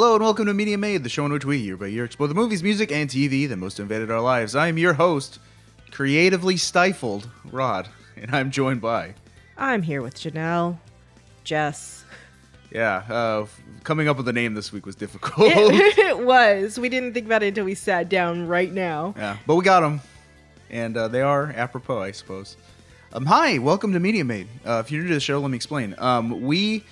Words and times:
Hello 0.00 0.14
and 0.14 0.22
welcome 0.22 0.46
to 0.46 0.54
Media 0.54 0.78
Made, 0.78 1.02
the 1.02 1.08
show 1.08 1.26
in 1.26 1.32
which 1.32 1.44
we 1.44 1.56
year 1.56 1.76
by 1.76 1.88
year 1.88 2.04
explore 2.04 2.28
the 2.28 2.34
movies, 2.34 2.62
music, 2.62 2.92
and 2.92 3.10
TV 3.10 3.48
that 3.48 3.56
most 3.56 3.80
invaded 3.80 4.12
our 4.12 4.20
lives. 4.20 4.54
I 4.54 4.68
am 4.68 4.78
your 4.78 4.92
host, 4.92 5.40
creatively 5.90 6.56
stifled 6.56 7.28
Rod, 7.44 7.88
and 8.16 8.32
I'm 8.32 8.52
joined 8.52 8.80
by 8.80 9.14
I'm 9.56 9.82
here 9.82 10.00
with 10.00 10.14
Janelle, 10.14 10.78
Jess. 11.42 12.04
yeah. 12.70 12.98
Uh, 13.08 13.46
coming 13.82 14.06
up 14.06 14.16
with 14.16 14.28
a 14.28 14.32
name 14.32 14.54
this 14.54 14.72
week 14.72 14.86
was 14.86 14.94
difficult. 14.94 15.50
It, 15.50 15.98
it 15.98 16.20
was. 16.20 16.78
We 16.78 16.88
didn't 16.88 17.12
think 17.12 17.26
about 17.26 17.42
it 17.42 17.48
until 17.48 17.64
we 17.64 17.74
sat 17.74 18.08
down 18.08 18.46
right 18.46 18.72
now. 18.72 19.14
yeah, 19.16 19.38
but 19.48 19.56
we 19.56 19.64
got 19.64 19.80
them, 19.80 20.00
and 20.70 20.96
uh, 20.96 21.08
they 21.08 21.22
are 21.22 21.52
apropos, 21.56 22.02
I 22.02 22.12
suppose. 22.12 22.56
Um, 23.12 23.26
hi, 23.26 23.58
welcome 23.58 23.92
to 23.94 23.98
Media 23.98 24.24
Made. 24.24 24.46
Uh, 24.64 24.80
if 24.84 24.92
you're 24.92 25.02
new 25.02 25.08
to 25.08 25.14
the 25.14 25.20
show, 25.20 25.40
let 25.40 25.50
me 25.50 25.56
explain. 25.56 25.96
Um, 25.98 26.42
we 26.42 26.84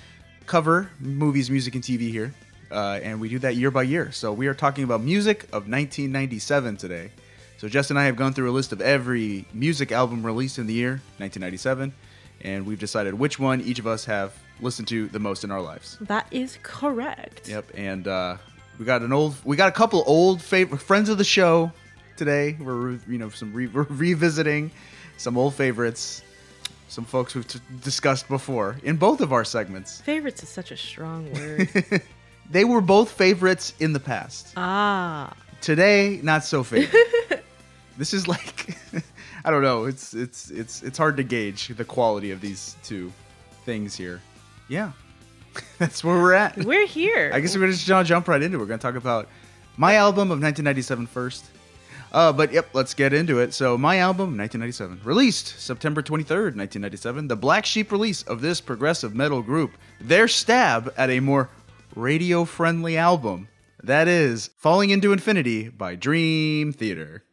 cover 0.46 0.90
movies, 0.98 1.52
music, 1.52 1.76
and 1.76 1.84
TV 1.84 2.10
here, 2.10 2.34
uh, 2.70 3.00
and 3.02 3.20
we 3.20 3.28
do 3.28 3.38
that 3.40 3.56
year 3.56 3.70
by 3.70 3.82
year. 3.82 4.12
So 4.12 4.32
we 4.32 4.46
are 4.46 4.54
talking 4.54 4.84
about 4.84 5.02
music 5.02 5.44
of 5.44 5.68
1997 5.68 6.76
today. 6.76 7.10
So 7.58 7.68
Jess 7.68 7.90
and 7.90 7.98
I 7.98 8.04
have 8.04 8.16
gone 8.16 8.34
through 8.34 8.50
a 8.50 8.52
list 8.52 8.72
of 8.72 8.80
every 8.80 9.46
music 9.54 9.90
album 9.92 10.24
released 10.24 10.58
in 10.58 10.66
the 10.66 10.74
year 10.74 11.00
1997, 11.18 11.92
and 12.42 12.66
we've 12.66 12.78
decided 12.78 13.14
which 13.14 13.38
one 13.38 13.60
each 13.62 13.78
of 13.78 13.86
us 13.86 14.04
have 14.04 14.34
listened 14.60 14.88
to 14.88 15.08
the 15.08 15.18
most 15.18 15.42
in 15.44 15.50
our 15.50 15.60
lives. 15.62 15.96
That 16.02 16.26
is 16.30 16.58
correct. 16.62 17.48
Yep, 17.48 17.72
and 17.74 18.06
uh, 18.08 18.36
we 18.78 18.84
got 18.84 19.00
an 19.02 19.12
old, 19.12 19.36
we 19.44 19.56
got 19.56 19.68
a 19.68 19.72
couple 19.72 20.02
old 20.06 20.42
favorite 20.42 20.82
friends 20.82 21.08
of 21.08 21.16
the 21.16 21.24
show 21.24 21.72
today. 22.16 22.56
We're 22.60 22.74
re- 22.74 22.98
you 23.08 23.18
know 23.18 23.30
some 23.30 23.52
re- 23.54 23.66
we're 23.74 23.84
revisiting 23.84 24.70
some 25.16 25.38
old 25.38 25.54
favorites, 25.54 26.22
some 26.88 27.04
folks 27.06 27.34
we've 27.34 27.48
t- 27.48 27.58
discussed 27.82 28.28
before 28.28 28.76
in 28.82 28.96
both 28.96 29.22
of 29.22 29.32
our 29.32 29.44
segments. 29.44 30.02
Favorites 30.02 30.42
is 30.42 30.50
such 30.50 30.70
a 30.72 30.76
strong 30.76 31.32
word. 31.32 32.02
They 32.50 32.64
were 32.64 32.80
both 32.80 33.10
favorites 33.10 33.74
in 33.80 33.92
the 33.92 34.00
past. 34.00 34.52
ah. 34.56 35.32
Today, 35.62 36.20
not 36.22 36.44
so 36.44 36.62
favorite. 36.62 37.42
this 37.98 38.12
is 38.14 38.28
like, 38.28 38.76
I 39.44 39.50
don't 39.50 39.62
know. 39.62 39.86
It's 39.86 40.14
it's 40.14 40.50
it's 40.50 40.82
it's 40.82 40.98
hard 40.98 41.16
to 41.16 41.24
gauge 41.24 41.68
the 41.68 41.84
quality 41.84 42.30
of 42.30 42.40
these 42.40 42.76
two 42.84 43.10
things 43.64 43.96
here. 43.96 44.20
Yeah, 44.68 44.92
that's 45.78 46.04
where 46.04 46.14
we're 46.16 46.34
at. 46.34 46.56
We're 46.64 46.86
here. 46.86 47.32
I 47.34 47.40
guess 47.40 47.56
we're 47.56 47.66
just 47.68 47.88
gonna 47.88 48.04
jump 48.04 48.28
right 48.28 48.40
into 48.40 48.58
it. 48.58 48.60
We're 48.60 48.66
gonna 48.66 48.78
talk 48.78 48.94
about 48.96 49.28
my 49.76 49.94
album 49.94 50.30
of 50.30 50.40
1997 50.40 51.06
first. 51.06 51.46
Uh, 52.12 52.32
but 52.32 52.52
yep, 52.52 52.68
let's 52.72 52.94
get 52.94 53.12
into 53.12 53.40
it. 53.40 53.52
So 53.52 53.76
my 53.76 53.98
album, 53.98 54.38
1997, 54.38 55.00
released 55.04 55.58
September 55.58 56.00
23rd, 56.00 56.54
1997, 56.54 57.28
the 57.28 57.34
Black 57.36 57.66
Sheep 57.66 57.90
release 57.90 58.22
of 58.22 58.40
this 58.40 58.60
progressive 58.60 59.14
metal 59.14 59.42
group. 59.42 59.72
Their 60.00 60.28
stab 60.28 60.94
at 60.96 61.10
a 61.10 61.18
more 61.20 61.48
radio-friendly 61.96 62.96
album. 62.96 63.48
That 63.82 64.06
is 64.06 64.50
Falling 64.58 64.90
into 64.90 65.12
Infinity 65.12 65.70
by 65.70 65.94
Dream 65.96 66.72
Theater. 66.72 67.24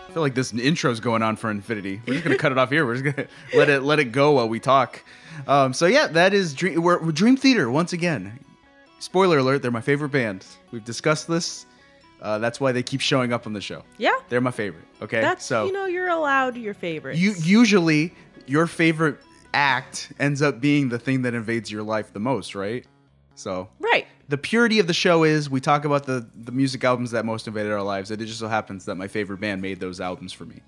I 0.00 0.10
feel 0.12 0.22
like 0.22 0.34
this 0.34 0.52
intro's 0.54 1.00
going 1.00 1.22
on 1.22 1.36
for 1.36 1.50
infinity. 1.50 2.00
We're 2.06 2.14
just 2.14 2.24
gonna 2.24 2.38
cut 2.38 2.50
it 2.50 2.58
off 2.58 2.70
here. 2.70 2.86
We're 2.86 2.96
just 2.96 3.16
gonna 3.16 3.28
let 3.54 3.68
it 3.68 3.82
let 3.82 3.98
it 3.98 4.06
go 4.06 4.32
while 4.32 4.48
we 4.48 4.58
talk. 4.58 5.04
Um, 5.46 5.72
so 5.74 5.86
yeah, 5.86 6.06
that 6.08 6.32
is 6.34 6.54
Dream. 6.54 6.82
We're, 6.82 7.00
we're 7.02 7.12
Dream 7.12 7.36
Theater 7.36 7.70
once 7.70 7.92
again. 7.92 8.40
Spoiler 8.98 9.38
alert: 9.38 9.62
they're 9.62 9.70
my 9.70 9.80
favorite 9.82 10.08
band. 10.08 10.44
We've 10.72 10.84
discussed 10.84 11.28
this. 11.28 11.66
Uh, 12.20 12.38
that's 12.38 12.60
why 12.60 12.72
they 12.72 12.82
keep 12.82 13.00
showing 13.00 13.32
up 13.32 13.46
on 13.46 13.52
the 13.52 13.60
show. 13.60 13.84
yeah. 13.96 14.14
They're 14.28 14.40
my 14.40 14.50
favorite. 14.50 14.84
Okay, 15.00 15.20
That's 15.20 15.44
so 15.44 15.66
you 15.66 15.72
know 15.72 15.86
you're 15.86 16.08
allowed 16.08 16.56
your 16.56 16.74
favorites. 16.74 17.18
you 17.18 17.34
usually 17.38 18.12
your 18.46 18.66
favorite 18.66 19.18
act 19.54 20.12
ends 20.18 20.42
up 20.42 20.60
being 20.60 20.88
the 20.88 20.98
thing 20.98 21.22
that 21.22 21.34
invades 21.34 21.70
your 21.70 21.82
life 21.82 22.12
the 22.12 22.20
most, 22.20 22.54
right? 22.54 22.84
So 23.34 23.68
right. 23.78 24.06
the 24.28 24.36
purity 24.36 24.80
of 24.80 24.88
the 24.88 24.92
show 24.94 25.22
is 25.22 25.48
we 25.48 25.60
talk 25.60 25.84
about 25.84 26.04
the 26.06 26.26
the 26.34 26.50
music 26.52 26.82
albums 26.82 27.12
that 27.12 27.24
most 27.24 27.46
invaded 27.46 27.70
our 27.72 27.82
lives. 27.82 28.10
It 28.10 28.18
just 28.18 28.40
so 28.40 28.48
happens 28.48 28.84
that 28.86 28.96
my 28.96 29.06
favorite 29.06 29.38
band 29.40 29.62
made 29.62 29.78
those 29.78 30.00
albums 30.00 30.32
for 30.32 30.44
me. 30.44 30.60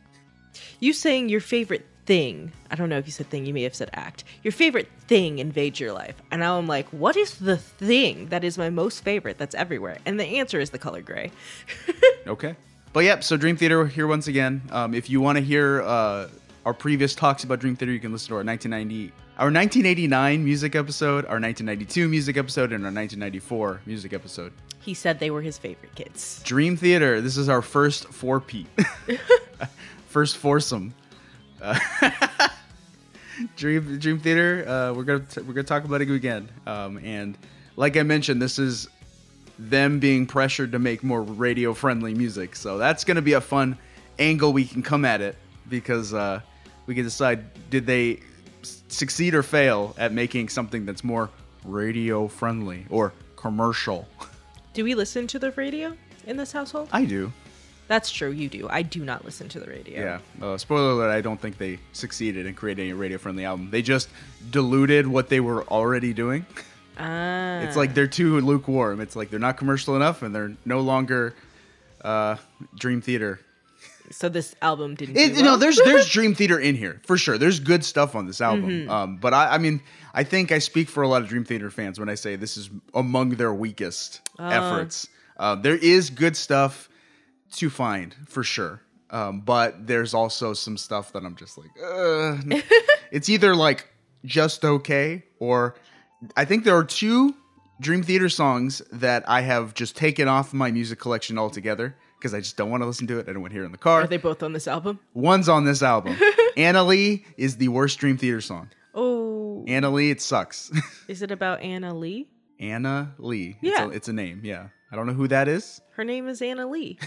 You 0.81 0.93
saying 0.93 1.28
your 1.28 1.41
favorite 1.41 1.87
thing. 2.06 2.53
I 2.71 2.77
don't 2.77 2.88
know 2.88 2.99
if 2.99 3.06
you 3.06 3.12
said 3.12 3.28
thing. 3.31 3.47
You 3.47 3.55
may 3.55 3.62
have 3.62 3.75
said 3.75 3.91
act. 3.93 4.25
Your 4.43 4.53
favorite 4.53 4.88
thing 5.06 5.38
invades 5.38 5.78
your 5.78 5.93
life, 5.93 6.16
and 6.31 6.41
now 6.41 6.59
I'm 6.59 6.66
like, 6.66 6.88
what 6.88 7.16
is 7.16 7.38
the 7.38 7.56
thing 7.56 8.27
that 8.28 8.43
is 8.44 8.59
my 8.59 8.71
most 8.71 9.05
favorite? 9.05 9.39
That's 9.39 9.55
everywhere, 9.55 9.99
and 10.06 10.19
the 10.19 10.25
answer 10.25 10.59
is 10.60 10.71
the 10.71 10.78
color 10.78 11.03
gray. 11.03 11.31
Okay. 12.27 12.55
But 12.93 13.05
yep, 13.05 13.22
so 13.25 13.37
Dream 13.37 13.56
Theater 13.56 13.87
here 13.87 14.06
once 14.06 14.27
again. 14.28 14.62
Um, 14.71 14.94
if 14.94 15.09
you 15.09 15.21
want 15.21 15.39
to 15.39 15.44
hear 15.44 15.81
uh, 15.83 16.28
our 16.66 16.75
previous 16.75 17.15
talks 17.15 17.44
about 17.44 17.60
Dream 17.60 17.75
Theater, 17.77 17.93
you 17.93 18.00
can 18.00 18.12
listen 18.12 18.28
to 18.28 18.34
our 18.34 18.44
1990, 18.44 19.12
our 19.39 19.47
1989 19.47 20.44
music 20.44 20.75
episode, 20.75 21.25
our 21.27 21.39
1992 21.41 22.09
music 22.09 22.37
episode, 22.37 22.72
and 22.72 22.84
our 22.84 22.93
1994 22.93 23.81
music 23.87 24.12
episode. 24.12 24.53
he 24.81 24.93
said 24.93 25.19
they 25.21 25.31
were 25.31 25.41
his 25.43 25.56
favorite 25.56 25.94
kids. 25.94 26.43
Dream 26.44 26.77
Theater. 26.77 27.21
This 27.21 27.37
is 27.37 27.49
our 27.49 27.62
first 27.62 28.06
four 28.09 28.41
Pete, 28.41 28.66
first 30.10 30.37
foursome. 30.37 30.93
Uh, 31.62 31.78
Dream 33.56 33.98
Dream 33.98 34.21
Theater. 34.21 34.69
Uh, 34.69 34.93
we're 34.93 35.04
gonna 35.04 35.21
t- 35.21 35.41
we're 35.41 35.54
gonna 35.54 35.62
talk 35.62 35.84
about 35.84 36.03
it 36.03 36.10
again. 36.10 36.48
Um, 36.66 36.98
and 36.98 37.38
like 37.76 37.97
I 37.97 38.03
mentioned, 38.03 38.43
this 38.43 38.59
is 38.59 38.88
them 39.59 39.98
being 39.98 40.26
pressured 40.26 40.72
to 40.72 40.78
make 40.78 41.03
more 41.03 41.22
radio 41.22 41.72
friendly 41.72 42.15
music. 42.15 42.56
So 42.56 42.76
that's 42.76 43.04
gonna 43.04 43.22
be 43.22 43.34
a 43.34 43.41
fun 43.41 43.78
angle 44.19 44.53
we 44.53 44.65
can 44.65 44.82
come 44.82 45.04
at 45.04 45.21
it 45.21 45.37
because 45.69 46.12
uh, 46.12 46.41
we 46.87 46.94
can 46.94 47.04
decide 47.04 47.44
did 47.71 47.87
they 47.87 48.21
succeed 48.88 49.34
or 49.34 49.42
fail 49.42 49.94
at 49.97 50.12
making 50.12 50.48
something 50.48 50.84
that's 50.84 51.04
more 51.04 51.31
radio 51.65 52.28
friendly 52.28 52.84
or 52.91 53.12
commercial. 53.37 54.06
Do 54.75 54.84
we 54.84 54.94
listen 54.94 55.27
to 55.28 55.38
the 55.38 55.50
radio 55.53 55.97
in 56.27 56.37
this 56.37 56.53
household? 56.53 56.88
I 56.92 57.04
do. 57.04 57.32
That's 57.91 58.12
true. 58.12 58.31
You 58.31 58.49
do. 58.49 58.69
I 58.71 58.83
do 58.83 59.05
not 59.05 59.25
listen 59.25 59.49
to 59.49 59.59
the 59.59 59.67
radio. 59.67 60.01
Yeah. 60.01 60.47
Uh, 60.47 60.56
spoiler 60.56 60.93
alert, 60.93 61.11
I 61.11 61.21
don't 61.21 61.41
think 61.41 61.59
they 61.59 61.81
succeeded 61.93 62.47
in 62.47 62.55
creating 62.55 62.93
a 62.93 62.95
radio 62.95 63.19
friendly 63.19 63.45
album. 63.45 63.69
They 63.73 63.83
just 63.83 64.09
diluted 64.49 65.09
what 65.09 65.28
they 65.28 65.41
were 65.41 65.65
already 65.65 66.12
doing. 66.12 66.47
Ah. 66.97 67.59
It's 67.62 67.75
like 67.75 67.95
they're 67.95 68.06
too 68.06 68.41
lukewarm. 68.43 69.01
It's 69.01 69.17
like 69.17 69.28
they're 69.31 69.41
not 69.41 69.56
commercial 69.56 69.97
enough 69.97 70.23
and 70.23 70.33
they're 70.33 70.53
no 70.65 70.83
longer 70.83 71.34
uh, 72.05 72.37
Dream 72.77 73.01
Theater. 73.01 73.41
so 74.12 74.28
this 74.28 74.55
album 74.62 74.95
didn't. 74.95 75.17
It, 75.17 75.37
you 75.37 75.43
know, 75.43 75.57
there's 75.57 75.78
there's 75.84 76.09
Dream 76.09 76.37
Theater 76.37 76.61
in 76.61 76.77
here 76.77 77.01
for 77.07 77.19
sure. 77.19 77.39
There's 77.39 77.59
good 77.59 77.84
stuff 77.84 78.15
on 78.15 78.25
this 78.25 78.41
album. 78.41 78.71
Mm-hmm. 78.71 78.89
Um, 78.89 79.17
but 79.17 79.34
I, 79.34 79.55
I 79.55 79.59
mean, 79.59 79.83
I 80.15 80.22
think 80.22 80.53
I 80.53 80.61
speak 80.61 80.89
for 80.89 81.03
a 81.03 81.09
lot 81.09 81.22
of 81.22 81.28
Dream 81.28 81.43
Theater 81.43 81.72
fans 81.72 81.99
when 81.99 82.09
I 82.09 82.15
say 82.15 82.37
this 82.37 82.57
is 82.57 82.71
among 82.95 83.31
their 83.31 83.53
weakest 83.53 84.21
efforts. 84.39 85.09
Uh, 85.37 85.57
there 85.57 85.75
is 85.75 86.11
good 86.11 86.37
stuff 86.37 86.89
to 87.53 87.71
find 87.71 88.15
for 88.27 88.43
sure. 88.43 88.83
Um, 89.11 89.41
but 89.41 89.87
there's 89.87 90.15
also 90.15 90.55
some 90.55 90.77
stuff 90.77 91.12
that 91.12 91.25
I'm 91.25 91.34
just 91.34 91.59
like, 91.59 91.71
it's 93.11 93.28
either 93.28 93.56
like 93.56 93.88
just 94.25 94.65
okay 94.65 95.25
or 95.38 95.75
I 96.37 96.44
think 96.44 96.65
there 96.65 96.77
are 96.77 96.84
two 96.84 97.34
Dream 97.81 98.03
Theater 98.03 98.28
songs 98.28 98.83
that 98.93 99.28
I 99.28 99.41
have 99.41 99.75
just 99.75 99.97
taken 99.97 100.28
off 100.28 100.53
my 100.53 100.71
music 100.71 101.00
collection 101.00 101.39
altogether 101.39 101.97
because 102.19 102.34
I 102.34 102.39
just 102.41 102.56
don't 102.56 102.71
want 102.71 102.83
to 102.83 102.87
listen 102.87 103.06
to 103.06 103.19
it. 103.19 103.28
I 103.28 103.33
don't 103.33 103.41
want 103.41 103.53
to 103.53 103.55
hear 103.55 103.62
it 103.62 103.66
in 103.66 103.72
the 103.72 103.78
car. 103.78 104.03
Are 104.03 104.06
they 104.06 104.19
both 104.19 104.43
on 104.43 104.53
this 104.53 104.69
album? 104.69 105.01
One's 105.15 105.48
on 105.48 105.65
this 105.65 105.83
album. 105.83 106.16
Anna 106.57 106.84
Lee 106.84 107.24
is 107.39 107.57
the 107.57 107.69
worst 107.69 107.98
Dream 107.98 108.19
Theater 108.19 108.42
song. 108.42 108.71
Oh, 108.95 109.65
Anna 109.66 109.91
Lee, 109.91 110.10
it 110.10 110.21
sucks. 110.21 110.71
is 111.09 111.22
it 111.22 111.30
about 111.30 111.63
Anna 111.63 111.95
Lee? 111.95 112.28
Anna 112.59 113.15
Lee. 113.19 113.57
Yeah. 113.63 113.71
It's 113.71 113.80
a, 113.80 113.89
it's 113.91 114.09
a 114.09 114.13
name. 114.13 114.42
Yeah. 114.45 114.69
I 114.92 114.97
don't 114.97 115.07
know 115.07 115.15
who 115.15 115.28
that 115.28 115.48
is. 115.48 115.80
Her 115.92 116.04
name 116.04 116.28
is 116.28 116.42
Anna 116.42 116.66
Lee. 116.66 116.98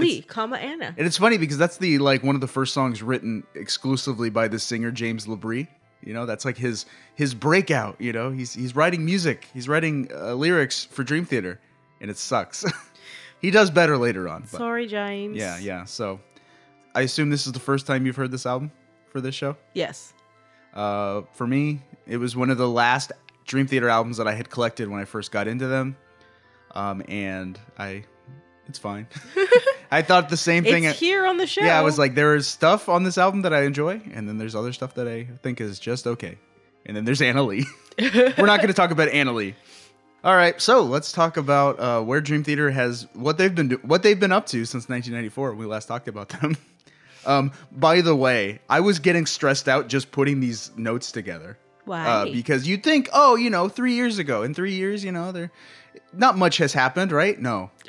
Lee, 0.00 0.22
comma 0.22 0.56
Anna. 0.56 0.94
And 0.96 1.06
it's 1.06 1.18
funny 1.18 1.38
because 1.38 1.58
that's 1.58 1.78
the 1.78 1.98
like 1.98 2.22
one 2.22 2.34
of 2.34 2.40
the 2.40 2.46
first 2.48 2.74
songs 2.74 3.02
written 3.02 3.44
exclusively 3.54 4.30
by 4.30 4.48
the 4.48 4.58
singer 4.58 4.90
James 4.90 5.26
Labrie. 5.26 5.68
You 6.02 6.14
know, 6.14 6.26
that's 6.26 6.44
like 6.44 6.56
his 6.56 6.86
his 7.14 7.34
breakout. 7.34 8.00
You 8.00 8.12
know, 8.12 8.30
he's 8.30 8.52
he's 8.54 8.76
writing 8.76 9.04
music, 9.04 9.48
he's 9.52 9.68
writing 9.68 10.08
uh, 10.14 10.34
lyrics 10.34 10.84
for 10.84 11.02
Dream 11.02 11.24
Theater, 11.24 11.60
and 12.00 12.10
it 12.10 12.18
sucks. 12.18 12.64
he 13.40 13.50
does 13.50 13.70
better 13.70 13.96
later 13.96 14.28
on. 14.28 14.42
But 14.42 14.58
Sorry, 14.58 14.86
James. 14.86 15.36
yeah, 15.36 15.58
yeah. 15.58 15.84
So, 15.84 16.20
I 16.94 17.02
assume 17.02 17.30
this 17.30 17.46
is 17.46 17.52
the 17.52 17.60
first 17.60 17.86
time 17.86 18.06
you've 18.06 18.16
heard 18.16 18.30
this 18.30 18.46
album 18.46 18.70
for 19.08 19.20
this 19.20 19.34
show. 19.34 19.56
Yes. 19.74 20.12
Uh, 20.74 21.22
for 21.32 21.46
me, 21.46 21.80
it 22.06 22.18
was 22.18 22.36
one 22.36 22.50
of 22.50 22.58
the 22.58 22.68
last 22.68 23.12
Dream 23.46 23.66
Theater 23.66 23.88
albums 23.88 24.18
that 24.18 24.28
I 24.28 24.34
had 24.34 24.50
collected 24.50 24.88
when 24.88 25.00
I 25.00 25.06
first 25.06 25.32
got 25.32 25.48
into 25.48 25.66
them, 25.66 25.96
um, 26.72 27.02
and 27.08 27.58
I, 27.78 28.04
it's 28.68 28.78
fine. 28.78 29.06
I 29.96 30.02
thought 30.02 30.28
the 30.28 30.36
same 30.36 30.62
thing. 30.62 30.84
It's 30.84 31.00
here 31.00 31.26
on 31.26 31.38
the 31.38 31.46
show. 31.46 31.62
Yeah, 31.62 31.78
I 31.78 31.82
was 31.82 31.98
like, 31.98 32.14
there 32.14 32.34
is 32.34 32.46
stuff 32.46 32.90
on 32.90 33.02
this 33.02 33.16
album 33.16 33.42
that 33.42 33.54
I 33.54 33.62
enjoy, 33.62 34.02
and 34.12 34.28
then 34.28 34.36
there's 34.36 34.54
other 34.54 34.74
stuff 34.74 34.94
that 34.94 35.08
I 35.08 35.24
think 35.42 35.58
is 35.58 35.78
just 35.78 36.06
okay. 36.06 36.36
And 36.84 36.94
then 36.94 37.06
there's 37.06 37.22
Anna 37.22 37.42
Lee. 37.42 37.64
We're 37.98 38.44
not 38.46 38.58
going 38.58 38.68
to 38.68 38.74
talk 38.74 38.90
about 38.90 39.08
Anna 39.08 39.32
Lee. 39.32 39.54
All 40.22 40.34
right, 40.34 40.60
so 40.60 40.82
let's 40.82 41.12
talk 41.12 41.38
about 41.38 41.80
uh, 41.80 42.02
where 42.02 42.20
Dream 42.20 42.44
Theater 42.44 42.70
has 42.70 43.06
what 43.14 43.38
they've 43.38 43.54
been 43.54 43.68
do- 43.68 43.80
what 43.82 44.02
they've 44.02 44.20
been 44.20 44.32
up 44.32 44.44
to 44.48 44.64
since 44.66 44.88
1994. 44.88 45.50
when 45.50 45.58
We 45.58 45.64
last 45.66 45.86
talked 45.86 46.08
about 46.08 46.28
them. 46.28 46.56
Um, 47.26 47.50
by 47.72 48.02
the 48.02 48.14
way, 48.14 48.60
I 48.70 48.78
was 48.78 49.00
getting 49.00 49.26
stressed 49.26 49.68
out 49.68 49.88
just 49.88 50.12
putting 50.12 50.38
these 50.38 50.70
notes 50.76 51.10
together. 51.10 51.58
Why? 51.84 52.06
Uh, 52.06 52.24
because 52.26 52.68
you'd 52.68 52.84
think, 52.84 53.08
oh, 53.12 53.34
you 53.34 53.50
know, 53.50 53.68
three 53.68 53.94
years 53.94 54.20
ago, 54.20 54.44
in 54.44 54.54
three 54.54 54.74
years, 54.74 55.02
you 55.04 55.10
know, 55.10 55.32
there, 55.32 55.50
not 56.12 56.38
much 56.38 56.58
has 56.58 56.72
happened, 56.72 57.10
right? 57.10 57.36
No, 57.36 57.72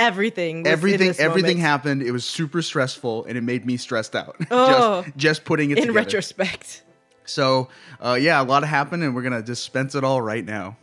everything. 0.00 0.66
everything, 0.66 1.08
everything 1.18 1.58
moment. 1.58 1.58
happened. 1.60 2.02
It 2.02 2.10
was 2.12 2.24
super 2.24 2.62
stressful, 2.62 3.24
and 3.26 3.36
it 3.38 3.42
made 3.42 3.64
me 3.66 3.76
stressed 3.76 4.16
out. 4.16 4.36
Oh. 4.50 5.02
just, 5.04 5.16
just 5.16 5.44
putting 5.44 5.70
it 5.70 5.78
In 5.78 5.82
together. 5.88 5.96
retrospect. 5.98 6.82
So, 7.24 7.68
uh, 8.04 8.18
yeah, 8.20 8.42
a 8.42 8.44
lot 8.44 8.64
happened, 8.64 9.02
and 9.04 9.14
we're 9.14 9.22
going 9.22 9.32
to 9.34 9.42
dispense 9.42 9.94
it 9.94 10.02
all 10.02 10.20
right 10.20 10.44
now. 10.44 10.76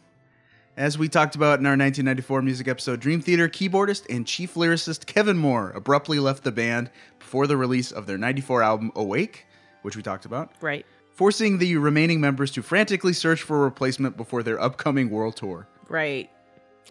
As 0.77 0.97
we 0.97 1.09
talked 1.09 1.35
about 1.35 1.59
in 1.59 1.65
our 1.65 1.71
1994 1.71 2.41
music 2.43 2.67
episode, 2.67 2.99
Dream 2.99 3.19
Theater 3.19 3.49
keyboardist 3.49 4.05
and 4.15 4.25
chief 4.27 4.53
lyricist 4.53 5.07
Kevin 5.07 5.35
Moore 5.37 5.71
abruptly 5.75 6.19
left 6.19 6.43
the 6.43 6.51
band 6.51 6.91
before 7.19 7.47
the 7.47 7.57
release 7.57 7.91
of 7.91 8.05
their 8.05 8.17
94 8.17 8.61
album 8.61 8.91
Awake, 8.95 9.45
which 9.81 9.95
we 9.97 10.03
talked 10.03 10.25
about, 10.25 10.51
Right. 10.61 10.85
forcing 11.15 11.57
the 11.57 11.75
remaining 11.77 12.21
members 12.21 12.51
to 12.51 12.61
frantically 12.61 13.13
search 13.13 13.41
for 13.41 13.57
a 13.57 13.61
replacement 13.61 14.15
before 14.17 14.43
their 14.43 14.61
upcoming 14.61 15.09
world 15.09 15.35
tour. 15.35 15.67
Right. 15.89 16.29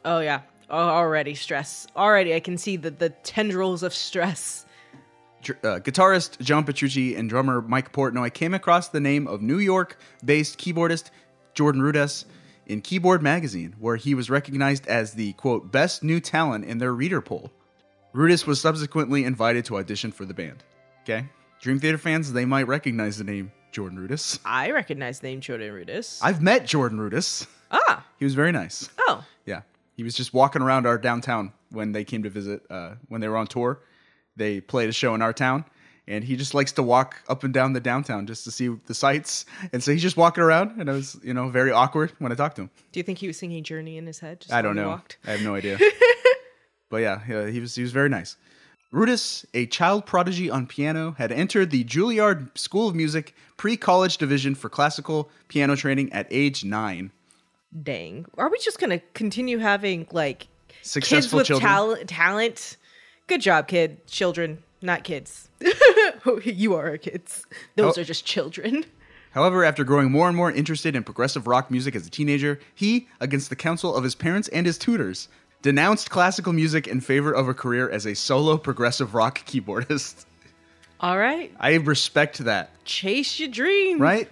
Oh 0.05 0.19
yeah. 0.19 0.41
Already 0.71 1.35
stress. 1.35 1.87
Already 1.97 2.35
I 2.35 2.41
can 2.41 2.59
see 2.59 2.77
the 2.77 2.91
the 2.91 3.11
tendrils 3.11 3.83
of 3.83 3.95
stress. 3.95 4.67
Uh, 5.49 5.79
guitarist 5.79 6.41
John 6.41 6.65
Petrucci 6.65 7.15
and 7.15 7.29
drummer 7.29 7.63
Mike 7.63 7.93
Portnoy 7.93 8.33
came 8.33 8.53
across 8.53 8.89
the 8.89 8.99
name 8.99 9.29
of 9.29 9.43
New 9.43 9.59
York 9.59 9.97
based 10.25 10.59
keyboardist 10.59 11.11
Jordan 11.55 11.83
Rudess 11.83 12.25
in 12.67 12.81
Keyboard 12.81 13.23
Magazine, 13.23 13.77
where 13.79 13.95
he 13.97 14.15
was 14.15 14.29
recognized 14.29 14.89
as 14.89 15.13
the 15.13 15.35
quote, 15.35 15.71
best 15.71 16.03
new 16.03 16.19
talent 16.19 16.65
in 16.65 16.79
their 16.79 16.93
reader 16.93 17.21
poll. 17.21 17.53
Rudess 18.13 18.45
was 18.47 18.61
subsequently 18.61 19.25
invited 19.25 19.65
to 19.67 19.77
audition 19.77 20.11
for 20.11 20.25
the 20.25 20.35
band. 20.35 20.65
Okay? 21.03 21.27
Dream 21.61 21.79
Theater 21.79 21.99
fans, 21.99 22.33
they 22.33 22.45
might 22.45 22.67
recognize 22.67 23.19
the 23.19 23.25
name 23.25 23.53
Jordan 23.71 23.99
Rudess. 23.99 24.41
I 24.45 24.73
recognize 24.73 25.21
the 25.21 25.29
name 25.29 25.41
Jordan 25.41 25.73
Rudess. 25.73 26.19
I've 26.23 26.43
met 26.43 26.67
Jordan 26.67 26.99
Rudess. 26.99 27.47
ah. 27.71 28.05
He 28.19 28.25
was 28.25 28.35
very 28.35 28.51
nice. 28.53 28.89
He 29.97 30.03
was 30.03 30.15
just 30.15 30.35
walking 30.35 30.61
around 30.61 30.87
our 30.87 30.99
downtown 30.99 31.53
when 31.71 31.93
they 31.93 32.05
came 32.05 32.23
to 32.23 32.31
visit, 32.31 32.63
uh, 32.71 32.97
when 33.09 33.21
they 33.21 33.29
were 33.29 33.37
on 33.37 33.47
tour. 33.47 33.81
They 34.37 34.61
played 34.61 34.91
a 34.91 34.93
show 34.93 35.15
in 35.15 35.23
our 35.23 35.33
town, 35.33 35.65
and 36.07 36.23
he 36.23 36.37
just 36.37 36.53
likes 36.53 36.73
to 36.73 36.83
walk 36.83 37.23
up 37.29 37.45
and 37.45 37.55
down 37.55 37.73
the 37.73 37.81
downtown 37.81 38.27
just 38.27 38.45
to 38.45 38.51
see 38.51 38.69
the 38.69 38.95
sights. 38.95 39.47
And 39.73 39.83
so 39.83 39.93
he's 39.93 40.03
just 40.03 40.19
walking 40.19 40.45
around, 40.45 40.79
and 40.79 40.91
I 40.91 40.93
was, 40.93 41.19
you 41.25 41.33
know, 41.33 41.49
very 41.49 41.73
awkward 41.73 42.13
when 42.19 42.31
I 42.31 42.35
talked 42.35 42.57
to 42.57 42.63
him. 42.63 42.71
Do 42.93 43.01
you 43.01 43.05
think 43.05 43.19
he 43.19 43.27
was 43.27 43.39
singing 43.39 43.65
Journey 43.65 43.97
in 43.97 44.07
his 44.07 44.19
head? 44.19 44.41
just 44.41 44.53
I 44.53 44.61
don't 44.61 44.77
know. 44.77 45.01
I 45.27 45.31
have 45.31 45.43
no 45.43 45.55
idea. 45.55 45.79
but 46.91 46.99
yeah, 46.99 47.23
yeah, 47.27 47.47
he 47.49 47.61
was 47.61 47.75
he 47.75 47.83
was 47.83 47.93
very 47.93 48.11
nice. 48.11 48.37
Rudess, 48.93 49.45
a 49.53 49.67
child 49.67 50.07
prodigy 50.07 50.49
on 50.49 50.67
piano, 50.67 51.15
had 51.19 51.33
entered 51.33 51.71
the 51.71 51.85
Juilliard 51.85 52.57
School 52.57 52.89
of 52.89 52.95
Music 52.95 53.35
pre-college 53.57 54.17
division 54.19 54.55
for 54.55 54.69
classical 54.69 55.29
piano 55.49 55.75
training 55.75 56.13
at 56.13 56.27
age 56.31 56.65
nine. 56.65 57.11
Dang. 57.83 58.27
Are 58.39 58.49
we 58.51 58.59
just 58.59 58.79
gonna 58.79 59.01
continue 59.15 59.59
having 59.59 60.07
like 60.13 60.49
kids 60.69 60.91
Successful 60.91 61.39
with 61.39 61.47
children. 61.49 61.69
talent? 61.69 62.09
Talent. 62.09 62.77
Good 63.27 63.41
job, 63.41 63.69
kid. 63.69 64.07
Children, 64.07 64.63
not 64.83 65.05
kids. 65.05 65.49
you 66.45 66.75
are 66.75 66.89
our 66.91 66.97
kids. 66.99 67.45
Those 67.75 67.99
Oh. 67.99 68.01
are 68.01 68.05
just 68.05 68.25
children. 68.25 68.85
However, 69.33 69.65
after 69.65 69.85
growing 69.85 70.11
more 70.11 70.29
and 70.29 70.37
more 70.37 70.51
interested 70.51 70.97
in 70.97 71.03
progressive 71.03 71.47
rock 71.47 71.71
music 71.71 71.95
as 71.95 72.07
a 72.07 72.11
teenager, 72.11 72.59
he, 72.75 73.09
against 73.21 73.51
the 73.51 73.57
counsel 73.57 73.95
of 73.95 74.03
his 74.05 74.15
parents 74.15 74.49
and 74.49 74.65
his 74.65 74.79
tutors, 74.79 75.29
denounced 75.61 76.09
classical 76.09 76.53
music 76.55 76.87
in 76.87 77.01
favor 77.01 77.33
of 77.33 77.47
a 77.49 77.53
career 77.53 77.91
as 77.91 78.07
a 78.07 78.15
solo 78.15 78.57
progressive 78.57 79.15
rock 79.15 79.41
keyboardist. 79.45 80.25
All 81.01 81.19
right. 81.19 81.53
I 81.61 81.75
respect 81.75 82.39
that, 82.45 82.71
Chase 82.87 83.39
your 83.39 83.51
dream. 83.51 83.99
right? 84.01 84.31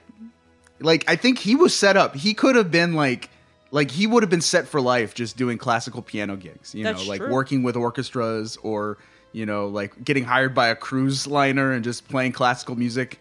Like 0.84 1.04
I 1.08 1.16
think 1.16 1.38
he 1.38 1.56
was 1.56 1.74
set 1.74 1.96
up. 1.96 2.14
He 2.14 2.34
could 2.34 2.56
have 2.56 2.70
been 2.70 2.94
like 2.94 3.30
like 3.70 3.90
he 3.90 4.06
would 4.06 4.22
have 4.22 4.30
been 4.30 4.40
set 4.40 4.68
for 4.68 4.80
life 4.80 5.14
just 5.14 5.36
doing 5.36 5.58
classical 5.58 6.02
piano 6.02 6.36
gigs, 6.36 6.74
you 6.74 6.84
That's 6.84 7.02
know, 7.02 7.08
like 7.08 7.20
true. 7.20 7.32
working 7.32 7.62
with 7.64 7.74
orchestras 7.76 8.56
or, 8.62 8.98
you 9.32 9.46
know, 9.46 9.66
like 9.66 10.04
getting 10.04 10.22
hired 10.24 10.54
by 10.54 10.68
a 10.68 10.76
cruise 10.76 11.26
liner 11.26 11.72
and 11.72 11.82
just 11.82 12.06
playing 12.08 12.32
classical 12.32 12.76
music 12.76 13.18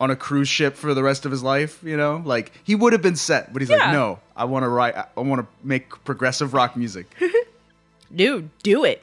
on 0.00 0.12
a 0.12 0.16
cruise 0.16 0.48
ship 0.48 0.76
for 0.76 0.94
the 0.94 1.02
rest 1.02 1.24
of 1.26 1.32
his 1.32 1.42
life, 1.42 1.82
you 1.82 1.96
know? 1.96 2.22
Like 2.24 2.52
he 2.62 2.76
would 2.76 2.92
have 2.92 3.02
been 3.02 3.16
set, 3.16 3.52
but 3.52 3.60
he's 3.60 3.70
like, 3.70 3.90
"No, 3.90 4.20
I 4.36 4.44
want 4.44 4.62
to 4.62 4.68
write 4.68 4.94
I 4.96 5.20
want 5.20 5.40
to 5.40 5.46
make 5.66 5.90
progressive 6.04 6.54
rock 6.54 6.76
music." 6.76 7.12
Dude, 8.14 8.50
do 8.62 8.84
it. 8.84 9.02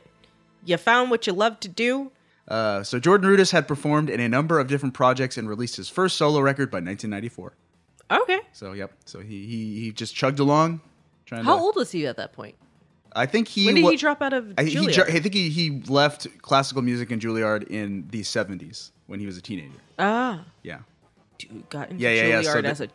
You 0.64 0.78
found 0.78 1.12
what 1.12 1.28
you 1.28 1.34
love 1.34 1.60
to 1.60 1.68
do. 1.68 2.12
uh, 2.48 2.84
so 2.84 3.00
Jordan 3.00 3.30
Rudess 3.30 3.52
had 3.52 3.68
performed 3.68 4.10
in 4.10 4.20
a 4.20 4.30
number 4.30 4.60
of 4.60 4.68
different 4.68 4.94
projects 4.94 5.38
and 5.38 5.50
released 5.50 5.76
his 5.76 5.90
first 5.90 6.16
solo 6.16 6.40
record 6.40 6.72
by 6.72 6.78
1994. 6.78 7.54
Okay. 8.12 8.40
So, 8.54 8.74
yep. 8.74 8.92
So 9.06 9.20
he 9.20 9.46
he, 9.48 9.80
he 9.82 9.92
just 9.92 10.16
chugged 10.16 10.40
along 10.40 10.82
trying 11.26 11.44
How 11.44 11.56
to 11.56 11.62
old 11.62 11.76
was 11.76 11.92
he 11.92 12.06
at 12.08 12.18
that 12.18 12.34
point? 12.34 12.56
I 13.18 13.26
think 13.26 13.48
he 13.48 13.66
When 13.66 13.76
did 13.76 13.84
wa- 13.84 13.92
he 13.92 13.98
drop 13.98 14.22
out 14.22 14.34
of 14.34 14.54
I, 14.58 14.64
he, 14.66 14.76
Juilliard? 14.76 15.10
I 15.10 15.20
think 15.22 15.34
he, 15.34 15.50
he 15.50 15.82
left 15.88 16.28
classical 16.42 16.82
music 16.82 17.12
in 17.12 17.20
Juilliard 17.20 17.68
in 17.70 18.08
the 18.12 18.22
70s 18.22 18.92
when 19.08 19.20
he 19.22 19.26
was 19.26 19.38
a 19.38 19.42
teenager. 19.42 19.80
ah, 19.98 20.44
Yeah. 20.64 20.80
dude, 21.38 21.68
got 21.70 21.90
into 21.92 22.04
Yeah, 22.04 22.10
yeah, 22.12 22.24
yeah, 22.28 22.42
Juilliard 22.42 22.54
so 22.54 22.62
the- 22.62 22.68
as 22.68 22.82
a 22.82 22.88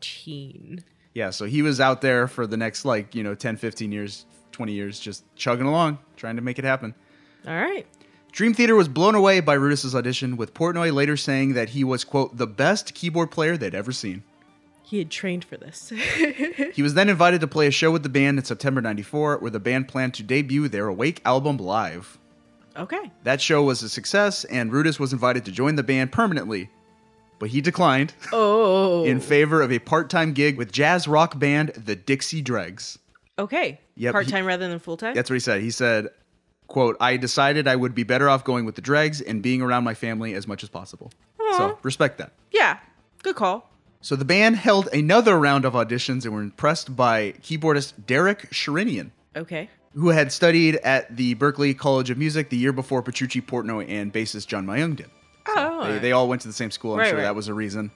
teen. 0.00 0.82
Yeah, 1.14 1.30
so 1.30 1.46
he 1.46 1.62
was 1.62 1.80
out 1.80 2.00
there 2.00 2.28
for 2.28 2.46
the 2.46 2.56
next 2.56 2.84
like, 2.84 3.14
you 3.14 3.22
know, 3.22 3.34
10, 3.34 3.56
15 3.56 3.90
years, 3.92 4.26
20 4.52 4.72
years 4.72 4.98
just 5.00 5.24
chugging 5.36 5.66
along, 5.66 5.98
trying 6.16 6.36
to 6.36 6.42
make 6.42 6.58
it 6.58 6.64
happen. 6.64 6.94
All 7.46 7.54
right. 7.54 7.86
Dream 8.32 8.54
Theater 8.54 8.74
was 8.76 8.88
blown 8.88 9.14
away 9.14 9.40
by 9.40 9.56
Rudess's 9.56 9.94
audition 9.94 10.36
with 10.36 10.54
Portnoy 10.54 10.92
later 10.92 11.16
saying 11.16 11.54
that 11.54 11.70
he 11.70 11.82
was 11.82 12.04
quote 12.04 12.36
the 12.36 12.46
best 12.46 12.94
keyboard 12.94 13.30
player 13.30 13.56
they'd 13.56 13.74
ever 13.74 13.90
seen. 13.92 14.22
He 14.88 14.98
had 14.98 15.10
trained 15.10 15.44
for 15.44 15.56
this. 15.56 15.92
He 16.72 16.82
was 16.82 16.94
then 16.94 17.08
invited 17.08 17.40
to 17.42 17.46
play 17.46 17.66
a 17.66 17.70
show 17.70 17.90
with 17.90 18.02
the 18.02 18.08
band 18.08 18.38
in 18.38 18.44
September 18.44 18.80
94 18.80 19.38
where 19.38 19.50
the 19.50 19.60
band 19.60 19.88
planned 19.88 20.14
to 20.14 20.22
debut 20.22 20.68
their 20.68 20.86
Awake 20.88 21.20
album 21.24 21.56
live. 21.58 22.18
okay. 22.76 23.10
That 23.24 23.40
show 23.40 23.62
was 23.64 23.82
a 23.82 23.88
success, 23.88 24.44
and 24.44 24.70
Rudess 24.72 24.98
was 25.00 25.12
invited 25.12 25.44
to 25.46 25.52
join 25.52 25.74
the 25.74 25.82
band 25.82 26.12
permanently, 26.12 26.70
but 27.38 27.50
he 27.50 27.60
declined 27.60 28.14
Oh. 28.32 29.04
in 29.04 29.20
favor 29.20 29.60
of 29.60 29.70
a 29.72 29.78
part-time 29.78 30.32
gig 30.32 30.56
with 30.56 30.72
jazz 30.72 31.06
rock 31.08 31.38
band 31.38 31.70
the 31.70 31.96
Dixie 31.96 32.40
Dregs. 32.42 32.98
okay. 33.38 33.80
Yep, 33.96 34.12
part 34.12 34.28
time 34.28 34.46
rather 34.46 34.68
than 34.68 34.78
full 34.78 34.96
time. 34.96 35.14
That's 35.14 35.28
what 35.28 35.34
he 35.34 35.40
said. 35.40 35.60
He 35.60 35.72
said, 35.72 36.08
"quote 36.68 36.96
I 37.00 37.16
decided 37.16 37.66
I 37.66 37.74
would 37.74 37.92
be 37.94 38.04
better 38.04 38.28
off 38.28 38.44
going 38.44 38.64
with 38.64 38.76
the 38.76 38.80
Dregs 38.82 39.20
and 39.20 39.42
being 39.42 39.60
around 39.60 39.82
my 39.82 39.94
family 39.94 40.34
as 40.34 40.46
much 40.46 40.62
as 40.62 40.68
possible." 40.68 41.10
So 41.56 41.76
respect 41.82 42.18
that. 42.18 42.30
Yeah. 42.52 42.78
Good 43.24 43.34
call. 43.34 43.68
So 44.00 44.14
the 44.16 44.24
band 44.24 44.56
held 44.56 44.88
another 44.92 45.38
round 45.38 45.64
of 45.64 45.72
auditions 45.74 46.24
and 46.24 46.32
were 46.34 46.42
impressed 46.42 46.94
by 46.96 47.32
keyboardist 47.42 47.94
Derek 48.06 48.50
Sherinian. 48.50 49.10
Okay. 49.36 49.68
who 49.94 50.08
had 50.08 50.30
studied 50.32 50.76
at 50.76 51.16
the 51.16 51.34
Berklee 51.36 51.76
College 51.76 52.10
of 52.10 52.18
Music 52.18 52.48
the 52.50 52.56
year 52.56 52.72
before 52.72 53.02
Petrucci, 53.02 53.40
Portnoy, 53.40 53.88
and 53.88 54.12
bassist 54.12 54.46
John 54.46 54.66
Myung 54.66 54.96
did. 54.96 55.10
Oh. 55.48 55.92
They, 55.92 55.98
they 55.98 56.12
all 56.12 56.28
went 56.28 56.42
to 56.42 56.48
the 56.48 56.54
same 56.54 56.70
school. 56.70 56.92
I'm 56.92 56.98
Right, 57.00 57.08
sure 57.08 57.18
right. 57.18 57.24
that 57.24 57.34
was 57.34 57.48
a 57.48 57.54
reason 57.54 57.90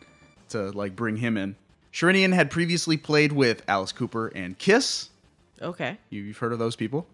to 0.51 0.71
like 0.73 0.95
bring 0.97 1.17
him 1.17 1.37
in. 1.37 1.57
Sherinian 1.93 2.33
had 2.33 2.51
previously 2.51 2.97
played 2.97 3.33
with 3.33 3.63
Alice 3.69 3.93
Cooper 3.93 4.29
and 4.29 4.57
Kiss. 4.59 5.11
okay. 5.61 5.99
You- 6.11 6.23
You've 6.23 6.39
heard 6.39 6.53
of 6.53 6.59
those 6.59 6.77
people. 6.77 7.07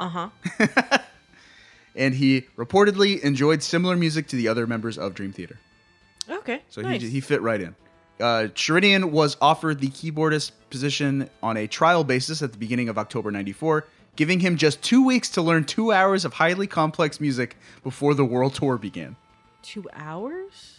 Uh 0.00 0.08
huh. 0.08 0.28
And 1.96 2.14
he 2.14 2.42
reportedly 2.56 3.18
enjoyed 3.20 3.60
similar 3.62 3.96
music 3.96 4.28
to 4.28 4.36
the 4.36 4.46
other 4.46 4.66
members 4.68 4.98
of 4.98 5.14
Dream 5.14 5.32
Theater. 5.32 5.58
Okay. 6.30 6.62
So 6.68 6.80
nice. 6.80 7.00
he, 7.02 7.08
he 7.10 7.20
fit 7.20 7.42
right 7.42 7.60
in. 7.60 7.74
Uh, 8.20 8.48
Sherinian 8.54 9.10
was 9.10 9.36
offered 9.40 9.80
the 9.80 9.88
keyboardist 9.88 10.52
position 10.70 11.30
on 11.42 11.56
a 11.56 11.66
trial 11.66 12.04
basis 12.04 12.42
at 12.42 12.52
the 12.52 12.58
beginning 12.58 12.88
of 12.88 12.98
October 12.98 13.30
94, 13.30 13.86
giving 14.16 14.40
him 14.40 14.56
just 14.56 14.82
two 14.82 15.04
weeks 15.04 15.30
to 15.30 15.42
learn 15.42 15.64
two 15.64 15.92
hours 15.92 16.24
of 16.24 16.32
highly 16.34 16.66
complex 16.66 17.20
music 17.20 17.56
before 17.84 18.14
the 18.14 18.24
world 18.24 18.54
tour 18.54 18.76
began. 18.76 19.16
Two 19.62 19.86
hours. 19.92 20.78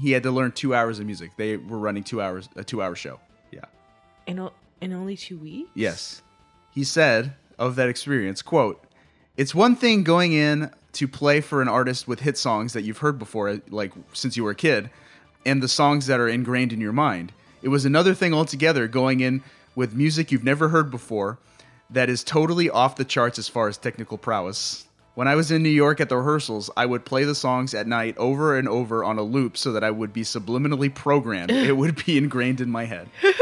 He 0.00 0.12
had 0.12 0.22
to 0.24 0.30
learn 0.30 0.52
two 0.52 0.74
hours 0.74 0.98
of 0.98 1.06
music. 1.06 1.32
They 1.36 1.56
were 1.56 1.78
running 1.78 2.04
two 2.04 2.22
hours, 2.22 2.48
a 2.54 2.62
two 2.62 2.82
hour 2.82 2.94
show. 2.94 3.18
Yeah. 3.50 3.64
In 4.26 4.48
in 4.80 4.92
only 4.92 5.16
two 5.16 5.38
weeks. 5.38 5.70
Yes. 5.74 6.22
He 6.72 6.84
said 6.84 7.34
of 7.58 7.76
that 7.76 7.88
experience, 7.88 8.42
quote, 8.42 8.84
It's 9.36 9.54
one 9.54 9.74
thing 9.74 10.04
going 10.04 10.32
in 10.32 10.70
to 10.92 11.08
play 11.08 11.40
for 11.40 11.62
an 11.62 11.68
artist 11.68 12.06
with 12.06 12.20
hit 12.20 12.38
songs 12.38 12.72
that 12.74 12.82
you've 12.82 12.98
heard 12.98 13.18
before, 13.18 13.60
like 13.70 13.92
since 14.12 14.36
you 14.36 14.44
were 14.44 14.50
a 14.50 14.54
kid, 14.54 14.90
and 15.46 15.62
the 15.62 15.68
songs 15.68 16.06
that 16.06 16.20
are 16.20 16.28
ingrained 16.28 16.72
in 16.72 16.80
your 16.80 16.92
mind. 16.92 17.32
It 17.62 17.68
was 17.68 17.84
another 17.84 18.14
thing 18.14 18.34
altogether 18.34 18.86
going 18.88 19.20
in 19.20 19.42
with 19.74 19.94
music 19.94 20.30
you've 20.30 20.44
never 20.44 20.68
heard 20.68 20.90
before 20.90 21.38
that 21.88 22.10
is 22.10 22.24
totally 22.24 22.68
off 22.68 22.96
the 22.96 23.04
charts 23.04 23.38
as 23.38 23.48
far 23.48 23.68
as 23.68 23.78
technical 23.78 24.18
prowess. 24.18 24.86
When 25.14 25.28
I 25.28 25.34
was 25.34 25.50
in 25.50 25.62
New 25.62 25.70
York 25.70 26.00
at 26.00 26.10
the 26.10 26.18
rehearsals, 26.18 26.68
I 26.76 26.84
would 26.84 27.06
play 27.06 27.24
the 27.24 27.34
songs 27.34 27.72
at 27.72 27.86
night 27.86 28.18
over 28.18 28.58
and 28.58 28.68
over 28.68 29.02
on 29.02 29.18
a 29.18 29.22
loop 29.22 29.56
so 29.56 29.72
that 29.72 29.82
I 29.82 29.90
would 29.90 30.12
be 30.12 30.22
subliminally 30.22 30.94
programmed. 30.94 31.50
it 31.52 31.76
would 31.76 32.04
be 32.04 32.18
ingrained 32.18 32.60
in 32.60 32.70
my 32.70 32.84
head. 32.84 33.08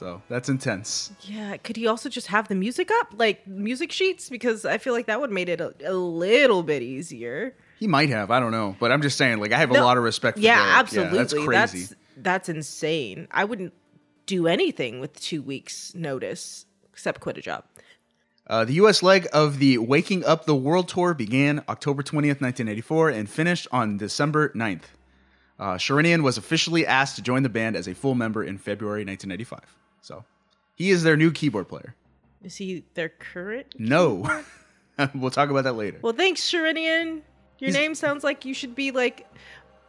So 0.00 0.22
that's 0.30 0.48
intense. 0.48 1.12
Yeah, 1.20 1.58
could 1.58 1.76
he 1.76 1.86
also 1.86 2.08
just 2.08 2.28
have 2.28 2.48
the 2.48 2.54
music 2.54 2.90
up, 2.90 3.12
like 3.18 3.46
music 3.46 3.92
sheets? 3.92 4.30
Because 4.30 4.64
I 4.64 4.78
feel 4.78 4.94
like 4.94 5.04
that 5.08 5.20
would 5.20 5.30
made 5.30 5.50
it 5.50 5.60
a, 5.60 5.74
a 5.84 5.92
little 5.92 6.62
bit 6.62 6.80
easier. 6.80 7.54
He 7.80 7.86
might 7.86 8.10
have. 8.10 8.30
I 8.30 8.40
don't 8.40 8.52
know, 8.52 8.76
but 8.78 8.92
I'm 8.92 9.00
just 9.00 9.16
saying. 9.16 9.40
Like 9.40 9.52
I 9.52 9.58
have 9.58 9.70
a 9.70 9.82
lot 9.82 9.96
of 9.96 10.04
respect. 10.04 10.36
for 10.36 10.40
him. 10.40 10.44
Yeah, 10.44 10.56
Derek. 10.56 10.76
absolutely. 10.76 11.18
that's 11.18 11.32
crazy. 11.32 11.78
That's 11.78 11.94
that's 12.18 12.48
insane. 12.50 13.26
I 13.30 13.44
wouldn't 13.44 13.72
do 14.26 14.46
anything 14.46 15.00
with 15.00 15.18
two 15.18 15.40
weeks 15.40 15.94
notice 15.94 16.66
except 16.92 17.20
quit 17.20 17.38
a 17.38 17.40
job. 17.40 17.64
Uh, 18.46 18.64
the 18.64 18.74
U.S. 18.74 19.02
leg 19.02 19.28
of 19.32 19.58
the 19.58 19.78
Waking 19.78 20.24
Up 20.26 20.44
the 20.44 20.54
World 20.54 20.88
Tour 20.88 21.14
began 21.14 21.64
October 21.68 22.02
20th, 22.02 22.40
1984, 22.42 23.10
and 23.10 23.30
finished 23.30 23.66
on 23.72 23.96
December 23.96 24.50
9th. 24.50 24.82
Uh, 25.58 25.74
Sherinian 25.74 26.22
was 26.22 26.36
officially 26.36 26.84
asked 26.86 27.16
to 27.16 27.22
join 27.22 27.42
the 27.44 27.48
band 27.48 27.76
as 27.76 27.86
a 27.86 27.94
full 27.94 28.14
member 28.14 28.42
in 28.42 28.58
February 28.58 29.04
1995. 29.04 29.60
So 30.02 30.24
he 30.74 30.90
is 30.90 31.02
their 31.02 31.16
new 31.16 31.30
keyboard 31.30 31.68
player. 31.68 31.94
Is 32.42 32.56
he 32.56 32.84
their 32.94 33.08
current? 33.08 33.74
No. 33.78 34.28
we'll 35.14 35.30
talk 35.30 35.48
about 35.48 35.64
that 35.64 35.74
later. 35.74 35.98
Well, 36.02 36.12
thanks, 36.12 36.40
Sherinian. 36.42 37.22
Your 37.60 37.68
He's- 37.70 37.74
name 37.80 37.94
sounds 37.94 38.24
like 38.24 38.44
you 38.44 38.54
should 38.54 38.74
be 38.74 38.90
like 38.90 39.26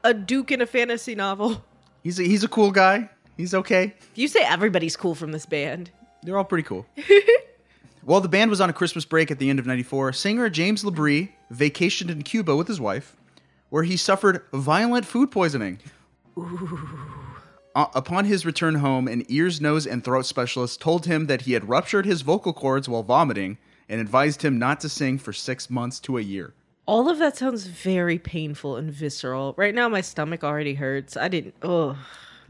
a 0.03 0.13
duke 0.13 0.51
in 0.51 0.61
a 0.61 0.65
fantasy 0.67 1.15
novel. 1.15 1.63
He's 2.03 2.19
a, 2.19 2.23
he's 2.23 2.43
a 2.43 2.47
cool 2.47 2.71
guy. 2.71 3.09
He's 3.37 3.53
okay. 3.53 3.93
You 4.15 4.27
say 4.27 4.41
everybody's 4.43 4.95
cool 4.97 5.15
from 5.15 5.31
this 5.31 5.45
band. 5.45 5.89
They're 6.23 6.37
all 6.37 6.43
pretty 6.43 6.63
cool. 6.63 6.85
While 8.03 8.21
the 8.21 8.27
band 8.29 8.49
was 8.49 8.59
on 8.61 8.69
a 8.69 8.73
Christmas 8.73 9.05
break 9.05 9.29
at 9.31 9.39
the 9.39 9.49
end 9.49 9.59
of 9.59 9.65
94, 9.65 10.13
singer 10.13 10.49
James 10.49 10.83
Labrie 10.83 11.29
vacationed 11.53 12.09
in 12.09 12.23
Cuba 12.23 12.55
with 12.55 12.67
his 12.67 12.79
wife, 12.81 13.15
where 13.69 13.83
he 13.83 13.95
suffered 13.95 14.43
violent 14.51 15.05
food 15.05 15.29
poisoning. 15.31 15.79
Uh, 17.73 17.85
upon 17.95 18.25
his 18.25 18.45
return 18.45 18.75
home, 18.75 19.07
an 19.07 19.23
ears, 19.29 19.61
nose, 19.61 19.87
and 19.87 20.03
throat 20.03 20.25
specialist 20.25 20.81
told 20.81 21.05
him 21.05 21.27
that 21.27 21.43
he 21.43 21.53
had 21.53 21.69
ruptured 21.69 22.05
his 22.05 22.21
vocal 22.21 22.51
cords 22.53 22.89
while 22.89 23.03
vomiting 23.03 23.57
and 23.87 24.01
advised 24.01 24.41
him 24.41 24.59
not 24.59 24.79
to 24.81 24.89
sing 24.89 25.17
for 25.17 25.31
six 25.31 25.69
months 25.69 25.99
to 25.99 26.17
a 26.17 26.21
year. 26.21 26.53
All 26.91 27.09
of 27.09 27.19
that 27.19 27.37
sounds 27.37 27.67
very 27.67 28.19
painful 28.19 28.75
and 28.75 28.91
visceral. 28.91 29.53
Right 29.55 29.73
now, 29.73 29.87
my 29.87 30.01
stomach 30.01 30.43
already 30.43 30.73
hurts. 30.73 31.15
I 31.15 31.29
didn't. 31.29 31.55
Ugh. 31.61 31.95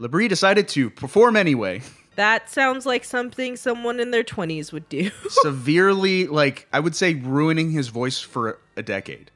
Labrie 0.00 0.28
decided 0.28 0.66
to 0.70 0.90
perform 0.90 1.36
anyway, 1.36 1.80
That 2.16 2.50
sounds 2.50 2.84
like 2.84 3.04
something 3.04 3.54
someone 3.54 4.00
in 4.00 4.10
their 4.10 4.24
20s 4.24 4.72
would 4.72 4.88
do. 4.88 5.12
severely, 5.28 6.26
like, 6.26 6.66
I 6.72 6.80
would 6.80 6.96
say, 6.96 7.14
ruining 7.14 7.70
his 7.70 7.86
voice 7.86 8.18
for 8.18 8.58
a 8.76 8.82
decade. 8.82 9.30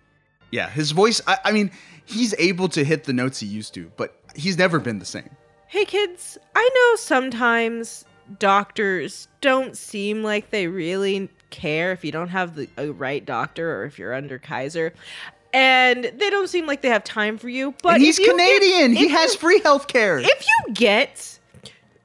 Yeah, 0.51 0.69
his 0.69 0.91
voice, 0.91 1.21
I, 1.29 1.39
I 1.45 1.53
mean, 1.53 1.71
he's 2.05 2.35
able 2.41 2.69
to 2.71 2.83
hit 2.83 3.05
the 3.05 3.13
notes 3.13 3.39
he 3.39 3.47
used 3.47 3.75
to, 3.75 3.93
but 3.97 4.19
he's 4.35 4.59
never 4.59 4.81
been 4.81 4.99
the 4.99 5.05
same. 5.05 5.31
hey, 5.69 5.85
kids, 5.85 6.37
I 6.57 6.69
know 6.75 6.97
sometimes 6.97 8.05
doctors 8.41 9.29
don't 9.41 9.77
seem 9.77 10.25
like 10.25 10.51
they 10.51 10.67
really 10.67 11.31
care 11.57 11.91
if 11.93 12.05
you 12.05 12.13
don't 12.13 12.29
have 12.29 12.55
the 12.55 12.69
a 12.77 12.91
right 12.91 13.25
doctor 13.25 13.81
or 13.81 13.85
if 13.87 13.99
you're 13.99 14.15
under 14.15 14.39
Kaiser. 14.39 14.93
And 15.53 16.05
they 16.05 16.29
don't 16.31 16.49
seem 16.49 16.67
like 16.67 16.83
they 16.83 16.91
have 16.91 17.03
time 17.05 17.39
for 17.39 17.49
you. 17.49 17.75
But 17.83 17.95
and 17.95 18.03
he's 18.03 18.19
you 18.19 18.27
get- 18.27 18.33
Canadian. 18.37 18.93
he 18.95 19.09
has 19.09 19.33
you- 19.35 19.41
free 19.41 19.61
health 19.61 19.87
care. 19.89 20.19
if 20.19 20.47
you 20.47 20.75
get 20.75 21.33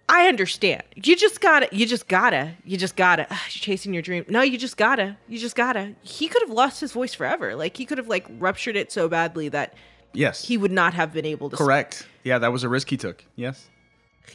i 0.09 0.27
understand 0.27 0.83
you 0.95 1.15
just 1.15 1.39
gotta 1.39 1.69
you 1.71 1.85
just 1.85 2.07
gotta 2.09 2.51
you 2.65 2.75
just 2.75 2.97
gotta 2.97 3.21
ugh, 3.31 3.37
you're 3.51 3.61
chasing 3.61 3.93
your 3.93 4.01
dream 4.01 4.25
no 4.27 4.41
you 4.41 4.57
just 4.57 4.75
gotta 4.75 5.15
you 5.29 5.39
just 5.39 5.55
gotta 5.55 5.93
he 6.01 6.27
could 6.27 6.41
have 6.41 6.49
lost 6.49 6.81
his 6.81 6.91
voice 6.91 7.13
forever 7.13 7.55
like 7.55 7.77
he 7.77 7.85
could 7.85 7.97
have 7.97 8.09
like 8.09 8.25
ruptured 8.37 8.75
it 8.75 8.91
so 8.91 9.07
badly 9.07 9.47
that 9.47 9.73
yes. 10.11 10.43
he 10.43 10.57
would 10.57 10.71
not 10.71 10.93
have 10.93 11.13
been 11.13 11.25
able 11.25 11.49
to 11.49 11.55
Correct. 11.55 12.05
Yeah, 12.25 12.39
that 12.39 12.51
was 12.51 12.63
a 12.65 12.69
risk 12.69 12.89
he 12.89 12.97
took. 12.97 13.23
Yes. 13.37 13.69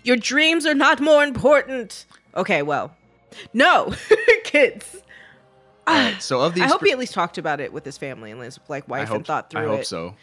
your 0.03 0.17
dreams 0.17 0.65
are 0.65 0.75
not 0.75 0.99
more 1.01 1.23
important 1.25 2.07
okay 2.35 2.63
well 2.63 2.95
no 3.53 3.93
kids 4.45 5.03
So 6.19 6.41
of 6.41 6.55
the 6.55 6.63
i 6.63 6.67
hope 6.67 6.85
he 6.85 6.93
at 6.93 6.99
least 6.99 7.15
talked 7.15 7.39
about 7.39 7.61
it 7.61 7.73
with 7.73 7.85
his 7.85 7.99
family 7.99 8.31
and 8.31 8.41
his 8.41 8.59
like 8.69 8.89
wife 8.89 9.09
hope, 9.09 9.19
and 9.19 9.27
thought 9.27 9.51
through 9.51 9.63
it. 9.63 9.65
I 9.65 9.69
hope 9.69 9.81
it 9.81 9.87
so. 9.87 10.15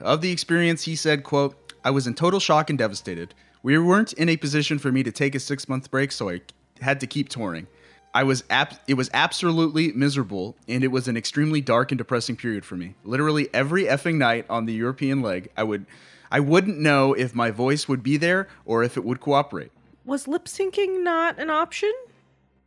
Of 0.00 0.20
the 0.20 0.30
experience, 0.30 0.82
he 0.82 0.94
said, 0.96 1.24
quote, 1.24 1.72
I 1.84 1.90
was 1.90 2.06
in 2.06 2.14
total 2.14 2.40
shock 2.40 2.68
and 2.68 2.78
devastated. 2.78 3.34
We 3.62 3.78
weren't 3.78 4.12
in 4.14 4.28
a 4.28 4.36
position 4.36 4.78
for 4.78 4.92
me 4.92 5.02
to 5.02 5.10
take 5.12 5.34
a 5.34 5.40
six 5.40 5.68
month 5.68 5.90
break, 5.90 6.12
so 6.12 6.30
I 6.30 6.40
had 6.80 7.00
to 7.00 7.06
keep 7.06 7.28
touring. 7.28 7.66
I 8.14 8.22
was 8.22 8.44
ab- 8.48 8.78
it 8.88 8.94
was 8.94 9.10
absolutely 9.12 9.92
miserable, 9.92 10.56
and 10.68 10.82
it 10.82 10.88
was 10.88 11.06
an 11.08 11.16
extremely 11.16 11.60
dark 11.60 11.92
and 11.92 11.98
depressing 11.98 12.36
period 12.36 12.64
for 12.64 12.76
me. 12.76 12.94
Literally 13.04 13.48
every 13.52 13.84
effing 13.84 14.16
night 14.16 14.46
on 14.48 14.64
the 14.66 14.72
European 14.72 15.20
leg, 15.20 15.50
I 15.56 15.64
would 15.64 15.86
I 16.30 16.40
wouldn't 16.40 16.78
know 16.78 17.12
if 17.12 17.34
my 17.34 17.50
voice 17.50 17.88
would 17.88 18.02
be 18.02 18.16
there 18.16 18.48
or 18.64 18.82
if 18.82 18.96
it 18.96 19.04
would 19.04 19.20
cooperate. 19.20 19.70
was 20.04 20.26
lip 20.26 20.46
syncing 20.46 21.02
not 21.02 21.38
an 21.38 21.50
option 21.50 21.92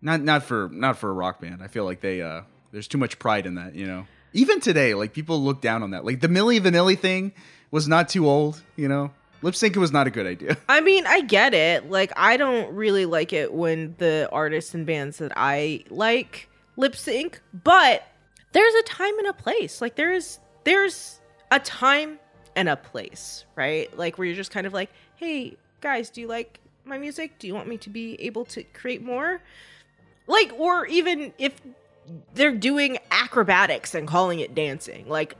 Not 0.02 0.22
not 0.22 0.44
for 0.44 0.70
not 0.72 0.98
for 0.98 1.10
a 1.10 1.14
rock 1.14 1.42
band. 1.42 1.62
I 1.62 1.68
feel 1.68 1.86
like 1.86 2.02
they 2.02 2.22
uh 2.22 2.42
there's 2.72 2.88
too 2.88 2.98
much 2.98 3.20
pride 3.20 3.46
in 3.46 3.56
that, 3.56 3.76
you 3.76 3.86
know. 3.86 4.08
Even 4.34 4.60
today, 4.60 4.94
like 4.94 5.14
people 5.14 5.42
look 5.42 5.62
down 5.62 5.84
on 5.84 5.92
that. 5.92 6.06
Like 6.06 6.22
the 6.22 6.28
Milli 6.28 6.60
Vanilli 6.60 6.98
thing 6.98 7.34
was 7.72 7.88
not 7.88 8.10
too 8.10 8.28
old, 8.28 8.62
you 8.76 8.88
know. 8.88 9.12
Lip 9.42 9.56
syncing 9.56 9.78
was 9.78 9.92
not 9.92 10.06
a 10.06 10.10
good 10.10 10.26
idea. 10.28 10.58
I 10.70 10.82
mean, 10.82 11.06
I 11.08 11.22
get 11.22 11.54
it. 11.54 11.90
Like, 11.90 12.12
I 12.18 12.36
don't 12.36 12.74
really 12.76 13.06
like 13.06 13.32
it 13.32 13.54
when 13.54 13.96
the 13.98 14.28
artists 14.32 14.74
and 14.74 14.86
bands 14.86 15.20
that 15.20 15.32
I 15.38 15.86
like 15.90 16.50
lip 16.76 16.96
sync, 16.96 17.40
but 17.54 18.04
there's 18.52 18.74
a 18.74 18.84
time 18.84 19.18
and 19.18 19.28
a 19.28 19.34
place. 19.34 19.82
Like, 19.82 19.96
there's 19.96 20.40
there's 20.66 21.22
a 21.52 21.60
time 21.60 22.20
and 22.56 22.68
a 22.68 22.76
place, 22.76 23.46
right? 23.56 23.96
Like, 23.98 24.18
where 24.18 24.28
you're 24.28 24.36
just 24.36 24.52
kind 24.52 24.68
of 24.68 24.74
like, 24.74 24.90
hey, 25.16 25.56
guys, 25.80 26.10
do 26.10 26.20
you 26.20 26.28
like 26.28 26.60
my 26.84 26.98
music? 26.98 27.40
Do 27.40 27.48
you 27.48 27.54
want 27.54 27.70
me 27.70 27.78
to 27.78 27.90
be 27.90 28.22
able 28.22 28.44
to 28.46 28.64
create 28.64 29.04
more? 29.04 29.42
Like, 30.30 30.54
or 30.58 30.86
even 30.86 31.34
if 31.38 31.60
they're 32.34 32.56
doing 32.56 32.98
acrobatics 33.12 33.94
and 33.96 34.08
calling 34.08 34.40
it 34.40 34.56
dancing. 34.56 35.08
Like 35.08 35.36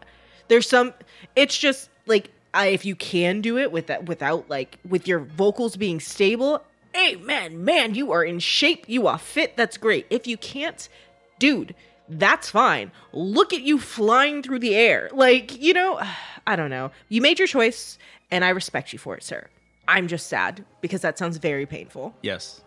there's 0.48 0.68
some 0.68 0.94
it's 1.36 1.58
just 1.58 1.90
like 2.06 2.32
I, 2.54 2.68
if 2.68 2.86
you 2.86 2.96
can 2.96 3.42
do 3.42 3.58
it 3.58 3.72
with 3.72 3.88
that 3.88 4.06
without 4.08 4.50
like 4.50 4.80
with 4.88 5.08
your 5.08 5.20
vocals 5.20 5.78
being 5.78 6.00
stable, 6.00 6.64
hey 6.94 7.16
man, 7.16 7.64
man, 7.64 7.96
you 7.96 8.12
are 8.12 8.24
in 8.24 8.40
shape, 8.40 8.86
you 8.88 9.08
are 9.08 9.18
fit, 9.18 9.56
that's 9.56 9.78
great. 9.78 10.08
If 10.10 10.28
you 10.28 10.38
can't, 10.38 10.90
dude, 11.38 11.76
that's 12.08 12.50
fine. 12.50 12.92
Look 13.14 13.54
at 13.54 13.62
you 13.62 13.78
flying 13.78 14.42
through 14.42 14.60
the 14.60 14.76
air. 14.76 15.10
Like, 15.14 15.62
you 15.62 15.74
know, 15.74 16.02
I 16.48 16.56
don't 16.56 16.72
know. 16.72 16.92
You 17.10 17.22
made 17.22 17.38
your 17.38 17.48
choice 17.48 18.00
and 18.32 18.44
I 18.44 18.50
respect 18.50 18.92
you 18.92 18.98
for 19.00 19.16
it, 19.16 19.24
sir. 19.24 19.48
I'm 19.88 20.08
just 20.08 20.28
sad 20.28 20.66
because 20.82 21.02
that 21.02 21.18
sounds 21.18 21.38
very 21.38 21.66
painful. 21.66 22.16
Yes. 22.22 22.62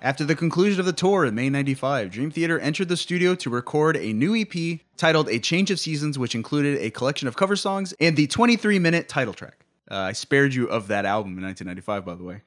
After 0.00 0.24
the 0.24 0.36
conclusion 0.36 0.78
of 0.78 0.86
the 0.86 0.92
tour 0.92 1.24
in 1.24 1.34
May 1.34 1.50
95, 1.50 2.10
Dream 2.10 2.30
Theater 2.30 2.58
entered 2.60 2.88
the 2.88 2.96
studio 2.96 3.34
to 3.34 3.50
record 3.50 3.96
a 3.96 4.12
new 4.12 4.36
EP 4.36 4.80
titled 4.96 5.28
A 5.28 5.40
Change 5.40 5.72
of 5.72 5.80
Seasons, 5.80 6.18
which 6.18 6.36
included 6.36 6.78
a 6.80 6.90
collection 6.90 7.26
of 7.26 7.36
cover 7.36 7.56
songs 7.56 7.92
and 8.00 8.16
the 8.16 8.28
23 8.28 8.78
minute 8.78 9.08
title 9.08 9.34
track. 9.34 9.66
Uh, 9.90 9.96
I 9.96 10.12
spared 10.12 10.54
you 10.54 10.68
of 10.68 10.86
that 10.88 11.04
album 11.04 11.36
in 11.36 11.44
1995, 11.44 12.04
by 12.04 12.14
the 12.14 12.22
way. 12.22 12.42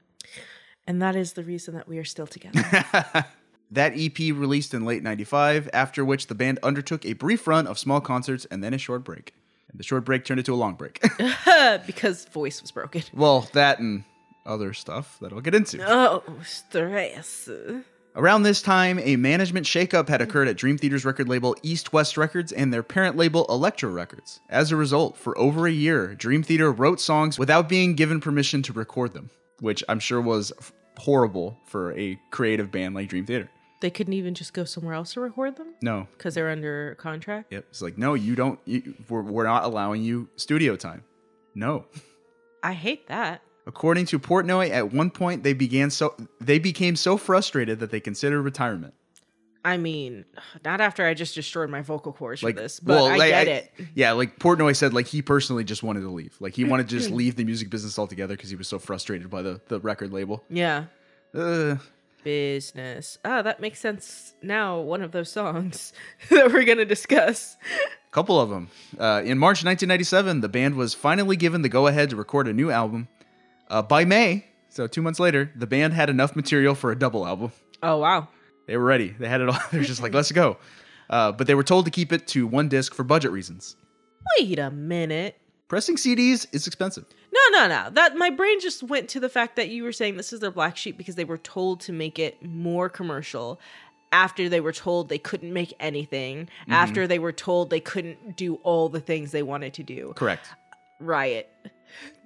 And 0.88 1.02
that 1.02 1.16
is 1.16 1.34
the 1.34 1.44
reason 1.44 1.76
that 1.76 1.88
we 1.88 1.98
are 1.98 2.06
still 2.06 2.28
together. 2.28 3.26
That 3.74 3.94
EP 3.96 4.20
released 4.20 4.74
in 4.74 4.84
late 4.84 5.02
95, 5.02 5.70
after 5.72 6.04
which 6.04 6.28
the 6.28 6.36
band 6.36 6.60
undertook 6.62 7.06
a 7.06 7.14
brief 7.14 7.48
run 7.48 7.68
of 7.68 7.80
small 7.80 8.02
concerts 8.02 8.46
and 8.52 8.62
then 8.62 8.74
a 8.74 8.78
short 8.78 9.06
break. 9.06 9.34
And 9.70 9.80
the 9.80 9.84
short 9.84 10.04
break 10.04 10.26
turned 10.26 10.40
into 10.40 10.54
a 10.54 10.56
long 10.56 10.76
break. 10.76 11.02
because 11.88 12.26
voice 12.26 12.62
was 12.62 12.72
broken. 12.72 13.04
well, 13.14 13.48
that 13.54 13.80
and 13.80 14.04
other 14.46 14.74
stuff 14.74 15.18
that 15.22 15.32
I'll 15.34 15.42
get 15.42 15.56
into. 15.56 15.84
Oh, 15.88 16.24
stress. 16.44 17.50
Around 18.16 18.44
this 18.44 18.62
time, 18.62 19.00
a 19.02 19.16
management 19.16 19.66
shakeup 19.66 20.10
had 20.10 20.22
occurred 20.22 20.50
at 20.50 20.58
Dream 20.58 20.78
Theater's 20.78 21.06
record 21.06 21.30
label 21.30 21.56
East 21.64 21.94
West 21.94 22.18
Records 22.18 22.52
and 22.52 22.74
their 22.74 22.84
parent 22.84 23.16
label 23.16 23.46
Elektra 23.48 23.90
Records. 23.90 24.42
As 24.50 24.72
a 24.72 24.76
result, 24.76 25.16
for 25.16 25.38
over 25.38 25.66
a 25.66 25.72
year, 25.72 26.14
Dream 26.16 26.44
Theater 26.44 26.72
wrote 26.72 27.00
songs 27.00 27.40
without 27.40 27.70
being 27.70 27.96
given 27.96 28.20
permission 28.20 28.62
to 28.64 28.74
record 28.74 29.14
them, 29.14 29.30
which 29.62 29.82
I'm 29.88 30.00
sure 30.00 30.20
was 30.20 30.52
f- 30.60 30.74
horrible 30.98 31.58
for 31.66 31.98
a 31.98 32.20
creative 32.32 32.70
band 32.70 32.96
like 32.96 33.08
Dream 33.08 33.26
Theater. 33.26 33.50
They 33.80 33.90
couldn't 33.90 34.14
even 34.14 34.34
just 34.36 34.54
go 34.54 34.66
somewhere 34.66 34.94
else 34.94 35.14
to 35.14 35.22
record 35.22 35.56
them 35.56 35.74
No. 35.82 36.08
because 36.18 36.36
they're 36.36 36.50
under 36.52 36.96
contract. 36.96 37.52
Yep. 37.54 37.66
It's 37.70 37.82
like, 37.82 37.98
no, 37.98 38.14
you 38.14 38.36
don't, 38.36 38.60
you, 38.66 38.94
we're, 39.10 39.22
we're 39.24 39.46
not 39.46 39.64
allowing 39.64 40.04
you 40.04 40.28
studio 40.36 40.76
time. 40.76 41.04
No. 41.56 41.86
I 42.62 42.74
hate 42.74 43.08
that. 43.08 43.42
According 43.68 44.08
to 44.08 44.20
Portnoy, 44.20 44.72
at 44.72 44.92
one 44.92 45.12
point 45.12 45.44
they 45.44 45.54
began 45.54 45.90
so 45.90 46.16
they 46.40 46.60
became 46.60 46.96
so 46.96 47.18
frustrated 47.18 47.80
that 47.80 47.92
they 47.92 48.00
considered 48.00 48.42
retirement. 48.42 48.94
I 49.64 49.78
mean, 49.78 50.26
not 50.66 50.82
after 50.82 51.06
I 51.06 51.14
just 51.14 51.36
destroyed 51.36 51.70
my 51.70 51.82
vocal 51.82 52.14
cords 52.14 52.42
like 52.42 52.56
for 52.56 52.62
this, 52.64 52.80
but 52.80 52.96
well, 52.96 53.06
I 53.06 53.18
like, 53.18 53.30
get 53.30 53.48
it. 53.48 53.72
Yeah, 53.94 54.14
like 54.14 54.40
Portnoy 54.40 54.76
said, 54.76 54.94
like 54.94 55.06
he 55.06 55.22
personally 55.22 55.64
just 55.64 55.84
wanted 55.84 56.02
to 56.02 56.10
leave. 56.10 56.36
Like 56.40 56.56
he 56.56 56.64
wanted 56.64 56.90
to 56.90 56.98
just 56.98 57.12
leave 57.22 57.36
the 57.36 57.44
music 57.44 57.70
business 57.70 58.00
altogether 58.00 58.36
because 58.36 58.50
he 58.50 58.56
was 58.56 58.68
so 58.68 58.80
frustrated 58.80 59.30
by 59.30 59.44
the 59.44 59.62
the 59.68 59.80
record 59.80 60.12
label. 60.12 60.44
Yeah. 60.50 60.86
Uh, 61.34 61.76
Business. 62.24 63.18
Ah, 63.26 63.42
that 63.42 63.60
makes 63.60 63.80
sense 63.80 64.36
now. 64.44 64.80
One 64.80 65.02
of 65.02 65.12
those 65.12 65.32
songs 65.32 65.94
that 66.30 66.52
we're 66.52 66.66
going 66.66 66.78
to 66.78 66.86
discuss. 66.86 67.58
couple 68.12 68.40
of 68.40 68.50
them. 68.50 68.70
Uh, 69.00 69.22
in 69.24 69.38
March 69.40 69.64
1997, 69.64 70.42
the 70.42 70.50
band 70.50 70.76
was 70.76 70.94
finally 70.94 71.36
given 71.36 71.62
the 71.62 71.70
go 71.70 71.88
ahead 71.88 72.10
to 72.12 72.16
record 72.16 72.48
a 72.48 72.54
new 72.54 72.70
album. 72.70 73.08
Uh, 73.72 73.82
by 73.82 74.06
May, 74.06 74.46
So 74.70 74.86
two 74.88 75.02
months 75.02 75.20
later, 75.20 75.50
the 75.56 75.66
band 75.68 75.94
had 75.94 76.10
enough 76.10 76.36
material 76.36 76.76
for 76.76 76.92
a 76.92 76.96
double 77.00 77.26
album. 77.26 77.52
Oh 77.82 77.98
wow. 77.98 78.28
They 78.68 78.78
were 78.78 78.86
ready. 78.86 79.10
They 79.18 79.28
had 79.28 79.42
it 79.42 79.50
all. 79.50 79.58
They're 79.72 79.82
just 79.84 80.02
like, 80.02 80.14
let's 80.14 80.32
go. 80.32 80.58
Uh, 81.10 81.32
but 81.32 81.48
they 81.48 81.56
were 81.56 81.64
told 81.64 81.86
to 81.86 81.92
keep 81.92 82.14
it 82.14 82.28
to 82.28 82.46
one 82.48 82.70
disc 82.70 82.94
for 82.94 83.04
budget 83.04 83.32
reasons. 83.32 83.76
Wait 84.38 84.60
a 84.60 84.70
minute. 84.72 85.38
Pressing 85.68 85.96
CDs 85.96 86.46
is 86.52 86.68
expensive. 86.68 87.06
No, 87.34 87.60
no, 87.60 87.68
no. 87.68 87.90
That 87.92 88.16
my 88.18 88.30
brain 88.30 88.60
just 88.60 88.84
went 88.84 89.10
to 89.10 89.20
the 89.22 89.30
fact 89.30 89.56
that 89.56 89.70
you 89.70 89.84
were 89.84 89.94
saying 89.94 90.18
this 90.18 90.32
is 90.34 90.42
their 90.42 90.52
black 90.52 90.76
sheep 90.78 90.98
because 90.98 91.16
they 91.16 91.24
were 91.26 91.38
told 91.38 91.80
to 91.82 91.94
make 91.94 92.20
it 92.20 92.38
more 92.44 92.88
commercial 92.90 93.60
after 94.12 94.50
they 94.50 94.60
were 94.60 94.74
told 94.74 95.08
they 95.10 95.18
couldn't 95.18 95.54
make 95.54 95.74
anything, 95.80 96.46
Mm-hmm. 96.64 96.74
after 96.74 97.08
they 97.08 97.20
were 97.20 97.32
told 97.32 97.70
they 97.70 97.80
couldn't 97.80 98.36
do 98.36 98.56
all 98.64 98.90
the 98.90 99.00
things 99.00 99.32
they 99.32 99.44
wanted 99.44 99.74
to 99.76 99.84
do. 99.84 100.12
Correct. 100.18 100.50
Riot. 101.00 101.50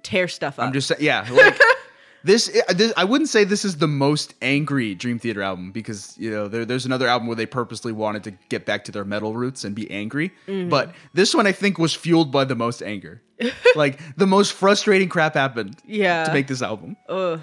Tear 0.02 0.28
stuff 0.28 0.58
up. 0.58 0.66
I'm 0.66 0.72
just 0.72 0.88
saying, 0.88 1.00
yeah. 1.02 1.26
Like, 1.30 1.60
this, 2.24 2.50
this, 2.70 2.92
I 2.96 3.04
wouldn't 3.04 3.28
say 3.28 3.44
this 3.44 3.64
is 3.64 3.78
the 3.78 3.88
most 3.88 4.34
angry 4.42 4.94
Dream 4.94 5.18
Theater 5.18 5.42
album 5.42 5.72
because 5.72 6.16
you 6.18 6.30
know 6.30 6.48
there, 6.48 6.64
there's 6.64 6.86
another 6.86 7.08
album 7.08 7.26
where 7.26 7.36
they 7.36 7.46
purposely 7.46 7.92
wanted 7.92 8.24
to 8.24 8.30
get 8.48 8.64
back 8.66 8.84
to 8.84 8.92
their 8.92 9.04
metal 9.04 9.34
roots 9.34 9.64
and 9.64 9.74
be 9.74 9.90
angry, 9.90 10.32
Mm-hmm. 10.46 10.68
but 10.68 10.94
this 11.14 11.34
one 11.34 11.46
I 11.46 11.52
think 11.52 11.78
was 11.78 11.94
fueled 11.94 12.30
by 12.30 12.44
the 12.44 12.54
most 12.54 12.82
anger. 12.82 13.22
like 13.76 14.00
the 14.16 14.26
most 14.26 14.52
frustrating 14.54 15.08
crap 15.08 15.34
happened 15.34 15.76
yeah. 15.84 16.24
to 16.24 16.32
make 16.32 16.46
this 16.46 16.62
album. 16.62 16.96
Ugh. 17.08 17.40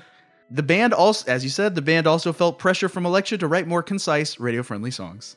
The 0.49 0.63
band 0.63 0.93
also, 0.93 1.31
as 1.31 1.43
you 1.43 1.49
said, 1.49 1.75
the 1.75 1.81
band 1.81 2.07
also 2.07 2.33
felt 2.33 2.59
pressure 2.59 2.89
from 2.89 3.05
Elektra 3.05 3.37
to 3.39 3.47
write 3.47 3.67
more 3.67 3.81
concise, 3.83 4.39
radio-friendly 4.39 4.91
songs. 4.91 5.35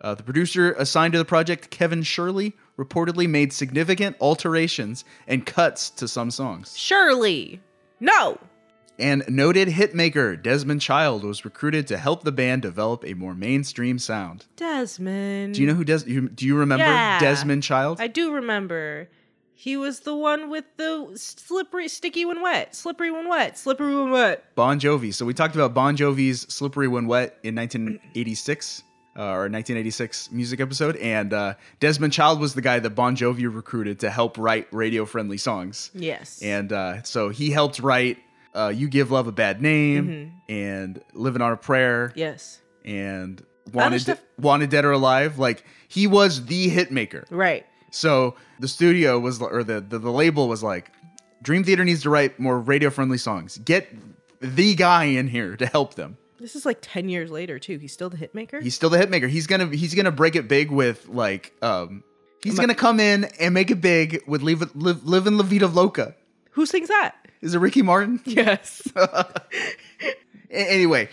Uh, 0.00 0.14
the 0.14 0.22
producer 0.22 0.72
assigned 0.72 1.12
to 1.12 1.18
the 1.18 1.24
project, 1.24 1.70
Kevin 1.70 2.02
Shirley, 2.02 2.52
reportedly 2.78 3.28
made 3.28 3.52
significant 3.52 4.16
alterations 4.20 5.04
and 5.26 5.46
cuts 5.46 5.90
to 5.90 6.06
some 6.08 6.30
songs. 6.30 6.76
Surely. 6.76 7.60
No. 8.00 8.38
And 8.98 9.24
noted 9.28 9.68
hitmaker 9.68 10.42
Desmond 10.42 10.80
Child 10.80 11.22
was 11.22 11.44
recruited 11.44 11.86
to 11.88 11.98
help 11.98 12.24
the 12.24 12.32
band 12.32 12.62
develop 12.62 13.04
a 13.04 13.12
more 13.14 13.34
mainstream 13.34 13.98
sound. 13.98 14.46
Desmond. 14.56 15.54
Do 15.54 15.60
you 15.60 15.66
know 15.66 15.74
who 15.74 15.84
Des? 15.84 16.04
You, 16.06 16.28
do 16.30 16.46
you 16.46 16.56
remember 16.56 16.84
Yeah. 16.84 17.18
Desmond 17.20 17.62
Child? 17.62 18.00
I 18.00 18.06
do 18.06 18.32
remember. 18.32 19.08
He 19.58 19.76
was 19.78 20.00
the 20.00 20.14
one 20.14 20.50
with 20.50 20.64
the 20.76 21.12
slippery, 21.14 21.88
sticky 21.88 22.26
when 22.26 22.42
wet, 22.42 22.74
slippery 22.74 23.10
when 23.10 23.26
wet, 23.26 23.56
slippery 23.56 23.94
when 23.96 24.10
wet. 24.10 24.54
Bon 24.54 24.78
Jovi. 24.78 25.14
So 25.14 25.24
we 25.24 25.32
talked 25.32 25.54
about 25.54 25.72
Bon 25.72 25.96
Jovi's 25.96 26.42
"Slippery 26.52 26.88
When 26.88 27.06
Wet" 27.06 27.38
in 27.42 27.54
1986, 27.54 28.82
uh, 29.16 29.22
or 29.22 29.48
1986 29.48 30.30
music 30.30 30.60
episode, 30.60 30.96
and 30.96 31.32
uh, 31.32 31.54
Desmond 31.80 32.12
Child 32.12 32.40
was 32.40 32.54
the 32.54 32.60
guy 32.60 32.78
that 32.78 32.90
Bon 32.90 33.16
Jovi 33.16 33.52
recruited 33.52 34.00
to 34.00 34.10
help 34.10 34.38
write 34.38 34.68
radio-friendly 34.72 35.38
songs. 35.38 35.90
Yes. 35.94 36.42
And 36.42 36.72
uh, 36.72 37.02
so 37.02 37.30
he 37.30 37.50
helped 37.50 37.78
write 37.78 38.18
uh, 38.54 38.72
"You 38.74 38.88
Give 38.88 39.10
Love 39.10 39.26
a 39.26 39.32
Bad 39.32 39.62
Name" 39.62 40.32
and 40.48 41.02
"Living 41.14 41.42
on 41.42 41.52
a 41.52 41.56
Prayer" 41.56 42.12
yes. 42.14 42.60
and 42.84 43.44
"Wanted 43.72 44.18
Wanted 44.38 44.70
Dead 44.70 44.84
or 44.84 44.92
Alive." 44.92 45.38
Like 45.38 45.64
he 45.88 46.06
was 46.06 46.44
the 46.46 46.68
hit 46.68 46.90
maker. 46.90 47.24
Right. 47.30 47.66
So 47.90 48.34
the 48.60 48.68
studio 48.68 49.18
was, 49.18 49.40
or 49.40 49.64
the, 49.64 49.80
the, 49.80 49.98
the 49.98 50.10
label 50.10 50.48
was 50.48 50.62
like, 50.62 50.92
Dream 51.42 51.64
Theater 51.64 51.84
needs 51.84 52.02
to 52.02 52.10
write 52.10 52.38
more 52.38 52.58
radio 52.58 52.90
friendly 52.90 53.18
songs. 53.18 53.58
Get 53.58 53.88
the 54.40 54.74
guy 54.74 55.04
in 55.04 55.28
here 55.28 55.56
to 55.56 55.66
help 55.66 55.94
them. 55.94 56.18
This 56.38 56.54
is 56.56 56.66
like 56.66 56.78
10 56.82 57.08
years 57.08 57.30
later, 57.30 57.58
too. 57.58 57.78
He's 57.78 57.92
still 57.92 58.10
the 58.10 58.16
hitmaker? 58.16 58.62
He's 58.62 58.74
still 58.74 58.90
the 58.90 58.98
hitmaker. 58.98 59.28
He's 59.28 59.46
gonna 59.46 59.66
he's 59.74 59.94
gonna 59.94 60.10
break 60.10 60.36
it 60.36 60.48
big 60.48 60.70
with 60.70 61.08
like 61.08 61.52
um 61.62 62.02
he's 62.42 62.58
gonna 62.58 62.74
come 62.74 63.00
in 63.00 63.24
and 63.40 63.54
make 63.54 63.70
it 63.70 63.80
big 63.80 64.22
with 64.26 64.42
Live 64.42 64.74
Live, 64.76 65.04
live 65.04 65.26
in 65.26 65.38
La 65.38 65.44
Vida 65.44 65.66
Loca. 65.66 66.14
Who 66.50 66.66
sings 66.66 66.88
that? 66.88 67.14
Is 67.40 67.54
it 67.54 67.58
Ricky 67.58 67.82
Martin? 67.82 68.20
Yes. 68.26 68.82
Anyway, 70.48 71.08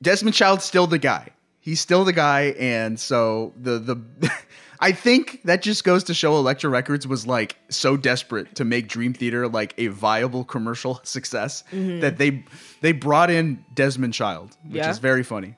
Desmond 0.00 0.34
Child's 0.34 0.64
still 0.64 0.86
the 0.86 0.98
guy. 0.98 1.30
He's 1.58 1.80
still 1.80 2.04
the 2.04 2.12
guy, 2.12 2.54
and 2.58 2.98
so 2.98 3.52
the 3.60 3.78
the 3.78 3.96
I 4.80 4.92
think 4.92 5.42
that 5.44 5.62
just 5.62 5.84
goes 5.84 6.04
to 6.04 6.14
show 6.14 6.36
Elektra 6.36 6.68
Records 6.70 7.06
was 7.06 7.26
like 7.26 7.56
so 7.68 7.96
desperate 7.96 8.54
to 8.56 8.64
make 8.64 8.88
Dream 8.88 9.14
Theater 9.14 9.48
like 9.48 9.74
a 9.78 9.86
viable 9.88 10.44
commercial 10.44 11.00
success 11.04 11.64
that 11.72 12.18
they 12.18 12.44
they 12.82 12.92
brought 12.92 13.30
in 13.30 13.64
Desmond 13.74 14.14
Child, 14.14 14.56
which 14.64 14.76
Yeah. 14.76 14.90
is 14.90 14.98
very 14.98 15.22
funny. 15.22 15.54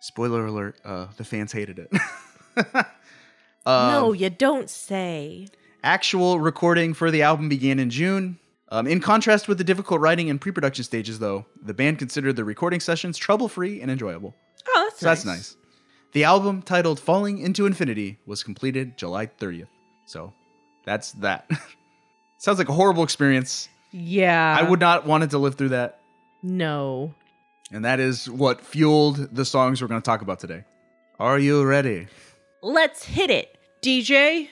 Spoiler 0.00 0.46
alert: 0.46 0.76
uh, 0.84 1.06
the 1.16 1.24
fans 1.24 1.52
hated 1.52 1.78
it. 1.78 1.92
no, 3.66 4.12
you 4.12 4.30
don't 4.30 4.70
say. 4.70 5.48
Actual 5.82 6.40
recording 6.40 6.94
for 6.94 7.10
the 7.10 7.22
album 7.22 7.48
began 7.48 7.78
in 7.78 7.90
June. 7.90 8.38
Um, 8.70 8.86
in 8.86 9.00
contrast 9.00 9.48
with 9.48 9.56
the 9.56 9.64
difficult 9.64 10.00
writing 10.00 10.28
and 10.28 10.38
pre-production 10.38 10.84
stages, 10.84 11.18
though, 11.20 11.46
the 11.62 11.72
band 11.72 11.98
considered 11.98 12.36
the 12.36 12.44
recording 12.44 12.80
sessions 12.80 13.16
trouble-free 13.16 13.80
and 13.80 13.90
enjoyable. 13.90 14.34
Oh, 14.68 14.88
that's 14.90 15.00
So 15.00 15.06
nice. 15.08 15.22
that's 15.24 15.24
nice. 15.24 15.56
The 16.12 16.24
album 16.24 16.62
titled 16.62 16.98
Falling 16.98 17.38
into 17.38 17.66
Infinity 17.66 18.18
was 18.26 18.42
completed 18.42 18.96
July 18.96 19.26
30th. 19.26 19.68
So 20.06 20.32
that's 20.84 21.12
that. 21.12 21.50
Sounds 22.38 22.58
like 22.58 22.68
a 22.68 22.72
horrible 22.72 23.02
experience. 23.02 23.68
Yeah. 23.90 24.56
I 24.58 24.62
would 24.62 24.80
not 24.80 25.06
wanted 25.06 25.30
to 25.30 25.38
live 25.38 25.56
through 25.56 25.70
that. 25.70 26.00
No. 26.42 27.14
And 27.70 27.84
that 27.84 28.00
is 28.00 28.30
what 28.30 28.60
fueled 28.60 29.34
the 29.34 29.44
songs 29.44 29.82
we're 29.82 29.88
going 29.88 30.00
to 30.00 30.04
talk 30.04 30.22
about 30.22 30.40
today. 30.40 30.64
Are 31.18 31.38
you 31.38 31.64
ready? 31.64 32.06
Let's 32.62 33.04
hit 33.04 33.30
it, 33.30 33.58
DJ. 33.82 34.48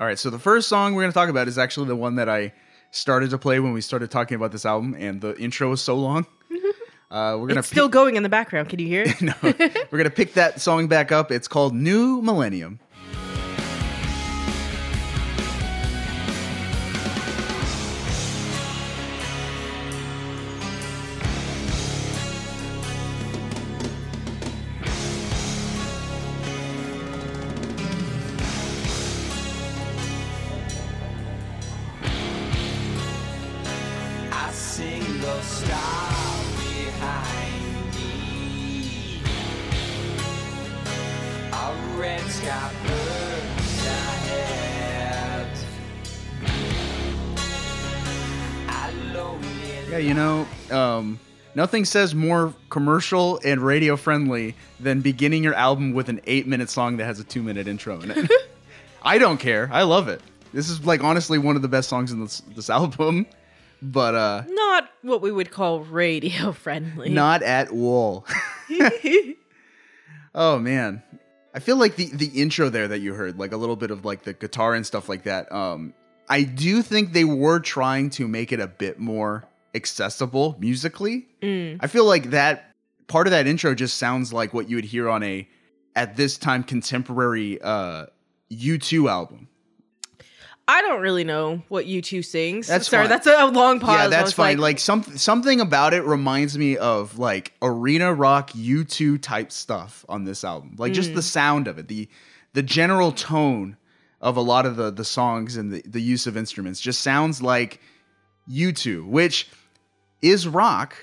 All 0.00 0.06
right, 0.06 0.18
so 0.18 0.30
the 0.30 0.38
first 0.38 0.68
song 0.68 0.94
we're 0.94 1.02
going 1.02 1.12
to 1.12 1.14
talk 1.14 1.28
about 1.28 1.48
is 1.48 1.58
actually 1.58 1.88
the 1.88 1.96
one 1.96 2.16
that 2.16 2.28
I 2.28 2.52
started 2.90 3.30
to 3.30 3.38
play 3.38 3.60
when 3.60 3.72
we 3.72 3.80
started 3.80 4.10
talking 4.10 4.36
about 4.36 4.52
this 4.52 4.66
album, 4.66 4.94
and 4.98 5.20
the 5.20 5.36
intro 5.38 5.72
is 5.72 5.80
so 5.80 5.96
long. 5.96 6.24
Mm-hmm. 6.52 6.67
Uh, 7.10 7.36
we're 7.40 7.48
gonna 7.48 7.60
It's 7.60 7.68
still 7.68 7.88
going 7.88 8.16
in 8.16 8.22
the 8.22 8.28
background. 8.28 8.68
Can 8.68 8.80
you 8.80 8.86
hear 8.86 9.04
it? 9.06 9.20
no, 9.22 9.32
we're 9.42 9.98
gonna 9.98 10.10
pick 10.10 10.34
that 10.34 10.60
song 10.60 10.88
back 10.88 11.10
up. 11.10 11.32
It's 11.32 11.48
called 11.48 11.74
New 11.74 12.20
Millennium. 12.20 12.80
Nothing 51.58 51.84
says 51.84 52.14
more 52.14 52.54
commercial 52.70 53.40
and 53.44 53.60
radio 53.60 53.96
friendly 53.96 54.54
than 54.78 55.00
beginning 55.00 55.42
your 55.42 55.54
album 55.54 55.92
with 55.92 56.08
an 56.08 56.20
eight 56.24 56.46
minute 56.46 56.70
song 56.70 56.96
that 56.98 57.04
has 57.04 57.18
a 57.18 57.24
two 57.24 57.42
minute 57.42 57.66
intro 57.66 58.00
in 58.00 58.12
it. 58.12 58.30
I 59.02 59.18
don't 59.18 59.38
care. 59.38 59.68
I 59.72 59.82
love 59.82 60.06
it. 60.06 60.22
This 60.52 60.70
is 60.70 60.86
like 60.86 61.02
honestly 61.02 61.36
one 61.36 61.56
of 61.56 61.62
the 61.62 61.68
best 61.68 61.88
songs 61.88 62.12
in 62.12 62.20
this 62.20 62.40
this 62.54 62.70
album, 62.70 63.26
but 63.82 64.14
uh, 64.14 64.44
Not 64.48 64.88
what 65.02 65.20
we 65.20 65.32
would 65.32 65.50
call 65.50 65.80
radio 65.80 66.52
friendly. 66.52 67.10
not 67.10 67.42
at 67.42 67.70
all. 67.72 68.24
oh 70.34 70.60
man, 70.60 71.02
I 71.52 71.58
feel 71.58 71.76
like 71.76 71.96
the 71.96 72.06
the 72.06 72.26
intro 72.40 72.68
there 72.68 72.86
that 72.86 73.00
you 73.00 73.14
heard, 73.14 73.36
like 73.36 73.50
a 73.50 73.56
little 73.56 73.76
bit 73.76 73.90
of 73.90 74.04
like 74.04 74.22
the 74.22 74.32
guitar 74.32 74.74
and 74.74 74.86
stuff 74.86 75.08
like 75.08 75.24
that. 75.24 75.50
Um, 75.50 75.92
I 76.28 76.44
do 76.44 76.82
think 76.82 77.12
they 77.14 77.24
were 77.24 77.58
trying 77.58 78.10
to 78.10 78.28
make 78.28 78.52
it 78.52 78.60
a 78.60 78.68
bit 78.68 79.00
more 79.00 79.44
accessible 79.74 80.56
musically. 80.58 81.26
I 81.42 81.86
feel 81.88 82.04
like 82.04 82.30
that 82.30 82.74
part 83.06 83.26
of 83.26 83.30
that 83.32 83.46
intro 83.46 83.74
just 83.74 83.96
sounds 83.98 84.32
like 84.32 84.52
what 84.54 84.68
you 84.68 84.76
would 84.76 84.84
hear 84.84 85.08
on 85.08 85.22
a 85.22 85.48
at 85.96 86.16
this 86.16 86.36
time 86.38 86.62
contemporary 86.62 87.60
uh 87.62 88.06
U2 88.52 89.10
album. 89.10 89.48
I 90.70 90.82
don't 90.82 91.00
really 91.00 91.24
know 91.24 91.62
what 91.68 91.86
U2 91.86 92.22
sings. 92.22 92.66
That's 92.66 92.88
Sorry, 92.88 93.04
fine. 93.04 93.08
that's 93.10 93.26
a 93.26 93.46
long 93.46 93.80
pause. 93.80 93.98
yeah, 94.00 94.06
that's 94.08 94.32
fine. 94.34 94.58
Like, 94.58 94.78
some 94.78 95.02
something 95.02 95.60
about 95.62 95.94
it 95.94 96.04
reminds 96.04 96.58
me 96.58 96.76
of 96.76 97.18
like 97.18 97.54
arena 97.62 98.12
rock 98.12 98.50
U2 98.52 99.20
type 99.22 99.50
stuff 99.50 100.04
on 100.10 100.24
this 100.24 100.44
album. 100.44 100.74
Like 100.78 100.92
just 100.92 101.12
Mm. 101.12 101.14
the 101.14 101.22
sound 101.22 101.68
of 101.68 101.78
it, 101.78 101.88
the 101.88 102.06
the 102.52 102.62
general 102.62 103.12
tone 103.12 103.78
of 104.20 104.36
a 104.36 104.42
lot 104.42 104.66
of 104.66 104.76
the 104.76 104.90
the 104.90 105.04
songs 105.06 105.56
and 105.56 105.72
the, 105.72 105.82
the 105.86 106.02
use 106.02 106.26
of 106.26 106.36
instruments 106.36 106.80
just 106.80 107.00
sounds 107.00 107.40
like 107.40 107.80
U2, 108.50 109.06
which 109.06 109.48
is 110.22 110.48
rock 110.48 110.96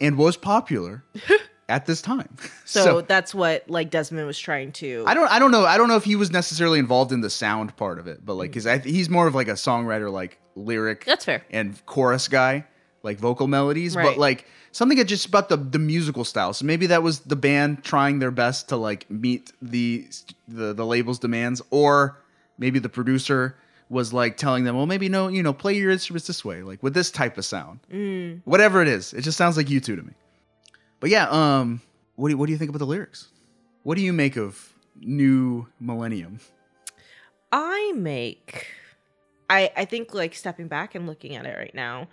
and 0.00 0.16
was 0.16 0.36
popular 0.36 1.04
at 1.68 1.86
this 1.86 2.02
time. 2.02 2.36
so, 2.64 3.00
that's 3.00 3.34
what 3.34 3.68
like 3.70 3.90
Desmond 3.90 4.26
was 4.26 4.38
trying 4.38 4.72
to. 4.72 5.04
I 5.06 5.14
don't 5.14 5.30
I 5.30 5.38
don't 5.38 5.50
know 5.50 5.64
I 5.64 5.76
don't 5.76 5.88
know 5.88 5.96
if 5.96 6.04
he 6.04 6.16
was 6.16 6.30
necessarily 6.30 6.78
involved 6.78 7.12
in 7.12 7.20
the 7.20 7.30
sound 7.30 7.76
part 7.76 7.98
of 7.98 8.06
it, 8.06 8.24
but 8.24 8.34
like 8.34 8.50
mm. 8.50 8.54
cuz 8.54 8.66
I 8.66 8.78
think 8.78 8.94
he's 8.94 9.08
more 9.08 9.26
of 9.26 9.34
like 9.34 9.48
a 9.48 9.52
songwriter 9.52 10.10
like 10.10 10.38
lyric 10.56 11.04
That's 11.04 11.24
fair. 11.24 11.44
and 11.50 11.80
chorus 11.86 12.28
guy. 12.28 12.66
like 13.02 13.18
vocal 13.18 13.46
melodies, 13.46 13.94
but 13.94 14.18
like 14.18 14.44
something 14.72 14.98
that 14.98 15.04
just 15.04 15.26
about 15.26 15.48
the 15.48 15.56
the 15.56 15.78
musical 15.78 16.24
style. 16.24 16.52
So 16.52 16.66
maybe 16.66 16.86
that 16.88 17.02
was 17.02 17.20
the 17.20 17.36
band 17.36 17.82
trying 17.82 18.18
their 18.18 18.30
best 18.30 18.68
to 18.70 18.76
like 18.76 19.10
meet 19.10 19.52
the 19.62 20.06
the 20.46 20.74
the 20.74 20.84
label's 20.84 21.18
demands, 21.18 21.62
or 21.70 22.20
maybe 22.58 22.78
the 22.78 22.90
producer 22.90 23.56
was 23.90 24.12
like 24.14 24.38
telling 24.38 24.64
them, 24.64 24.76
well, 24.76 24.86
maybe 24.86 25.08
no, 25.10 25.28
you 25.28 25.42
know, 25.42 25.52
play 25.52 25.74
your 25.76 25.90
instruments 25.90 26.26
this 26.26 26.42
way, 26.44 26.62
like 26.62 26.82
with 26.82 26.94
this 26.94 27.10
type 27.10 27.36
of 27.36 27.44
sound. 27.44 27.80
Whatever 28.44 28.80
it 28.80 28.88
is, 28.88 29.12
it 29.12 29.20
just 29.22 29.36
sounds 29.36 29.56
like 29.58 29.66
U2 29.66 29.82
to 29.84 29.96
me. 29.96 30.12
But 31.00 31.10
yeah, 31.10 31.28
um, 31.28 31.82
what 32.14 32.28
do 32.28 32.32
you, 32.32 32.38
what 32.38 32.46
do 32.46 32.52
you 32.52 32.58
think 32.58 32.68
about 32.70 32.78
the 32.78 32.86
lyrics? 32.86 33.28
What 33.82 33.96
do 33.96 34.02
you 34.02 34.12
make 34.12 34.36
of 34.36 34.72
New 35.00 35.66
Millennium? 35.80 36.40
I 37.52 37.92
make 37.96 38.68
I 39.48 39.72
I 39.76 39.84
think 39.84 40.14
like 40.14 40.34
stepping 40.34 40.68
back 40.68 40.94
and 40.94 41.06
looking 41.06 41.34
at 41.34 41.44
it 41.46 41.56
right 41.58 41.74
now 41.74 42.06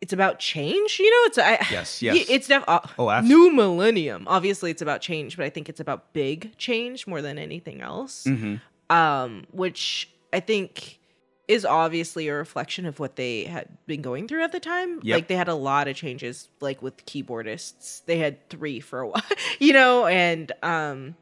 it's 0.00 0.12
about 0.12 0.38
change, 0.38 0.98
you 1.00 1.10
know? 1.10 1.26
It's 1.26 1.38
I 1.38 1.66
Yes, 1.70 2.02
yes. 2.02 2.26
It's 2.28 2.46
def- 2.46 2.64
uh, 2.68 2.80
Oh, 2.98 3.20
new 3.20 3.50
millennium. 3.50 4.24
Obviously 4.28 4.70
it's 4.70 4.82
about 4.82 5.00
change, 5.00 5.36
but 5.36 5.46
I 5.46 5.50
think 5.50 5.68
it's 5.70 5.80
about 5.80 6.12
big 6.12 6.56
change 6.58 7.06
more 7.06 7.22
than 7.22 7.38
anything 7.38 7.80
else. 7.80 8.24
Mhm. 8.24 8.60
Um 8.90 9.46
which 9.50 10.10
I 10.34 10.40
think 10.40 10.98
is 11.46 11.64
obviously 11.64 12.28
a 12.28 12.34
reflection 12.34 12.86
of 12.86 12.98
what 12.98 13.16
they 13.16 13.44
had 13.44 13.68
been 13.86 14.00
going 14.02 14.26
through 14.26 14.42
at 14.42 14.50
the 14.52 14.60
time. 14.60 14.98
Yep. 15.02 15.14
Like 15.14 15.28
they 15.28 15.36
had 15.36 15.48
a 15.48 15.54
lot 15.54 15.88
of 15.88 15.94
changes 15.96 16.48
like 16.60 16.80
with 16.82 17.04
keyboardists. 17.06 18.02
They 18.06 18.18
had 18.18 18.48
3 18.48 18.80
for 18.80 19.00
a 19.00 19.08
while, 19.10 19.22
you 19.58 19.72
know, 19.72 20.06
and 20.06 20.50
um 20.62 21.16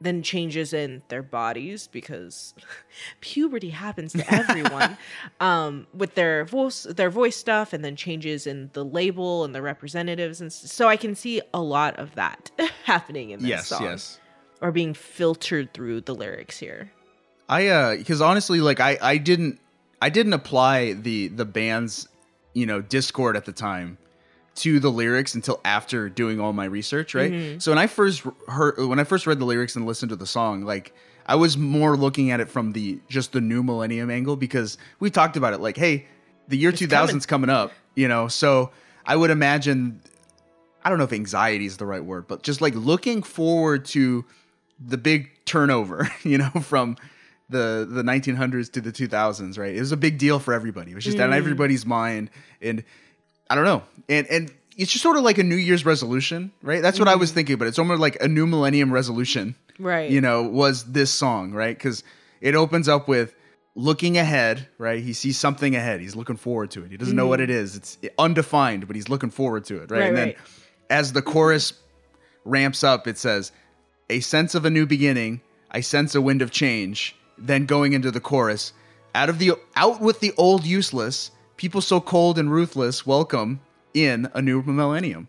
then 0.00 0.22
changes 0.22 0.72
in 0.72 1.02
their 1.08 1.24
bodies 1.24 1.88
because 1.88 2.54
puberty 3.20 3.70
happens 3.70 4.12
to 4.12 4.24
everyone 4.32 4.96
um 5.40 5.88
with 5.92 6.14
their 6.14 6.44
voice 6.44 6.84
their 6.84 7.10
voice 7.10 7.34
stuff 7.36 7.72
and 7.72 7.84
then 7.84 7.96
changes 7.96 8.46
in 8.46 8.70
the 8.74 8.84
label 8.84 9.42
and 9.44 9.56
the 9.56 9.60
representatives 9.60 10.40
and 10.40 10.52
so 10.52 10.86
i 10.86 10.96
can 10.96 11.16
see 11.16 11.40
a 11.52 11.60
lot 11.60 11.98
of 11.98 12.14
that 12.14 12.52
happening 12.84 13.30
in 13.30 13.40
this 13.40 13.48
Yes, 13.48 13.66
song 13.66 13.82
yes. 13.82 14.20
or 14.60 14.70
being 14.70 14.94
filtered 14.94 15.74
through 15.74 16.02
the 16.02 16.14
lyrics 16.14 16.58
here 16.60 16.92
I 17.48 17.68
uh 17.68 17.96
because 17.96 18.20
honestly, 18.20 18.60
like 18.60 18.80
I 18.80 18.98
I 19.00 19.16
didn't 19.18 19.58
I 20.02 20.10
didn't 20.10 20.32
apply 20.32 20.92
the 20.92 21.28
the 21.28 21.44
band's 21.44 22.08
you 22.54 22.66
know 22.66 22.80
Discord 22.80 23.36
at 23.36 23.44
the 23.44 23.52
time 23.52 23.98
to 24.56 24.80
the 24.80 24.90
lyrics 24.90 25.34
until 25.36 25.60
after 25.64 26.08
doing 26.08 26.40
all 26.40 26.52
my 26.52 26.64
research, 26.64 27.14
right? 27.14 27.30
So 27.62 27.70
when 27.70 27.78
I 27.78 27.86
first 27.86 28.24
heard 28.48 28.78
when 28.78 28.98
I 28.98 29.04
first 29.04 29.26
read 29.26 29.38
the 29.38 29.44
lyrics 29.44 29.76
and 29.76 29.86
listened 29.86 30.10
to 30.10 30.16
the 30.16 30.26
song, 30.26 30.62
like 30.62 30.92
I 31.26 31.36
was 31.36 31.56
more 31.56 31.96
looking 31.96 32.30
at 32.30 32.40
it 32.40 32.48
from 32.48 32.72
the 32.72 32.98
just 33.08 33.32
the 33.32 33.40
new 33.40 33.62
millennium 33.62 34.10
angle 34.10 34.34
because 34.36 34.78
we 34.98 35.10
talked 35.10 35.36
about 35.36 35.52
it 35.52 35.60
like, 35.60 35.76
hey, 35.76 36.06
the 36.48 36.56
year 36.56 36.70
It's 36.70 36.80
2000's 36.82 37.26
coming 37.26 37.50
up, 37.50 37.72
you 37.94 38.08
know. 38.08 38.28
So 38.28 38.70
I 39.06 39.14
would 39.14 39.30
imagine 39.30 40.00
I 40.84 40.88
don't 40.88 40.98
know 40.98 41.04
if 41.04 41.12
anxiety 41.12 41.66
is 41.66 41.76
the 41.76 41.86
right 41.86 42.04
word, 42.04 42.26
but 42.26 42.42
just 42.42 42.60
like 42.60 42.74
looking 42.74 43.22
forward 43.22 43.84
to 43.86 44.24
the 44.84 44.98
big 44.98 45.30
turnover, 45.44 46.10
you 46.24 46.38
know, 46.38 46.50
from 46.62 46.96
the 47.48 47.86
the 47.88 48.02
1900s 48.02 48.70
to 48.72 48.80
the 48.80 48.92
2000s, 48.92 49.58
right? 49.58 49.74
It 49.74 49.80
was 49.80 49.92
a 49.92 49.96
big 49.96 50.18
deal 50.18 50.38
for 50.38 50.52
everybody. 50.52 50.92
It 50.92 50.94
was 50.94 51.04
just 51.04 51.18
on 51.18 51.30
mm-hmm. 51.30 51.38
everybody's 51.38 51.86
mind, 51.86 52.30
and 52.60 52.84
I 53.48 53.54
don't 53.54 53.64
know, 53.64 53.82
and 54.08 54.26
and 54.26 54.52
it's 54.76 54.92
just 54.92 55.02
sort 55.02 55.16
of 55.16 55.24
like 55.24 55.38
a 55.38 55.42
New 55.42 55.56
Year's 55.56 55.84
resolution, 55.84 56.52
right? 56.62 56.82
That's 56.82 56.98
what 56.98 57.08
I 57.08 57.16
was 57.16 57.30
mm-hmm. 57.30 57.36
thinking, 57.36 57.56
but 57.56 57.68
it's 57.68 57.78
almost 57.78 58.00
like 58.00 58.16
a 58.20 58.28
new 58.28 58.46
millennium 58.46 58.92
resolution, 58.92 59.54
right 59.78 60.10
you 60.10 60.20
know, 60.20 60.42
was 60.42 60.84
this 60.84 61.10
song, 61.10 61.52
right? 61.52 61.76
Because 61.76 62.04
it 62.40 62.54
opens 62.54 62.88
up 62.88 63.08
with 63.08 63.34
looking 63.74 64.18
ahead, 64.18 64.68
right? 64.76 65.02
He 65.02 65.12
sees 65.12 65.38
something 65.38 65.74
ahead. 65.74 66.00
He's 66.00 66.16
looking 66.16 66.36
forward 66.36 66.70
to 66.72 66.84
it. 66.84 66.90
He 66.90 66.96
doesn't 66.96 67.16
know 67.16 67.26
what 67.26 67.40
mm-hmm. 67.40 67.50
it 67.50 67.56
is. 67.56 67.76
It's 67.76 67.98
undefined, 68.18 68.86
but 68.86 68.96
he's 68.96 69.08
looking 69.08 69.30
forward 69.30 69.64
to 69.66 69.76
it, 69.76 69.90
right? 69.90 70.00
Right, 70.00 70.08
and 70.08 70.16
then 70.16 70.26
right. 70.28 70.38
as 70.90 71.12
the 71.12 71.22
chorus 71.22 71.72
ramps 72.44 72.84
up, 72.84 73.06
it 73.08 73.18
says, 73.18 73.52
"A 74.10 74.20
sense 74.20 74.54
of 74.54 74.64
a 74.64 74.70
new 74.70 74.86
beginning. 74.86 75.40
I 75.70 75.80
sense 75.80 76.14
a 76.14 76.20
wind 76.20 76.42
of 76.42 76.50
change." 76.50 77.16
Then 77.38 77.66
going 77.66 77.92
into 77.92 78.10
the 78.10 78.20
chorus, 78.20 78.72
out 79.14 79.28
of 79.28 79.38
the 79.38 79.52
out 79.76 80.00
with 80.00 80.20
the 80.20 80.32
old 80.36 80.64
useless, 80.64 81.30
people 81.56 81.80
so 81.80 82.00
cold 82.00 82.38
and 82.38 82.50
ruthless, 82.50 83.06
welcome 83.06 83.60
in 83.94 84.28
a 84.34 84.42
new 84.42 84.62
millennium. 84.62 85.28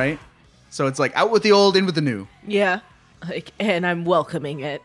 Right? 0.00 0.18
So 0.70 0.86
it's 0.86 0.98
like 0.98 1.14
out 1.16 1.30
with 1.30 1.42
the 1.42 1.52
old, 1.52 1.76
in 1.76 1.84
with 1.86 1.94
the 1.94 2.00
new. 2.00 2.26
yeah 2.46 2.80
like 3.28 3.52
and 3.60 3.86
i'm 3.86 4.04
welcoming 4.06 4.60
it 4.60 4.80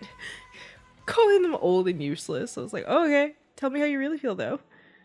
calling 1.05 1.41
them 1.41 1.55
old 1.55 1.87
and 1.87 2.03
useless 2.03 2.57
i 2.57 2.61
was 2.61 2.73
like 2.73 2.83
oh, 2.85 3.05
okay 3.05 3.33
tell 3.55 3.69
me 3.69 3.79
how 3.79 3.85
you 3.85 3.97
really 3.97 4.17
feel 4.17 4.35
though 4.35 4.59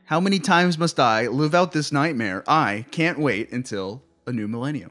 How 0.07 0.18
many 0.18 0.40
times 0.40 0.77
must 0.79 0.99
I 0.99 1.29
live 1.29 1.55
out 1.55 1.70
this 1.70 1.92
nightmare? 1.92 2.42
I 2.49 2.85
can't 2.90 3.20
wait 3.20 3.53
until 3.53 4.03
a 4.27 4.33
new 4.33 4.49
millennium. 4.49 4.90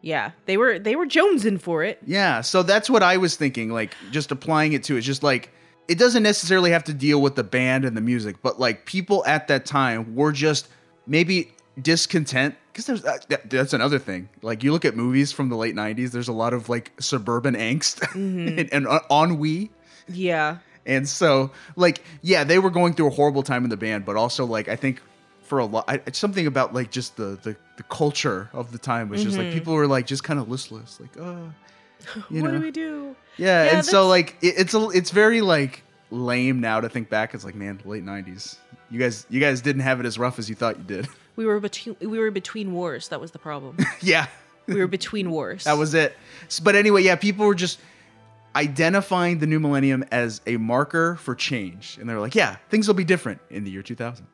yeah 0.00 0.30
they 0.46 0.56
were 0.56 0.78
they 0.78 0.94
were 0.94 1.06
jonesing 1.06 1.60
for 1.60 1.82
it 1.82 1.98
Yeah, 2.06 2.40
so 2.42 2.62
that's 2.62 2.88
what 2.88 3.02
I 3.02 3.16
was 3.16 3.34
thinking. 3.36 3.70
Like, 3.72 3.94
just 4.12 4.30
applying 4.30 4.72
it 4.74 4.84
to 4.84 4.96
it's 4.96 5.06
just 5.06 5.24
like 5.24 5.50
it 5.88 5.98
doesn't 5.98 6.22
necessarily 6.22 6.70
have 6.70 6.84
to 6.84 6.94
deal 6.94 7.20
with 7.20 7.34
the 7.34 7.42
band 7.42 7.84
and 7.84 7.96
the 7.96 8.00
music, 8.00 8.36
but 8.42 8.60
like 8.60 8.86
people 8.86 9.24
at 9.26 9.48
that 9.48 9.66
time 9.66 10.14
were 10.14 10.30
just 10.30 10.68
maybe 11.08 11.50
discontent 11.80 12.54
because 12.72 12.86
there's 12.86 13.04
uh, 13.04 13.18
that, 13.28 13.50
that's 13.50 13.72
another 13.72 13.98
thing. 13.98 14.28
Like 14.42 14.62
you 14.62 14.72
look 14.72 14.84
at 14.84 14.96
movies 14.96 15.32
from 15.32 15.48
the 15.48 15.56
late 15.56 15.74
'90s, 15.74 16.10
there's 16.10 16.28
a 16.28 16.32
lot 16.32 16.52
of 16.52 16.68
like 16.68 16.92
suburban 17.00 17.54
angst 17.54 18.02
and, 18.14 18.68
and 18.72 18.86
uh, 18.86 19.00
ennui. 19.10 19.70
yeah 20.08 20.58
And 20.86 21.08
so, 21.08 21.50
like, 21.76 22.02
yeah, 22.22 22.44
they 22.44 22.58
were 22.58 22.70
going 22.70 22.94
through 22.94 23.08
a 23.08 23.10
horrible 23.10 23.42
time 23.42 23.64
in 23.64 23.70
the 23.70 23.76
band, 23.76 24.04
but 24.04 24.16
also, 24.16 24.44
like, 24.46 24.68
I 24.68 24.76
think 24.76 25.00
for 25.42 25.58
a 25.58 25.66
lot, 25.66 25.84
it's 26.06 26.18
something 26.18 26.46
about 26.46 26.74
like 26.74 26.90
just 26.90 27.16
the 27.16 27.38
the, 27.42 27.56
the 27.76 27.82
culture 27.84 28.48
of 28.52 28.72
the 28.72 28.78
time 28.78 29.08
was 29.08 29.22
just 29.22 29.36
like 29.36 29.52
people 29.52 29.74
were 29.74 29.86
like 29.86 30.06
just 30.06 30.24
kind 30.24 30.38
of 30.40 30.48
listless, 30.48 31.00
like, 31.00 31.16
oh, 31.18 31.52
you 32.30 32.42
what 32.42 32.52
know, 32.52 32.58
do 32.58 32.64
we 32.64 32.70
do 32.70 33.16
yeah. 33.36 33.64
Yeah, 33.64 33.76
and 33.76 33.84
so, 33.86 34.06
like, 34.06 34.36
it, 34.42 34.54
it's 34.58 34.74
a 34.74 34.88
it's 34.90 35.10
very 35.10 35.40
like 35.40 35.82
lame 36.10 36.60
now 36.60 36.80
to 36.80 36.88
think 36.88 37.08
back. 37.08 37.34
It's 37.34 37.44
like, 37.44 37.54
man, 37.54 37.80
late 37.84 38.04
'90s, 38.04 38.56
you 38.90 38.98
guys 38.98 39.26
you 39.30 39.40
guys 39.40 39.60
didn't 39.60 39.82
have 39.82 40.00
it 40.00 40.06
as 40.06 40.18
rough 40.18 40.38
as 40.38 40.48
you 40.48 40.54
thought 40.54 40.78
you 40.78 40.84
did. 40.84 41.08
we 41.40 41.46
were 41.46 41.58
between 41.58 41.96
we 42.00 42.18
were 42.18 42.30
between 42.30 42.74
wars 42.74 43.08
that 43.08 43.18
was 43.18 43.30
the 43.30 43.38
problem 43.38 43.78
yeah, 44.02 44.26
we 44.66 44.74
were 44.74 44.86
between 44.86 45.30
wars 45.30 45.64
that 45.64 45.78
was 45.78 45.94
it. 45.94 46.14
But 46.62 46.74
anyway, 46.76 47.02
yeah, 47.02 47.16
people 47.16 47.46
were 47.46 47.54
just 47.54 47.80
identifying 48.54 49.38
the 49.38 49.46
new 49.46 49.58
millennium 49.58 50.04
as 50.10 50.42
a 50.46 50.58
marker 50.58 51.16
for 51.16 51.34
change, 51.34 51.96
and 51.98 52.08
they 52.08 52.12
were 52.12 52.20
like, 52.20 52.34
yeah, 52.34 52.56
things 52.68 52.86
will 52.86 52.94
be 52.94 53.04
different 53.04 53.40
in 53.48 53.64
the 53.64 53.70
year 53.70 53.82
2000. 53.82 54.26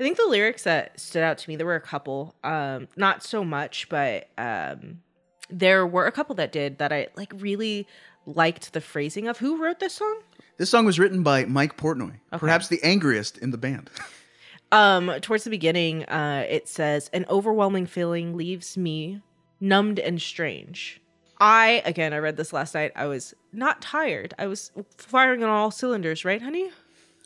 I 0.00 0.02
think 0.02 0.16
the 0.16 0.26
lyrics 0.26 0.64
that 0.64 0.98
stood 0.98 1.22
out 1.22 1.38
to 1.38 1.48
me, 1.48 1.54
there 1.54 1.66
were 1.66 1.76
a 1.76 1.80
couple, 1.80 2.34
um, 2.42 2.88
not 2.96 3.22
so 3.22 3.44
much, 3.44 3.88
but 3.88 4.28
um, 4.36 5.00
there 5.48 5.86
were 5.86 6.06
a 6.06 6.12
couple 6.12 6.34
that 6.36 6.50
did 6.50 6.78
that 6.78 6.92
I 6.92 7.08
like 7.16 7.32
really 7.36 7.86
liked 8.26 8.72
the 8.72 8.80
phrasing 8.80 9.28
of 9.28 9.38
who 9.38 9.62
wrote 9.62 9.78
this 9.78 9.94
song. 9.94 10.22
This 10.56 10.70
song 10.70 10.86
was 10.86 10.98
written 10.98 11.22
by 11.22 11.44
Mike 11.44 11.76
Portnoy, 11.76 12.14
perhaps 12.32 12.66
the 12.66 12.82
angriest 12.82 13.38
in 13.38 13.52
the 13.52 13.58
band. 13.58 13.90
Um, 14.70 15.10
towards 15.20 15.44
the 15.44 15.50
beginning, 15.50 16.04
uh, 16.04 16.44
it 16.48 16.68
says, 16.68 17.08
"An 17.12 17.24
overwhelming 17.28 17.86
feeling 17.86 18.36
leaves 18.36 18.76
me 18.76 19.22
numbed 19.60 19.98
and 19.98 20.20
strange." 20.20 21.00
I 21.40 21.82
again, 21.84 22.12
I 22.12 22.18
read 22.18 22.36
this 22.36 22.52
last 22.52 22.74
night. 22.74 22.92
I 22.96 23.06
was 23.06 23.34
not 23.52 23.80
tired. 23.80 24.34
I 24.38 24.46
was 24.46 24.72
firing 24.96 25.42
on 25.42 25.50
all 25.50 25.70
cylinders, 25.70 26.24
right, 26.24 26.42
honey? 26.42 26.70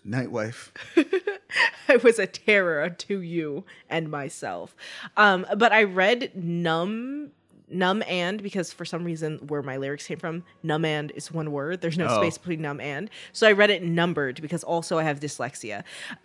Night 0.05 0.31
wife. 0.31 0.73
I 1.89 1.97
was 1.97 2.19
a 2.19 2.27
terror 2.27 2.91
to 2.91 3.21
you 3.21 3.65
and 3.89 4.11
myself. 4.11 4.75
Um, 5.17 5.47
but 5.57 5.73
I 5.73 5.85
read 5.85 6.33
numb, 6.35 7.31
numb 7.73 8.03
and 8.07 8.43
because 8.43 8.73
for 8.73 8.85
some 8.85 9.05
reason 9.05 9.39
where 9.49 9.63
my 9.63 9.77
lyrics 9.77 10.07
came 10.07 10.19
from, 10.19 10.45
numb 10.63 10.85
and 10.85 11.11
is 11.13 11.33
one 11.33 11.51
word. 11.53 11.81
There's 11.81 11.99
no 11.99 12.07
Oh. 12.09 12.21
space 12.21 12.39
between 12.39 12.63
numb 12.63 12.81
and. 12.81 13.09
So 13.33 13.47
I 13.49 13.53
read 13.53 13.71
it 13.71 13.83
numbered 13.83 14.41
because 14.43 14.63
also 14.65 14.99
I 14.99 15.03
have 15.05 15.21
dyslexia, 15.21 15.85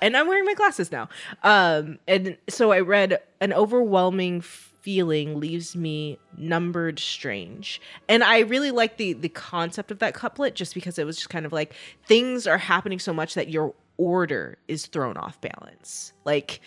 and 0.00 0.16
I'm 0.16 0.26
wearing 0.28 0.44
my 0.44 0.54
glasses 0.54 0.90
now. 0.92 1.08
Um, 1.42 1.98
and 2.08 2.36
so 2.48 2.72
I 2.72 2.80
read 2.80 3.20
an 3.40 3.52
overwhelming 3.52 4.40
feeling 4.40 5.38
leaves 5.38 5.76
me 5.76 6.18
numbered 6.38 6.98
strange 7.00 7.78
and 8.08 8.22
i 8.24 8.38
really 8.38 8.70
like 8.70 8.96
the 8.96 9.12
the 9.12 9.28
concept 9.28 9.90
of 9.90 9.98
that 9.98 10.14
couplet 10.14 10.54
just 10.54 10.72
because 10.72 10.98
it 10.98 11.04
was 11.04 11.16
just 11.16 11.28
kind 11.28 11.44
of 11.44 11.52
like 11.52 11.74
things 12.06 12.46
are 12.46 12.56
happening 12.56 12.98
so 12.98 13.12
much 13.12 13.34
that 13.34 13.48
you're 13.48 13.74
order 13.98 14.56
is 14.68 14.86
thrown 14.86 15.16
off 15.16 15.40
balance. 15.40 16.12
Like 16.24 16.60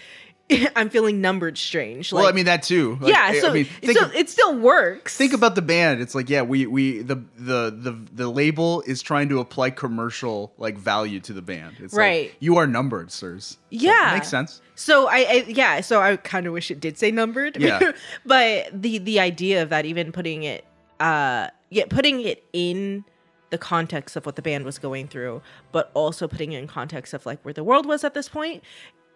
I'm 0.75 0.89
feeling 0.89 1.21
numbered 1.21 1.57
strange. 1.57 2.11
well, 2.11 2.25
I 2.27 2.31
mean 2.31 2.45
that 2.45 2.63
too. 2.63 2.97
Like, 3.01 3.13
yeah, 3.13 3.39
so 3.39 3.49
I 3.49 3.53
mean, 3.53 3.67
still, 3.83 4.11
it 4.13 4.29
still 4.29 4.57
works. 4.59 5.15
think 5.17 5.33
about 5.33 5.55
the 5.55 5.61
band. 5.61 6.01
It's 6.01 6.13
like 6.15 6.29
yeah, 6.29 6.41
we 6.41 6.65
we 6.67 6.99
the 6.99 7.15
the 7.37 7.71
the 7.71 7.97
the 8.13 8.29
label 8.29 8.81
is 8.81 9.01
trying 9.01 9.29
to 9.29 9.39
apply 9.39 9.69
commercial 9.71 10.53
like 10.57 10.77
value 10.77 11.19
to 11.21 11.33
the 11.33 11.41
band. 11.41 11.75
It's 11.79 11.93
like, 11.93 11.99
Right. 11.99 12.35
you 12.39 12.57
are 12.57 12.67
numbered, 12.67 13.11
sirs. 13.11 13.45
So, 13.51 13.57
Yeah. 13.71 14.11
makes 14.13 14.29
sense. 14.29 14.61
So 14.75 15.07
I, 15.07 15.17
I 15.17 15.45
yeah, 15.47 15.81
so 15.81 16.01
I 16.01 16.17
kind 16.17 16.47
of 16.47 16.53
wish 16.53 16.71
it 16.71 16.79
did 16.79 16.97
say 16.97 17.11
numbered. 17.11 17.57
Yeah. 17.57 17.91
but 18.25 18.69
the 18.73 18.97
the 18.99 19.19
idea 19.19 19.61
of 19.61 19.69
that 19.69 19.85
even 19.85 20.11
putting 20.11 20.43
it 20.43 20.65
uh 20.99 21.47
yeah, 21.69 21.85
putting 21.89 22.21
it 22.21 22.43
in 22.53 23.05
the 23.49 23.57
context 23.57 24.15
of 24.15 24.25
what 24.25 24.35
the 24.37 24.41
band 24.41 24.63
was 24.65 24.79
going 24.79 25.07
through, 25.07 25.41
but 25.71 25.91
also 25.93 26.27
putting 26.27 26.53
it 26.53 26.59
in 26.59 26.67
context 26.67 27.13
of 27.13 27.25
like 27.25 27.41
where 27.43 27.53
the 27.53 27.63
world 27.63 27.85
was 27.85 28.03
at 28.03 28.13
this 28.13 28.29
point, 28.29 28.63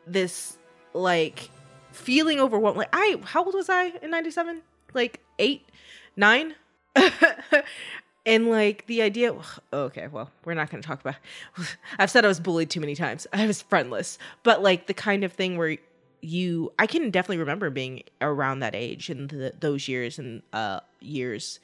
this 0.06 0.58
like 0.96 1.50
feeling 1.92 2.40
overwhelmed 2.40 2.78
like 2.78 2.90
I 2.94 3.18
how 3.24 3.44
old 3.44 3.54
was 3.54 3.70
I 3.70 3.94
in 4.02 4.10
97? 4.10 4.62
Like 4.94 5.22
8, 5.38 5.68
9? 6.16 6.56
and 8.26 8.48
like 8.48 8.86
the 8.88 9.02
idea 9.02 9.34
okay 9.72 10.08
well 10.08 10.32
we're 10.46 10.54
not 10.54 10.70
going 10.70 10.82
to 10.82 10.88
talk 10.88 11.02
about 11.02 11.16
i've 12.00 12.10
said 12.10 12.24
i 12.24 12.28
was 12.28 12.40
bullied 12.40 12.70
too 12.70 12.80
many 12.80 12.96
times 12.96 13.28
i 13.34 13.46
was 13.46 13.62
friendless 13.62 14.18
but 14.44 14.64
like 14.64 14.88
the 14.88 14.94
kind 14.94 15.24
of 15.24 15.34
thing 15.34 15.58
where 15.58 15.78
you 16.22 16.72
i 16.80 16.88
can 16.88 17.12
definitely 17.12 17.38
remember 17.38 17.70
being 17.70 18.02
around 18.22 18.60
that 18.60 18.74
age 18.74 19.10
and 19.10 19.30
the, 19.30 19.54
those 19.60 19.88
years 19.88 20.18
and 20.18 20.42
uh 20.54 20.80
years 21.02 21.60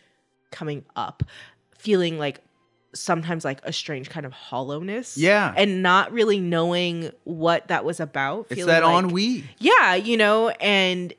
coming 0.51 0.83
up 0.95 1.23
feeling 1.77 2.19
like 2.19 2.41
sometimes 2.93 3.45
like 3.45 3.59
a 3.63 3.71
strange 3.73 4.09
kind 4.09 4.25
of 4.25 4.33
hollowness 4.33 5.17
Yeah. 5.17 5.53
and 5.55 5.81
not 5.81 6.11
really 6.11 6.39
knowing 6.39 7.11
what 7.23 7.67
that 7.69 7.85
was 7.85 7.99
about 7.99 8.47
It's 8.49 8.65
that 8.65 8.83
like- 8.83 9.03
ennui. 9.05 9.43
yeah 9.59 9.95
you 9.95 10.17
know 10.17 10.49
and 10.49 11.13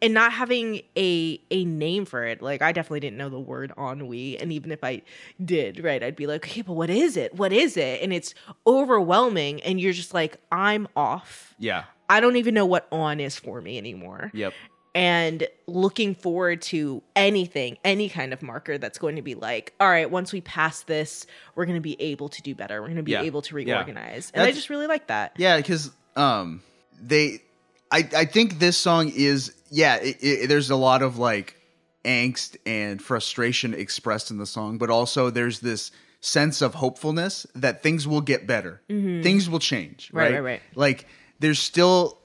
and 0.00 0.14
not 0.14 0.32
having 0.32 0.82
a 0.96 1.40
a 1.50 1.64
name 1.64 2.04
for 2.04 2.24
it 2.24 2.42
like 2.42 2.60
i 2.62 2.72
definitely 2.72 3.00
didn't 3.00 3.16
know 3.18 3.28
the 3.28 3.38
word 3.38 3.72
ennui 3.78 4.36
and 4.38 4.52
even 4.52 4.72
if 4.72 4.82
i 4.82 5.00
did 5.44 5.82
right 5.82 6.02
i'd 6.02 6.16
be 6.16 6.26
like 6.26 6.44
okay 6.44 6.62
but 6.62 6.72
what 6.74 6.90
is 6.90 7.16
it 7.16 7.34
what 7.36 7.52
is 7.52 7.76
it 7.76 8.00
and 8.02 8.12
it's 8.12 8.34
overwhelming 8.66 9.62
and 9.62 9.80
you're 9.80 9.92
just 9.92 10.12
like 10.14 10.36
i'm 10.50 10.88
off 10.96 11.54
Yeah. 11.58 11.84
i 12.08 12.20
don't 12.20 12.36
even 12.36 12.52
know 12.54 12.66
what 12.66 12.86
on 12.92 13.20
is 13.20 13.36
for 13.36 13.60
me 13.60 13.78
anymore 13.78 14.30
Yep. 14.34 14.52
And 14.94 15.46
looking 15.66 16.14
forward 16.14 16.60
to 16.62 17.02
anything, 17.16 17.78
any 17.84 18.08
kind 18.08 18.32
of 18.32 18.42
marker 18.42 18.76
that's 18.78 18.98
going 18.98 19.16
to 19.16 19.22
be 19.22 19.34
like, 19.34 19.72
all 19.80 19.88
right, 19.88 20.10
once 20.10 20.32
we 20.32 20.40
pass 20.42 20.82
this, 20.82 21.26
we're 21.54 21.64
going 21.64 21.76
to 21.78 21.80
be 21.82 22.00
able 22.00 22.28
to 22.28 22.42
do 22.42 22.54
better. 22.54 22.80
We're 22.80 22.88
going 22.88 22.96
to 22.96 23.02
be 23.02 23.12
Yeah. 23.12 23.22
able 23.22 23.40
to 23.42 23.58
Yeah. 23.58 23.74
reorganize. 23.74 24.30
And 24.34 24.42
I 24.44 24.52
just 24.52 24.68
really 24.70 24.86
like 24.86 25.06
that. 25.06 25.32
Yeah, 25.38 25.56
because 25.56 25.90
um, 26.16 26.62
they, 27.00 27.42
I, 27.90 28.06
I 28.16 28.24
think 28.26 28.58
this 28.58 28.76
song 28.76 29.10
is 29.14 29.54
yeah. 29.70 29.96
It, 29.96 30.16
it, 30.20 30.48
there's 30.48 30.68
a 30.70 30.76
lot 30.76 31.00
of 31.02 31.18
like 31.18 31.56
angst 32.04 32.56
and 32.66 33.00
frustration 33.00 33.72
expressed 33.74 34.30
in 34.30 34.36
the 34.38 34.46
song, 34.46 34.76
but 34.76 34.90
also 34.90 35.30
there's 35.30 35.60
this 35.60 35.90
sense 36.20 36.60
of 36.62 36.74
hopefulness 36.74 37.46
that 37.54 37.82
things 37.82 38.06
will 38.06 38.20
get 38.20 38.46
better, 38.46 38.80
things 38.88 39.48
will 39.48 39.58
change. 39.58 40.08
Mm-hmm. 40.08 40.16
Right, 40.18 40.24
Right, 40.32 40.34
right, 40.34 40.44
right. 40.44 40.62
Like 40.74 41.06
there's 41.40 41.58
still 41.58 42.18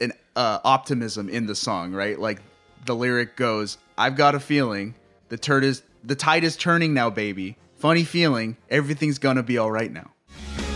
an 0.00 0.12
uh, 0.36 0.58
optimism 0.64 1.28
in 1.28 1.46
the 1.46 1.54
song, 1.54 1.92
right? 1.92 2.18
Like 2.18 2.40
the 2.86 2.94
lyric 2.94 3.36
goes, 3.36 3.78
"I've 3.98 4.16
got 4.16 4.34
a 4.34 4.40
feeling 4.40 4.94
the 5.28 5.36
turd 5.36 5.64
is 5.64 5.82
the 6.04 6.14
tide 6.14 6.44
is 6.44 6.56
turning 6.56 6.94
now, 6.94 7.10
baby. 7.10 7.56
Funny 7.76 8.04
feeling, 8.04 8.56
everything's 8.68 9.18
gonna 9.18 9.42
be 9.42 9.58
all 9.58 9.70
right 9.70 9.92
now." 9.92 10.10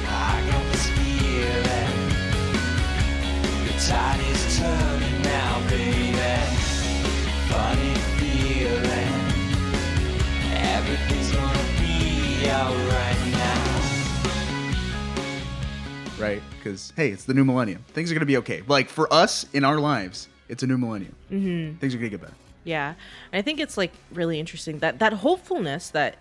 I 0.07 0.47
got 0.51 0.73
this 0.73 0.87
feeling 0.91 2.09
the 3.67 3.73
tide 3.87 4.21
is 4.21 4.59
turning 4.59 5.23
now, 5.23 5.61
baby. 5.69 6.13
Funny 7.49 7.95
feeling 8.19 9.13
everything's 10.53 11.33
gonna 11.33 11.65
be 11.81 12.51
alright 12.51 13.33
now. 13.33 13.75
right? 16.19 16.43
Because 16.65 16.95
hey, 16.97 17.11
it's 17.11 17.25
the 17.25 17.35
new 17.35 17.45
millennium. 17.45 17.85
Things 17.89 18.11
are 18.11 18.15
gonna 18.15 18.25
be 18.25 18.39
okay. 18.39 18.63
Like 18.67 18.89
for 18.89 19.13
us 19.13 19.45
in 19.53 19.65
our 19.65 19.79
lives, 19.79 20.29
it's 20.49 20.63
a 20.63 20.67
new 20.67 20.79
millennium. 20.79 21.15
Mm-hmm. 21.31 21.77
Things 21.77 21.95
are 21.95 21.99
gonna 21.99 22.09
get 22.09 22.23
better. 22.23 22.33
Yeah. 22.65 22.95
I 23.35 23.43
think 23.43 23.61
it's 23.61 23.77
like 23.77 23.93
really 24.13 24.41
interesting 24.41 24.79
that 24.79 24.99
that 25.01 25.13
hopefulness 25.13 25.91
that 25.91 26.17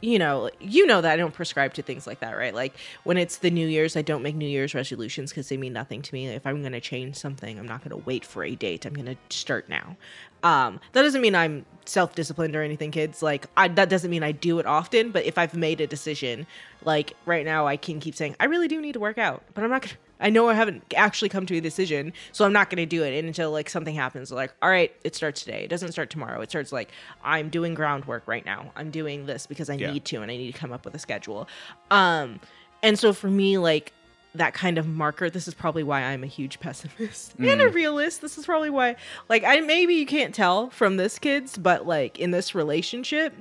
you 0.00 0.18
know, 0.18 0.50
you 0.60 0.86
know 0.86 1.00
that 1.00 1.12
I 1.12 1.16
don't 1.16 1.34
prescribe 1.34 1.74
to 1.74 1.82
things 1.82 2.06
like 2.06 2.20
that, 2.20 2.36
right? 2.36 2.54
Like 2.54 2.74
when 3.04 3.16
it's 3.16 3.38
the 3.38 3.50
New 3.50 3.66
Year's, 3.66 3.96
I 3.96 4.02
don't 4.02 4.22
make 4.22 4.36
New 4.36 4.48
Year's 4.48 4.74
resolutions 4.74 5.30
because 5.30 5.48
they 5.48 5.56
mean 5.56 5.72
nothing 5.72 6.02
to 6.02 6.14
me. 6.14 6.28
If 6.28 6.46
I'm 6.46 6.60
going 6.60 6.72
to 6.72 6.80
change 6.80 7.16
something, 7.16 7.58
I'm 7.58 7.66
not 7.66 7.80
going 7.80 7.90
to 7.90 8.04
wait 8.06 8.24
for 8.24 8.44
a 8.44 8.54
date. 8.54 8.86
I'm 8.86 8.94
going 8.94 9.06
to 9.06 9.16
start 9.34 9.68
now. 9.68 9.96
Um, 10.42 10.80
that 10.92 11.02
doesn't 11.02 11.20
mean 11.20 11.34
I'm 11.34 11.66
self-disciplined 11.84 12.54
or 12.54 12.62
anything, 12.62 12.90
kids. 12.90 13.22
Like 13.22 13.46
I, 13.56 13.68
that 13.68 13.88
doesn't 13.88 14.10
mean 14.10 14.22
I 14.22 14.32
do 14.32 14.58
it 14.58 14.66
often. 14.66 15.10
But 15.10 15.24
if 15.24 15.36
I've 15.36 15.54
made 15.54 15.80
a 15.80 15.86
decision, 15.86 16.46
like 16.84 17.14
right 17.26 17.44
now, 17.44 17.66
I 17.66 17.76
can 17.76 17.98
keep 17.98 18.14
saying 18.14 18.36
I 18.38 18.44
really 18.44 18.68
do 18.68 18.80
need 18.80 18.92
to 18.92 19.00
work 19.00 19.18
out, 19.18 19.42
but 19.54 19.64
I'm 19.64 19.70
not. 19.70 19.82
gonna 19.82 19.94
I 20.20 20.30
know 20.30 20.48
I 20.48 20.54
haven't 20.54 20.82
actually 20.96 21.28
come 21.28 21.46
to 21.46 21.56
a 21.56 21.60
decision, 21.60 22.12
so 22.32 22.44
I'm 22.44 22.52
not 22.52 22.70
going 22.70 22.78
to 22.78 22.86
do 22.86 23.02
it 23.04 23.24
until 23.24 23.50
like 23.50 23.70
something 23.70 23.94
happens. 23.94 24.32
Like, 24.32 24.52
all 24.62 24.68
right, 24.70 24.92
it 25.04 25.14
starts 25.14 25.44
today. 25.44 25.62
It 25.64 25.68
doesn't 25.68 25.92
start 25.92 26.10
tomorrow. 26.10 26.40
It 26.40 26.50
starts 26.50 26.72
like 26.72 26.90
I'm 27.22 27.48
doing 27.48 27.74
groundwork 27.74 28.24
right 28.26 28.44
now. 28.44 28.72
I'm 28.76 28.90
doing 28.90 29.26
this 29.26 29.46
because 29.46 29.70
I 29.70 29.74
Yeah. 29.74 29.92
need 29.92 30.04
to, 30.06 30.22
and 30.22 30.30
I 30.30 30.36
need 30.36 30.52
to 30.52 30.58
come 30.58 30.72
up 30.72 30.84
with 30.84 30.94
a 30.94 30.98
schedule. 30.98 31.48
Um, 31.90 32.40
and 32.82 32.98
so 32.98 33.12
for 33.12 33.28
me, 33.28 33.58
like 33.58 33.92
that 34.34 34.54
kind 34.54 34.78
of 34.78 34.86
marker, 34.86 35.30
this 35.30 35.48
is 35.48 35.54
probably 35.54 35.82
why 35.82 36.02
I'm 36.02 36.22
a 36.22 36.26
huge 36.28 36.60
pessimist 36.60 37.34
and 37.38 37.60
a 37.60 37.68
realist. 37.68 38.20
This 38.20 38.38
is 38.38 38.44
probably 38.44 38.70
why, 38.70 38.96
like, 39.28 39.42
I 39.44 39.60
maybe 39.60 39.94
you 39.94 40.06
can't 40.06 40.34
tell 40.34 40.70
from 40.70 40.96
this 40.96 41.18
kids, 41.18 41.56
but 41.58 41.86
like 41.86 42.18
in 42.18 42.30
this 42.30 42.54
relationship, 42.54 43.34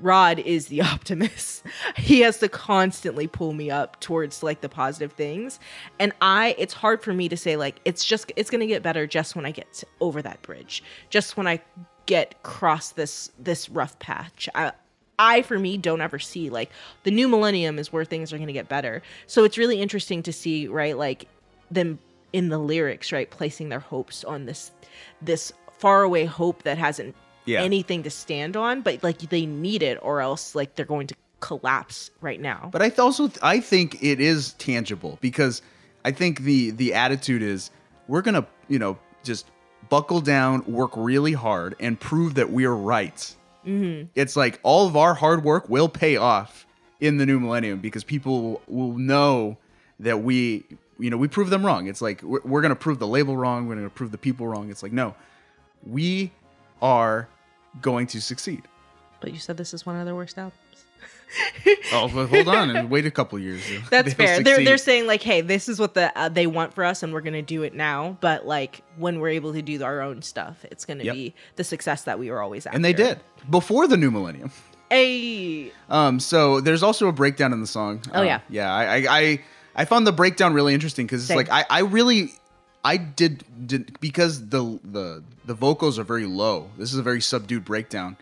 Rod 0.00 0.38
is 0.38 0.68
the 0.68 0.80
optimist. 0.94 1.64
he 1.96 2.20
has 2.20 2.38
to 2.38 2.48
constantly 2.48 3.26
pull 3.26 3.52
me 3.52 3.70
up 3.70 4.00
towards 4.00 4.42
like 4.42 4.60
the 4.60 4.68
positive 4.68 5.12
things. 5.12 5.58
And 5.98 6.12
I 6.20 6.54
it's 6.58 6.74
hard 6.74 7.02
for 7.02 7.12
me 7.12 7.28
to 7.28 7.36
say 7.36 7.56
like 7.56 7.80
it's 7.84 8.04
just 8.04 8.32
it's 8.36 8.50
going 8.50 8.60
to 8.60 8.66
get 8.66 8.82
better 8.82 9.06
just 9.06 9.36
when 9.36 9.46
I 9.46 9.50
get 9.50 9.84
over 10.00 10.22
that 10.22 10.42
bridge. 10.42 10.82
Just 11.10 11.36
when 11.36 11.46
I 11.46 11.60
get 12.06 12.42
cross 12.42 12.90
this 12.90 13.30
this 13.38 13.68
rough 13.68 13.98
patch. 13.98 14.48
I 14.54 14.72
I 15.18 15.42
for 15.42 15.58
me 15.58 15.76
don't 15.76 16.00
ever 16.00 16.18
see 16.18 16.48
like 16.48 16.70
the 17.02 17.10
new 17.10 17.28
millennium 17.28 17.78
is 17.78 17.92
where 17.92 18.04
things 18.04 18.32
are 18.32 18.36
going 18.36 18.46
to 18.46 18.52
get 18.52 18.68
better. 18.68 19.02
So 19.26 19.44
it's 19.44 19.58
really 19.58 19.80
interesting 19.80 20.22
to 20.24 20.32
see, 20.32 20.68
right, 20.68 20.96
like 20.96 21.26
them 21.70 21.98
in 22.32 22.48
the 22.48 22.58
lyrics, 22.58 23.12
right, 23.12 23.28
placing 23.28 23.68
their 23.68 23.80
hopes 23.80 24.24
on 24.24 24.46
this 24.46 24.70
this 25.20 25.52
faraway 25.78 26.24
hope 26.24 26.62
that 26.64 26.78
hasn't 26.78 27.14
Yeah. 27.48 27.62
anything 27.62 28.02
to 28.02 28.10
stand 28.10 28.56
on, 28.56 28.82
but 28.82 29.02
like 29.02 29.18
they 29.18 29.46
need 29.46 29.82
it 29.82 29.98
or 30.02 30.20
else 30.20 30.54
like 30.54 30.74
they're 30.74 30.84
going 30.84 31.06
to 31.08 31.14
collapse 31.40 32.10
right 32.20 32.40
now. 32.40 32.68
But 32.72 32.82
I 32.82 32.88
th- 32.88 32.98
also 32.98 33.30
I 33.42 33.60
think 33.60 34.02
it 34.02 34.20
is 34.20 34.52
tangible 34.54 35.18
because 35.20 35.62
I 36.04 36.12
think 36.12 36.40
the 36.40 36.70
the 36.70 36.94
attitude 36.94 37.42
is 37.42 37.70
we're 38.06 38.22
gonna 38.22 38.46
you 38.68 38.78
know 38.78 38.98
just 39.24 39.46
buckle 39.88 40.20
down, 40.20 40.64
work 40.66 40.92
really 40.96 41.32
hard, 41.32 41.74
and 41.80 41.98
prove 41.98 42.34
that 42.34 42.50
we're 42.50 42.74
right. 42.74 43.34
Mm-hmm. 43.66 44.08
It's 44.14 44.36
like 44.36 44.60
all 44.62 44.86
of 44.86 44.96
our 44.96 45.14
hard 45.14 45.44
work 45.44 45.68
will 45.68 45.88
pay 45.88 46.16
off 46.16 46.66
in 47.00 47.16
the 47.16 47.26
new 47.26 47.38
millennium 47.38 47.80
because 47.80 48.04
people 48.04 48.60
will 48.66 48.96
know 48.96 49.56
that 50.00 50.22
we 50.22 50.64
you 50.98 51.10
know 51.10 51.16
we 51.16 51.28
prove 51.28 51.50
them 51.50 51.64
wrong. 51.64 51.86
It's 51.86 52.02
like 52.02 52.22
we're, 52.22 52.40
we're 52.44 52.62
gonna 52.62 52.76
prove 52.76 52.98
the 52.98 53.06
label 53.06 53.36
wrong. 53.36 53.68
We're 53.68 53.76
gonna 53.76 53.90
prove 53.90 54.10
the 54.10 54.18
people 54.18 54.46
wrong. 54.46 54.70
It's 54.70 54.82
like 54.82 54.92
no, 54.92 55.14
we 55.86 56.32
are 56.80 57.28
going 57.80 58.06
to 58.08 58.20
succeed. 58.20 58.62
but 59.20 59.32
you 59.32 59.38
said 59.38 59.56
this 59.56 59.72
is 59.74 59.84
one 59.86 59.96
of 59.96 60.04
their 60.06 60.14
worst 60.14 60.38
albums. 60.38 60.54
Oh, 61.92 62.08
but 62.12 62.26
hold 62.28 62.48
on 62.48 62.70
and 62.70 62.88
wait 62.90 63.04
a 63.04 63.10
couple 63.10 63.38
years. 63.38 63.62
That's 63.90 64.14
fair. 64.14 64.42
They're 64.42 64.64
they're 64.64 64.78
saying 64.78 65.06
like, 65.06 65.22
hey, 65.22 65.42
this 65.42 65.68
is 65.68 65.78
what 65.78 65.92
the 65.92 66.16
uh, 66.18 66.30
they 66.30 66.46
want 66.46 66.72
for 66.72 66.84
us, 66.84 67.02
and 67.02 67.12
we're 67.12 67.20
gonna 67.20 67.42
do 67.42 67.62
it 67.64 67.74
now. 67.74 68.16
But 68.22 68.46
like 68.46 68.82
when 68.96 69.20
we're 69.20 69.28
able 69.30 69.52
to 69.52 69.60
do 69.60 69.82
our 69.84 70.00
own 70.00 70.22
stuff, 70.22 70.64
it's 70.70 70.86
gonna 70.86 71.04
Yep. 71.04 71.14
be 71.14 71.34
the 71.56 71.64
success 71.64 72.04
that 72.04 72.18
we 72.18 72.30
were 72.30 72.40
always 72.40 72.64
after. 72.64 72.76
and 72.76 72.82
they 72.84 72.94
did 72.94 73.20
before 73.50 73.86
the 73.86 73.98
new 73.98 74.10
millennium. 74.10 74.50
Hey, 74.90 75.70
Um, 75.90 76.18
so 76.18 76.60
there's 76.62 76.82
also 76.82 77.08
a 77.08 77.12
breakdown 77.12 77.52
in 77.52 77.60
the 77.60 77.66
song. 77.66 78.00
Oh, 78.14 78.20
Um, 78.20 78.26
yeah. 78.26 78.40
yeah. 78.48 78.72
I, 78.74 78.84
I, 78.84 79.06
I, 79.18 79.40
I 79.76 79.84
found 79.84 80.06
the 80.06 80.12
breakdown 80.12 80.54
really 80.54 80.72
interesting 80.72 81.04
because 81.06 81.28
it's 81.28 81.36
like 81.36 81.50
I, 81.50 81.66
I 81.68 81.80
really, 81.80 82.32
I 82.84 82.96
did, 82.96 83.44
did 83.66 83.98
because 84.00 84.48
the 84.48 84.78
the 84.84 85.22
the 85.44 85.54
vocals 85.54 85.98
are 85.98 86.04
very 86.04 86.26
low. 86.26 86.70
This 86.78 86.92
is 86.92 86.98
a 86.98 87.02
very 87.02 87.20
subdued 87.20 87.64
breakdown. 87.64 88.16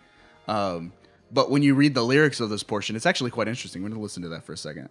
Um, 0.48 0.92
but 1.30 1.50
when 1.50 1.62
you 1.62 1.74
read 1.74 1.94
the 1.94 2.04
lyrics 2.04 2.40
of 2.40 2.50
this 2.50 2.62
portion, 2.62 2.96
it's 2.96 3.06
actually 3.06 3.30
quite 3.30 3.48
interesting. 3.48 3.82
We're 3.82 3.90
gonna 3.90 4.00
listen 4.00 4.22
to 4.22 4.28
that 4.30 4.44
for 4.44 4.52
a 4.52 4.56
second. 4.56 4.88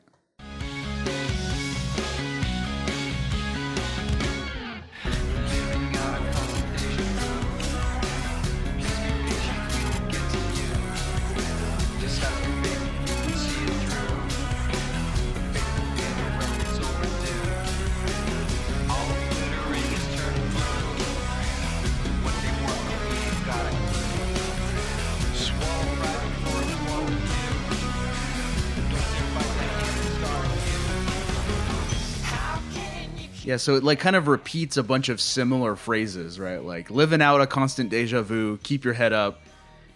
Yeah, 33.55 33.59
so 33.59 33.75
it 33.75 33.85
like 33.85 33.99
kind 34.01 34.17
of 34.17 34.27
repeats 34.27 34.75
a 34.75 34.83
bunch 34.83 35.07
of 35.07 35.21
similar 35.21 35.77
phrases, 35.77 36.37
right? 36.39 36.61
Like 36.61 36.89
living 36.91 37.21
out 37.21 37.39
a 37.39 37.47
constant 37.47 37.89
deja 37.89 38.21
vu, 38.21 38.57
keep 38.63 38.83
your 38.83 38.93
head 38.93 39.13
up, 39.13 39.39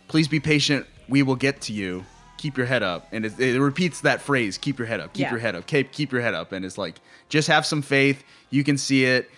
please 0.08 0.30
be 0.30 0.39
patient, 0.39 0.86
we 1.10 1.24
will 1.24 1.36
get 1.36 1.60
to 1.63 1.74
you, 1.74 2.06
keep 2.38 2.56
your 2.56 2.65
head 2.65 2.84
up. 2.84 3.10
And 3.12 3.26
it, 3.26 3.38
it 3.38 3.60
repeats 3.60 4.00
that 4.02 4.22
phrase, 4.22 4.58
keep 4.58 4.80
your 4.80 4.88
head 4.88 5.02
up, 5.02 5.12
keep 5.12 5.24
Yeah. 5.24 5.32
your 5.32 5.39
head 5.39 5.56
up, 5.56 5.67
keep, 5.67 5.91
keep 5.91 6.13
your 6.13 6.22
head 6.22 6.34
up. 6.34 6.54
And 6.54 6.63
it's 6.63 6.78
like, 6.78 7.02
just 7.28 7.50
have 7.50 7.65
some 7.65 7.82
faith, 7.82 8.24
you 8.50 8.63
can 8.63 8.78
see 8.78 9.04
it, 9.04 9.30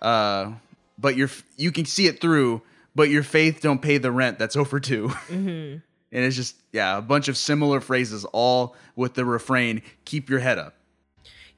uh, 0.00 0.52
but 0.96 1.16
your 1.16 1.28
you 1.56 1.72
can 1.72 1.84
see 1.84 2.06
it 2.06 2.20
through, 2.20 2.62
but 2.94 3.08
your 3.10 3.24
faith 3.24 3.60
don't 3.60 3.82
pay 3.82 3.98
the 3.98 4.12
rent 4.12 4.38
that's 4.38 4.54
overdue. 4.62 5.08
Mm-hmm. 5.08 5.78
and 6.12 6.24
it's 6.24 6.36
just, 6.36 6.54
yeah, 6.72 6.96
a 6.96 7.02
bunch 7.02 7.26
of 7.26 7.36
similar 7.36 7.80
phrases, 7.80 8.24
all 8.26 8.76
with 8.94 9.14
the 9.14 9.24
refrain, 9.24 9.82
keep 10.04 10.30
your 10.30 10.38
head 10.38 10.58
up. 10.60 10.76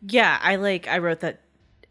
Yeah, 0.00 0.38
I 0.42 0.56
like. 0.56 0.88
I 0.88 0.98
wrote 0.98 1.20
that. 1.20 1.40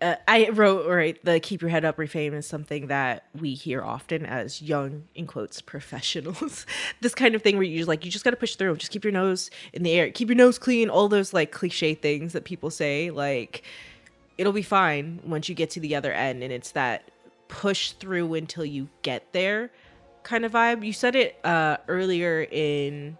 Uh, 0.01 0.15
I 0.27 0.49
wrote 0.49 0.87
right. 0.87 1.23
The 1.23 1.39
keep 1.39 1.61
your 1.61 1.69
head 1.69 1.85
up 1.85 1.97
refrain 1.97 2.33
is 2.33 2.45
something 2.45 2.87
that 2.87 3.25
we 3.39 3.53
hear 3.53 3.81
often 3.81 4.25
as 4.25 4.61
young, 4.61 5.05
in 5.15 5.25
quotes, 5.25 5.61
professionals. 5.61 6.65
this 7.01 7.15
kind 7.15 7.33
of 7.33 7.41
thing 7.41 7.55
where 7.55 7.63
you 7.63 7.77
just 7.77 7.87
like 7.87 8.03
you 8.03 8.11
just 8.11 8.25
got 8.25 8.31
to 8.31 8.37
push 8.37 8.55
through. 8.55 8.75
Just 8.75 8.91
keep 8.91 9.03
your 9.03 9.13
nose 9.13 9.49
in 9.71 9.83
the 9.83 9.91
air. 9.91 10.11
Keep 10.11 10.29
your 10.29 10.35
nose 10.35 10.59
clean. 10.59 10.89
All 10.89 11.07
those 11.07 11.33
like 11.33 11.51
cliche 11.51 11.95
things 11.95 12.33
that 12.33 12.43
people 12.43 12.69
say. 12.69 13.09
Like 13.09 13.63
it'll 14.37 14.53
be 14.53 14.61
fine 14.61 15.21
once 15.25 15.47
you 15.47 15.55
get 15.55 15.69
to 15.71 15.79
the 15.79 15.95
other 15.95 16.11
end, 16.11 16.43
and 16.43 16.51
it's 16.51 16.71
that 16.71 17.09
push 17.47 17.91
through 17.91 18.33
until 18.33 18.65
you 18.65 18.89
get 19.01 19.31
there 19.31 19.71
kind 20.25 20.43
of 20.43 20.51
vibe. 20.51 20.85
You 20.85 20.91
said 20.91 21.15
it 21.15 21.39
uh, 21.45 21.77
earlier 21.87 22.45
in 22.51 23.17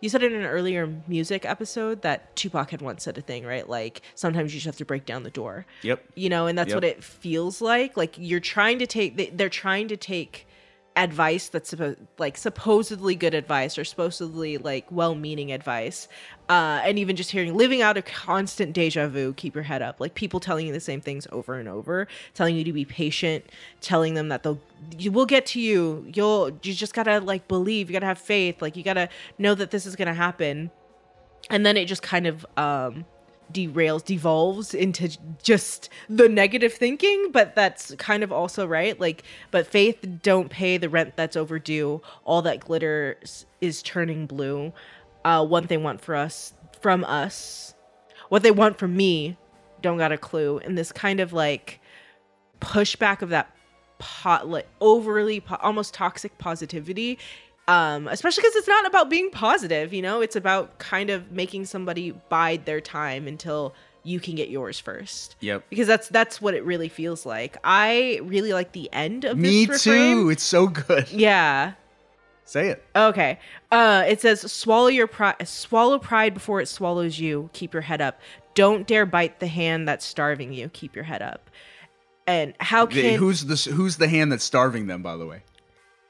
you 0.00 0.08
said 0.08 0.22
in 0.22 0.32
an 0.34 0.44
earlier 0.44 0.92
music 1.06 1.44
episode 1.44 2.02
that 2.02 2.34
Tupac 2.36 2.70
had 2.70 2.82
once 2.82 3.04
said 3.04 3.16
a 3.18 3.20
thing, 3.20 3.44
right? 3.44 3.68
Like 3.68 4.02
sometimes 4.14 4.52
you 4.52 4.58
just 4.58 4.66
have 4.66 4.76
to 4.78 4.84
break 4.84 5.06
down 5.06 5.22
the 5.22 5.30
door. 5.30 5.66
Yep. 5.82 6.02
You 6.14 6.28
know, 6.28 6.46
and 6.46 6.58
that's 6.58 6.68
Yep. 6.68 6.76
what 6.76 6.84
it 6.84 7.04
feels 7.04 7.60
like. 7.60 7.96
Like 7.96 8.14
you're 8.18 8.40
trying 8.40 8.78
to 8.80 8.86
take 8.86 9.36
they're 9.36 9.48
trying 9.48 9.88
to 9.88 9.96
take 9.96 10.46
advice 10.98 11.48
that's 11.48 11.72
like 12.18 12.36
supposedly 12.36 13.14
good 13.14 13.32
advice 13.32 13.78
or 13.78 13.84
supposedly 13.84 14.58
like 14.58 14.90
well-meaning 14.90 15.52
advice 15.52 16.08
uh 16.48 16.80
and 16.82 16.98
even 16.98 17.14
just 17.14 17.30
hearing 17.30 17.54
living 17.54 17.80
out 17.82 17.96
a 17.96 18.02
constant 18.02 18.72
deja 18.72 19.06
vu 19.06 19.32
keep 19.34 19.54
your 19.54 19.62
head 19.62 19.80
up. 19.80 20.00
Like 20.00 20.14
people 20.14 20.40
telling 20.40 20.66
you 20.66 20.72
the 20.72 20.80
same 20.80 21.00
things 21.00 21.28
over 21.30 21.54
and 21.54 21.68
over 21.68 22.08
telling 22.34 22.56
you 22.56 22.64
to 22.64 22.72
be 22.72 22.84
patient 22.84 23.44
telling 23.80 24.14
them 24.14 24.28
that 24.28 24.42
they'll 24.42 24.60
you 24.98 25.12
will 25.12 25.26
get 25.26 25.46
to 25.46 25.60
you. 25.60 26.04
You'll 26.12 26.50
you 26.62 26.74
just 26.74 26.94
gotta 26.94 27.20
like 27.20 27.46
believe 27.46 27.88
you 27.88 27.92
gotta 27.92 28.06
have 28.06 28.18
faith 28.18 28.60
like 28.60 28.76
you 28.76 28.82
gotta 28.82 29.08
know 29.38 29.54
that 29.54 29.70
this 29.70 29.86
is 29.86 29.94
gonna 29.94 30.14
happen. 30.14 30.72
And 31.48 31.64
then 31.64 31.76
it 31.76 31.84
just 31.84 32.02
kind 32.02 32.26
of 32.26 32.44
um 32.56 33.04
derails 33.52 34.04
devolves 34.04 34.74
into 34.74 35.16
just 35.42 35.88
the 36.08 36.28
negative 36.28 36.72
thinking 36.72 37.30
but 37.32 37.54
that's 37.54 37.94
kind 37.96 38.22
of 38.22 38.30
also 38.30 38.66
right 38.66 39.00
like 39.00 39.22
but 39.50 39.66
faith 39.66 40.04
don't 40.22 40.50
pay 40.50 40.76
the 40.76 40.88
rent 40.88 41.16
that's 41.16 41.36
overdue. 41.36 42.00
All 42.24 42.42
that 42.42 42.60
glitters 42.60 43.46
is 43.60 43.82
turning 43.82 44.26
blue. 44.26 44.72
Uh 45.24 45.44
one 45.44 45.66
they 45.66 45.76
want 45.76 46.00
for 46.00 46.14
us 46.14 46.52
from 46.80 47.04
us 47.04 47.74
what 48.28 48.42
they 48.42 48.50
want 48.50 48.78
from 48.78 48.96
me 48.96 49.36
don't 49.80 49.98
got 49.98 50.12
a 50.12 50.18
clue. 50.18 50.58
And 50.58 50.76
this 50.76 50.92
kind 50.92 51.20
of 51.20 51.32
like 51.32 51.80
pushback 52.60 53.22
of 53.22 53.30
that 53.30 53.54
pot 53.98 54.48
like 54.48 54.68
overly 54.80 55.40
po- 55.40 55.58
almost 55.60 55.94
toxic 55.94 56.36
positivity 56.38 57.18
um 57.68 58.08
especially 58.08 58.40
because 58.42 58.56
it's 58.56 58.66
not 58.68 58.86
about 58.86 59.08
being 59.08 59.30
positive 59.30 59.92
you 59.94 60.02
know 60.02 60.20
it's 60.20 60.34
about 60.36 60.78
kind 60.78 61.10
of 61.10 61.30
making 61.30 61.64
somebody 61.64 62.10
bide 62.28 62.64
their 62.64 62.80
time 62.80 63.28
until 63.28 63.74
you 64.04 64.18
can 64.18 64.34
get 64.34 64.48
yours 64.48 64.78
first 64.80 65.36
Yep. 65.40 65.64
because 65.70 65.86
that's 65.86 66.08
that's 66.08 66.40
what 66.40 66.54
it 66.54 66.64
really 66.64 66.88
feels 66.88 67.24
like 67.26 67.56
i 67.62 68.20
really 68.24 68.52
like 68.52 68.72
the 68.72 68.88
end 68.92 69.24
of 69.24 69.36
Me 69.38 69.66
this 69.66 69.86
refrain. 69.86 70.16
too. 70.16 70.30
It's 70.30 70.42
so 70.42 70.66
good. 70.66 71.08
yeah 71.12 71.74
Say 72.44 72.68
it. 72.70 72.82
Okay. 72.96 73.38
Uh, 73.70 74.04
it 74.08 74.22
says, 74.22 74.50
"Swallow 74.50 74.86
your 74.86 75.06
pride. 75.06 75.46
Swallow 75.46 75.98
pride 75.98 76.32
before 76.32 76.62
it 76.62 76.66
swallows 76.66 77.18
you. 77.18 77.50
Keep 77.52 77.74
your 77.74 77.82
head 77.82 78.00
up. 78.00 78.18
Don't 78.54 78.86
dare 78.86 79.04
bite 79.04 79.38
the 79.38 79.48
hand 79.48 79.86
that's 79.86 80.02
starving 80.06 80.54
you. 80.54 80.70
Keep 80.70 80.94
your 80.96 81.04
head 81.04 81.20
up." 81.20 81.50
And 82.26 82.54
how 82.58 82.86
The- 82.86 83.02
can 83.02 83.18
who's 83.18 83.44
the 83.44 83.70
who's 83.72 83.98
the 83.98 84.08
hand 84.08 84.32
that's 84.32 84.44
starving 84.44 84.86
them? 84.86 85.02
By 85.02 85.18
the 85.18 85.26
way, 85.26 85.42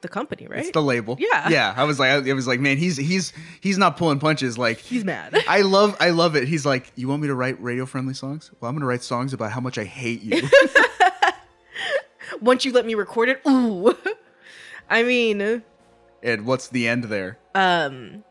the 0.01 0.07
company, 0.07 0.47
right? 0.47 0.59
it's 0.59 0.71
the 0.71 0.81
label. 0.81 1.17
Yeah. 1.19 1.49
yeah. 1.49 1.73
I 1.75 1.83
was 1.83 1.99
like, 1.99 2.09
I, 2.11 2.29
I 2.29 2.33
was 2.33 2.47
like, 2.47 2.59
man, 2.59 2.77
he's 2.77 2.97
he's 2.97 3.33
he's 3.61 3.77
not 3.77 3.97
pulling 3.97 4.19
punches. 4.19 4.57
Like 4.57 4.77
He's 4.79 5.03
mad. 5.03 5.35
I 5.47 5.61
love 5.61 5.95
I 5.99 6.09
love 6.11 6.35
it. 6.35 6.47
He's 6.47 6.65
like, 6.65 6.91
you 6.95 7.07
want 7.07 7.21
me 7.21 7.27
to 7.27 7.35
write 7.35 7.61
radio 7.61 7.85
friendly 7.85 8.13
songs? 8.13 8.51
Well, 8.59 8.69
I'm 8.69 8.75
gonna 8.75 8.85
write 8.85 9.03
songs 9.03 9.33
about 9.33 9.51
how 9.51 9.59
much 9.61 9.77
I 9.77 9.83
hate 9.83 10.21
you. 10.21 10.41
Once 12.41 12.63
you 12.63 12.71
let 12.71 12.85
me 12.85 12.95
record 12.95 13.29
it, 13.29 13.41
ooh. 13.47 13.95
I 14.89 15.03
mean, 15.03 15.63
and 16.23 16.45
what's 16.45 16.67
the 16.69 16.87
end 16.87 17.05
there? 17.05 17.37
um, 17.55 18.23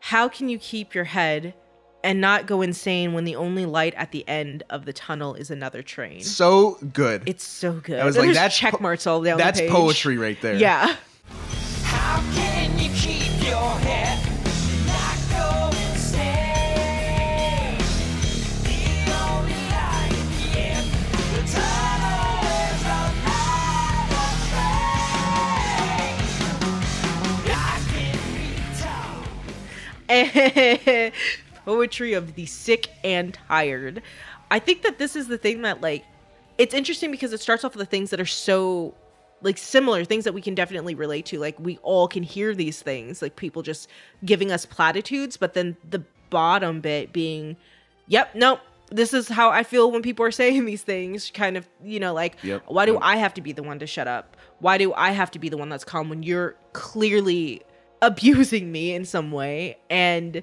how 0.00 0.28
can 0.28 0.48
you 0.48 0.58
keep 0.58 0.94
your 0.94 1.04
head 1.04 1.54
and 2.02 2.20
not 2.20 2.46
go 2.46 2.60
insane 2.62 3.12
when 3.12 3.24
the 3.24 3.36
only 3.36 3.64
light 3.64 3.94
at 3.94 4.10
the 4.10 4.26
end 4.28 4.64
of 4.68 4.84
the 4.84 4.92
tunnel 4.92 5.34
is 5.34 5.50
another 5.50 5.80
train? 5.82 6.20
So 6.22 6.76
good. 6.92 7.22
It's 7.26 7.44
so 7.44 7.74
good. 7.74 8.00
I 8.00 8.04
was 8.04 8.16
And 8.16 8.26
like, 8.26 8.34
that's 8.34 8.56
check 8.56 8.80
marks 8.80 9.06
all 9.06 9.22
down 9.22 9.38
That's 9.38 9.60
poetry 9.70 10.18
right 10.18 10.40
there. 10.42 10.56
Yeah. 10.56 10.96
Poetry 31.64 32.12
of 32.12 32.34
the 32.34 32.44
sick 32.44 32.88
and 33.02 33.32
tired. 33.32 34.02
I 34.50 34.58
think 34.58 34.82
that 34.82 34.98
this 34.98 35.16
is 35.16 35.28
the 35.28 35.38
thing 35.38 35.62
that 35.62 35.80
like 35.80 36.04
it's 36.58 36.74
interesting 36.74 37.10
because 37.10 37.32
it 37.32 37.40
starts 37.40 37.64
off 37.64 37.74
with 37.74 37.80
the 37.80 37.90
things 37.90 38.10
that 38.10 38.20
are 38.20 38.26
so 38.26 38.94
like 39.42 39.58
similar 39.58 40.04
things 40.04 40.24
that 40.24 40.34
we 40.34 40.40
can 40.40 40.54
definitely 40.54 40.94
relate 40.94 41.26
to. 41.26 41.38
Like 41.38 41.58
we 41.58 41.78
all 41.82 42.08
can 42.08 42.22
hear 42.22 42.54
these 42.54 42.80
things, 42.80 43.22
like 43.22 43.36
people 43.36 43.62
just 43.62 43.88
giving 44.24 44.50
us 44.50 44.66
platitudes, 44.66 45.36
but 45.36 45.54
then 45.54 45.76
the 45.88 46.02
bottom 46.30 46.80
bit 46.80 47.12
being, 47.12 47.56
yep, 48.06 48.34
nope. 48.34 48.60
This 48.90 49.14
is 49.14 49.28
how 49.28 49.48
I 49.48 49.62
feel 49.62 49.90
when 49.90 50.02
people 50.02 50.24
are 50.24 50.30
saying 50.42 50.64
these 50.64 50.82
things. 50.82 51.30
Kind 51.32 51.56
of, 51.56 51.68
you 51.82 52.00
know, 52.00 52.12
like, 52.12 52.36
Yep, 52.42 52.64
why 52.66 52.86
do 52.86 52.92
yep. 52.92 53.02
I 53.02 53.16
have 53.16 53.34
to 53.34 53.40
be 53.40 53.52
the 53.52 53.62
one 53.62 53.78
to 53.78 53.86
shut 53.86 54.08
up? 54.08 54.36
Why 54.58 54.78
do 54.78 54.92
I 54.94 55.10
have 55.10 55.30
to 55.32 55.38
be 55.38 55.48
the 55.48 55.56
one 55.56 55.68
that's 55.68 55.84
calm 55.84 56.08
when 56.08 56.22
you're 56.22 56.54
clearly 56.72 57.62
abusing 58.00 58.70
me 58.70 58.94
in 58.94 59.04
some 59.04 59.32
way? 59.32 59.78
And 59.90 60.42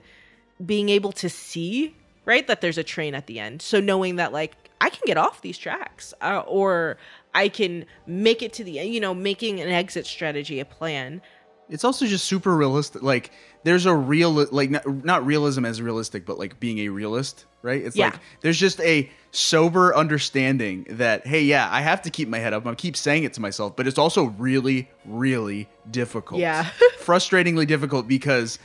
being 0.66 0.90
able 0.90 1.12
to 1.14 1.30
see 1.30 1.96
right 2.26 2.48
that 2.48 2.62
there's 2.62 2.78
a 2.78 2.84
train 2.84 3.16
at 3.16 3.28
the 3.28 3.40
end 3.40 3.62
so 3.62 3.80
knowing 3.80 4.18
that 4.18 4.34
like 4.34 4.70
i 4.82 4.90
can 4.90 5.02
get 5.06 5.18
off 5.18 5.42
these 5.42 5.58
tracks 5.58 6.14
uh, 6.22 6.44
or 6.46 6.98
i 7.34 7.48
can 7.48 7.86
make 8.08 8.42
it 8.42 8.54
to 8.54 8.64
the 8.64 8.80
end 8.80 8.94
you 8.94 9.00
know 9.00 9.14
making 9.14 9.60
an 9.60 9.70
exit 9.70 10.06
strategy 10.06 10.60
a 10.60 10.66
plan 10.66 11.22
It's 11.70 11.84
also 11.84 12.08
just 12.08 12.26
super 12.26 12.58
realistic. 12.58 13.04
Like 13.04 13.30
there's 13.64 13.86
a 13.86 13.94
real 13.94 14.32
like 14.52 14.72
not, 14.72 14.88
not 15.06 15.24
realism 15.24 15.66
as 15.66 15.80
realistic, 15.84 16.26
but 16.26 16.40
like 16.40 16.60
being 16.60 16.80
a 16.80 16.90
realist, 16.90 17.46
right? 17.62 17.80
It's 17.86 17.96
Yeah. 17.96 18.06
like 18.10 18.20
there's 18.42 18.58
just 18.58 18.82
a 18.82 19.08
sober 19.32 19.96
understanding 19.96 20.88
that 20.90 21.28
hey, 21.28 21.44
yeah, 21.44 21.70
I 21.72 21.82
have 21.82 22.02
to 22.02 22.10
keep 22.10 22.28
my 22.28 22.40
head 22.40 22.54
up. 22.56 22.66
I 22.66 22.74
keep 22.74 22.98
saying 22.98 23.24
it 23.24 23.34
to 23.34 23.42
myself, 23.42 23.76
but 23.76 23.86
it's 23.86 24.00
also 24.00 24.34
really, 24.40 24.90
really 25.06 25.68
difficult. 25.92 26.42
Yeah. 26.42 26.66
frustratingly 27.00 27.68
difficult 27.68 28.08
because 28.08 28.58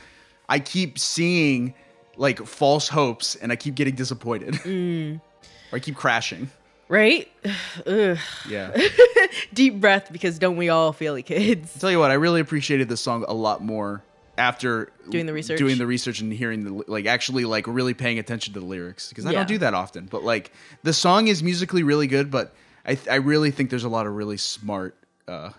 I 0.49 0.57
keep 0.59 0.97
seeing 0.97 1.75
like 2.17 2.39
false 2.43 2.87
hopes 2.89 3.35
and 3.35 3.51
I 3.51 3.55
keep 3.55 3.75
getting 3.75 3.93
disappointed. 3.95 4.55
Mm. 4.65 5.21
or 5.71 5.75
I 5.75 5.79
keep 5.79 5.95
crashing. 5.95 6.49
Right 6.87 7.27
Ugh. 7.87 8.17
Yeah. 8.49 8.75
deep 9.53 9.79
breath 9.81 10.11
because 10.11 10.39
don't 10.39 10.57
we 10.57 10.69
all 10.69 10.93
feel 10.93 11.15
it 11.15 11.23
kids 11.23 11.77
tell 11.79 11.91
you 11.91 11.99
what, 11.99 12.11
I 12.11 12.15
really 12.15 12.41
appreciated 12.41 12.89
this 12.89 13.01
song 13.01 13.25
a 13.27 13.33
lot 13.33 13.63
more 13.63 14.03
after 14.37 14.91
Doing 15.09 15.25
the 15.27 15.33
research? 15.33 15.57
doing 15.57 15.77
the 15.77 15.87
research 15.87 16.19
and 16.19 16.31
hearing 16.31 16.63
the 16.65 16.83
like 16.87 17.05
actually 17.05 17.45
like 17.45 17.65
really 17.67 17.93
paying 17.93 18.19
attention 18.19 18.53
to 18.53 18.59
the 18.59 18.65
lyrics 18.65 19.09
because 19.09 19.25
I 19.25 19.31
Yeah. 19.31 19.39
don't 19.39 19.47
do 19.47 19.57
that 19.59 19.73
often. 19.73 20.07
But 20.11 20.23
like 20.23 20.51
the 20.83 20.93
song 20.93 21.27
is 21.27 21.41
musically 21.41 21.83
really 21.83 22.07
good, 22.07 22.29
but 22.31 22.53
I 22.85 22.97
I 23.09 23.15
really 23.15 23.51
think 23.51 23.69
there's 23.69 23.83
a 23.85 23.89
lot 23.89 24.07
of 24.07 24.13
really 24.13 24.37
smart 24.37 24.95
uh 25.27 25.51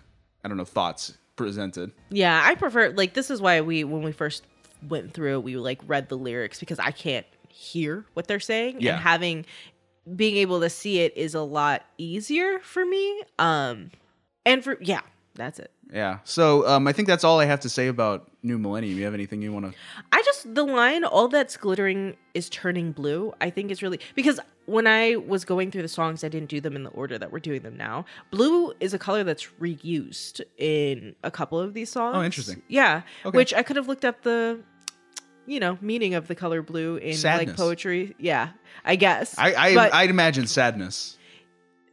I 0.45 0.49
don't 0.49 0.57
know 0.59 0.65
thoughts 0.65 1.15
presented. 1.37 1.91
yeah 2.09 2.41
i 2.47 2.55
prefer 2.55 2.89
like 2.91 3.13
this 3.13 3.31
is 3.31 3.43
why 3.43 3.61
we 3.61 3.85
when 3.85 4.03
we 4.03 4.11
first 4.13 4.43
went 4.89 5.13
through 5.13 5.39
we 5.41 5.55
like 5.59 5.79
read 5.87 6.09
the 6.09 6.17
lyrics 6.17 6.59
because 6.61 6.79
i 6.79 6.91
can't 6.91 7.27
hear 7.51 8.07
what 8.15 8.27
they're 8.27 8.41
saying 8.41 8.77
Yeah. 8.81 8.93
and 8.95 9.03
having 9.03 9.45
being 10.15 10.37
able 10.37 10.61
to 10.61 10.71
see 10.71 11.01
it 11.01 11.17
is 11.17 11.35
a 11.35 11.41
lot 11.43 11.83
easier 11.99 12.61
for 12.61 12.85
me 12.87 13.23
um 13.39 13.91
and 14.45 14.63
for 14.63 14.79
yeah 14.81 15.01
that's 15.35 15.59
it 15.59 15.71
Yeah. 15.93 16.19
So 16.25 16.67
um 16.67 16.87
I 16.87 16.93
think 16.93 17.09
that's 17.09 17.25
all 17.25 17.41
I 17.41 17.45
have 17.47 17.61
to 17.61 17.69
say 17.69 17.89
about 17.89 18.29
New 18.43 18.59
Millennium. 18.59 18.97
You 18.99 19.05
have 19.05 19.15
anything 19.15 19.43
you 19.43 19.53
want 19.53 19.67
to 19.73 19.79
I 20.13 20.23
just 20.23 20.55
the 20.55 20.65
line 20.65 21.05
all 21.05 21.29
that's 21.29 21.57
glittering 21.57 22.17
is 22.35 22.49
turning 22.49 22.93
blue. 22.93 23.33
I 23.41 23.51
think 23.51 23.71
is 23.71 23.83
really 23.83 24.01
because 24.15 24.41
when 24.67 24.87
I 24.87 25.17
was 25.17 25.45
going 25.45 25.71
through 25.71 25.83
the 25.83 25.89
songs, 25.89 26.25
I 26.25 26.29
didn't 26.29 26.49
do 26.49 26.61
them 26.61 26.75
in 26.75 26.83
the 26.85 26.91
order 26.91 27.19
that 27.19 27.31
we're 27.31 27.39
doing 27.39 27.63
them 27.63 27.77
now. 27.77 28.05
Blue 28.33 28.73
is 28.81 28.95
a 28.95 28.99
color 28.99 29.23
that's 29.25 29.47
reused 29.61 30.41
in 30.59 31.15
a 31.23 31.31
couple 31.31 31.61
of 31.61 31.73
these 31.75 31.89
songs. 31.91 32.17
Oh, 32.17 32.23
interesting. 32.25 32.63
Yeah, 32.69 33.03
Okay. 33.25 33.37
which 33.37 33.55
I 33.55 33.63
could 33.63 33.77
have 33.77 33.87
looked 33.87 34.05
up 34.05 34.23
the, 34.23 34.59
you 35.47 35.61
know, 35.61 35.79
meaning 35.81 36.15
of 36.15 36.29
the 36.29 36.35
color 36.35 36.63
blue 36.63 36.97
in 36.97 37.15
Sadness. 37.15 37.49
like 37.49 37.57
poetry. 37.57 38.15
Yeah, 38.19 38.51
I 38.85 38.97
guess. 38.97 39.35
I, 39.39 39.53
I 39.55 40.01
I'd 40.03 40.11
imagine 40.11 40.47
sadness 40.47 41.17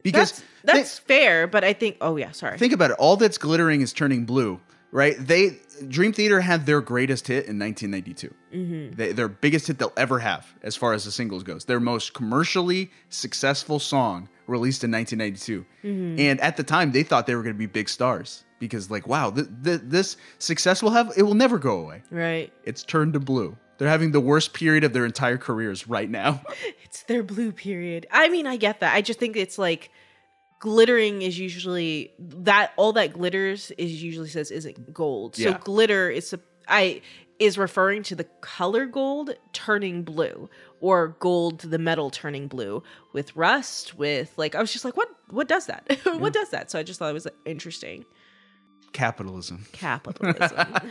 because 0.02 0.32
that's 0.32 0.44
that's 0.64 0.98
fair, 0.98 1.46
but 1.46 1.64
I 1.64 1.72
think. 1.72 1.96
Oh 2.00 2.16
yeah, 2.16 2.30
sorry. 2.32 2.58
think 2.58 2.72
about 2.72 2.90
it. 2.90 2.96
All 2.98 3.16
that's 3.16 3.38
glittering 3.38 3.80
is 3.80 3.92
turning 3.92 4.24
blue, 4.24 4.60
right? 4.92 5.14
They 5.18 5.58
Dream 5.88 6.12
Theater 6.12 6.40
had 6.40 6.66
their 6.66 6.80
greatest 6.80 7.26
hit 7.26 7.46
in 7.46 7.58
1992. 7.58 8.34
Mm-hmm. 8.54 8.96
They, 8.96 9.12
their 9.12 9.28
biggest 9.28 9.66
hit 9.66 9.78
they'll 9.78 9.92
ever 9.96 10.18
have, 10.20 10.46
as 10.62 10.76
far 10.76 10.92
as 10.92 11.04
the 11.04 11.10
singles 11.10 11.42
goes. 11.42 11.64
Their 11.64 11.80
most 11.80 12.14
commercially 12.14 12.92
successful 13.08 13.78
song 13.80 14.28
released 14.46 14.84
in 14.84 14.90
1992, 14.92 15.64
Mm-hmm. 15.84 16.20
and 16.20 16.40
at 16.40 16.56
the 16.56 16.62
time 16.62 16.92
they 16.92 17.02
thought 17.02 17.26
they 17.26 17.34
were 17.34 17.42
going 17.42 17.54
to 17.54 17.58
be 17.58 17.66
big 17.66 17.88
stars 17.88 18.43
because, 18.58 18.90
like, 18.90 19.06
wow, 19.06 19.30
th- 19.30 19.48
th- 19.62 19.80
this 19.84 20.16
success 20.38 20.82
will 20.82 20.90
have 20.90 21.12
it 21.16 21.22
will 21.22 21.34
never 21.34 21.58
go 21.58 21.78
away. 21.80 22.02
right. 22.10 22.52
It's 22.64 22.82
turned 22.82 23.12
to 23.14 23.20
blue. 23.20 23.56
They're 23.78 23.88
having 23.88 24.12
the 24.12 24.20
worst 24.20 24.52
period 24.54 24.84
of 24.84 24.92
their 24.92 25.04
entire 25.04 25.36
careers 25.38 25.88
right 25.88 26.08
now. 26.08 26.40
It's 26.84 27.02
their 27.02 27.24
blue 27.24 27.50
period. 27.50 28.06
I 28.12 28.28
mean, 28.28 28.46
I 28.46 28.56
get 28.56 28.78
that. 28.80 28.94
I 28.94 29.00
just 29.02 29.18
think 29.18 29.36
it's 29.36 29.58
like 29.58 29.90
glittering 30.60 31.22
is 31.22 31.38
usually 31.38 32.12
that 32.18 32.72
all 32.76 32.92
that 32.92 33.12
glitters 33.12 33.72
is 33.76 34.02
usually 34.02 34.28
says 34.28 34.50
isn't 34.52 34.94
gold. 34.94 35.34
So 35.36 35.42
Yeah. 35.50 35.58
glitter 35.62 36.08
is 36.08 36.32
a- 36.32 36.40
I 36.68 37.02
is 37.40 37.58
referring 37.58 38.04
to 38.04 38.14
the 38.14 38.22
color 38.42 38.86
gold 38.86 39.34
turning 39.52 40.04
blue 40.04 40.48
or 40.80 41.08
gold 41.18 41.58
the 41.60 41.78
metal 41.78 42.08
turning 42.08 42.46
blue 42.46 42.80
with 43.12 43.34
rust 43.34 43.98
with 43.98 44.32
like 44.38 44.54
I 44.54 44.60
was 44.60 44.72
just 44.72 44.84
like 44.84 44.96
what 44.96 45.08
what 45.30 45.48
does 45.48 45.66
that? 45.66 45.98
what 46.04 46.32
does 46.32 46.50
that? 46.50 46.70
So 46.70 46.78
I 46.78 46.84
just 46.84 47.00
thought 47.00 47.10
it 47.10 47.14
was 47.14 47.26
interesting. 47.44 48.04
Capitalism. 48.94 49.66
Capitalism. 49.72 50.66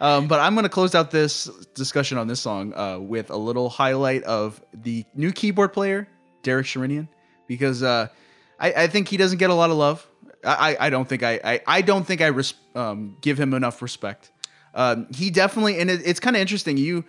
Um, 0.00 0.26
but 0.26 0.40
I'm 0.40 0.54
going 0.54 0.64
to 0.64 0.68
close 0.68 0.94
out 0.96 1.12
this 1.12 1.44
discussion 1.74 2.18
on 2.18 2.26
this 2.26 2.40
song 2.40 2.74
uh, 2.74 2.98
with 2.98 3.30
a 3.30 3.36
little 3.36 3.68
highlight 3.68 4.24
of 4.24 4.60
the 4.74 5.04
new 5.14 5.30
keyboard 5.30 5.72
player, 5.72 6.08
Derek 6.42 6.66
Sherinian, 6.66 7.06
because 7.46 7.82
uh, 7.82 8.08
I, 8.58 8.72
I 8.72 8.86
think 8.88 9.08
he 9.08 9.16
doesn't 9.16 9.38
get 9.38 9.50
a 9.50 9.54
lot 9.54 9.70
of 9.70 9.76
love. 9.76 10.06
I, 10.44 10.76
I 10.78 10.90
don't 10.90 11.08
think 11.08 11.22
I 11.22 11.40
I, 11.44 11.60
I 11.66 11.82
don't 11.82 12.04
think 12.04 12.20
I 12.20 12.26
res- 12.26 12.54
um, 12.74 13.16
give 13.20 13.38
him 13.38 13.54
enough 13.54 13.80
respect. 13.80 14.32
Um, 14.74 15.06
he 15.14 15.30
definitely, 15.30 15.78
and 15.78 15.88
it, 15.88 16.02
it's 16.04 16.20
kind 16.20 16.34
of 16.34 16.42
interesting. 16.42 16.76
You 16.76 17.04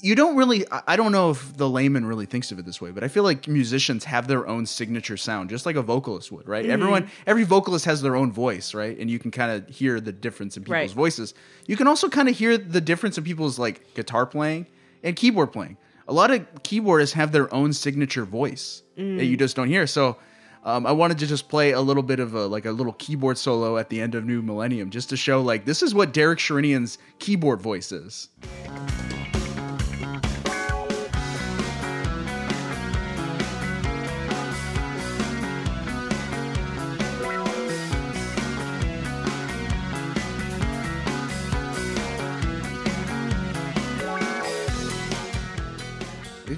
you 0.00 0.14
don't 0.14 0.36
really 0.36 0.64
I- 0.86 0.94
don't 0.96 1.10
know 1.12 1.30
if 1.30 1.56
the 1.56 1.68
layman 1.68 2.04
really 2.06 2.26
thinks 2.26 2.52
of 2.52 2.58
it 2.58 2.64
this 2.66 2.80
way, 2.80 2.90
but 2.92 3.02
I 3.02 3.08
feel 3.08 3.24
like 3.24 3.48
musicians 3.48 4.04
have 4.04 4.28
their 4.28 4.46
own 4.46 4.64
signature 4.66 5.16
sound, 5.16 5.50
just 5.50 5.66
like 5.66 5.74
a 5.76 5.82
vocalist 5.82 6.30
would, 6.30 6.46
right? 6.46 6.64
Everyone 6.66 7.08
every 7.26 7.44
vocalist 7.44 7.84
has 7.86 8.00
their 8.00 8.14
own 8.14 8.30
voice, 8.30 8.74
right? 8.74 8.96
And 8.98 9.10
you 9.10 9.18
can 9.18 9.30
kind 9.32 9.50
of 9.50 9.68
hear 9.74 10.00
the 10.00 10.12
difference 10.12 10.56
in 10.56 10.62
people's 10.62 10.72
Right. 10.76 10.90
voices. 10.90 11.34
You 11.66 11.76
can 11.76 11.86
also 11.88 12.08
kind 12.08 12.28
of 12.28 12.36
hear 12.36 12.56
the 12.56 12.80
difference 12.80 13.18
in 13.18 13.24
people's 13.24 13.58
like 13.58 13.94
guitar 13.94 14.24
playing 14.24 14.66
and 15.02 15.16
keyboard 15.16 15.52
playing. 15.52 15.76
A 16.08 16.12
lot 16.12 16.30
of 16.30 16.40
keyboardists 16.62 17.12
have 17.14 17.32
their 17.32 17.52
own 17.52 17.72
signature 17.72 18.24
voice 18.24 18.82
that 18.96 19.24
you 19.24 19.36
just 19.36 19.56
don't 19.56 19.68
hear. 19.68 19.86
So 19.86 20.16
um, 20.64 20.86
I 20.86 20.92
wanted 20.92 21.18
to 21.18 21.26
just 21.26 21.48
play 21.48 21.72
a 21.72 21.80
little 21.80 22.04
bit 22.04 22.20
of 22.20 22.34
a 22.34 22.46
like 22.46 22.66
a 22.66 22.70
little 22.70 22.92
keyboard 22.94 23.36
solo 23.36 23.78
at 23.78 23.88
the 23.88 24.00
end 24.00 24.14
of 24.14 24.24
New 24.24 24.42
Millennium, 24.42 24.90
just 24.90 25.08
to 25.10 25.16
show 25.16 25.42
like 25.42 25.64
this 25.64 25.82
is 25.82 25.92
what 25.92 26.12
Derek 26.12 26.38
Sherinian's 26.38 26.98
keyboard 27.18 27.60
voice 27.60 27.90
is. 27.90 28.28
It's 28.64 29.11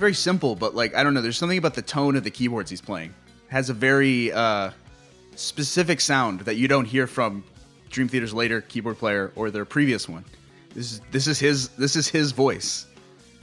very 0.04 0.12
simple, 0.12 0.54
but 0.54 0.74
like 0.74 0.94
I 0.94 1.02
don't 1.02 1.14
know. 1.14 1.22
There's 1.22 1.38
something 1.38 1.56
about 1.56 1.72
the 1.72 1.80
tone 1.80 2.14
of 2.14 2.24
the 2.24 2.30
keyboards 2.30 2.68
he's 2.68 2.82
playing. 2.82 3.14
Has 3.48 3.70
a 3.70 3.72
very 3.72 4.30
uh, 4.30 4.70
specific 5.34 6.02
sound 6.02 6.40
that 6.40 6.56
you 6.56 6.68
don't 6.68 6.84
hear 6.84 7.06
from 7.06 7.42
Dream 7.88 8.08
Theater's 8.08 8.34
later 8.34 8.60
keyboard 8.60 8.98
player 8.98 9.32
or 9.34 9.50
their 9.50 9.64
previous 9.64 10.06
one. 10.06 10.26
This 10.74 10.92
is 10.92 11.00
this 11.10 11.26
is 11.26 11.38
his 11.38 11.68
this 11.68 11.96
is 11.96 12.06
his 12.06 12.32
voice. 12.32 12.84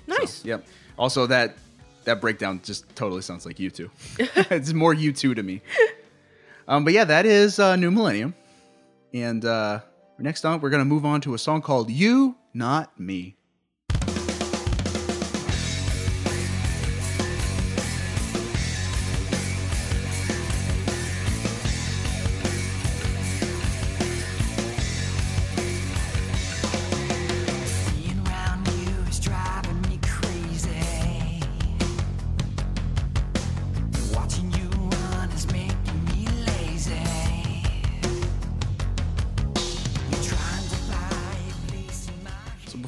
nice. 0.05 0.45
Yep. 0.45 0.67
Also, 0.99 1.25
that 1.25 1.57
that 2.03 2.21
breakdown 2.21 2.61
just 2.63 2.95
totally 2.95 3.23
sounds 3.23 3.43
like 3.43 3.55
U2. 3.57 3.89
it's 4.51 4.71
more 4.71 4.93
U2 4.93 5.35
to 5.35 5.41
me. 5.41 5.63
Um, 6.67 6.83
but 6.83 6.93
yeah, 6.93 7.05
that 7.05 7.25
is 7.25 7.57
uh, 7.57 7.75
New 7.75 7.89
Millennium, 7.89 8.35
and 9.15 9.43
uh, 9.43 9.79
next 10.19 10.45
on 10.45 10.61
we're 10.61 10.69
gonna 10.69 10.85
move 10.85 11.07
on 11.07 11.21
to 11.21 11.33
a 11.33 11.39
song 11.39 11.63
called 11.63 11.89
"You, 11.89 12.35
Not 12.53 12.99
Me." 12.99 13.35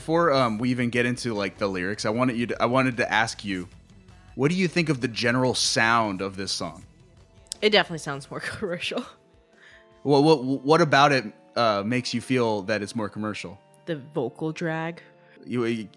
Before 0.03 0.33
um, 0.33 0.57
we 0.57 0.69
even 0.69 0.89
get 0.89 1.05
into 1.05 1.33
like 1.33 1.57
the 1.57 1.65
lyrics, 1.65 2.05
I 2.05 2.09
wanted 2.09 2.35
you 2.35 2.47
to 2.47 2.61
I 2.61 2.65
wanted 2.65 2.97
to 2.97 3.09
ask 3.09 3.45
you, 3.45 3.69
what 4.35 4.51
do 4.51 4.55
you 4.57 4.67
think 4.67 4.89
of 4.89 4.99
the 4.99 5.07
general 5.07 5.53
sound 5.53 6.19
of 6.19 6.35
this 6.35 6.51
song? 6.51 6.83
It 7.61 7.69
definitely 7.69 7.99
sounds 7.99 8.29
more 8.29 8.39
commercial. 8.57 9.05
What 10.01 10.23
what 10.23 10.43
what 10.43 10.81
about 10.81 11.13
it 11.13 11.23
uh, 11.55 11.83
makes 11.85 12.13
you 12.13 12.19
feel 12.19 12.63
that 12.63 12.81
it's 12.81 12.97
more 12.97 13.07
commercial? 13.07 13.57
The 13.85 13.95
vocal 13.95 14.51
drag. 14.51 15.01
You, 15.45 15.63
you 15.63 15.87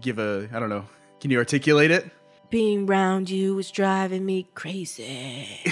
give 0.00 0.20
a 0.20 0.48
I 0.52 0.60
don't 0.60 0.70
know. 0.70 0.84
Can 1.18 1.32
you 1.32 1.38
articulate 1.38 1.90
it? 1.90 2.08
Being 2.50 2.86
round 2.86 3.28
you 3.28 3.58
is 3.58 3.72
driving 3.72 4.24
me 4.24 4.46
crazy. 4.54 5.48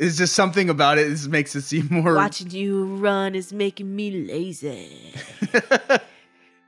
Is 0.00 0.18
just 0.18 0.34
something 0.34 0.68
about 0.68 0.98
it 0.98 1.08
this 1.08 1.28
makes 1.28 1.54
it 1.54 1.62
seem 1.62 1.86
more 1.90 2.16
Watching 2.16 2.50
you 2.50 2.96
run 2.96 3.36
is 3.36 3.52
making 3.52 3.94
me 3.94 4.26
lazy. 4.26 5.14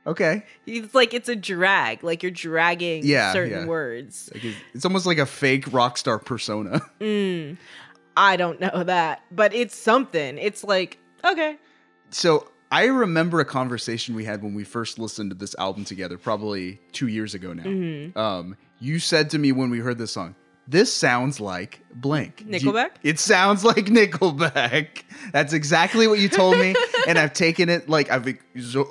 okay. 0.07 0.43
It's 0.65 0.93
like 0.95 1.13
it's 1.13 1.29
a 1.29 1.35
drag, 1.35 2.03
like 2.03 2.23
you're 2.23 2.31
dragging 2.31 3.05
Yeah, 3.05 3.33
certain 3.33 3.61
yeah. 3.61 3.65
words. 3.65 4.29
Like 4.33 4.43
it's, 4.43 4.57
it's 4.73 4.85
almost 4.85 5.05
like 5.05 5.17
a 5.17 5.25
fake 5.25 5.71
rock 5.73 5.97
star 5.97 6.19
persona. 6.19 6.81
I 8.17 8.35
don't 8.35 8.59
know 8.59 8.83
that, 8.83 9.21
but 9.31 9.53
it's 9.53 9.75
something. 9.75 10.37
It's 10.37 10.63
like, 10.63 10.97
okay. 11.23 11.57
so 12.09 12.49
I 12.71 12.85
remember 12.85 13.39
a 13.39 13.45
conversation 13.45 14.13
we 14.15 14.25
had 14.25 14.43
when 14.43 14.53
we 14.53 14.63
first 14.63 14.99
listened 14.99 15.31
to 15.31 15.35
this 15.35 15.55
album 15.57 15.85
together, 15.85 16.17
probably 16.17 16.79
two 16.91 17.07
years 17.07 17.33
ago 17.33 17.53
now. 17.53 17.63
Mm-hmm. 17.63 18.17
Um, 18.19 18.57
you 18.79 18.99
said 18.99 19.29
to 19.31 19.39
me 19.39 19.51
when 19.51 19.69
we 19.69 19.79
heard 19.79 19.97
this 19.97 20.11
song, 20.11 20.35
"This 20.69 20.93
sounds 20.93 21.39
like 21.39 21.81
blank." 21.93 22.45
Do 22.49 22.57
you- 22.57 22.71
Nickelback? 22.71 22.91
it 23.03 23.19
sounds 23.19 23.65
like 23.65 23.85
Nickelback. 23.87 25.03
That's 25.33 25.53
exactly 25.53 26.07
what 26.07 26.19
you 26.19 26.29
told 26.29 26.57
me, 26.57 26.75
and 27.07 27.17
I've 27.17 27.33
taken 27.33 27.67
it 27.69 27.89
like 27.89 28.09
I've 28.11 28.27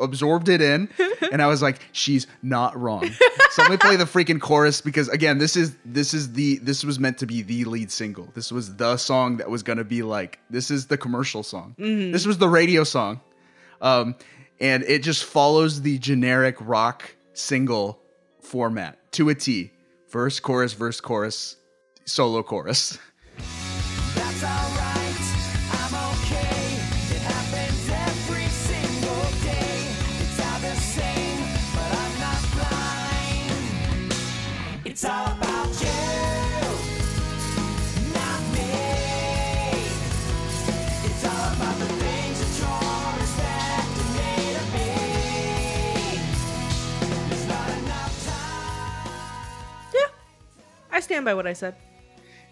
absorbed 0.01 0.49
it 0.49 0.61
in, 0.61 0.89
and 1.33 1.41
I 1.41 1.47
was 1.47 1.63
like, 1.63 1.81
"She's 1.93 2.27
not 2.43 2.79
wrong." 2.79 3.09
so 3.51 3.63
let 3.63 3.71
me 3.71 3.77
play 3.77 3.97
the 3.97 4.05
freaking 4.05 4.41
chorus 4.41 4.81
because 4.81 5.09
again, 5.09 5.39
this 5.39 5.57
is 5.57 5.77
this 5.85 6.13
is 6.15 6.33
the 6.33 6.57
this 6.59 6.85
was 6.85 6.99
meant 6.99 7.19
to 7.19 7.27
be 7.27 7.43
the 7.43 7.65
lead 7.65 7.91
single. 7.91 8.29
This 8.35 8.51
was 8.53 8.77
the 8.77 8.97
song 8.97 9.37
that 9.39 9.49
was 9.49 9.63
gonna 9.63 9.85
be 9.85 10.03
like 10.03 10.39
this 10.51 10.71
is 10.71 10.87
the 10.87 10.99
commercial 10.99 11.43
song. 11.43 11.75
This 11.79 12.27
was 12.27 12.39
the 12.39 12.49
radio 12.49 12.85
song 12.85 13.21
um, 13.81 14.17
and 14.61 14.83
it 14.85 15.03
just 15.05 15.25
follows 15.25 15.83
the 15.83 15.99
generic 15.99 16.57
rock 16.61 17.15
single 17.33 18.01
format 18.41 18.99
to 19.13 19.29
a 19.29 19.35
T: 19.35 19.71
verse, 20.11 20.41
chorus, 20.41 20.73
verse, 20.73 21.01
chorus, 21.01 21.57
solo, 22.09 22.43
chorus. 22.43 22.99
That's 24.15 24.43
alright, 24.43 25.21
I'm 25.79 25.95
okay. 26.17 26.81
It 27.15 27.23
happens 27.23 27.89
every 27.89 28.49
single 28.49 29.31
day. 29.45 29.87
It's 30.23 30.41
all 30.41 30.61
the 30.61 30.75
same, 30.75 31.41
but 31.75 31.91
I'm 32.03 32.15
not 32.19 32.43
blind. 32.57 34.13
It's 34.87 35.05
all 35.05 35.27
about 35.37 35.69
you, 35.81 36.01
not 38.15 38.41
me. 38.57 38.73
It's 41.05 41.25
all 41.25 41.53
about 41.57 41.77
the 41.79 41.91
things 42.03 42.37
that 42.41 42.53
you're 42.59 43.21
expecting 43.23 44.11
me 44.17 44.33
to 44.57 44.65
be. 44.73 44.91
There's 47.29 47.47
not 47.47 47.69
enough 47.79 48.15
time. 48.27 49.13
Yeah. 49.95 50.11
I 50.91 51.01
stand 51.01 51.25
by 51.25 51.35
what 51.35 51.47
I 51.47 51.53
said. 51.53 51.75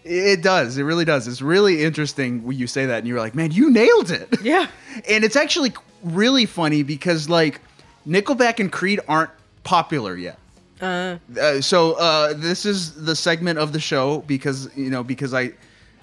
It 0.09 0.41
does. 0.41 0.77
It 0.77 0.83
really 0.83 1.05
does. 1.05 1.27
It's 1.27 1.41
really 1.41 1.83
interesting 1.83 2.43
when 2.43 2.57
you 2.57 2.67
say 2.67 2.85
that 2.85 2.99
and 2.99 3.07
you're 3.07 3.19
like, 3.19 3.35
man, 3.35 3.51
you 3.51 3.69
nailed 3.69 4.11
it. 4.11 4.29
Yeah. 4.41 4.67
and 5.09 5.23
it's 5.23 5.35
actually 5.35 5.73
really 6.03 6.45
funny 6.45 6.83
because 6.83 7.29
like 7.29 7.61
Nickelback 8.07 8.59
and 8.59 8.71
Creed 8.71 8.99
aren't 9.07 9.31
popular 9.63 10.15
yet. 10.15 10.39
Uh, 10.81 11.17
Uh, 11.41 11.59
so 11.61 11.93
uh, 11.93 12.33
this 12.33 12.65
is 12.65 12.93
the 13.05 13.15
segment 13.15 13.59
of 13.59 13.73
the 13.73 13.79
show 13.79 14.21
because 14.27 14.69
you 14.77 14.89
know 14.89 15.03
because 15.03 15.33
I 15.33 15.51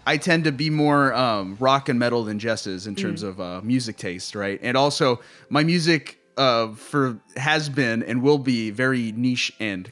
I 0.06 0.18
tend 0.18 0.44
to 0.44 0.52
be 0.52 0.68
more 0.68 1.14
um, 1.14 1.56
rock 1.60 1.88
and 1.88 1.98
metal 1.98 2.24
than 2.24 2.38
Jess 2.38 2.66
is 2.66 2.86
in 2.86 2.94
terms 2.94 3.22
of 3.22 3.40
uh, 3.40 3.60
music 3.62 3.96
taste, 3.96 4.34
right? 4.34 4.58
And 4.62 4.76
also 4.76 5.20
my 5.48 5.64
music 5.64 6.18
uh, 6.36 6.72
for 6.74 7.16
has 7.36 7.68
been 7.70 8.02
and 8.02 8.20
will 8.20 8.38
be 8.38 8.70
very 8.70 9.12
niche 9.12 9.52
and 9.60 9.90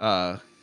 uh, 0.00 0.38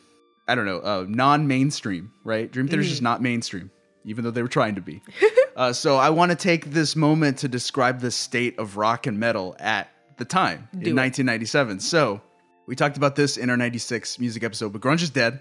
I 0.46 0.54
don't 0.54 0.66
know 0.66 0.80
uh, 0.80 1.06
non-mainstream, 1.08 2.12
right? 2.22 2.50
Dream 2.50 2.68
Theater's 2.68 2.88
just 2.88 3.02
not 3.02 3.22
mainstream, 3.22 3.70
even 4.04 4.24
though 4.24 4.30
they 4.30 4.42
were 4.42 4.48
trying 4.48 4.74
to 4.74 4.80
be. 4.80 5.02
uh, 5.56 5.72
so 5.72 5.96
I 5.96 6.10
want 6.10 6.30
to 6.30 6.36
take 6.36 6.66
this 6.66 6.94
moment 6.94 7.38
to 7.38 7.48
describe 7.48 8.00
the 8.00 8.10
state 8.10 8.58
of 8.58 8.76
rock 8.76 9.06
and 9.06 9.18
metal 9.18 9.56
at 9.58 9.90
the 10.16 10.24
time 10.24 10.68
Do 10.72 10.90
in 10.90 10.98
it. 10.98 11.00
1997. 11.00 11.80
So 11.80 12.20
we 12.66 12.76
talked 12.76 12.96
about 12.96 13.16
this 13.16 13.36
in 13.36 13.50
our 13.50 13.56
96 13.56 14.18
music 14.18 14.44
episode, 14.44 14.72
but 14.72 14.82
grunge 14.82 15.02
is 15.02 15.10
dead. 15.10 15.40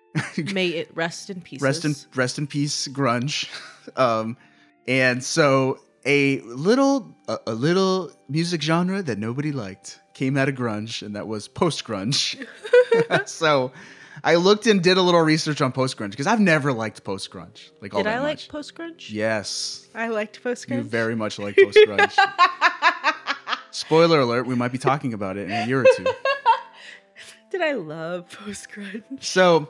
may 0.52 0.68
it 0.68 0.90
rest 0.94 1.30
in 1.30 1.40
peace. 1.40 1.62
Rest 1.62 1.84
in 1.84 1.94
rest 2.14 2.38
in 2.38 2.46
peace, 2.46 2.86
grunge. 2.88 3.48
um, 3.96 4.36
and 4.86 5.24
so 5.24 5.80
a 6.04 6.40
little 6.40 7.16
a, 7.28 7.38
a 7.46 7.54
little 7.54 8.10
music 8.28 8.60
genre 8.60 9.02
that 9.02 9.18
nobody 9.18 9.52
liked 9.52 10.00
came 10.12 10.36
out 10.36 10.50
of 10.50 10.54
grunge, 10.54 11.02
and 11.02 11.16
that 11.16 11.26
was 11.26 11.48
post 11.48 11.84
grunge. 11.84 12.46
so 13.26 13.72
I 14.24 14.36
looked 14.36 14.66
and 14.66 14.82
did 14.82 14.98
a 14.98 15.02
little 15.02 15.20
research 15.20 15.60
on 15.60 15.72
post 15.72 15.96
grunge 15.96 16.10
because 16.10 16.26
I've 16.26 16.40
never 16.40 16.72
liked 16.72 17.02
post 17.02 17.30
grunge. 17.30 17.70
Like 17.80 17.92
all 17.94 18.02
Did 18.02 18.12
I 18.12 18.20
like 18.20 18.46
post 18.48 18.74
grunge? 18.74 19.10
Yes, 19.10 19.88
I 19.94 20.08
liked 20.08 20.42
post 20.42 20.68
grunge. 20.68 20.76
you 20.76 20.82
very 20.82 21.16
much 21.16 21.38
like 21.38 21.56
post 21.56 21.78
grunge. 21.86 22.16
Spoiler 23.72 24.20
alert: 24.20 24.46
We 24.46 24.54
might 24.54 24.72
be 24.72 24.78
talking 24.78 25.12
about 25.12 25.36
it 25.36 25.50
in 25.50 25.52
a 25.52 25.66
year 25.66 25.80
or 25.80 25.86
two. 25.96 26.04
Did 27.50 27.62
I 27.62 27.72
love 27.72 28.30
post 28.30 28.68
grunge? 28.70 29.02
So 29.22 29.68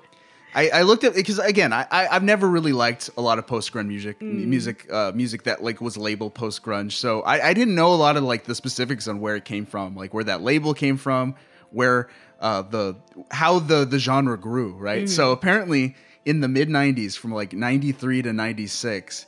I, 0.54 0.68
I 0.68 0.82
looked 0.82 1.04
at 1.04 1.14
because 1.14 1.38
again 1.38 1.72
I, 1.72 1.86
I 1.90 2.08
I've 2.08 2.22
never 2.22 2.46
really 2.48 2.72
liked 2.72 3.08
a 3.16 3.22
lot 3.22 3.38
of 3.38 3.46
post 3.46 3.72
grunge 3.72 3.86
music 3.86 4.20
music 4.20 4.92
uh, 4.92 5.12
music 5.14 5.44
that 5.44 5.62
like 5.64 5.80
was 5.80 5.96
labeled 5.96 6.34
post 6.34 6.62
grunge. 6.62 6.92
So 6.92 7.22
I, 7.22 7.48
I 7.48 7.54
didn't 7.54 7.74
know 7.74 7.94
a 7.94 7.96
lot 7.96 8.16
of 8.18 8.22
like 8.22 8.44
the 8.44 8.54
specifics 8.54 9.08
on 9.08 9.20
where 9.20 9.34
it 9.34 9.44
came 9.46 9.64
from, 9.64 9.96
like 9.96 10.12
where 10.12 10.24
that 10.24 10.42
label 10.42 10.74
came 10.74 10.98
from, 10.98 11.36
where 11.70 12.08
uh, 12.42 12.62
the 12.62 12.96
how 13.30 13.60
the 13.60 13.86
the 13.86 13.98
genre 13.98 14.36
grew. 14.36 14.74
Right. 14.74 15.08
So 15.08 15.32
apparently 15.32 15.94
in 16.26 16.40
the 16.40 16.48
mid 16.48 16.68
'90s, 16.68 17.16
from 17.16 17.32
like 17.32 17.52
'93 17.54 18.22
to 18.22 18.30
&96, 18.30 19.26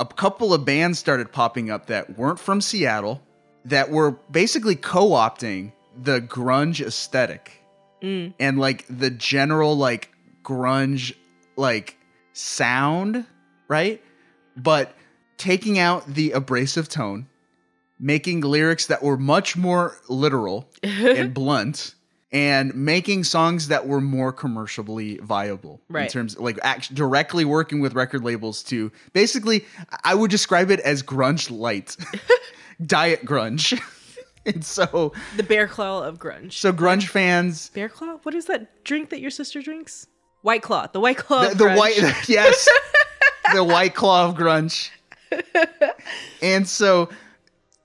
a 0.00 0.06
couple 0.06 0.54
of 0.54 0.64
bands 0.64 0.98
started 0.98 1.32
popping 1.32 1.70
up 1.70 1.86
that 1.86 2.16
weren't 2.16 2.38
from 2.38 2.60
Seattle 2.60 3.20
that 3.66 3.90
were 3.90 4.12
basically 4.30 4.76
co-opting 4.76 5.72
the 6.00 6.20
grunge 6.20 6.80
aesthetic 6.80 7.62
and 8.38 8.58
like 8.58 8.84
the 8.88 9.10
general 9.10 9.76
like 9.76 10.12
grunge 10.44 11.14
like 11.56 11.98
sound, 12.32 13.26
right? 13.66 14.00
But 14.56 14.94
taking 15.36 15.80
out 15.80 16.06
the 16.06 16.30
abrasive 16.32 16.88
tone, 16.88 17.26
making 17.98 18.42
lyrics 18.42 18.86
that 18.86 19.02
were 19.02 19.16
much 19.16 19.56
more 19.56 19.96
literal 20.08 20.70
and 20.84 21.34
blunt 21.34 21.95
and 22.36 22.74
making 22.74 23.24
songs 23.24 23.68
that 23.68 23.86
were 23.86 24.00
more 24.00 24.30
commercially 24.30 25.16
viable 25.22 25.80
in 25.88 25.94
Right. 25.94 26.10
terms 26.10 26.38
like 26.38 26.58
act- 26.62 26.94
directly 26.94 27.44
working 27.46 27.80
with 27.80 27.94
record 27.94 28.22
labels 28.22 28.62
to 28.64 28.92
basically 29.14 29.64
I 30.04 30.14
would 30.14 30.30
describe 30.30 30.70
it 30.70 30.80
as 30.80 31.02
grunge 31.02 31.50
light. 31.50 31.96
Diet 32.86 33.24
grunge. 33.24 33.80
and 34.46 34.62
so 34.62 35.12
The 35.36 35.42
bear 35.42 35.66
claw 35.66 36.02
of 36.04 36.18
grunge. 36.18 36.52
so 36.52 36.72
grunge 36.72 37.06
fans 37.08 37.70
bear 37.70 37.88
claw? 37.88 38.18
What 38.22 38.34
is 38.34 38.44
that 38.46 38.84
drink 38.84 39.08
that 39.10 39.20
your 39.20 39.30
sister 39.30 39.62
drinks? 39.62 40.06
White 40.42 40.62
claw. 40.62 40.86
The 40.86 41.00
white 41.00 41.16
claw. 41.16 41.42
the, 41.44 41.52
of 41.52 41.58
the 41.58 41.72
white 41.74 41.96
yes 42.28 42.68
the 43.54 43.64
white 43.64 43.94
claw 43.94 44.28
of 44.28 44.34
grunge 44.36 44.90
and 46.42 46.68
so 46.68 47.08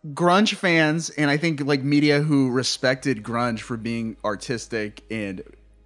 grunge 0.09 0.55
fans 0.55 1.11
and 1.11 1.29
i 1.29 1.37
think 1.37 1.61
like 1.61 1.83
media 1.83 2.21
who 2.21 2.49
respected 2.49 3.21
grunge 3.21 3.59
for 3.59 3.77
being 3.77 4.17
artistic 4.25 5.03
and 5.11 5.43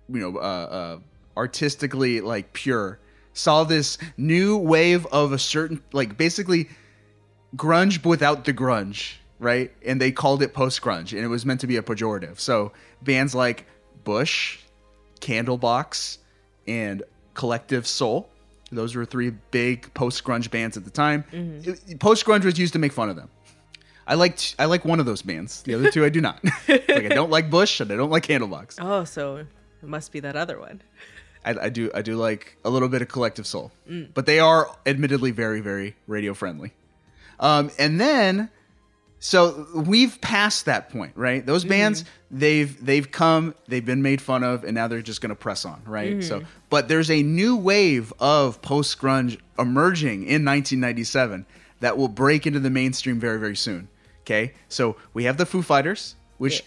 you 0.08 0.20
know 0.20 0.38
uh, 0.38 0.40
uh 0.40 1.00
artistically 1.36 2.22
like 2.22 2.54
pure 2.54 2.98
saw 3.34 3.66
this 3.66 3.98
new 4.16 4.56
wave 4.58 5.06
of 5.08 5.34
a 5.34 5.38
certain 5.38 5.84
like 5.92 6.18
basically 6.18 6.70
grunge 7.58 8.06
without 8.06 8.46
the 8.46 8.54
grunge 8.54 9.16
right? 9.40 9.72
And 9.86 10.00
they 10.00 10.12
called 10.12 10.42
it 10.42 10.54
post 10.54 10.82
grunge 10.82 11.14
and 11.14 11.24
it 11.24 11.28
was 11.28 11.46
meant 11.46 11.62
to 11.62 11.68
be 11.68 11.78
a 11.78 11.82
pejorative. 11.82 12.40
So 12.40 12.72
bands 13.02 13.36
like 13.36 13.66
bush 14.04 14.60
candlebox 15.20 16.20
and 16.68 17.04
collective 17.34 17.88
soul 17.88 18.30
those 18.72 18.96
were 18.96 19.06
three 19.06 19.30
big 19.52 19.94
post 19.94 20.24
grunge 20.24 20.50
bands 20.50 20.76
at 20.76 20.84
the 20.84 20.90
time. 20.90 21.24
Post 22.00 22.26
grunge 22.26 22.44
was 22.44 22.58
used 22.58 22.74
to 22.74 22.80
make 22.80 22.92
fun 22.92 23.10
of 23.10 23.16
them 23.16 23.30
i 24.08 24.16
liked 24.16 24.56
i 24.60 24.66
like 24.66 24.86
one 24.86 25.00
of 25.00 25.06
those 25.06 25.22
bands 25.22 25.62
the 25.64 25.74
other 25.74 25.92
two 25.92 26.06
i 26.06 26.10
do 26.10 26.22
not 26.22 26.44
like 26.68 26.90
i 26.90 27.08
don't 27.08 27.30
like 27.30 27.50
bush 27.50 27.80
and 27.80 27.92
i 27.92 27.96
don't 27.96 28.10
like 28.10 28.26
candlebox 28.26 28.78
Oh, 28.80 29.04
so 29.04 29.46
it 29.86 29.90
must 29.90 30.12
be 30.12 30.20
that 30.22 30.36
other 30.36 30.60
one. 30.60 30.82
I, 31.46 31.66
I 31.66 31.70
do 31.70 31.92
I 31.94 32.02
do 32.02 32.16
like 32.16 32.58
a 32.66 32.70
little 32.70 32.90
bit 32.90 33.04
of 33.04 33.08
collective 33.08 33.46
soul, 33.46 33.72
mm. 33.90 34.10
but 34.14 34.26
they 34.26 34.40
are 34.40 34.76
admittedly 34.86 35.32
very 35.32 35.62
very 35.62 35.96
radio 36.08 36.34
friendly. 36.34 36.74
Um, 37.40 37.70
and 37.78 38.00
then, 38.02 38.50
so 39.20 39.68
we've 39.76 40.20
passed 40.22 40.66
that 40.66 40.90
point, 40.90 41.14
right? 41.16 41.46
Those 41.46 41.62
mm-hmm. 41.62 41.70
bands 41.70 42.06
they've 42.32 42.84
they've 42.84 43.12
come, 43.12 43.54
they've 43.68 43.86
been 43.86 44.02
made 44.02 44.22
fun 44.22 44.44
of, 44.44 44.64
and 44.64 44.74
now 44.74 44.88
they're 44.88 45.04
just 45.04 45.22
gonna 45.22 45.36
press 45.36 45.66
on, 45.66 45.84
right? 45.86 46.24
So, 46.24 46.40
mm-hmm. 46.40 46.50
but 46.72 46.88
there's 46.88 47.12
a 47.12 47.22
new 47.22 47.56
wave 47.56 48.12
of 48.20 48.62
post 48.64 49.00
grunge 49.00 49.40
emerging 49.60 50.24
in 50.24 50.44
1997 50.44 51.46
that 51.82 51.96
will 51.96 52.08
break 52.08 52.48
into 52.48 52.60
the 52.60 52.72
mainstream 52.72 53.20
very 53.20 53.40
very 53.40 53.56
soon. 53.56 53.88
Okay, 54.26 54.54
so 54.70 54.96
we 55.14 55.24
have 55.26 55.38
the 55.38 55.46
Foo 55.46 55.62
Fighters, 55.62 56.16
which 56.40 56.64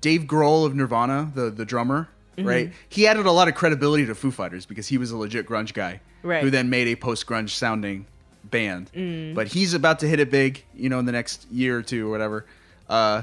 Dave 0.00 0.22
Grohl 0.22 0.64
of 0.64 0.74
Nirvana, 0.74 1.30
the 1.34 1.50
the 1.50 1.64
drummer, 1.66 2.08
right? 2.38 2.72
He 2.88 3.06
added 3.06 3.26
a 3.26 3.30
lot 3.30 3.46
of 3.46 3.54
credibility 3.54 4.06
to 4.06 4.14
Foo 4.14 4.30
Fighters 4.30 4.64
because 4.66 4.88
he 4.88 4.96
was 4.98 5.10
a 5.10 5.16
legit 5.16 5.46
grunge 5.46 5.74
guy, 5.74 6.00
Right. 6.22 6.42
Who 6.42 6.50
then 6.50 6.70
made 6.70 6.88
a 6.88 6.96
post 6.96 7.26
grunge 7.26 7.50
sounding 7.50 8.06
band. 8.44 8.90
But 9.34 9.48
he's 9.48 9.74
about 9.74 9.98
to 10.00 10.08
hit 10.08 10.18
it 10.18 10.30
big, 10.30 10.64
you 10.74 10.88
know, 10.88 10.98
in 10.98 11.04
the 11.04 11.12
next 11.12 11.46
year 11.52 11.78
or 11.78 11.82
two 11.82 12.08
or 12.08 12.10
whatever. 12.10 12.46
Uh, 12.88 13.22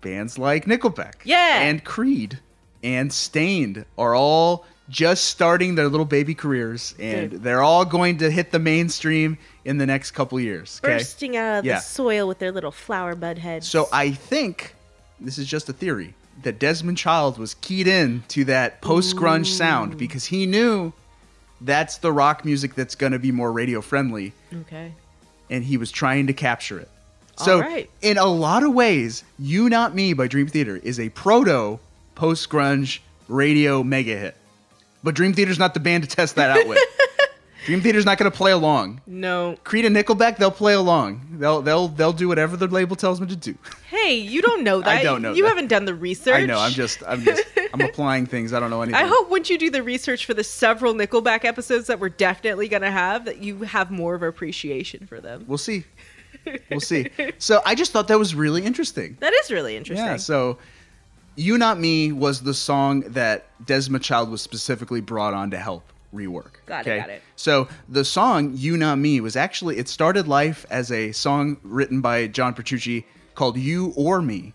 bands 0.00 0.36
like 0.38 0.64
Nickelback, 0.64 1.14
Yeah. 1.24 1.60
and 1.62 1.84
Creed, 1.84 2.38
and 2.82 3.12
Staind 3.12 3.84
are 3.96 4.14
all 4.14 4.64
just 4.88 5.24
starting 5.24 5.74
their 5.74 5.88
little 5.88 6.06
baby 6.06 6.34
careers, 6.34 6.94
and 6.98 7.30
Dude. 7.30 7.42
they're 7.42 7.62
all 7.62 7.84
going 7.84 8.18
to 8.18 8.30
hit 8.30 8.50
the 8.52 8.58
mainstream 8.58 9.36
in 9.64 9.78
the 9.78 9.86
next 9.86 10.12
couple 10.12 10.40
years. 10.40 10.80
Okay? 10.82 10.98
Bursting 10.98 11.36
out 11.36 11.58
of 11.58 11.64
Yeah. 11.64 11.76
the 11.76 11.80
soil 11.80 12.26
with 12.26 12.38
their 12.38 12.52
little 12.52 12.70
flower 12.70 13.14
bud 13.14 13.38
heads. 13.38 13.68
So 13.68 13.88
I 13.92 14.12
think 14.12 14.74
this 15.20 15.36
is 15.38 15.46
just 15.46 15.68
a 15.68 15.72
theory 15.72 16.14
that 16.42 16.58
Desmond 16.58 16.96
Child 16.96 17.38
was 17.38 17.54
keyed 17.54 17.86
in 17.86 18.22
to 18.28 18.44
that 18.44 18.80
post 18.80 19.16
grunge 19.16 19.46
sound 19.46 19.98
because 19.98 20.26
he 20.26 20.46
knew 20.46 20.92
that's 21.60 21.98
the 21.98 22.12
rock 22.12 22.44
music 22.44 22.74
that's 22.74 22.94
going 22.94 23.12
to 23.12 23.18
be 23.18 23.32
more 23.32 23.50
radio 23.50 23.80
friendly 23.80 24.32
okay. 24.54 24.92
and 25.50 25.64
he 25.64 25.76
was 25.76 25.90
trying 25.90 26.28
to 26.28 26.32
capture 26.32 26.78
it. 26.78 26.88
So 27.36 27.60
right. 27.60 27.90
in 28.02 28.18
a 28.18 28.26
lot 28.26 28.62
of 28.62 28.72
ways, 28.72 29.24
You 29.38 29.68
Not 29.68 29.94
Me 29.94 30.12
by 30.12 30.28
Dream 30.28 30.46
Theater 30.46 30.76
is 30.76 30.98
a 30.98 31.08
proto 31.10 31.78
post 32.14 32.48
grunge 32.48 33.00
radio 33.28 33.82
mega 33.82 34.16
hit. 34.16 34.36
But 35.02 35.14
Dream 35.14 35.32
Theater's 35.32 35.58
not 35.58 35.74
the 35.74 35.80
band 35.80 36.02
to 36.04 36.08
test 36.08 36.34
that 36.36 36.56
out 36.58 36.66
with. 36.66 36.78
Dream 37.66 37.80
Theater's 37.82 38.06
not 38.06 38.16
going 38.16 38.30
to 38.30 38.36
play 38.36 38.52
along. 38.52 39.02
No. 39.06 39.56
Creed 39.62 39.84
and 39.84 39.94
Nickelback, 39.94 40.38
they'll 40.38 40.50
play 40.50 40.72
along. 40.72 41.36
They'll 41.38 41.60
they'll 41.60 41.88
they'll 41.88 42.14
do 42.14 42.26
whatever 42.26 42.56
the 42.56 42.66
label 42.66 42.96
tells 42.96 43.18
them 43.18 43.28
to 43.28 43.36
do. 43.36 43.56
Hey, 43.90 44.14
you 44.16 44.40
don't 44.40 44.64
know 44.64 44.80
that. 44.80 44.88
I 44.88 45.02
don't 45.02 45.20
know 45.20 45.34
You 45.34 45.42
that. 45.42 45.50
haven't 45.50 45.66
done 45.68 45.84
the 45.84 45.94
research. 45.94 46.34
I 46.34 46.46
know. 46.46 46.58
I'm 46.58 46.72
just. 46.72 47.02
I'm 47.06 47.22
just. 47.22 47.44
I'm 47.74 47.80
applying 47.88 48.24
things. 48.26 48.52
I 48.54 48.60
don't 48.60 48.70
know 48.70 48.80
anything. 48.80 49.00
I 49.02 49.06
hope 49.06 49.28
once 49.28 49.50
you 49.50 49.58
do 49.58 49.70
the 49.70 49.82
research 49.82 50.24
for 50.24 50.32
the 50.34 50.44
several 50.44 50.94
Nickelback 50.94 51.44
episodes 51.44 51.88
that 51.88 52.00
we're 52.00 52.08
definitely 52.08 52.68
going 52.68 52.82
to 52.82 52.90
have, 52.90 53.26
that 53.26 53.42
you 53.42 53.58
have 53.64 53.90
more 53.90 54.14
of 54.14 54.22
appreciation 54.22 55.06
for 55.06 55.20
them. 55.20 55.44
We'll 55.46 55.58
see. 55.58 55.84
We'll 56.70 56.80
see. 56.80 57.08
So 57.38 57.60
I 57.66 57.74
just 57.74 57.92
thought 57.92 58.08
that 58.08 58.18
was 58.18 58.34
really 58.34 58.64
interesting. 58.64 59.18
That 59.20 59.34
is 59.34 59.50
really 59.50 59.76
interesting. 59.76 60.06
Yeah. 60.06 60.16
So, 60.16 60.56
"You 61.38 61.56
Not 61.58 61.78
Me" 61.78 62.12
was 62.12 62.42
the 62.42 62.54
song 62.54 63.00
that 63.08 63.46
Desmond 63.64 64.04
Child 64.04 64.30
was 64.30 64.42
specifically 64.42 65.00
brought 65.00 65.34
on 65.34 65.50
to 65.52 65.58
help 65.58 65.84
rework. 66.14 66.52
Got 66.66 66.86
it, 66.86 66.98
got 67.00 67.10
it. 67.10 67.22
So 67.36 67.68
the 67.88 68.04
song 68.04 68.52
"You 68.56 68.76
Not 68.76 68.98
Me" 68.98 69.20
was 69.20 69.36
actually 69.36 69.78
it 69.78 69.88
started 69.88 70.26
life 70.26 70.66
as 70.70 70.90
a 70.90 71.12
song 71.12 71.58
written 71.62 72.00
by 72.00 72.26
John 72.26 72.54
Petrucci 72.54 73.06
called 73.34 73.56
"You 73.56 73.92
or 73.96 74.20
Me." 74.20 74.52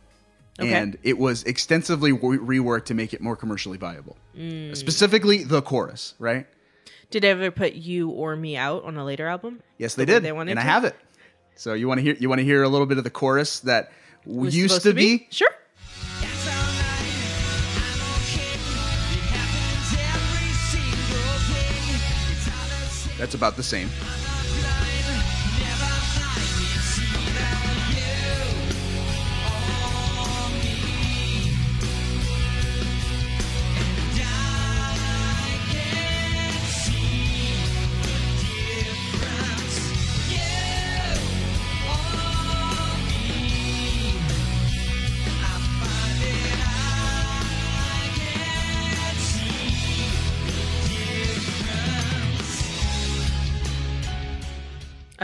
Okay. 0.59 0.71
and 0.71 0.97
it 1.01 1.17
was 1.17 1.43
extensively 1.45 2.11
w- 2.11 2.39
reworked 2.39 2.85
to 2.85 2.93
make 2.93 3.11
it 3.11 3.21
more 3.21 3.35
commercially 3.35 3.77
viable. 3.79 4.15
Mm. 4.37 4.77
Specifically, 4.77 5.43
the 5.43 5.63
chorus, 5.63 6.13
right? 6.19 6.45
Did 7.09 7.23
they 7.23 7.29
ever 7.31 7.49
put 7.49 7.73
you 7.73 8.09
or 8.09 8.35
me 8.35 8.55
out 8.55 8.83
on 8.83 8.95
a 8.97 9.03
later 9.03 9.25
album? 9.27 9.61
Yes, 9.79 9.95
they 9.95 10.05
The 10.05 10.13
did, 10.13 10.23
they 10.23 10.31
wanted 10.31 10.51
and 10.51 10.59
I 10.59 10.63
to? 10.63 10.69
have 10.69 10.83
it. 10.85 10.95
So 11.55 11.73
you 11.73 11.87
want 11.87 11.99
to 11.99 12.03
hear? 12.03 12.15
You 12.19 12.29
want 12.29 12.37
to 12.39 12.45
hear 12.45 12.61
a 12.61 12.69
little 12.69 12.85
bit 12.85 12.99
of 12.99 13.03
the 13.03 13.09
chorus 13.09 13.61
that 13.61 13.91
Was 14.27 14.55
used 14.55 14.75
supposed 14.75 14.85
to 14.85 14.93
be? 14.93 15.27
Sure. 15.31 15.49
That's 23.17 23.35
about 23.35 23.55
the 23.55 23.63
same. 23.63 23.89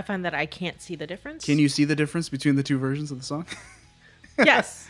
Find 0.09 0.25
that 0.25 0.33
I 0.33 0.47
can't 0.47 0.81
see 0.81 0.95
the 0.95 1.05
difference. 1.05 1.45
Can 1.45 1.59
you 1.59 1.69
see 1.69 1.85
the 1.85 1.95
difference 1.95 2.29
between 2.29 2.55
the 2.55 2.63
two 2.63 2.79
versions 2.79 3.11
of 3.11 3.19
the 3.19 3.23
song? 3.25 3.45
Yes. 4.43 4.87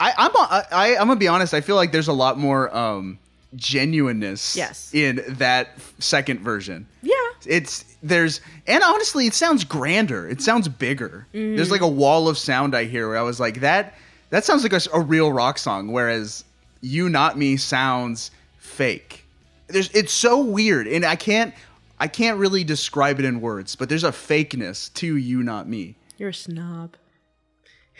I, 0.00 0.12
I'm 0.18 0.30
I, 0.34 0.64
I, 0.72 0.88
I'm 0.96 1.06
gonna 1.06 1.16
be 1.16 1.28
honest. 1.28 1.54
I 1.54 1.60
feel 1.60 1.76
like 1.76 1.92
there's 1.92 2.08
a 2.08 2.12
lot 2.12 2.36
more 2.38 2.74
um, 2.76 3.20
genuineness 3.54 4.56
Yes. 4.56 4.92
in 4.92 5.22
that 5.38 5.68
second 6.00 6.40
version. 6.40 6.86
Yeah. 7.00 7.14
It's 7.46 7.84
there's 8.02 8.40
and 8.66 8.82
honestly, 8.82 9.26
it 9.28 9.34
sounds 9.34 9.62
grander. 9.64 10.28
It 10.28 10.42
sounds 10.42 10.66
bigger. 10.68 11.26
Mm-hmm. 11.32 11.54
There's 11.56 11.70
like 11.70 11.82
a 11.82 11.88
wall 11.88 12.28
of 12.28 12.36
sound 12.36 12.74
I 12.74 12.84
hear 12.84 13.08
where 13.08 13.16
I 13.16 13.22
was 13.22 13.38
like 13.38 13.60
that. 13.60 13.94
That 14.30 14.44
sounds 14.44 14.64
like 14.64 14.72
a 14.92 15.00
real 15.00 15.32
rock 15.32 15.56
song, 15.58 15.92
whereas 15.92 16.44
"You 16.80 17.08
Not 17.08 17.38
Me" 17.38 17.56
sounds 17.56 18.32
fake. 18.58 19.24
There's 19.68 19.88
it's 19.92 20.12
so 20.12 20.40
weird, 20.42 20.88
and 20.88 21.04
I 21.04 21.14
can't 21.16 21.54
I 22.00 22.08
can't 22.08 22.38
really 22.38 22.64
describe 22.64 23.20
it 23.20 23.24
in 23.24 23.40
words. 23.40 23.76
But 23.76 23.88
there's 23.88 24.04
a 24.04 24.10
fakeness 24.10 24.92
to 24.94 25.16
"You 25.16 25.42
Not 25.42 25.68
Me." 25.68 25.96
You're 26.16 26.30
a 26.30 26.34
snob. 26.34 26.96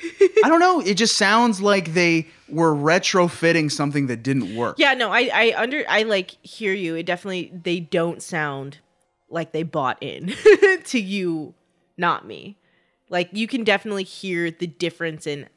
I 0.44 0.48
don't 0.48 0.60
know. 0.60 0.80
It 0.80 0.94
just 0.94 1.16
sounds 1.18 1.60
like 1.60 1.92
they 1.92 2.26
were 2.48 2.74
retrofitting 2.74 3.70
something 3.70 4.06
that 4.06 4.22
didn't 4.22 4.56
work. 4.56 4.78
Yeah, 4.78 4.94
no, 4.94 5.10
I 5.12 5.30
I 5.32 5.54
under 5.56 5.84
I 5.88 6.02
like 6.04 6.30
hear 6.42 6.72
you. 6.72 6.94
It 6.96 7.04
definitely 7.04 7.52
they 7.62 7.80
don't 7.80 8.22
sound 8.22 8.78
like 9.28 9.52
they 9.52 9.62
bought 9.62 9.98
in 10.02 10.34
to 10.84 10.98
you, 10.98 11.54
not 11.96 12.26
me. 12.26 12.56
Like 13.10 13.28
you 13.32 13.46
can 13.46 13.62
definitely 13.62 14.04
hear 14.04 14.50
the 14.50 14.66
difference 14.66 15.26
in 15.26 15.48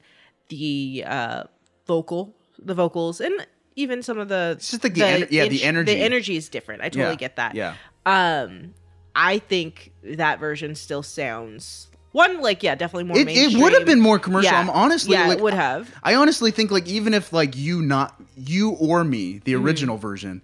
the 0.50 1.06
uh 1.08 1.44
vocal, 1.88 2.36
the 2.60 2.74
vocals 2.74 3.22
and 3.22 3.48
even 3.76 4.04
some 4.04 4.20
of 4.20 4.28
the 4.28 4.56
It's 4.58 4.72
just 4.72 4.82
the 4.82 4.90
ener- 4.90 5.32
yeah, 5.32 5.48
the 5.48 5.64
energy. 5.64 5.94
The 5.94 6.02
energy 6.02 6.36
is 6.36 6.50
different. 6.50 6.82
I 6.82 6.90
totally 6.90 7.12
Yeah, 7.12 7.16
get 7.16 7.38
that. 7.38 7.56
Yeah. 7.56 7.76
Um 8.06 8.74
I 9.16 9.40
think 9.40 9.92
that 10.04 10.40
version 10.40 10.76
still 10.76 11.04
sounds 11.04 11.88
one 12.14 12.42
like 12.42 12.62
yeah, 12.64 12.76
definitely 12.76 13.06
more 13.06 13.18
It, 13.18 13.28
it 13.30 13.58
would 13.60 13.74
have 13.74 13.86
been 13.86 14.00
more 14.00 14.20
commercial. 14.20 14.52
Yeah. 14.52 14.60
I'm 14.60 14.70
honestly 14.70 15.14
Yeah, 15.14 15.28
like, 15.28 15.38
it 15.40 15.44
would 15.44 15.54
have. 15.54 15.92
I 16.04 16.16
honestly 16.16 16.52
think 16.52 16.70
like 16.72 16.88
even 16.88 17.14
if 17.14 17.34
like 17.34 17.56
you 17.56 17.82
not 17.82 18.16
you 18.36 18.72
or 18.72 19.04
me, 19.04 19.40
the 19.46 19.54
Mm-hmm. 19.54 19.66
original 19.66 19.98
version, 19.98 20.42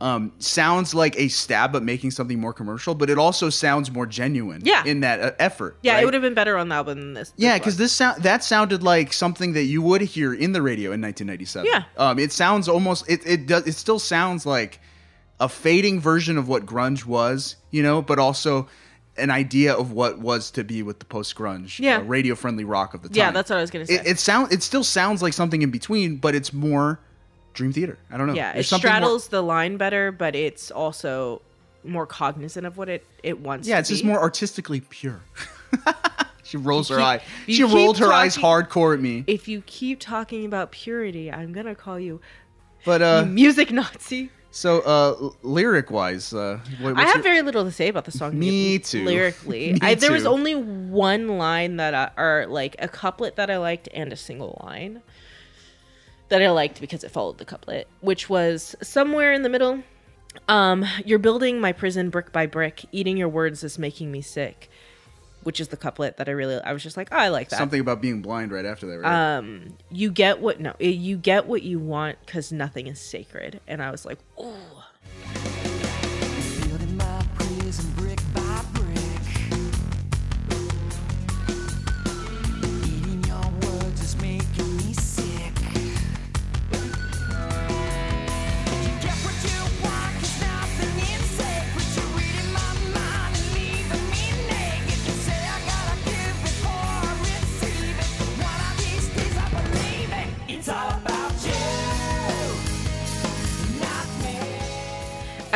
um, 0.00 0.32
sounds 0.38 0.94
like 0.94 1.18
a 1.18 1.26
stab 1.26 1.74
at 1.74 1.82
making 1.82 2.12
something 2.12 2.38
more 2.38 2.52
commercial, 2.52 2.94
but 2.94 3.10
it 3.10 3.18
also 3.18 3.50
sounds 3.50 3.90
more 3.90 4.06
genuine. 4.06 4.62
Yeah. 4.64 4.84
In 4.84 5.00
that 5.00 5.20
uh, 5.20 5.32
effort. 5.40 5.76
Yeah, 5.82 5.94
right? 5.94 6.02
it 6.02 6.04
would 6.04 6.14
have 6.14 6.22
been 6.22 6.34
better 6.34 6.56
on 6.56 6.68
the 6.68 6.76
album 6.76 7.00
than 7.00 7.14
this. 7.14 7.32
Yeah, 7.36 7.58
because 7.58 7.78
this 7.78 7.90
sound 7.92 8.22
that 8.22 8.44
sounded 8.44 8.84
like 8.84 9.12
something 9.12 9.54
that 9.54 9.64
you 9.64 9.82
would 9.82 10.00
hear 10.02 10.32
in 10.32 10.52
the 10.52 10.62
radio 10.62 10.92
in 10.92 11.00
1997. 11.02 11.66
Yeah. 11.66 11.82
Um, 11.96 12.20
it 12.20 12.30
sounds 12.30 12.68
almost 12.68 13.08
it 13.10 13.26
it 13.26 13.46
does 13.46 13.66
it 13.66 13.74
still 13.74 13.98
sounds 13.98 14.46
like 14.46 14.78
a 15.40 15.48
fading 15.48 16.00
version 16.00 16.36
of 16.38 16.48
what 16.48 16.66
grunge 16.66 17.04
was, 17.06 17.56
you 17.70 17.82
know, 17.82 18.02
but 18.02 18.18
also 18.18 18.68
an 19.16 19.30
idea 19.30 19.74
of 19.74 19.92
what 19.92 20.18
was 20.18 20.50
to 20.52 20.62
be 20.64 20.82
with 20.82 20.98
the 21.00 21.04
post 21.04 21.34
grunge, 21.34 21.78
Yeah. 21.80 22.02
radio 22.06 22.34
friendly 22.34 22.64
rock 22.64 22.94
of 22.94 23.02
the 23.02 23.08
time. 23.08 23.16
Yeah, 23.16 23.30
that's 23.32 23.50
what 23.50 23.58
I 23.58 23.60
was 23.62 23.70
gonna 23.70 23.86
say. 23.86 23.94
It, 23.94 24.06
it 24.06 24.18
sound 24.18 24.52
it 24.52 24.62
still 24.62 24.84
sounds 24.84 25.22
like 25.22 25.32
something 25.32 25.62
in 25.62 25.70
between, 25.70 26.16
but 26.16 26.34
it's 26.34 26.52
more 26.52 27.00
Dream 27.54 27.72
Theater. 27.72 27.98
I 28.10 28.16
don't 28.16 28.28
know. 28.28 28.34
Yeah, 28.34 28.52
There's 28.52 28.66
it 28.66 28.68
something 28.68 28.88
more- 28.88 28.96
straddles 28.96 29.28
the 29.28 29.42
line 29.42 29.76
better, 29.76 30.12
but 30.12 30.36
it's 30.36 30.70
also 30.70 31.42
more 31.84 32.06
cognizant 32.06 32.66
of 32.66 32.76
what 32.76 32.88
it 32.88 33.04
it 33.24 33.40
wants. 33.40 33.66
To 33.66 33.68
be. 33.68 33.70
Yeah, 33.72 33.78
it's 33.80 33.88
just 33.88 34.04
more 34.04 34.20
artistically 34.20 34.80
pure. 34.82 35.20
she 36.44 36.56
rolls 36.56 36.88
her 36.88 36.96
keep- 36.96 37.04
eye. 37.04 37.20
She 37.48 37.64
rolled 37.64 37.98
her 37.98 38.12
eyes 38.12 38.36
hardcore 38.36 38.94
at 38.94 39.00
me. 39.00 39.24
If 39.26 39.48
you 39.48 39.62
keep 39.66 39.98
talking 40.00 40.44
about 40.44 40.70
purity, 40.70 41.30
I'm 41.32 41.52
gonna 41.52 41.74
call 41.74 41.98
you, 41.98 42.20
But 42.84 43.00
you 43.00 43.06
uh, 43.06 43.24
music 43.28 43.72
Nazi. 43.72 44.30
So 44.50 44.80
uh, 44.80 45.30
lyric 45.42 45.90
wise, 45.90 46.32
uh, 46.32 46.58
what, 46.80 46.96
I 46.96 47.02
have 47.04 47.16
your- 47.16 47.22
very 47.22 47.42
little 47.42 47.64
to 47.64 47.72
say 47.72 47.88
about 47.88 48.04
the 48.04 48.12
song. 48.12 48.38
Me 48.38 48.78
too. 48.78 49.04
Lyrically, 49.04 49.72
Me 49.74 49.78
I, 49.82 49.94
there 49.94 50.12
was 50.12 50.26
only 50.26 50.54
one 50.54 51.38
line 51.38 51.76
that 51.76 51.94
I, 51.94 52.10
or 52.20 52.46
like 52.48 52.76
a 52.78 52.88
couplet 52.88 53.36
that 53.36 53.50
I 53.50 53.58
liked 53.58 53.88
and 53.92 54.12
a 54.12 54.16
single 54.16 54.60
line 54.64 55.02
that 56.28 56.42
I 56.42 56.50
liked 56.50 56.80
because 56.80 57.04
it 57.04 57.10
followed 57.10 57.38
the 57.38 57.44
couplet, 57.44 57.88
which 58.00 58.28
was 58.28 58.76
somewhere 58.82 59.32
in 59.32 59.42
the 59.42 59.48
middle. 59.48 59.82
Um, 60.46 60.84
you're 61.04 61.18
building 61.18 61.60
my 61.60 61.72
prison 61.72 62.10
brick 62.10 62.32
by 62.32 62.46
brick. 62.46 62.84
Eating 62.92 63.16
your 63.16 63.28
words 63.28 63.64
is 63.64 63.78
making 63.78 64.12
me 64.12 64.20
sick. 64.20 64.70
Which 65.44 65.60
is 65.60 65.68
the 65.68 65.76
couplet 65.76 66.16
that 66.18 66.28
I 66.28 66.32
really 66.32 66.60
I 66.60 66.72
was 66.72 66.82
just 66.82 66.96
like, 66.96 67.08
oh, 67.12 67.16
I 67.16 67.28
like 67.28 67.48
that. 67.50 67.56
something 67.56 67.80
about 67.80 68.00
being 68.02 68.22
blind 68.22 68.52
right 68.52 68.64
after 68.66 68.86
that, 68.86 68.98
right? 68.98 69.36
um 69.38 69.76
you 69.90 70.10
get 70.10 70.40
what 70.40 70.60
no 70.60 70.74
you 70.78 71.16
get 71.16 71.46
what 71.46 71.62
you 71.62 71.78
want 71.78 72.18
because 72.26 72.52
nothing 72.52 72.86
is 72.86 73.00
sacred 73.00 73.60
and 73.66 73.82
i 73.82 73.90
was 73.90 74.04
like 74.04 74.18
oh 74.36 74.77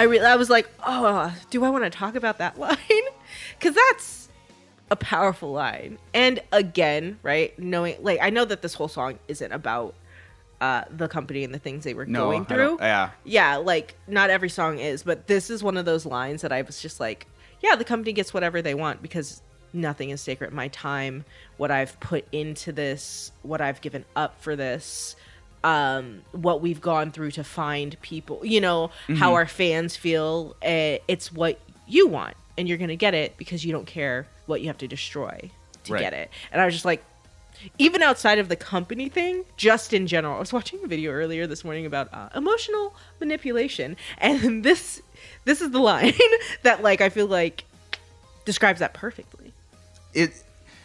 i 0.03 0.05
re- 0.05 0.21
i 0.21 0.37
was 0.37 0.51
like 0.51 0.69
oh 0.85 1.35
do 1.51 1.65
i 1.65 1.71
want 1.71 1.85
to 1.85 1.91
talk 1.91 2.15
about 2.15 2.39
that 2.39 2.59
line 2.59 2.77
because 3.59 3.75
that's 3.75 4.29
a 4.91 4.97
powerful 4.97 5.53
line 5.53 5.99
and 6.13 6.41
again 6.53 7.19
right 7.23 7.59
knowing 7.59 7.97
like 8.01 8.19
i 8.21 8.29
know 8.29 8.45
that 8.45 8.61
this 8.61 8.75
whole 8.75 8.89
song 8.89 9.19
isn't 9.29 9.53
about 9.53 9.95
uh 10.61 10.85
the 10.91 11.09
company 11.09 11.45
and 11.45 11.53
the 11.53 11.59
things 11.59 11.83
they 11.85 11.95
were 11.95 12.07
no, 12.07 12.27
going 12.27 12.45
through 12.45 12.77
yeah. 12.81 13.11
yeah, 13.25 13.57
like 13.57 13.97
not 14.07 14.31
every 14.31 14.49
song 14.49 14.79
is, 14.79 15.03
but 15.03 15.27
this 15.27 15.51
is 15.51 15.63
one 15.63 15.77
of 15.77 15.85
those 15.85 16.07
lines 16.07 16.43
that 16.43 16.53
I 16.53 16.63
was 16.63 16.81
just 16.81 17.01
like, 17.01 17.27
yeah, 17.61 17.77
the 17.77 17.85
company 17.85 18.13
gets 18.13 18.33
whatever 18.33 18.63
they 18.63 18.75
want 18.75 19.03
because 19.03 19.43
nothing 19.73 20.11
is 20.11 20.21
sacred. 20.21 20.53
My 20.53 20.69
time, 20.69 21.25
what 21.57 21.71
I've 21.71 21.99
put 22.01 22.27
into 22.33 22.73
this, 22.73 23.33
what 23.43 23.61
I've 23.61 23.81
given 23.81 24.05
up 24.15 24.41
for 24.41 24.57
this, 24.57 25.17
um, 25.65 26.23
what 26.33 26.61
we've 26.61 26.81
gone 26.81 27.11
through 27.13 27.31
to 27.33 27.45
find 27.45 28.01
people, 28.03 28.41
you 28.45 28.61
know, 28.61 28.91
Mm-hmm. 29.05 29.15
how 29.17 29.35
our 29.35 29.47
fans 29.47 29.97
feel. 29.97 30.57
Uh, 30.65 30.99
it's 31.09 31.33
what 31.33 31.59
you 31.87 32.07
want, 32.09 32.37
and 32.59 32.69
you're 32.69 32.79
gonna 32.79 32.97
get 32.97 33.15
it 33.15 33.37
because 33.37 33.65
you 33.65 33.73
don't 33.73 33.87
care 33.87 34.27
what 34.47 34.61
you 34.61 34.67
have 34.69 34.79
to 34.79 34.89
destroy 34.89 35.51
to 35.85 35.93
Right. 35.93 36.01
get 36.01 36.13
it. 36.13 36.31
And 36.51 36.61
I 36.61 36.65
was 36.65 36.75
just 36.75 36.85
like, 36.85 37.05
even 37.79 38.03
outside 38.03 38.39
of 38.39 38.49
the 38.49 38.57
company 38.57 39.09
thing, 39.09 39.45
just 39.57 39.93
in 39.93 40.07
general. 40.09 40.37
I 40.37 40.41
was 40.41 40.53
watching 40.53 40.81
a 40.85 40.87
video 40.89 41.13
earlier 41.13 41.47
this 41.47 41.63
morning 41.65 41.87
about 41.87 42.09
uh, 42.13 42.29
emotional 42.35 42.95
manipulation, 43.21 43.97
and 44.19 44.65
this 44.65 45.01
this 45.45 45.61
is 45.61 45.71
the 45.71 45.79
line 45.79 46.13
that 46.63 46.83
like 46.83 47.01
I 47.01 47.09
feel 47.09 47.27
like 47.27 47.65
describes 48.45 48.81
that 48.81 48.95
perfectly. 48.95 49.53
it 50.15 50.33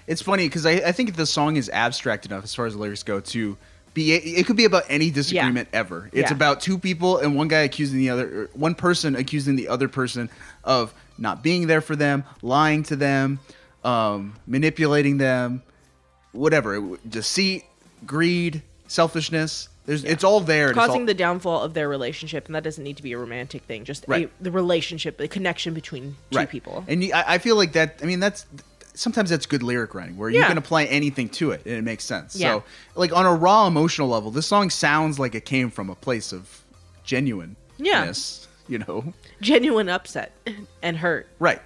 it's 0.05 0.21
funny 0.21 0.45
because 0.47 0.65
I, 0.65 0.73
I 0.73 0.91
think 0.93 1.15
the 1.15 1.25
song 1.25 1.57
is 1.57 1.69
abstract 1.69 2.25
enough 2.28 2.43
as 2.43 2.53
far 2.55 2.65
as 2.65 2.73
the 2.73 2.80
lyrics 2.80 3.03
go 3.03 3.19
to 3.19 3.57
be 3.97 4.13
it 4.13 4.45
could 4.45 4.55
be 4.55 4.65
about 4.65 4.83
any 4.89 5.09
disagreement 5.09 5.67
ever 5.73 6.09
it's 6.13 6.29
Yeah. 6.29 6.35
about 6.35 6.61
two 6.61 6.77
people 6.77 7.17
and 7.17 7.35
one 7.35 7.47
guy 7.47 7.61
accusing 7.61 7.97
the 7.97 8.11
other 8.11 8.49
one 8.53 8.75
person 8.75 9.15
accusing 9.15 9.55
the 9.55 9.67
other 9.67 9.87
person 9.87 10.29
of 10.63 10.93
not 11.17 11.41
being 11.41 11.65
there 11.65 11.81
for 11.81 11.95
them 11.95 12.23
lying 12.41 12.83
to 12.83 12.95
them 12.95 13.39
um, 13.83 14.35
manipulating 14.45 15.17
them 15.17 15.63
whatever 16.31 16.97
deceit 17.09 17.63
greed 18.05 18.61
selfishness. 18.87 19.69
There's 19.85 20.03
it's 20.03 20.23
all 20.23 20.41
there. 20.41 20.73
causing 20.73 21.01
all- 21.01 21.05
the 21.07 21.13
downfall 21.13 21.61
of 21.61 21.73
their 21.73 21.87
relationship, 21.87 22.47
and 22.47 22.55
that 22.55 22.63
doesn't 22.63 22.83
need 22.83 22.97
to 22.97 23.03
be 23.03 23.13
a 23.13 23.17
romantic 23.17 23.63
thing. 23.63 23.85
Just 23.85 24.05
Right. 24.07 24.29
a, 24.39 24.43
the 24.43 24.51
relationship, 24.51 25.17
the 25.17 25.27
connection 25.27 25.73
between 25.73 26.15
two 26.31 26.37
right. 26.39 26.49
people. 26.49 26.83
And 26.87 27.03
I, 27.13 27.35
I 27.35 27.37
feel 27.37 27.55
like 27.55 27.73
that. 27.73 27.99
I 28.01 28.05
mean, 28.05 28.19
that's 28.19 28.45
sometimes 28.97 29.29
that's 29.29 29.45
good 29.45 29.63
lyric 29.63 29.93
writing 29.93 30.17
where 30.17 30.29
you 30.29 30.43
can 30.43 30.57
apply 30.57 30.85
anything 30.85 31.29
to 31.29 31.51
it 31.51 31.61
and 31.65 31.75
it 31.75 31.83
makes 31.83 32.03
sense. 32.03 32.35
Yeah. 32.35 32.55
So, 32.55 32.63
like 32.95 33.15
on 33.15 33.25
a 33.25 33.33
raw 33.33 33.67
emotional 33.67 34.07
level, 34.07 34.31
this 34.31 34.47
song 34.47 34.69
sounds 34.69 35.19
like 35.19 35.35
it 35.35 35.45
came 35.45 35.69
from 35.69 35.89
a 35.89 35.95
place 35.95 36.33
of 36.33 36.63
genuine. 37.03 37.55
Yeah. 37.77 38.11
You 38.67 38.79
know. 38.79 39.13
Genuine 39.41 39.87
upset 39.87 40.31
and 40.81 40.97
hurt. 40.97 41.27
Right. 41.37 41.61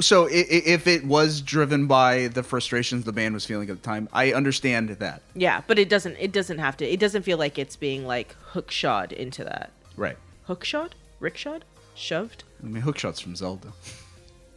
So 0.00 0.28
if 0.28 0.88
it 0.88 1.04
was 1.04 1.40
driven 1.40 1.86
by 1.86 2.26
the 2.26 2.42
frustrations 2.42 3.04
the 3.04 3.12
band 3.12 3.34
was 3.34 3.46
feeling 3.46 3.70
at 3.70 3.76
the 3.76 3.82
time, 3.82 4.08
I 4.12 4.32
understand 4.32 4.88
that. 4.88 5.22
Yeah, 5.36 5.62
but 5.68 5.78
it 5.78 5.88
doesn't. 5.88 6.16
It 6.16 6.32
doesn't 6.32 6.58
have 6.58 6.76
to. 6.78 6.84
It 6.84 6.98
doesn't 6.98 7.22
feel 7.22 7.38
like 7.38 7.56
it's 7.56 7.76
being 7.76 8.04
like 8.04 8.34
hookshod 8.40 9.12
into 9.12 9.44
that. 9.44 9.70
Right. 9.96 10.16
Hookshod, 10.48 10.96
rickshod, 11.20 11.62
shoved. 11.94 12.42
I 12.62 12.66
mean, 12.66 12.82
hookshot's 12.82 13.20
from 13.20 13.36
Zelda. 13.36 13.72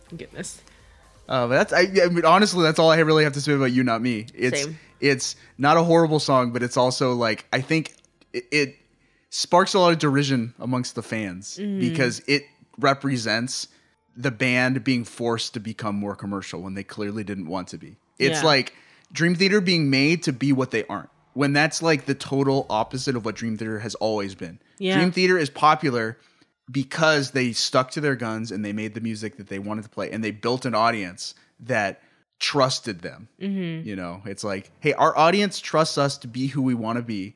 Goodness. 0.18 0.61
Uh, 1.28 1.48
but 1.48 1.56
that's 1.56 1.74
I, 1.74 1.88
I 2.06 2.10
mean 2.10 2.26
honestly 2.26 2.64
that's 2.64 2.80
all 2.80 2.90
I 2.90 2.98
really 3.00 3.24
have 3.24 3.34
to 3.34 3.42
say 3.42 3.54
about 3.54 3.72
you 3.72 3.84
not 3.84 4.02
me. 4.02 4.28
It's 4.34 4.64
Same. 4.64 4.80
it's 5.00 5.36
not 5.58 5.78
a 5.78 5.84
horrible 5.84 6.20
song, 6.20 6.52
but 6.52 6.64
it's 6.64 6.78
also 6.78 7.14
like 7.14 7.46
I 7.52 7.62
think 7.62 7.94
it, 8.34 8.46
it 8.52 8.76
sparks 9.30 9.74
a 9.74 9.80
lot 9.80 9.92
of 9.92 10.00
derision 10.00 10.54
amongst 10.60 10.96
the 10.96 11.04
fans 11.04 11.58
Mm. 11.62 11.80
because 11.80 12.22
it 12.28 12.44
represents 12.80 13.68
the 14.16 14.32
band 14.32 14.84
being 14.84 15.04
forced 15.04 15.54
to 15.54 15.60
become 15.60 15.96
more 15.96 16.16
commercial 16.16 16.62
when 16.62 16.74
they 16.74 16.84
clearly 16.84 17.24
didn't 17.24 17.48
want 17.48 17.68
to 17.70 17.78
be. 17.78 17.98
It's 18.18 18.40
Yeah. 18.42 18.46
like 18.46 18.74
Dream 19.12 19.36
Theater 19.36 19.62
being 19.62 19.90
made 19.90 20.24
to 20.24 20.34
be 20.34 20.52
what 20.54 20.72
they 20.72 20.84
aren't. 20.86 21.10
When 21.34 21.54
that's 21.54 21.82
like 21.84 22.06
the 22.06 22.16
total 22.16 22.66
opposite 22.70 23.16
of 23.16 23.26
what 23.26 23.36
Dream 23.36 23.58
Theater 23.58 23.80
has 23.80 23.94
always 23.96 24.34
been. 24.34 24.60
Yeah. 24.80 24.96
Dream 24.98 25.12
Theater 25.12 25.38
is 25.38 25.50
popular 25.52 26.18
because 26.72 27.32
they 27.32 27.53
stuck 27.53 27.91
to 27.91 28.01
their 28.01 28.15
guns 28.15 28.51
and 28.51 28.63
they 28.63 28.74
made 28.74 28.93
the 28.93 29.01
music 29.01 29.38
that 29.38 29.47
they 29.47 29.59
wanted 29.59 29.84
to 29.84 29.89
play 29.89 30.11
and 30.11 30.24
they 30.24 30.32
built 30.32 30.65
an 30.65 30.76
audience 30.76 31.34
that 31.61 32.01
trusted 32.39 33.01
them. 33.01 33.30
Mm-hmm. 33.41 33.88
You 33.88 33.95
know, 33.95 34.22
it's 34.26 34.43
like, 34.43 34.72
hey, 34.80 34.93
our 34.93 35.18
audience 35.18 35.59
trusts 35.59 35.97
us 35.97 36.18
to 36.20 36.28
be 36.28 36.47
who 36.47 36.61
we 36.61 36.74
want 36.74 36.97
to 36.97 37.03
be 37.03 37.36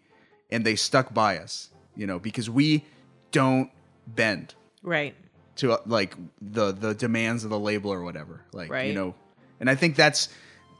and 0.51 0.65
they 0.65 0.75
stuck 0.75 1.13
by 1.13 1.37
us, 1.37 1.69
you 1.95 2.05
know, 2.05 2.19
because 2.19 2.49
we 2.49 2.85
don't 3.31 3.71
bend 4.07 4.53
Right. 4.83 5.15
to 5.57 5.73
uh, 5.73 5.77
like 5.85 6.15
the 6.41 6.71
the 6.73 6.93
demands 6.93 7.43
of 7.43 7.49
the 7.51 7.59
label 7.59 7.93
or 7.93 8.01
whatever. 8.03 8.41
Like, 8.51 8.69
you 8.87 8.93
know, 8.93 9.15
and 9.59 9.69
I 9.69 9.75
think 9.75 9.95
that's 9.95 10.27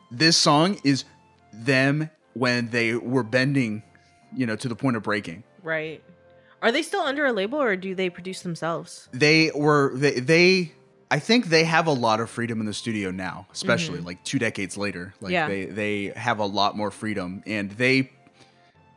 this 0.09 0.35
song 0.35 0.77
is 0.83 1.05
them 1.53 2.09
when 2.33 2.69
they 2.69 2.95
were 2.95 3.23
bending, 3.23 3.83
you 4.35 4.45
know, 4.45 4.55
to 4.57 4.67
the 4.67 4.75
point 4.75 4.97
of 4.97 5.03
breaking. 5.03 5.43
Right. 5.63 6.03
Are 6.62 6.72
they 6.72 6.82
still 6.84 7.01
under 7.01 7.26
a 7.26 7.32
label 7.34 7.62
or 7.62 7.76
do 7.76 7.95
they 7.95 8.09
produce 8.09 8.41
themselves? 8.41 9.09
they 9.14 9.51
were 9.55 9.91
they, 9.95 10.20
they 10.20 10.72
I 11.09 11.20
think 11.20 11.47
they 11.47 11.64
have 11.66 11.88
a 11.88 11.91
lot 11.91 12.20
of 12.22 12.30
freedom 12.30 12.59
in 12.62 12.66
the 12.66 12.74
studio 12.74 13.12
now, 13.12 13.47
especially 13.51 13.99
like 13.99 14.24
two 14.24 14.39
decades 14.39 14.78
later. 14.78 15.14
Like 15.20 15.34
Mm-hmm. 15.34 15.34
Yeah. 15.34 15.47
they 15.47 15.66
they 15.66 16.20
have 16.20 16.39
a 16.39 16.45
lot 16.45 16.78
more 16.78 16.89
freedom, 16.91 17.43
and 17.45 17.70
they, 17.72 18.12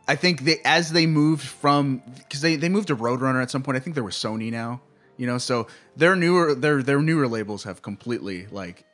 I 0.07 0.15
think 0.17 0.43
they 0.43 0.59
as 0.65 0.93
they 0.93 1.07
moved 1.07 1.43
from 1.47 2.03
because 2.19 2.41
they 2.41 2.57
they 2.57 2.69
moved 2.69 2.89
to 2.89 2.97
Roadrunner 2.97 3.43
at 3.43 3.51
some 3.51 3.63
point. 3.63 3.77
I 3.77 3.81
think 3.81 3.95
there 3.95 4.05
was 4.05 4.15
Sony 4.15 4.53
now, 4.53 4.81
you 5.17 5.27
know. 5.27 5.39
So 5.39 5.67
their 5.97 6.15
newer 6.15 6.55
their 6.55 6.83
their 6.85 7.01
newer 7.01 7.27
labels 7.27 7.65
have 7.65 7.83
completely 7.83 8.47
like 8.53 8.85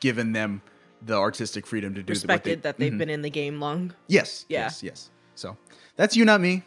given 0.00 0.32
them 0.32 0.60
the 1.00 1.14
artistic 1.14 1.66
freedom 1.66 1.94
to 1.94 2.02
do 2.02 2.10
Respected 2.12 2.58
they, 2.58 2.62
that 2.62 2.78
they've 2.78 2.92
Mhm. 2.92 2.98
been 2.98 3.10
in 3.10 3.22
the 3.22 3.30
game 3.30 3.60
long. 3.60 3.94
Yes. 4.08 4.44
Yeah. 4.48 4.62
Yes. 4.64 4.82
Yes. 4.82 5.10
So 5.34 5.56
that's 5.96 6.16
you, 6.16 6.24
not 6.26 6.40
me. 6.40 6.62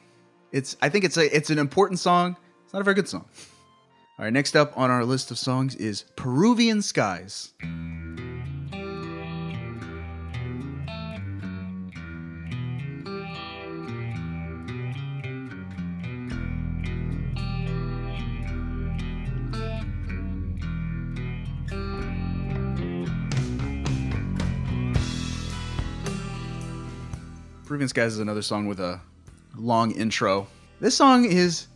It's. 0.51 0.75
I 0.81 0.89
think 0.89 1.05
it's 1.05 1.17
a. 1.17 1.35
It's 1.35 1.49
an 1.49 1.59
important 1.59 1.99
song. 1.99 2.35
It's 2.63 2.73
not 2.73 2.81
a 2.81 2.83
very 2.83 2.95
good 2.95 3.07
song. 3.07 3.25
All 4.17 4.25
right. 4.25 4.33
Next 4.33 4.55
up 4.55 4.77
on 4.77 4.89
our 4.89 5.05
list 5.05 5.31
of 5.31 5.37
songs 5.37 5.75
is 5.75 6.05
Peruvian 6.15 6.81
Skies. 6.81 7.53
Peruvian 27.65 27.87
Skies 27.87 28.13
is 28.13 28.19
another 28.19 28.41
song 28.41 28.65
with 28.65 28.79
a 28.79 28.99
long 29.55 29.91
intro. 29.91 30.47
This 30.79 30.95
song 30.95 31.25
is 31.25 31.67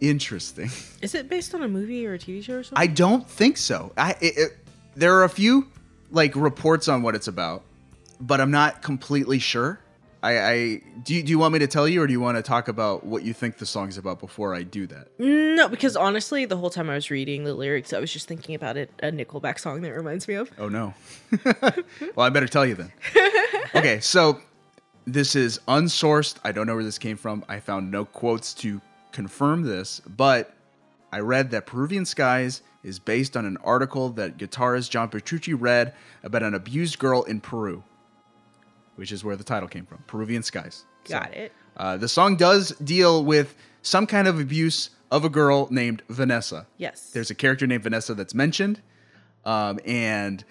interesting. 0.00 0.70
Is 1.02 1.14
it 1.14 1.28
based 1.28 1.54
on 1.54 1.62
a 1.62 1.68
movie 1.68 2.06
or 2.06 2.14
a 2.14 2.18
TV 2.18 2.42
show 2.42 2.56
or 2.56 2.62
something? 2.62 2.82
I 2.82 2.86
don't 2.86 3.28
think 3.28 3.56
so. 3.56 3.92
I 3.96 4.12
it, 4.20 4.36
it, 4.36 4.58
there 4.96 5.14
are 5.14 5.24
a 5.24 5.28
few 5.28 5.68
like 6.10 6.34
reports 6.36 6.88
on 6.88 7.02
what 7.02 7.14
it's 7.14 7.28
about, 7.28 7.62
but 8.20 8.40
I'm 8.40 8.50
not 8.50 8.82
completely 8.82 9.38
sure. 9.38 9.80
I, 10.22 10.38
I 10.38 10.82
do. 11.02 11.14
You, 11.14 11.22
do 11.22 11.30
you 11.30 11.38
want 11.38 11.54
me 11.54 11.60
to 11.60 11.66
tell 11.66 11.88
you, 11.88 12.02
or 12.02 12.06
do 12.06 12.12
you 12.12 12.20
want 12.20 12.36
to 12.36 12.42
talk 12.42 12.68
about 12.68 13.04
what 13.04 13.22
you 13.22 13.32
think 13.32 13.56
the 13.56 13.64
song's 13.64 13.96
about 13.96 14.20
before 14.20 14.54
I 14.54 14.62
do 14.62 14.86
that? 14.88 15.08
no, 15.18 15.66
because 15.68 15.96
honestly, 15.96 16.44
the 16.44 16.58
whole 16.58 16.68
time 16.68 16.90
I 16.90 16.94
was 16.94 17.10
reading 17.10 17.44
the 17.44 17.54
lyrics, 17.54 17.94
I 17.94 18.00
was 18.00 18.12
just 18.12 18.28
thinking 18.28 18.54
about 18.54 18.76
it, 18.76 18.90
a 19.02 19.10
Nickelback 19.10 19.58
song 19.58 19.80
that 19.80 19.92
reminds 19.92 20.28
me 20.28 20.34
of. 20.34 20.50
Oh 20.58 20.68
no. 20.68 20.92
well, 22.14 22.26
I 22.26 22.28
better 22.28 22.48
tell 22.48 22.66
you 22.66 22.74
then. 22.74 22.92
Okay, 23.72 24.00
so 24.00 24.40
this 25.12 25.36
is 25.36 25.58
unsourced. 25.68 26.36
I 26.44 26.52
don't 26.52 26.66
know 26.66 26.74
where 26.74 26.84
this 26.84 26.98
came 26.98 27.16
from. 27.16 27.44
I 27.48 27.60
found 27.60 27.90
no 27.90 28.04
quotes 28.04 28.54
to 28.54 28.80
confirm 29.12 29.62
this, 29.62 30.00
but 30.00 30.54
I 31.12 31.20
read 31.20 31.50
that 31.50 31.66
Peruvian 31.66 32.04
Skies 32.06 32.62
is 32.82 32.98
based 32.98 33.36
on 33.36 33.44
an 33.44 33.56
article 33.58 34.08
that 34.10 34.38
guitarist 34.38 34.90
John 34.90 35.08
Petrucci 35.08 35.54
read 35.54 35.94
about 36.22 36.42
an 36.42 36.54
abused 36.54 36.98
girl 36.98 37.22
in 37.24 37.40
Peru, 37.40 37.82
which 38.96 39.12
is 39.12 39.24
where 39.24 39.36
the 39.36 39.44
title 39.44 39.68
came 39.68 39.84
from. 39.86 40.02
Peruvian 40.06 40.42
Skies. 40.42 40.84
So, 41.04 41.18
Got 41.18 41.34
it. 41.34 41.52
Uh, 41.76 41.96
the 41.96 42.08
song 42.08 42.36
does 42.36 42.70
deal 42.76 43.24
with 43.24 43.54
some 43.82 44.06
kind 44.06 44.28
of 44.28 44.38
abuse 44.40 44.90
of 45.10 45.24
a 45.24 45.28
girl 45.28 45.66
named 45.70 46.02
Vanessa. 46.08 46.66
Yes. 46.76 47.10
There's 47.10 47.30
a 47.30 47.34
character 47.34 47.66
named 47.66 47.82
Vanessa 47.82 48.14
that's 48.14 48.34
mentioned, 48.34 48.80
um, 49.44 49.80
and 49.84 50.44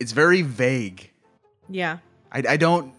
it's 0.00 0.12
very 0.12 0.42
vague. 0.42 1.10
yeah. 1.68 1.98
I, 2.32 2.42
I 2.48 2.56
don't 2.56 2.92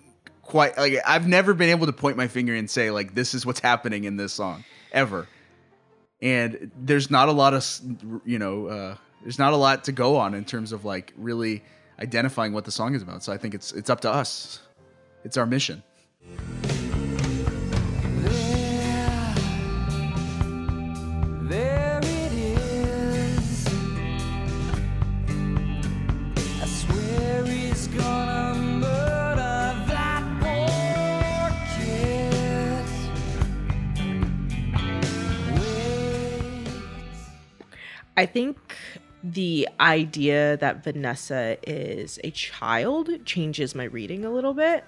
quite 0.45 0.77
like. 0.77 0.97
I've 1.05 1.27
never 1.27 1.53
been 1.53 1.69
able 1.69 1.87
to 1.87 1.93
point 1.93 2.15
my 2.15 2.27
finger 2.27 2.55
and 2.55 2.69
say 2.69 2.91
like 2.91 3.13
this 3.13 3.33
is 3.33 3.45
what's 3.45 3.59
happening 3.59 4.05
in 4.05 4.15
this 4.15 4.33
song 4.33 4.63
ever. 4.93 5.27
And 6.21 6.71
there's 6.77 7.11
not 7.11 7.27
a 7.27 7.33
lot 7.33 7.53
of 7.53 7.67
you 8.25 8.39
know 8.39 8.67
uh, 8.67 8.97
there's 9.21 9.39
not 9.39 9.53
a 9.53 9.57
lot 9.57 9.83
to 9.85 9.91
go 9.91 10.15
on 10.15 10.33
in 10.33 10.45
terms 10.45 10.71
of 10.71 10.85
like 10.85 11.13
really 11.17 11.63
identifying 11.99 12.53
what 12.53 12.65
the 12.65 12.71
song 12.71 12.95
is 12.95 13.01
about. 13.01 13.23
So 13.23 13.33
I 13.33 13.37
think 13.37 13.53
it's 13.53 13.73
it's 13.73 13.89
up 13.89 14.01
to 14.01 14.11
us. 14.11 14.61
It's 15.23 15.37
our 15.37 15.45
mission. 15.45 15.83
I 38.17 38.25
think 38.25 38.57
the 39.23 39.67
idea 39.79 40.57
that 40.57 40.83
Vanessa 40.83 41.57
is 41.67 42.19
a 42.23 42.31
child 42.31 43.09
changes 43.25 43.73
my 43.75 43.85
reading 43.85 44.23
a 44.25 44.29
little 44.29 44.53
bit. 44.53 44.83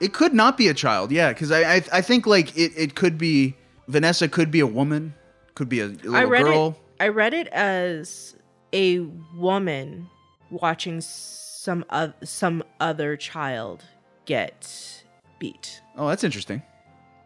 It 0.00 0.12
could 0.12 0.32
not 0.32 0.56
be 0.56 0.68
a 0.68 0.74
child, 0.74 1.10
yeah, 1.12 1.32
because 1.32 1.50
I, 1.50 1.76
I 1.76 1.82
I 1.92 2.00
think 2.00 2.26
like 2.26 2.56
it, 2.56 2.72
it 2.76 2.94
could 2.94 3.18
be 3.18 3.54
Vanessa 3.88 4.28
could 4.28 4.50
be 4.50 4.60
a 4.60 4.66
woman, 4.66 5.12
could 5.54 5.68
be 5.68 5.80
a 5.80 5.86
little 5.86 6.14
I 6.16 6.24
read 6.24 6.44
girl. 6.44 6.68
it. 6.68 7.02
I 7.04 7.08
read 7.08 7.34
it 7.34 7.48
as 7.48 8.36
a 8.72 9.00
woman 9.36 10.08
watching 10.50 11.00
some 11.00 11.84
oth- 11.90 12.14
some 12.24 12.62
other 12.80 13.16
child 13.16 13.84
get 14.24 15.02
beat. 15.38 15.82
Oh, 15.96 16.08
that's 16.08 16.24
interesting. 16.24 16.62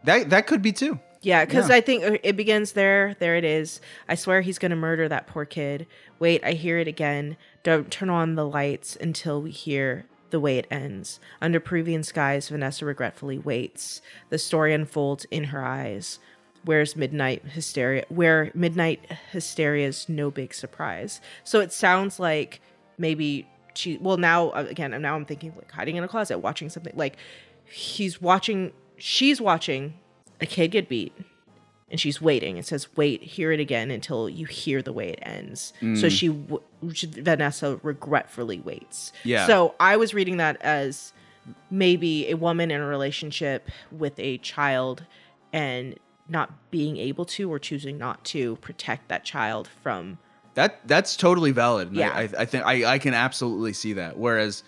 That 0.03 0.29
that 0.31 0.47
could 0.47 0.61
be 0.61 0.71
too. 0.71 0.99
Yeah, 1.23 1.45
because 1.45 1.69
Yeah. 1.69 1.75
I 1.75 1.81
think 1.81 2.03
uh, 2.03 2.17
it 2.21 2.35
begins 2.35 2.73
there. 2.73 3.15
There 3.17 3.35
it 3.35 3.43
is. 3.43 3.81
I 4.07 4.15
swear 4.15 4.41
he's 4.41 4.59
gonna 4.59 4.75
murder 4.75 5.09
that 5.09 5.25
poor 5.25 5.45
kid. 5.45 5.87
Wait, 6.19 6.43
I 6.43 6.51
hear 6.51 6.77
it 6.77 6.87
again. 6.87 7.37
Don't 7.63 7.89
turn 7.89 8.09
on 8.09 8.35
the 8.35 8.45
lights 8.45 8.95
until 8.99 9.41
we 9.41 9.49
hear 9.51 10.05
the 10.29 10.39
way 10.39 10.57
it 10.57 10.67
ends. 10.69 11.19
Under 11.41 11.59
Peruvian 11.59 12.03
skies, 12.03 12.49
Vanessa 12.49 12.85
regretfully 12.85 13.37
waits. 13.37 14.01
The 14.29 14.37
story 14.37 14.73
unfolds 14.73 15.25
in 15.31 15.45
her 15.45 15.63
eyes. 15.63 16.19
Where's 16.65 16.95
midnight 16.95 17.43
hysteria? 17.45 18.05
Where 18.09 18.51
midnight 18.53 18.99
hysteria's 19.31 20.07
no 20.09 20.31
big 20.31 20.53
surprise. 20.53 21.21
So 21.43 21.59
it 21.59 21.71
sounds 21.71 22.19
like 22.19 22.61
maybe 22.97 23.47
she. 23.75 23.97
Well, 23.97 24.17
now 24.17 24.49
uh, 24.49 24.65
again, 24.69 24.99
now 25.01 25.15
I'm 25.15 25.25
thinking 25.25 25.53
like 25.55 25.71
hiding 25.71 25.95
in 25.95 26.03
a 26.03 26.07
closet, 26.07 26.39
watching 26.39 26.69
something. 26.69 26.93
Like 26.95 27.17
he's 27.65 28.21
watching. 28.21 28.71
she's 28.97 29.39
watching 29.41 29.95
a 30.43 30.45
kid 30.45 30.69
get 30.71 30.87
beat 30.89 31.13
and 31.89 31.99
she's 31.99 32.21
waiting. 32.21 32.57
It 32.57 32.65
says, 32.65 32.87
wait, 32.95 33.23
hear 33.23 33.51
it 33.51 33.59
again 33.59 33.89
until 33.91 34.27
you 34.29 34.45
hear 34.45 34.81
the 34.81 34.93
way 34.93 35.09
it 35.09 35.19
ends. 35.23 35.73
Mm. 35.81 35.99
So 35.99 36.09
she, 36.09 36.27
w- 36.27 36.61
she, 36.93 37.07
Vanessa 37.07 37.79
regretfully 37.83 38.59
waits. 38.59 39.11
Yeah. 39.23 39.47
So 39.47 39.75
I 39.79 39.97
was 39.97 40.13
reading 40.13 40.37
that 40.37 40.61
as 40.61 41.13
maybe 41.69 42.29
a 42.29 42.35
woman 42.35 42.71
in 42.71 42.79
a 42.81 42.85
relationship 42.85 43.69
with 43.91 44.13
a 44.19 44.37
child 44.39 45.05
and 45.51 45.97
not 46.29 46.71
being 46.71 46.97
able 46.97 47.25
to 47.25 47.51
or 47.51 47.59
choosing 47.59 47.97
not 47.97 48.23
to 48.25 48.55
protect 48.57 49.09
that 49.09 49.23
child 49.25 49.69
from 49.83 50.17
That 50.55 50.79
that's 50.87 51.15
totally 51.17 51.51
valid. 51.51 51.89
and 51.89 51.97
Yeah. 51.97 52.11
I, 52.11 52.29
I 52.39 52.45
think 52.45 52.65
I, 52.65 52.93
I 52.93 52.97
can 52.99 53.13
absolutely 53.13 53.73
see 53.73 53.93
that. 53.93 54.17
Whereas 54.17 54.63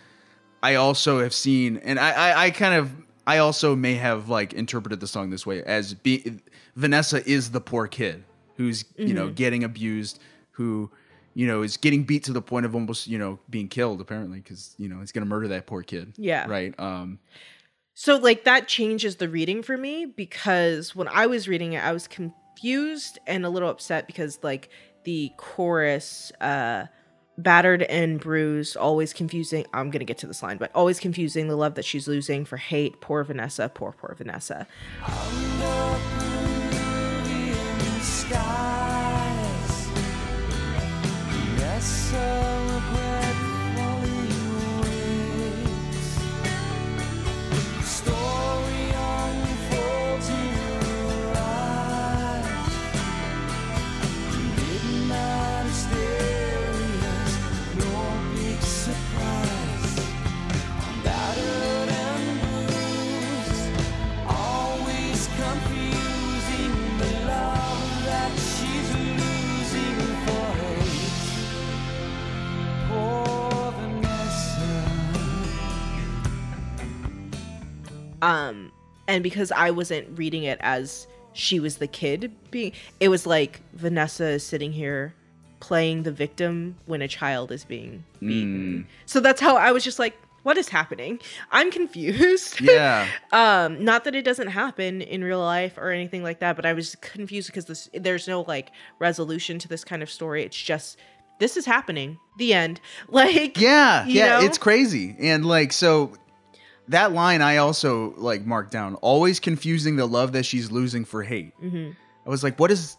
I 0.62 0.76
also 0.76 1.22
have 1.22 1.34
seen, 1.34 1.78
and 1.78 1.98
I, 2.00 2.12
I, 2.12 2.44
I 2.46 2.50
kind 2.52 2.76
of, 2.76 2.92
I 3.28 3.38
also 3.40 3.76
may 3.76 3.96
have 3.96 4.30
like 4.30 4.54
interpreted 4.54 5.00
the 5.00 5.08
song 5.08 5.30
this 5.30 5.46
way 5.46 5.64
as 5.64 5.94
be 5.94 6.40
Vanessa 6.76 7.28
is 7.28 7.52
the 7.52 7.62
poor 7.62 7.88
kid 7.88 8.24
who's 8.58 8.86
you 8.98 9.14
know 9.14 9.26
Mm-hmm. 9.26 9.34
getting 9.36 9.64
abused, 9.64 10.20
who 10.52 10.90
you 11.34 11.48
know 11.48 11.62
is 11.64 11.78
getting 11.78 12.04
beat 12.04 12.24
to 12.26 12.34
the 12.34 12.42
point 12.42 12.66
of 12.66 12.76
almost 12.76 13.08
you 13.08 13.18
know 13.18 13.40
being 13.50 13.68
killed 13.68 14.00
apparently 14.02 14.40
because 14.40 14.76
you 14.78 14.88
know 14.88 15.00
he's 15.00 15.12
gonna 15.12 15.26
murder 15.26 15.48
that 15.50 15.66
poor 15.66 15.82
kid. 15.82 16.14
Yeah. 16.18 16.48
Right. 16.48 16.74
Um. 16.80 17.20
So 17.94 18.18
like 18.18 18.44
that 18.44 18.68
changes 18.68 19.16
the 19.18 19.30
reading 19.30 19.64
for 19.64 19.78
me 19.78 20.06
because 20.06 20.96
when 20.96 21.08
I 21.08 21.28
was 21.28 21.48
reading 21.48 21.74
it, 21.74 21.84
I 21.84 21.94
was 21.94 22.08
confused 22.08 23.20
and 23.26 23.46
a 23.46 23.50
little 23.50 23.70
upset 23.70 24.06
because 24.08 24.40
like 24.44 24.70
the 25.06 25.32
chorus, 25.38 26.32
uh 26.42 26.86
battered 27.38 27.84
and 27.84 28.20
bruised, 28.20 28.78
always 28.78 29.14
confusing. 29.14 29.66
I'm 29.74 29.92
gonna 29.92 30.06
get 30.06 30.18
to 30.20 30.28
this 30.28 30.42
line, 30.44 30.58
but 30.58 30.72
always 30.74 31.00
confusing 31.00 31.48
the 31.48 31.56
love 31.56 31.76
that 31.76 31.86
she's 31.86 32.08
losing 32.08 32.46
for 32.46 32.58
hate. 32.58 33.02
Poor 33.02 33.24
Vanessa, 33.24 33.70
poor 33.70 33.92
poor 33.92 34.16
Vanessa. 34.18 34.68
skies. 38.26 39.90
Yes, 41.58 42.65
Um 78.26 78.72
and 79.08 79.24
because 79.24 79.52
I 79.52 79.72
wasn't 79.72 80.18
reading 80.18 80.44
it 80.44 80.58
as 80.62 81.08
she 81.34 81.60
was 81.60 81.78
the 81.78 81.88
kid 81.88 82.32
being 82.52 82.72
it 83.00 83.10
was 83.10 83.26
like 83.26 83.62
Vanessa 83.74 84.26
is 84.26 84.44
sitting 84.44 84.72
here 84.72 85.14
playing 85.60 86.04
the 86.04 86.12
victim 86.12 86.76
when 86.86 87.02
a 87.02 87.08
child 87.08 87.52
is 87.52 87.64
being 87.66 88.04
beaten. 88.20 88.88
So 89.06 89.20
that's 89.20 89.42
how 89.42 89.56
I 89.58 89.72
was 89.72 89.84
just 89.84 90.00
like 90.00 90.16
what 90.44 90.58
is 90.58 90.70
happening? 90.70 91.20
I'm 91.52 91.72
confused. 91.72 92.62
Yeah. 92.62 93.08
um 93.32 93.84
not 93.84 94.04
that 94.06 94.14
it 94.16 94.24
doesn't 94.24 94.48
happen 94.50 95.02
in 95.02 95.24
real 95.24 95.40
life 95.40 95.78
or 95.78 95.90
anything 95.92 96.22
like 96.24 96.40
that 96.40 96.56
but 96.56 96.66
i 96.66 96.74
was 96.74 96.96
confused 97.02 97.48
because 97.48 97.66
this 97.66 97.90
there's 97.94 98.28
no 98.28 98.42
like 98.42 98.72
resolution 99.00 99.58
to 99.60 99.68
this 99.68 99.84
kind 99.84 100.02
of 100.04 100.10
story 100.10 100.44
it's 100.44 100.56
just 100.72 100.98
this 101.40 101.58
is 101.58 101.66
happening 101.66 102.18
the 102.38 102.54
end 102.54 102.80
like 103.10 103.60
Yeah, 103.60 104.06
yeah, 104.08 104.40
know? 104.40 104.46
it's 104.46 104.58
crazy. 104.58 105.16
And 105.20 105.46
like 105.46 105.72
so 105.74 106.14
that 106.90 107.14
line 107.14 107.42
I 107.42 107.58
also 107.58 108.14
like 108.18 108.46
marked 108.46 108.72
down. 108.72 108.96
Always 108.96 109.40
confusing 109.40 109.96
the 109.96 110.06
love 110.06 110.34
that 110.34 110.46
she's 110.46 110.72
losing 110.72 111.06
for 111.06 111.24
hate. 111.24 111.54
Mm-hmm. 111.62 111.92
I 112.26 112.30
was 112.30 112.44
like, 112.44 112.60
what 112.60 112.72
is 112.72 112.98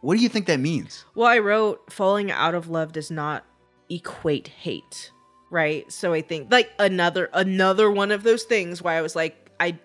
what 0.00 0.16
do 0.16 0.22
you 0.22 0.28
think 0.28 0.46
that 0.46 0.60
means? 0.60 1.04
well 1.14 1.26
i 1.26 1.38
wrote 1.38 1.92
falling 1.92 2.30
out 2.30 2.54
of 2.54 2.68
love 2.68 2.92
does 2.92 3.10
not 3.10 3.44
equate 3.88 4.48
hate 4.48 5.10
right 5.50 5.90
so 5.90 6.12
i 6.12 6.20
think 6.20 6.50
like 6.52 6.70
another 6.78 7.30
another 7.32 7.90
one 7.90 8.10
of 8.10 8.22
those 8.22 8.44
things 8.44 8.82
why 8.82 8.94
i 8.94 9.00
was 9.00 9.16
like 9.16 9.50
i 9.58 9.76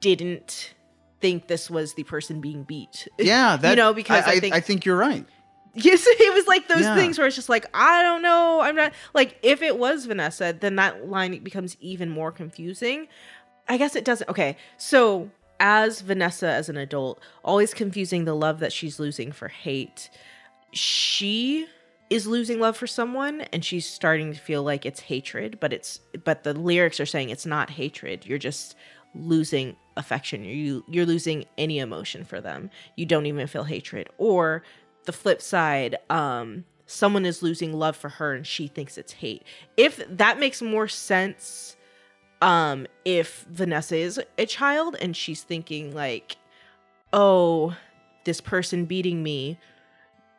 didn't 0.00 0.74
think 1.20 1.46
this 1.48 1.70
was 1.70 1.94
the 1.94 2.02
person 2.04 2.40
being 2.40 2.64
beat 2.64 3.06
Yeah, 3.18 3.56
that 3.56 3.70
you 3.70 3.76
know 3.76 3.94
because 3.94 4.24
i, 4.24 4.32
I, 4.32 4.40
think 4.40 4.54
I 4.54 4.60
think 4.60 4.84
you're 4.84 4.96
right. 4.96 5.24
Yes, 5.74 6.04
it 6.06 6.34
was 6.34 6.46
like 6.46 6.68
those 6.68 6.82
Yeah. 6.82 6.94
things 6.94 7.16
where 7.18 7.26
it's 7.26 7.36
just 7.36 7.48
like, 7.48 7.66
I 7.72 8.02
don't 8.02 8.20
know. 8.22 8.60
I'm 8.60 8.76
not 8.76 8.92
like 9.14 9.38
if 9.42 9.62
it 9.62 9.78
was 9.78 10.04
Vanessa, 10.06 10.54
then 10.58 10.76
that 10.76 11.08
line 11.08 11.38
becomes 11.42 11.76
even 11.80 12.10
more 12.10 12.30
confusing. 12.30 13.08
I 13.68 13.78
guess 13.78 13.96
it 13.96 14.04
doesn't. 14.04 14.28
Okay. 14.28 14.56
So, 14.76 15.30
as 15.60 16.00
Vanessa 16.00 16.48
as 16.48 16.68
an 16.68 16.76
adult, 16.76 17.20
always 17.44 17.72
confusing 17.72 18.24
the 18.24 18.34
love 18.34 18.58
that 18.58 18.72
she's 18.72 18.98
losing 18.98 19.32
for 19.32 19.48
hate, 19.48 20.10
she 20.72 21.66
is 22.10 22.26
losing 22.26 22.60
love 22.60 22.76
for 22.76 22.86
someone 22.86 23.40
and 23.52 23.64
she's 23.64 23.88
starting 23.88 24.34
to 24.34 24.38
feel 24.38 24.62
like 24.62 24.84
it's 24.84 25.00
hatred, 25.00 25.58
but 25.60 25.72
it's 25.72 26.00
but 26.24 26.44
the 26.44 26.52
lyrics 26.52 27.00
are 27.00 27.06
saying 27.06 27.30
it's 27.30 27.46
not 27.46 27.70
hatred. 27.70 28.26
You're 28.26 28.38
just 28.38 28.74
losing 29.14 29.76
affection. 29.96 30.44
You 30.44 30.84
you're 30.88 31.06
losing 31.06 31.44
any 31.56 31.78
emotion 31.78 32.24
for 32.24 32.40
them. 32.40 32.70
You 32.96 33.06
don't 33.06 33.26
even 33.26 33.46
feel 33.46 33.64
hatred. 33.64 34.08
Or 34.18 34.62
the 35.04 35.12
flip 35.12 35.40
side, 35.42 35.96
um 36.10 36.64
someone 36.86 37.24
is 37.24 37.42
losing 37.42 37.72
love 37.72 37.96
for 37.96 38.10
her 38.10 38.34
and 38.34 38.46
she 38.46 38.66
thinks 38.66 38.98
it's 38.98 39.12
hate. 39.14 39.42
If 39.76 40.02
that 40.08 40.38
makes 40.38 40.60
more 40.60 40.88
sense 40.88 41.76
um 42.42 42.86
if 43.04 43.46
Vanessa 43.50 43.96
is 43.96 44.20
a 44.36 44.46
child 44.46 44.96
and 45.00 45.16
she's 45.16 45.42
thinking 45.42 45.94
like 45.94 46.36
oh 47.12 47.76
this 48.24 48.40
person 48.40 48.84
beating 48.84 49.22
me 49.22 49.58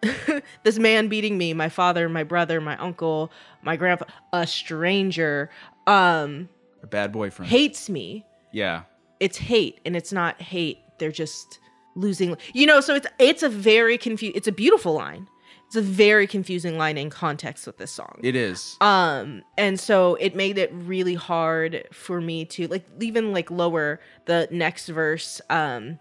this 0.64 0.78
man 0.78 1.07
beating 1.07 1.38
me 1.38 1.53
my 1.53 1.70
father 1.70 2.09
my 2.09 2.24
brother 2.24 2.59
my 2.59 2.76
uncle 2.78 3.32
my 3.61 3.76
grandpa 3.78 4.05
a 4.34 4.45
stranger 4.45 5.49
um 5.88 6.49
A 6.82 6.88
bad 6.88 7.11
boyfriend. 7.14 7.49
hates 7.49 7.89
me 7.89 8.26
Yeah. 8.51 8.84
it's 9.22 9.38
hate 9.38 9.80
and 9.86 9.95
it's 9.95 10.11
not 10.11 10.41
hate 10.41 10.80
they're 10.99 11.11
just 11.11 11.59
losing 11.95 12.35
you 12.53 12.65
know 12.65 12.81
so 12.81 12.95
it's 12.95 13.07
it's 13.19 13.43
a 13.43 13.49
very 13.49 13.97
confused 13.97 14.35
it's 14.35 14.47
a 14.47 14.51
beautiful 14.51 14.93
line. 14.93 15.27
It's 15.67 15.75
a 15.75 15.81
very 15.81 16.27
confusing 16.27 16.77
line 16.77 16.99
in 16.99 17.09
context 17.09 17.65
with 17.65 17.77
this 17.77 17.91
song. 17.91 18.19
It 18.21 18.35
is. 18.35 18.77
um 18.81 19.41
and 19.57 19.79
so 19.79 20.15
it 20.15 20.35
made 20.35 20.57
it 20.59 20.71
really 20.73 21.15
hard 21.15 21.87
for 21.91 22.21
me 22.21 22.45
to 22.45 22.67
like 22.67 22.85
even 23.01 23.33
like 23.33 23.49
lower 23.49 23.99
the 24.25 24.47
next 24.51 24.87
verse 24.89 25.41
um 25.49 25.97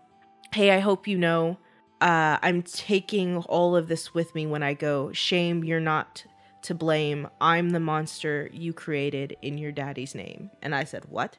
hey 0.52 0.70
i 0.72 0.78
hope 0.78 1.06
you 1.08 1.16
know 1.16 1.56
uh 2.02 2.36
i'm 2.42 2.60
taking 2.62 3.38
all 3.38 3.74
of 3.74 3.88
this 3.88 4.12
with 4.12 4.34
me 4.34 4.46
when 4.46 4.62
i 4.62 4.74
go. 4.74 5.10
Shame 5.12 5.64
you're 5.64 5.80
not 5.80 6.24
to 6.62 6.74
blame. 6.74 7.26
I'm 7.40 7.70
the 7.70 7.80
monster 7.80 8.48
you 8.52 8.72
created 8.72 9.36
in 9.42 9.58
your 9.58 9.72
daddy's 9.72 10.14
name. 10.14 10.50
And 10.60 10.74
i 10.74 10.84
said 10.84 11.04
what 11.08 11.38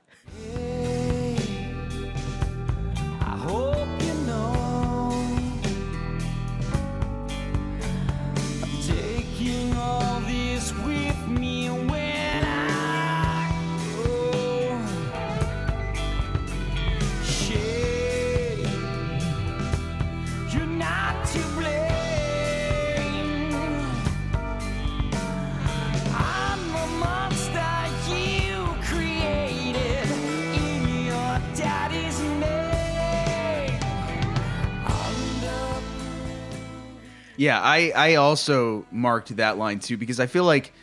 Yeah, 37.37 37.59
I 37.61 37.91
I 37.95 38.15
also 38.15 38.85
marked 38.91 39.35
that 39.37 39.57
line 39.57 39.79
too 39.79 39.97
because 39.97 40.19
I 40.19 40.27
feel 40.27 40.43
like 40.43 40.73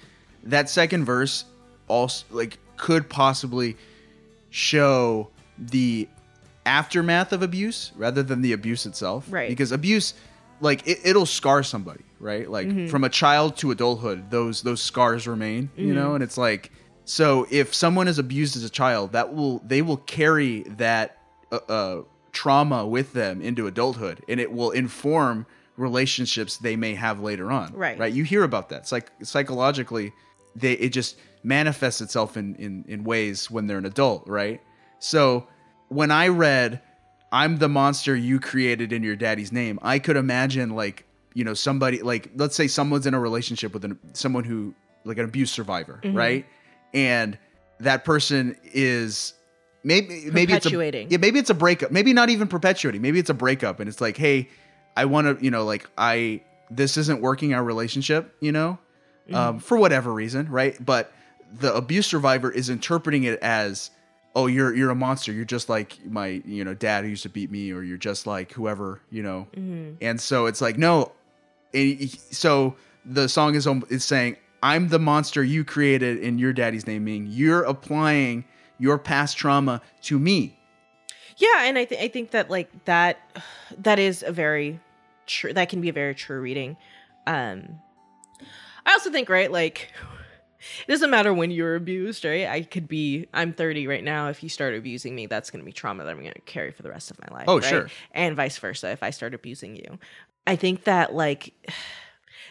that 0.45 0.69
second 0.69 1.05
verse 1.05 1.45
also 1.89 2.25
like 2.31 2.59
could 2.77 3.09
possibly 3.09 3.77
show 4.51 5.29
the 5.59 6.09
aftermath 6.67 7.33
of 7.33 7.43
abuse 7.43 7.93
rather 7.97 8.23
than 8.23 8.43
the 8.43 8.53
abuse 8.53 8.87
itself. 8.87 9.27
Right. 9.29 9.49
Because 9.49 9.73
abuse 9.73 10.15
like 10.61 10.87
it, 10.87 10.99
it'll 11.05 11.27
scar 11.27 11.63
somebody, 11.63 12.05
right? 12.19 12.51
Like 12.51 12.89
from 12.89 13.05
a 13.05 13.09
child 13.09 13.57
to 13.59 13.71
adulthood, 13.71 14.31
those 14.31 14.63
those 14.63 14.83
scars 14.83 15.27
remain, 15.27 15.71
you 15.77 15.95
know, 15.95 16.15
and 16.15 16.23
it's 16.23 16.37
like 16.39 16.71
so 17.05 17.47
if 17.51 17.75
someone 17.75 18.09
is 18.09 18.19
abused 18.19 18.57
as 18.57 18.65
a 18.65 18.71
child, 18.71 19.13
that 19.13 19.35
will 19.35 19.59
they 19.61 19.83
will 19.83 19.97
carry 19.97 20.63
that 20.63 21.19
uh, 21.51 21.59
uh, 21.69 22.03
trauma 22.33 22.87
with 22.87 23.13
them 23.13 23.41
into 23.41 23.67
adulthood, 23.67 24.23
and 24.29 24.39
it 24.39 24.53
will 24.53 24.71
inform 24.71 25.47
relationships 25.81 26.59
they 26.59 26.77
may 26.77 26.95
have 26.95 27.21
later 27.21 27.51
on. 27.51 27.73
Right. 27.73 27.99
Right. 27.99 28.13
You 28.13 28.25
hear 28.25 28.45
about 28.45 28.69
that. 28.69 28.87
Psych- 28.87 29.11
psychologically, 29.23 30.13
they 30.55 30.75
it 30.75 30.91
just 30.91 31.17
manifests 31.43 32.01
itself 32.01 32.37
in, 32.37 32.55
in 32.57 32.85
in 32.87 33.05
ways 33.05 33.51
when 33.51 33.67
they're 33.67 33.79
an 33.79 33.87
adult. 33.87 34.29
Right. 34.29 34.61
So 34.99 35.47
when 35.89 36.11
I 36.11 36.29
read, 36.29 36.81
"I'm 37.33 37.59
the 37.59 37.69
monster 37.69 38.15
you 38.15 38.39
created 38.39 38.93
in 38.93 39.03
your 39.03 39.17
daddy's 39.17 39.53
name," 39.53 39.79
I 39.83 39.99
could 39.99 40.17
imagine 40.17 40.77
like 40.77 41.07
you 41.35 41.45
know 41.45 41.55
somebody 41.55 42.03
like 42.03 42.31
let's 42.37 42.55
say 42.55 42.69
someone's 42.69 43.07
in 43.07 43.15
a 43.15 43.21
relationship 43.21 43.73
with 43.73 43.85
an, 43.85 43.99
someone 44.13 44.45
who 44.45 44.75
like 45.05 45.19
an 45.19 45.25
abuse 45.25 45.51
survivor, 45.51 46.01
mm-hmm. 46.03 46.17
right? 46.17 46.47
And 46.93 47.39
that 47.81 48.05
person 48.05 48.57
is 48.65 49.33
maybe 49.83 50.31
maybe 50.31 50.53
it's 50.53 50.67
a 50.67 51.07
yeah 51.09 51.17
maybe 51.17 51.39
it's 51.39 51.49
a 51.49 51.55
breakup 51.55 51.91
maybe 51.91 52.13
not 52.13 52.29
even 52.29 52.47
perpetuating 52.47 53.01
maybe 53.01 53.19
it's 53.19 53.31
a 53.31 53.35
breakup 53.35 53.81
and 53.81 53.89
it's 53.89 54.01
like 54.01 54.17
hey 54.17 54.47
i 54.97 55.05
want 55.05 55.39
to 55.39 55.45
you 55.45 55.51
know 55.51 55.65
like 55.65 55.89
i 55.99 56.41
this 56.71 56.97
isn't 56.97 57.21
working 57.21 57.55
our 57.55 57.65
relationship 57.65 58.35
you 58.41 58.53
know? 58.53 58.79
Um, 59.33 59.61
for 59.61 59.79
whatever 59.79 60.13
reason 60.13 60.49
right? 60.49 60.77
But 60.85 61.13
the 61.53 61.75
abuse 61.75 62.07
survivor 62.07 62.51
is 62.51 62.69
interpreting 62.69 63.25
it 63.25 63.39
as 63.41 63.91
oh 64.35 64.47
you're 64.47 64.75
you're 64.75 64.91
a 64.91 64.95
monster. 64.95 65.33
You're 65.33 65.45
just 65.45 65.69
like 65.69 65.99
my 66.05 66.43
you 66.45 66.65
know 66.65 66.75
dad 66.75 67.05
who 67.05 67.11
used 67.11 67.23
to 67.25 67.29
beat 67.29 67.51
me 67.51 67.73
or 67.73 67.83
you're 67.83 67.97
just 67.97 68.27
like 68.27 68.53
whoever 68.53 69.01
you 69.11 69.23
know? 69.23 69.47
And 70.01 70.21
so 70.21 70.47
it's 70.47 70.61
like 70.61 70.79
no 70.79 71.13
and 71.75 72.11
so 72.31 72.77
the 73.05 73.29
song 73.29 73.55
is 73.55 73.67
is 73.89 74.05
saying 74.05 74.37
i'm 74.63 74.89
the 74.89 74.99
monster 74.99 75.43
you 75.43 75.65
created 75.65 76.19
in 76.19 76.39
your 76.39 76.53
daddy's 76.53 76.87
name 76.87 77.05
meaning 77.05 77.27
you're 77.31 77.63
applying 77.63 78.45
your 78.79 78.99
past 78.99 79.37
trauma 79.37 79.81
to 80.03 80.19
me 80.19 80.59
Yeah, 81.41 81.65
and 81.65 81.79
I 81.79 81.87
th- 81.87 82.01
I 82.01 82.09
think 82.09 82.33
that 82.33 82.51
like 82.51 82.85
that 82.85 83.19
that 83.79 83.99
is 83.99 84.23
a 84.23 84.31
very 84.31 84.79
true 85.27 85.53
that 85.53 85.69
can 85.69 85.81
be 85.81 85.89
a 85.89 85.93
very 85.93 86.15
true 86.15 86.41
reading. 86.41 86.77
Um 87.27 87.81
I 88.87 88.93
also 88.93 89.11
think 89.11 89.29
right 89.29 89.51
like 89.51 89.91
it 90.87 90.91
doesn't 90.91 91.11
matter 91.11 91.33
when 91.33 91.51
you're 91.51 91.77
abused, 91.77 92.25
right? 92.25 92.47
I 92.47 92.63
could 92.63 92.87
be 92.87 93.27
I'm 93.33 93.53
30 93.53 93.87
right 93.87 94.05
now. 94.05 94.29
If 94.29 94.43
you 94.43 94.49
start 94.49 94.75
abusing 94.75 95.15
me, 95.15 95.27
that's 95.27 95.51
going 95.51 95.61
to 95.61 95.67
be 95.67 95.73
trauma 95.73 96.05
that 96.05 96.11
I'm 96.11 96.21
going 96.21 96.35
to 96.35 96.41
carry 96.43 96.71
for 96.71 96.83
the 96.83 96.91
rest 96.91 97.11
of 97.11 97.19
my 97.21 97.35
life. 97.35 97.47
Oh, 97.49 97.59
right? 97.59 97.65
sure. 97.65 97.89
And 98.13 98.37
vice 98.37 98.59
versa 98.59 98.91
if 98.91 99.03
I 99.03 99.11
start 99.11 99.35
abusing 99.35 99.77
you. 99.77 99.99
I 100.47 100.57
think 100.57 100.85
that 100.85 101.15
like 101.15 101.55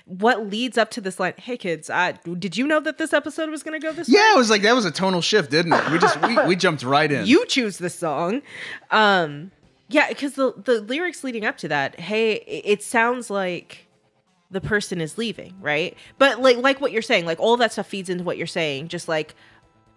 what 0.10 0.48
leads 0.50 0.78
up 0.78 0.90
to 0.92 1.02
this 1.02 1.20
line, 1.20 1.34
hey 1.38 1.56
kids, 1.56 1.90
uh, 1.90 2.14
did 2.38 2.58
you 2.58 2.66
know 2.68 2.80
that 2.80 2.98
this 2.98 3.14
episode 3.14 3.50
was 3.50 3.64
going 3.64 3.80
to 3.80 3.86
go 3.86 3.94
this 3.94 4.08
way? 4.08 4.16
yeah 4.18 4.34
it 4.34 4.38
was 4.38 4.50
like 4.50 4.64
that 4.64 4.74
was 4.74 4.86
a 4.86 4.92
tonal 4.92 5.22
shift 5.22 5.52
didn't 5.52 5.74
it? 5.74 5.92
We 5.92 6.00
just 6.00 6.22
we, 6.22 6.38
we 6.48 6.56
jumped 6.66 6.84
right 6.84 7.12
in. 7.12 7.26
You 7.26 7.46
choose 7.46 7.78
the 7.78 7.90
song. 7.90 8.42
Um 8.92 9.52
yeah 9.88 10.10
because 10.10 10.34
the 10.34 10.54
the 10.64 10.82
lyrics 10.82 11.24
leading 11.24 11.46
up 11.46 11.58
to 11.58 11.68
that 11.68 12.00
hey 12.00 12.34
it 12.34 12.64
it 12.66 12.84
sounds 12.84 13.30
like 13.30 13.88
the 14.52 14.62
person 14.62 15.00
is 15.00 15.18
leaving 15.18 15.54
right? 15.62 15.96
But 16.18 16.42
like 16.42 16.58
like 16.58 16.82
what 16.82 16.92
you're 16.92 17.02
saying 17.02 17.26
like 17.26 17.40
all 17.40 17.58
that 17.58 17.72
stuff 17.72 17.88
feeds 17.88 18.10
into 18.10 18.24
what 18.24 18.38
you're 18.38 18.48
saying 18.48 18.88
just 18.88 19.08
like 19.08 19.36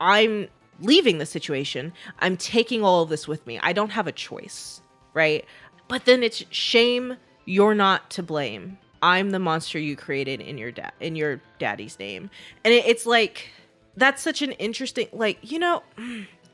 i'm 0.01 0.49
leaving 0.81 1.19
the 1.19 1.27
situation. 1.27 1.93
I'm 2.19 2.37
taking 2.37 2.83
all 2.83 3.03
of 3.03 3.09
this 3.09 3.29
with 3.29 3.47
me. 3.47 3.61
I 3.63 3.73
don't 3.73 3.91
have 3.91 4.07
a 4.07 4.13
choice 4.13 4.81
right? 5.15 5.45
But 5.89 6.05
then 6.05 6.23
it's 6.23 6.45
shame 6.51 7.17
you're 7.45 7.75
not 7.75 8.11
to 8.11 8.23
blame 8.23 8.79
i'm 9.03 9.31
the 9.31 9.39
monster 9.39 9.79
you 9.79 9.97
created 9.97 10.41
in 10.41 10.57
your 10.59 10.71
dad 10.71 10.93
in 11.01 11.17
your 11.17 11.41
daddy's 11.59 11.99
name 11.99 12.31
and 12.65 12.73
it, 12.73 12.87
it's 12.87 13.05
like 13.07 13.51
that's 13.97 14.23
such 14.23 14.41
an 14.43 14.53
interesting 14.53 15.09
like 15.13 15.39
you 15.43 15.59
know 15.59 15.83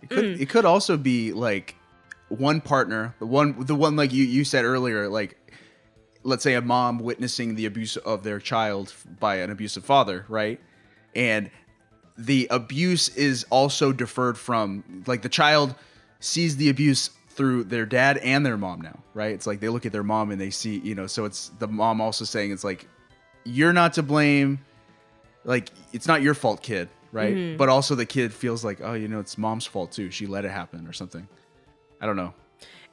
It 0.02 0.10
could 0.10 0.24
Mm. 0.24 0.40
it 0.40 0.48
could 0.48 0.64
also 0.64 0.96
be 0.96 1.32
like 1.32 1.74
one 2.28 2.60
partner, 2.60 3.14
the 3.18 3.26
one 3.26 3.56
the 3.64 3.74
one 3.74 3.96
like 3.96 4.12
you 4.12 4.24
you 4.24 4.44
said 4.44 4.64
earlier, 4.64 5.08
like 5.08 5.36
let's 6.22 6.42
say 6.42 6.54
a 6.54 6.60
mom 6.60 6.98
witnessing 6.98 7.54
the 7.56 7.66
abuse 7.66 7.96
of 7.96 8.22
their 8.22 8.38
child 8.38 8.94
by 9.18 9.36
an 9.36 9.50
abusive 9.50 9.84
father, 9.84 10.24
right? 10.28 10.60
And 11.16 11.50
the 12.16 12.46
abuse 12.50 13.08
is 13.08 13.44
also 13.50 13.92
deferred 13.92 14.38
from 14.38 15.02
like 15.06 15.22
the 15.22 15.28
child 15.28 15.74
sees 16.20 16.56
the 16.56 16.68
abuse 16.68 17.10
through 17.38 17.64
their 17.64 17.86
dad 17.86 18.18
and 18.18 18.44
their 18.44 18.58
mom 18.58 18.82
now, 18.82 18.98
right? 19.14 19.32
It's 19.32 19.46
like 19.46 19.60
they 19.60 19.70
look 19.70 19.86
at 19.86 19.92
their 19.92 20.02
mom 20.02 20.30
and 20.30 20.38
they 20.38 20.50
see, 20.50 20.78
you 20.80 20.94
know, 20.94 21.06
so 21.06 21.24
it's 21.24 21.50
the 21.58 21.68
mom 21.68 22.02
also 22.02 22.26
saying 22.26 22.50
it's 22.50 22.64
like 22.64 22.86
you're 23.44 23.72
not 23.72 23.94
to 23.94 24.02
blame. 24.02 24.58
Like 25.44 25.70
it's 25.94 26.06
not 26.06 26.20
your 26.20 26.34
fault 26.34 26.62
kid 26.62 26.90
right? 27.10 27.34
Mm-hmm. 27.34 27.56
but 27.56 27.70
also 27.70 27.94
the 27.94 28.04
kid 28.04 28.34
feels 28.34 28.62
like 28.62 28.82
oh 28.82 28.92
you 28.92 29.08
know 29.08 29.18
it's 29.18 29.38
mom's 29.38 29.64
fault 29.64 29.92
too. 29.92 30.10
She 30.10 30.26
let 30.26 30.44
it 30.44 30.50
happen 30.50 30.86
or 30.86 30.92
something. 30.92 31.26
I 32.02 32.04
don't 32.04 32.16
know 32.16 32.34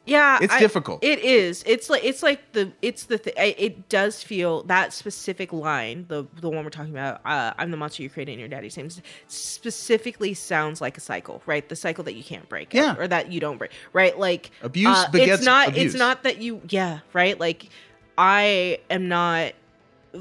yeah 0.05 0.37
It's 0.41 0.53
I- 0.53 0.59
difficult. 0.59 1.03
it 1.03 1.19
is. 1.19 1.63
It's 1.65 1.89
like 1.89 2.03
it's 2.03 2.21
like 2.23 2.51
the 2.53 2.71
it's 2.81 3.05
the 3.05 3.17
th- 3.17 3.35
it 3.37 3.89
does 3.89 4.21
feel 4.23 4.63
that 4.63 4.93
specific 4.93 5.51
line 5.51 6.05
the 6.07 6.25
the 6.41 6.49
one 6.49 6.63
we're 6.63 6.69
talking 6.69 6.91
about 6.93 7.21
uh, 7.25 7.53
i'm 7.57 7.71
the 7.71 7.77
monster 7.77 8.03
you 8.03 8.09
created 8.09 8.33
in 8.33 8.39
your 8.39 8.47
daddy's 8.47 8.77
name 8.77 8.89
specifically 9.27 10.33
sounds 10.33 10.81
like 10.81 10.97
a 10.97 11.01
cycle 11.01 11.41
right? 11.45 11.67
The 11.67 11.75
cycle 11.75 12.03
that 12.05 12.15
you 12.15 12.23
can't 12.23 12.47
break 12.49 12.73
Yeah. 12.73 12.95
or 12.97 13.07
that 13.07 13.31
you 13.31 13.39
don't 13.39 13.57
break 13.57 13.71
right? 13.93 14.17
Like 14.17 14.51
Abuse 14.61 14.87
uh, 14.87 15.09
begets 15.11 15.33
it's 15.39 15.45
not 15.45 15.69
abuse. 15.69 15.85
it's 15.93 15.95
not 15.99 16.23
that 16.23 16.37
you 16.41 16.61
yeah 16.69 16.99
right? 17.13 17.39
Like 17.39 17.69
i 18.17 18.79
am 18.89 19.07
not 19.07 19.53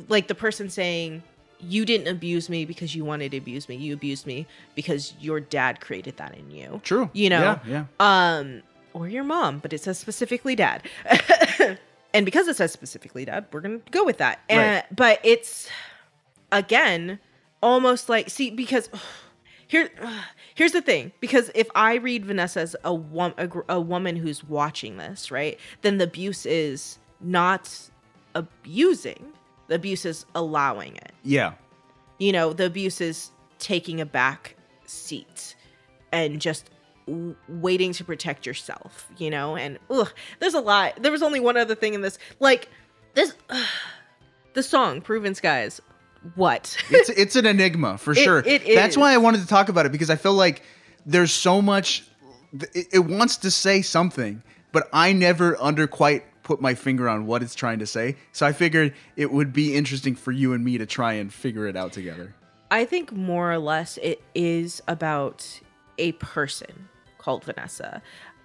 like 0.09 0.27
the 0.29 0.35
person 0.35 0.69
saying 0.69 1.23
you 1.61 1.85
didn't 1.85 2.09
abuse 2.09 2.49
me 2.51 2.65
because 2.65 2.95
you 2.95 3.05
wanted 3.07 3.31
to 3.31 3.39
abuse 3.39 3.69
me. 3.71 3.77
You 3.77 3.95
abused 3.95 4.27
me 4.27 4.47
because 4.75 5.15
your 5.19 5.41
dad 5.41 5.81
created 5.81 6.17
that 6.19 6.37
in 6.37 6.51
you. 6.51 6.81
True. 6.85 7.09
You 7.15 7.31
know? 7.31 7.59
Yeah 7.67 7.85
yeah. 8.01 8.39
Um 8.39 8.63
or 8.95 9.07
your 9.09 9.25
mom 9.25 9.59
but 9.59 9.73
it 9.75 9.81
says 9.83 9.99
specifically 9.99 10.57
dad. 10.57 10.83
And 12.15 12.25
because 12.25 12.47
it 12.47 12.55
says 12.57 12.71
specifically 12.73 13.25
dad 13.25 13.47
we're 13.53 13.61
gonna 13.61 13.81
go 13.91 14.05
with 14.05 14.19
that. 14.19 14.41
And 14.49 14.61
Right. 14.77 14.97
but 14.97 15.19
it's 15.25 15.69
again 16.53 17.19
almost 17.63 18.09
like 18.09 18.31
see 18.31 18.51
because 18.51 18.89
here 19.67 19.91
here's 20.55 20.71
the 20.73 20.81
thing. 20.81 21.11
Because 21.21 21.51
if 21.57 21.69
i 21.75 21.95
read 21.97 22.25
vanessa 22.25 22.61
as 22.61 22.77
a, 22.85 22.95
wom- 22.95 23.35
a, 23.37 23.49
a 23.69 23.81
woman 23.81 24.15
who's 24.17 24.45
watching 24.45 24.97
this 24.97 25.31
right 25.33 25.59
then 25.83 25.99
the 25.99 26.05
abuse 26.05 26.47
is 26.47 26.99
not 27.21 27.69
abusing. 28.37 29.33
The 29.69 29.77
abuse 29.77 30.05
is 30.05 30.27
allowing 30.35 30.95
it. 30.97 31.13
Yeah. 31.23 31.55
You 32.19 32.31
know 32.33 32.53
the 32.53 32.67
abuse 32.67 33.01
is 33.01 33.31
taking 33.59 34.01
a 34.01 34.07
back 34.07 34.57
seat 34.85 35.57
and 36.13 36.41
just 36.41 36.71
w- 37.07 37.35
waiting 37.49 37.93
to 37.93 38.05
protect 38.05 38.47
yourself 38.47 39.09
you 39.19 39.31
know? 39.31 39.57
And 39.57 39.79
ugh, 39.91 40.13
there's 40.41 40.55
a 40.55 40.61
lot 40.61 41.03
there 41.03 41.13
was 41.13 41.23
only 41.23 41.41
one 41.41 41.57
other 41.57 41.75
thing 41.75 41.95
in 41.95 42.01
this 42.01 42.19
like 42.41 42.69
this 43.15 43.35
the 44.55 44.63
song 44.63 45.01
Peruvian 45.01 45.35
skies 45.35 45.81
what? 46.37 46.77
It's 46.91 47.11
it's 47.11 47.37
an 47.37 47.47
enigma 47.47 47.99
for 47.99 48.15
sure. 48.15 48.39
it 48.39 48.65
that's 48.75 48.95
is. 48.95 48.99
why 48.99 49.13
i 49.13 49.19
wanted 49.19 49.43
to 49.43 49.47
talk 49.47 49.69
about 49.69 49.85
it 49.85 49.93
because 49.93 50.09
i 50.09 50.17
feel 50.17 50.33
like 50.33 50.63
there's 51.05 51.33
so 51.33 51.61
much 51.61 52.07
it, 52.73 52.87
it 52.95 52.99
wants 53.01 53.37
to 53.39 53.51
say 53.51 53.83
something 53.83 54.43
but 54.73 54.89
i 54.91 55.13
never 55.13 55.61
under 55.61 55.87
quite 55.87 56.25
put 56.45 56.61
my 56.61 56.75
finger 56.75 57.09
on 57.09 57.27
what 57.27 57.43
it's 57.43 57.55
trying 57.57 57.81
to 57.81 57.87
say. 57.87 58.17
So 58.33 58.47
i 58.47 58.53
figured 58.53 58.95
it 59.17 59.33
would 59.33 59.53
be 59.53 59.75
interesting 59.75 60.15
for 60.15 60.31
you 60.31 60.53
and 60.53 60.65
me 60.65 60.79
to 60.79 60.87
try 60.87 61.15
and 61.15 61.33
figure 61.33 61.67
it 61.67 61.75
out 61.77 61.93
together. 61.93 62.35
I 62.71 62.85
think 62.85 63.13
more 63.13 63.53
or 63.53 63.59
less 63.59 63.99
it 63.99 64.23
is 64.35 64.83
about 64.87 65.61
a 65.99 66.13
person 66.13 66.89
called 67.25 67.45
Vanessa. 67.45 68.03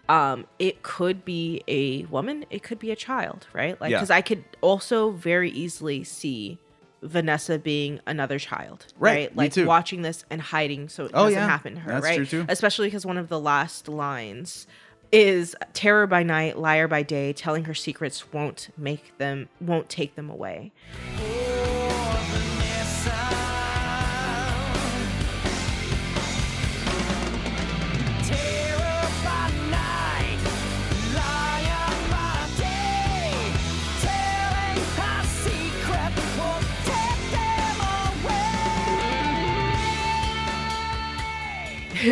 Um, 0.07 0.47
it 0.57 0.81
could 0.81 1.23
be 1.25 1.61
a 1.67 2.05
woman, 2.05 2.45
it 2.49 2.63
could 2.63 2.79
be 2.79 2.89
a 2.91 2.95
child, 2.95 3.45
right? 3.53 3.79
Like, 3.79 3.91
Yeah. 3.91 3.97
because 3.97 4.09
I 4.09 4.21
could 4.21 4.43
also 4.61 5.11
very 5.11 5.51
easily 5.51 6.03
see 6.03 6.57
Vanessa 7.03 7.59
being 7.59 7.99
another 8.07 8.39
child, 8.39 8.87
Right, 8.97 9.27
right? 9.29 9.35
Like 9.35 9.53
too. 9.53 9.65
watching 9.65 10.01
this 10.01 10.25
and 10.29 10.41
hiding 10.41 10.89
so 10.89 11.05
it 11.05 11.11
Oh, 11.13 11.25
doesn't 11.25 11.39
yeah. 11.39 11.47
happen 11.47 11.75
to 11.75 11.79
her, 11.81 11.91
That's 12.01 12.33
right? 12.33 12.45
Especially 12.49 12.87
because 12.87 13.05
one 13.05 13.17
of 13.17 13.29
the 13.29 13.39
last 13.39 13.87
lines 13.87 14.65
is 15.11 15.55
terror 15.73 16.07
by 16.07 16.23
night, 16.23 16.57
liar 16.57 16.87
by 16.87 17.03
day, 17.03 17.31
telling 17.33 17.65
her 17.65 17.73
secrets 17.73 18.31
won't 18.33 18.69
make 18.77 19.17
them, 19.17 19.47
won't 19.61 19.89
take 19.89 20.15
them 20.15 20.29
away. 20.29 20.71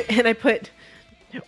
and 0.09 0.27
I 0.27 0.33
put 0.33 0.71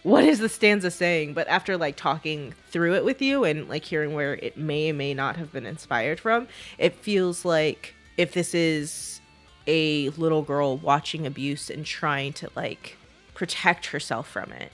what 0.03 0.23
is 0.23 0.39
the 0.39 0.49
stanza 0.49 0.91
saying? 0.91 1.33
But 1.33 1.47
after 1.47 1.77
like 1.77 1.95
talking 1.95 2.53
through 2.69 2.95
it 2.95 3.05
with 3.05 3.21
you 3.21 3.43
and 3.43 3.67
like 3.69 3.85
hearing 3.85 4.13
where 4.13 4.35
it 4.35 4.57
may 4.57 4.91
or 4.91 4.93
may 4.93 5.13
not 5.13 5.37
have 5.37 5.51
been 5.51 5.65
inspired 5.65 6.19
from, 6.19 6.47
it 6.77 6.95
feels 6.95 7.45
like 7.45 7.95
if 8.17 8.33
this 8.33 8.53
is 8.53 9.21
a 9.67 10.09
little 10.09 10.41
girl 10.41 10.77
watching 10.77 11.25
abuse 11.25 11.69
and 11.69 11.85
trying 11.85 12.33
to 12.33 12.49
like 12.55 12.97
protect 13.33 13.87
herself 13.87 14.27
from 14.27 14.51
it, 14.51 14.71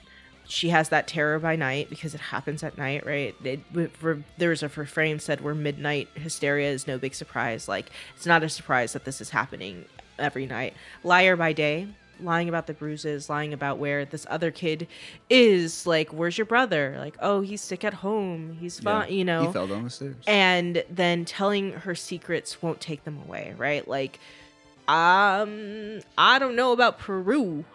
she 0.48 0.70
has 0.70 0.90
that 0.90 1.08
terror 1.08 1.40
by 1.40 1.56
night 1.56 1.90
because 1.90 2.16
it 2.16 2.22
happens 2.22 2.64
at 2.64 2.78
night, 2.78 3.06
right? 3.06 3.36
It, 3.44 3.60
was 3.74 4.64
a 4.64 4.70
refrain 4.70 5.20
said 5.20 5.42
where 5.42 5.56
midnight 5.56 6.08
hysteria 6.16 6.72
is 6.72 6.88
no 6.88 6.98
big 6.98 7.14
surprise. 7.14 7.68
Like 7.68 7.92
it's 8.16 8.26
not 8.26 8.44
a 8.44 8.50
surprise 8.50 8.94
that 8.94 9.06
this 9.06 9.22
is 9.22 9.30
happening 9.30 9.86
every 10.18 10.46
night. 10.46 10.74
Liar 11.04 11.36
by 11.36 11.54
day, 11.54 11.88
lying 12.22 12.50
about 12.50 12.68
the 12.68 12.74
bruises, 12.74 13.30
lying 13.30 13.54
about 13.54 13.78
where 13.78 14.06
this 14.06 14.26
other 14.30 14.52
kid 14.52 14.88
is. 15.30 15.86
Like, 15.86 16.14
where's 16.14 16.38
your 16.38 16.46
brother? 16.46 16.96
Like, 16.98 17.16
oh, 17.22 17.42
he's 17.42 17.62
sick 17.62 17.84
at 17.84 17.94
home. 17.96 18.58
He's 18.60 18.80
fine. 18.80 19.12
You 19.12 19.26
know, 19.26 19.48
he 19.48 19.54
fell 19.54 19.68
down 19.68 19.84
the 19.84 19.90
stairs. 19.90 20.16
and 20.28 20.84
then 20.90 21.26
telling 21.26 21.72
her 21.72 21.96
secrets 21.96 22.62
won't 22.62 22.80
take 22.82 23.04
them 23.04 23.20
away 23.28 23.54
right 23.58 23.88
like 23.88 24.20
um 24.88 26.00
i 26.18 26.38
don't 26.40 26.56
know 26.56 26.72
about 26.72 27.00
peru 27.00 27.66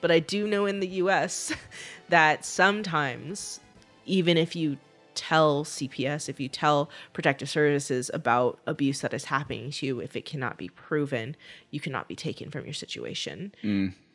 but 0.00 0.10
i 0.10 0.18
do 0.18 0.46
know 0.48 0.66
in 0.66 0.80
the 0.80 0.88
us 0.88 1.52
that 2.08 2.44
sometimes 2.44 3.60
even 4.04 4.36
if 4.36 4.56
you 4.56 4.76
tell 5.14 5.64
cps 5.64 6.28
if 6.28 6.38
you 6.40 6.48
tell 6.48 6.90
protective 7.12 7.48
services 7.48 8.10
about 8.14 8.58
abuse 8.66 9.00
that 9.00 9.14
is 9.14 9.24
happening 9.26 9.70
to 9.70 9.86
you 9.86 10.00
if 10.00 10.16
it 10.16 10.24
cannot 10.24 10.56
be 10.56 10.68
proven 10.68 11.36
you 11.70 11.80
cannot 11.80 12.08
be 12.08 12.16
taken 12.16 12.50
from 12.50 12.64
your 12.64 12.74
situation. 12.74 13.52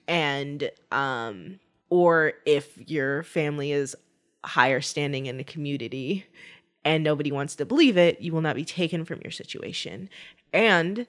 And 0.08 0.72
um 0.92 1.60
or 1.90 2.34
if 2.46 2.78
your 2.90 3.24
family 3.24 3.72
is 3.72 3.96
higher 4.44 4.82
standing 4.82 5.26
in 5.26 5.38
the 5.38 5.44
community 5.44 6.26
and 6.86 7.04
nobody 7.04 7.32
wants 7.32 7.56
to 7.56 7.66
believe 7.66 7.98
it 7.98 8.22
you 8.22 8.32
will 8.32 8.42
not 8.42 8.56
be 8.56 8.66
taken 8.66 9.06
from 9.06 9.20
your 9.24 9.32
situation. 9.32 10.10
And 10.54 11.06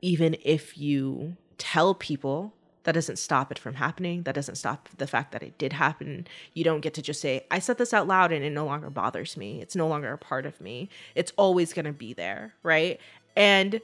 even 0.00 0.36
if 0.44 0.78
you 0.78 1.36
tell 1.58 1.94
people 1.94 2.54
that 2.88 2.94
doesn't 2.94 3.18
stop 3.18 3.52
it 3.52 3.58
from 3.58 3.74
happening 3.74 4.22
that 4.22 4.34
doesn't 4.34 4.54
stop 4.54 4.88
the 4.96 5.06
fact 5.06 5.30
that 5.32 5.42
it 5.42 5.58
did 5.58 5.74
happen 5.74 6.26
you 6.54 6.64
don't 6.64 6.80
get 6.80 6.94
to 6.94 7.02
just 7.02 7.20
say 7.20 7.44
i 7.50 7.58
said 7.58 7.76
this 7.76 7.92
out 7.92 8.06
loud 8.06 8.32
and 8.32 8.42
it 8.42 8.48
no 8.50 8.64
longer 8.64 8.88
bothers 8.88 9.36
me 9.36 9.60
it's 9.60 9.76
no 9.76 9.86
longer 9.86 10.10
a 10.10 10.16
part 10.16 10.46
of 10.46 10.58
me 10.58 10.88
it's 11.14 11.30
always 11.36 11.74
going 11.74 11.84
to 11.84 11.92
be 11.92 12.14
there 12.14 12.54
right 12.62 12.98
and 13.36 13.82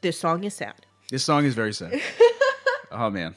this 0.00 0.18
song 0.18 0.44
is 0.44 0.54
sad 0.54 0.86
This 1.10 1.22
song 1.24 1.44
is 1.44 1.54
very 1.54 1.74
sad. 1.74 2.00
oh 2.90 3.10
man. 3.10 3.34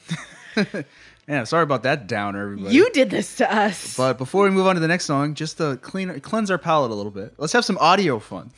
yeah, 1.28 1.44
sorry 1.44 1.64
about 1.64 1.84
that 1.84 2.08
downer, 2.08 2.42
everybody. 2.44 2.74
you 2.74 2.90
did 2.92 3.10
this 3.10 3.36
to 3.36 3.54
us 3.54 3.98
But 3.98 4.18
before 4.18 4.46
we 4.46 4.50
move 4.50 4.66
on 4.66 4.76
to 4.76 4.82
the 4.82 4.88
next 4.88 5.06
song, 5.06 5.34
just 5.34 5.58
to 5.58 5.78
clean 5.82 6.20
cleanse 6.22 6.50
our 6.50 6.58
palate 6.58 6.92
a 6.92 6.96
little 6.96 7.12
bit, 7.12 7.34
let's 7.38 7.52
have 7.52 7.66
some 7.66 7.78
audio 7.80 8.18
fun. 8.18 8.52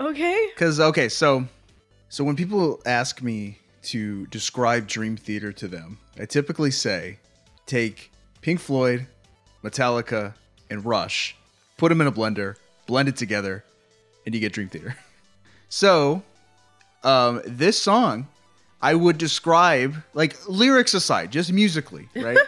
okay 0.00 0.48
Because 0.54 0.78
okay, 0.78 1.08
so 1.08 1.46
so 2.08 2.22
when 2.24 2.36
people 2.36 2.80
ask 2.86 3.20
me 3.20 3.58
to 3.82 4.26
describe 4.26 4.86
Dream 4.86 5.16
Theater 5.16 5.52
to 5.52 5.68
them, 5.68 5.98
I 6.18 6.26
typically 6.26 6.70
say, 6.70 7.18
take 7.66 8.12
Pink 8.40 8.60
Floyd, 8.60 9.06
Metallica, 9.62 10.34
and 10.70 10.84
Rush, 10.84 11.36
put 11.76 11.88
them 11.88 12.00
in 12.00 12.06
a 12.06 12.12
blender, 12.12 12.56
blend 12.86 13.08
it 13.08 13.16
together, 13.16 13.64
and 14.26 14.34
you 14.34 14.40
get 14.40 14.52
Dream 14.52 14.68
Theater. 14.68 14.96
So, 15.72 16.24
um, 17.04 17.42
this 17.46 17.80
song, 17.80 18.26
I 18.82 18.96
would 18.96 19.18
describe 19.18 19.94
like 20.14 20.36
lyrics 20.48 20.94
aside, 20.94 21.30
just 21.30 21.52
musically, 21.52 22.08
right? 22.16 22.38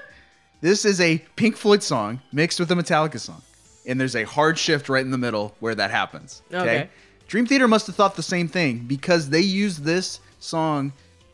this 0.61 0.85
is 0.85 1.01
a 1.01 1.19
Pink 1.37 1.57
Floyd 1.57 1.85
song 1.85 2.21
mixed 2.33 2.59
with 2.59 2.73
a 2.73 2.75
Metallica 2.75 3.21
song, 3.21 3.41
and 3.87 4.01
there's 4.01 4.17
a 4.17 4.25
hard 4.25 4.59
shift 4.59 4.89
right 4.89 5.05
in 5.05 5.13
the 5.13 5.19
middle 5.19 5.55
where 5.61 5.77
that 5.77 5.93
happens. 5.93 6.43
Okay. 6.53 6.89
Dream 7.29 7.47
Theater 7.47 7.69
must 7.69 7.87
have 7.87 7.95
thought 7.95 8.17
the 8.17 8.25
same 8.25 8.49
thing 8.49 8.81
because 8.89 9.31
they 9.31 9.41
used 9.41 9.85
this 9.85 10.19
song 10.41 10.93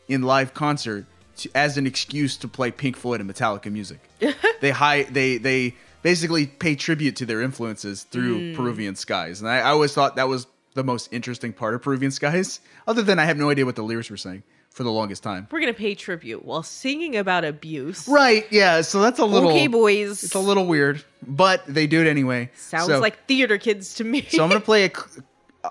in 0.09 0.23
live 0.23 0.53
concert 0.53 1.05
to, 1.37 1.49
as 1.55 1.77
an 1.77 1.87
excuse 1.87 2.35
to 2.37 2.47
play 2.49 2.71
Pink 2.71 2.97
Floyd 2.97 3.21
and 3.21 3.29
Metallica 3.29 3.71
music. 3.71 4.01
they 4.59 4.71
hi- 4.71 5.03
they 5.03 5.37
they 5.37 5.75
basically 6.01 6.47
pay 6.47 6.75
tribute 6.75 7.15
to 7.17 7.25
their 7.25 7.41
influences 7.41 8.03
through 8.03 8.55
Peruvian 8.55 8.95
skies, 8.95 9.39
and 9.39 9.49
I, 9.49 9.59
I 9.59 9.69
always 9.69 9.93
thought 9.93 10.17
that 10.17 10.27
was 10.27 10.47
the 10.73 10.83
most 10.83 11.11
interesting 11.13 11.53
part 11.53 11.73
of 11.73 11.81
Peruvian 11.81 12.11
skies. 12.11 12.59
Other 12.87 13.01
than 13.01 13.19
I 13.19 13.25
have 13.25 13.37
no 13.37 13.49
idea 13.49 13.65
what 13.65 13.75
the 13.75 13.81
lyrics 13.83 14.09
were 14.09 14.17
saying 14.17 14.43
for 14.69 14.83
the 14.83 14.91
longest 14.91 15.23
time. 15.23 15.47
we're 15.51 15.59
gonna 15.59 15.73
pay 15.73 15.95
tribute 15.95 16.45
while 16.45 16.61
singing 16.61 17.15
about 17.17 17.43
abuse 17.43 18.07
Right? 18.07 18.45
Yeah. 18.51 18.81
So 18.81 19.01
that's 19.01 19.17
a 19.19 19.25
little. 19.25 19.49
okay 19.49 19.65
boys 19.67 20.23
It's 20.23 20.35
a 20.35 20.39
little 20.39 20.67
weird, 20.67 21.03
but 21.25 21.63
they 21.67 21.87
do 21.87 22.01
it 22.01 22.07
anyway. 22.07 22.51
sounds 22.55 22.87
So- 22.87 22.99
like 22.99 23.25
theater 23.27 23.57
kids 23.57 23.95
to 23.95 24.03
me 24.03 24.21
so 24.29 24.43
I'm 24.43 24.49
gonna 24.49 24.61
play 24.73 24.85
a. 24.85 24.91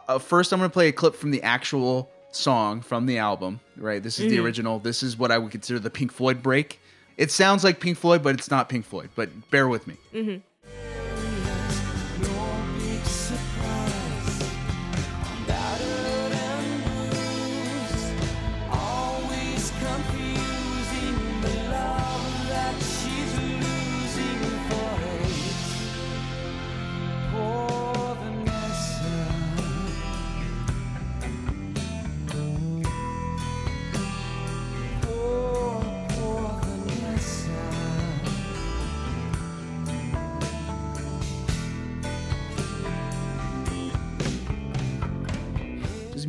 Uh, 0.09 0.19
first, 0.19 0.53
I'm 0.53 0.59
gonna 0.59 0.69
play 0.69 0.89
a 0.89 0.93
clip 0.93 1.15
from 1.15 1.31
the 1.31 1.43
actual 1.43 2.11
song 2.31 2.81
from 2.81 3.07
the 3.07 3.19
album. 3.19 3.61
Right, 3.77 4.03
this 4.03 4.19
is 4.19 4.27
Mm-hmm. 4.27 4.35
the 4.37 4.43
original. 4.43 4.79
This 4.79 5.03
is 5.03 5.17
what 5.19 5.31
I 5.31 5.39
would 5.39 5.51
consider 5.53 5.79
the 5.79 5.91
Pink 5.91 6.13
Floyd 6.13 6.43
break. 6.43 6.81
It 7.17 7.31
sounds 7.31 7.65
like 7.65 7.81
Pink 7.81 7.99
Floyd, 7.99 8.23
but 8.23 8.35
it's 8.37 8.51
not 8.51 8.69
Pink 8.69 8.85
Floyd. 8.85 9.11
But 9.15 9.51
bear 9.51 9.69
with 9.69 9.87
me. 9.87 9.97
Mm-hmm. 10.15 10.37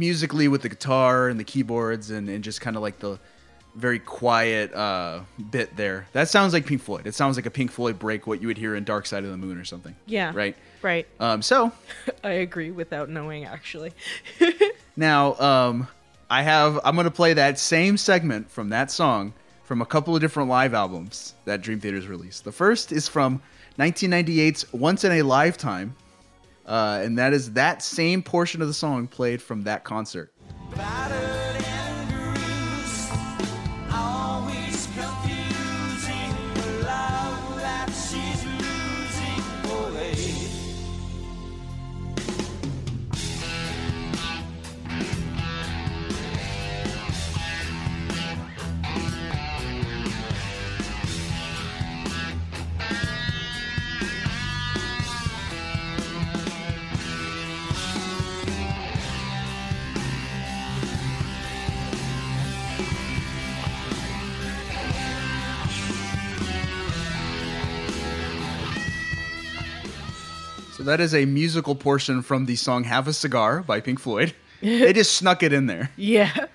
Musically 0.09 0.47
with 0.47 0.63
the 0.63 0.69
guitar 0.69 1.29
and 1.29 1.39
the 1.39 1.43
keyboards 1.43 2.09
and, 2.09 2.29
and 2.29 2.43
just 2.43 2.61
kind 2.61 2.75
of 2.75 2.81
like 2.81 2.97
the 2.97 3.19
very 3.75 3.99
quiet 3.99 4.73
uh, 4.73 5.19
bit 5.51 5.75
there. 5.77 6.07
That 6.13 6.27
sounds 6.29 6.51
like 6.51 6.65
Pink 6.65 6.81
Floyd. 6.81 7.05
It 7.05 7.13
sounds 7.13 7.35
like 7.35 7.45
a 7.45 7.51
Pink 7.51 7.69
Floyd 7.69 7.99
break, 7.99 8.25
what 8.25 8.41
you 8.41 8.47
would 8.47 8.57
hear 8.57 8.75
in 8.75 8.83
Dark 8.83 9.05
Side 9.05 9.23
of 9.23 9.29
the 9.29 9.37
Moon 9.37 9.59
or 9.59 9.63
something. 9.63 9.95
Yeah. 10.07 10.31
Right. 10.33 10.55
right 10.81 11.05
Um, 11.19 11.43
so 11.43 11.71
I 12.23 12.31
agree 12.31 12.71
without 12.71 13.09
knowing 13.09 13.45
actually. 13.45 13.91
Now, 14.99 15.35
um, 15.39 15.87
I 16.29 16.41
have 16.41 16.77
I'm 16.83 16.97
gonna 16.97 17.09
play 17.09 17.33
that 17.33 17.57
same 17.57 17.95
segment 17.95 18.51
from 18.51 18.67
that 18.69 18.91
song 18.91 19.31
from 19.63 19.81
a 19.81 19.85
couple 19.85 20.13
of 20.13 20.19
different 20.19 20.49
live 20.49 20.73
albums 20.73 21.35
that 21.45 21.61
Dream 21.61 21.79
Theater's 21.79 22.07
released. 22.07 22.43
The 22.43 22.51
first 22.51 22.91
is 22.91 23.07
from 23.07 23.41
1998's 23.77 24.73
Once 24.73 25.05
in 25.05 25.13
a 25.13 25.21
Lifetime, 25.21 25.95
uh, 26.69 27.01
and 27.03 27.17
that 27.17 27.33
is 27.33 27.53
that 27.53 27.81
same 27.81 28.21
portion 28.21 28.61
of 28.61 28.67
the 28.67 28.73
song 28.73 29.07
played 29.07 29.41
from 29.41 29.63
that 29.63 29.83
concert. 29.83 30.31
So 70.79 70.85
that 70.85 71.01
is 71.01 71.13
a 71.13 71.25
musical 71.25 71.75
portion 71.75 72.21
from 72.21 72.45
the 72.45 72.55
song 72.55 72.85
"Have 72.85 73.09
a 73.09 73.13
Cigar" 73.13 73.61
by 73.63 73.81
Pink 73.81 73.99
Floyd. 73.99 74.33
they 74.61 74.93
just 74.93 75.13
snuck 75.17 75.43
it 75.43 75.51
in 75.51 75.65
there, 75.65 75.91
Yeah. 75.97 76.45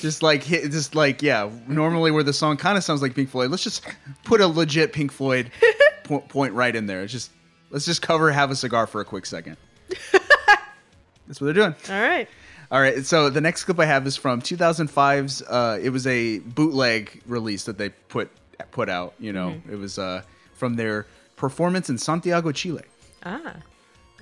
just 0.00 0.22
like 0.22 0.44
just 0.44 0.94
like 0.94 1.22
yeah. 1.22 1.48
Normally, 1.66 2.10
where 2.10 2.22
the 2.22 2.34
song 2.34 2.58
kind 2.58 2.76
of 2.76 2.84
sounds 2.84 3.00
like 3.00 3.14
Pink 3.14 3.30
Floyd, 3.30 3.50
let's 3.50 3.64
just 3.64 3.86
put 4.24 4.42
a 4.42 4.46
legit 4.46 4.92
Pink 4.92 5.10
Floyd 5.12 5.50
po- 6.04 6.20
point 6.20 6.52
right 6.52 6.76
in 6.76 6.84
there. 6.86 7.02
It's 7.02 7.12
just 7.12 7.30
let's 7.70 7.86
just 7.86 8.02
cover 8.02 8.30
"Have 8.30 8.50
a 8.50 8.56
Cigar" 8.56 8.86
for 8.86 9.00
a 9.00 9.04
quick 9.04 9.24
second. 9.24 9.56
That's 10.12 11.40
what 11.40 11.46
they're 11.46 11.54
doing. 11.54 11.74
All 11.88 12.00
right. 12.02 12.28
All 12.72 12.80
right, 12.80 13.04
so 13.04 13.30
the 13.30 13.40
next 13.40 13.64
clip 13.64 13.80
I 13.80 13.84
have 13.86 14.06
is 14.06 14.16
from 14.16 14.40
2005's. 14.42 15.42
Uh, 15.42 15.78
it 15.82 15.90
was 15.90 16.06
a 16.06 16.38
bootleg 16.40 17.20
release 17.26 17.64
that 17.64 17.78
they 17.78 17.88
put 17.88 18.30
put 18.72 18.88
out. 18.90 19.14
You 19.18 19.32
know, 19.32 19.60
it 19.70 19.76
was 19.76 19.98
uh, 19.98 20.22
from 20.54 20.76
their 20.76 21.06
performance 21.36 21.88
in 21.90 21.96
Santiago, 21.98 22.52
Chile. 22.52 22.82
Ah. 23.24 23.54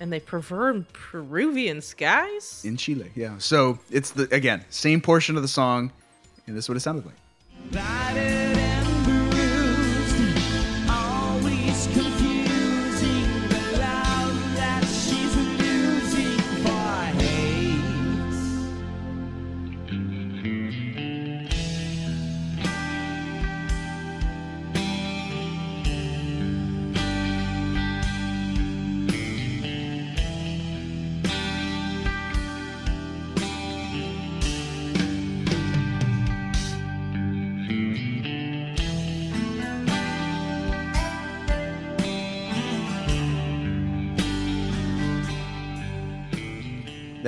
And 0.00 0.12
they 0.12 0.20
prefer 0.20 0.84
Peruvian 0.92 1.80
skies? 1.80 2.62
In 2.64 2.76
Chile, 2.76 3.10
yeah. 3.14 3.38
So 3.38 3.78
it's 3.90 4.10
the 4.10 4.32
again 4.34 4.64
same 4.70 5.00
portion 5.00 5.36
of 5.36 5.42
the 5.42 5.48
song, 5.48 5.92
and 6.46 6.56
this 6.56 6.66
is 6.66 6.68
what 6.68 6.76
it 6.76 6.80
sounded 6.80 7.04
like. 7.06 7.16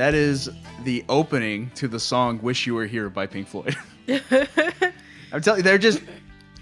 That 0.01 0.15
is 0.15 0.49
the 0.85 1.05
opening 1.11 1.71
to 1.75 1.87
the 1.87 2.01
song 2.01 2.41
"Wish 2.41 2.67
You 2.67 2.75
Were 2.75 2.87
Here" 2.87 3.11
by 3.11 3.27
Pink 3.27 3.47
Floyd. 3.47 3.77
I'm 4.09 5.43
telling 5.43 5.59
you, 5.59 5.63
they're 5.63 5.77
just 5.77 6.01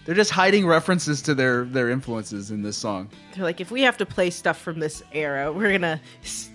they're 0.05 0.17
just 0.17 0.33
hiding 0.33 0.67
references 0.67 1.23
to 1.23 1.37
their 1.37 1.63
their 1.63 1.89
influences 1.89 2.51
in 2.51 2.63
this 2.63 2.77
song. 2.77 3.09
They're 3.37 3.45
like, 3.45 3.61
if 3.61 3.71
we 3.71 3.83
have 3.83 3.97
to 3.99 4.05
play 4.05 4.31
stuff 4.31 4.59
from 4.59 4.81
this 4.81 5.05
era, 5.13 5.53
we're 5.53 5.71
gonna 5.71 6.01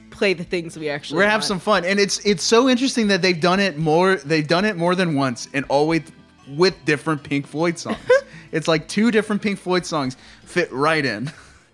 play 0.09 0.33
the 0.33 0.43
things 0.43 0.77
we 0.77 0.89
actually. 0.89 1.15
We're 1.15 1.21
gonna 1.21 1.31
have 1.31 1.39
want. 1.39 1.47
some 1.47 1.59
fun, 1.61 1.85
and 1.85 2.01
it's 2.01 2.19
it's 2.25 2.43
so 2.43 2.67
interesting 2.67 3.07
that 3.07 3.21
they've 3.21 3.39
done 3.39 3.61
it 3.61 3.77
more. 3.77 4.17
They've 4.17 4.45
done 4.45 4.65
it 4.65 4.75
more 4.75 4.93
than 4.93 5.15
once, 5.15 5.47
and 5.53 5.63
always 5.69 6.01
with 6.49 6.75
different 6.83 7.23
Pink 7.23 7.47
Floyd 7.47 7.79
songs. 7.79 8.11
it's 8.51 8.67
like 8.67 8.89
two 8.89 9.09
different 9.09 9.41
Pink 9.41 9.57
Floyd 9.57 9.85
songs 9.85 10.17
fit 10.43 10.69
right 10.73 11.05
in. 11.05 11.31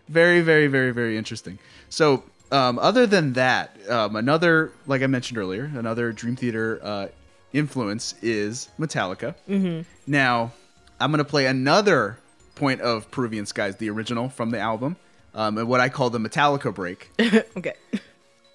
very, 0.07 0.41
very, 0.41 0.68
very, 0.68 0.91
very 0.91 1.18
interesting. 1.18 1.57
So, 1.90 2.23
um, 2.52 2.80
other 2.80 3.06
than 3.06 3.34
that, 3.34 3.76
um, 3.90 4.16
another 4.16 4.72
like 4.88 5.02
I 5.02 5.08
mentioned 5.08 5.38
earlier, 5.38 5.72
another 5.76 6.12
Dream 6.12 6.36
Theater 6.36 6.80
uh, 6.82 7.08
influence 7.54 8.16
is 8.22 8.70
Metallica. 8.80 9.36
Mm-hmm. 9.48 9.82
Now, 10.08 10.52
I'm 11.00 11.12
gonna 11.12 11.24
play 11.24 11.46
another 11.46 12.18
point 12.56 12.82
of 12.82 13.10
Peruvian 13.12 13.46
Skies, 13.46 13.78
the 13.78 13.90
original 13.90 14.30
from 14.30 14.52
the 14.52 14.60
album, 14.60 14.98
um, 15.34 15.58
and 15.58 15.68
what 15.68 15.80
I 15.80 15.90
call 15.90 16.10
the 16.10 16.20
Metallica 16.20 16.74
break. 16.74 17.10
okay. 17.58 17.74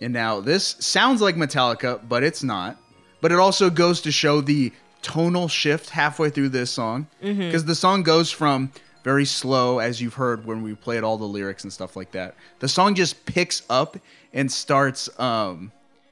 And 0.01 0.12
now 0.12 0.41
this 0.41 0.77
sounds 0.81 1.21
like 1.23 1.37
Metallica, 1.37 2.01
but 2.07 2.23
it's 2.23 2.43
not. 2.43 2.77
But 3.21 3.33
it 3.33 3.39
also 3.39 3.71
goes 3.71 4.03
to 4.03 4.12
show 4.12 4.43
the 4.43 4.71
tonal 5.01 5.49
shift 5.49 5.89
halfway 5.91 6.31
through 6.31 6.51
this 6.51 6.71
song. 6.71 7.07
Because 7.47 7.65
the 7.65 7.75
song 7.75 8.03
goes 8.03 8.31
from 8.31 8.71
very 9.05 9.26
slow, 9.26 9.78
as 9.78 10.01
you've 10.01 10.14
heard 10.14 10.47
when 10.47 10.62
we 10.62 10.74
played 10.74 11.05
all 11.05 11.18
the 11.18 11.26
lyrics 11.26 11.62
and 11.62 11.72
stuff 11.72 11.94
like 11.94 12.10
that. 12.12 12.35
The 12.59 12.68
song 12.68 12.94
just 12.94 13.24
picks 13.26 13.62
up 13.68 13.98
and 14.32 14.51
starts, 14.51 15.09
um, 15.20 15.70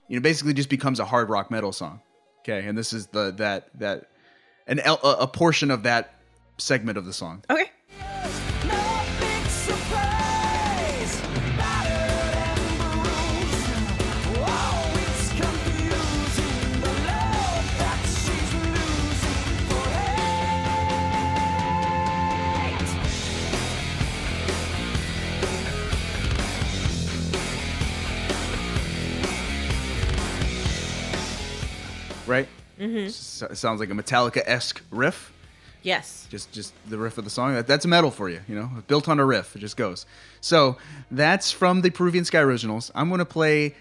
you 0.08 0.16
know, 0.16 0.22
basically 0.22 0.52
just 0.52 0.68
becomes 0.68 1.00
a 1.00 1.04
hard 1.04 1.30
rock 1.30 1.50
metal 1.50 1.72
song. 1.72 2.00
Okay, 2.40 2.66
and 2.66 2.76
this 2.76 2.92
is 2.92 3.06
the 3.06 3.32
that 3.38 3.68
that 3.78 4.08
an 4.66 4.80
a 4.84 5.26
portion 5.26 5.70
of 5.70 5.84
that 5.84 6.14
segment 6.58 6.98
of 6.98 7.06
the 7.06 7.12
song. 7.12 7.42
Okay. 7.50 7.70
Right? 32.26 32.48
Mm-hmm. 32.78 33.08
sounds 33.54 33.80
like 33.80 33.90
a 33.90 33.92
Metallica 33.92 34.42
esque 34.44 34.82
riff. 34.90 35.32
Yes. 35.82 36.26
just 36.30 36.52
just 36.52 36.72
the 36.88 36.96
riff 36.96 37.18
of 37.18 37.24
the 37.24 37.30
song 37.30 37.54
that, 37.54 37.66
that's 37.66 37.84
metal 37.86 38.12
for 38.12 38.28
you 38.28 38.40
you 38.46 38.54
know 38.54 38.70
built 38.86 39.08
on 39.08 39.18
a 39.18 39.24
riff 39.24 39.56
it 39.56 39.58
just 39.58 39.76
goes 39.76 40.06
so 40.40 40.76
that's 41.10 41.50
from 41.50 41.80
the 41.80 41.90
peruvian 41.90 42.24
sky 42.24 42.38
originals 42.38 42.92
i'm 42.94 43.08
going 43.08 43.18
to 43.18 43.24
play 43.24 43.74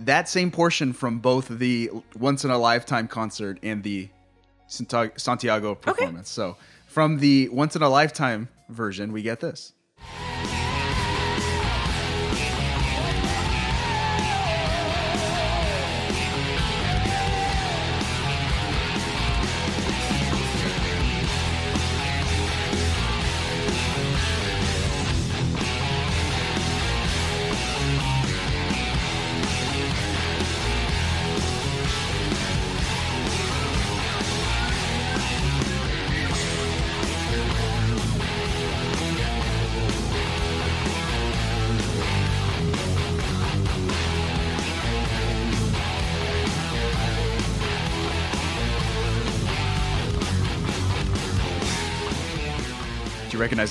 that 0.00 0.28
same 0.28 0.50
portion 0.50 0.92
from 0.92 1.20
both 1.20 1.46
the 1.46 1.88
once 2.18 2.44
in 2.44 2.50
a 2.50 2.58
lifetime 2.58 3.06
concert 3.06 3.60
and 3.62 3.84
the 3.84 4.08
santiago 4.66 5.76
performance 5.76 6.28
so 6.28 6.56
from 6.88 7.18
the 7.18 7.48
once 7.50 7.76
in 7.76 7.82
a 7.82 7.88
lifetime 7.88 8.48
version 8.68 9.12
we 9.12 9.22
get 9.22 9.38
this 9.38 9.72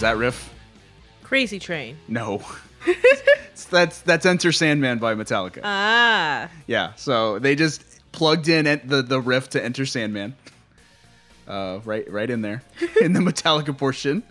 that 0.05 0.17
riff 0.17 0.53
Crazy 1.23 1.57
Train. 1.59 1.97
no 2.07 2.43
that's 3.71 4.01
that's 4.01 4.25
enter 4.25 4.51
sandman 4.51 4.99
by 4.99 5.15
metallica 5.15 5.61
Ah. 5.63 6.49
Yeah, 6.67 6.93
so 6.95 7.39
they 7.39 7.55
just 7.55 7.83
plugged 8.11 8.47
in 8.47 8.65
the 8.85 9.01
the 9.01 9.19
riff 9.19 9.49
to 9.49 9.63
Enter 9.63 9.85
Sandman, 9.85 10.35
uh, 11.47 11.79
right 11.83 12.09
right 12.11 12.29
in 12.29 12.41
there 12.41 12.61
in 13.01 13.13
the 13.13 13.19
Metallica 13.19 13.75
portion, 13.77 14.23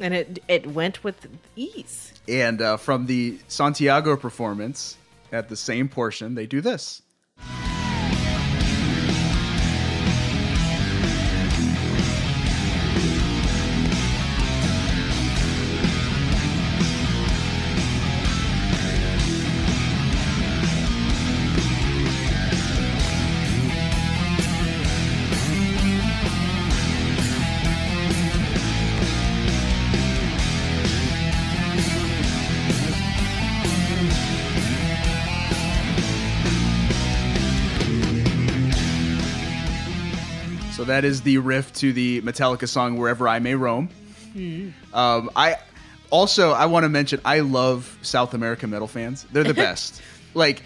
And 0.00 0.14
it 0.14 0.38
it 0.48 0.66
went 0.68 1.02
with 1.04 1.26
ease. 1.56 2.12
and 2.28 2.62
uh, 2.62 2.76
from 2.76 3.06
the 3.06 3.38
Santiago 3.48 4.16
performance 4.16 4.96
at 5.32 5.48
the 5.48 5.56
same 5.56 5.88
portion, 5.88 6.34
they 6.34 6.46
do 6.46 6.60
this. 6.60 7.02
That 40.96 41.04
is 41.04 41.20
the 41.20 41.36
riff 41.36 41.74
to 41.74 41.92
the 41.92 42.22
Metallica 42.22 42.66
song 42.66 42.96
"Wherever 42.96 43.28
I 43.28 43.38
May 43.38 43.54
Roam." 43.54 43.90
Um, 44.94 45.30
I 45.36 45.56
also 46.10 46.52
I 46.52 46.66
want 46.66 46.84
to 46.84 46.88
mention 46.88 47.20
I 47.24 47.40
love 47.40 47.98
South 48.00 48.32
American 48.32 48.70
metal 48.70 48.88
fans. 48.88 49.26
They're 49.30 49.44
the 49.44 49.52
best. 49.68 50.00
like 50.32 50.62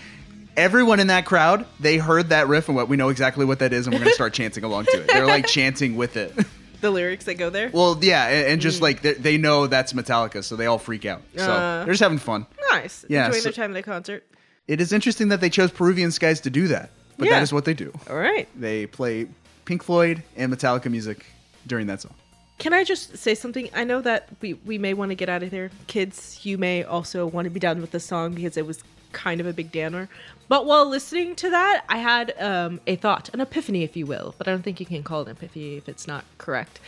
everyone 0.56 1.00
in 1.00 1.08
that 1.08 1.24
crowd, 1.26 1.66
they 1.80 1.96
heard 1.98 2.28
that 2.28 2.46
riff 2.48 2.68
and 2.68 2.76
what 2.76 2.88
we 2.88 2.96
know 2.96 3.08
exactly 3.08 3.44
what 3.44 3.58
that 3.58 3.72
is, 3.72 3.86
and 3.86 3.94
we're 3.94 4.00
gonna 4.00 4.12
start 4.12 4.32
chanting 4.32 4.62
along 4.62 4.84
to 4.86 5.00
it. 5.00 5.08
They're 5.08 5.26
like 5.26 5.46
chanting 5.58 5.96
with 5.96 6.16
it. 6.16 6.32
The 6.80 6.90
lyrics 6.92 7.24
that 7.24 7.34
go 7.34 7.50
there. 7.50 7.70
Well, 7.72 7.98
yeah, 8.00 8.26
and, 8.28 8.46
and 8.52 8.60
just 8.60 8.80
like 8.80 9.02
they, 9.02 9.14
they 9.14 9.36
know 9.36 9.66
that's 9.66 9.92
Metallica, 9.94 10.44
so 10.44 10.54
they 10.54 10.66
all 10.66 10.78
freak 10.78 11.04
out. 11.06 11.22
So 11.36 11.50
Uh. 11.52 11.84
they're 11.84 11.92
just 11.94 12.02
having 12.02 12.18
fun. 12.18 12.46
nice. 12.70 13.04
Yeah, 13.08 13.26
Enjoying 13.26 13.42
so- 13.42 13.48
their 13.48 13.52
time 13.54 13.70
at 13.72 13.74
the 13.74 13.82
concert. 13.82 14.24
It 14.68 14.80
is 14.80 14.92
interesting 14.92 15.28
that 15.30 15.40
they 15.40 15.50
chose 15.50 15.72
Peruvian 15.72 16.12
skies 16.12 16.40
to 16.42 16.50
do 16.50 16.68
that, 16.68 16.90
but 17.18 17.26
Yeah. 17.26 17.34
that 17.34 17.42
is 17.42 17.52
what 17.52 17.64
they 17.64 17.74
do. 17.74 17.92
All 18.08 18.14
right. 18.16 18.48
They 18.58 18.86
play 18.86 19.26
Pink 19.70 19.84
Floyd 19.84 20.24
and 20.34 20.52
Metallica 20.52 20.90
music 20.90 21.26
during 21.64 21.86
that 21.86 22.00
song. 22.00 22.12
Can 22.58 22.72
I 22.72 22.82
just 22.82 23.16
say 23.16 23.36
something? 23.36 23.70
I 23.72 23.84
know 23.84 24.00
that 24.00 24.28
we, 24.40 24.54
we 24.54 24.78
may 24.78 24.94
want 24.94 25.12
to 25.12 25.14
get 25.14 25.28
out 25.28 25.44
of 25.44 25.52
there. 25.52 25.70
Kids, 25.86 26.40
you 26.42 26.58
may 26.58 26.82
also 26.82 27.24
want 27.24 27.44
to 27.44 27.50
be 27.50 27.60
done 27.60 27.80
with 27.80 27.92
the 27.92 28.00
song 28.00 28.34
because 28.34 28.56
it 28.56 28.66
was 28.66 28.82
kind 29.12 29.40
of 29.40 29.46
a 29.46 29.52
big 29.52 29.70
downer. 29.70 30.08
But 30.48 30.66
while 30.66 30.88
listening 30.88 31.36
to 31.36 31.50
that, 31.50 31.84
I 31.88 31.98
had 31.98 32.34
um, 32.40 32.80
a 32.88 32.96
thought, 32.96 33.32
an 33.32 33.40
epiphany, 33.40 33.84
if 33.84 33.96
you 33.96 34.06
will. 34.06 34.34
But 34.38 34.48
I 34.48 34.50
don't 34.50 34.62
think 34.62 34.80
you 34.80 34.86
can 34.86 35.04
call 35.04 35.20
it 35.20 35.28
an 35.28 35.36
epiphany 35.36 35.76
if 35.76 35.88
it's 35.88 36.08
not 36.08 36.24
correct. 36.38 36.80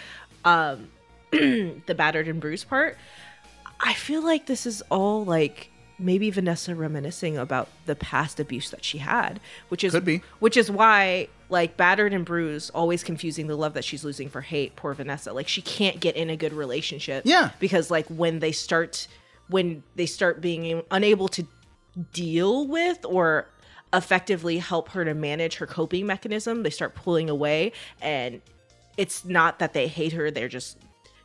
Um, 0.44 0.88
the 1.30 1.94
battered 1.96 2.26
and 2.26 2.40
bruised 2.40 2.68
part. 2.68 2.98
I 3.78 3.94
feel 3.94 4.24
like 4.24 4.46
this 4.46 4.66
is 4.66 4.82
all 4.90 5.24
like 5.24 5.70
maybe 6.00 6.30
Vanessa 6.30 6.74
reminiscing 6.74 7.38
about 7.38 7.68
the 7.86 7.94
past 7.94 8.40
abuse 8.40 8.70
that 8.70 8.84
she 8.84 8.98
had, 8.98 9.38
which 9.68 9.84
is 9.84 9.92
Could 9.92 10.04
be. 10.04 10.22
which 10.40 10.56
is 10.56 10.68
why 10.68 11.28
like 11.52 11.76
battered 11.76 12.12
and 12.14 12.24
bruised 12.24 12.70
always 12.74 13.04
confusing 13.04 13.46
the 13.46 13.54
love 13.54 13.74
that 13.74 13.84
she's 13.84 14.04
losing 14.04 14.28
for 14.28 14.40
hate 14.40 14.74
poor 14.74 14.94
vanessa 14.94 15.32
like 15.32 15.46
she 15.46 15.60
can't 15.62 16.00
get 16.00 16.16
in 16.16 16.30
a 16.30 16.36
good 16.36 16.52
relationship 16.54 17.22
Yeah. 17.26 17.50
because 17.60 17.90
like 17.90 18.06
when 18.08 18.38
they 18.40 18.52
start 18.52 19.06
when 19.48 19.82
they 19.94 20.06
start 20.06 20.40
being 20.40 20.82
unable 20.90 21.28
to 21.28 21.46
deal 22.12 22.66
with 22.66 23.04
or 23.04 23.46
effectively 23.92 24.56
help 24.58 24.88
her 24.88 25.04
to 25.04 25.12
manage 25.12 25.56
her 25.56 25.66
coping 25.66 26.06
mechanism 26.06 26.62
they 26.62 26.70
start 26.70 26.94
pulling 26.94 27.28
away 27.28 27.72
and 28.00 28.40
it's 28.96 29.24
not 29.26 29.58
that 29.58 29.74
they 29.74 29.86
hate 29.86 30.12
her 30.14 30.30
they're 30.30 30.48
just 30.48 30.78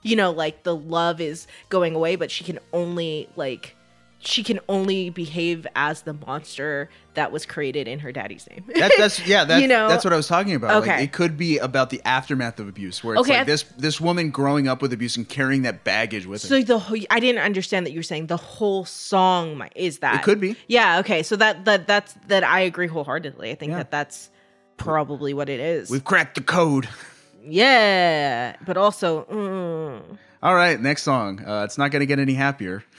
you 0.04 0.18
know 0.18 0.32
like 0.32 0.64
the 0.64 0.76
love 0.76 1.22
is 1.22 1.48
going 1.70 1.96
away 1.96 2.18
but 2.18 2.30
she 2.30 2.44
can 2.44 2.60
only 2.74 3.30
like 3.38 3.77
she 4.20 4.44
can 4.44 4.60
only 4.68 5.10
behave 5.12 5.68
as 5.76 6.02
the 6.02 6.14
monster 6.14 6.90
that 7.14 7.32
was 7.32 7.46
created 7.46 7.88
in 7.88 8.00
her 8.00 8.12
daddy's 8.12 8.48
name. 8.50 8.64
That, 8.76 8.92
that's 8.98 9.20
yeah. 9.28 9.44
That, 9.46 9.62
You 9.62 9.68
know? 9.68 9.88
that's 9.88 10.04
what 10.04 10.12
I 10.14 10.18
was 10.18 10.28
talking 10.28 10.56
about. 10.56 10.82
Like, 10.82 10.90
Okay. 10.90 11.04
it 11.04 11.12
could 11.14 11.38
be 11.38 11.58
about 11.60 11.90
the 11.92 12.02
aftermath 12.04 12.60
of 12.60 12.68
abuse, 12.68 13.04
where 13.04 13.16
it's 13.16 13.22
Okay, 13.22 13.38
like 13.40 13.48
this 13.48 13.64
this 13.78 14.02
woman 14.02 14.32
growing 14.32 14.68
up 14.68 14.82
with 14.82 14.92
abuse 14.94 15.18
and 15.18 15.28
carrying 15.30 15.62
that 15.64 15.84
baggage 15.84 16.26
with 16.26 16.42
her. 16.42 16.48
So 16.48 16.62
the 16.62 16.80
whole, 16.80 16.98
I 17.10 17.20
didn't 17.20 17.42
understand 17.44 17.86
that 17.86 17.92
you 17.92 18.00
were 18.00 18.04
saying 18.04 18.28
the 18.28 18.38
whole 18.38 18.86
song 18.86 19.68
is 19.76 20.00
that 20.00 20.16
It 20.16 20.24
could 20.24 20.40
be. 20.42 20.56
Yeah. 20.68 21.00
Okay. 21.00 21.22
So 21.24 21.36
that 21.36 21.66
that 21.66 21.86
that's 21.88 22.14
that 22.28 22.44
I 22.44 22.62
agree 22.62 22.88
wholeheartedly. 22.88 23.52
I 23.52 23.56
think 23.56 23.72
Yeah. 23.72 23.78
that 23.78 23.92
that's 23.92 24.30
probably 24.78 25.34
what 25.34 25.50
it 25.50 25.60
is. 25.60 25.90
We've 25.90 26.04
cracked 26.04 26.36
the 26.36 26.42
code. 26.42 26.88
yeah, 27.48 28.56
but 28.66 28.78
also. 28.78 29.24
Mm, 29.26 30.18
All 30.44 30.56
right, 30.56 30.80
next 30.80 31.04
song. 31.04 31.44
Uh, 31.46 31.64
it's 31.64 31.78
not 31.78 31.92
going 31.92 32.02
to 32.02 32.06
get 32.06 32.20
any 32.20 32.34
happier. 32.34 32.84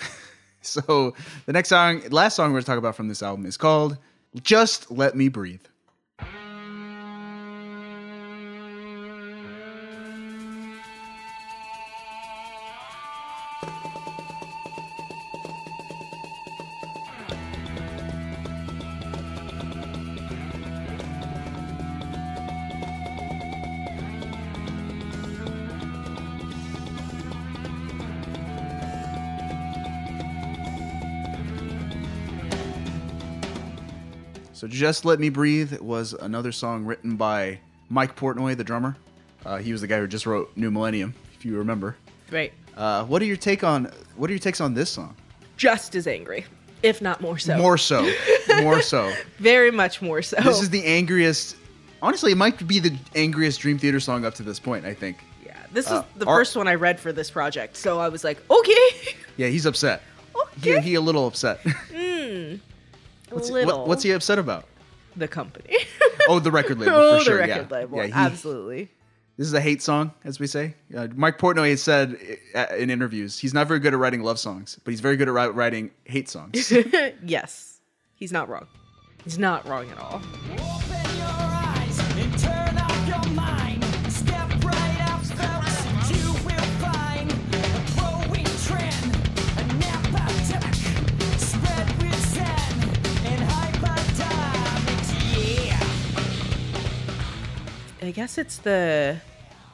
so 0.60 1.14
the 1.46 1.52
next 1.52 1.68
song, 1.68 2.02
last 2.10 2.36
song 2.36 2.50
we're 2.50 2.56
going 2.56 2.62
to 2.62 2.66
talk 2.66 2.78
about 2.78 2.96
from 2.96 3.08
this 3.08 3.22
album 3.22 3.46
is 3.46 3.56
called 3.56 3.98
"Just 4.42 4.90
Let 4.90 5.14
Me 5.14 5.28
Breathe." 5.28 5.62
"Just 34.78 35.04
Let 35.04 35.18
Me 35.18 35.28
Breathe" 35.28 35.78
was 35.80 36.12
another 36.12 36.52
song 36.52 36.84
written 36.84 37.16
by 37.16 37.58
Mike 37.90 38.14
Portnoy, 38.16 38.56
the 38.56 38.62
drummer. 38.62 38.96
Uh, 39.44 39.56
he 39.56 39.72
was 39.72 39.80
the 39.80 39.86
guy 39.88 39.98
who 39.98 40.06
just 40.06 40.24
wrote 40.24 40.52
"New 40.56 40.70
Millennium," 40.70 41.14
if 41.36 41.44
you 41.44 41.56
remember. 41.58 41.96
right. 42.30 42.52
Uh, 42.76 43.04
what 43.06 43.20
are 43.20 43.24
your 43.24 43.36
take 43.36 43.64
on 43.64 43.86
what 44.14 44.30
are 44.30 44.32
your 44.32 44.38
takes 44.38 44.60
on 44.60 44.72
this 44.72 44.88
song? 44.88 45.16
Just 45.56 45.96
as 45.96 46.06
angry, 46.06 46.44
if 46.84 47.02
not 47.02 47.20
more 47.20 47.36
so. 47.38 47.56
More 47.58 47.76
so, 47.76 48.08
more 48.62 48.80
so. 48.82 49.12
Very 49.40 49.72
much 49.72 50.00
more 50.00 50.22
so. 50.22 50.36
This 50.36 50.62
is 50.62 50.70
the 50.70 50.84
angriest. 50.84 51.56
Honestly, 52.00 52.30
it 52.30 52.36
might 52.36 52.64
be 52.68 52.78
the 52.78 52.96
angriest 53.16 53.58
Dream 53.58 53.78
Theater 53.80 53.98
song 53.98 54.24
up 54.24 54.34
to 54.34 54.44
this 54.44 54.60
point. 54.60 54.84
I 54.86 54.94
think. 54.94 55.16
yeah. 55.44 55.56
This 55.72 55.86
is 55.86 55.92
uh, 55.92 56.04
the 56.14 56.26
our- 56.26 56.36
first 56.38 56.54
one 56.54 56.68
I 56.68 56.76
read 56.76 57.00
for 57.00 57.10
this 57.10 57.32
project, 57.32 57.76
so 57.76 57.98
I 57.98 58.08
was 58.08 58.22
like, 58.22 58.38
okay. 58.48 58.88
Yeah, 59.36 59.48
he's 59.48 59.66
upset. 59.66 60.02
He, 60.62 60.72
Okay. 60.72 60.80
he 60.82 60.94
a 60.94 61.00
little 61.00 61.26
upset. 61.26 61.58
What's, 63.30 63.50
little. 63.50 63.78
what- 63.78 63.88
what's 63.88 64.02
he 64.02 64.10
upset 64.12 64.38
about? 64.38 64.66
The 65.16 65.28
company. 65.28 65.78
Oh, 66.28 66.38
the 66.38 66.52
record 66.52 66.78
label 66.78 66.92
oh, 66.96 67.18
for 67.18 67.24
sure. 67.24 67.34
the 67.34 67.40
record 67.40 67.66
yeah. 67.70 67.76
label. 67.76 67.98
Yeah, 67.98 68.06
he- 68.06 68.12
Absolutely. 68.12 68.90
This 69.36 69.46
is 69.46 69.54
a 69.54 69.60
hate 69.60 69.80
song, 69.80 70.12
as 70.24 70.40
we 70.40 70.48
say. 70.48 70.74
Uh, 70.96 71.06
Mike 71.14 71.38
Portnoy 71.38 71.70
has 71.70 71.80
said 71.80 72.16
uh, 72.56 72.66
in 72.76 72.90
interviews 72.90 73.38
he's 73.38 73.54
not 73.54 73.68
very 73.68 73.78
good 73.78 73.94
at 73.94 73.98
writing 73.98 74.22
love 74.22 74.38
songs, 74.38 74.80
but 74.84 74.90
he's 74.90 75.00
very 75.00 75.16
good 75.16 75.28
at 75.28 75.54
writing 75.54 75.92
hate 76.04 76.28
songs. 76.28 76.72
yes. 77.24 77.80
He's 78.16 78.32
not 78.32 78.48
wrong. 78.48 78.66
He's 79.22 79.38
not 79.38 79.66
wrong 79.68 79.88
at 79.90 79.98
all. 79.98 80.20
I 98.08 98.10
guess 98.10 98.38
it's 98.38 98.56
the 98.56 99.20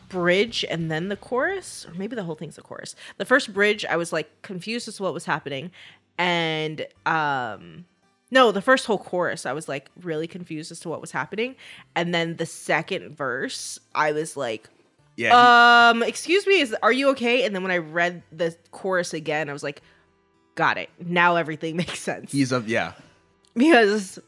bridge 0.08 0.64
and 0.68 0.90
then 0.90 1.08
the 1.08 1.16
chorus, 1.16 1.86
or 1.86 1.94
maybe 1.94 2.16
the 2.16 2.24
whole 2.24 2.34
thing's 2.34 2.56
the 2.56 2.62
chorus. 2.62 2.96
The 3.16 3.24
first 3.24 3.54
bridge, 3.54 3.84
I 3.84 3.96
was 3.96 4.12
like 4.12 4.42
confused 4.42 4.88
as 4.88 4.96
to 4.96 5.04
what 5.04 5.14
was 5.14 5.24
happening, 5.24 5.70
and 6.18 6.84
um, 7.06 7.84
no, 8.32 8.50
the 8.50 8.60
first 8.60 8.86
whole 8.86 8.98
chorus, 8.98 9.46
I 9.46 9.52
was 9.52 9.68
like 9.68 9.88
really 10.02 10.26
confused 10.26 10.72
as 10.72 10.80
to 10.80 10.88
what 10.88 11.00
was 11.00 11.12
happening, 11.12 11.54
and 11.94 12.12
then 12.12 12.36
the 12.36 12.46
second 12.46 13.16
verse, 13.16 13.78
I 13.94 14.10
was 14.10 14.36
like, 14.36 14.68
Yeah, 15.14 15.90
um, 15.90 16.02
excuse 16.02 16.44
me, 16.46 16.60
is 16.60 16.74
are 16.82 16.92
you 16.92 17.10
okay? 17.10 17.44
And 17.44 17.54
then 17.54 17.62
when 17.62 17.70
I 17.72 17.78
read 17.78 18.24
the 18.32 18.56
chorus 18.72 19.14
again, 19.14 19.48
I 19.48 19.52
was 19.52 19.62
like, 19.62 19.80
got 20.56 20.76
it. 20.76 20.90
Now 20.98 21.36
everything 21.36 21.76
makes 21.84 22.00
sense 22.00 22.32
he's 22.32 22.52
up. 22.52 22.64
Yeah, 22.66 22.94
because 23.54 24.18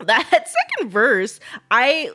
that 0.00 0.48
second 0.78 0.90
verse 0.90 1.40
i 1.70 2.10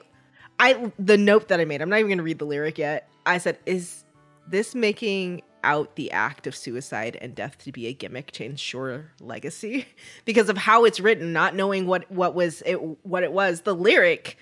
i 0.60 0.92
the 1.00 1.18
note 1.18 1.48
that 1.48 1.60
i 1.60 1.66
made 1.66 1.82
i'm 1.82 1.90
not 1.90 2.00
even 2.00 2.10
going 2.10 2.18
to 2.18 2.24
read 2.24 2.40
the 2.40 2.46
lyric 2.46 2.78
yet 2.78 3.10
i 3.26 3.38
said 3.38 3.58
is 3.66 4.04
this 4.48 4.76
making 4.76 5.42
out 5.64 5.96
the 5.96 6.12
act 6.12 6.46
of 6.46 6.56
suicide 6.56 7.18
and 7.22 7.36
death 7.36 7.58
to 7.58 7.72
be 7.72 7.88
a 7.88 7.94
gimmick 7.94 8.32
to 8.32 8.44
ensure 8.44 9.10
legacy 9.22 9.86
because 10.26 10.50
of 10.50 10.58
how 10.58 10.84
it's 10.86 11.00
written 11.00 11.32
not 11.34 11.56
knowing 11.56 11.88
what 11.88 12.10
what 12.12 12.36
was 12.36 12.62
it 12.66 12.76
what 13.06 13.24
it 13.24 13.32
was 13.32 13.62
the 13.62 13.76
lyric 13.76 14.38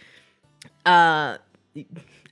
uh 0.85 1.37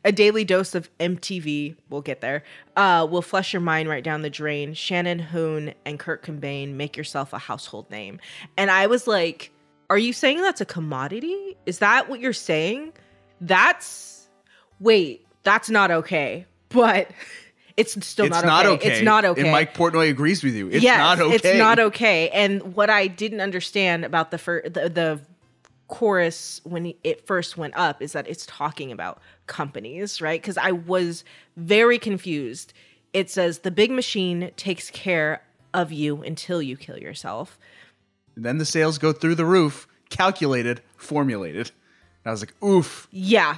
a 0.05 0.11
daily 0.11 0.45
dose 0.45 0.75
of 0.75 0.89
MTV, 0.99 1.75
we'll 1.89 2.01
get 2.01 2.21
there, 2.21 2.43
uh, 2.75 3.05
will 3.09 3.21
flush 3.21 3.53
your 3.53 3.61
mind 3.61 3.89
right 3.89 4.03
down 4.03 4.21
the 4.21 4.29
drain. 4.29 4.73
Shannon 4.73 5.19
Hoon 5.19 5.73
and 5.85 5.99
Kurt 5.99 6.23
Cobain 6.23 6.73
make 6.73 6.95
yourself 6.95 7.33
a 7.33 7.37
household 7.37 7.89
name. 7.91 8.19
And 8.57 8.71
I 8.71 8.87
was 8.87 9.07
like, 9.07 9.51
are 9.89 9.97
you 9.97 10.13
saying 10.13 10.41
that's 10.41 10.61
a 10.61 10.65
commodity? 10.65 11.57
Is 11.65 11.79
that 11.79 12.09
what 12.09 12.19
you're 12.19 12.31
saying? 12.33 12.93
That's, 13.41 14.27
wait, 14.79 15.25
that's 15.43 15.69
not 15.69 15.91
okay. 15.91 16.45
But 16.69 17.09
it's 17.77 18.05
still 18.05 18.25
it's 18.25 18.35
not, 18.35 18.45
not 18.45 18.65
okay. 18.65 18.75
okay. 18.75 18.95
It's 18.97 19.03
not 19.03 19.25
okay. 19.25 19.41
And 19.41 19.51
Mike 19.51 19.73
Portnoy 19.73 20.09
agrees 20.09 20.43
with 20.43 20.53
you. 20.55 20.69
It's 20.69 20.83
yes, 20.83 20.97
not 20.97 21.19
okay. 21.19 21.35
It's 21.35 21.57
not 21.57 21.79
okay. 21.79 22.29
And 22.29 22.75
what 22.75 22.89
I 22.89 23.07
didn't 23.07 23.41
understand 23.41 24.05
about 24.05 24.31
the 24.31 24.37
fir- 24.37 24.63
the, 24.63 24.89
the 24.89 25.19
chorus 25.87 26.61
when 26.63 26.93
it 27.03 27.25
first 27.25 27.57
went 27.57 27.75
up 27.75 28.01
is 28.01 28.13
that 28.13 28.27
it's 28.27 28.45
talking 28.45 28.91
about 28.91 29.21
companies, 29.47 30.21
right? 30.21 30.41
Because 30.41 30.57
I 30.57 30.71
was 30.71 31.23
very 31.57 31.97
confused. 31.97 32.73
It 33.11 33.29
says 33.29 33.59
the 33.59 33.71
big 33.71 33.91
machine 33.91 34.51
takes 34.55 34.91
care 34.91 35.41
of 35.73 35.91
you 35.91 36.21
until 36.21 36.61
you 36.61 36.77
kill 36.77 36.97
yourself. 36.97 37.57
And 38.35 38.45
then 38.45 38.57
the 38.57 38.65
sales 38.65 38.97
go 38.97 39.11
through 39.11 39.35
the 39.35 39.45
roof, 39.45 39.87
calculated, 40.09 40.81
formulated. 40.95 41.71
And 42.23 42.29
I 42.29 42.31
was 42.31 42.41
like, 42.41 42.53
oof. 42.63 43.07
Yeah, 43.11 43.57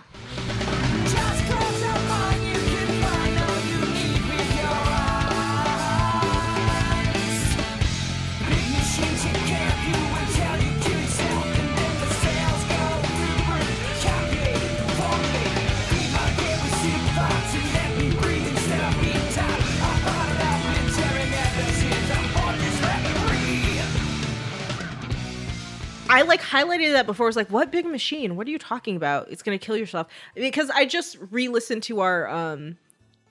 I 26.11 26.21
like 26.23 26.41
highlighted 26.41 26.91
that 26.93 27.05
before. 27.05 27.25
I 27.25 27.29
was 27.29 27.35
like, 27.35 27.49
"What 27.49 27.71
big 27.71 27.85
machine? 27.85 28.35
What 28.35 28.45
are 28.47 28.51
you 28.51 28.59
talking 28.59 28.95
about? 28.95 29.31
It's 29.31 29.41
gonna 29.41 29.57
kill 29.57 29.77
yourself." 29.77 30.07
Because 30.35 30.69
I 30.69 30.85
just 30.85 31.17
re-listened 31.31 31.83
to 31.83 32.01
our 32.01 32.27
um 32.29 32.77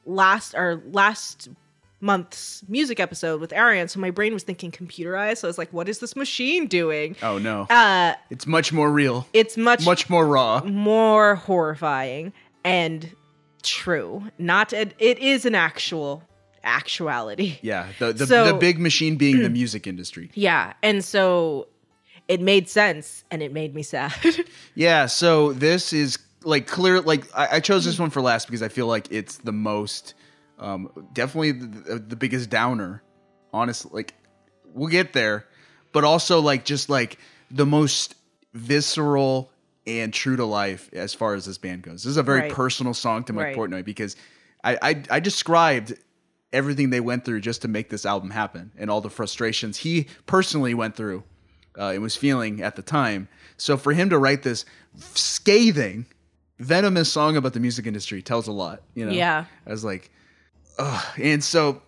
last 0.07 0.55
our 0.55 0.81
last 0.91 1.49
month's 2.01 2.63
music 2.67 2.99
episode 2.99 3.41
with 3.43 3.53
Arian, 3.53 3.87
so 3.89 4.01
my 4.01 4.11
brain 4.11 4.33
was 4.33 4.43
thinking 4.43 4.71
computerized. 4.71 5.39
So 5.39 5.49
I 5.49 5.51
was 5.51 5.59
like, 5.59 5.73
"What 5.73 5.89
is 5.89 5.99
this 5.99 6.17
machine 6.17 6.67
doing?" 6.67 7.17
Oh 7.23 7.39
no. 7.39 7.63
Uh, 7.69 8.15
it's 8.31 8.47
much 8.47 8.73
more 8.73 8.91
real. 8.91 9.27
it's 9.33 9.57
much 9.57 9.85
much 9.85 10.09
more 10.09 10.27
raw. 10.27 10.63
more 10.65 11.35
horrifying 11.35 12.33
and 12.65 13.11
true. 13.63 14.25
Not 14.39 14.73
a, 14.73 14.91
it 14.99 15.19
is 15.19 15.45
an 15.45 15.55
actual 15.55 16.23
actuality. 16.65 17.59
Yeah. 17.63 17.89
The 17.99 18.13
the, 18.15 18.27
So- 18.27 18.47
the 18.47 18.55
big 18.55 18.79
machine 18.79 19.17
being 19.17 19.43
the 19.43 19.51
music 19.61 19.87
industry. 19.87 20.31
Yeah, 20.35 20.73
and 20.83 21.05
so 21.05 21.69
it 22.31 22.41
made 22.41 22.69
sense, 22.69 23.25
and 23.33 23.43
it 23.43 23.53
made 23.53 23.75
me 23.75 23.83
sad. 23.83 24.13
Yeah, 24.77 25.07
so 25.07 25.53
this 25.53 25.93
is 25.93 26.19
like 26.45 26.67
clear. 26.69 27.01
Like 27.01 27.25
I, 27.37 27.57
I 27.57 27.61
chose 27.61 27.85
this 27.85 27.99
one 27.99 28.11
for 28.11 28.23
last 28.23 28.47
because 28.47 28.63
I 28.63 28.69
feel 28.69 28.87
like 28.87 29.09
it's 29.11 29.39
the 29.39 29.53
most, 29.53 30.15
um, 30.59 30.89
definitely 31.13 31.53
the, 31.53 31.99
the 31.99 32.15
biggest 32.17 32.49
downer. 32.49 33.03
Honestly, 33.53 33.91
like 33.93 34.15
we'll 34.73 34.89
get 34.89 35.13
there, 35.13 35.45
but 35.93 36.05
also 36.05 36.41
like 36.41 36.65
just 36.65 36.89
like 36.89 37.19
the 37.51 37.67
most 37.67 38.15
visceral 38.55 39.51
and 39.89 40.15
true 40.15 40.37
to 40.37 40.45
life 40.45 40.89
as 40.93 41.13
far 41.15 41.35
as 41.35 41.47
this 41.47 41.59
band 41.59 41.83
goes. 41.83 42.05
This 42.05 42.11
is 42.13 42.17
a 42.17 42.23
very 42.23 42.41
Right. 42.43 42.53
personal 42.53 42.95
song 42.95 43.25
to 43.25 43.33
Mike 43.33 43.47
Right. 43.47 43.57
Portnoy 43.57 43.85
because 43.85 44.15
I, 44.63 44.79
I 44.81 45.03
I 45.11 45.21
described 45.21 45.95
everything 46.53 46.91
they 46.91 47.01
went 47.01 47.25
through 47.25 47.41
just 47.41 47.63
to 47.63 47.69
make 47.69 47.89
this 47.91 48.07
album 48.07 48.31
happen 48.31 48.71
and 48.79 48.89
all 48.89 49.01
the 49.01 49.11
frustrations 49.11 49.79
he 49.79 50.07
personally 50.27 50.75
went 50.75 50.95
through 50.97 51.23
uh, 51.79 51.89
and 51.89 52.03
was 52.03 52.17
feeling 52.17 52.63
at 52.63 52.77
the 52.77 52.83
time. 52.83 53.29
So 53.57 53.77
for 53.77 53.93
him 53.93 54.11
to 54.11 54.19
write 54.19 54.43
this 54.43 54.65
scathing, 55.15 56.07
venomous 56.59 57.11
song 57.13 57.37
about 57.37 57.53
the 57.53 57.61
music 57.61 57.87
industry 57.87 58.23
tells 58.23 58.47
a 58.49 58.53
lot. 58.53 58.83
You 58.95 59.07
know, 59.07 59.13
Yeah. 59.13 59.45
I 59.67 59.71
was 59.71 59.85
like, 59.85 60.11
ugh. 60.79 61.05
And 61.19 61.43
so 61.43 61.83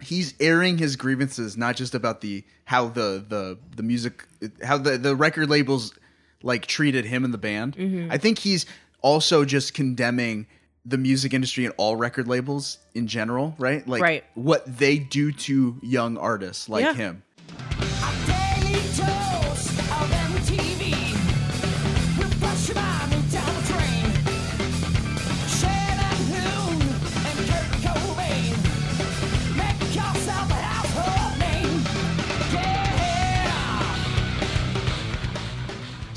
he's 0.00 0.34
airing 0.40 0.78
his 0.78 0.96
grievances 0.96 1.56
not 1.56 1.76
just 1.76 1.94
about 1.94 2.20
the 2.20 2.44
how 2.64 2.88
the 2.88 3.24
the 3.26 3.58
the 3.76 3.82
music 3.82 4.26
how 4.62 4.76
the 4.78 4.98
the 4.98 5.16
record 5.16 5.48
labels 5.48 5.94
like 6.42 6.66
treated 6.66 7.04
him 7.06 7.24
and 7.24 7.32
the 7.32 7.38
band. 7.38 8.08
I 8.10 8.18
think 8.18 8.38
he's 8.38 8.66
also 9.00 9.44
just 9.44 9.72
condemning 9.74 10.46
the 10.84 10.98
music 10.98 11.32
industry 11.34 11.64
and 11.64 11.74
all 11.78 11.96
record 11.96 12.28
labels 12.28 12.78
in 12.94 13.06
general, 13.08 13.54
right? 13.58 13.86
Like 13.88 14.02
Right. 14.02 14.24
what 14.34 14.64
they 14.78 14.98
do 14.98 15.32
to 15.32 15.76
young 15.82 16.16
artists 16.16 16.68
like 16.68 16.84
Yeah. 16.84 16.94
him. 16.94 17.22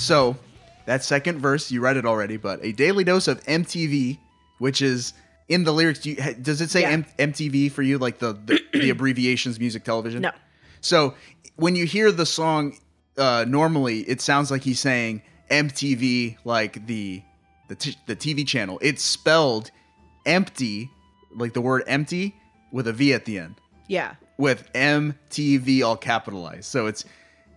So 0.10 0.36
that 0.88 1.04
second 1.04 1.40
verse, 1.40 1.70
you 1.72 1.82
read 1.82 1.96
it 1.98 2.06
already, 2.06 2.38
but 2.38 2.60
a 2.64 2.72
daily 2.72 3.04
dose 3.04 3.28
of 3.28 3.44
MTV, 3.46 4.18
which 4.58 4.82
is 4.82 5.14
in 5.48 5.64
the 5.64 5.72
lyrics. 5.72 6.00
Do 6.00 6.10
you, 6.10 6.16
does 6.42 6.62
it 6.62 6.72
say 6.72 6.82
Yeah. 6.82 6.90
M- 6.90 7.06
MTV 7.32 7.72
for 7.72 7.84
you, 7.84 8.00
like 8.00 8.18
the 8.18 8.34
the, 8.34 8.60
the 8.74 8.90
abbreviations, 8.96 9.60
music, 9.60 9.84
television? 9.84 10.22
No. 10.24 10.32
So 10.82 11.14
when 11.58 11.76
you 11.76 11.86
hear 11.86 12.12
the 12.12 12.26
song, 12.26 12.78
uh, 13.18 13.46
normally 13.48 14.00
it 14.02 14.20
sounds 14.22 14.50
like 14.50 14.64
he's 14.64 14.80
saying 14.80 15.22
MTV, 15.52 16.38
like 16.44 16.86
the 16.88 17.22
the 17.68 17.76
t- 17.76 17.98
the 18.08 18.16
TV 18.16 18.48
channel. 18.48 18.80
It's 18.82 19.04
spelled 19.04 19.70
empty, 20.26 20.90
like 21.36 21.54
the 21.54 21.62
word 21.62 21.84
empty, 21.86 22.36
with 22.72 22.88
a 22.88 22.94
V 22.94 23.14
at 23.14 23.26
the 23.26 23.38
end 23.38 23.56
Yeah. 23.88 24.16
with 24.38 24.72
MTV 24.74 25.84
all 25.84 25.98
capitalized. 25.98 26.66
So 26.66 26.88
it's 26.88 27.06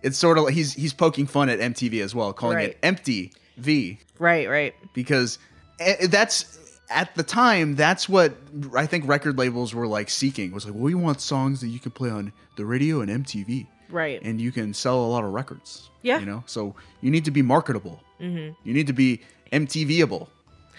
it's 0.03 0.17
sort 0.17 0.37
of 0.37 0.43
like 0.43 0.53
he's 0.53 0.73
he's 0.73 0.93
poking 0.93 1.25
fun 1.25 1.49
at 1.49 1.59
MTV 1.59 2.01
as 2.01 2.13
well, 2.13 2.31
calling 2.33 2.57
Right. 2.57 2.69
it 2.69 2.77
empty 2.83 3.31
V 3.57 3.99
Right, 4.19 4.47
right. 4.49 4.75
because 4.93 5.39
eh, 5.79 6.07
that's 6.07 6.59
at 6.89 7.15
the 7.15 7.23
time 7.23 7.75
that's 7.75 8.07
what 8.07 8.35
I 8.75 8.85
think 8.85 9.07
record 9.07 9.37
labels 9.37 9.73
were 9.73 9.87
like 9.87 10.09
seeking 10.09 10.51
was 10.51 10.65
like, 10.65 10.73
well, 10.75 10.83
we 10.83 10.93
want 10.95 11.21
songs 11.21 11.61
that 11.61 11.69
you 11.69 11.79
can 11.79 11.91
play 11.91 12.09
on 12.09 12.31
the 12.57 12.65
radio 12.65 13.01
and 13.01 13.09
MTV, 13.25 13.65
Right. 13.89 14.21
and 14.23 14.39
you 14.39 14.51
can 14.51 14.73
sell 14.73 15.03
a 15.03 15.07
lot 15.07 15.23
of 15.23 15.31
records. 15.31 15.89
Yeah. 16.03 16.19
you 16.19 16.25
know, 16.25 16.43
so 16.45 16.75
you 17.01 17.09
need 17.09 17.23
to 17.25 17.31
be 17.31 17.41
marketable. 17.41 18.03
Mm-hmm. 18.19 18.53
You 18.67 18.73
need 18.73 18.87
to 18.87 18.93
be 18.93 19.21
MTVable, 19.53 20.27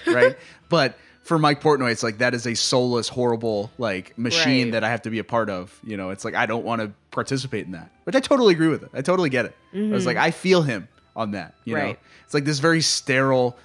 right? 0.06 0.36
but 0.68 0.98
for 1.24 1.38
Mike 1.38 1.60
Portnoy, 1.60 1.90
it's 1.90 2.02
like 2.02 2.18
that 2.18 2.34
is 2.34 2.46
a 2.46 2.54
soulless, 2.54 3.08
horrible 3.08 3.70
like 3.78 4.16
machine 4.18 4.66
Right. 4.66 4.72
that 4.72 4.84
I 4.84 4.90
have 4.90 5.02
to 5.02 5.10
be 5.10 5.18
a 5.18 5.24
part 5.24 5.50
of. 5.50 5.76
You 5.82 5.96
know, 5.96 6.10
it's 6.10 6.24
like 6.24 6.34
I 6.34 6.46
don't 6.46 6.64
want 6.64 6.80
to 6.82 6.92
participate 7.10 7.66
in 7.66 7.72
that, 7.72 7.90
which 8.04 8.14
I 8.14 8.20
totally 8.20 8.52
agree 8.54 8.68
with 8.68 8.82
it. 8.84 8.90
I 8.94 9.00
totally 9.02 9.30
get 9.30 9.46
it. 9.46 9.56
I 9.74 9.88
was 9.90 10.06
like, 10.06 10.16
I 10.16 10.30
feel 10.30 10.62
him 10.62 10.86
on 11.16 11.32
that. 11.32 11.54
You 11.64 11.74
know, 11.74 11.80
Mm-hmm. 11.80 11.86
Right. 11.88 11.98
it's 12.24 12.34
like 12.34 12.44
this 12.44 12.58
very 12.60 12.80
sterile, 12.82 13.56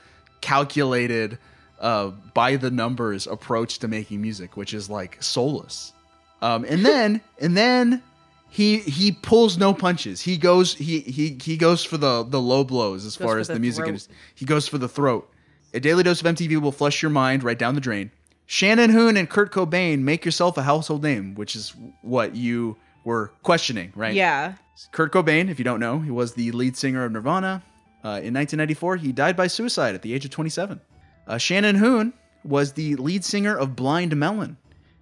calculated, 0.41 1.37
uh, 1.79 2.07
by 2.33 2.55
the 2.55 2.71
numbers 2.71 3.27
approach 3.27 3.79
to 3.79 3.87
making 3.87 4.21
music, 4.21 4.57
which 4.57 4.73
is 4.73 4.89
like 4.89 5.21
soulless. 5.21 5.93
Um, 6.41 6.65
and 6.67 6.85
then 6.85 7.21
and 7.39 7.55
then 7.55 8.01
he 8.49 8.79
he 8.79 9.11
pulls 9.11 9.57
no 9.57 9.73
punches. 9.73 10.21
He 10.21 10.37
goes 10.37 10.73
he 10.73 10.99
he 11.01 11.37
he 11.41 11.55
goes 11.57 11.83
for 11.83 11.97
the 11.97 12.23
the 12.23 12.41
low 12.41 12.63
blows 12.63 13.05
as 13.05 13.15
Goes 13.15 13.25
far 13.25 13.37
as 13.37 13.47
the, 13.47 13.53
the 13.55 13.59
music 13.59 13.85
industry. 13.87 14.15
He 14.35 14.45
goes 14.45 14.67
for 14.67 14.77
the 14.77 14.89
throat. 14.89 15.28
A 15.73 15.79
daily 15.79 16.03
dose 16.03 16.21
of 16.21 16.27
MTV 16.27 16.59
will 16.61 16.71
flush 16.71 17.01
your 17.01 17.11
mind 17.11 17.43
right 17.43 17.57
down 17.57 17.75
the 17.75 17.81
drain. 17.81 18.11
Shannon 18.45 18.89
Hoon 18.89 19.15
and 19.17 19.29
Kurt 19.29 19.51
Cobain 19.51 19.99
make 19.99 20.25
yourself 20.25 20.57
a 20.57 20.63
household 20.63 21.03
name, 21.03 21.35
which 21.35 21.55
is 21.55 21.73
what 22.01 22.35
you 22.35 22.77
were 23.03 23.31
questioning, 23.43 23.93
right? 23.95 24.13
Yeah. 24.15 24.53
Kurt 24.91 25.11
Cobain, 25.13 25.49
if 25.49 25.59
you 25.59 25.65
don't 25.65 25.79
know, 25.79 25.99
he 25.99 26.09
was 26.09 26.33
the 26.33 26.51
lead 26.51 26.75
singer 26.75 27.05
of 27.05 27.11
Nirvana. 27.11 27.61
Uh, 28.03 28.17
in 28.23 28.33
1994, 28.33 28.95
he 28.97 29.11
died 29.11 29.35
by 29.35 29.45
suicide 29.47 29.93
at 29.93 30.01
the 30.01 30.13
age 30.13 30.25
of 30.25 30.31
27. 30.31 30.79
Uh, 31.27 31.37
Shannon 31.37 31.75
Hoon 31.75 32.13
was 32.43 32.73
the 32.73 32.95
lead 32.95 33.23
singer 33.23 33.55
of 33.55 33.75
Blind 33.75 34.15
Melon. 34.15 34.57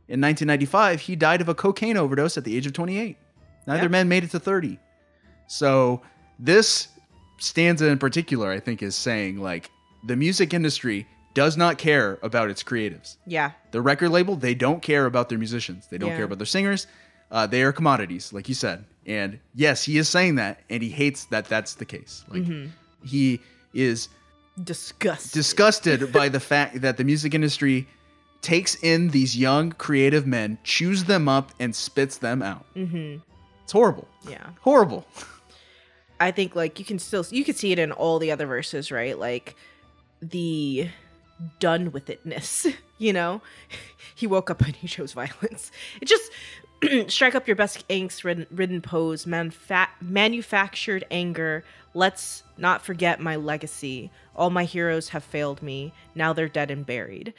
In 0.10 0.19
1995, 0.22 1.02
he 1.02 1.15
died 1.15 1.39
of 1.41 1.48
a 1.48 1.56
cocaine 1.56 1.95
overdose 1.95 2.38
at 2.38 2.44
the 2.44 2.57
age 2.57 2.65
of 2.65 2.73
28. 2.73 3.18
Neither 3.68 3.84
Yeah. 3.84 3.88
man 3.88 4.10
made 4.10 4.23
it 4.23 4.31
to 4.31 4.39
30. 4.39 4.80
So 5.48 6.02
this 6.39 6.88
stanza 7.38 7.88
in 7.88 7.98
particular, 7.99 8.52
I 8.52 8.60
think, 8.60 8.81
is 8.81 8.95
saying 8.95 9.38
like 9.38 9.69
the 10.06 10.15
music 10.15 10.53
industry 10.53 11.07
does 11.34 11.56
not 11.57 11.78
care 11.78 12.18
about 12.24 12.49
its 12.49 12.64
creatives. 12.64 13.18
Yeah. 13.28 13.52
The 13.72 13.82
record 13.82 14.10
label, 14.10 14.36
they 14.36 14.56
don't 14.56 14.82
care 14.82 15.06
about 15.06 15.30
their 15.30 15.38
musicians. 15.38 15.88
They 15.88 15.98
don't 15.98 16.10
Yeah. 16.10 16.15
care 16.18 16.26
about 16.26 16.40
their 16.40 16.45
singers. 16.48 16.88
Uh, 17.30 17.45
they 17.45 17.61
are 17.61 17.72
commodities, 17.72 18.34
like 18.34 18.48
you 18.49 18.56
said. 18.56 18.86
And 19.06 19.40
yes, 19.53 19.84
he 19.84 19.98
is 19.98 20.10
saying 20.10 20.36
that, 20.36 20.61
and 20.69 20.82
he 20.82 20.90
hates 20.90 21.26
that 21.26 21.45
that's 21.45 21.76
the 21.76 21.86
case. 21.86 22.24
Like 22.30 22.41
Mm-hmm. 22.44 22.69
he 23.06 23.40
is 23.74 24.10
Disgust. 24.64 25.34
disgusted 25.34 26.11
by 26.19 26.30
the 26.30 26.40
fact 26.40 26.82
that 26.82 26.98
the 26.98 27.03
music 27.03 27.34
industry 27.36 27.88
takes 28.41 28.76
in 28.84 29.10
these 29.10 29.38
young 29.38 29.72
creative 29.74 30.26
men, 30.26 30.57
chews 30.64 31.03
them 31.03 31.28
up, 31.30 31.52
and 31.60 31.76
spits 31.76 32.18
them 32.18 32.41
out. 32.41 32.65
Mm-hmm. 32.76 33.18
It's 33.64 33.74
horrible. 33.74 34.07
yeah. 34.30 34.48
Horrible. 34.61 35.06
I 36.19 36.32
think 36.32 36.56
like 36.56 36.80
you 36.80 36.86
can 36.86 36.98
still 36.98 37.24
you 37.30 37.44
could 37.44 37.57
see 37.57 37.72
it 37.72 37.78
in 37.80 37.91
all 37.91 38.18
the 38.18 38.32
other 38.32 38.48
verses, 38.48 38.91
right? 38.91 39.18
Like 39.19 39.56
the 40.22 40.89
done 41.60 41.91
with 41.91 42.07
itness, 42.07 42.73
you 42.98 43.14
know? 43.14 43.41
He 44.15 44.27
woke 44.27 44.49
up 44.49 44.61
and 44.61 44.76
he 44.76 44.88
chose 44.88 45.14
violence. 45.14 45.72
It 46.02 46.07
just 46.07 46.31
strike 47.11 47.35
up 47.35 47.48
your 47.48 47.56
best 47.56 47.88
angst 47.88 48.23
ridden, 48.23 48.81
pose, 48.81 49.26
manfa- 49.26 49.88
manufactured 50.02 51.06
anger. 51.11 51.64
Let's 51.94 52.44
not 52.57 52.84
forget 52.84 53.19
my 53.19 53.35
legacy. 53.35 54.11
All 54.35 54.49
my 54.49 54.64
heroes 54.64 55.10
have 55.10 55.23
failed 55.23 55.61
me. 55.61 55.94
Now 56.15 56.34
they're 56.34 56.48
dead 56.48 56.72
and 56.72 56.85
buried. 56.85 57.34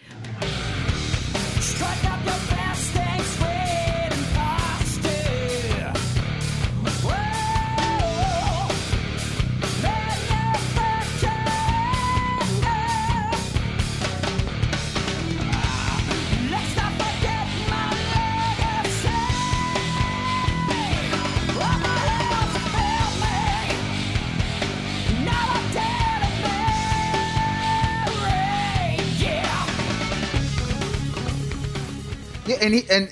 And 32.61 32.75
he 32.75 32.85
and 32.91 33.11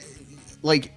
like 0.63 0.93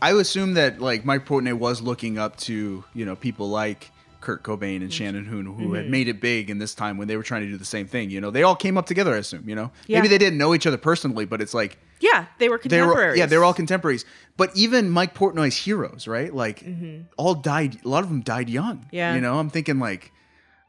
I 0.00 0.12
would 0.14 0.22
assume 0.22 0.54
that 0.54 0.80
like 0.80 1.04
Mike 1.04 1.26
Portnoy 1.26 1.54
was 1.54 1.80
looking 1.82 2.18
up 2.18 2.36
to 2.38 2.84
you 2.94 3.04
know 3.04 3.16
people 3.16 3.48
like 3.48 3.90
Kurt 4.20 4.42
Cobain 4.42 4.76
and 4.82 4.92
Shannon 4.92 5.24
Hoon 5.24 5.46
who 5.46 5.52
Mm-hmm. 5.52 5.74
had 5.74 5.90
made 5.90 6.08
it 6.08 6.20
big 6.20 6.50
in 6.50 6.58
this 6.58 6.74
time 6.74 6.98
when 6.98 7.06
they 7.08 7.16
were 7.16 7.22
trying 7.22 7.42
to 7.42 7.48
do 7.48 7.56
the 7.56 7.64
same 7.64 7.86
thing. 7.86 8.10
You 8.10 8.20
know, 8.20 8.30
they 8.30 8.42
all 8.42 8.56
came 8.56 8.76
up 8.76 8.86
together. 8.86 9.14
I 9.14 9.18
assume. 9.18 9.48
You 9.48 9.54
know, 9.54 9.70
Yeah. 9.86 9.98
maybe 9.98 10.08
they 10.08 10.18
didn't 10.18 10.38
know 10.38 10.54
each 10.54 10.66
other 10.66 10.76
personally, 10.76 11.24
but 11.24 11.40
it's 11.40 11.54
like 11.54 11.78
Yeah, 12.00 12.26
they 12.38 12.48
were 12.48 12.58
they 12.58 12.80
were 12.80 12.86
contemporaries. 12.88 13.18
yeah 13.18 13.26
they 13.26 13.38
were 13.38 13.44
all 13.44 13.54
contemporaries. 13.54 14.04
But 14.36 14.50
even 14.56 14.90
Mike 14.90 15.14
Portnoy's 15.14 15.56
heroes, 15.56 16.06
right? 16.08 16.34
Like 16.34 16.64
all 17.16 17.34
died. 17.34 17.78
A 17.84 17.88
lot 17.88 18.02
of 18.02 18.08
them 18.08 18.20
died 18.22 18.48
young. 18.50 18.78
Mm-hmm. 18.78 18.96
Yeah. 18.96 19.14
you 19.14 19.20
know, 19.20 19.38
I'm 19.38 19.50
thinking 19.50 19.78
like. 19.78 20.12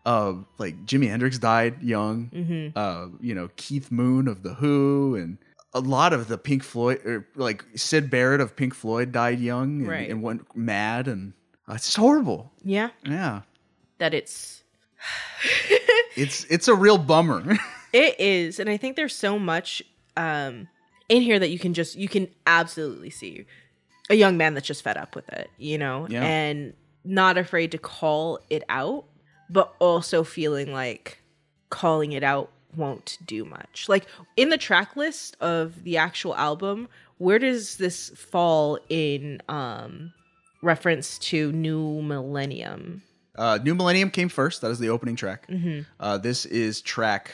Uh, 0.05 0.33
like 0.57 0.85
Jimi 0.85 1.09
Hendrix 1.09 1.37
died 1.37 1.83
young. 1.83 2.31
Mm-hmm. 2.33 2.69
Uh, 2.75 3.07
you 3.19 3.35
know 3.35 3.49
Keith 3.57 3.91
Moon 3.91 4.27
of 4.29 4.41
the 4.43 4.53
Who, 4.55 5.15
and 5.15 5.37
a 5.73 5.79
lot 5.79 6.13
of 6.13 6.27
the 6.27 6.37
Pink 6.37 6.63
Floyd, 6.63 7.01
or 7.05 7.27
like 7.35 7.63
Syd 7.75 8.09
Barrett 8.09 8.41
of 8.41 8.55
Pink 8.55 8.73
Floyd, 8.73 9.11
died 9.11 9.39
young 9.39 9.81
and, 9.81 9.87
Right. 9.87 10.09
and 10.09 10.21
went 10.23 10.55
mad, 10.55 11.07
and 11.07 11.33
uh, 11.67 11.73
it's 11.75 11.95
horrible. 11.95 12.51
Yeah, 12.63 12.89
Yeah, 13.05 13.41
that 13.99 14.13
it's 14.13 14.63
it's 16.15 16.45
it's 16.45 16.67
a 16.67 16.75
real 16.75 16.97
bummer. 16.97 17.57
It 17.91 18.19
is, 18.19 18.59
and 18.59 18.69
I 18.69 18.77
think 18.77 18.95
there's 18.97 19.15
so 19.15 19.39
much 19.39 19.81
um, 20.15 20.67
in 21.09 21.23
here 21.23 21.39
that 21.39 21.49
you 21.49 21.57
can 21.57 21.73
just 21.73 21.95
you 21.95 22.07
can 22.07 22.27
absolutely 22.45 23.09
see 23.09 23.47
a 24.11 24.13
young 24.15 24.37
man 24.37 24.53
that's 24.53 24.67
just 24.67 24.83
fed 24.83 24.95
up 24.95 25.15
with 25.15 25.27
it, 25.29 25.49
you 25.57 25.79
know, 25.79 26.05
Yeah. 26.07 26.21
and 26.23 26.73
not 27.03 27.39
afraid 27.39 27.71
to 27.71 27.79
call 27.79 28.41
it 28.51 28.61
out, 28.69 29.05
but 29.49 29.73
also 29.79 30.23
feeling 30.23 30.71
like 30.71 31.23
calling 31.71 32.11
it 32.11 32.21
out 32.23 32.51
won't 32.75 33.17
do 33.25 33.45
much. 33.45 33.85
Like 33.87 34.05
in 34.37 34.49
the 34.49 34.57
track 34.57 34.95
list 34.95 35.37
of 35.41 35.83
the 35.83 35.97
actual 35.97 36.35
album, 36.35 36.87
where 37.17 37.39
does 37.39 37.77
this 37.77 38.09
fall 38.09 38.79
in 38.89 39.41
um 39.49 40.13
reference 40.61 41.17
to 41.19 41.51
new 41.51 42.01
millennium? 42.01 43.01
Uh, 43.35 43.57
New 43.63 43.73
Millennium 43.73 44.11
came 44.11 44.27
first. 44.27 44.61
That 44.61 44.71
is 44.71 44.79
the 44.79 44.89
opening 44.89 45.15
track. 45.15 45.47
Mm-hmm. 45.47 45.81
Uh, 45.99 46.17
this 46.17 46.45
is 46.45 46.81
track. 46.81 47.31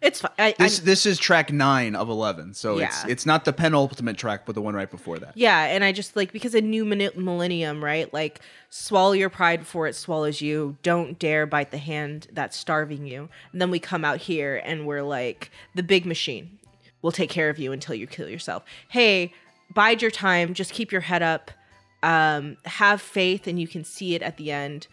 It's 0.00 0.20
fine. 0.20 0.30
I, 0.38 0.54
This 0.58 0.80
I, 0.80 0.84
this 0.84 1.06
is 1.06 1.18
track 1.18 1.52
nine 1.52 1.94
of 1.94 2.08
eleven. 2.08 2.54
So 2.54 2.78
it's 2.78 3.04
Yeah. 3.04 3.10
it's 3.12 3.26
not 3.26 3.44
the 3.44 3.52
penultimate 3.52 4.16
track, 4.16 4.46
but 4.46 4.54
the 4.54 4.62
one 4.62 4.74
right 4.74 4.90
before 4.90 5.18
that. 5.18 5.36
yeah, 5.36 5.64
and 5.64 5.84
I 5.84 5.92
just 5.92 6.16
like 6.16 6.32
because 6.32 6.54
a 6.54 6.60
new 6.60 6.84
millennium, 6.84 7.82
right? 7.84 8.12
Like 8.12 8.40
swallow 8.70 9.12
your 9.12 9.30
pride 9.30 9.60
before 9.60 9.86
it 9.86 9.94
swallows 9.94 10.40
you. 10.40 10.76
Don't 10.82 11.18
dare 11.18 11.46
bite 11.46 11.70
the 11.70 11.78
hand 11.78 12.28
that's 12.32 12.56
starving 12.56 13.06
you. 13.06 13.28
And 13.52 13.60
then 13.60 13.70
we 13.70 13.78
come 13.78 14.04
out 14.04 14.18
here 14.18 14.62
and 14.64 14.86
we're 14.86 15.02
like 15.02 15.50
the 15.74 15.82
big 15.82 16.06
machine 16.06 16.58
will 17.02 17.12
take 17.12 17.30
care 17.30 17.48
of 17.48 17.58
you 17.58 17.72
until 17.72 17.94
you 17.94 18.06
kill 18.06 18.28
yourself. 18.28 18.62
Hey, 18.88 19.32
bide 19.74 20.02
your 20.02 20.10
time. 20.10 20.54
Just 20.54 20.72
keep 20.72 20.92
your 20.92 21.00
head 21.02 21.22
up. 21.22 21.50
Um, 22.02 22.56
have 22.64 23.02
faith, 23.02 23.46
and 23.46 23.60
you 23.60 23.68
can 23.68 23.84
see 23.84 24.14
it 24.14 24.22
at 24.22 24.38
the 24.38 24.50
end. 24.52 24.86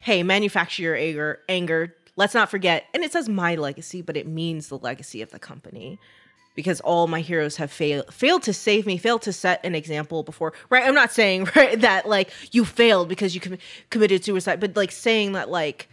Hey, 0.00 0.22
manufacture 0.22 0.82
your 0.82 0.94
anger. 0.96 1.40
Anger. 1.48 1.94
Let's 2.16 2.34
not 2.34 2.50
forget, 2.50 2.86
and 2.94 3.04
it 3.04 3.12
says 3.12 3.28
my 3.28 3.54
legacy, 3.54 4.02
but 4.02 4.16
it 4.16 4.26
means 4.26 4.68
the 4.68 4.78
legacy 4.78 5.22
of 5.22 5.30
the 5.30 5.38
company 5.38 5.98
because 6.56 6.80
all 6.80 7.06
my 7.06 7.20
heroes 7.20 7.56
have 7.56 7.70
failed 7.70 8.12
failed 8.12 8.42
to 8.44 8.52
save 8.52 8.86
me, 8.86 8.96
failed 8.96 9.22
to 9.22 9.32
set 9.32 9.64
an 9.64 9.76
example 9.76 10.24
before. 10.24 10.52
Right? 10.70 10.84
I'm 10.84 10.94
not 10.94 11.12
saying 11.12 11.48
right 11.56 11.80
that 11.80 12.08
like 12.08 12.30
you 12.50 12.64
failed 12.64 13.08
because 13.08 13.34
you 13.34 13.40
com- 13.40 13.58
committed 13.90 14.24
suicide, 14.24 14.58
but 14.58 14.74
like 14.74 14.90
saying 14.90 15.32
that 15.32 15.50
like, 15.50 15.88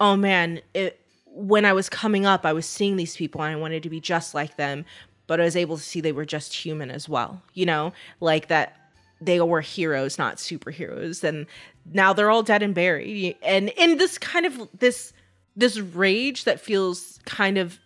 oh 0.00 0.16
man, 0.16 0.60
it, 0.72 1.00
when 1.26 1.66
I 1.66 1.74
was 1.74 1.90
coming 1.90 2.24
up, 2.24 2.46
I 2.46 2.54
was 2.54 2.64
seeing 2.64 2.96
these 2.96 3.16
people 3.16 3.42
and 3.42 3.52
I 3.52 3.56
wanted 3.56 3.82
to 3.82 3.90
be 3.90 4.00
just 4.00 4.32
like 4.32 4.56
them, 4.56 4.86
but 5.26 5.40
I 5.40 5.44
was 5.44 5.56
able 5.56 5.76
to 5.76 5.82
see 5.82 6.00
they 6.00 6.12
were 6.12 6.24
just 6.24 6.54
human 6.54 6.90
as 6.90 7.08
well. 7.08 7.42
You 7.52 7.66
know, 7.66 7.92
like 8.20 8.48
that 8.48 8.76
they 9.20 9.40
were 9.40 9.60
heroes, 9.60 10.18
not 10.18 10.36
superheroes, 10.36 11.24
and 11.24 11.46
now 11.92 12.12
they're 12.12 12.30
all 12.30 12.42
dead 12.42 12.62
and 12.62 12.74
buried. 12.74 13.36
And 13.42 13.70
in 13.70 13.98
this 13.98 14.18
kind 14.18 14.46
of 14.46 14.68
this 14.78 15.12
this 15.56 15.78
rage 15.78 16.44
that 16.44 16.60
feels 16.60 17.18
kind 17.24 17.58
of 17.58 17.80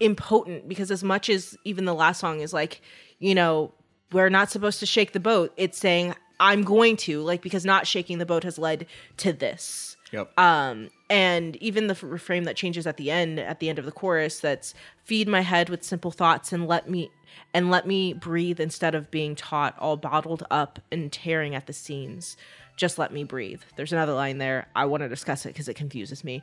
impotent 0.00 0.68
because 0.68 0.90
as 0.90 1.02
much 1.02 1.28
as 1.28 1.56
even 1.64 1.84
the 1.84 1.94
last 1.94 2.20
song 2.20 2.40
is 2.40 2.52
like, 2.52 2.82
you 3.18 3.34
know, 3.34 3.72
we're 4.12 4.28
not 4.28 4.50
supposed 4.50 4.80
to 4.80 4.86
shake 4.86 5.12
the 5.12 5.20
boat, 5.20 5.52
it's 5.56 5.78
saying 5.78 6.14
I'm 6.38 6.62
going 6.62 6.96
to, 6.98 7.22
like 7.22 7.42
because 7.42 7.64
not 7.64 7.86
shaking 7.86 8.18
the 8.18 8.26
boat 8.26 8.44
has 8.44 8.58
led 8.58 8.86
to 9.18 9.32
this. 9.32 9.96
Yep. 10.12 10.38
Um, 10.38 10.90
and 11.10 11.56
even 11.56 11.88
the 11.88 11.98
refrain 12.02 12.44
that 12.44 12.56
changes 12.56 12.86
at 12.86 12.96
the 12.96 13.10
end, 13.10 13.40
at 13.40 13.58
the 13.58 13.68
end 13.68 13.78
of 13.78 13.84
the 13.84 13.92
chorus, 13.92 14.38
that's 14.38 14.74
feed 15.04 15.26
my 15.26 15.40
head 15.40 15.68
with 15.68 15.82
simple 15.82 16.10
thoughts 16.10 16.52
and 16.52 16.68
let 16.68 16.88
me 16.88 17.10
and 17.52 17.70
let 17.70 17.86
me 17.86 18.12
breathe 18.12 18.60
instead 18.60 18.94
of 18.94 19.10
being 19.10 19.34
taught, 19.34 19.76
all 19.78 19.96
bottled 19.96 20.46
up 20.50 20.78
and 20.92 21.12
tearing 21.12 21.54
at 21.54 21.66
the 21.66 21.72
seams. 21.72 22.36
Just 22.76 22.98
let 22.98 23.12
me 23.12 23.24
breathe. 23.24 23.62
There's 23.76 23.92
another 23.92 24.12
line 24.14 24.38
there. 24.38 24.68
I 24.74 24.84
want 24.84 25.02
to 25.02 25.08
discuss 25.08 25.46
it 25.46 25.50
because 25.50 25.68
it 25.68 25.74
confuses 25.74 26.24
me. 26.24 26.42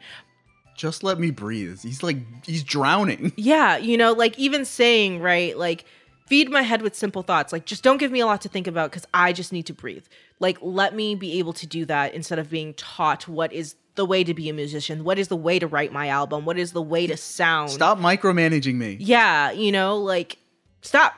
Just 0.81 1.03
let 1.03 1.19
me 1.19 1.29
breathe. 1.29 1.79
He's 1.83 2.01
like 2.01 2.17
he's 2.43 2.63
drowning. 2.63 3.33
Yeah, 3.37 3.77
you 3.77 3.97
know, 3.97 4.13
like 4.13 4.37
even 4.39 4.65
saying, 4.65 5.19
right, 5.19 5.55
like 5.55 5.85
feed 6.25 6.49
my 6.49 6.63
head 6.63 6.81
with 6.81 6.95
simple 6.95 7.21
thoughts. 7.21 7.53
Like 7.53 7.65
just 7.65 7.83
don't 7.83 7.97
give 7.97 8.11
me 8.11 8.19
a 8.19 8.25
lot 8.25 8.41
to 8.41 8.49
think 8.49 8.65
about 8.65 8.91
cuz 8.91 9.05
I 9.13 9.31
just 9.31 9.53
need 9.53 9.67
to 9.67 9.75
breathe. 9.75 10.05
Like 10.39 10.57
let 10.59 10.95
me 10.95 11.13
be 11.13 11.37
able 11.37 11.53
to 11.53 11.67
do 11.67 11.85
that 11.85 12.15
instead 12.15 12.39
of 12.39 12.49
being 12.49 12.73
taught 12.73 13.27
what 13.27 13.53
is 13.53 13.75
the 13.93 14.05
way 14.07 14.23
to 14.23 14.33
be 14.33 14.49
a 14.49 14.53
musician, 14.53 15.03
what 15.03 15.19
is 15.19 15.27
the 15.27 15.35
way 15.35 15.59
to 15.59 15.67
write 15.67 15.93
my 15.93 16.07
album, 16.07 16.45
what 16.45 16.57
is 16.57 16.71
the 16.71 16.81
way 16.81 17.05
to 17.05 17.15
sound. 17.15 17.69
Stop 17.69 17.99
micromanaging 17.99 18.73
me. 18.73 18.97
Yeah, 18.99 19.51
you 19.51 19.71
know, 19.71 19.97
like 19.97 20.39
stop. 20.81 21.13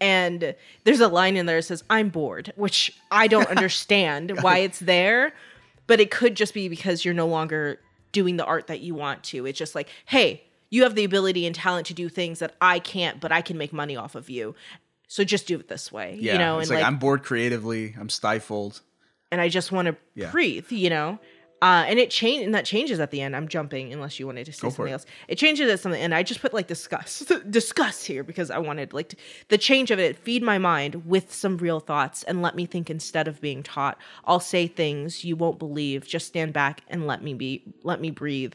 And 0.00 0.56
there's 0.82 1.00
a 1.00 1.06
line 1.08 1.36
in 1.36 1.46
there 1.46 1.58
that 1.58 1.62
says 1.62 1.84
I'm 1.88 2.08
bored, 2.08 2.52
which 2.56 2.92
I 3.12 3.28
don't 3.28 3.46
understand 3.56 4.42
why 4.42 4.58
it's 4.58 4.80
there, 4.80 5.34
but 5.86 6.00
it 6.00 6.10
could 6.10 6.34
just 6.34 6.52
be 6.52 6.68
because 6.68 7.04
you're 7.04 7.14
no 7.14 7.28
longer 7.28 7.78
doing 8.12 8.36
the 8.36 8.44
art 8.44 8.66
that 8.68 8.80
you 8.80 8.94
want 8.94 9.22
to. 9.24 9.46
It's 9.46 9.58
just 9.58 9.74
like, 9.74 9.88
hey, 10.06 10.42
you 10.70 10.82
have 10.82 10.94
the 10.94 11.04
ability 11.04 11.46
and 11.46 11.54
talent 11.54 11.86
to 11.88 11.94
do 11.94 12.08
things 12.08 12.38
that 12.40 12.54
I 12.60 12.78
can't, 12.78 13.20
but 13.20 13.32
I 13.32 13.40
can 13.40 13.56
make 13.58 13.72
money 13.72 13.96
off 13.96 14.14
of 14.14 14.28
you. 14.30 14.54
So 15.06 15.24
just 15.24 15.46
do 15.46 15.58
it 15.58 15.68
this 15.68 15.90
way, 15.90 16.18
Yeah. 16.20 16.34
you 16.34 16.38
know, 16.38 16.58
it's 16.58 16.68
and 16.68 16.76
like, 16.76 16.82
like, 16.84 16.92
I'm 16.92 16.98
bored 16.98 17.22
creatively. 17.22 17.94
I'm 17.98 18.10
stifled. 18.10 18.82
and 19.30 19.40
I 19.42 19.48
just 19.50 19.72
want 19.72 19.86
to 19.88 19.96
Yeah. 20.14 20.30
breathe, 20.30 20.70
you 20.72 20.88
know. 20.90 21.18
Uh, 21.60 21.84
and 21.88 21.98
it 21.98 22.10
change 22.10 22.44
and 22.44 22.54
that 22.54 22.64
changes 22.64 23.00
at 23.00 23.10
the 23.10 23.20
end. 23.20 23.34
I'm 23.34 23.48
jumping 23.48 23.92
unless 23.92 24.20
you 24.20 24.26
wanted 24.26 24.46
to 24.46 24.52
say 24.52 24.62
Go 24.62 24.70
something 24.70 24.90
it. 24.90 24.92
else. 24.92 25.06
It 25.26 25.36
changes 25.38 25.70
at 25.70 25.80
something, 25.80 26.00
and 26.00 26.14
I 26.14 26.22
just 26.22 26.40
put 26.40 26.54
like 26.54 26.68
discuss, 26.68 27.20
discuss 27.50 28.04
here 28.04 28.22
because 28.22 28.50
I 28.50 28.58
wanted 28.58 28.92
like 28.92 29.08
to, 29.08 29.16
the 29.48 29.58
change 29.58 29.90
of 29.90 29.98
it. 29.98 30.16
Feed 30.16 30.42
my 30.42 30.58
mind 30.58 31.06
with 31.06 31.32
some 31.34 31.56
real 31.58 31.80
thoughts 31.80 32.22
and 32.24 32.42
let 32.42 32.54
me 32.54 32.64
think 32.66 32.90
instead 32.90 33.26
of 33.26 33.40
being 33.40 33.62
taught. 33.62 33.98
I'll 34.24 34.40
say 34.40 34.66
things 34.68 35.24
you 35.24 35.34
won't 35.36 35.58
believe. 35.58 36.06
Just 36.06 36.26
stand 36.28 36.52
back 36.52 36.82
and 36.88 37.06
let 37.06 37.22
me 37.22 37.34
be. 37.34 37.62
Let 37.82 38.00
me 38.00 38.10
breathe. 38.10 38.54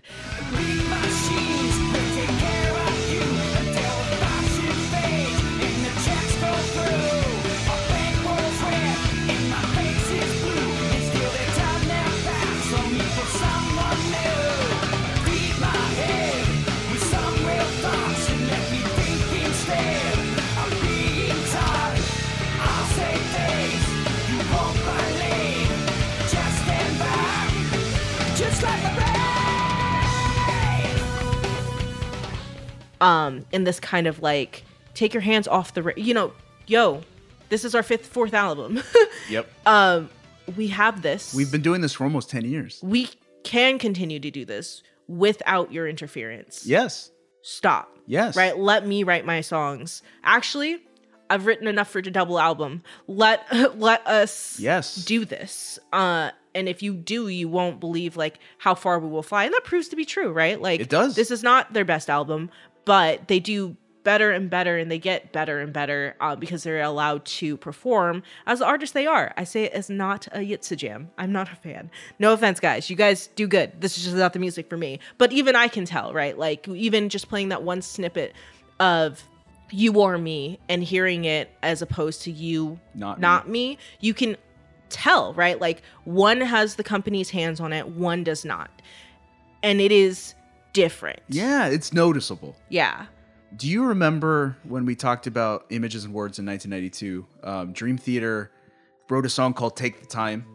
Um, 33.03 33.45
in 33.51 33.63
this 33.65 33.79
kind 33.79 34.07
of 34.07 34.21
like 34.21 34.63
take 34.93 35.13
your 35.13 35.21
hands 35.21 35.47
off 35.47 35.73
the, 35.73 35.83
ra- 35.83 35.93
you 35.97 36.13
know, 36.13 36.31
yo, 36.67 37.01
this 37.49 37.65
is 37.65 37.75
our 37.75 37.83
fifth, 37.83 38.07
fourth 38.07 38.33
album. 38.33 38.81
Yep. 39.29 39.47
um, 39.65 40.09
we 40.57 40.67
have 40.67 41.01
this. 41.01 41.33
We've 41.33 41.51
been 41.51 41.61
doing 41.61 41.81
this 41.81 41.93
for 41.93 42.03
almost 42.03 42.29
10 42.29 42.45
years. 42.45 42.79
we 42.83 43.09
can 43.43 43.77
continue 43.79 44.19
to 44.19 44.31
do 44.31 44.45
this 44.45 44.83
without 45.07 45.71
your 45.71 45.87
interference. 45.87 46.65
Yes. 46.65 47.11
Stop. 47.41 47.97
Yes. 48.07 48.35
Right? 48.37 48.57
Let 48.57 48.87
me 48.87 49.03
write 49.03 49.25
my 49.25 49.41
songs. 49.41 50.01
Actually, 50.23 50.81
I've 51.29 51.45
written 51.45 51.67
enough 51.67 51.89
for 51.89 52.01
the 52.01 52.11
double 52.11 52.39
album. 52.39 52.83
Let 53.07 53.45
let 53.77 54.05
us 54.07 54.57
Yes. 54.59 54.95
do 54.95 55.25
this. 55.25 55.77
Uh 55.91 56.31
and 56.55 56.69
if 56.69 56.81
you 56.83 56.93
do, 56.93 57.27
you 57.27 57.49
won't 57.49 57.79
believe 57.79 58.15
like 58.15 58.39
how 58.59 58.75
far 58.75 58.99
we 58.99 59.09
will 59.09 59.23
fly. 59.23 59.45
And 59.45 59.53
that 59.53 59.63
proves 59.65 59.87
to 59.89 59.95
be 59.95 60.05
true, 60.05 60.31
right? 60.31 60.61
Like 60.61 60.79
It 60.81 60.89
does. 60.89 61.15
This 61.15 61.31
is 61.31 61.43
not 61.43 61.73
their 61.73 61.85
best 61.85 62.09
album, 62.09 62.49
but 62.85 63.27
they 63.27 63.39
do 63.39 63.77
better 64.03 64.31
and 64.31 64.49
better 64.49 64.77
and 64.77 64.91
they 64.91 64.99
get 64.99 65.31
better 65.31 65.59
and 65.59 65.71
better 65.71 66.15
uh, 66.19 66.35
because 66.35 66.63
they're 66.63 66.81
allowed 66.81 67.23
to 67.25 67.57
perform 67.57 68.23
as 68.45 68.59
the 68.59 68.65
artists 68.65 68.93
they 68.93 69.07
are. 69.07 69.33
I 69.37 69.43
say 69.43 69.63
it 69.63 69.73
as 69.73 69.89
not 69.89 70.27
a 70.27 70.39
Yitza 70.39 70.75
jam. 70.77 71.09
I'm 71.17 71.31
not 71.31 71.51
a 71.51 71.55
fan. 71.55 71.89
No 72.19 72.33
offense, 72.33 72.59
guys. 72.59 72.89
You 72.89 72.95
guys 72.95 73.27
do 73.27 73.47
good. 73.47 73.79
This 73.79 73.97
is 73.97 74.03
just 74.03 74.15
not 74.15 74.33
the 74.33 74.39
music 74.39 74.69
for 74.69 74.77
me. 74.77 74.99
But 75.17 75.31
even 75.31 75.55
I 75.55 75.67
can 75.67 75.85
tell, 75.85 76.13
right? 76.13 76.37
Like 76.37 76.67
even 76.67 77.09
just 77.09 77.29
playing 77.29 77.49
that 77.49 77.63
one 77.63 77.81
snippet 77.81 78.33
of 78.79 79.23
you 79.71 79.93
or 79.93 80.17
me 80.17 80.59
and 80.69 80.83
hearing 80.83 81.25
it 81.25 81.49
as 81.63 81.81
opposed 81.81 82.21
to 82.23 82.31
you 82.31 82.79
Not 82.93 83.19
not 83.19 83.49
me, 83.49 83.77
you 84.01 84.13
can 84.13 84.37
tell, 84.89 85.33
right? 85.33 85.59
Like 85.59 85.81
one 86.03 86.41
has 86.41 86.75
the 86.75 86.83
company's 86.83 87.29
hands 87.29 87.59
on 87.59 87.73
it, 87.73 87.87
one 87.87 88.23
does 88.23 88.45
not. 88.45 88.69
And 89.63 89.79
it 89.81 89.91
is 89.91 90.35
different. 90.73 91.19
Yeah, 91.29 91.67
it's 91.67 91.93
noticeable. 91.93 92.55
Yeah. 92.69 93.05
Do 93.55 93.67
you 93.69 93.85
remember 93.85 94.57
when 94.63 94.85
we 94.85 94.95
talked 94.95 95.27
about 95.27 95.65
images 95.69 96.05
and 96.05 96.13
words 96.13 96.39
in 96.39 96.45
1992? 96.45 97.25
Um, 97.43 97.71
Dream 97.73 97.97
Theater 97.97 98.51
wrote 99.09 99.25
a 99.25 99.29
song 99.29 99.53
called 99.53 99.77
"Take 99.77 99.99
the 100.01 100.07
Time," 100.07 100.45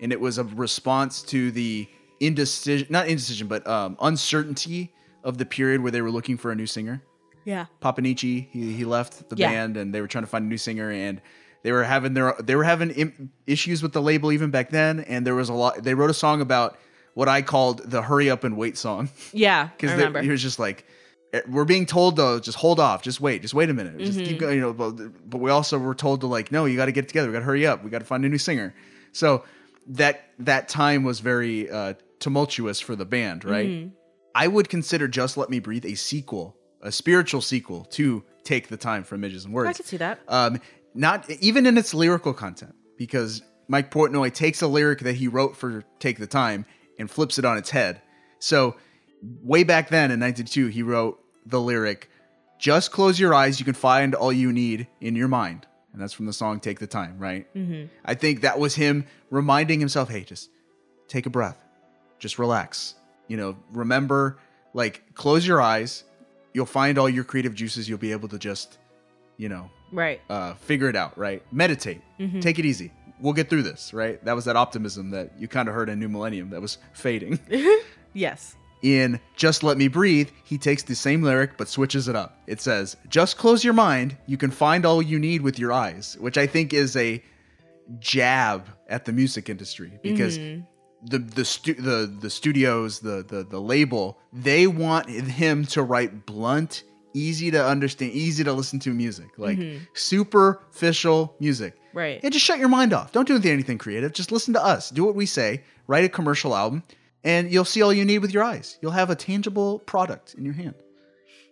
and 0.00 0.12
it 0.12 0.20
was 0.20 0.38
a 0.38 0.44
response 0.44 1.22
to 1.24 1.50
the 1.50 1.88
indecision, 2.20 2.86
not 2.90 3.08
indecision, 3.08 3.46
but 3.48 3.66
um, 3.66 3.96
uncertainty 4.00 4.92
of 5.24 5.38
the 5.38 5.46
period 5.46 5.80
where 5.82 5.90
they 5.90 6.02
were 6.02 6.10
looking 6.10 6.36
for 6.36 6.50
a 6.50 6.54
new 6.54 6.66
singer. 6.66 7.02
Yeah. 7.44 7.66
Papanichi, 7.80 8.48
he, 8.50 8.72
he 8.74 8.84
left 8.84 9.28
the 9.28 9.36
Yeah. 9.36 9.50
band, 9.50 9.76
and 9.76 9.94
they 9.94 10.00
were 10.00 10.06
trying 10.06 10.24
to 10.24 10.28
find 10.30 10.44
a 10.44 10.48
new 10.48 10.58
singer, 10.58 10.90
and 10.90 11.20
they 11.62 11.72
were 11.72 11.84
having 11.84 12.12
their 12.12 12.34
they 12.42 12.54
were 12.54 12.64
having 12.64 12.90
Im- 12.90 13.32
issues 13.46 13.82
with 13.82 13.92
the 13.92 14.02
label 14.02 14.30
even 14.30 14.50
back 14.50 14.68
then, 14.70 15.00
and 15.00 15.26
there 15.26 15.34
was 15.34 15.48
a 15.48 15.54
lot. 15.54 15.82
They 15.82 15.94
wrote 15.94 16.10
a 16.10 16.14
song 16.14 16.40
about 16.42 16.76
what 17.14 17.28
I 17.28 17.42
called 17.42 17.78
the 17.90 18.02
"hurry 18.02 18.30
up 18.30 18.44
and 18.44 18.56
wait" 18.56 18.76
song 18.78 19.08
Yeah. 19.32 19.68
Because 19.76 19.90
he 20.22 20.30
was 20.30 20.42
just 20.42 20.58
like, 20.58 20.86
eh, 21.32 21.40
we're 21.48 21.64
being 21.64 21.86
told 21.86 22.16
to 22.16 22.40
just 22.42 22.56
hold 22.58 22.80
off, 22.80 23.02
just 23.02 23.20
wait, 23.20 23.42
just 23.42 23.54
wait 23.54 23.70
a 23.70 23.74
minute, 23.74 23.98
just 23.98 24.18
Mm-hmm. 24.18 24.26
keep 24.28 24.38
going, 24.38 24.54
you 24.56 24.60
know. 24.60 24.72
But, 24.72 25.28
but 25.28 25.38
we 25.38 25.50
also 25.50 25.78
were 25.78 25.94
told 25.94 26.20
to 26.22 26.26
like, 26.26 26.50
no, 26.52 26.64
you 26.64 26.76
got 26.76 26.86
to 26.86 26.92
get 26.92 27.04
it 27.04 27.08
together, 27.08 27.28
we 27.28 27.32
got 27.32 27.40
to 27.40 27.44
hurry 27.44 27.66
up, 27.66 27.84
we 27.84 27.90
got 27.90 27.98
to 28.00 28.04
find 28.04 28.24
a 28.24 28.28
new 28.28 28.38
singer. 28.38 28.74
So 29.12 29.44
that 29.88 30.24
that 30.38 30.68
time 30.68 31.02
was 31.04 31.20
very 31.20 31.70
uh, 31.70 31.94
tumultuous 32.18 32.80
for 32.80 32.96
the 32.96 33.04
band, 33.04 33.44
right? 33.44 33.68
Mm-hmm. 33.68 33.88
I 34.34 34.48
would 34.48 34.68
consider 34.68 35.08
"Just 35.08 35.36
Let 35.36 35.50
Me 35.50 35.58
Breathe" 35.58 35.84
a 35.84 35.94
sequel, 35.94 36.56
a 36.80 36.90
spiritual 36.92 37.42
sequel 37.42 37.84
to 37.86 38.22
"Take 38.44 38.68
the 38.68 38.76
Time" 38.78 39.04
from 39.04 39.22
Images 39.24 39.44
and 39.44 39.52
Words. 39.52 39.70
I 39.70 39.72
could 39.74 39.86
see 39.86 39.98
that. 39.98 40.20
Um, 40.28 40.60
not 40.94 41.28
even 41.40 41.66
in 41.66 41.76
its 41.76 41.92
lyrical 41.92 42.32
content, 42.32 42.74
because 42.96 43.42
Mike 43.68 43.90
Portnoy 43.90 44.32
takes 44.32 44.62
a 44.62 44.66
lyric 44.66 45.00
that 45.00 45.16
he 45.16 45.28
wrote 45.28 45.56
for 45.56 45.84
Take 45.98 46.18
the 46.18 46.26
Time 46.26 46.64
and 46.98 47.10
flips 47.10 47.38
it 47.38 47.44
on 47.44 47.56
its 47.58 47.70
head. 47.70 48.00
So, 48.38 48.76
way 49.42 49.64
back 49.64 49.88
then 49.88 50.10
in 50.10 50.18
92, 50.20 50.66
he 50.68 50.82
wrote 50.82 51.22
the 51.46 51.60
lyric, 51.60 52.10
Just 52.58 52.90
close 52.92 53.18
your 53.18 53.34
eyes, 53.34 53.58
you 53.58 53.64
can 53.64 53.74
find 53.74 54.14
all 54.14 54.32
you 54.32 54.52
need 54.52 54.86
in 55.00 55.14
your 55.16 55.28
mind. 55.28 55.66
And 55.92 56.00
that's 56.00 56.12
from 56.12 56.26
the 56.26 56.32
song 56.32 56.58
Take 56.60 56.78
the 56.78 56.86
Time, 56.86 57.18
right? 57.18 57.46
Mm-hmm. 57.54 57.86
I 58.04 58.14
think 58.14 58.40
that 58.42 58.58
was 58.58 58.74
him 58.74 59.04
reminding 59.30 59.78
himself, 59.80 60.08
hey, 60.08 60.22
just 60.24 60.48
take 61.08 61.26
a 61.26 61.30
breath, 61.30 61.62
just 62.18 62.38
relax. 62.38 62.94
You 63.28 63.36
know, 63.36 63.56
remember, 63.72 64.38
like, 64.74 65.02
close 65.14 65.46
your 65.46 65.60
eyes, 65.60 66.04
you'll 66.54 66.66
find 66.66 66.98
all 66.98 67.08
your 67.08 67.24
creative 67.24 67.54
juices, 67.54 67.88
you'll 67.88 67.98
be 67.98 68.12
able 68.12 68.28
to 68.28 68.38
just, 68.38 68.78
you 69.36 69.48
know, 69.48 69.70
Right. 69.92 70.20
uh, 70.30 70.54
figure 70.54 70.88
it 70.88 70.96
out, 70.96 71.16
right? 71.18 71.42
Meditate, 71.52 72.00
take 72.40 72.58
it 72.58 72.64
easy. 72.64 72.90
We'll 73.22 73.32
get 73.32 73.48
through 73.48 73.62
this, 73.62 73.94
right? 73.94 74.22
That 74.24 74.34
was 74.34 74.44
that 74.46 74.56
optimism 74.56 75.10
that 75.10 75.30
you 75.38 75.46
kind 75.46 75.68
of 75.68 75.74
heard 75.74 75.88
in 75.88 76.00
New 76.00 76.08
Millennium 76.08 76.50
that 76.50 76.60
was 76.60 76.78
fading. 76.92 77.38
Yes. 78.14 78.56
in 78.82 79.18
Just 79.36 79.62
Let 79.62 79.78
Me 79.78 79.88
Breathe, 79.88 80.28
he 80.44 80.58
takes 80.58 80.82
the 80.82 80.94
same 80.94 81.22
lyric 81.22 81.56
but 81.56 81.66
switches 81.66 82.08
it 82.08 82.16
up. 82.16 82.38
It 82.46 82.60
says, 82.60 82.94
Just 83.08 83.38
close 83.38 83.64
your 83.64 83.72
mind, 83.72 84.18
you 84.26 84.36
can 84.36 84.50
find 84.50 84.84
all 84.84 85.00
you 85.00 85.18
need 85.18 85.40
with 85.40 85.58
your 85.58 85.72
eyes, 85.72 86.18
which 86.20 86.36
I 86.36 86.46
think 86.46 86.74
is 86.74 86.94
a 86.96 87.22
jab 88.00 88.66
at 88.88 89.04
the 89.04 89.12
music 89.12 89.48
industry 89.48 89.98
because 90.02 90.38
mm-hmm. 90.38 90.62
the 91.06 91.18
the, 91.18 91.44
stu- 91.44 91.74
the 91.74 92.14
the 92.20 92.30
studios, 92.30 93.00
the, 93.00 93.24
the 93.26 93.44
the 93.44 93.60
label, 93.60 94.18
they 94.32 94.66
want 94.66 95.08
him 95.08 95.64
to 95.66 95.82
write 95.82 96.26
blunt, 96.26 96.84
easy 97.14 97.50
to 97.50 97.64
understand, 97.64 98.12
easy 98.12 98.44
to 98.44 98.52
listen 98.52 98.78
to 98.80 98.90
music, 98.90 99.38
like 99.38 99.58
mm-hmm. 99.58 99.84
superficial 99.94 101.34
music. 101.40 101.78
Right. 101.94 102.20
Yeah, 102.22 102.30
just 102.30 102.44
shut 102.44 102.58
your 102.58 102.68
mind 102.68 102.92
off. 102.92 103.12
Don't 103.12 103.26
do 103.26 103.36
anything 103.44 103.78
creative. 103.78 104.12
Just 104.12 104.32
listen 104.32 104.54
to 104.54 104.64
us. 104.64 104.90
Do 104.90 105.04
what 105.04 105.14
we 105.14 105.26
say. 105.26 105.62
Write 105.86 106.04
a 106.04 106.08
commercial 106.08 106.54
album, 106.54 106.82
and 107.24 107.50
you'll 107.52 107.64
see 107.64 107.82
all 107.82 107.92
you 107.92 108.04
need 108.04 108.18
with 108.20 108.32
your 108.32 108.42
eyes. 108.44 108.78
You'll 108.80 108.92
have 108.92 109.10
a 109.10 109.14
tangible 109.16 109.78
product 109.80 110.34
in 110.34 110.44
your 110.44 110.54
hand. 110.54 110.74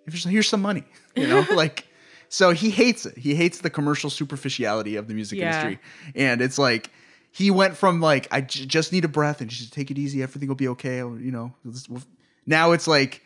If 0.06 0.24
you're, 0.24 0.30
here's 0.32 0.48
some 0.48 0.62
money, 0.62 0.84
you 1.16 1.26
know, 1.26 1.44
like. 1.54 1.86
So 2.32 2.52
he 2.52 2.70
hates 2.70 3.06
it. 3.06 3.18
He 3.18 3.34
hates 3.34 3.58
the 3.60 3.70
commercial 3.70 4.08
superficiality 4.08 4.94
of 4.94 5.08
the 5.08 5.14
music 5.14 5.40
Yeah. 5.40 5.46
industry, 5.48 5.80
and 6.14 6.40
it's 6.40 6.58
like 6.58 6.90
he 7.32 7.50
went 7.50 7.76
from 7.76 8.00
like 8.00 8.28
I 8.30 8.40
j- 8.42 8.66
just 8.66 8.92
need 8.92 9.04
a 9.04 9.08
breath 9.08 9.40
and 9.40 9.50
just 9.50 9.72
take 9.72 9.90
it 9.90 9.98
easy. 9.98 10.22
Everything 10.22 10.48
will 10.48 10.54
be 10.54 10.68
okay. 10.68 11.02
Or, 11.02 11.18
you 11.18 11.32
know, 11.32 11.52
we'll 11.64 11.72
just- 11.74 11.88
we'll- 11.90 12.02
now 12.46 12.70
it's 12.70 12.86
like 12.86 13.22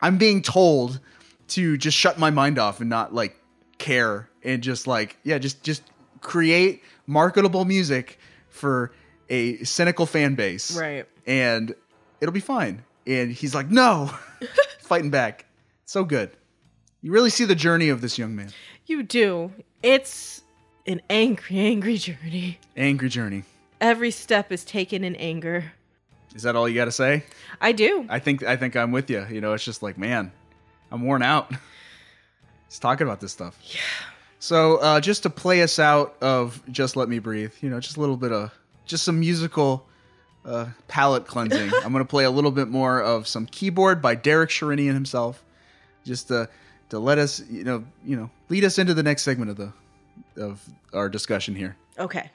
I'm 0.00 0.16
being 0.16 0.42
told 0.42 1.00
to 1.48 1.76
just 1.76 1.96
shut 1.98 2.20
my 2.20 2.30
mind 2.30 2.56
off 2.58 2.80
and 2.80 2.88
not 2.88 3.12
like 3.12 3.36
care 3.78 4.28
and 4.44 4.62
just 4.62 4.86
like 4.86 5.16
yeah, 5.24 5.38
just 5.38 5.64
just 5.64 5.82
create 6.20 6.82
marketable 7.06 7.64
music 7.64 8.18
for 8.48 8.92
a 9.28 9.56
cynical 9.64 10.06
fan 10.06 10.34
base. 10.34 10.76
Right. 10.76 11.06
And 11.26 11.74
it'll 12.20 12.32
be 12.32 12.40
fine. 12.40 12.84
And 13.06 13.30
he's 13.30 13.54
like, 13.54 13.70
"No." 13.70 14.10
Fighting 14.80 15.10
back. 15.10 15.46
So 15.84 16.04
good. 16.04 16.30
You 17.02 17.12
really 17.12 17.30
see 17.30 17.44
the 17.44 17.54
journey 17.54 17.88
of 17.88 18.00
this 18.00 18.18
young 18.18 18.34
man. 18.34 18.50
You 18.86 19.02
do. 19.02 19.52
It's 19.82 20.42
an 20.86 21.02
angry, 21.10 21.58
angry 21.58 21.98
journey. 21.98 22.58
Angry 22.76 23.08
journey. 23.08 23.44
Every 23.80 24.10
step 24.10 24.50
is 24.50 24.64
taken 24.64 25.04
in 25.04 25.16
anger. 25.16 25.72
Is 26.34 26.42
that 26.42 26.56
all 26.56 26.68
you 26.68 26.74
got 26.74 26.86
to 26.86 26.92
say? 26.92 27.24
I 27.60 27.72
do. 27.72 28.06
I 28.08 28.18
think 28.18 28.42
I 28.42 28.56
think 28.56 28.76
I'm 28.76 28.92
with 28.92 29.10
you. 29.10 29.26
You 29.30 29.40
know, 29.40 29.52
it's 29.52 29.64
just 29.64 29.82
like, 29.82 29.96
man, 29.98 30.32
I'm 30.90 31.02
worn 31.02 31.22
out. 31.22 31.52
Just 32.68 32.82
talking 32.82 33.06
about 33.06 33.20
this 33.20 33.30
stuff. 33.30 33.56
Yeah. 33.62 33.80
So, 34.38 34.76
uh, 34.76 35.00
just 35.00 35.22
to 35.24 35.30
play 35.30 35.62
us 35.62 35.78
out 35.78 36.16
of 36.20 36.62
"Just 36.70 36.96
Let 36.96 37.08
Me 37.08 37.18
Breathe," 37.18 37.52
you 37.60 37.70
know, 37.70 37.80
just 37.80 37.96
a 37.96 38.00
little 38.00 38.16
bit 38.16 38.32
of 38.32 38.52
just 38.84 39.04
some 39.04 39.18
musical 39.18 39.86
uh, 40.44 40.66
palette 40.88 41.26
cleansing. 41.26 41.70
I'm 41.84 41.92
gonna 41.92 42.04
play 42.04 42.24
a 42.24 42.30
little 42.30 42.50
bit 42.50 42.68
more 42.68 43.00
of 43.02 43.26
some 43.26 43.46
keyboard 43.46 44.00
by 44.02 44.14
Derek 44.14 44.50
Sherinian 44.50 44.94
himself, 44.94 45.42
just 46.04 46.28
to 46.28 46.48
to 46.90 46.98
let 46.98 47.18
us, 47.18 47.42
you 47.50 47.64
know, 47.64 47.84
you 48.04 48.16
know, 48.16 48.30
lead 48.48 48.64
us 48.64 48.78
into 48.78 48.94
the 48.94 49.02
next 49.02 49.22
segment 49.22 49.50
of 49.50 49.56
the 49.56 49.72
of 50.36 50.62
our 50.92 51.08
discussion 51.08 51.54
here. 51.54 51.76
Okay. 51.98 52.30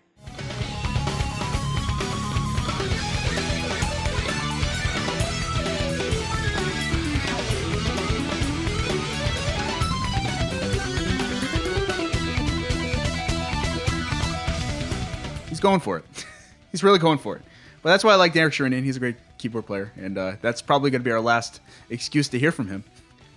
Going 15.62 15.80
for 15.80 15.98
it. 15.98 16.06
He's 16.72 16.84
really 16.84 17.00
going 17.00 17.18
for 17.18 17.36
it. 17.38 17.42
But 17.82 17.90
that's 17.90 18.04
why 18.04 18.12
I 18.14 18.16
like 18.16 18.34
Derek 18.34 18.54
Sherinian. 18.54 18.84
He's 18.84 18.98
a 18.98 19.00
great 19.00 19.16
keyboard 19.38 19.66
player, 19.66 19.92
and 19.98 20.18
uh, 20.18 20.34
that's 20.42 20.62
probably 20.62 20.92
going 20.92 21.02
to 21.02 21.04
be 21.06 21.12
our 21.12 21.22
last 21.22 21.62
excuse 21.90 22.28
to 22.30 22.38
hear 22.40 22.52
from 22.52 22.68
him 22.68 22.84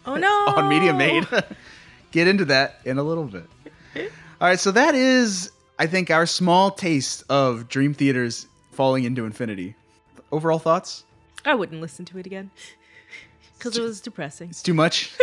Oh 0.04 0.16
no. 0.16 0.28
on 0.56 0.68
Media 0.68 0.92
Made. 0.92 1.26
Get 2.12 2.28
into 2.28 2.44
that 2.46 2.80
in 2.84 2.98
a 2.98 3.02
little 3.02 3.24
bit. 3.24 3.44
All 4.40 4.48
right, 4.48 4.58
so 4.60 4.70
that 4.72 4.94
is, 4.94 5.50
I 5.78 5.86
think, 5.86 6.10
our 6.10 6.26
small 6.26 6.70
taste 6.70 7.24
of 7.30 7.68
Dream 7.68 7.94
Theater's 7.94 8.46
Falling 8.72 9.04
into 9.04 9.24
Infinity. 9.24 9.74
Overall 10.30 10.58
thoughts? 10.58 11.04
I 11.44 11.54
wouldn't 11.54 11.80
listen 11.80 12.04
to 12.06 12.18
it 12.18 12.26
again. 12.26 12.50
Because 13.56 13.78
it 13.78 13.82
was 13.82 14.00
depressing. 14.00 14.50
It's 14.50 14.62
too 14.62 14.74
much 14.74 15.16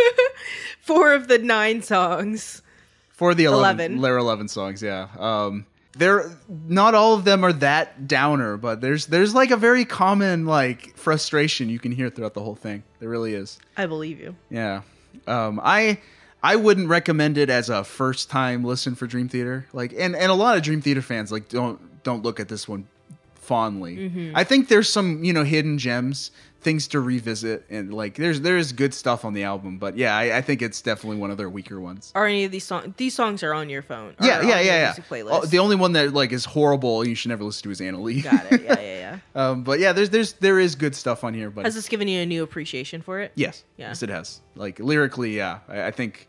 Four 0.80 1.12
of 1.14 1.28
the 1.28 1.38
nine 1.38 1.82
songs. 1.82 2.62
for 3.10 3.34
the 3.34 3.44
11, 3.44 3.58
Eleven. 3.60 4.00
Layer 4.00 4.16
11 4.16 4.48
songs. 4.48 4.82
Yeah, 4.82 5.08
um, 5.18 5.66
they're 5.94 6.30
not 6.48 6.94
all 6.94 7.14
of 7.14 7.24
them 7.24 7.44
are 7.44 7.52
that 7.54 8.08
downer, 8.08 8.56
but 8.56 8.80
there's 8.80 9.06
there's 9.06 9.34
like 9.34 9.50
a 9.50 9.56
very 9.56 9.84
common 9.84 10.46
like 10.46 10.96
frustration 10.96 11.68
you 11.68 11.78
can 11.78 11.92
hear 11.92 12.10
throughout 12.10 12.34
the 12.34 12.42
whole 12.42 12.54
thing. 12.54 12.82
There 12.98 13.08
really 13.08 13.34
is. 13.34 13.58
I 13.76 13.86
believe 13.86 14.20
you. 14.20 14.34
Yeah. 14.50 14.82
Um, 15.26 15.60
I 15.62 15.98
I 16.42 16.56
wouldn't 16.56 16.88
recommend 16.88 17.38
it 17.38 17.50
as 17.50 17.68
a 17.68 17.84
first 17.84 18.30
time 18.30 18.64
listen 18.64 18.94
for 18.94 19.06
Dream 19.06 19.28
Theater. 19.28 19.66
Like 19.72 19.92
and, 19.92 20.16
and 20.16 20.30
a 20.30 20.34
lot 20.34 20.56
of 20.56 20.62
Dream 20.62 20.80
Theater 20.80 21.02
fans 21.02 21.30
like 21.30 21.48
don't 21.48 22.02
don't 22.02 22.22
look 22.22 22.40
at 22.40 22.48
this 22.48 22.66
one 22.66 22.86
fondly. 23.34 24.32
I 24.34 24.44
think 24.44 24.68
there's 24.68 24.88
some, 24.88 25.24
you 25.24 25.32
know, 25.32 25.44
hidden 25.44 25.76
gems, 25.76 26.30
things 26.62 26.88
to 26.88 27.00
revisit 27.00 27.64
and 27.70 27.92
like 27.92 28.14
there's 28.14 28.40
there's 28.40 28.72
good 28.72 28.94
stuff 28.94 29.24
on 29.24 29.32
the 29.32 29.42
album, 29.44 29.78
but 29.78 29.96
yeah, 29.96 30.16
I, 30.16 30.38
I 30.38 30.40
think 30.42 30.62
it's 30.62 30.80
definitely 30.80 31.18
one 31.18 31.30
of 31.30 31.36
their 31.36 31.50
weaker 31.50 31.80
ones. 31.80 32.12
Are 32.14 32.26
any 32.26 32.44
of 32.44 32.50
these 32.50 32.64
songs? 32.64 32.94
These 32.96 33.14
songs 33.14 33.42
are 33.42 33.52
on 33.52 33.68
your 33.68 33.82
phone. 33.82 34.14
Yeah, 34.20 34.42
yeah, 34.42 34.60
yeah, 34.60 34.94
yeah. 35.10 35.24
Oh, 35.30 35.44
the 35.44 35.58
only 35.58 35.76
one 35.76 35.92
that 35.92 36.12
like 36.12 36.32
is 36.32 36.44
horrible 36.44 37.06
you 37.06 37.14
should 37.14 37.30
never 37.30 37.44
listen 37.44 37.64
to 37.64 37.70
is 37.70 37.80
Anna 37.80 38.00
Lee 38.00 38.22
Got 38.22 38.52
it. 38.52 38.62
Yeah, 38.62 38.80
yeah, 38.80 38.80
yeah. 38.80 39.18
um, 39.50 39.64
but 39.64 39.80
yeah, 39.80 39.92
there's 39.92 40.10
there's 40.10 40.34
there 40.34 40.58
is 40.58 40.74
good 40.74 40.94
stuff 40.94 41.24
on 41.24 41.34
here, 41.34 41.50
but 41.50 41.64
Has 41.64 41.74
this 41.74 41.88
given 41.88 42.08
you 42.08 42.20
a 42.20 42.26
new 42.26 42.42
appreciation 42.42 43.02
for 43.02 43.20
it? 43.20 43.32
Yes. 43.34 43.64
Yeah. 43.76 43.88
Yes, 43.88 44.02
it 44.02 44.08
has. 44.08 44.40
Like 44.54 44.78
lyrically, 44.78 45.36
yeah. 45.36 45.60
I, 45.68 45.84
I 45.86 45.90
think 45.90 46.28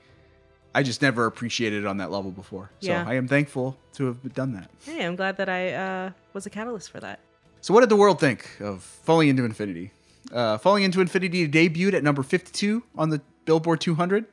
I 0.76 0.82
just 0.84 1.02
never 1.02 1.26
appreciated 1.28 1.84
it 1.84 1.88
on 1.88 1.98
that 1.98 2.12
level 2.12 2.32
before. 2.32 2.72
So 2.80 2.88
Yeah. 2.88 3.06
I 3.08 3.14
am 3.14 3.28
thankful 3.28 3.78
to 3.94 4.06
have 4.08 4.34
done 4.34 4.54
that. 4.54 4.70
Hey, 4.84 5.06
I'm 5.06 5.16
glad 5.16 5.38
that 5.38 5.50
I 5.50 5.74
uh, 5.74 6.12
was 6.34 6.46
a 6.46 6.50
catalyst 6.50 6.90
for 6.90 7.00
that. 7.00 7.20
So 7.62 7.74
what 7.74 7.80
did 7.82 7.90
the 7.90 7.96
world 7.96 8.20
think 8.20 8.50
of 8.60 8.82
Falling 8.84 9.30
into 9.30 9.46
Infinity? 9.46 9.92
Uh, 10.32 10.58
Falling 10.58 10.84
into 10.84 11.02
Infinity 11.02 11.48
debuted 11.48 11.94
at 11.94 12.04
number 12.04 12.24
52 12.24 12.84
on 12.98 13.10
the 13.10 13.22
Billboard 13.46 13.82
200. 13.82 14.26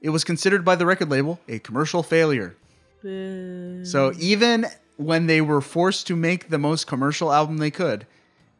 It 0.00 0.10
was 0.10 0.24
considered 0.24 0.64
by 0.64 0.76
the 0.76 0.86
record 0.86 1.10
label 1.10 1.40
a 1.48 1.58
commercial 1.58 2.02
failure. 2.02 2.56
Boo. 3.02 3.84
So 3.84 4.12
even 4.18 4.66
when 4.96 5.26
they 5.26 5.40
were 5.40 5.60
forced 5.60 6.06
to 6.08 6.16
make 6.16 6.48
the 6.50 6.58
most 6.58 6.86
commercial 6.86 7.32
album 7.32 7.58
they 7.58 7.70
could, 7.70 8.06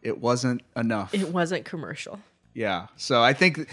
it 0.02 0.18
wasn't 0.18 0.62
enough. 0.76 1.14
It 1.14 1.28
wasn't 1.28 1.64
commercial. 1.64 2.20
Yeah. 2.54 2.86
So 2.96 3.22
I 3.22 3.32
think 3.32 3.68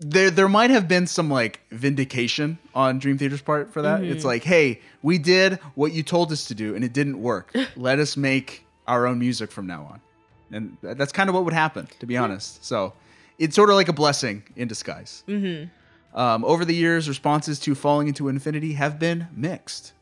there 0.00 0.30
there 0.30 0.48
might 0.48 0.70
have 0.70 0.86
been 0.88 1.06
some 1.06 1.30
like 1.30 1.60
vindication 1.70 2.58
on 2.74 2.98
Dream 2.98 3.18
Theater's 3.18 3.42
part 3.42 3.72
for 3.72 3.82
that. 3.82 4.02
It's 4.02 4.24
like, 4.24 4.44
hey, 4.44 4.80
we 5.02 5.18
did 5.18 5.54
what 5.74 5.92
you 5.92 6.02
told 6.02 6.30
us 6.32 6.44
to 6.46 6.54
do 6.54 6.74
and 6.74 6.84
it 6.84 6.92
didn't 6.92 7.20
work. 7.20 7.54
Let 7.76 7.98
us 7.98 8.16
make 8.16 8.64
our 8.86 9.06
own 9.06 9.18
music 9.18 9.50
from 9.50 9.66
now 9.66 9.84
on. 9.92 10.00
And 10.50 10.76
that's 10.82 11.12
kind 11.12 11.28
of 11.28 11.34
what 11.34 11.44
would 11.44 11.54
happen, 11.54 11.88
to 12.00 12.06
be 12.06 12.16
honest. 12.16 12.64
So 12.64 12.92
it's 13.38 13.54
sort 13.54 13.70
of 13.70 13.76
like 13.76 13.88
a 13.88 13.92
blessing 13.92 14.42
in 14.56 14.68
disguise. 14.68 15.24
Mm-hmm. 15.28 16.18
Um, 16.18 16.44
over 16.44 16.64
the 16.64 16.74
years, 16.74 17.08
responses 17.08 17.58
to 17.60 17.74
Falling 17.74 18.08
into 18.08 18.28
Infinity 18.28 18.72
have 18.72 18.98
been 18.98 19.28
mixed. 19.34 19.92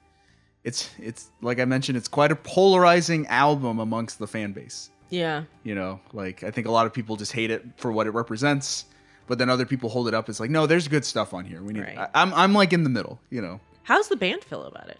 It's 0.64 0.90
it's 0.98 1.30
like 1.42 1.60
I 1.60 1.64
mentioned, 1.64 1.96
it's 1.96 2.08
quite 2.08 2.32
a 2.32 2.36
polarizing 2.36 3.26
album 3.28 3.78
amongst 3.78 4.18
the 4.18 4.26
fan 4.26 4.52
base. 4.52 4.90
Yeah. 5.10 5.44
You 5.62 5.74
know, 5.74 6.00
like 6.12 6.42
I 6.42 6.50
think 6.50 6.66
a 6.66 6.72
lot 6.72 6.86
of 6.86 6.92
people 6.92 7.16
just 7.16 7.32
hate 7.32 7.50
it 7.50 7.64
for 7.76 7.92
what 7.92 8.06
it 8.06 8.10
represents, 8.10 8.86
but 9.26 9.38
then 9.38 9.48
other 9.48 9.66
people 9.66 9.88
hold 9.88 10.08
it 10.08 10.14
up 10.14 10.28
as 10.28 10.40
like, 10.40 10.50
no, 10.50 10.66
there's 10.66 10.88
good 10.88 11.04
stuff 11.04 11.34
on 11.34 11.44
here. 11.44 11.62
We 11.62 11.72
need. 11.72 11.82
Right. 11.82 11.98
I, 11.98 12.08
I'm 12.14 12.34
I'm 12.34 12.52
like 12.52 12.72
in 12.72 12.82
the 12.82 12.90
middle. 12.90 13.20
You 13.30 13.42
know, 13.42 13.60
How's 13.84 14.08
the 14.08 14.16
band 14.16 14.42
feel 14.42 14.64
about 14.64 14.88
it? 14.88 14.98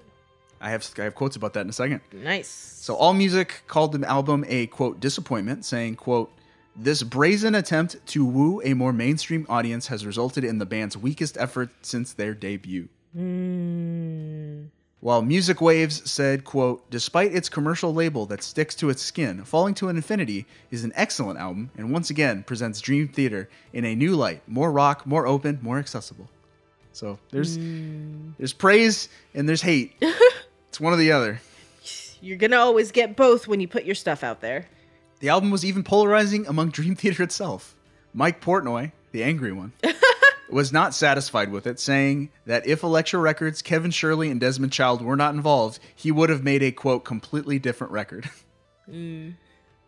I 0.60 0.70
have 0.70 0.88
I 0.98 1.02
have 1.02 1.14
quotes 1.14 1.36
about 1.36 1.52
that 1.54 1.60
in 1.62 1.68
a 1.68 1.72
second. 1.72 2.00
Nice. 2.12 2.48
So 2.48 2.94
All 2.94 3.12
Music 3.14 3.62
called 3.66 3.92
the 3.92 4.06
album 4.08 4.44
a 4.48 4.66
quote 4.68 5.00
disappointment, 5.00 5.64
saying 5.64 5.96
quote. 5.96 6.32
This 6.78 7.02
brazen 7.02 7.54
attempt 7.54 7.96
to 8.08 8.22
woo 8.22 8.60
a 8.62 8.74
more 8.74 8.92
mainstream 8.92 9.46
audience 9.48 9.86
has 9.86 10.04
resulted 10.04 10.44
in 10.44 10.58
the 10.58 10.66
band's 10.66 10.94
weakest 10.94 11.38
effort 11.38 11.70
since 11.80 12.12
their 12.12 12.34
debut. 12.34 12.90
Mm, 13.16 14.66
While 15.00 15.22
Music 15.22 15.62
Waves 15.62 16.10
said, 16.10 16.44
quote, 16.44 16.90
despite 16.90 17.34
its 17.34 17.48
commercial 17.48 17.94
label 17.94 18.26
that 18.26 18.42
sticks 18.42 18.74
to 18.74 18.90
its 18.90 19.00
skin, 19.00 19.42
Falling 19.44 19.72
to 19.76 19.88
an 19.88 19.96
Infinity 19.96 20.44
is 20.70 20.84
an 20.84 20.92
excellent 20.96 21.38
album 21.38 21.70
and 21.78 21.90
once 21.92 22.10
again 22.10 22.42
presents 22.42 22.82
Dream 22.82 23.08
Theater 23.08 23.48
in 23.72 23.86
a 23.86 23.94
new 23.94 24.14
light, 24.14 24.42
more 24.46 24.70
rock, 24.70 25.06
more 25.06 25.26
open, 25.26 25.58
more 25.62 25.78
accessible. 25.78 26.28
So 26.92 27.18
there's 27.30 27.56
there's 28.38 28.52
praise 28.52 29.08
and 29.34 29.48
there's 29.48 29.62
hate. 29.62 29.94
it's 30.77 30.81
one 30.82 30.93
or 30.93 30.97
the 30.97 31.12
other. 31.12 31.40
You're 32.20 32.36
gonna 32.36 32.59
always 32.59 32.93
get 32.93 33.16
both 33.16 33.48
when 33.48 33.61
you 33.61 33.66
put 33.66 33.86
your 33.86 33.94
stuff 33.94 34.23
out 34.23 34.43
there. 34.43 34.66
The 35.20 35.31
album 35.31 35.51
was 35.51 35.65
even 35.65 35.82
polarizing 35.82 36.47
among 36.47 36.69
Dream 36.69 36.94
Theater 36.94 37.23
itself. 37.23 37.74
Mike 38.12 38.43
Portnoy, 38.43 38.93
the 39.11 39.23
angry 39.23 39.53
one, 39.53 39.73
was 40.51 40.74
not 40.74 40.93
satisfied 40.93 41.51
with 41.51 41.66
it, 41.66 41.81
saying 41.81 42.28
that 42.44 42.66
if 42.66 42.82
Elektra 42.82 43.19
Records, 43.19 43.62
Kevin 43.62 43.90
Shirley, 43.90 44.31
and 44.31 44.39
Desmond 44.39 44.70
Child 44.70 45.01
were 45.01 45.16
not 45.16 45.35
involved, 45.35 45.78
he 45.94 46.12
would 46.12 46.28
have 46.28 46.44
made 46.44 46.62
a 46.62 46.73
quote 46.73 47.07
completely 47.07 47.59
different 47.59 47.94
record. 47.94 48.28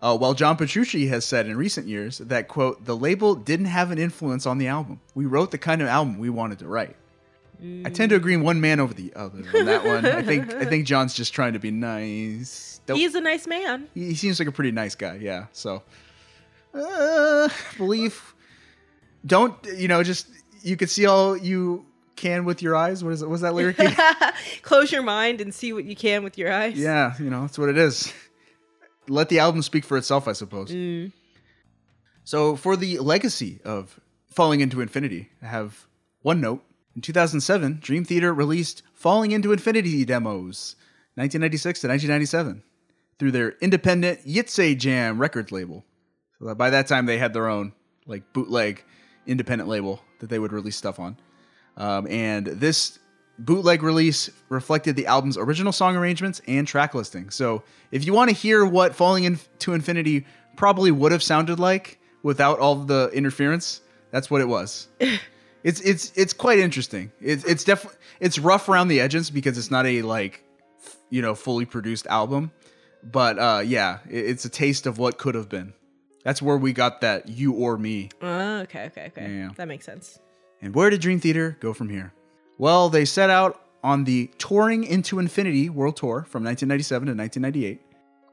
Uh, 0.01 0.16
while 0.16 0.35
John 0.35 0.56
Petrucci 0.56 1.09
has 1.09 1.24
said 1.24 1.47
in 1.47 1.56
recent 1.56 1.89
years 1.89 2.19
that 2.19 2.47
quote 2.47 2.85
the 2.85 2.97
label 2.97 3.35
didn't 3.35 3.66
have 3.66 3.90
an 3.90 3.98
influence 3.98 4.47
on 4.47 4.59
the 4.59 4.69
album. 4.69 5.01
We 5.15 5.27
wrote 5.27 5.51
the 5.51 5.59
kind 5.59 5.82
of 5.82 5.89
album 5.89 6.19
we 6.19 6.31
wanted 6.31 6.60
to 6.60 6.69
write. 6.69 6.97
I 7.60 7.90
tend 7.90 8.10
to 8.10 8.16
agree 8.16 8.36
one 8.36 8.60
man 8.60 8.78
over 8.78 8.94
the 8.94 9.12
other 9.14 9.44
on 9.55 9.64
that 9.66 9.85
one. 9.85 10.06
I 10.06 10.22
think 10.22 10.52
I 10.55 10.64
think 10.64 10.86
John's 10.90 11.14
just 11.14 11.32
trying 11.35 11.55
to 11.55 11.59
be 11.59 11.70
nice. 11.70 12.80
He's 12.86 13.14
a 13.14 13.20
nice 13.20 13.47
man. 13.47 13.89
he, 13.94 14.06
he 14.06 14.14
seems 14.14 14.39
like 14.39 14.48
a 14.48 14.52
pretty 14.52 14.70
nice 14.70 14.94
guy. 14.94 15.16
Yeah. 15.16 15.47
So, 15.52 15.82
uh, 16.74 17.48
believe. 17.76 18.35
Don't 19.26 19.55
you 19.76 19.89
know? 19.89 20.02
Just 20.02 20.28
you 20.62 20.76
could 20.76 20.89
see 20.89 21.06
all 21.06 21.36
you 21.36 21.85
can 22.16 22.44
with 22.44 22.62
your 22.62 22.76
eyes. 22.76 23.02
What 23.02 23.12
is 23.12 23.22
it? 23.22 23.28
Was 23.28 23.40
that 23.40 23.55
lyric? 23.55 23.76
Close 24.62 24.90
your 24.93 25.02
mind 25.02 25.40
and 25.40 25.52
see 25.52 25.72
what 25.72 25.85
you 25.85 25.97
can 25.97 26.22
with 26.24 26.39
your 26.39 26.52
eyes. 26.52 26.76
yeah. 26.76 27.14
You 27.18 27.30
know 27.30 27.43
that's 27.43 27.59
what 27.59 27.68
it 27.68 27.76
is. 27.78 28.12
Let 29.09 29.28
the 29.30 29.39
album 29.40 29.62
speak 29.62 29.85
for 29.85 29.97
itself, 29.97 30.28
I 30.28 30.32
suppose. 30.32 30.70
So 32.24 32.56
for 32.56 32.76
the 32.76 32.98
legacy 32.98 33.60
of 33.64 33.98
Falling 34.30 34.60
into 34.60 34.80
Infinity, 34.80 35.30
I 35.43 35.47
have 35.47 35.86
one 36.22 36.40
note. 36.40 36.62
In 36.98 37.02
2007, 37.02 37.78
Dream 37.80 38.04
Theater 38.04 38.34
released 38.34 38.82
Falling 38.92 39.30
into 39.30 39.52
Infinity 39.52 40.04
demos, 40.04 40.74
1996 41.14 41.82
to 41.82 41.86
1997, 41.86 42.64
through 43.20 43.30
their 43.30 43.50
independent 43.60 44.26
Ytsejam 44.26 45.20
records 45.20 45.52
label. 45.52 45.84
So 46.40 46.52
by 46.56 46.70
that 46.70 46.88
time, 46.88 47.06
they 47.06 47.16
had 47.16 47.32
their 47.32 47.46
own 47.46 47.72
like 48.06 48.32
bootleg 48.32 48.82
independent 49.28 49.68
label 49.68 50.02
that 50.18 50.28
they 50.28 50.40
would 50.40 50.52
release 50.52 50.74
stuff 50.74 50.98
on. 50.98 51.16
Um, 51.76 52.08
and 52.08 52.48
this 52.48 52.98
bootleg 53.38 53.84
release 53.84 54.28
reflected 54.48 54.96
the 54.96 55.06
album's 55.06 55.38
original 55.38 55.70
song 55.70 55.94
arrangements 55.94 56.40
and 56.48 56.66
track 56.66 56.96
listing. 56.96 57.30
So 57.30 57.62
if 57.92 58.04
you 58.06 58.12
want 58.12 58.30
to 58.30 58.34
hear 58.34 58.66
what 58.66 58.92
Falling 58.92 59.22
into 59.22 59.72
Infinity 59.72 60.26
probably 60.56 60.90
would 60.90 61.12
have 61.12 61.22
sounded 61.22 61.60
like 61.60 62.00
without 62.24 62.58
all 62.58 62.74
the 62.74 63.08
interference, 63.14 63.82
that's 64.10 64.32
what 64.32 64.40
it 64.40 64.48
was. 64.48 64.88
it's 65.64 65.80
it's 65.80 66.12
it's 66.16 66.32
quite 66.32 66.59
interesting. 66.59 67.12
It's 67.20 67.44
it's 67.44 67.64
definitely 67.64 67.98
it's 68.20 68.39
rough 68.39 68.68
around 68.68 68.89
the 68.89 69.01
edges 69.01 69.30
because 69.30 69.59
it's 69.59 69.70
not 69.70 69.86
a 69.86 70.02
like 70.02 70.43
you 71.10 71.22
know 71.22 71.35
fully 71.35 71.64
produced 71.64 72.06
album, 72.06 72.51
but 73.02 73.39
uh, 73.39 73.62
yeah, 73.64 73.98
it- 74.09 74.26
it's 74.26 74.44
a 74.44 74.48
taste 74.48 74.86
of 74.86 74.98
what 74.98 75.18
could 75.18 75.35
have 75.35 75.48
been. 75.48 75.72
That's 76.24 76.43
where 76.43 76.56
we 76.56 76.72
got 76.72 77.01
that 77.01 77.28
you 77.28 77.52
or 77.52 77.78
me. 77.78 78.10
Oh, 78.20 78.59
okay, 78.60 78.86
okay, 78.86 79.06
okay. 79.06 79.30
Yeah. 79.32 79.51
That 79.56 79.68
makes 79.68 79.86
sense. 79.86 80.18
And 80.60 80.74
where 80.74 80.90
did 80.90 81.01
Dream 81.01 81.20
Theater 81.20 81.56
go 81.60 81.72
from 81.72 81.89
here? 81.89 82.12
Well, 82.59 82.89
they 82.89 83.05
set 83.05 83.30
out 83.30 83.62
on 83.85 84.02
the 84.05 84.28
Touring 84.39 84.82
into 84.85 85.20
Infinity 85.20 85.70
World 85.70 85.97
Tour 85.97 86.26
from 86.28 86.43
1997 86.43 87.06
to 87.06 87.14
1998, 87.14 87.80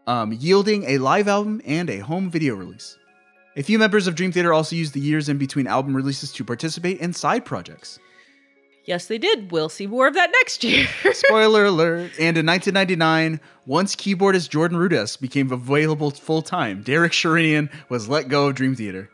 um, 0.08 0.34
yielding 0.34 0.84
a 0.86 0.98
live 0.98 1.28
album 1.28 1.62
and 1.66 1.88
a 1.90 2.00
home 2.00 2.32
video 2.32 2.56
release. 2.56 2.98
A 3.58 3.64
few 3.64 3.80
members 3.80 4.08
of 4.08 4.16
Dream 4.16 4.32
Theater 4.32 4.54
also 4.54 4.76
used 4.76 4.94
the 4.94 5.00
years 5.00 5.30
in 5.30 5.38
between 5.38 5.66
album 5.68 5.96
releases 5.96 6.32
to 6.34 6.44
participate 6.44 7.00
in 7.00 7.14
side 7.14 7.46
projects. 7.46 8.00
Yes, 8.84 9.08
they 9.08 9.18
did. 9.18 9.52
We'll 9.52 9.70
see 9.70 9.88
more 9.88 10.08
of 10.08 10.14
that 10.14 10.30
next 10.32 10.64
year. 10.64 10.88
Spoiler 11.14 11.66
alert. 11.66 12.12
And 12.20 12.38
in 12.38 12.46
1999, 12.46 13.40
once 13.66 13.96
keyboardist 13.96 14.50
Jordan 14.50 14.78
Rudess 14.78 15.20
became 15.20 15.52
available 15.52 16.12
full 16.12 16.42
time, 16.44 16.84
Derek 16.84 17.12
Sherinian 17.14 17.72
was 17.90 18.08
let 18.10 18.28
go 18.28 18.48
of 18.48 18.56
Dream 18.56 18.76
Theater. 18.76 19.10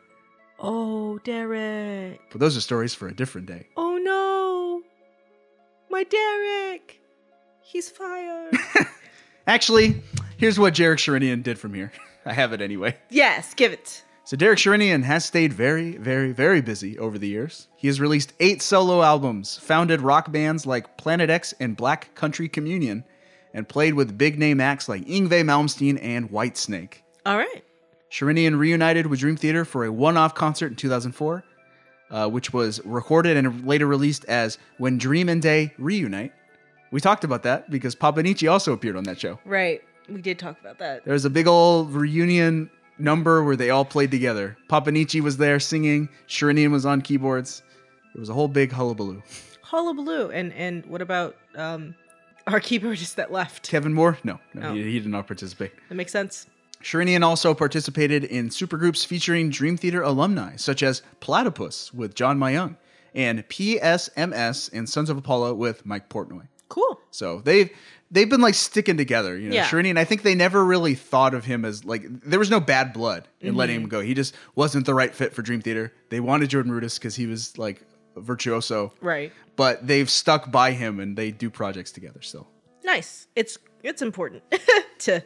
oh, 0.59 1.19
Derek. 1.19 2.19
But 2.31 2.39
those 2.39 2.57
are 2.57 2.61
stories 2.61 2.93
for 2.93 3.07
a 3.07 3.13
different 3.15 3.47
day. 3.47 3.67
Oh 3.77 3.97
no. 4.01 4.81
My 5.89 6.03
Derek. 6.03 6.99
He's 7.61 7.89
fired. 7.89 8.57
Actually, 9.47 10.01
here's 10.37 10.57
what 10.59 10.73
Derek 10.75 10.99
Sherinian 10.99 11.43
did 11.43 11.57
from 11.59 11.73
here. 11.73 11.91
I 12.25 12.33
have 12.33 12.51
it 12.53 12.61
anyway. 12.61 12.97
yes, 13.09 13.53
give 13.53 13.71
it. 13.71 14.03
So 14.31 14.37
Derek 14.37 14.59
Sherinian 14.59 15.03
has 15.03 15.25
stayed 15.25 15.51
very, 15.51 15.97
very, 15.97 16.31
very 16.31 16.61
busy 16.61 16.97
over 16.97 17.17
the 17.17 17.27
years. 17.27 17.67
He 17.75 17.87
has 17.87 17.99
released 17.99 18.31
eight 18.39 18.61
solo 18.61 19.01
albums, 19.01 19.57
founded 19.57 19.99
rock 19.99 20.31
bands 20.31 20.65
like 20.65 20.95
Planet 20.95 21.29
X 21.29 21.53
and 21.59 21.75
Black 21.75 22.15
Country 22.15 22.47
Communion, 22.47 23.03
and 23.53 23.67
played 23.67 23.93
with 23.93 24.17
big 24.17 24.39
name 24.39 24.61
acts 24.61 24.87
like 24.87 25.03
Yngwie 25.03 25.43
Malmsteen 25.43 25.99
and 26.01 26.31
Whitesnake. 26.31 27.01
All 27.25 27.35
right. 27.35 27.61
Sherinian 28.09 28.57
reunited 28.57 29.07
with 29.07 29.19
Dream 29.19 29.35
Theater 29.35 29.65
for 29.65 29.83
a 29.83 29.91
one-off 29.91 30.33
concert 30.33 30.67
in 30.67 30.75
2004, 30.77 31.43
uh, 32.09 32.29
which 32.29 32.53
was 32.53 32.79
recorded 32.85 33.35
and 33.35 33.67
later 33.67 33.85
released 33.85 34.23
as 34.29 34.57
"When 34.77 34.97
Dream 34.97 35.27
and 35.27 35.41
Day 35.41 35.73
Reunite." 35.77 36.31
We 36.89 37.01
talked 37.01 37.25
about 37.25 37.43
that 37.43 37.69
because 37.69 37.97
Papanichi 37.97 38.49
also 38.49 38.71
appeared 38.71 38.95
on 38.95 39.03
that 39.03 39.19
show. 39.19 39.41
Right. 39.43 39.83
We 40.07 40.21
did 40.21 40.39
talk 40.39 40.57
about 40.61 40.77
that. 40.79 41.03
There 41.03 41.11
was 41.11 41.25
a 41.25 41.29
big 41.29 41.47
old 41.47 41.93
reunion 41.93 42.69
number 43.01 43.43
where 43.43 43.55
they 43.55 43.69
all 43.69 43.85
played 43.85 44.11
together. 44.11 44.57
Papanichi 44.69 45.21
was 45.21 45.37
there 45.37 45.59
singing, 45.59 46.09
Sherinian 46.27 46.71
was 46.71 46.85
on 46.85 47.01
keyboards. 47.01 47.63
It 48.15 48.19
was 48.19 48.29
a 48.29 48.33
whole 48.33 48.47
big 48.47 48.71
hullabaloo. 48.71 49.21
Hullabaloo. 49.61 50.29
And 50.31 50.51
and 50.53 50.85
what 50.85 51.01
about 51.01 51.35
um 51.55 51.95
our 52.47 52.59
keyboardist 52.59 53.15
that 53.15 53.31
left? 53.31 53.69
Kevin 53.69 53.93
Moore? 53.93 54.17
No, 54.23 54.39
no, 54.53 54.69
Oh. 54.69 54.73
he, 54.73 54.83
he 54.83 54.99
did 54.99 55.07
not 55.09 55.27
participate. 55.27 55.71
That 55.89 55.95
makes 55.95 56.11
sense. 56.11 56.47
Sherinian 56.83 57.23
also 57.23 57.53
participated 57.53 58.23
in 58.23 58.49
supergroups 58.49 59.05
featuring 59.05 59.49
Dream 59.51 59.77
Theater 59.77 60.01
alumni, 60.01 60.55
such 60.55 60.81
as 60.81 61.03
Platypus 61.19 61.93
with 61.93 62.15
John 62.15 62.39
Myung 62.39 62.75
and 63.13 63.47
PSMS 63.49 64.69
and 64.73 64.89
Sons 64.89 65.09
of 65.09 65.17
Apollo 65.17 65.53
with 65.53 65.85
Mike 65.85 66.09
Portnoy. 66.09 66.47
Cool. 66.69 66.99
So 67.11 67.41
they've 67.41 67.69
they've 68.11 68.29
been 68.29 68.41
like 68.41 68.53
sticking 68.55 68.97
together, 68.97 69.37
you 69.37 69.49
know. 69.49 69.55
Yeah. 69.55 69.65
Sherinian, 69.67 69.97
I 69.97 70.03
think 70.03 70.21
they 70.23 70.35
never 70.35 70.63
really 70.63 70.95
thought 70.95 71.33
of 71.33 71.45
him 71.45 71.63
as 71.65 71.85
like 71.85 72.03
there 72.23 72.39
was 72.39 72.49
no 72.51 72.59
bad 72.59 72.93
blood 72.93 73.27
in 73.39 73.55
letting 73.55 73.77
Mm-hmm. 73.77 73.83
him 73.85 73.89
go. 73.89 74.01
He 74.01 74.13
just 74.13 74.35
wasn't 74.55 74.85
the 74.85 74.93
right 74.93 75.13
fit 75.15 75.33
for 75.33 75.41
Dream 75.41 75.61
Theater. 75.61 75.93
They 76.09 76.19
wanted 76.19 76.49
Jordan 76.49 76.71
Rudess 76.71 76.97
because 76.99 77.15
he 77.15 77.25
was 77.25 77.57
like 77.57 77.81
virtuoso, 78.17 78.93
Right. 79.01 79.31
but 79.55 79.85
they've 79.87 80.09
stuck 80.09 80.51
by 80.51 80.71
him 80.73 80.99
and 80.99 81.15
they 81.17 81.31
do 81.31 81.49
projects 81.49 81.91
together 81.91 82.21
still. 82.21 82.47
Nice. 82.83 83.27
It's 83.35 83.57
it's 83.83 84.01
important 84.01 84.43
to 84.99 85.23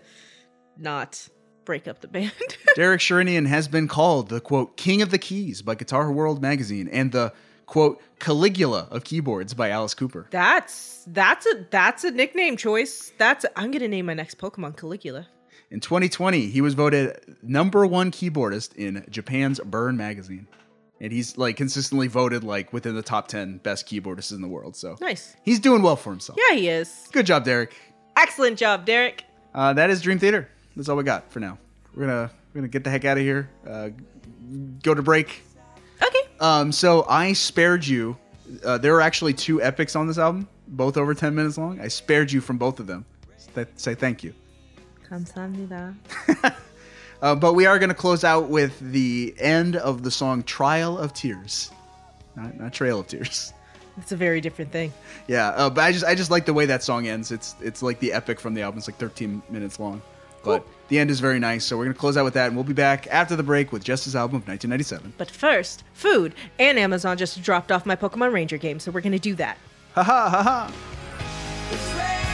not 0.78 1.28
break 1.66 1.88
up 1.88 2.02
the 2.02 2.08
band. 2.08 2.32
Derek 2.76 3.02
Sherinian 3.02 3.48
has 3.48 3.68
been 3.68 3.88
called 3.88 4.30
the 4.30 4.40
quote 4.40 4.78
king 4.78 5.02
of 5.02 5.10
the 5.10 5.18
keys 5.18 5.62
by 5.62 5.74
Guitar 5.76 6.12
World 6.12 6.42
magazine 6.42 6.88
and 6.90 7.12
the 7.12 7.34
quote 7.66 8.02
Caligula 8.20 8.88
of 8.92 9.04
keyboards 9.04 9.54
by 9.54 9.70
Alice 9.70 9.94
Cooper. 9.94 10.28
that's 10.32 11.04
that's 11.08 11.46
a 11.46 11.66
that's 11.70 12.04
a 12.04 12.12
nickname 12.12 12.58
choice. 12.58 13.12
That's 13.18 13.46
I'm 13.56 13.72
gonna 13.72 13.88
name 13.88 14.06
my 14.08 14.14
next 14.14 14.38
Pokemon 14.38 14.78
Caligula. 14.78 15.28
In 15.72 15.80
2020, 15.80 16.48
he 16.48 16.62
was 16.62 16.74
voted 16.76 17.18
number 17.42 17.86
one 17.86 18.12
keyboardist 18.12 18.76
in 18.76 19.06
Japan's 19.10 19.60
Burn 19.60 19.98
magazine. 19.98 20.48
And 21.02 21.12
he's 21.12 21.38
like 21.38 21.58
consistently 21.58 22.08
voted 22.08 22.44
like 22.44 22.72
within 22.72 22.96
the 22.96 23.02
top 23.02 23.28
10 23.28 23.58
best 23.58 23.86
keyboardists 23.88 24.32
in 24.32 24.42
the 24.42 24.48
world. 24.48 24.76
So 24.78 24.96
Nice. 25.02 25.36
he's 25.44 25.60
doing 25.60 25.82
well 25.82 25.96
for 25.98 26.12
himself. 26.12 26.40
Yeah, 26.50 26.56
he 26.56 26.70
is. 26.70 27.10
Good 27.12 27.26
job, 27.26 27.44
Derek. 27.44 27.74
Excellent 28.16 28.58
job, 28.58 28.86
Derek. 28.86 29.26
Uh, 29.54 29.74
that 29.74 29.90
is 29.90 30.02
Dream 30.02 30.20
Theater. 30.20 30.48
That's 30.76 30.88
all 30.88 30.96
we 30.96 31.04
got 31.04 31.30
for 31.32 31.40
now. 31.42 31.58
We're 31.94 32.06
gonna 32.06 32.32
we're 32.54 32.60
gonna 32.62 32.68
get 32.70 32.84
the 32.86 32.90
heck 32.92 33.04
out 33.04 33.18
of 33.18 33.24
here. 33.24 33.50
Uh, 33.68 33.90
go 34.84 34.94
to 34.94 35.02
break. 35.02 35.42
Okay. 36.03 36.21
Um, 36.41 36.73
so 36.73 37.05
I 37.09 37.33
spared 37.35 37.87
you. 37.87 38.17
Uh, 38.65 38.79
there 38.79 38.95
are 38.97 39.01
actually 39.01 39.35
two 39.35 39.63
epics 39.63 39.95
on 39.95 40.07
this 40.07 40.19
album, 40.19 40.49
both 40.67 40.97
over 40.97 41.15
10 41.15 41.35
minutes 41.35 41.57
long. 41.59 41.81
I 41.81 41.89
spared 41.89 42.33
you 42.33 42.41
from 42.41 42.59
both 42.59 42.81
of 42.81 42.87
them. 42.87 43.05
Th- 43.55 43.69
say 43.77 43.95
thank 43.95 44.23
you. 44.25 44.33
감사합니다. 45.09 45.95
Uh, 47.23 47.35
but 47.35 47.53
we 47.53 47.67
are 47.67 47.79
going 47.79 47.91
to 47.91 47.95
close 47.95 48.25
out 48.25 48.49
with 48.49 48.79
the 48.81 49.35
end 49.39 49.77
of 49.77 50.03
the 50.03 50.11
song 50.11 50.43
"Trial 50.43 50.97
of 50.97 51.13
Tears," 51.13 51.71
not, 52.35 52.59
not 52.59 52.73
"Trail 52.73 53.01
of 53.01 53.09
Tears." 53.09 53.53
It's 53.99 54.13
a 54.13 54.17
very 54.17 54.41
different 54.41 54.73
thing. 54.73 54.95
Yeah, 55.27 55.49
uh, 55.49 55.69
but 55.69 55.83
I 55.85 55.93
just 55.93 56.05
I 56.07 56.15
just 56.15 56.31
like 56.31 56.47
the 56.47 56.55
way 56.55 56.65
that 56.65 56.83
song 56.83 57.07
ends. 57.09 57.31
It's 57.31 57.55
it's 57.61 57.83
like 57.83 57.99
the 58.01 58.15
epic 58.15 58.41
from 58.41 58.55
the 58.55 58.63
album. 58.63 58.79
It's 58.79 58.89
like 58.89 58.97
13 58.97 59.43
minutes 59.51 59.79
long, 59.79 60.01
but 60.46 60.60
Cool. 60.60 60.66
the 60.90 61.00
end 61.00 61.10
is 61.12 61.20
very 61.20 61.40
nice. 61.40 61.66
So 61.66 61.76
we're 61.78 61.86
going 61.86 61.94
to 61.96 62.00
close 62.00 62.16
out 62.16 62.24
with 62.24 62.36
that, 62.36 62.48
and 62.48 62.56
we'll 62.56 62.64
be 62.64 62.74
back 62.74 63.08
after 63.08 63.36
the 63.36 63.44
break 63.44 63.72
with 63.72 63.84
just 63.84 64.06
his 64.06 64.16
album 64.16 64.38
of 64.38 64.48
1997. 64.48 65.14
But 65.18 65.30
first, 65.32 65.84
food 65.94 66.34
and 66.60 66.78
Amazon 66.80 67.18
just 67.18 67.42
dropped 67.42 67.72
off 67.72 67.86
my 67.86 67.96
Pokemon 67.96 68.32
Ranger 68.32 68.58
game, 68.58 68.80
so 68.80 68.92
we're 68.92 69.02
gonna 69.02 69.20
do 69.20 69.36
that. 69.36 69.58
Ha 69.96 70.04
ha 70.04 70.30
ha 70.30 70.44
ha! 70.44 72.25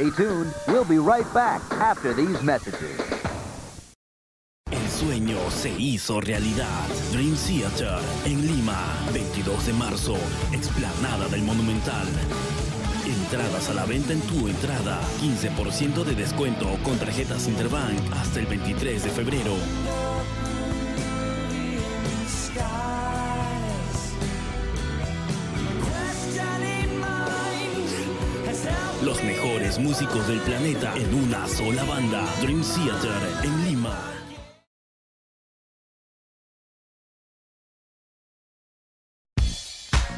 Stay 0.00 0.10
tuned. 0.12 0.54
We'll 0.66 0.86
be 0.86 0.96
right 0.96 1.26
back 1.34 1.60
after 1.72 2.14
these 2.14 2.42
messages. 2.42 2.98
Sueño 4.88 5.38
se 5.50 5.68
hizo 5.78 6.22
realidad. 6.22 6.88
Dream 7.12 7.36
Theater 7.36 7.98
en 8.24 8.46
Lima, 8.46 8.78
22 9.12 9.66
de 9.66 9.72
marzo, 9.74 10.16
explanada 10.52 11.28
del 11.28 11.42
Monumental. 11.42 12.08
Entradas 13.04 13.68
a 13.68 13.74
la 13.74 13.84
venta 13.84 14.14
en 14.14 14.22
tu 14.22 14.48
entrada, 14.48 14.98
15% 15.20 16.04
de 16.04 16.14
descuento 16.14 16.66
con 16.82 16.96
tarjetas 16.98 17.46
Interbank 17.46 17.98
hasta 18.12 18.40
el 18.40 18.46
23 18.46 19.04
de 19.04 19.10
febrero. 19.10 19.54
Los 29.02 29.24
mejores 29.24 29.78
músicos 29.78 30.28
del 30.28 30.38
planeta 30.40 30.94
en 30.94 31.14
una 31.14 31.48
sola 31.48 31.82
banda. 31.84 32.22
Dream 32.42 32.62
Theater 32.62 33.10
en 33.42 33.64
Lima. 33.64 33.98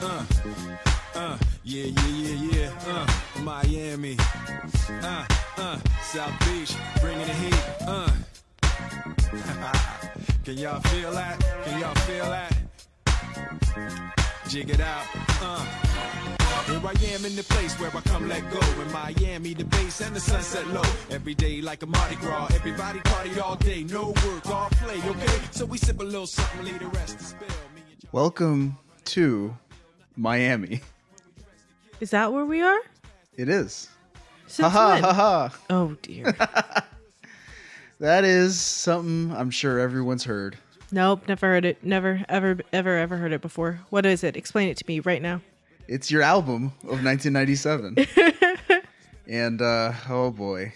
Uh, 0.02 1.38
yeah, 1.62 1.84
yeah, 1.84 2.08
yeah, 2.08 2.50
yeah. 2.50 2.70
Uh, 2.88 3.06
Miami. 3.42 4.16
Uh, 5.00 5.24
uh, 5.58 5.78
South 6.02 6.34
Beach, 6.40 6.74
bringing 7.00 7.26
the 7.26 7.34
heat. 7.34 7.54
Uh. 7.86 8.10
Can 10.44 10.58
y'all 10.58 10.80
feel 10.80 11.12
that? 11.12 11.38
Can 11.64 11.78
y'all 11.78 11.94
feel 11.94 12.26
that? 12.26 12.52
Jig 14.48 14.70
it 14.70 14.80
out. 14.80 15.06
Uh. 15.40 15.64
Here 16.66 16.80
I 16.84 17.14
am 17.14 17.24
in 17.24 17.34
the 17.36 17.44
place 17.48 17.78
where 17.80 17.90
I 17.94 18.00
come 18.02 18.28
let 18.28 18.42
go. 18.50 18.60
In 18.82 18.92
Miami, 18.92 19.54
the 19.54 19.64
bass 19.64 20.00
and 20.00 20.14
the 20.14 20.20
sunset 20.20 20.66
low. 20.68 20.82
Every 21.10 21.34
day 21.34 21.60
like 21.60 21.82
a 21.82 21.86
Mardi 21.86 22.16
Gras. 22.16 22.48
Everybody 22.54 23.00
party 23.00 23.38
all 23.40 23.56
day. 23.56 23.84
No 23.84 24.08
work, 24.24 24.46
all 24.46 24.68
play, 24.70 24.96
okay? 25.10 25.38
So 25.50 25.64
we 25.66 25.78
sip 25.78 26.00
a 26.00 26.04
little 26.04 26.26
something, 26.26 26.64
leave 26.64 26.78
the 26.78 26.86
rest 26.88 27.18
to 27.18 27.24
spill. 27.24 27.48
Me 27.74 27.82
and 27.90 28.00
John- 28.00 28.10
Welcome 28.12 28.78
to 29.06 29.56
Miami. 30.16 30.80
Is 32.00 32.10
that 32.10 32.32
where 32.32 32.44
we 32.44 32.60
are? 32.62 32.78
It 33.36 33.48
is. 33.48 33.88
Since 34.46 34.72
Haha, 34.72 34.94
when? 34.94 35.02
haha. 35.02 35.48
Oh 35.70 35.96
dear. 36.02 36.34
That 38.00 38.24
is 38.24 38.60
something 38.60 39.30
I'm 39.36 39.50
sure 39.50 39.78
everyone's 39.78 40.24
heard. 40.24 40.56
nope, 40.90 41.28
never 41.28 41.46
heard 41.46 41.64
it. 41.64 41.84
Never, 41.84 42.24
ever, 42.28 42.58
ever, 42.72 42.98
ever 42.98 43.16
heard 43.16 43.30
it 43.32 43.40
before. 43.40 43.78
What 43.90 44.04
is 44.04 44.24
it? 44.24 44.36
Explain 44.36 44.68
it 44.70 44.76
to 44.78 44.84
me 44.88 44.98
right 44.98 45.22
now. 45.22 45.40
It's 45.92 46.10
your 46.10 46.22
album 46.22 46.72
of 46.84 47.04
1997. 47.04 47.96
and 49.26 49.60
uh, 49.60 49.92
oh 50.08 50.30
boy, 50.30 50.72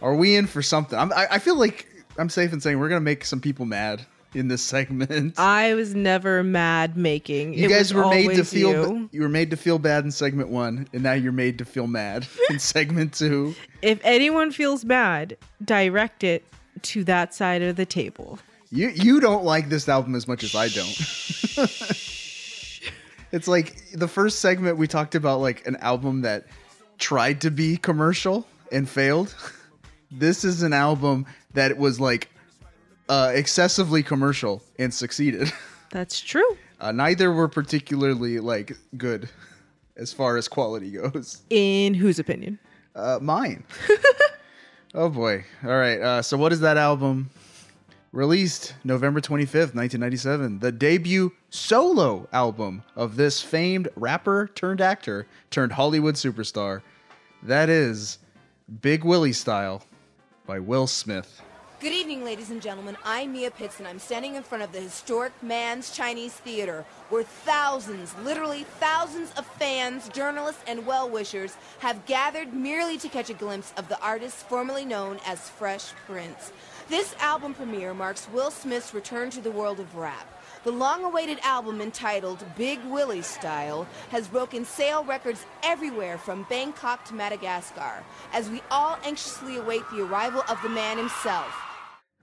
are 0.00 0.14
we 0.14 0.36
in 0.36 0.46
for 0.46 0.62
something? 0.62 0.96
I'm, 0.96 1.12
I, 1.12 1.26
I 1.32 1.38
feel 1.40 1.56
like 1.58 1.88
I'm 2.16 2.28
safe 2.28 2.52
in 2.52 2.60
saying 2.60 2.78
we're 2.78 2.88
gonna 2.88 3.00
make 3.00 3.24
some 3.24 3.40
people 3.40 3.66
mad 3.66 4.06
in 4.32 4.46
this 4.46 4.62
segment. 4.62 5.34
I 5.40 5.74
was 5.74 5.96
never 5.96 6.44
mad 6.44 6.96
making. 6.96 7.54
you 7.54 7.66
It 7.66 7.68
guys 7.70 7.92
were 7.92 8.08
made 8.08 8.36
to 8.36 8.44
feel 8.44 8.70
you. 8.96 9.08
you 9.10 9.22
were 9.22 9.28
made 9.28 9.50
to 9.50 9.56
feel 9.56 9.80
bad 9.80 10.04
in 10.04 10.12
segment 10.12 10.50
one, 10.50 10.86
and 10.92 11.02
now 11.02 11.14
you're 11.14 11.32
made 11.32 11.58
to 11.58 11.64
feel 11.64 11.88
mad 11.88 12.28
in 12.50 12.60
segment 12.60 13.12
two. 13.14 13.56
If 13.82 13.98
anyone 14.04 14.52
feels 14.52 14.84
bad, 14.84 15.36
direct 15.64 16.22
it 16.22 16.44
to 16.82 17.02
that 17.04 17.34
side 17.34 17.62
of 17.62 17.74
the 17.74 17.86
table. 17.86 18.38
You 18.70 18.90
you 18.90 19.18
don't 19.18 19.42
like 19.42 19.68
this 19.68 19.88
album 19.88 20.14
as 20.14 20.28
much 20.28 20.44
as 20.44 20.54
I 20.54 20.68
don't. 20.68 20.96
It's 23.32 23.48
like 23.48 23.76
the 23.92 24.08
first 24.08 24.40
segment 24.40 24.76
we 24.76 24.86
talked 24.86 25.14
about 25.14 25.40
like 25.40 25.66
an 25.66 25.76
album 25.76 26.22
that 26.22 26.46
tried 26.98 27.40
to 27.42 27.50
be 27.50 27.76
commercial 27.76 28.46
and 28.72 28.88
failed. 28.88 29.34
This 30.12 30.44
is 30.44 30.64
an 30.64 30.72
album 30.72 31.24
that 31.54 31.78
was 31.78 32.00
like 32.00 32.30
uh, 33.08 33.30
excessively 33.32 34.02
commercial 34.02 34.60
and 34.76 34.92
succeeded. 34.92 35.52
That's 35.90 36.20
true. 36.20 36.56
Uh, 36.80 36.90
neither 36.90 37.30
were 37.30 37.46
particularly 37.46 38.40
like 38.40 38.76
good 38.96 39.28
as 39.96 40.12
far 40.12 40.36
as 40.36 40.48
quality 40.48 40.90
goes. 40.90 41.42
In 41.50 41.94
whose 41.94 42.18
opinion? 42.18 42.58
Uh, 42.96 43.20
mine. 43.22 43.62
oh 44.94 45.08
boy. 45.08 45.44
All 45.62 45.70
right. 45.70 46.00
Uh, 46.00 46.22
so 46.22 46.36
what 46.36 46.52
is 46.52 46.58
that 46.60 46.76
album? 46.76 47.30
Released 48.12 48.74
November 48.82 49.20
25th, 49.20 49.72
1997, 49.72 50.58
the 50.58 50.72
debut 50.72 51.30
solo 51.48 52.28
album 52.32 52.82
of 52.96 53.14
this 53.14 53.40
famed 53.40 53.88
rapper 53.94 54.50
turned 54.52 54.80
actor 54.80 55.28
turned 55.50 55.70
Hollywood 55.70 56.16
superstar. 56.16 56.82
That 57.40 57.68
is 57.68 58.18
Big 58.82 59.04
Willie 59.04 59.32
Style 59.32 59.84
by 60.44 60.58
Will 60.58 60.88
Smith. 60.88 61.40
Good 61.78 61.92
evening, 61.92 62.24
ladies 62.24 62.50
and 62.50 62.60
gentlemen. 62.60 62.96
I'm 63.04 63.32
Mia 63.32 63.52
Pitts, 63.52 63.78
and 63.78 63.86
I'm 63.86 64.00
standing 64.00 64.34
in 64.34 64.42
front 64.42 64.64
of 64.64 64.72
the 64.72 64.80
historic 64.80 65.32
Mann's 65.40 65.92
Chinese 65.92 66.34
Theater, 66.34 66.84
where 67.10 67.22
thousands, 67.22 68.14
literally 68.24 68.64
thousands 68.80 69.32
of 69.36 69.46
fans, 69.46 70.08
journalists, 70.08 70.62
and 70.66 70.84
well 70.84 71.08
wishers 71.08 71.56
have 71.78 72.04
gathered 72.06 72.52
merely 72.52 72.98
to 72.98 73.08
catch 73.08 73.30
a 73.30 73.34
glimpse 73.34 73.72
of 73.76 73.88
the 73.88 73.98
artist 74.02 74.36
formerly 74.48 74.84
known 74.84 75.20
as 75.24 75.48
Fresh 75.48 75.92
Prince. 76.06 76.52
This 76.90 77.14
album 77.20 77.54
premiere 77.54 77.94
marks 77.94 78.26
Will 78.32 78.50
Smith's 78.50 78.92
return 78.92 79.30
to 79.30 79.40
the 79.40 79.50
world 79.52 79.78
of 79.78 79.94
rap. 79.94 80.26
The 80.64 80.72
long 80.72 81.04
awaited 81.04 81.38
album 81.44 81.80
entitled 81.80 82.44
Big 82.58 82.80
Willie 82.86 83.22
Style 83.22 83.86
has 84.10 84.26
broken 84.26 84.64
sale 84.64 85.04
records 85.04 85.46
everywhere 85.62 86.18
from 86.18 86.44
Bangkok 86.50 87.04
to 87.04 87.14
Madagascar, 87.14 88.02
as 88.32 88.50
we 88.50 88.60
all 88.72 88.98
anxiously 89.04 89.56
await 89.56 89.88
the 89.92 90.02
arrival 90.02 90.42
of 90.48 90.60
the 90.64 90.68
man 90.68 90.98
himself. 90.98 91.54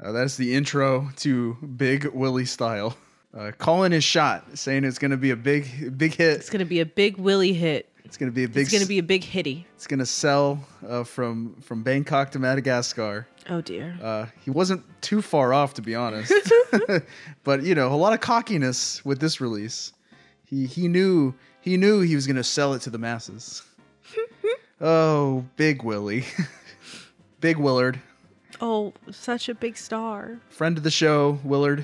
Uh, 0.04 0.12
that's 0.12 0.36
the 0.36 0.54
intro 0.54 1.12
to 1.16 1.54
Big 1.78 2.06
Willie 2.08 2.44
Style. 2.44 2.98
Uh, 3.34 3.54
calling 3.58 3.94
his 3.94 4.04
shot, 4.04 4.58
saying 4.58 4.84
it's 4.84 5.00
going 5.00 5.12
to 5.12 5.18
be 5.18 5.30
a 5.30 5.38
big, 5.38 5.98
big 5.98 6.14
hit. 6.14 6.40
It's 6.40 6.50
gonna 6.50 6.66
be 6.66 6.82
a 6.82 6.86
big 6.86 7.16
Willie 7.16 7.54
hit. 7.54 7.90
It's 8.08 8.16
going 8.16 8.32
to 8.32 8.36
be 8.36 8.46
a 8.46 8.48
big. 8.48 8.64
It's 8.64 8.72
gonna 8.72 8.86
be 8.86 9.00
a 9.00 9.04
big 9.04 9.22
hitty. 9.22 9.68
It's 9.76 9.86
going 9.86 10.00
to 10.00 10.06
sell 10.06 10.66
uh, 10.88 11.04
from 11.04 11.56
from 11.60 11.84
Bangkok 11.84 12.32
to 12.32 12.40
Madagascar. 12.40 13.28
Oh 13.50 13.60
dear. 13.60 13.98
Uh, 14.02 14.28
he 14.46 14.50
wasn't 14.50 14.82
too 15.02 15.22
far 15.22 15.54
off, 15.54 15.74
to 15.74 15.82
be 15.82 15.94
honest. 15.94 16.32
but 17.44 17.64
you 17.64 17.76
know, 17.76 17.94
a 17.94 17.96
lot 17.96 18.14
of 18.14 18.22
cockiness 18.22 19.04
with 19.04 19.20
this 19.20 19.42
release. 19.42 19.92
He 20.46 20.66
he 20.66 20.88
knew 20.88 21.34
he 21.60 21.76
knew 21.76 22.00
he 22.00 22.16
was 22.16 22.26
gonna 22.26 22.46
sell 22.46 22.74
it 22.74 22.82
to 22.84 22.90
the 22.90 22.98
masses. 22.98 23.62
oh, 24.82 25.44
Big 25.58 25.84
Willie, 25.84 26.24
Big 27.42 27.58
Willard, 27.58 28.00
oh, 28.62 28.94
such 29.12 29.50
a 29.50 29.54
big 29.54 29.76
star. 29.76 30.40
friend 30.48 30.78
of 30.78 30.84
the 30.86 30.92
show, 30.92 31.40
Willard. 31.44 31.84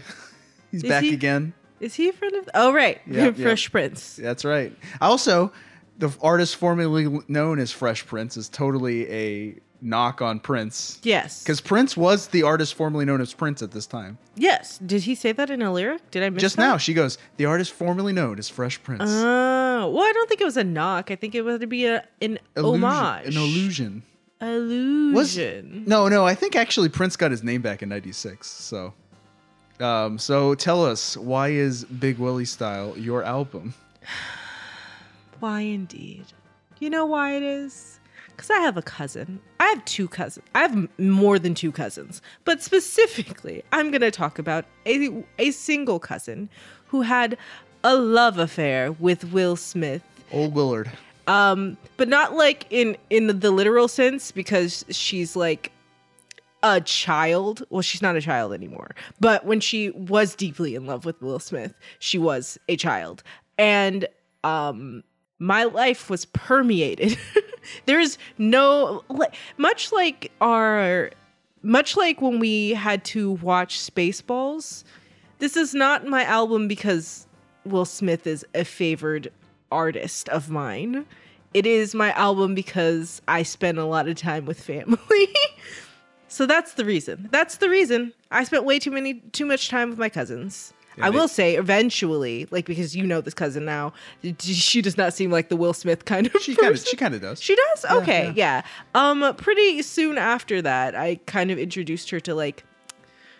He's 0.71 0.83
Is 0.83 0.89
back 0.89 1.03
he? 1.03 1.13
again. 1.13 1.53
Is 1.81 1.95
he 1.95 2.07
a 2.07 2.13
friend 2.13 2.33
of? 2.35 2.49
Oh 2.53 2.71
right, 2.71 3.01
Yep, 3.07 3.35
Fresh 3.35 3.65
yep. 3.65 3.71
Prince. 3.73 4.15
That's 4.15 4.45
right. 4.45 4.73
Also, 5.01 5.51
the 5.97 6.15
artist 6.21 6.55
formerly 6.55 7.19
known 7.27 7.59
as 7.59 7.71
Fresh 7.71 8.05
Prince 8.07 8.35
is 8.37 8.49
totally 8.49 9.09
a 9.11 9.55
knock 9.81 10.21
on 10.21 10.39
Prince. 10.39 10.99
Yes. 11.03 11.43
Because 11.43 11.59
Prince 11.61 11.97
was 11.97 12.27
the 12.27 12.43
artist 12.43 12.73
formerly 12.73 13.03
known 13.05 13.19
as 13.21 13.33
Prince 13.33 13.61
at 13.61 13.71
this 13.71 13.85
time. 13.85 14.17
yes. 14.35 14.77
Did 14.79 15.03
he 15.03 15.13
say 15.13 15.33
that 15.33 15.49
in 15.49 15.61
a 15.61 15.71
lyric? 15.73 16.09
Did 16.09 16.23
I 16.23 16.29
miss 16.29 16.41
Just 16.41 16.55
that? 16.55 16.63
now, 16.65 16.77
she 16.77 16.93
goes, 16.93 17.17
the 17.37 17.45
artist 17.45 17.73
formerly 17.73 18.13
known 18.13 18.39
as 18.39 18.47
Fresh 18.49 18.81
Prince. 18.83 19.03
Oh, 19.05 19.91
well, 19.93 20.03
I 20.03 20.11
don't 20.13 20.29
think 20.29 20.39
it 20.41 20.45
was 20.45 20.55
a 20.57 20.63
knock. 20.63 21.11
I 21.11 21.15
think 21.17 21.35
it 21.35 21.41
would 21.41 21.67
be 21.69 21.85
a 21.85 22.03
an 22.21 22.39
Illusion- 22.55 22.83
homage, 22.83 23.27
An 23.27 23.33
illusion. 23.41 24.03
Was, 24.41 25.37
illusion. 25.37 25.83
no, 25.85 26.07
no, 26.09 26.25
I 26.25 26.33
think 26.35 26.55
actually 26.55 26.89
Prince 26.89 27.15
got 27.15 27.31
his 27.31 27.43
name 27.43 27.61
back 27.61 27.81
in 27.83 27.89
96. 27.89 28.45
So, 28.47 28.93
um, 29.79 30.17
so 30.17 30.53
tell 30.55 30.85
us, 30.85 31.15
why 31.17 31.49
is 31.49 31.85
Big 31.85 32.17
Willie 32.17 32.45
Style 32.45 32.97
your 32.97 33.23
album? 33.23 33.73
Why 35.43 35.59
indeed? 35.59 36.23
You 36.79 36.89
know 36.89 37.05
why 37.05 37.35
it 37.35 37.43
is? 37.43 37.99
Because 38.27 38.49
I 38.49 38.59
have 38.59 38.77
a 38.77 38.81
cousin. 38.81 39.41
I 39.59 39.65
have 39.65 39.83
two 39.83 40.07
cousins. 40.07 40.45
I 40.55 40.61
have 40.61 40.87
more 40.97 41.37
than 41.37 41.53
two 41.53 41.73
cousins. 41.73 42.21
But 42.45 42.63
specifically, 42.63 43.61
I'm 43.73 43.91
going 43.91 43.99
to 43.99 44.09
talk 44.09 44.39
about 44.39 44.63
a, 44.85 45.21
a 45.39 45.51
single 45.51 45.99
cousin 45.99 46.47
who 46.87 47.01
had 47.01 47.37
a 47.83 47.97
love 47.97 48.37
affair 48.37 48.93
with 48.93 49.33
Will 49.33 49.57
Smith. 49.57 50.01
Old 50.31 50.55
Willard. 50.55 50.89
Um, 51.27 51.75
but 51.97 52.07
not 52.07 52.35
like 52.37 52.65
in 52.69 52.95
in 53.09 53.27
the 53.27 53.51
literal 53.51 53.89
sense 53.89 54.31
because 54.31 54.85
she's 54.91 55.35
like 55.35 55.73
a 56.63 56.79
child. 56.79 57.65
Well, 57.69 57.81
she's 57.81 58.01
not 58.01 58.15
a 58.15 58.21
child 58.21 58.53
anymore. 58.53 58.95
But 59.19 59.45
when 59.45 59.59
she 59.59 59.89
was 59.89 60.35
deeply 60.35 60.73
in 60.73 60.85
love 60.85 61.03
with 61.03 61.21
Will 61.21 61.39
Smith, 61.39 61.73
she 61.99 62.17
was 62.17 62.57
a 62.69 62.77
child. 62.77 63.23
And 63.57 64.07
um 64.45 65.03
my 65.39 65.63
life 65.63 66.09
was 66.09 66.25
permeated. 66.25 67.17
There's 67.85 68.17
no 68.37 69.03
much 69.57 69.91
like 69.91 70.31
our 70.41 71.11
much 71.61 71.95
like 71.95 72.21
when 72.21 72.39
we 72.39 72.71
had 72.71 73.05
to 73.05 73.31
watch 73.31 73.79
Spaceballs. 73.79 74.83
This 75.39 75.55
is 75.55 75.73
not 75.73 76.05
my 76.05 76.23
album 76.23 76.67
because 76.67 77.25
Will 77.65 77.85
Smith 77.85 78.27
is 78.27 78.45
a 78.53 78.65
favored 78.65 79.31
artist 79.71 80.29
of 80.29 80.49
mine. 80.49 81.05
it 81.53 81.65
is 81.65 81.93
my 81.95 82.11
album 82.13 82.55
because 82.55 83.21
I 83.27 83.43
spend 83.43 83.77
a 83.79 83.85
lot 83.85 84.07
of 84.07 84.15
time 84.15 84.45
with 84.45 84.59
family. 84.59 85.33
so 86.27 86.45
that's 86.45 86.73
the 86.73 86.85
reason. 86.85 87.29
That's 87.31 87.57
the 87.57 87.69
reason. 87.69 88.13
I 88.31 88.43
spent 88.43 88.65
way 88.65 88.79
too 88.79 88.91
many 88.91 89.15
too 89.15 89.45
much 89.45 89.69
time 89.69 89.89
with 89.89 89.99
my 89.99 90.09
cousins. 90.09 90.73
Yeah, 90.97 91.07
I 91.07 91.09
they- 91.09 91.15
will 91.17 91.27
say 91.27 91.55
eventually, 91.55 92.47
like 92.51 92.65
because 92.65 92.95
you 92.95 93.05
know 93.05 93.21
this 93.21 93.33
cousin 93.33 93.65
now, 93.65 93.93
she 94.39 94.81
does 94.81 94.97
not 94.97 95.13
seem 95.13 95.31
like 95.31 95.49
the 95.49 95.55
Will 95.55 95.73
Smith 95.73 96.05
kind 96.05 96.27
of 96.27 96.41
She 96.41 96.55
kind 96.55 96.67
of 96.67 96.73
person. 96.73 96.87
she 96.91 96.97
kind 96.97 97.15
of 97.15 97.21
does. 97.21 97.41
She 97.41 97.55
does? 97.55 97.85
Okay, 98.01 98.31
yeah. 98.35 98.61
Um 98.95 99.33
pretty 99.37 99.81
soon 99.81 100.17
after 100.17 100.61
that, 100.61 100.95
I 100.95 101.15
kind 101.25 101.51
of 101.51 101.57
introduced 101.57 102.09
her 102.11 102.19
to 102.21 102.35
like 102.35 102.63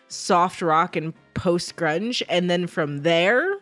soft 0.08 0.62
rock 0.62 0.96
and 0.96 1.14
post 1.34 1.76
grunge 1.76 2.22
and 2.30 2.50
then 2.50 2.68
from 2.68 3.02
there, 3.04 3.58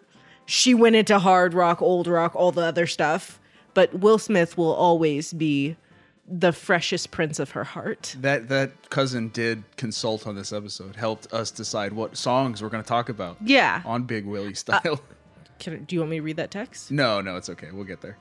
she 0.45 0.73
went 0.73 0.95
into 0.95 1.17
hard 1.19 1.53
rock, 1.53 1.81
old 1.81 2.07
rock, 2.07 2.35
all 2.35 2.51
the 2.51 2.61
other 2.63 2.87
stuff. 2.87 3.39
But 3.73 3.99
Will 3.99 4.17
Smith 4.17 4.57
will 4.57 4.73
always 4.73 5.31
be 5.31 5.77
the 6.27 6.51
freshest 6.53 7.11
prince 7.11 7.39
of 7.39 7.51
her 7.51 7.63
heart. 7.63 8.15
that 8.21 8.47
that 8.49 8.89
cousin 8.89 9.29
did 9.29 9.63
consult 9.77 10.25
on 10.27 10.35
this 10.35 10.53
episode, 10.53 10.95
helped 10.95 11.31
us 11.33 11.51
decide 11.51 11.93
what 11.93 12.15
songs 12.15 12.61
we're 12.61 12.69
going 12.69 12.83
to 12.83 12.87
talk 12.87 13.09
about 13.09 13.37
Yeah. 13.43 13.81
on 13.85 14.03
Big 14.03 14.25
Willie 14.25 14.51
uh, 14.51 14.55
style. 14.55 15.01
Can, 15.59 15.83
do 15.83 15.95
you 15.95 15.99
want 16.01 16.11
me 16.11 16.17
to 16.17 16.23
read 16.23 16.37
that 16.37 16.49
text? 16.51 16.89
no, 16.91 17.21
no, 17.21 17.35
it's 17.35 17.49
okay. 17.49 17.67
We'll 17.71 17.83
get 17.83 18.01
there. 18.01 18.17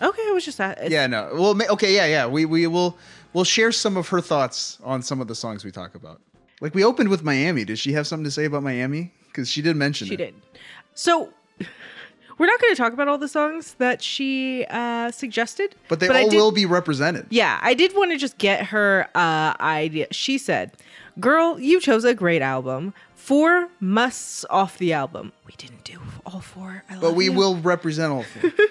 Okay, 0.00 0.22
it 0.22 0.34
was 0.34 0.44
just 0.44 0.60
at 0.60 0.90
Yeah, 0.90 1.06
no. 1.06 1.30
Well, 1.32 1.58
okay, 1.72 1.94
yeah, 1.94 2.04
yeah. 2.06 2.26
We 2.26 2.44
we 2.44 2.66
will 2.66 2.98
we'll 3.32 3.44
share 3.44 3.72
some 3.72 3.96
of 3.96 4.08
her 4.08 4.20
thoughts 4.20 4.78
on 4.84 5.02
some 5.02 5.20
of 5.22 5.26
the 5.28 5.34
songs 5.34 5.64
we 5.64 5.70
talk 5.70 5.94
about. 5.94 6.20
Like 6.60 6.74
we 6.74 6.84
opened 6.84 7.08
with 7.08 7.22
Miami. 7.22 7.64
Did 7.64 7.78
she 7.78 7.92
have 7.94 8.06
something 8.06 8.24
to 8.24 8.30
say 8.30 8.44
about 8.44 8.62
Miami? 8.62 9.12
Because 9.28 9.48
she 9.50 9.62
did 9.62 9.74
mention 9.76 10.06
She 10.06 10.14
it. 10.14 10.18
did. 10.18 10.34
So 10.94 11.32
we're 12.38 12.46
not 12.46 12.60
going 12.60 12.72
to 12.74 12.76
talk 12.76 12.92
about 12.92 13.08
all 13.08 13.18
the 13.18 13.28
songs 13.28 13.74
that 13.74 14.02
she 14.02 14.64
uh, 14.70 15.10
suggested, 15.10 15.74
But 15.88 16.00
they 16.00 16.08
I 16.08 16.22
all 16.22 16.28
did- 16.30 16.36
will 16.36 16.52
be 16.52 16.66
represented. 16.66 17.26
Yeah, 17.30 17.58
I 17.62 17.74
did 17.74 17.94
want 17.96 18.10
to 18.12 18.16
just 18.18 18.38
get 18.38 18.66
her 18.66 19.08
uh, 19.14 19.54
idea. 19.60 20.06
She 20.10 20.38
said, 20.38 20.72
"Girl, 21.20 21.58
you 21.60 21.80
chose 21.80 22.04
a 22.04 22.14
great 22.14 22.42
album. 22.42 22.94
Four 23.14 23.68
musts 23.80 24.44
off 24.50 24.78
the 24.78 24.92
album. 24.92 25.32
We 25.46 25.52
didn't 25.56 25.82
do 25.84 25.98
all 26.24 26.40
four. 26.40 26.84
I 26.88 26.96
But 27.00 27.14
we 27.14 27.24
you. 27.26 27.32
will 27.32 27.56
represent 27.56 28.12
all 28.12 28.22
four. 28.22 28.52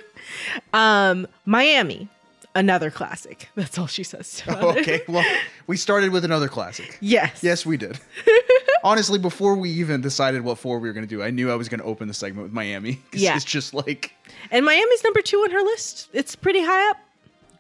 Um, 0.74 1.28
Miami, 1.46 2.10
another 2.56 2.90
classic. 2.90 3.50
That's 3.56 3.78
all 3.78 3.88
she 3.88 4.04
says. 4.04 4.42
about 4.48 4.78
it. 4.78 4.82
okay. 4.82 5.02
Well, 5.08 5.26
we 5.68 5.78
started 5.78 6.12
with 6.12 6.26
another 6.26 6.48
classic. 6.48 6.98
Yes. 7.02 7.44
Yes, 7.44 7.66
we 7.66 7.78
did. 7.78 8.00
Honestly, 8.84 9.20
before 9.20 9.56
we 9.56 9.70
even 9.72 10.02
decided 10.02 10.42
what 10.44 10.58
four 10.58 10.80
we 10.80 10.88
were 10.88 10.94
going 10.94 11.06
to 11.08 11.10
do, 11.16 11.22
I 11.22 11.30
knew 11.32 11.52
I 11.52 11.56
was 11.56 11.70
going 11.70 11.80
to 11.80 11.86
open 11.86 12.08
the 12.08 12.14
segment 12.14 12.44
with 12.44 12.54
Miami. 12.54 13.02
Yeah. 13.14 13.36
It's 13.36 13.46
just 13.46 13.74
like, 13.74 14.14
And 14.52 14.66
Miami's 14.66 15.04
number 15.04 15.22
two 15.22 15.38
on 15.40 15.52
her 15.52 15.62
list. 15.62 16.10
It's 16.14 16.36
pretty 16.36 16.62
high 16.64 16.90
up. 16.92 16.98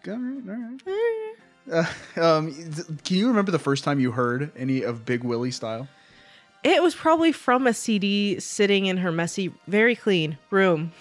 all 0.07 0.13
right, 0.17 0.79
all 0.87 0.93
right. 0.93 1.35
Uh, 2.17 2.21
um, 2.21 2.53
th- 2.53 2.87
can 3.03 3.17
you 3.17 3.27
remember 3.27 3.51
the 3.51 3.57
first 3.59 3.83
time 3.83 3.99
you 3.99 4.11
heard 4.11 4.51
any 4.55 4.83
of 4.83 5.03
Big 5.03 5.23
Willie 5.23 5.49
style? 5.49 5.87
It 6.63 6.81
was 6.81 6.93
probably 6.95 7.31
from 7.31 7.65
a 7.67 7.73
CD 7.73 8.39
sitting 8.39 8.85
in 8.85 8.97
her 8.97 9.11
messy, 9.11 9.51
very 9.67 9.95
clean 9.95 10.37
room. 10.51 10.91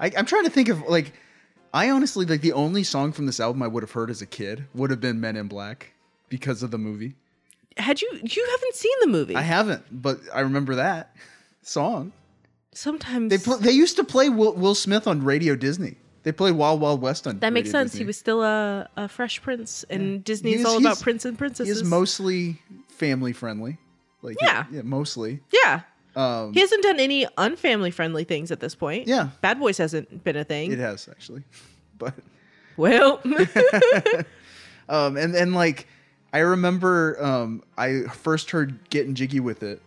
I, 0.00 0.12
I'm 0.16 0.26
trying 0.26 0.44
to 0.44 0.50
think 0.50 0.68
of 0.68 0.82
like, 0.82 1.12
I 1.76 1.90
honestly 1.90 2.24
like 2.24 2.40
the 2.40 2.52
only 2.54 2.82
song 2.84 3.12
from 3.12 3.26
this 3.26 3.38
album 3.40 3.62
I 3.62 3.66
would 3.68 3.82
have 3.82 3.92
heard 3.92 4.08
as 4.10 4.22
a 4.22 4.26
kid 4.26 4.64
would 4.74 4.90
have 4.90 5.00
been 5.00 5.20
Men 5.20 5.36
in 5.36 5.46
Black 5.48 5.92
because 6.28 6.62
of 6.62 6.70
the 6.70 6.78
movie. 6.78 7.14
Had 7.76 8.00
you 8.00 8.08
you 8.22 8.46
haven't 8.50 8.74
seen 8.74 8.96
the 9.02 9.08
movie? 9.08 9.36
I 9.36 9.42
haven't, 9.42 9.84
but 9.90 10.18
I 10.32 10.40
remember 10.40 10.76
that 10.76 11.14
song. 11.62 12.12
Sometimes 12.72 13.30
They 13.30 13.38
pl- 13.38 13.58
they 13.58 13.72
used 13.72 13.96
to 13.96 14.04
play 14.04 14.28
Will, 14.30 14.54
Will 14.54 14.74
Smith 14.74 15.06
on 15.06 15.22
Radio 15.22 15.54
Disney. 15.56 15.96
They 16.22 16.32
play 16.32 16.50
Wild 16.52 16.80
Wild 16.80 17.00
West 17.02 17.26
on. 17.26 17.38
that 17.40 17.52
makes 17.52 17.68
Radio 17.68 17.80
sense. 17.80 17.92
Disney. 17.92 18.04
He 18.04 18.06
was 18.06 18.16
still 18.18 18.42
a, 18.42 18.88
a 18.96 19.08
fresh 19.08 19.40
prince, 19.42 19.84
and 19.90 20.24
Disney 20.24 20.54
is 20.54 20.64
all 20.64 20.78
about 20.78 21.00
prince 21.00 21.24
and 21.24 21.34
He 21.34 21.38
princesses. 21.38 21.76
is 21.82 21.84
mostly 21.84 22.60
family 22.88 23.32
friendly. 23.32 23.78
Like 24.22 24.36
Yeah. 24.42 24.64
yeah, 24.72 24.82
mostly. 24.82 25.40
yeah. 25.52 25.82
Um, 26.16 26.52
He 26.54 26.60
hasn't 26.60 26.82
done 26.82 26.98
any 26.98 27.26
unfamily 27.38 27.92
friendly 27.92 28.24
things 28.24 28.50
at 28.50 28.58
this 28.60 28.74
point. 28.74 29.06
Yeah. 29.06 29.28
Bad 29.42 29.60
Boys 29.60 29.76
hasn't 29.78 30.24
been 30.24 30.36
a 30.36 30.44
thing. 30.44 30.72
it 30.72 30.78
has 30.78 31.08
actually, 31.08 31.42
but 31.98 32.14
Well, 32.78 33.20
um, 34.88 35.16
and 35.16 35.34
and 35.34 35.54
like 35.54 35.86
I 36.32 36.38
remember 36.40 37.22
um, 37.22 37.62
I 37.78 38.02
first 38.12 38.50
heard 38.50 38.88
"Getting 38.90 39.14
Jiggy 39.14 39.40
with 39.40 39.62
It" 39.62 39.80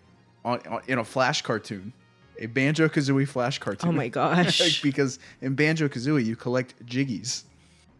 on, 0.45 0.59
on 0.67 0.81
in 0.87 0.97
a 0.99 1.03
Flash 1.03 1.41
cartoon, 1.41 1.93
a 2.39 2.45
Banjo 2.47 2.87
Kazooie 2.87 3.27
Flash 3.27 3.59
cartoon. 3.59 3.89
oh 3.89 3.91
my 3.91 4.07
gosh. 4.07 4.81
because 4.81 5.19
in 5.41 5.55
Banjo 5.55 5.87
Kazooie 5.87 6.25
you 6.25 6.35
collect 6.35 6.73
jiggies, 6.85 7.43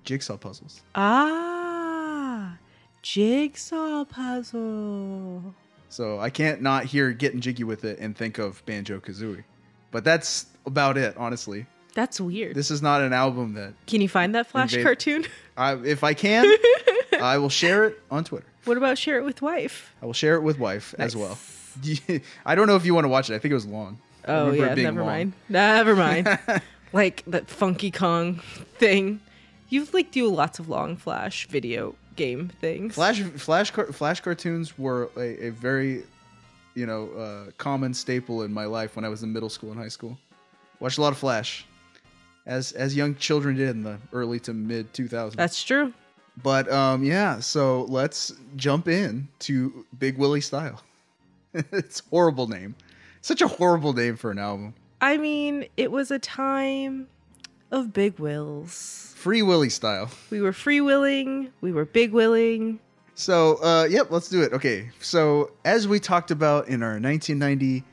jigsaw 0.04 0.38
puzzles. 0.38 0.82
ah, 0.96 2.58
jigsaw 3.02 4.06
puzzle. 4.06 5.54
So 5.90 6.20
I 6.20 6.30
can't 6.30 6.62
not 6.62 6.86
hear 6.86 7.12
"Getting 7.12 7.42
Jiggy 7.42 7.64
with 7.64 7.84
It" 7.84 8.00
and 8.00 8.16
think 8.16 8.38
of 8.38 8.64
Banjo 8.66 9.00
Kazooie. 9.00 9.44
But 9.92 10.04
that's 10.04 10.46
about 10.66 10.98
it, 10.98 11.16
honestly. 11.18 11.66
That's 11.96 12.22
weird. 12.22 12.56
This 12.56 12.70
is 12.70 12.82
not 12.82 13.02
an 13.02 13.12
album 13.14 13.54
that 13.56 13.74
Can 13.88 14.00
you 14.02 14.08
find 14.10 14.36
that 14.36 14.48
Flash 14.48 14.74
Invade- 14.74 14.86
cartoon? 14.86 15.26
I, 15.58 15.74
if 15.76 16.04
I 16.04 16.14
can, 16.14 16.46
I 17.20 17.38
will 17.40 17.50
share 17.50 17.86
it 17.86 18.00
on 18.12 18.24
Twitter. 18.24 18.46
what 18.66 18.78
about 18.78 18.98
share 18.98 19.18
it 19.18 19.26
with 19.26 19.42
wife? 19.42 19.94
I 20.02 20.06
will 20.06 20.14
share 20.14 20.36
it 20.36 20.42
with 20.42 20.60
wife 20.60 20.94
as 21.00 21.16
well. 21.16 21.38
I 22.46 22.56
don't 22.56 22.68
know 22.68 22.76
if 22.76 22.86
you 22.86 22.94
want 22.94 23.06
to 23.06 23.10
watch 23.10 23.30
it. 23.30 23.36
I 23.36 23.40
think 23.40 23.52
it 23.52 23.56
was 23.56 23.66
long. 23.66 23.98
Oh 24.28 24.52
yeah, 24.52 24.76
never 24.76 25.00
long. 25.00 25.08
mind. 25.08 25.34
Never 25.50 25.96
mind. 25.96 26.40
like 26.94 27.24
that 27.26 27.50
Funky 27.50 27.90
Kong 27.92 28.36
thing. 28.78 29.22
You've 29.70 29.94
like 29.94 30.12
do 30.12 30.28
lots 30.28 30.60
of 30.60 30.70
long 30.70 30.96
Flash 30.96 31.48
video 31.48 31.96
game 32.20 32.52
things. 32.62 32.94
Flash 32.94 33.22
Flash 33.22 33.72
Flash 33.72 34.22
cartoons 34.22 34.78
were 34.78 35.10
a, 35.18 35.48
a 35.48 35.50
very, 35.50 36.04
you 36.76 36.86
know, 36.86 37.10
uh, 37.12 37.52
common 37.58 37.94
staple 37.94 38.44
in 38.44 38.54
my 38.54 38.66
life 38.66 38.96
when 38.96 39.06
I 39.06 39.10
was 39.10 39.24
in 39.24 39.34
middle 39.34 39.50
school 39.50 39.72
and 39.72 39.80
high 39.80 39.88
school. 39.88 40.18
Watched 40.80 41.00
a 41.00 41.02
lot 41.02 41.12
of 41.12 41.18
Flash, 41.18 41.66
as 42.46 42.74
as 42.74 42.96
young 42.96 43.16
children 43.16 43.56
did 43.56 43.70
in 43.70 43.84
the 43.84 43.98
early 44.14 44.40
to 44.42 44.54
mid 44.54 44.94
2000s. 44.94 45.36
That's 45.36 45.64
true. 45.64 45.94
But 46.44 46.72
um, 46.72 47.04
yeah, 47.04 47.40
so 47.40 47.86
let's 47.86 48.34
jump 48.56 48.88
in 48.88 49.28
to 49.40 49.86
Big 49.98 50.18
Willie 50.18 50.42
Style. 50.42 50.82
it's 51.54 52.02
a 52.02 52.10
horrible 52.10 52.48
name. 52.48 52.76
Such 53.22 53.42
a 53.42 53.48
horrible 53.48 53.94
name 53.94 54.16
for 54.16 54.32
an 54.32 54.40
album. 54.40 54.74
I 55.02 55.18
mean, 55.18 55.66
it 55.78 55.92
was 55.92 56.12
a 56.12 56.20
time 56.20 57.08
of 57.72 57.94
big 57.94 58.20
wills. 58.20 59.14
Free 59.16 59.42
Willie 59.42 59.70
Style. 59.70 60.10
We 60.30 60.42
were 60.42 60.54
free 60.54 60.82
willing, 60.82 61.52
we 61.62 61.72
were 61.72 61.86
big 61.86 62.12
willing. 62.14 62.80
So, 63.16 63.56
uh, 63.62 63.86
yep, 63.90 64.12
let's 64.12 64.30
do 64.30 64.42
it. 64.42 64.54
Okay, 64.54 64.90
so 65.02 65.52
as 65.66 65.88
we 65.88 66.00
talked 66.00 66.32
about 66.32 66.68
in 66.70 66.82
our 66.82 67.00
1990 67.00 67.84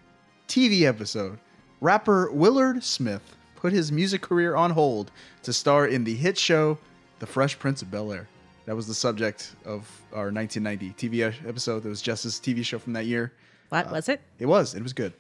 TV 0.46 0.82
episode, 0.82 1.38
rapper 1.80 2.30
Willard 2.30 2.84
Smith 2.84 3.36
put 3.56 3.72
his 3.72 3.90
music 3.90 4.22
career 4.22 4.54
on 4.54 4.70
hold 4.70 5.10
to 5.42 5.52
star 5.52 5.86
in 5.88 6.04
the 6.04 6.14
hit 6.14 6.38
show 6.38 6.78
The 7.18 7.26
Fresh 7.26 7.58
Prince 7.58 7.82
of 7.82 7.90
Bel 7.90 8.12
Air. 8.12 8.28
That 8.66 8.76
was 8.76 8.86
the 8.86 8.94
subject 8.94 9.54
of 9.64 9.88
our 10.12 10.30
1990 10.30 10.90
TV 11.08 11.22
episode. 11.48 11.82
That 11.82 11.88
was 11.88 12.02
Justice 12.02 12.38
TV 12.38 12.64
show 12.64 12.78
from 12.78 12.92
that 12.92 13.06
year. 13.06 13.32
What 13.70 13.90
was 13.90 14.08
it? 14.08 14.20
It 14.38 14.46
was. 14.46 14.74
It 14.74 14.82
was 14.82 14.92
good. 14.92 15.12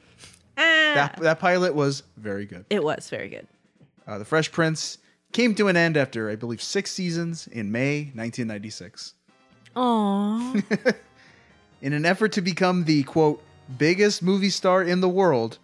Ah, 0.56 0.92
That, 0.94 1.16
that 1.20 1.38
pilot 1.40 1.74
was 1.74 2.04
very 2.16 2.46
good. 2.46 2.64
it 2.70 2.82
was 2.82 3.08
very 3.10 3.28
good. 3.28 3.46
Uh, 4.06 4.18
the 4.18 4.24
Fresh 4.24 4.52
Prince 4.52 4.98
came 5.32 5.54
to 5.54 5.68
an 5.68 5.76
end 5.76 5.96
after, 5.96 6.30
I 6.30 6.36
believe, 6.36 6.62
six 6.62 6.90
seasons 6.90 7.46
in 7.48 7.72
May 7.72 8.12
1996. 8.14 9.14
Aww. 9.74 10.94
In 11.82 11.92
an 11.92 12.06
effort 12.06 12.32
to 12.32 12.40
become 12.40 12.84
the 12.84 13.02
quote 13.02 13.42
biggest 13.76 14.22
movie 14.22 14.48
star 14.48 14.82
in 14.82 15.00
the 15.00 15.08
world, 15.08 15.58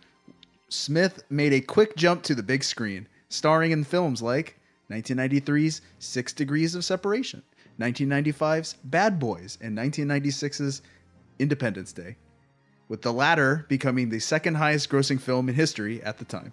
Smith 0.68 1.24
made 1.30 1.52
a 1.52 1.60
quick 1.60 1.96
jump 1.96 2.22
to 2.24 2.34
the 2.34 2.42
big 2.42 2.62
screen, 2.62 3.08
starring 3.28 3.72
in 3.72 3.84
films 3.84 4.20
like 4.20 4.58
1993's 4.90 5.80
Six 5.98 6.32
Degrees 6.32 6.74
of 6.74 6.84
Separation, 6.84 7.42
1995's 7.80 8.74
Bad 8.84 9.18
Boys, 9.18 9.56
and 9.60 9.76
1996's 9.76 10.82
Independence 11.38 11.92
Day, 11.92 12.16
with 12.88 13.02
the 13.02 13.12
latter 13.12 13.64
becoming 13.68 14.10
the 14.10 14.18
second 14.18 14.56
highest 14.56 14.90
grossing 14.90 15.20
film 15.20 15.48
in 15.48 15.54
history 15.54 16.02
at 16.02 16.18
the 16.18 16.24
time. 16.24 16.52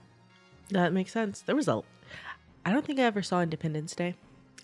That 0.69 0.93
makes 0.93 1.11
sense. 1.11 1.41
There 1.41 1.55
was 1.55 1.67
a. 1.67 1.81
I 2.65 2.71
don't 2.71 2.85
think 2.85 2.99
I 2.99 3.03
ever 3.03 3.21
saw 3.21 3.41
Independence 3.41 3.95
Day. 3.95 4.15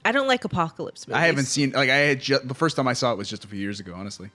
I 0.03 0.11
don't 0.11 0.27
like 0.27 0.45
apocalypse 0.45 1.07
movies. 1.07 1.19
I 1.21 1.25
haven't 1.25 1.45
seen 1.45 1.71
like 1.71 1.89
I 1.89 1.95
had 1.95 2.21
ju- 2.21 2.39
the 2.43 2.53
first 2.53 2.75
time 2.75 2.87
I 2.87 2.93
saw 2.93 3.11
it 3.11 3.17
was 3.17 3.29
just 3.29 3.43
a 3.43 3.47
few 3.47 3.59
years 3.59 3.79
ago. 3.79 3.93
Honestly, 3.95 4.29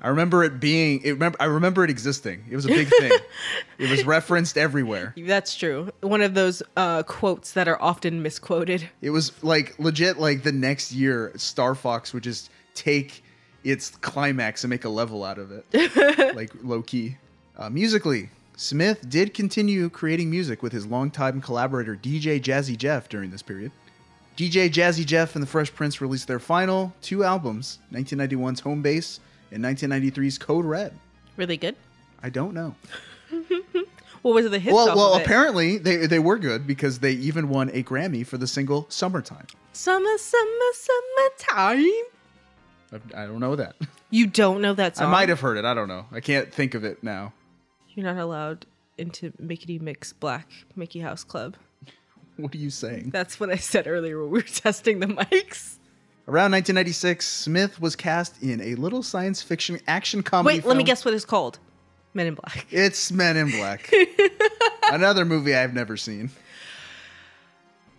I 0.00 0.08
remember 0.08 0.42
it 0.42 0.58
being. 0.58 1.00
It 1.04 1.12
remember 1.12 1.38
I 1.40 1.44
remember 1.44 1.84
it 1.84 1.90
existing. 1.90 2.44
It 2.50 2.56
was 2.56 2.64
a 2.64 2.68
big 2.68 2.88
thing. 2.88 3.12
it 3.78 3.88
was 3.88 4.04
referenced 4.04 4.58
everywhere. 4.58 5.14
That's 5.16 5.54
true. 5.54 5.92
One 6.00 6.22
of 6.22 6.34
those 6.34 6.60
uh, 6.76 7.04
quotes 7.04 7.52
that 7.52 7.68
are 7.68 7.80
often 7.80 8.20
misquoted. 8.22 8.88
It 9.00 9.10
was 9.10 9.32
like 9.44 9.78
legit. 9.78 10.18
Like 10.18 10.42
the 10.42 10.52
next 10.52 10.90
year, 10.90 11.32
Star 11.36 11.76
Fox 11.76 12.12
would 12.12 12.24
just 12.24 12.50
take 12.74 13.22
its 13.62 13.90
climax 13.90 14.64
and 14.64 14.70
make 14.70 14.84
a 14.84 14.88
level 14.88 15.22
out 15.22 15.38
of 15.38 15.52
it, 15.52 16.34
like 16.34 16.50
low 16.64 16.82
key. 16.82 17.16
Uh, 17.56 17.70
musically, 17.70 18.28
Smith 18.56 19.08
did 19.08 19.34
continue 19.34 19.88
creating 19.88 20.30
music 20.30 20.62
with 20.62 20.72
his 20.72 20.86
longtime 20.86 21.40
collaborator 21.40 21.96
DJ 21.96 22.40
Jazzy 22.40 22.76
Jeff 22.76 23.08
during 23.08 23.30
this 23.30 23.42
period. 23.42 23.72
DJ 24.36 24.70
Jazzy 24.70 25.04
Jeff 25.04 25.34
and 25.34 25.42
the 25.42 25.46
Fresh 25.46 25.74
Prince 25.74 26.00
released 26.00 26.28
their 26.28 26.38
final 26.38 26.92
two 27.02 27.24
albums 27.24 27.78
1991's 27.92 28.60
Home 28.60 28.82
Base 28.82 29.20
and 29.50 29.62
1993's 29.64 30.38
Code 30.38 30.64
Red. 30.64 30.98
Really 31.36 31.56
good. 31.56 31.76
I 32.22 32.30
don't 32.30 32.54
know. 32.54 32.74
What 34.22 34.34
was 34.34 34.48
the 34.48 34.58
hit? 34.60 34.72
well, 34.72 34.94
well, 34.96 35.14
apparently 35.14 35.78
they, 35.78 36.06
they 36.06 36.20
were 36.20 36.38
good 36.38 36.64
because 36.64 37.00
they 37.00 37.10
even 37.12 37.48
won 37.48 37.70
a 37.70 37.82
Grammy 37.82 38.24
for 38.24 38.38
the 38.38 38.46
single 38.46 38.86
Summertime. 38.88 39.48
Summer, 39.72 40.16
summer, 40.16 40.70
summertime. 40.74 41.92
I, 42.92 43.22
I 43.22 43.26
don't 43.26 43.40
know 43.40 43.56
that. 43.56 43.74
You 44.10 44.26
don't 44.28 44.60
know 44.60 44.74
that 44.74 44.96
song? 44.96 45.08
I 45.08 45.10
might 45.10 45.28
have 45.28 45.40
heard 45.40 45.56
it. 45.56 45.64
I 45.64 45.74
don't 45.74 45.88
know. 45.88 46.06
I 46.12 46.20
can't 46.20 46.52
think 46.52 46.74
of 46.74 46.84
it 46.84 47.02
now. 47.02 47.32
You're 47.94 48.06
not 48.06 48.18
allowed 48.22 48.66
into 48.98 49.32
Mickey 49.38 49.78
Mix 49.78 50.12
Black 50.12 50.48
Mickey 50.76 51.00
House 51.00 51.24
Club. 51.24 51.56
What 52.36 52.54
are 52.54 52.58
you 52.58 52.70
saying? 52.70 53.10
That's 53.10 53.38
what 53.38 53.50
I 53.50 53.56
said 53.56 53.86
earlier 53.86 54.18
when 54.22 54.30
we 54.30 54.38
were 54.38 54.42
testing 54.46 55.00
the 55.00 55.06
mics. 55.06 55.76
Around 56.26 56.52
1996, 56.52 57.28
Smith 57.28 57.78
was 57.78 57.94
cast 57.94 58.42
in 58.42 58.60
a 58.62 58.74
little 58.76 59.02
science 59.02 59.42
fiction 59.42 59.78
action 59.86 60.22
comedy. 60.22 60.56
Wait, 60.58 60.64
let 60.64 60.78
me 60.78 60.82
guess 60.82 61.04
what 61.04 61.12
it's 61.12 61.26
called. 61.26 61.58
Men 62.14 62.26
in 62.28 62.34
Black. 62.34 62.66
It's 62.70 63.12
Men 63.12 63.36
in 63.36 63.50
Black. 63.50 63.92
Another 64.90 65.26
movie 65.26 65.54
I've 65.54 65.74
never 65.74 65.96
seen. 65.98 66.30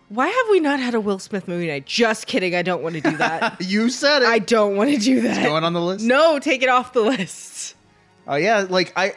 Why 0.10 0.28
have 0.28 0.45
we 0.49 0.60
not 0.60 0.80
had 0.80 0.95
a 0.95 0.99
Will 0.99 1.20
Smith 1.20 1.48
movie 1.48 1.68
night? 1.68 1.86
Just 1.86 2.26
kidding. 2.26 2.56
I 2.56 2.64
don't 2.64 2.82
want 2.82 2.95
to 2.95 3.02
do 3.02 3.15
that. 3.18 3.57
You 3.61 3.90
said 3.90 4.24
it. 4.24 4.28
I 4.28 4.40
don't 4.40 4.76
want 4.76 4.90
to 4.91 4.98
do 4.98 5.22
that. 5.22 5.44
going 5.44 5.64
on 5.64 5.74
the 5.74 5.82
list. 5.82 6.03
No, 6.06 6.40
take 6.40 6.64
it 6.64 6.70
off 6.70 6.91
the 6.94 7.02
list. 7.02 7.76
Oh 8.28 8.36
yeah, 8.36 8.66
like 8.70 8.94
I, 8.95 9.14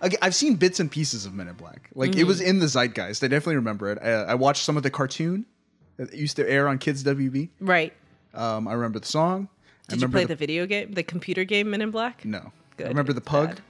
I, 0.00 0.10
I've 0.22 0.34
seen 0.34 0.54
bits 0.56 0.80
and 0.80 0.90
pieces 0.90 1.26
of 1.26 1.34
Men 1.34 1.48
in 1.48 1.54
Black. 1.54 1.90
Like 1.94 2.10
it 2.10 2.16
Mm-hmm. 2.18 2.26
was 2.28 2.40
in 2.40 2.58
the 2.58 2.66
zeitgeist. 2.68 3.22
I 3.22 3.28
definitely 3.28 3.56
remember 3.56 3.90
it. 3.92 3.98
I, 4.02 4.10
I 4.10 4.34
watched 4.34 4.64
some 4.64 4.76
of 4.76 4.82
the 4.82 4.90
cartoon 4.90 5.44
that 5.98 6.14
used 6.14 6.36
to 6.36 6.48
air 6.50 6.66
on 6.68 6.78
Kids 6.78 7.04
WB. 7.04 7.50
Right. 7.60 7.92
Um, 8.34 8.66
I 8.68 8.72
remember 8.74 8.98
the 8.98 9.06
song. 9.06 9.48
Did 9.88 10.00
you 10.00 10.08
play 10.08 10.24
the, 10.24 10.34
video 10.34 10.66
game, 10.66 10.92
the 10.92 11.02
computer 11.02 11.44
game 11.44 11.70
Men 11.70 11.80
in 11.82 11.90
Black? 11.90 12.24
No. 12.24 12.50
Good. 12.76 12.86
I 12.86 12.88
remember 12.88 13.12
the 13.12 13.20
pug. 13.20 13.48
bad. 13.50 13.60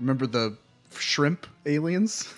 Remember 0.00 0.26
the 0.26 0.56
shrimp 0.96 1.46
aliens. 1.66 2.32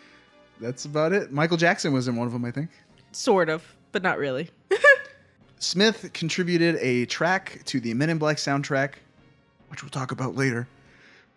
That's 0.60 0.84
about 0.84 1.12
it. 1.12 1.32
Michael 1.32 1.56
Jackson 1.56 1.92
was 1.92 2.08
in 2.08 2.16
one 2.16 2.26
of 2.26 2.32
them, 2.32 2.44
I 2.44 2.50
think. 2.50 2.70
Sort 3.12 3.48
of, 3.48 3.64
but 3.92 4.02
not 4.02 4.18
really. 4.18 4.50
Smith 5.58 6.10
contributed 6.12 6.76
a 6.76 7.06
track 7.06 7.60
to 7.66 7.80
the 7.80 7.94
Men 7.94 8.10
in 8.10 8.18
Black 8.18 8.36
soundtrack, 8.38 8.94
which 9.68 9.82
we'll 9.82 9.90
talk 9.90 10.10
about 10.12 10.34
later. 10.36 10.66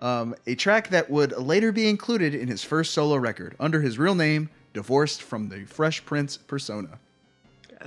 Um, 0.01 0.35
a 0.45 0.55
track 0.55 0.89
that 0.89 1.09
would 1.09 1.31
later 1.37 1.71
be 1.71 1.87
included 1.87 2.35
in 2.35 2.47
his 2.47 2.63
first 2.63 2.93
solo 2.93 3.15
record 3.15 3.55
under 3.59 3.81
his 3.81 3.97
real 3.97 4.15
name, 4.15 4.49
divorced 4.73 5.21
from 5.21 5.49
the 5.49 5.63
Fresh 5.65 6.05
Prince 6.05 6.37
persona. 6.37 6.99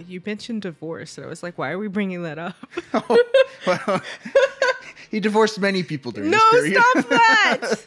You 0.06 0.22
mentioned 0.24 0.62
divorce, 0.62 1.18
and 1.18 1.26
I 1.26 1.28
was 1.28 1.42
like, 1.42 1.58
why 1.58 1.70
are 1.70 1.78
we 1.78 1.88
bringing 1.88 2.22
that 2.22 2.38
up? 2.38 2.56
Well, 3.66 4.00
he 5.10 5.20
divorced 5.20 5.58
many 5.60 5.82
people 5.82 6.12
during 6.12 6.30
no, 6.30 6.38
this 6.52 6.68
period. 6.68 6.82
stop 6.90 7.08
that! 7.08 7.86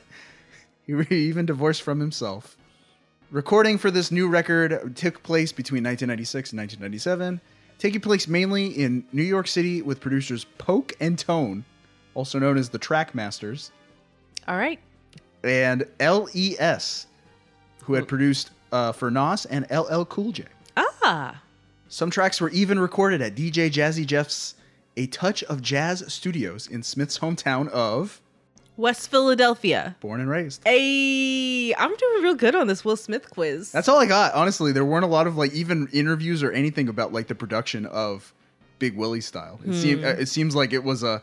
He 0.85 1.02
he 1.03 1.15
even 1.30 1.45
divorced 1.45 1.81
from 1.81 1.99
himself. 1.99 2.57
Recording 3.31 3.77
for 3.77 3.89
this 3.89 4.11
new 4.11 4.27
record 4.27 4.95
took 4.95 5.23
place 5.23 5.52
between 5.53 5.84
1996 5.84 6.52
and 6.52 6.60
1997, 6.60 7.39
taking 7.80 8.02
place 8.02 8.27
mainly 8.27 8.68
in 8.68 9.06
New 9.14 9.23
York 9.23 9.48
City 9.48 9.81
with 9.81 10.02
producers 10.02 10.45
Poke 10.57 10.93
and 10.99 11.18
Tone, 11.18 11.64
also 12.14 12.38
known 12.38 12.57
as 12.57 12.69
the 12.69 12.80
Trackmasters, 12.80 13.72
All 14.47 14.57
right. 14.57 14.80
and 15.43 15.85
LES, 15.99 17.07
who 17.84 17.93
had 17.93 18.07
produced 18.07 18.51
uh, 18.72 18.91
for 18.91 19.09
Nas 19.11 19.45
and 19.45 19.65
LL 19.72 20.03
Cool 20.05 20.31
J. 20.31 20.45
Ah. 20.77 21.41
Some 21.89 22.09
tracks 22.09 22.39
were 22.39 22.49
even 22.51 22.80
recorded 22.80 23.22
at 23.22 23.35
DJ 23.35 23.69
Jazzy 23.69 24.05
Jeff's 24.05 24.55
A 24.97 25.07
Touch 25.07 25.43
of 25.43 25.61
Jazz 25.61 26.03
Studios 26.11 26.68
in 26.68 26.84
Smith's 26.84 27.19
hometown 27.19 27.68
of 27.69 28.22
West 28.77 29.09
Philadelphia. 29.11 29.95
Born 29.99 30.22
and 30.22 30.30
Raised. 30.30 30.61
Hey, 30.65 31.73
I'm 31.76 31.95
doing 31.95 32.23
real 32.23 32.35
good 32.35 32.55
on 32.55 32.68
this 32.68 32.85
Will 32.85 32.95
Smith 32.95 33.30
quiz. 33.30 33.72
That's 33.72 33.89
all 33.89 33.99
I 33.99 34.05
got. 34.05 34.34
Honestly, 34.34 34.72
there 34.72 34.85
weren't 34.85 35.03
a 35.03 35.07
lot 35.07 35.27
of 35.27 35.35
like 35.35 35.53
even 35.53 35.88
interviews 35.91 36.41
or 36.41 36.51
anything 36.51 36.88
about 36.88 37.11
like 37.11 37.27
the 37.27 37.35
production 37.35 37.85
of 37.88 38.34
Big 38.80 38.95
Willie 38.95 39.22
style. 39.22 39.59
It, 39.65 39.73
seem, 39.76 40.03
uh, 40.03 40.09
it 40.09 40.27
seems 40.27 40.55
like 40.55 40.72
it 40.73 40.84
was 40.84 41.03
a 41.03 41.22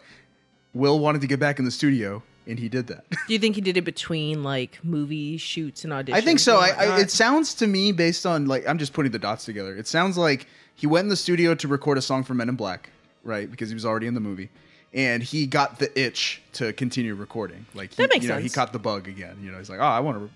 Will 0.74 0.98
wanted 0.98 1.22
to 1.22 1.26
get 1.26 1.40
back 1.40 1.58
in 1.58 1.64
the 1.64 1.70
studio 1.70 2.22
and 2.48 2.58
he 2.58 2.68
did 2.68 2.86
that. 2.88 3.04
Do 3.28 3.32
you 3.32 3.38
think 3.38 3.54
he 3.54 3.60
did 3.60 3.76
it 3.76 3.82
between 3.84 4.42
like 4.42 4.82
movie 4.82 5.36
shoots 5.36 5.84
and 5.84 5.92
auditions? 5.92 6.14
I 6.14 6.20
think 6.20 6.40
so. 6.40 6.56
I, 6.56 6.70
I, 6.70 7.00
it 7.00 7.10
sounds 7.10 7.54
to 7.54 7.66
me 7.66 7.92
based 7.92 8.26
on 8.26 8.46
like 8.46 8.66
I'm 8.66 8.78
just 8.78 8.92
putting 8.94 9.12
the 9.12 9.18
dots 9.18 9.44
together. 9.44 9.76
It 9.76 9.86
sounds 9.86 10.16
like 10.16 10.46
he 10.74 10.86
went 10.86 11.04
in 11.04 11.08
the 11.10 11.16
studio 11.16 11.54
to 11.54 11.68
record 11.68 11.98
a 11.98 12.02
song 12.02 12.24
for 12.24 12.34
Men 12.34 12.48
in 12.48 12.56
Black, 12.56 12.90
right? 13.22 13.50
Because 13.50 13.68
he 13.68 13.74
was 13.74 13.84
already 13.84 14.06
in 14.06 14.14
the 14.14 14.20
movie, 14.20 14.48
and 14.94 15.22
he 15.22 15.46
got 15.46 15.78
the 15.78 15.96
itch 16.00 16.42
to 16.54 16.72
continue 16.72 17.14
recording. 17.14 17.66
Like 17.74 17.90
he, 17.90 18.02
That 18.02 18.10
makes 18.10 18.24
you 18.24 18.30
know, 18.30 18.38
he 18.38 18.48
caught 18.48 18.72
the 18.72 18.78
bug 18.78 19.06
again. 19.08 19.36
You 19.42 19.52
know, 19.52 19.58
he's 19.58 19.70
like, 19.70 19.80
oh, 19.80 19.84
I 19.84 20.00
want 20.00 20.18
to, 20.18 20.30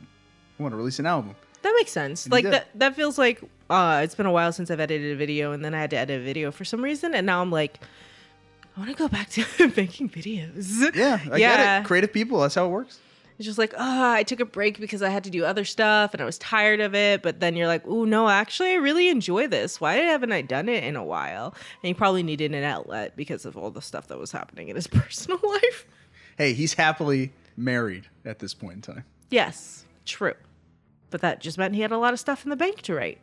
I 0.59 0.63
want 0.63 0.73
to 0.73 0.77
release 0.77 0.99
an 0.99 1.07
album. 1.07 1.35
that 1.63 1.75
makes 1.77 1.93
sense. 1.93 2.27
And 2.27 2.33
Like 2.33 2.45
that. 2.45 2.69
That 2.75 2.95
feels 2.95 3.19
like 3.19 3.41
uh, 3.71 4.01
it's 4.05 4.15
been 4.15 4.27
a 4.27 4.33
while 4.33 4.53
since 4.53 4.71
I've 4.71 4.81
edited 4.81 5.13
a 5.13 5.17
video, 5.17 5.53
and 5.53 5.65
then 5.65 5.75
I 5.75 5.81
had 5.81 5.91
to 5.91 5.97
edit 5.97 6.21
a 6.21 6.25
video 6.25 6.51
for 6.51 6.65
some 6.65 6.83
reason, 6.83 7.15
and 7.15 7.25
now 7.25 7.41
I'm 7.41 7.51
like, 7.51 7.81
I 8.77 8.81
want 8.81 8.91
to 8.91 8.97
go 8.97 9.09
back 9.09 9.29
to 9.31 9.45
making 9.77 10.09
videos. 10.09 10.95
Yeah, 10.95 11.21
I 11.31 11.37
yeah. 11.37 11.57
get 11.57 11.83
it. 11.83 11.87
Creative 11.87 12.13
people, 12.13 12.41
that's 12.41 12.55
how 12.55 12.67
it 12.67 12.71
works. 12.71 12.99
It's 13.39 13.47
just 13.47 13.59
like, 13.59 13.75
oh, 13.77 14.13
I 14.13 14.23
took 14.23 14.41
a 14.41 14.45
break 14.45 14.79
because 14.79 15.03
I 15.03 15.09
had 15.09 15.25
to 15.25 15.31
do 15.31 15.45
other 15.45 15.65
stuff 15.65 16.13
and 16.13 16.23
I 16.23 16.25
was 16.25 16.39
tired 16.39 16.81
of 16.81 16.95
it. 16.95 17.23
But 17.23 17.41
then 17.41 17.57
you're 17.57 17.67
like, 17.67 17.83
oh, 17.87 18.05
no, 18.05 18.29
actually, 18.29 18.71
I 18.73 18.77
really 18.77 19.09
enjoy 19.09 19.49
this. 19.49 19.81
Why 19.81 19.95
haven't 19.95 20.33
I 20.33 20.43
done 20.43 20.69
it 20.69 20.85
in 20.85 20.97
a 20.97 21.05
while? 21.05 21.47
And 21.47 21.89
he 21.89 21.95
probably 21.95 22.23
needed 22.23 22.55
an 22.55 22.63
outlet 22.63 23.17
because 23.17 23.45
of 23.45 23.57
all 23.57 23.71
the 23.71 23.83
stuff 23.83 24.09
that 24.09 24.19
was 24.19 24.33
happening 24.33 24.69
in 24.69 24.77
his 24.77 24.87
personal 24.89 25.41
life. 25.43 25.87
Hey, 26.39 26.53
he's 26.53 26.75
happily 26.75 27.33
married 27.57 28.07
at 28.25 28.39
this 28.39 28.55
point 28.55 28.75
in 28.77 28.83
time. 28.83 29.05
Yes, 29.31 29.85
true. 30.05 30.35
But 31.11 31.21
that 31.23 31.41
just 31.41 31.59
meant 31.59 31.75
he 31.75 31.83
had 31.83 31.93
a 31.93 31.99
lot 31.99 32.13
of 32.13 32.21
stuff 32.21 32.45
in 32.45 32.51
the 32.51 32.57
bank 32.57 32.83
to 32.83 32.95
write. 32.95 33.19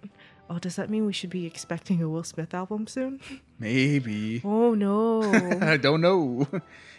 Oh, 0.49 0.57
does 0.57 0.77
that 0.77 0.89
mean 0.89 1.05
we 1.05 1.13
should 1.13 1.29
be 1.29 1.45
expecting 1.45 2.01
a 2.01 2.09
Will 2.09 2.23
Smith 2.23 2.55
album 2.55 2.87
soon? 2.87 3.19
Maybe. 3.59 4.41
Oh, 4.43 4.73
no. 4.73 5.21
I 5.61 5.77
don't 5.77 6.01
know. 6.01 6.47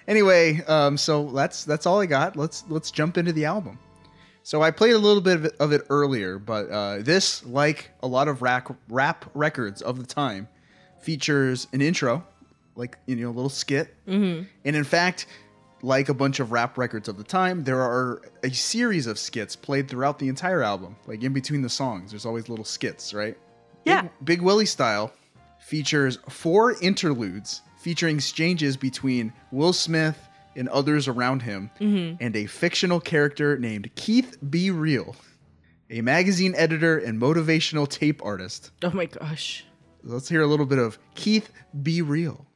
anyway, 0.06 0.62
um, 0.68 0.96
so 0.96 1.30
that's 1.30 1.64
that's 1.64 1.84
all 1.84 2.00
I 2.00 2.06
got. 2.06 2.36
Let's 2.36 2.64
let's 2.68 2.92
jump 2.92 3.18
into 3.18 3.32
the 3.32 3.46
album. 3.46 3.78
So 4.42 4.62
I 4.62 4.70
played 4.70 4.94
a 4.94 4.98
little 4.98 5.20
bit 5.20 5.36
of 5.36 5.44
it, 5.46 5.56
of 5.60 5.72
it 5.72 5.82
earlier, 5.90 6.38
but 6.38 6.70
uh, 6.70 6.98
this, 7.00 7.44
like 7.44 7.90
a 8.02 8.06
lot 8.06 8.28
of 8.28 8.40
rap 8.40 8.74
rap 8.88 9.28
records 9.34 9.82
of 9.82 9.98
the 9.98 10.06
time, 10.06 10.48
features 11.00 11.66
an 11.72 11.82
intro, 11.82 12.24
like 12.76 12.98
you 13.06 13.16
know, 13.16 13.28
a 13.28 13.32
little 13.32 13.50
skit, 13.50 13.94
mm-hmm. 14.06 14.44
and 14.64 14.76
in 14.76 14.84
fact, 14.84 15.26
like 15.82 16.08
a 16.08 16.14
bunch 16.14 16.40
of 16.40 16.52
rap 16.52 16.76
records 16.78 17.08
of 17.08 17.16
the 17.16 17.24
time, 17.24 17.64
there 17.64 17.80
are 17.80 18.22
a 18.42 18.50
series 18.50 19.06
of 19.06 19.18
skits 19.18 19.56
played 19.56 19.88
throughout 19.88 20.18
the 20.18 20.28
entire 20.28 20.62
album, 20.62 20.96
like 21.06 21.22
in 21.22 21.32
between 21.32 21.62
the 21.62 21.68
songs. 21.68 22.10
There's 22.10 22.26
always 22.26 22.48
little 22.48 22.64
skits, 22.64 23.14
right? 23.14 23.36
Yeah. 23.84 24.02
Big, 24.02 24.10
Big 24.24 24.42
Willie 24.42 24.66
style 24.66 25.12
features 25.60 26.18
four 26.28 26.72
interludes 26.80 27.62
featuring 27.78 28.16
exchanges 28.16 28.76
between 28.76 29.32
Will 29.52 29.72
Smith 29.72 30.28
and 30.56 30.68
others 30.68 31.08
around 31.08 31.42
him 31.42 31.70
mm-hmm. 31.80 32.22
and 32.22 32.36
a 32.36 32.46
fictional 32.46 33.00
character 33.00 33.58
named 33.58 33.94
Keith 33.94 34.36
B. 34.50 34.70
Real, 34.70 35.14
a 35.88 36.02
magazine 36.02 36.54
editor 36.56 36.98
and 36.98 37.20
motivational 37.20 37.88
tape 37.88 38.24
artist. 38.24 38.70
oh, 38.82 38.90
my 38.90 39.06
gosh. 39.06 39.64
Let's 40.02 40.28
hear 40.28 40.42
a 40.42 40.46
little 40.46 40.66
bit 40.66 40.78
of 40.78 40.98
Keith 41.14 41.50
B. 41.82 42.02
Real. 42.02 42.46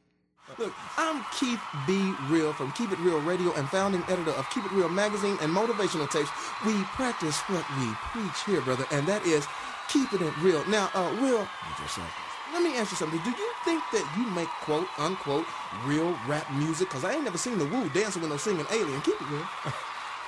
Look, 0.57 0.73
I'm 0.97 1.25
Keith 1.37 1.59
B. 1.85 2.13
Real 2.29 2.53
from 2.53 2.71
Keep 2.71 2.93
It 2.93 2.99
Real 2.99 3.19
Radio 3.19 3.53
and 3.55 3.67
founding 3.67 4.01
editor 4.07 4.31
of 4.31 4.49
Keep 4.51 4.65
It 4.65 4.71
Real 4.71 4.87
magazine 4.87 5.37
and 5.41 5.51
motivational 5.51 6.09
tapes. 6.09 6.29
We 6.65 6.81
practice 6.95 7.37
what 7.49 7.65
we 7.77 7.91
preach 8.13 8.43
here, 8.45 8.61
brother, 8.61 8.85
and 8.91 9.05
that 9.05 9.25
is 9.25 9.45
keeping 9.89 10.25
it 10.25 10.37
real. 10.37 10.63
Now, 10.69 10.89
uh, 10.93 11.13
Will, 11.21 11.45
let 12.53 12.63
me 12.63 12.77
ask 12.77 12.91
you 12.91 12.97
something. 12.97 13.19
Do 13.25 13.31
you 13.31 13.51
think 13.65 13.83
that 13.91 14.09
you 14.17 14.25
make 14.27 14.47
quote 14.47 14.87
unquote 14.97 15.45
real 15.83 16.17
rap 16.25 16.49
music? 16.53 16.87
Because 16.87 17.03
I 17.03 17.15
ain't 17.15 17.25
never 17.25 17.37
seen 17.37 17.57
the 17.57 17.65
Woo 17.65 17.89
dancing 17.89 18.21
with 18.21 18.31
no 18.31 18.37
singing 18.37 18.65
alien. 18.71 19.01
Keep 19.01 19.15
it 19.19 19.29
real. 19.29 19.45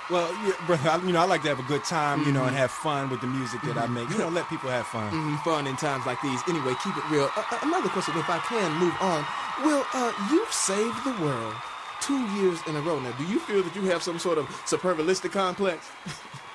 Well, 0.10 0.32
yeah, 0.70 1.06
you 1.06 1.12
know, 1.12 1.20
I 1.20 1.26
like 1.26 1.42
to 1.42 1.50
have 1.50 1.60
a 1.60 1.68
good 1.68 1.84
time, 1.84 2.24
you 2.24 2.32
know, 2.32 2.46
and 2.46 2.56
have 2.56 2.72
fun 2.72 3.10
with 3.10 3.20
the 3.20 3.28
music 3.28 3.62
that 3.64 3.78
I 3.78 3.88
make. 3.88 4.10
You 4.10 4.18
know, 4.18 4.30
let 4.30 4.48
people 4.48 4.70
have 4.70 4.88
fun. 4.88 5.12
Mm, 5.12 5.44
fun 5.44 5.68
in 5.68 5.76
times 5.76 6.06
like 6.06 6.22
these. 6.22 6.40
Anyway, 6.48 6.74
keep 6.82 6.96
it 6.96 7.04
real. 7.10 7.30
Uh, 7.36 7.44
uh, 7.52 7.60
another 7.64 7.90
question, 7.90 8.18
if 8.18 8.30
I 8.30 8.40
can 8.40 8.72
move 8.80 8.96
on. 9.02 9.26
Will, 9.66 9.86
uh, 9.94 10.14
you've 10.32 10.52
saved 10.52 11.04
the 11.04 11.12
world 11.22 11.54
two 12.00 12.26
years 12.40 12.60
in 12.68 12.78
a 12.78 12.82
row 12.82 13.00
now. 13.00 13.12
Do 13.18 13.26
you 13.26 13.40
feel 13.40 13.62
that 13.64 13.76
you 13.76 13.82
have 13.84 14.02
some 14.02 14.18
sort 14.18 14.38
of 14.38 14.46
supervilistic 14.66 15.32
complex? 15.34 15.90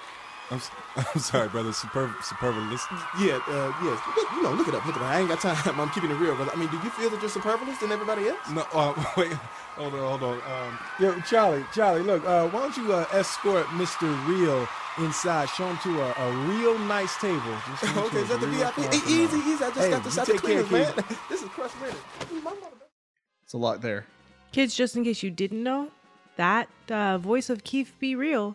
I'm, 0.53 0.59
s- 0.59 0.71
I'm 1.15 1.21
sorry, 1.21 1.49
brother. 1.49 1.73
Superb, 1.73 2.11
superbalist. 2.21 2.85
Yeah, 3.19 3.41
uh, 3.49 3.73
yes. 3.83 3.99
Look, 4.17 4.33
you 4.33 4.43
know, 4.43 4.53
look 4.53 4.69
it 4.69 4.75
up, 4.75 4.85
look 4.87 4.97
it 4.97 5.03
up. 5.03 5.09
I 5.09 5.21
ain't 5.21 5.29
got 5.29 5.41
time. 5.41 5.81
I'm 5.81 5.89
keeping 5.91 6.11
it 6.11 6.15
real, 6.15 6.37
brother. 6.37 6.53
I 6.55 6.57
mean, 6.57 6.69
do 6.69 6.77
you 6.77 6.91
feel 6.91 7.09
that 7.11 7.21
you're 7.21 7.31
superfluous 7.31 7.79
than 7.79 7.91
everybody 7.91 8.29
else? 8.29 8.39
No, 8.51 8.67
uh, 8.75 8.93
wait, 9.17 9.33
hold 9.77 9.95
on, 9.95 10.19
hold 10.19 10.23
on. 10.23 10.35
Um, 10.53 10.79
yo, 11.01 11.19
Charlie, 11.23 11.65
Charlie, 11.75 12.03
look, 12.03 12.25
uh, 12.27 12.49
why 12.49 12.61
don't 12.61 12.77
you 12.77 12.93
uh, 12.93 13.07
escort 13.13 13.67
Mr. 13.69 14.07
Real 14.29 14.69
inside. 14.99 15.49
Show 15.49 15.67
him 15.67 15.79
to 15.85 16.01
a, 16.03 16.15
a 16.29 16.33
real 16.49 16.79
nice 16.81 17.17
table. 17.17 17.41
Just 17.81 17.83
show 17.83 17.89
'em 17.89 17.95
to 17.95 18.01
Okay, 18.09 18.19
a 18.19 18.21
is 18.21 18.29
that 18.29 18.41
the 18.41 18.47
VIP? 18.47 18.75
Hey, 18.75 18.97
easy, 19.11 19.39
easy. 19.39 19.65
I 19.65 19.69
just 19.71 19.79
Hey, 19.81 19.91
got 19.91 20.05
this 20.05 20.15
you 20.17 20.21
out 20.21 20.27
the 20.27 20.33
take 20.35 20.43
care, 20.43 20.63
cleaners, 20.65 20.71
man. 20.71 21.05
kid. 21.09 21.17
This 21.31 21.43
is 21.43 21.49
Crush 21.49 21.73
Minute. 21.81 21.97
It's 23.45 23.55
a 23.55 23.59
lot 23.59 23.81
there. 23.81 24.07
Kids, 24.53 24.75
just 24.75 24.97
in 24.97 25.05
case 25.05 25.23
you 25.23 25.31
didn't 25.31 25.63
know, 25.63 25.89
that 26.37 26.69
uh, 26.91 27.17
voice 27.17 27.49
of 27.49 27.65
Keith 27.65 27.95
B. 27.99 28.15
Real 28.15 28.55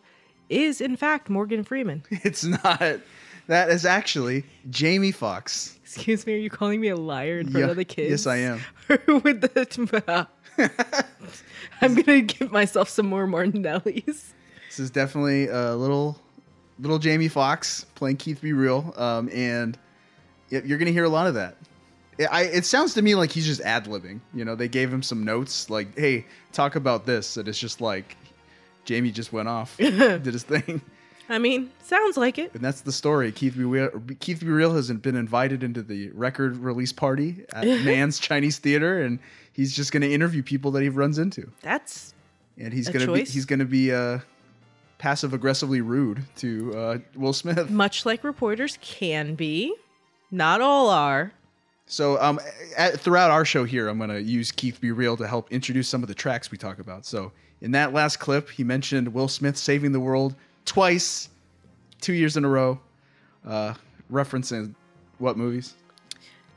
is 0.50 0.82
in 0.82 0.96
fact 0.96 1.30
Morgan 1.30 1.64
Freeman. 1.64 2.04
It's 2.24 2.44
not. 2.44 3.00
That 3.48 3.70
is 3.70 3.86
actually 3.86 4.44
Jamie 4.70 5.12
Foxx. 5.14 5.78
Excuse 5.84 6.26
me, 6.28 6.34
are 6.34 6.38
you 6.38 6.50
calling 6.50 6.82
me 6.82 6.90
a 6.90 6.98
liar 6.98 7.40
in 7.40 7.48
front 7.50 7.66
Yeah, 7.66 7.72
of 7.72 7.78
the 7.78 7.86
kids? 7.86 8.10
yes, 8.10 8.28
I 8.28 8.38
am. 8.38 8.60
With 9.24 9.40
the, 9.42 10.28
I'm 11.82 11.96
gonna 11.96 12.22
give 12.22 12.52
myself 12.52 12.90
some 12.90 13.08
more 13.08 13.26
Martinellis. 13.28 14.06
This 14.06 14.80
is 14.80 14.90
definitely 14.92 15.48
a 15.48 15.76
little, 15.76 16.20
little 16.80 17.00
Jamie 17.00 17.28
Foxx 17.30 17.86
playing 17.96 18.18
Keith 18.18 18.42
B. 18.42 18.52
Real, 18.54 18.94
um, 18.98 19.30
and 19.34 19.78
you're 20.50 20.78
gonna 20.78 20.92
hear 20.92 21.06
a 21.06 21.10
lot 21.10 21.28
of 21.28 21.36
that. 21.36 21.56
I- 22.20 22.26
I, 22.26 22.42
it 22.44 22.66
sounds 22.66 22.94
to 22.96 23.02
me 23.02 23.14
like 23.16 23.32
he's 23.32 23.46
just 23.46 23.62
ad 23.62 23.86
libbing. 23.86 24.20
You 24.34 24.44
know, 24.44 24.56
they 24.56 24.68
gave 24.68 24.92
him 24.92 25.04
some 25.04 25.24
notes, 25.24 25.70
like, 25.70 25.98
"Hey, 25.98 26.26
talk 26.52 26.76
about 26.76 27.06
this," 27.06 27.38
and 27.38 27.48
it's 27.48 27.60
just 27.60 27.80
like 27.80 28.18
Jamie 28.88 29.12
just 29.12 29.32
went 29.32 29.48
off, 29.48 29.78
did 29.78 30.26
his 30.26 30.44
thing, 30.44 30.82
I 31.30 31.40
mean, 31.40 31.72
sounds 31.84 32.16
like 32.16 32.38
it. 32.38 32.54
and 32.54 32.64
that's 32.64 32.82
the 32.82 32.92
story. 32.92 33.32
Keith 33.32 33.56
B. 33.58 33.64
Real, 33.64 33.90
Keith 34.20 34.40
B. 34.40 34.48
Real 34.48 34.74
has 34.74 34.90
been 34.92 35.16
invited 35.16 35.62
into 35.62 35.82
the 35.82 36.10
record 36.12 36.58
release 36.58 36.94
party 36.94 37.46
at 37.52 37.66
Mann's 37.86 38.18
Chinese 38.18 38.60
Theater, 38.60 39.02
and 39.04 39.20
he's 39.52 39.76
just 39.76 39.92
gonna 39.92 40.06
interview 40.08 40.42
people 40.42 40.72
that 40.72 40.84
he 40.84 40.90
runs 40.90 41.18
into. 41.20 41.52
That's 41.62 42.14
and 42.58 42.74
he's 42.74 42.88
gonna 42.88 43.12
be 43.12 43.26
he's 43.26 43.46
gonna 43.46 43.66
be 43.66 43.92
uh, 43.94 44.20
passive 45.00 45.34
aggressively 45.34 45.82
rude 45.82 46.24
to 46.38 46.74
uh, 46.78 46.98
Will 47.16 47.34
Smith. 47.34 47.70
much 47.70 48.06
like 48.06 48.24
reporters 48.24 48.78
can 48.82 49.36
be. 49.36 49.76
Not 50.32 50.62
all 50.62 50.90
are. 50.90 51.34
So 51.88 52.22
um, 52.22 52.40
at, 52.78 53.00
throughout 53.00 53.32
our 53.32 53.46
show 53.46 53.66
here, 53.66 53.90
I'm 53.90 54.00
gonna 54.00 54.20
use 54.20 54.52
Keith 54.52 54.80
B. 54.80 54.92
Real 54.92 55.18
to 55.18 55.28
help 55.28 55.52
introduce 55.52 55.90
some 55.90 56.04
of 56.04 56.08
the 56.08 56.16
tracks 56.16 56.52
we 56.52 56.58
talk 56.58 56.80
about. 56.80 57.06
So 57.06 57.34
in 57.62 57.72
that 57.72 57.94
last 57.94 58.18
clip, 58.18 58.50
he 58.50 58.64
mentioned 58.64 59.14
Will 59.14 59.28
Smith 59.28 59.58
saving 59.58 59.92
the 59.92 60.00
world 60.00 60.36
twice, 60.66 61.30
two 62.02 62.14
years 62.14 62.38
in 62.38 62.46
a 62.46 62.50
row, 62.50 62.80
uh, 63.46 63.74
referencing 64.12 64.74
what 65.18 65.38
movies 65.38 65.74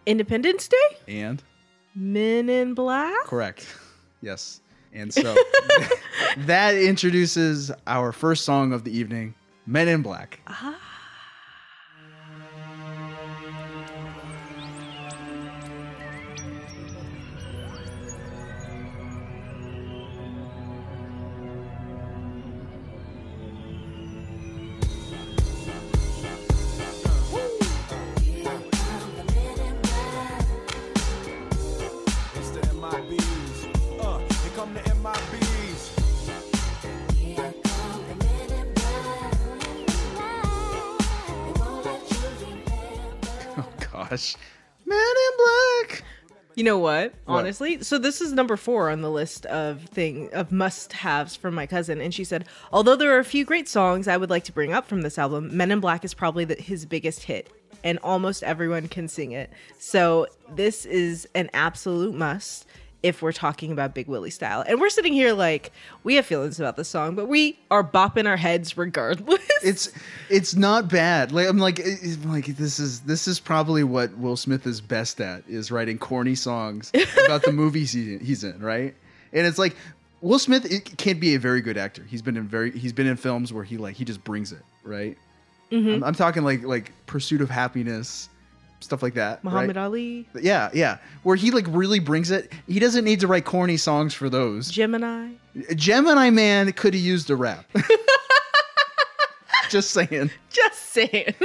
Independence 0.06 0.68
Day? 0.68 0.76
and 1.08 1.42
Men 1.94 2.48
in 2.48 2.74
Black? 2.74 3.24
correct, 3.24 3.66
yes. 4.22 4.60
And 4.92 5.12
so 5.14 5.36
that 6.38 6.74
introduces 6.74 7.70
our 7.86 8.10
first 8.12 8.44
song 8.44 8.72
of 8.72 8.82
the 8.84 8.96
evening, 8.96 9.34
Men 9.66 9.86
in 9.88 10.02
Black. 10.02 10.40
It's 10.48 10.62
You 46.60 46.64
know 46.64 46.76
what? 46.76 47.14
What? 47.24 47.38
Honestly, 47.38 47.82
so 47.82 47.96
this 47.96 48.20
is 48.20 48.34
number 48.34 48.54
four 48.54 48.90
on 48.90 49.00
the 49.00 49.10
list 49.10 49.46
of 49.46 49.80
thing 49.84 50.28
of 50.34 50.52
must-haves 50.52 51.34
from 51.34 51.54
my 51.54 51.66
cousin, 51.66 52.02
and 52.02 52.12
she 52.12 52.22
said, 52.22 52.44
although 52.70 52.96
there 52.96 53.16
are 53.16 53.18
a 53.18 53.24
few 53.24 53.46
great 53.46 53.66
songs 53.66 54.06
I 54.06 54.18
would 54.18 54.28
like 54.28 54.44
to 54.44 54.52
bring 54.52 54.70
up 54.70 54.86
from 54.86 55.00
this 55.00 55.16
album, 55.16 55.56
Men 55.56 55.70
in 55.70 55.80
Black 55.80 56.04
is 56.04 56.12
probably 56.12 56.44
the, 56.44 56.56
his 56.56 56.84
biggest 56.84 57.22
hit, 57.22 57.50
and 57.82 57.98
almost 58.02 58.42
everyone 58.42 58.88
can 58.88 59.08
sing 59.08 59.32
it. 59.32 59.50
So 59.78 60.26
this 60.54 60.84
is 60.84 61.26
an 61.34 61.48
absolute 61.54 62.14
must 62.14 62.66
if 63.02 63.22
we're 63.22 63.32
talking 63.32 63.72
about 63.72 63.94
Big 63.94 64.08
Willie 64.08 64.30
style. 64.30 64.62
And 64.66 64.80
we're 64.80 64.90
sitting 64.90 65.12
here 65.12 65.32
like 65.32 65.72
we 66.04 66.16
have 66.16 66.26
feelings 66.26 66.60
about 66.60 66.76
the 66.76 66.84
song, 66.84 67.14
but 67.14 67.28
we 67.28 67.58
are 67.70 67.82
bopping 67.82 68.26
our 68.26 68.36
heads 68.36 68.76
regardless. 68.76 69.40
It's 69.62 69.92
it's 70.30 70.56
not 70.56 70.88
bad. 70.88 71.32
Like 71.32 71.46
I'm 71.46 71.58
like 71.58 71.78
it's 71.78 72.16
like 72.24 72.46
this 72.46 72.78
is 72.78 73.00
this 73.00 73.28
is 73.28 73.38
probably 73.38 73.84
what 73.84 74.16
Will 74.16 74.36
Smith 74.36 74.66
is 74.66 74.80
best 74.80 75.20
at 75.20 75.44
is 75.46 75.70
writing 75.70 75.98
corny 75.98 76.34
songs 76.34 76.90
about 77.26 77.42
the 77.42 77.52
movies 77.52 77.92
he, 77.92 78.16
he's 78.18 78.42
in, 78.42 78.58
right? 78.60 78.94
And 79.34 79.46
it's 79.46 79.58
like 79.58 79.76
Will 80.22 80.38
Smith 80.38 80.64
it 80.64 80.96
can 80.96 81.18
be 81.18 81.34
a 81.34 81.38
very 81.38 81.60
good 81.60 81.76
actor. 81.76 82.02
He's 82.04 82.22
been 82.22 82.38
in 82.38 82.48
very 82.48 82.70
he's 82.70 82.94
been 82.94 83.06
in 83.06 83.18
films 83.18 83.52
where 83.52 83.64
he 83.64 83.76
like 83.76 83.96
he 83.96 84.04
just 84.06 84.24
brings 84.24 84.50
it, 84.50 84.62
right? 84.82 85.18
Mm-hmm. 85.70 85.90
I'm, 85.90 86.04
I'm 86.04 86.14
talking 86.14 86.42
like 86.42 86.62
like 86.62 86.92
Pursuit 87.04 87.42
of 87.42 87.50
Happiness, 87.50 88.30
stuff 88.80 89.02
like 89.02 89.14
that. 89.14 89.42
Muhammad 89.44 89.76
right? 89.76 89.82
Ali, 89.82 90.28
Yeah, 90.40 90.70
yeah. 90.72 90.98
Where 91.22 91.36
he 91.36 91.50
like 91.50 91.66
really 91.68 91.98
brings 92.00 92.30
it. 92.30 92.52
He 92.66 92.78
doesn't 92.78 93.04
need 93.04 93.20
to 93.20 93.26
write 93.26 93.44
corny 93.44 93.76
songs 93.76 94.14
for 94.14 94.28
those. 94.28 94.70
Gemini. 94.70 95.32
Gemini 95.74 96.30
Man 96.30 96.72
could 96.72 96.94
have 96.94 97.02
used 97.02 97.30
a 97.30 97.36
rap. 97.36 97.64
Just 99.70 99.90
saying. 99.92 100.30
Just 100.50 100.86
saying. 100.90 101.34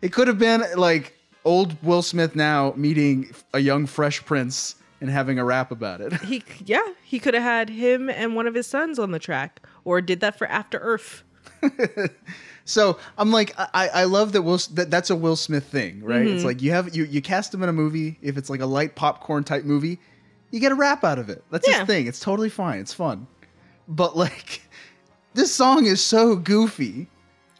It 0.00 0.12
could 0.12 0.28
have 0.28 0.38
been 0.38 0.62
like 0.76 1.18
old 1.44 1.76
Will 1.82 2.02
Smith 2.02 2.36
now 2.36 2.72
meeting 2.76 3.34
a 3.52 3.58
young 3.58 3.84
Fresh 3.84 4.24
Prince 4.24 4.76
and 5.00 5.10
having 5.10 5.40
a 5.40 5.44
rap 5.44 5.72
about 5.72 6.00
it. 6.00 6.12
he 6.20 6.44
yeah, 6.64 6.86
he 7.02 7.18
could 7.18 7.34
have 7.34 7.42
had 7.42 7.68
him 7.68 8.08
and 8.08 8.36
one 8.36 8.46
of 8.46 8.54
his 8.54 8.68
sons 8.68 9.00
on 9.00 9.10
the 9.10 9.18
track, 9.18 9.60
or 9.84 10.00
did 10.00 10.20
that 10.20 10.38
for 10.38 10.46
After 10.46 10.78
Earth. 10.78 11.24
So 12.68 12.98
I'm 13.16 13.32
like, 13.32 13.54
I, 13.58 13.88
I 13.88 14.04
love 14.04 14.32
that 14.32 14.42
Will 14.42 14.58
that 14.74 14.90
that's 14.90 15.08
a 15.10 15.16
Will 15.16 15.36
Smith 15.36 15.64
thing, 15.64 16.02
right? 16.04 16.26
It's 16.26 16.44
like 16.44 16.60
you 16.60 16.70
have 16.72 16.94
you 16.94 17.04
you 17.04 17.22
cast 17.22 17.52
him 17.54 17.62
in 17.62 17.68
a 17.68 17.72
movie. 17.72 18.18
If 18.20 18.36
it's 18.36 18.50
like 18.50 18.60
a 18.60 18.66
light 18.66 18.94
popcorn 18.94 19.42
type 19.42 19.64
movie, 19.64 19.98
you 20.50 20.60
get 20.60 20.70
a 20.72 20.74
rap 20.74 21.02
out 21.02 21.18
of 21.18 21.30
it. 21.30 21.42
That's 21.50 21.66
Yeah. 21.66 21.78
his 21.78 21.86
thing. 21.86 22.06
It's 22.06 22.20
totally 22.20 22.50
fine. 22.50 22.78
It's 22.80 22.92
fun. 22.92 23.26
But 23.88 24.16
like, 24.16 24.60
this 25.34 25.52
song 25.54 25.86
is 25.86 26.04
so 26.04 26.36
goofy. 26.36 27.08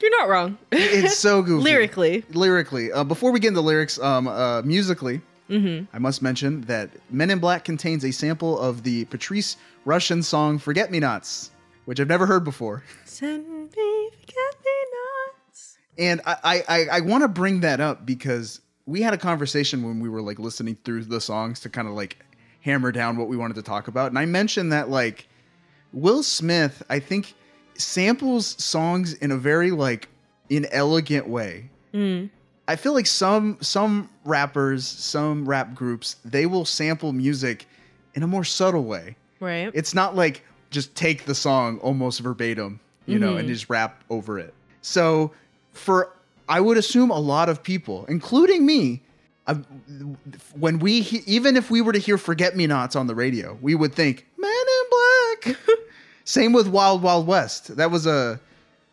You're 0.01 0.10
not 0.20 0.28
wrong. 0.28 0.59
It's 0.70 1.16
so 1.18 1.40
goofy. 1.48 1.64
Lyrically. 1.64 2.24
Lyrically. 2.30 2.93
Uh, 2.93 3.02
before 3.02 3.32
we 3.32 3.40
get 3.40 3.48
into 3.48 3.62
lyrics, 3.62 3.98
um, 3.98 4.28
uh, 4.28 4.62
musically, 4.62 5.20
Mm-hmm. 5.48 5.86
I 5.97 5.98
must 5.98 6.20
mention 6.20 6.60
that 6.62 6.90
Men 7.10 7.30
in 7.30 7.39
Black 7.39 7.64
contains 7.64 8.05
a 8.05 8.10
sample 8.10 8.59
of 8.60 8.82
the 8.82 9.06
Patrice 9.06 9.56
Rushen 9.86 10.22
song 10.22 10.59
Forget 10.59 10.90
Me 10.90 11.01
Nots, 11.01 11.51
which 11.86 11.98
I've 12.01 12.06
never 12.09 12.26
heard 12.26 12.44
before. 12.44 12.85
Send 13.06 13.48
me 13.48 13.66
forget 13.70 14.55
me. 14.62 14.70
And 15.99 16.20
I, 16.25 16.62
I, 16.69 16.87
I, 16.93 17.01
want 17.01 17.23
to 17.25 17.29
bring 17.29 17.61
that 17.61 17.81
up 17.81 18.07
because 18.07 18.61
we 18.87 19.03
had 19.03 19.15
a 19.15 19.19
conversation 19.19 19.83
when 19.83 19.99
we 19.99 20.09
were 20.09 20.23
like 20.23 20.39
listening 20.39 20.79
through 20.85 21.05
the 21.05 21.20
songs 21.20 21.59
to 21.61 21.69
kind 21.69 21.89
of 21.89 21.95
like 21.95 22.25
hammer 22.61 22.93
down 22.93 23.16
what 23.16 23.29
we 23.29 23.37
wanted 23.37 23.55
to 23.55 23.62
talk 23.62 23.89
about. 23.89 24.11
And 24.11 24.19
I 24.19 24.25
mentioned 24.25 24.73
that 24.73 24.91
like 24.91 25.27
Will 25.93 26.23
Smith, 26.23 26.83
I 26.89 27.01
think, 27.01 27.35
samples 27.75 28.62
songs 28.62 29.15
in 29.15 29.33
a 29.33 29.37
very 29.37 29.70
like 29.70 30.09
inelegant 30.51 31.29
way. 31.29 31.69
Mm. 31.93 32.31
I 32.69 32.77
feel 32.77 32.93
like 32.93 33.07
some 33.07 33.59
some 33.61 34.11
rappers, 34.25 34.87
some 34.87 35.49
rap 35.49 35.75
groups, 35.75 36.16
they 36.25 36.47
will 36.47 36.65
sample 36.65 37.12
music 37.12 37.66
in 38.15 38.23
a 38.23 38.27
more 38.27 38.45
subtle 38.45 38.85
way. 38.85 39.16
Right. 39.41 39.70
It's 39.75 39.95
not 39.95 40.15
like 40.15 40.45
just 40.70 40.95
take 40.95 41.25
the 41.25 41.35
song 41.35 41.79
almost 41.79 42.20
verbatim, 42.20 42.79
you 43.07 43.19
know, 43.19 43.31
and 43.31 43.41
mm-hmm. 43.41 43.49
just 43.49 43.70
rap 43.70 44.05
over 44.11 44.39
it. 44.39 44.53
So 44.83 45.33
for 45.79 46.13
I 46.49 46.61
would 46.61 46.77
assume 46.77 47.11
a 47.11 47.19
lot 47.19 47.49
of 47.49 47.63
people, 47.63 48.05
including 48.09 48.65
me, 48.67 49.03
uh, 49.47 49.55
when 50.59 50.79
we 50.79 51.01
he- 51.01 51.23
even 51.27 51.57
if 51.57 51.71
we 51.71 51.81
were 51.81 51.93
to 51.93 51.99
hear 51.99 52.19
"Forget 52.19 52.57
Me 52.57 52.67
Nots" 52.67 52.97
on 52.97 53.07
the 53.07 53.15
radio, 53.15 53.57
we 53.63 53.75
would 53.75 53.95
think 53.95 54.27
"Man 54.37 54.51
in 54.51 54.85
Black." 54.91 55.57
Same 56.25 56.53
with 56.53 56.69
"Wild 56.69 57.03
Wild 57.03 57.27
West." 57.27 57.77
That 57.77 57.91
was 57.91 58.07
a 58.07 58.41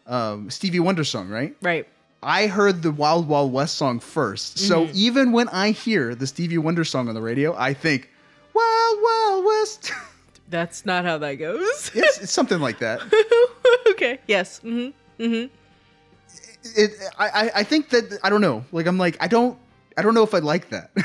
um, 0.07 0.49
Stevie 0.49 0.79
Wonder 0.79 1.03
song, 1.03 1.29
right? 1.29 1.55
right. 1.61 1.87
I 2.23 2.47
heard 2.47 2.81
the 2.81 2.91
Wild 2.91 3.27
Wild 3.27 3.51
West 3.53 3.75
song 3.75 3.99
first. 3.99 4.57
So 4.57 4.89
even 4.93 5.31
when 5.31 5.47
I 5.49 5.71
hear 5.71 6.15
the 6.15 6.25
Stevie 6.25 6.57
Wonder 6.57 6.83
song 6.83 7.07
on 7.07 7.13
the 7.15 7.21
radio, 7.21 7.55
I 7.55 7.73
think 7.73 8.09
Wild 8.53 8.97
Wild 9.01 9.45
West. 9.45 9.91
That's 10.49 10.85
not 10.85 11.05
how 11.05 11.17
that 11.19 11.35
goes. 11.35 11.91
it's, 11.93 12.19
it's 12.21 12.31
something 12.31 12.59
like 12.59 12.79
that. 12.79 13.01
okay. 13.91 14.19
Yes. 14.27 14.59
Mm 14.63 14.93
hmm, 15.17 15.23
mm 15.23 15.49
hmm 15.49 15.55
It, 16.65 16.91
I, 17.17 17.51
I- 17.55 17.63
think 17.63 17.89
that 17.89 18.19
I 18.23 18.29
don't 18.29 18.41
know. 18.41 18.65
Like 18.71 18.87
I'm 18.87 18.97
like 18.97 19.17
I 19.19 19.27
don't 19.27 19.57
I 19.97 20.01
don't 20.01 20.13
know 20.13 20.23
if 20.23 20.33
I 20.33 20.39
like 20.39 20.69
that. 20.69 20.91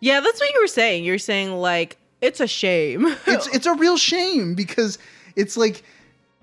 Yeah, 0.00 0.20
that's 0.20 0.38
what 0.38 0.52
you 0.54 0.60
were 0.60 0.68
saying. 0.68 1.04
You're 1.04 1.18
saying 1.18 1.52
like 1.54 1.96
it's 2.20 2.40
a 2.40 2.46
shame. 2.46 3.04
it's 3.26 3.48
it's 3.48 3.66
a 3.66 3.74
real 3.74 3.96
shame 3.96 4.54
because 4.54 4.98
it's 5.36 5.56
like 5.56 5.82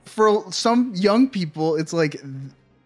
for 0.04 0.52
some 0.52 0.94
young 0.96 1.30
people, 1.30 1.76
it's 1.76 1.94
like 1.94 2.22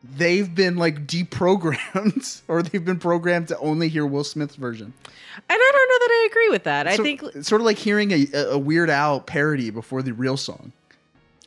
they've 0.03 0.53
been 0.53 0.77
like 0.77 1.07
deprogrammed 1.07 2.41
or 2.47 2.61
they've 2.61 2.85
been 2.85 2.99
programmed 2.99 3.47
to 3.49 3.57
only 3.60 3.89
hear 3.89 4.06
Will 4.06 4.23
Smith's 4.23 4.56
version. 4.56 4.93
And 5.06 5.43
I 5.49 5.72
don't 5.73 5.89
know 5.89 5.99
that 5.99 6.11
I 6.11 6.27
agree 6.30 6.49
with 6.49 6.64
that. 6.64 6.88
I 6.88 6.97
think 6.97 7.23
it's 7.23 7.47
sort 7.47 7.61
of 7.61 7.65
like 7.65 7.77
hearing 7.77 8.11
a, 8.11 8.27
a 8.51 8.57
Weird 8.57 8.89
Al 8.89 9.22
parody 9.22 9.69
before 9.69 10.01
the 10.01 10.14
real 10.14 10.38
song. 10.38 10.72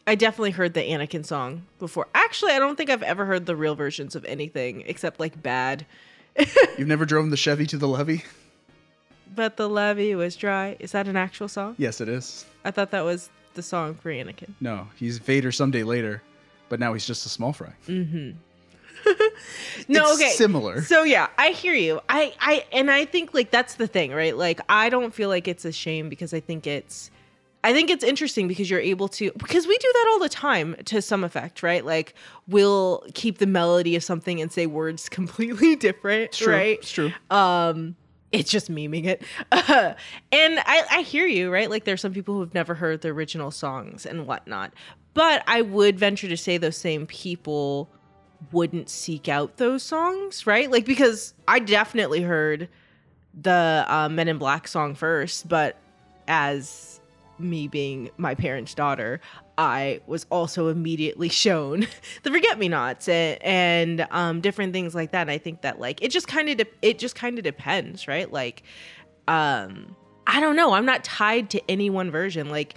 I 0.07 0.15
definitely 0.17 0.51
heard 0.51 0.75
the 0.75 0.81
Anakin 0.81 1.25
song 1.25 1.67
before. 1.79 2.09
Actually, 2.15 2.53
I 2.53 2.59
don't 2.59 2.77
think 2.77 2.91
I've 2.91 3.03
ever 3.05 3.25
heard 3.25 3.47
the 3.47 3.55
real 3.55 3.75
versions 3.75 4.17
of 4.17 4.25
anything 4.25 4.83
except 4.87 5.21
like 5.21 5.41
bad. 5.43 5.87
You've 6.79 6.89
never 6.89 7.05
driven 7.05 7.31
the 7.31 7.37
Chevy 7.37 7.67
to 7.67 7.77
the 7.79 7.87
levee? 7.89 8.25
But 9.35 9.57
the 9.57 9.69
levee 9.69 10.15
was 10.15 10.35
dry. 10.37 10.77
Is 10.81 10.93
that 10.93 11.07
an 11.09 11.17
actual 11.17 11.49
song? 11.49 11.75
Yes, 11.79 12.01
it 12.01 12.09
is. 12.09 12.45
I 12.65 12.71
thought 12.71 12.91
that 12.91 13.05
was 13.05 13.31
the 13.55 13.63
song 13.63 13.95
for 13.95 14.11
Anakin. 14.11 14.51
No, 14.61 14.89
he's 14.97 15.19
Vader 15.19 15.53
someday 15.53 15.85
later, 15.85 16.23
but 16.69 16.81
now 16.81 16.93
he's 16.95 17.07
just 17.07 17.25
a 17.27 17.29
small 17.29 17.53
fry. 17.53 17.73
Mm-hmm. 17.87 18.31
No, 19.89 20.13
It's 20.13 20.21
okay. 20.23 20.31
similar. 20.31 20.83
So 20.83 21.03
yeah, 21.03 21.29
I 21.37 21.51
hear 21.51 21.75
you. 21.75 22.01
I 22.09 22.35
I 22.41 22.65
and 22.73 22.89
I 22.91 23.05
think 23.05 23.35
like 23.35 23.51
that's 23.51 23.75
the 23.75 23.87
thing, 23.89 24.13
right? 24.13 24.37
Like 24.37 24.61
I 24.69 24.91
don't 24.91 25.13
feel 25.13 25.29
like 25.29 25.49
it's 25.49 25.65
a 25.65 25.73
shame 25.73 26.09
because 26.09 26.33
I 26.33 26.39
think 26.41 26.67
it's 26.69 27.11
I 27.65 27.73
think 27.73 27.91
it's 27.91 28.03
interesting 28.03 28.49
because 28.49 28.69
you're 28.69 28.81
able 28.81 29.09
to 29.09 29.31
because 29.37 29.67
we 29.67 29.79
do 29.79 29.91
that 29.93 30.07
all 30.11 30.19
the 30.19 30.29
time 30.29 30.75
to 30.87 31.01
some 31.01 31.23
effect, 31.25 31.63
right? 31.63 31.85
Like 31.85 32.15
we'll 32.49 33.05
keep 33.15 33.39
the 33.39 33.47
melody 33.47 33.95
of 33.97 34.03
something 34.03 34.41
and 34.41 34.51
say 34.51 34.67
words 34.67 35.09
completely 35.09 35.77
different, 35.77 36.25
It's 36.25 36.39
true. 36.39 36.53
right? 36.53 36.79
It's 36.79 36.91
true. 36.91 37.13
um 37.31 37.97
it's 38.33 38.51
just 38.51 38.71
memeing 38.73 39.05
it 39.05 39.23
and 39.53 40.59
I, 40.65 40.85
I 40.91 41.03
hear 41.03 41.27
you 41.27 41.53
right 41.53 41.69
like 41.69 41.85
there's 41.85 42.01
some 42.01 42.15
people 42.15 42.35
who've 42.37 42.55
never 42.55 42.75
heard 42.75 43.03
the 43.03 43.09
original 43.09 43.51
songs 43.51 44.07
and 44.07 44.27
whatnot 44.27 44.73
but 45.13 45.43
i 45.47 45.61
would 45.61 45.99
venture 45.99 46.29
to 46.29 46.37
say 46.39 46.57
those 46.57 46.79
same 46.79 47.05
people 47.07 47.91
wouldn't 48.51 48.89
seek 48.89 49.29
out 49.29 49.59
those 49.59 49.83
songs 49.83 50.47
right 50.47 50.71
like 50.71 50.87
because 50.87 51.35
i 51.47 51.59
definitely 51.59 52.23
heard 52.23 52.71
the 53.39 53.85
uh, 53.87 54.09
men 54.11 54.29
in 54.29 54.39
black 54.39 54.67
song 54.67 54.95
first 54.95 55.47
but 55.47 55.77
as 56.27 57.02
me 57.43 57.69
being 57.69 58.11
my 58.17 58.35
parents 58.35 58.75
daughter 58.75 59.21
i 59.59 60.01
was 60.07 60.27
also 60.31 60.69
immediately 60.69 61.29
shown 61.45 61.87
the 62.23 62.31
forget 62.31 62.59
me 62.59 62.69
nots 62.69 63.09
and, 63.09 63.43
and 63.43 64.07
um, 64.11 64.41
different 64.41 64.73
things 64.73 64.95
like 64.95 65.13
that. 65.13 65.23
And 65.23 65.31
i 65.31 65.39
think 65.39 65.63
that 65.63 65.81
like 65.81 66.03
it 66.03 66.11
just 66.11 66.29
kind 66.29 66.49
of 66.49 66.57
de- 66.59 66.67
it 66.81 66.99
just 66.99 67.15
kind 67.15 67.39
of 67.39 67.45
depends 67.45 68.09
right? 68.09 68.31
Like 68.31 68.63
um 69.29 69.97
i 70.27 70.41
don't 70.41 70.57
know. 70.57 70.73
I'm 70.73 70.87
not 70.87 71.05
tied 71.05 71.51
to 71.51 71.71
any 71.71 71.91
one 71.91 72.11
version. 72.11 72.49
Like 72.49 72.75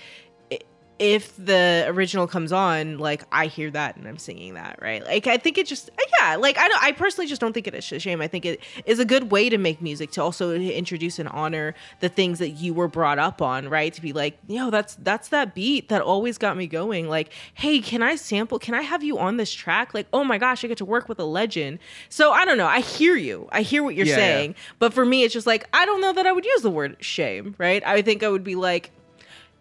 if 0.98 1.36
the 1.36 1.84
original 1.88 2.26
comes 2.26 2.54
on 2.54 2.98
like 3.00 3.24
i 3.32 3.48
hear 3.48 3.70
that 3.70 3.98
and 3.98 4.08
i'm 4.08 4.18
singing 4.18 4.54
that 4.54 4.80
right? 4.82 5.04
Like 5.06 5.28
i 5.28 5.36
think 5.36 5.58
it 5.58 5.68
just 5.68 5.90
uh, 5.90 6.04
yeah 6.20 6.36
like 6.38 6.58
i 6.58 6.70
don't 6.70 6.82
i 6.82 6.94
personally 6.94 7.28
just 7.28 7.42
don't 7.42 7.52
think 7.52 7.68
it 7.68 7.74
is 7.76 7.92
a 7.92 8.00
shame. 8.00 8.22
I 8.22 8.28
think 8.28 8.46
it 8.46 8.62
is 8.86 8.98
a 9.00 9.04
good 9.06 9.30
way 9.30 9.50
to 9.50 9.58
make 9.58 9.82
music 9.82 10.12
to 10.12 10.22
also 10.24 10.54
introduce 10.54 11.20
and 11.20 11.28
honor 11.28 11.76
the 12.00 12.08
things 12.08 12.40
that 12.40 12.52
you 12.52 12.74
were 12.74 12.88
brought 12.88 13.20
up 13.20 13.42
on 13.42 13.68
right? 13.68 13.94
To 13.94 14.02
be 14.02 14.14
like 14.14 14.38
yo 14.48 14.70
that's 14.70 14.96
that's 14.96 15.28
that 15.30 15.54
beat 15.54 15.90
that 15.90 16.02
always 16.02 16.38
got 16.38 16.56
me 16.56 16.66
going. 16.66 17.10
Like 17.10 17.32
hey 17.56 17.80
can 17.82 18.02
i 18.02 18.16
sample 18.16 18.58
can 18.58 18.74
i 18.74 18.82
have 18.82 19.04
you 19.04 19.18
on 19.20 19.36
this 19.38 19.54
track? 19.54 19.94
Like 19.94 20.08
oh 20.14 20.24
my 20.24 20.38
gosh 20.38 20.64
i 20.64 20.68
get 20.68 20.78
to 20.78 20.86
work 20.86 21.10
with 21.10 21.20
a 21.20 21.26
legend. 21.26 21.80
So 22.08 22.32
i 22.32 22.46
don't 22.46 22.58
know. 22.58 22.68
I 22.68 22.80
hear 22.80 23.18
you. 23.18 23.50
I 23.52 23.64
hear 23.64 23.84
what 23.84 23.96
you're 23.96 24.06
Yeah, 24.06 24.14
yeah. 24.14 24.18
saying. 24.18 24.56
But 24.80 24.94
for 24.94 25.04
me 25.06 25.24
it's 25.24 25.34
just 25.34 25.48
like 25.48 25.68
i 25.74 25.86
don't 25.86 26.00
know 26.00 26.14
that 26.14 26.26
i 26.26 26.32
would 26.32 26.46
use 26.46 26.62
the 26.62 26.72
word 26.72 26.96
shame 27.02 27.54
right? 27.58 27.86
I 27.86 28.02
think 28.02 28.24
i 28.24 28.30
would 28.30 28.46
be 28.46 28.56
like 28.56 28.92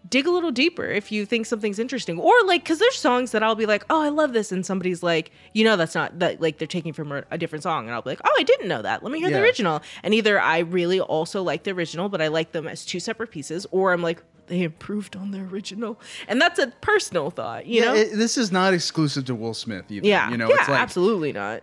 dig 0.08 0.26
a 0.26 0.30
little 0.30 0.50
deeper 0.50 0.84
if 0.84 1.10
you 1.10 1.24
think 1.24 1.46
something's 1.46 1.78
interesting. 1.78 2.18
Or 2.18 2.32
like 2.44 2.62
because 2.62 2.78
there's 2.78 2.96
songs 2.96 3.30
that 3.32 3.42
i'll 3.42 3.54
be 3.54 3.66
like 3.66 3.84
oh 3.90 4.02
i 4.02 4.08
love 4.08 4.32
this 4.32 4.52
and 4.52 4.64
somebody's 4.64 5.02
like 5.02 5.30
you 5.52 5.64
know 5.64 5.76
that's 5.76 5.94
not 5.94 6.18
that 6.18 6.40
like 6.40 6.58
they're 6.58 6.68
taking 6.68 6.92
from 6.92 7.12
a, 7.12 7.24
a 7.30 7.38
different 7.38 7.62
song 7.62 7.86
and 7.86 7.94
i'll 7.94 8.02
be 8.02 8.10
like 8.10 8.20
oh 8.24 8.34
i 8.38 8.42
didn't 8.42 8.68
know 8.68 8.82
that. 8.82 9.02
Let 9.02 9.12
me 9.12 9.20
hear 9.20 9.30
the 9.30 9.40
original. 9.40 9.80
And 10.02 10.14
either 10.14 10.40
i 10.40 10.58
really 10.58 11.00
also 11.00 11.42
like 11.42 11.64
the 11.64 11.72
original 11.72 12.08
but 12.08 12.20
i 12.20 12.28
like 12.28 12.52
them 12.52 12.66
as 12.68 12.84
two 12.84 13.00
separate 13.00 13.30
pieces 13.30 13.66
or 13.70 13.92
i'm 13.92 14.02
like 14.02 14.22
they 14.46 14.62
improved 14.62 15.16
on 15.16 15.30
the 15.30 15.40
original. 15.40 15.98
And 16.28 16.38
that's 16.40 16.58
a 16.58 16.66
personal 16.82 17.30
thought 17.30 17.66
you 17.66 17.80
yeah, 17.80 17.86
know? 17.86 17.94
it- 17.94 18.16
this 18.16 18.36
is 18.36 18.52
not 18.52 18.74
exclusive 18.74 19.24
to 19.26 19.34
Will 19.34 19.54
Smith 19.54 19.90
either. 19.90 20.06
yeah. 20.06 20.30
You 20.30 20.36
know, 20.36 20.48
yeah 20.48 20.56
it's 20.60 20.68
like 20.68 20.80
absolutely 20.80 21.32
not. 21.32 21.62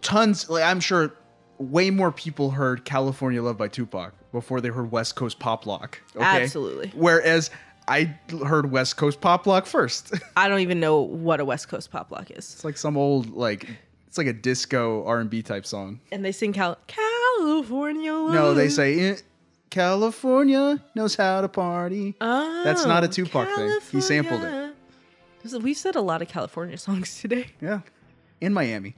tons 0.00 0.48
like 0.48 0.64
I'm 0.64 0.80
sure 0.80 1.12
way 1.58 1.90
more 1.90 2.10
people 2.12 2.50
heard 2.52 2.84
California 2.84 3.42
Love 3.42 3.58
by 3.58 3.68
Tupac 3.68 4.14
before 4.32 4.60
they 4.60 4.68
heard 4.68 4.90
West 4.90 5.16
Coast 5.16 5.38
Pop 5.38 5.66
Lock. 5.66 6.00
Okay? 6.16 6.24
Absolutely. 6.42 6.92
Whereas 6.94 7.50
I 7.86 8.14
heard 8.46 8.70
West 8.70 8.96
Coast 8.96 9.20
Pop 9.20 9.46
Lock 9.46 9.64
first. 9.66 10.12
i 10.36 10.48
don't 10.48 10.60
even 10.60 10.78
know 10.80 11.00
what 11.00 11.40
a 11.40 11.44
west 11.44 11.68
coast 11.68 11.90
pop 11.90 12.10
lock 12.10 12.30
is 12.30 12.52
It's 12.54 12.64
like 12.64 12.76
some 12.76 12.96
old 12.98 13.30
like 13.30 13.66
it's 14.06 14.18
like 14.18 14.26
a 14.26 14.32
disco 14.32 15.04
R&B 15.06 15.42
type 15.42 15.64
song. 15.66 16.00
and 16.12 16.24
they 16.24 16.32
sing 16.32 16.52
Cal- 16.52 16.76
california 16.86 18.10
No, 18.12 18.52
they 18.54 18.68
say 18.68 18.98
"Eh, 19.00 19.16
California 19.70 20.82
knows 20.94 21.14
how 21.14 21.40
to 21.42 21.48
party. 21.48 22.14
That's 22.20 22.84
not 22.86 23.04
a 23.04 23.06
Oh, 23.06 23.10
Tupac 23.10 23.48
thing. 23.54 23.78
He 23.92 24.00
sampled 24.00 24.42
it. 24.44 24.74
We've 25.62 25.76
said 25.76 25.94
a 25.96 26.00
lot 26.00 26.20
of 26.22 26.28
California 26.28 26.76
songs 26.86 27.20
today. 27.20 27.46
Yeah. 27.60 27.80
In 28.40 28.52
Miami. 28.54 28.94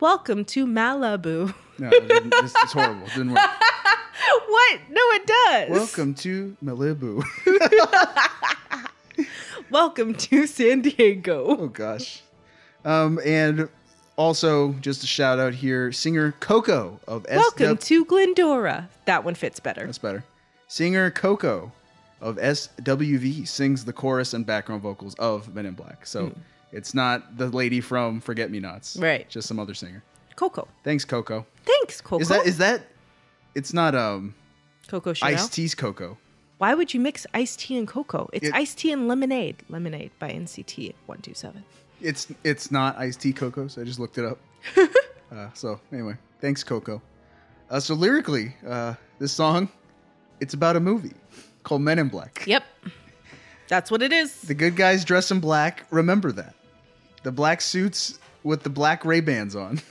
Welcome 0.00 0.44
to 0.46 0.66
Malibu. 0.66 1.54
No, 1.78 1.88
it 1.88 2.08
didn't- 2.08 2.34
it's, 2.36 2.54
it's 2.62 2.72
horrible. 2.72 3.06
It 3.06 3.10
didn't 3.14 3.32
work. 3.32 3.40
what? 4.48 4.80
No, 4.90 5.00
it 5.12 5.26
does. 5.26 5.70
Welcome 5.70 6.14
to 6.14 6.56
Malibu. 6.62 7.24
Welcome 9.70 10.14
to 10.14 10.46
San 10.46 10.82
Diego. 10.82 11.56
Oh 11.58 11.68
gosh. 11.68 12.22
Um, 12.84 13.18
and 13.24 13.68
also 14.16 14.72
just 14.74 15.02
a 15.02 15.06
shout 15.06 15.38
out 15.38 15.54
here, 15.54 15.92
singer 15.92 16.32
Coco 16.40 17.00
of 17.08 17.26
Welcome 17.30 17.78
to 17.78 18.04
Glendora. 18.04 18.90
That 19.06 19.24
one 19.24 19.34
fits 19.34 19.60
better. 19.60 19.86
That's 19.86 19.98
better. 19.98 20.24
Singer 20.68 21.10
Coco 21.10 21.72
of 22.20 22.36
SWV 22.36 23.48
sings 23.48 23.84
the 23.84 23.92
chorus 23.92 24.34
and 24.34 24.46
background 24.46 24.82
vocals 24.82 25.14
of 25.16 25.54
Men 25.54 25.66
in 25.66 25.74
Black. 25.74 26.06
So 26.06 26.32
it's 26.70 26.94
not 26.94 27.38
the 27.38 27.48
lady 27.48 27.80
from 27.80 28.20
Forget 28.20 28.50
Me 28.50 28.60
Nots. 28.60 28.96
Right. 28.96 29.28
Just 29.28 29.48
some 29.48 29.58
other 29.58 29.74
singer. 29.74 30.02
Coco. 30.36 30.68
Thanks, 30.84 31.04
Coco. 31.04 31.46
Thanks, 31.64 32.00
Coco. 32.00 32.20
Is 32.20 32.28
that 32.28 32.46
is 32.46 32.58
that? 32.58 32.82
It's 33.54 33.72
not 33.72 33.94
um 33.94 34.34
Coco 34.88 35.12
Chanel? 35.12 35.34
Ice-T's 35.34 35.74
Coco. 35.74 36.18
Why 36.58 36.74
would 36.74 36.94
you 36.94 37.00
mix 37.00 37.26
iced 37.34 37.60
tea 37.60 37.76
and 37.76 37.88
cocoa? 37.88 38.28
It's 38.32 38.46
It- 38.46 38.54
Ice-T 38.54 38.92
and 38.92 39.08
lemonade. 39.08 39.56
Lemonade 39.68 40.10
by 40.18 40.30
NCT 40.30 40.94
127. 41.06 41.64
It's 42.00 42.28
it's 42.44 42.70
not 42.70 42.96
iced 42.98 43.20
tea 43.20 43.32
Coco. 43.32 43.68
So 43.68 43.80
I 43.80 43.84
just 43.84 43.98
looked 43.98 44.18
it 44.18 44.24
up. 44.24 44.38
uh, 45.32 45.48
so 45.54 45.80
anyway, 45.92 46.14
thanks, 46.40 46.62
Coco. 46.64 47.00
Uh, 47.70 47.80
so 47.80 47.94
lyrically, 47.94 48.54
uh, 48.66 48.94
this 49.18 49.32
song, 49.32 49.68
it's 50.40 50.54
about 50.54 50.76
a 50.76 50.80
movie 50.80 51.14
called 51.62 51.82
Men 51.82 51.98
in 51.98 52.08
Black. 52.08 52.44
Yep. 52.46 52.64
That's 53.68 53.90
what 53.90 54.02
it 54.02 54.12
is. 54.12 54.42
The 54.42 54.54
good 54.54 54.76
guys 54.76 55.04
dress 55.04 55.30
in 55.30 55.40
black. 55.40 55.86
Remember 55.90 56.30
that. 56.32 56.54
The 57.22 57.32
black 57.32 57.60
suits 57.62 58.18
with 58.42 58.62
the 58.64 58.68
black 58.70 59.04
Ray 59.04 59.20
Bans 59.20 59.56
on. 59.56 59.80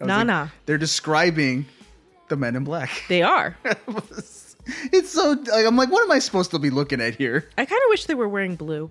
Nah, 0.00 0.18
like, 0.18 0.26
nah. 0.26 0.48
They're 0.66 0.78
describing 0.78 1.66
the 2.28 2.36
Men 2.36 2.56
in 2.56 2.64
Black. 2.64 2.90
They 3.08 3.22
are. 3.22 3.56
it's 4.92 5.10
so 5.10 5.32
like 5.32 5.66
I'm 5.66 5.76
like, 5.76 5.90
what 5.90 6.02
am 6.02 6.12
I 6.12 6.18
supposed 6.18 6.50
to 6.52 6.58
be 6.58 6.70
looking 6.70 7.00
at 7.00 7.16
here? 7.16 7.48
I 7.56 7.64
kind 7.64 7.80
of 7.84 7.88
wish 7.88 8.04
they 8.06 8.14
were 8.14 8.28
wearing 8.28 8.56
blue. 8.56 8.90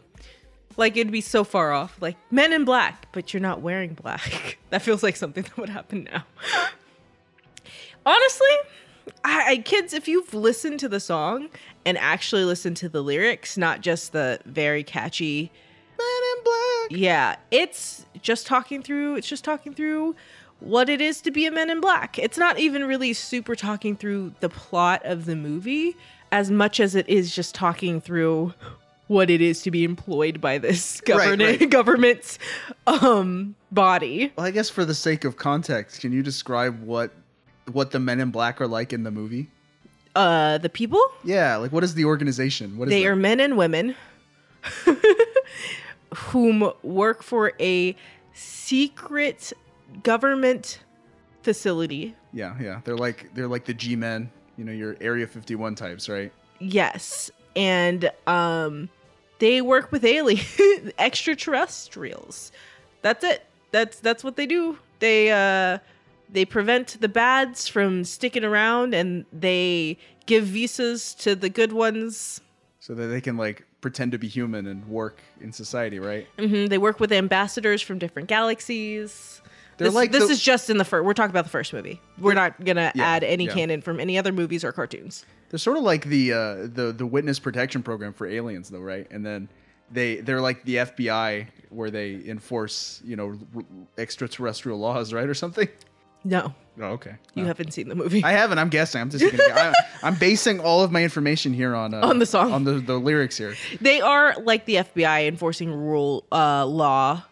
Like 0.75 0.95
it'd 0.95 1.11
be 1.11 1.21
so 1.21 1.43
far 1.43 1.71
off. 1.71 1.97
Like 2.01 2.17
men 2.31 2.53
in 2.53 2.65
black, 2.65 3.07
but 3.11 3.33
you're 3.33 3.41
not 3.41 3.61
wearing 3.61 3.93
black. 3.93 4.57
that 4.69 4.81
feels 4.81 5.03
like 5.03 5.15
something 5.15 5.43
that 5.47 5.57
would 5.57 5.69
happen 5.69 6.07
now. 6.11 6.23
Honestly, 8.05 8.47
I, 9.23 9.45
I 9.51 9.57
kids, 9.57 9.93
if 9.93 10.07
you've 10.07 10.33
listened 10.33 10.79
to 10.81 10.89
the 10.89 10.99
song 10.99 11.49
and 11.85 11.97
actually 11.97 12.43
listened 12.43 12.77
to 12.77 12.89
the 12.89 13.01
lyrics, 13.01 13.57
not 13.57 13.81
just 13.81 14.11
the 14.11 14.39
very 14.45 14.83
catchy 14.83 15.51
Men 15.97 16.07
in 16.37 16.43
Black. 16.43 16.99
yeah, 16.99 17.35
it's 17.49 18.05
just 18.21 18.45
talking 18.45 18.83
through. 18.83 19.15
It's 19.15 19.27
just 19.27 19.43
talking 19.43 19.73
through 19.73 20.15
what 20.59 20.89
it 20.89 21.01
is 21.01 21.21
to 21.21 21.31
be 21.31 21.45
a 21.45 21.51
Men 21.51 21.69
in 21.69 21.79
Black. 21.81 22.17
It's 22.17 22.37
not 22.37 22.57
even 22.59 22.85
really 22.85 23.13
super 23.13 23.55
talking 23.55 23.95
through 23.95 24.33
the 24.39 24.49
plot 24.49 25.01
of 25.05 25.25
the 25.25 25.35
movie 25.35 25.95
as 26.31 26.49
much 26.51 26.79
as 26.79 26.95
it 26.95 27.07
is 27.07 27.33
just 27.33 27.53
talking 27.55 28.01
through 28.01 28.53
what 29.07 29.29
it 29.29 29.39
is 29.39 29.61
to 29.61 29.71
be 29.71 29.83
employed 29.85 30.41
by 30.41 30.57
this 30.57 31.01
Right, 31.07 31.17
government 31.17 31.59
right. 31.61 31.69
government's 31.69 32.39
um 32.87 33.55
body. 33.71 34.33
Well, 34.35 34.45
I 34.45 34.51
guess 34.51 34.69
for 34.69 34.83
the 34.83 34.95
sake 34.95 35.23
of 35.23 35.37
context, 35.37 36.01
can 36.01 36.11
you 36.11 36.21
describe 36.23 36.81
what 36.83 37.11
what 37.71 37.91
the 37.91 37.99
Men 37.99 38.19
in 38.19 38.31
Black 38.31 38.59
are 38.59 38.67
like 38.67 38.91
in 38.91 39.03
the 39.03 39.11
movie? 39.11 39.49
Uh 40.15 40.57
the 40.57 40.67
people? 40.69 40.99
Yeah, 41.23 41.55
like 41.57 41.71
what 41.71 41.83
is 41.85 41.93
the 41.93 42.03
organization? 42.05 42.77
What 42.77 42.87
is 42.87 42.91
They 42.91 43.03
that? 43.03 43.09
are 43.09 43.15
men 43.15 43.39
and 43.39 43.55
women 43.57 43.95
whom 46.15 46.71
work 46.83 47.23
for 47.23 47.53
a 47.59 47.95
secret 48.33 49.53
government 50.03 50.79
facility. 51.43 52.15
Yeah, 52.33 52.55
yeah. 52.59 52.81
They're 52.83 52.97
like 52.97 53.33
they're 53.33 53.47
like 53.47 53.65
the 53.65 53.73
G 53.73 53.95
men, 53.95 54.29
you 54.57 54.63
know, 54.63 54.71
your 54.71 54.97
Area 55.01 55.27
51 55.27 55.75
types, 55.75 56.09
right? 56.09 56.31
Yes. 56.59 57.31
And 57.55 58.11
um 58.25 58.89
they 59.39 59.61
work 59.61 59.91
with 59.91 60.03
alien 60.03 60.43
extraterrestrials. 60.99 62.51
That's 63.01 63.23
it. 63.23 63.45
That's 63.71 63.99
that's 63.99 64.23
what 64.23 64.35
they 64.35 64.45
do. 64.45 64.77
They 64.99 65.31
uh 65.31 65.79
they 66.29 66.45
prevent 66.45 66.99
the 66.99 67.07
bads 67.07 67.67
from 67.67 68.03
sticking 68.03 68.43
around 68.43 68.93
and 68.93 69.25
they 69.31 69.97
give 70.25 70.45
visas 70.45 71.13
to 71.15 71.35
the 71.35 71.49
good 71.49 71.71
ones. 71.71 72.41
So 72.79 72.93
that 72.93 73.07
they 73.07 73.21
can 73.21 73.37
like 73.37 73.65
pretend 73.81 74.11
to 74.11 74.17
be 74.17 74.27
human 74.27 74.67
and 74.67 74.85
work 74.87 75.21
in 75.39 75.51
society, 75.53 75.99
right? 75.99 76.27
mm-hmm. 76.37 76.65
They 76.65 76.77
work 76.77 76.99
with 76.99 77.11
ambassadors 77.11 77.81
from 77.81 77.99
different 77.99 78.27
galaxies. 78.27 79.41
They're 79.77 79.87
this, 79.87 79.95
like 79.95 80.11
this 80.11 80.25
the- 80.25 80.31
is 80.31 80.41
just 80.41 80.69
in 80.69 80.77
the 80.77 80.85
first. 80.85 81.05
We're 81.05 81.13
talking 81.13 81.29
about 81.31 81.45
the 81.45 81.51
first 81.51 81.71
movie. 81.73 82.01
We're 82.17 82.33
not 82.33 82.63
gonna 82.63 82.91
Yeah, 82.95 83.03
add 83.05 83.23
any 83.23 83.45
yeah. 83.45 83.53
canon 83.53 83.81
from 83.81 83.99
any 83.99 84.17
other 84.17 84.31
movies 84.31 84.63
or 84.63 84.71
cartoons. 84.71 85.25
They're 85.49 85.59
sort 85.59 85.77
of 85.77 85.83
like 85.83 86.05
the 86.05 86.33
uh, 86.33 86.55
the 86.73 86.93
the 86.97 87.05
witness 87.05 87.39
protection 87.39 87.83
program 87.83 88.13
for 88.13 88.27
aliens, 88.27 88.69
though, 88.69 88.79
right? 88.79 89.07
And 89.11 89.25
then 89.25 89.49
they 89.91 90.17
they're 90.17 90.41
like 90.41 90.63
the 90.65 90.75
FBI, 90.77 91.47
where 91.69 91.89
they 91.91 92.21
enforce 92.25 93.01
you 93.05 93.15
know 93.15 93.37
r- 93.55 93.63
extraterrestrial 93.97 94.79
laws, 94.79 95.13
right, 95.13 95.27
or 95.27 95.33
something. 95.33 95.67
No, 96.23 96.53
Oh, 96.81 96.85
okay. 96.93 97.15
you 97.35 97.43
Oh. 97.43 97.47
haven't 97.47 97.71
seen 97.71 97.87
the 97.87 97.95
movie. 97.95 98.23
I 98.23 98.31
haven't. 98.31 98.57
I'm 98.57 98.69
guessing. 98.69 98.99
I'm 99.01 99.09
just. 99.09 99.23
Gonna, 99.23 99.53
I, 99.53 99.73
I'm 100.03 100.15
basing 100.15 100.59
all 100.59 100.83
of 100.83 100.91
my 100.91 101.03
information 101.03 101.53
here 101.53 101.73
on 101.75 101.93
uh, 101.93 102.01
On 102.01 102.19
the 102.19 102.25
song. 102.25 102.51
on 102.51 102.63
the, 102.65 102.73
the 102.73 102.97
lyrics 102.97 103.37
here. 103.37 103.55
they 103.79 104.01
are 104.01 104.35
like 104.43 104.65
the 104.65 104.75
FBI 104.75 105.27
enforcing 105.27 105.71
rule 105.71 106.25
uh, 106.31 106.65
law. 106.65 107.23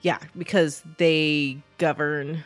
Yeah, 0.00 0.18
because 0.36 0.82
they 0.98 1.58
govern 1.78 2.44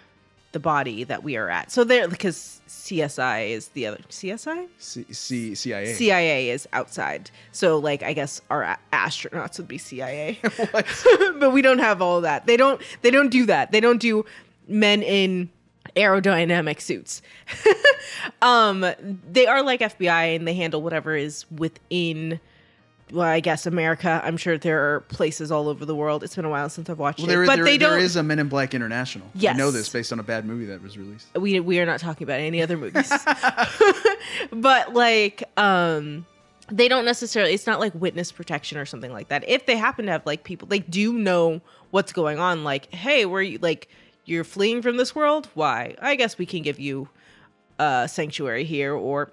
the 0.52 0.60
body 0.60 1.04
that 1.04 1.22
we 1.22 1.36
are 1.36 1.48
at. 1.48 1.70
So 1.70 1.82
they're 1.82 2.08
because 2.08 2.60
CSI 2.68 3.50
is 3.50 3.68
the 3.68 3.86
other 3.86 3.98
CSI. 4.08 4.68
C, 4.78 5.04
C, 5.10 5.54
CIA. 5.54 5.92
CIA 5.94 6.50
is 6.50 6.68
outside. 6.72 7.30
So 7.52 7.78
like 7.78 8.02
I 8.02 8.12
guess 8.12 8.40
our 8.50 8.62
a- 8.62 8.78
astronauts 8.92 9.58
would 9.58 9.68
be 9.68 9.78
CIA. 9.78 10.38
but 11.38 11.52
we 11.52 11.62
don't 11.62 11.78
have 11.78 12.00
all 12.00 12.20
that. 12.20 12.46
They 12.46 12.56
don't 12.56 12.80
they 13.02 13.10
don't 13.10 13.30
do 13.30 13.46
that. 13.46 13.72
They 13.72 13.80
don't 13.80 14.00
do 14.00 14.24
men 14.68 15.02
in 15.02 15.50
aerodynamic 15.96 16.80
suits. 16.80 17.22
um 18.42 18.86
they 19.30 19.46
are 19.46 19.62
like 19.62 19.80
FBI 19.80 20.36
and 20.36 20.46
they 20.46 20.54
handle 20.54 20.82
whatever 20.82 21.16
is 21.16 21.44
within 21.50 22.40
well, 23.12 23.26
I 23.28 23.40
guess 23.40 23.66
America. 23.66 24.20
I'm 24.24 24.36
sure 24.36 24.56
there 24.58 24.94
are 24.94 25.00
places 25.00 25.52
all 25.52 25.68
over 25.68 25.84
the 25.84 25.94
world. 25.94 26.22
It's 26.24 26.34
been 26.34 26.44
a 26.44 26.50
while 26.50 26.68
since 26.68 26.88
I've 26.90 26.98
watched 26.98 27.20
Well, 27.20 27.30
it, 27.30 27.46
but 27.46 27.56
there, 27.56 27.64
they 27.64 27.78
don't. 27.78 27.90
there 27.90 27.98
is 27.98 28.16
a 28.16 28.22
Men 28.22 28.38
in 28.38 28.48
Black 28.48 28.74
International. 28.74 29.26
I 29.28 29.38
Yes. 29.38 29.56
know 29.56 29.70
this 29.70 29.88
based 29.88 30.12
on 30.12 30.18
a 30.18 30.22
bad 30.22 30.44
movie 30.46 30.64
that 30.66 30.82
was 30.82 30.96
released. 30.98 31.26
we 31.38 31.60
we 31.60 31.78
are 31.80 31.86
not 31.86 32.00
talking 32.00 32.24
about 32.24 32.40
any 32.40 32.62
other 32.62 32.76
movies 32.76 33.12
but 34.52 34.94
like 34.94 35.44
um 35.56 36.26
they 36.70 36.88
don't 36.88 37.04
necessarily 37.04 37.52
it's 37.52 37.66
not 37.66 37.80
like 37.80 37.94
witness 37.94 38.32
protection 38.32 38.78
or 38.78 38.86
something 38.86 39.12
like 39.12 39.28
that 39.28 39.46
if 39.48 39.66
they 39.66 39.76
happen 39.76 40.06
to 40.06 40.12
have 40.12 40.24
like 40.26 40.44
people 40.44 40.66
they 40.68 40.78
do 40.78 41.12
know 41.12 41.60
what's 41.90 42.12
going 42.12 42.38
on 42.38 42.64
like 42.64 42.92
hey 42.94 43.26
were 43.26 43.42
you 43.42 43.58
like 43.60 43.88
you're 44.24 44.44
fleeing 44.44 44.80
from 44.80 44.96
this 44.96 45.14
world 45.14 45.48
why 45.54 45.94
i 46.00 46.14
guess 46.14 46.38
we 46.38 46.46
can 46.46 46.62
give 46.62 46.78
you 46.78 47.08
uh 47.78 48.06
sanctuary 48.06 48.64
here 48.64 48.94
or 48.94 49.26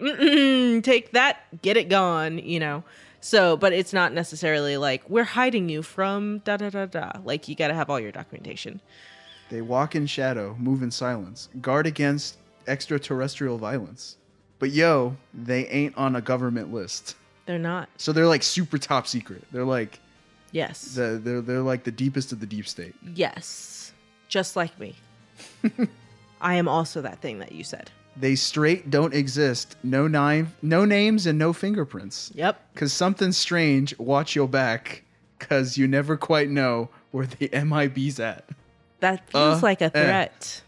take 0.81 1.11
that 1.11 1.37
get 1.61 1.77
it 1.77 1.87
gone 1.89 2.39
you 2.39 2.59
know 2.59 2.83
so 3.21 3.57
but 3.57 3.73
it's 3.73 3.93
not 3.93 4.13
necessarily 4.13 4.77
like 4.77 5.07
we're 5.09 5.23
hiding 5.23 5.69
you 5.69 5.81
from 5.81 6.39
da 6.39 6.57
da 6.57 6.69
da 6.69 6.85
da 6.85 7.11
like 7.23 7.47
you 7.47 7.55
got 7.55 7.67
to 7.67 7.73
have 7.73 7.89
all 7.89 7.99
your 7.99 8.11
documentation 8.11 8.79
They 9.49 9.61
walk 9.61 9.95
in 9.95 10.05
shadow, 10.05 10.55
move 10.59 10.83
in 10.83 10.91
silence, 10.91 11.49
guard 11.59 11.87
against 11.87 12.37
extraterrestrial 12.67 13.57
violence. 13.57 14.17
But 14.59 14.69
yo, 14.71 15.15
they 15.33 15.65
ain't 15.67 15.97
on 15.97 16.15
a 16.15 16.21
government 16.21 16.71
list. 16.73 17.15
they're 17.45 17.57
not 17.57 17.89
So 17.97 18.11
they're 18.13 18.27
like 18.27 18.43
super 18.43 18.77
top 18.77 19.07
secret. 19.07 19.43
They're 19.51 19.65
like 19.65 19.99
yes 20.51 20.95
the 20.95 21.19
they're 21.23 21.41
they're 21.41 21.61
like 21.61 21.83
the 21.83 21.91
deepest 21.91 22.31
of 22.31 22.39
the 22.39 22.45
deep 22.45 22.67
state. 22.67 22.95
Yes, 23.15 23.91
just 24.27 24.55
like 24.55 24.77
me. 24.79 24.95
I 26.41 26.55
am 26.55 26.67
also 26.67 27.01
that 27.01 27.19
thing 27.21 27.39
that 27.39 27.51
you 27.51 27.63
said. 27.63 27.89
They 28.17 28.35
straight 28.35 28.89
don't 28.89 29.13
exist. 29.13 29.77
No 29.83 30.07
name, 30.07 30.53
no 30.61 30.83
names, 30.85 31.25
and 31.25 31.39
no 31.39 31.53
fingerprints. 31.53 32.31
Yep. 32.35 32.75
Cause 32.75 32.91
something 32.93 33.31
strange. 33.31 33.97
Watch 33.97 34.35
your 34.35 34.47
back, 34.47 35.03
cause 35.39 35.77
you 35.77 35.87
never 35.87 36.17
quite 36.17 36.49
know 36.49 36.89
where 37.11 37.25
the 37.27 37.47
MIB's 37.49 38.19
at. 38.19 38.45
That 38.99 39.29
feels 39.29 39.59
Uh, 39.59 39.65
like 39.65 39.81
a 39.81 39.85
eh. 39.85 39.89
threat. 40.03 40.61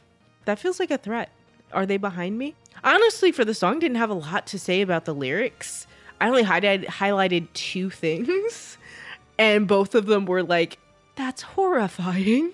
That 0.46 0.60
feels 0.60 0.80
like 0.80 0.92
a 0.92 0.98
threat. 0.98 1.30
Are 1.74 1.86
they 1.86 1.98
behind 1.98 2.38
me? 2.38 2.56
Honestly, 2.84 3.32
for 3.32 3.44
the 3.46 3.54
song, 3.54 3.80
didn't 3.80 3.98
have 3.98 4.10
a 4.10 4.14
lot 4.16 4.48
to 4.48 4.58
say 4.60 4.82
about 4.82 5.06
the 5.06 5.14
lyrics. 5.14 5.86
I 6.20 6.28
only 6.28 6.44
highlighted, 6.44 6.86
highlighted 6.86 7.48
two 7.54 7.90
things, 7.90 8.78
and 9.40 9.68
both 9.68 9.94
of 9.96 10.06
them 10.06 10.26
were 10.26 10.44
like, 10.44 10.78
"That's 11.16 11.42
horrifying." 11.42 12.54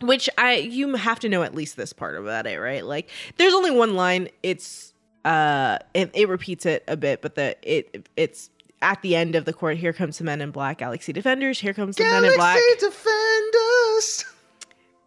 Which 0.00 0.30
I 0.38 0.54
you 0.56 0.94
have 0.94 1.20
to 1.20 1.28
know 1.28 1.42
at 1.42 1.54
least 1.54 1.76
this 1.76 1.92
part 1.92 2.16
about 2.16 2.46
it, 2.46 2.58
right? 2.58 2.84
Like, 2.84 3.10
there's 3.36 3.52
only 3.52 3.70
one 3.70 3.94
line. 3.94 4.28
It's 4.42 4.94
uh, 5.24 5.78
it, 5.92 6.10
it 6.14 6.28
repeats 6.28 6.64
it 6.64 6.84
a 6.88 6.96
bit, 6.96 7.20
but 7.22 7.34
the 7.34 7.56
it 7.62 8.08
it's 8.16 8.50
at 8.82 9.02
the 9.02 9.14
end 9.14 9.34
of 9.34 9.44
the 9.44 9.52
court, 9.52 9.76
Here 9.76 9.92
comes 9.92 10.16
the 10.18 10.24
men 10.24 10.40
in 10.40 10.50
black, 10.52 10.78
Galaxy 10.78 11.12
Defenders. 11.12 11.60
Here 11.60 11.74
comes 11.74 11.96
the 11.96 12.04
men 12.04 12.24
in 12.24 12.34
black. 12.36 12.58
Galaxy 12.58 12.86
Defenders. 12.86 14.24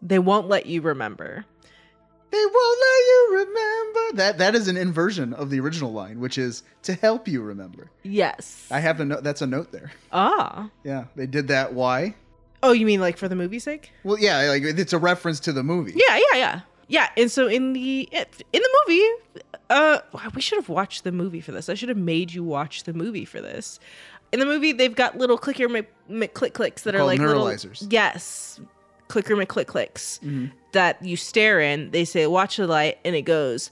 They 0.02 0.20
won't 0.20 0.48
let 0.48 0.66
you 0.68 0.82
remember. 0.82 1.46
They 2.30 2.46
won't 2.46 2.80
let 2.80 2.98
you 2.98 3.28
remember. 3.48 4.18
That 4.18 4.38
that 4.40 4.56
is 4.56 4.68
an 4.68 4.76
inversion 4.78 5.34
of 5.34 5.50
the 5.50 5.60
original 5.60 5.92
line, 5.94 6.20
which 6.20 6.38
is 6.38 6.64
to 6.84 6.94
help 6.94 7.28
you 7.28 7.42
remember. 7.42 7.90
Yes. 8.04 8.68
I 8.72 8.80
have 8.80 9.00
a 9.00 9.06
note. 9.06 9.24
That's 9.24 9.42
a 9.42 9.48
note 9.48 9.72
there. 9.72 9.92
ah. 10.12 10.70
Yeah, 10.84 11.06
they 11.16 11.28
did 11.28 11.48
that. 11.50 11.74
Why? 11.74 12.16
Oh, 12.64 12.72
you 12.72 12.86
mean 12.88 13.00
like 13.02 13.18
for 13.18 13.28
the 13.28 13.36
movie's 13.36 13.64
sake? 13.66 13.92
Well, 14.04 14.18
yeah, 14.18 14.50
like 14.50 14.64
it's 14.64 14.94
a 14.94 14.98
reference 14.98 15.40
to 15.42 15.54
the 15.54 15.62
movie. 15.64 15.94
Yeah, 15.96 16.16
yeah, 16.18 16.38
yeah. 16.38 16.62
Yeah, 16.88 17.10
and 17.18 17.30
so 17.32 17.48
in 17.48 17.74
the 17.74 18.10
in 18.12 18.26
the 18.52 18.70
movie, 18.88 19.44
uh 19.70 20.00
we 20.34 20.42
should 20.42 20.58
have 20.58 20.70
watched 20.70 21.04
the 21.04 21.12
movie 21.12 21.42
for 21.42 21.52
this. 21.52 21.70
I 21.70 21.74
should 21.76 21.90
have 21.90 21.98
made 21.98 22.34
you 22.34 22.44
watch 22.44 22.84
the 22.84 22.94
movie 22.94 23.26
for 23.26 23.42
this. 23.42 23.80
In 24.32 24.40
the 24.40 24.46
movie, 24.46 24.72
they've 24.72 24.96
got 24.96 25.18
little 25.18 25.38
clicker 25.38 25.70
Mc, 25.70 25.88
McClick 26.10 26.54
clicks 26.54 26.84
that 26.84 26.96
are 26.96 27.04
like 27.04 27.20
little 27.20 27.46
neuralizers. 27.46 27.86
yes, 27.92 28.60
clicker 29.08 29.36
McClick 29.36 29.68
clicks 29.68 30.20
Mm-hmm. 30.24 30.48
that 30.72 31.04
you 31.04 31.16
stare 31.18 31.60
in. 31.60 31.92
They 31.92 32.04
say 32.06 32.26
watch 32.28 32.58
the 32.58 32.66
light, 32.68 32.98
and 33.06 33.16
it 33.16 33.22
goes 33.24 33.70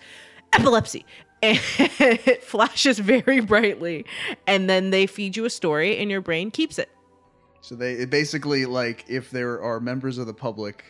epilepsy, 0.53 1.05
and 1.43 1.59
it 1.79 2.43
flashes 2.43 2.99
very 2.99 3.39
brightly, 3.39 4.05
and 4.47 4.69
then 4.69 4.91
they 4.91 5.05
feed 5.07 5.35
you 5.35 5.45
a 5.45 5.49
story, 5.49 5.97
and 5.97 6.09
your 6.11 6.21
brain 6.21 6.51
keeps 6.51 6.77
it. 6.79 6.89
So 7.61 7.75
they 7.75 7.93
it 7.93 8.09
basically 8.09 8.65
like 8.65 9.05
if 9.07 9.29
there 9.31 9.61
are 9.61 9.79
members 9.79 10.17
of 10.17 10.27
the 10.27 10.33
public 10.33 10.83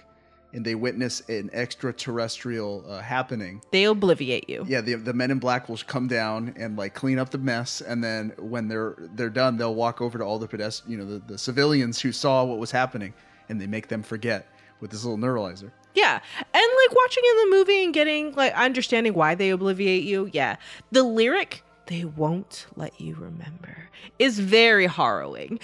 and 0.53 0.65
they 0.65 0.75
witness 0.75 1.21
an 1.29 1.49
extraterrestrial 1.53 2.83
uh, 2.87 2.99
happening, 3.01 3.61
They 3.71 3.83
obliviate 3.83 4.49
you. 4.49 4.65
yeah, 4.67 4.81
the 4.81 4.95
the 4.95 5.13
men 5.13 5.31
in 5.31 5.39
black 5.39 5.69
will 5.69 5.77
come 5.77 6.07
down 6.07 6.53
and 6.57 6.77
like 6.77 6.93
clean 6.93 7.19
up 7.19 7.29
the 7.29 7.37
mess, 7.37 7.81
and 7.81 8.03
then 8.03 8.33
when 8.37 8.67
they're 8.67 8.95
they're 9.15 9.29
done, 9.29 9.57
they'll 9.57 9.75
walk 9.75 10.01
over 10.01 10.17
to 10.17 10.23
all 10.23 10.39
the 10.39 10.47
pedest, 10.47 10.83
you 10.87 10.97
know, 10.97 11.05
the, 11.05 11.19
the 11.27 11.37
civilians 11.37 12.01
who 12.01 12.11
saw 12.11 12.43
what 12.43 12.57
was 12.57 12.71
happening, 12.71 13.13
and 13.49 13.59
they 13.61 13.67
make 13.67 13.87
them 13.87 14.03
forget 14.03 14.47
with 14.79 14.91
this 14.91 15.03
little 15.03 15.17
neuralizer. 15.17 15.71
Yeah. 15.93 16.19
And 16.53 16.63
like 16.87 16.95
watching 16.95 17.23
in 17.29 17.37
the 17.49 17.55
movie 17.57 17.83
and 17.83 17.93
getting 17.93 18.33
like 18.33 18.53
understanding 18.53 19.13
why 19.13 19.35
they 19.35 19.49
obliviate 19.51 20.03
you. 20.03 20.29
Yeah. 20.31 20.55
The 20.91 21.03
lyric, 21.03 21.63
they 21.91 22.05
won't 22.05 22.67
let 22.77 23.01
you 23.01 23.15
remember, 23.15 23.89
is 24.17 24.39
very 24.39 24.87
harrowing. 24.87 25.59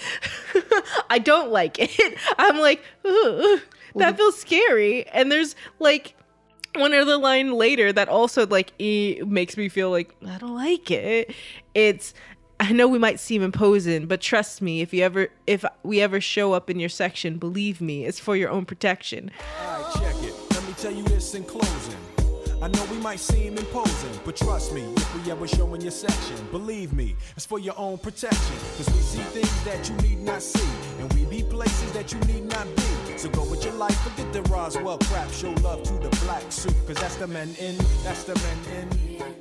I 1.10 1.18
don't 1.18 1.50
like 1.50 1.78
it. 1.78 2.18
I'm 2.38 2.58
like, 2.58 2.84
"Ugh, 3.04 3.60
that 3.94 4.16
feels 4.18 4.38
scary. 4.38 5.06
And 5.08 5.32
there's 5.32 5.56
like 5.78 6.14
one 6.74 6.92
other 6.92 7.16
line 7.16 7.52
later 7.52 7.94
that 7.94 8.10
also 8.10 8.46
like 8.46 8.72
e- 8.78 9.22
makes 9.26 9.56
me 9.56 9.70
feel 9.70 9.90
like 9.90 10.14
I 10.26 10.36
don't 10.36 10.54
like 10.54 10.90
it. 10.90 11.34
It's 11.74 12.12
I 12.60 12.72
know 12.72 12.88
we 12.88 12.98
might 12.98 13.20
seem 13.20 13.42
imposing, 13.42 14.06
but 14.06 14.20
trust 14.20 14.60
me, 14.60 14.82
if 14.82 14.92
you 14.92 15.04
ever 15.04 15.28
if 15.46 15.64
we 15.82 16.02
ever 16.02 16.20
show 16.20 16.52
up 16.52 16.68
in 16.68 16.78
your 16.78 16.90
section, 16.90 17.38
believe 17.38 17.80
me, 17.80 18.04
it's 18.04 18.20
for 18.20 18.36
your 18.36 18.50
own 18.50 18.66
protection. 18.66 19.30
Alright, 19.64 19.94
check 19.94 20.14
it. 20.22 20.34
Let 20.50 20.66
me 20.66 20.74
tell 20.74 20.92
you 20.92 21.04
this 21.04 21.34
in 21.34 21.44
closing. 21.44 21.96
I 22.60 22.66
know 22.66 22.84
we 22.90 22.98
might 22.98 23.20
seem 23.20 23.56
imposing, 23.56 24.10
but 24.24 24.34
trust 24.36 24.72
me, 24.72 24.82
if 24.96 25.14
we 25.24 25.30
ever 25.30 25.46
show 25.46 25.72
in 25.74 25.80
your 25.80 25.92
section, 25.92 26.36
believe 26.50 26.92
me, 26.92 27.14
it's 27.36 27.46
for 27.46 27.60
your 27.60 27.74
own 27.78 27.98
protection. 27.98 28.56
Cause 28.76 28.88
we 28.88 29.00
see 29.00 29.22
things 29.22 29.64
that 29.64 29.88
you 29.88 29.94
need 30.08 30.18
not 30.24 30.42
see, 30.42 30.68
and 30.98 31.12
we 31.14 31.24
be 31.26 31.44
places 31.44 31.92
that 31.92 32.12
you 32.12 32.18
need 32.20 32.46
not 32.46 32.66
be. 32.74 33.16
So 33.16 33.28
go 33.28 33.44
with 33.48 33.64
your 33.64 33.74
life, 33.74 33.96
forget 34.00 34.32
the 34.32 34.42
Roswell 34.42 34.98
crap, 34.98 35.30
show 35.30 35.52
love 35.62 35.84
to 35.84 35.92
the 35.94 36.08
black 36.24 36.50
suit, 36.50 36.74
cause 36.86 36.96
that's 36.96 37.14
the 37.16 37.28
men 37.28 37.54
in, 37.60 37.76
that's 38.02 38.24
the 38.24 38.34
men 38.34 38.58
in. 38.76 39.34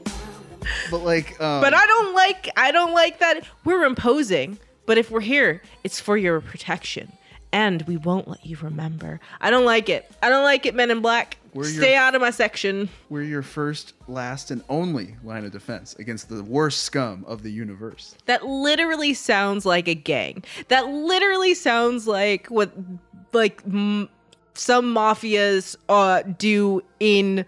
But 0.92 1.00
like, 1.00 1.42
um, 1.42 1.62
But 1.62 1.74
I 1.74 1.86
don't 1.88 2.14
like 2.14 2.50
I 2.56 2.72
don't 2.72 2.94
like 2.94 3.20
that 3.20 3.46
we're 3.66 3.84
imposing. 3.86 4.60
But 4.86 4.98
if 4.98 5.10
we're 5.12 5.22
here, 5.22 5.62
it's 5.84 6.00
for 6.00 6.16
your 6.18 6.40
protection. 6.40 7.12
And 7.52 7.82
we 7.84 7.98
won't 7.98 8.28
let 8.28 8.46
you 8.46 8.58
remember. 8.62 9.20
I 9.42 9.50
don't 9.50 9.66
like 9.66 9.90
it. 9.90 10.10
I 10.22 10.30
don't 10.30 10.44
like 10.44 10.66
it, 10.66 10.76
Men 10.76 10.92
in 10.92 11.02
Black. 11.02 11.37
We're 11.54 11.68
your- 11.68 11.82
Stay 11.82 11.96
out 11.96 12.14
of 12.16 12.22
my 12.22 12.30
section. 12.32 12.90
we're 13.10 13.24
your 13.24 13.42
first, 13.42 13.94
last, 14.08 14.52
and 14.52 14.64
only 14.70 15.16
line 15.24 15.46
of 15.46 15.52
defense 15.52 15.96
against 16.00 16.30
the 16.30 16.44
worst 16.44 16.84
scum 16.84 17.24
of 17.28 17.44
the 17.44 17.52
universe. 17.52 18.16
That 18.26 18.46
literally 18.46 19.14
sounds 19.14 19.66
like 19.66 19.88
a 19.88 19.96
gang. 19.96 20.44
That 20.68 20.88
literally 20.88 21.54
sounds 21.54 22.08
like 22.08 22.48
what 22.48 22.72
like 23.34 23.62
m- 23.66 24.10
some 24.54 24.94
mafias 24.94 25.76
uh 25.90 26.24
do 26.24 26.82
in 27.00 27.46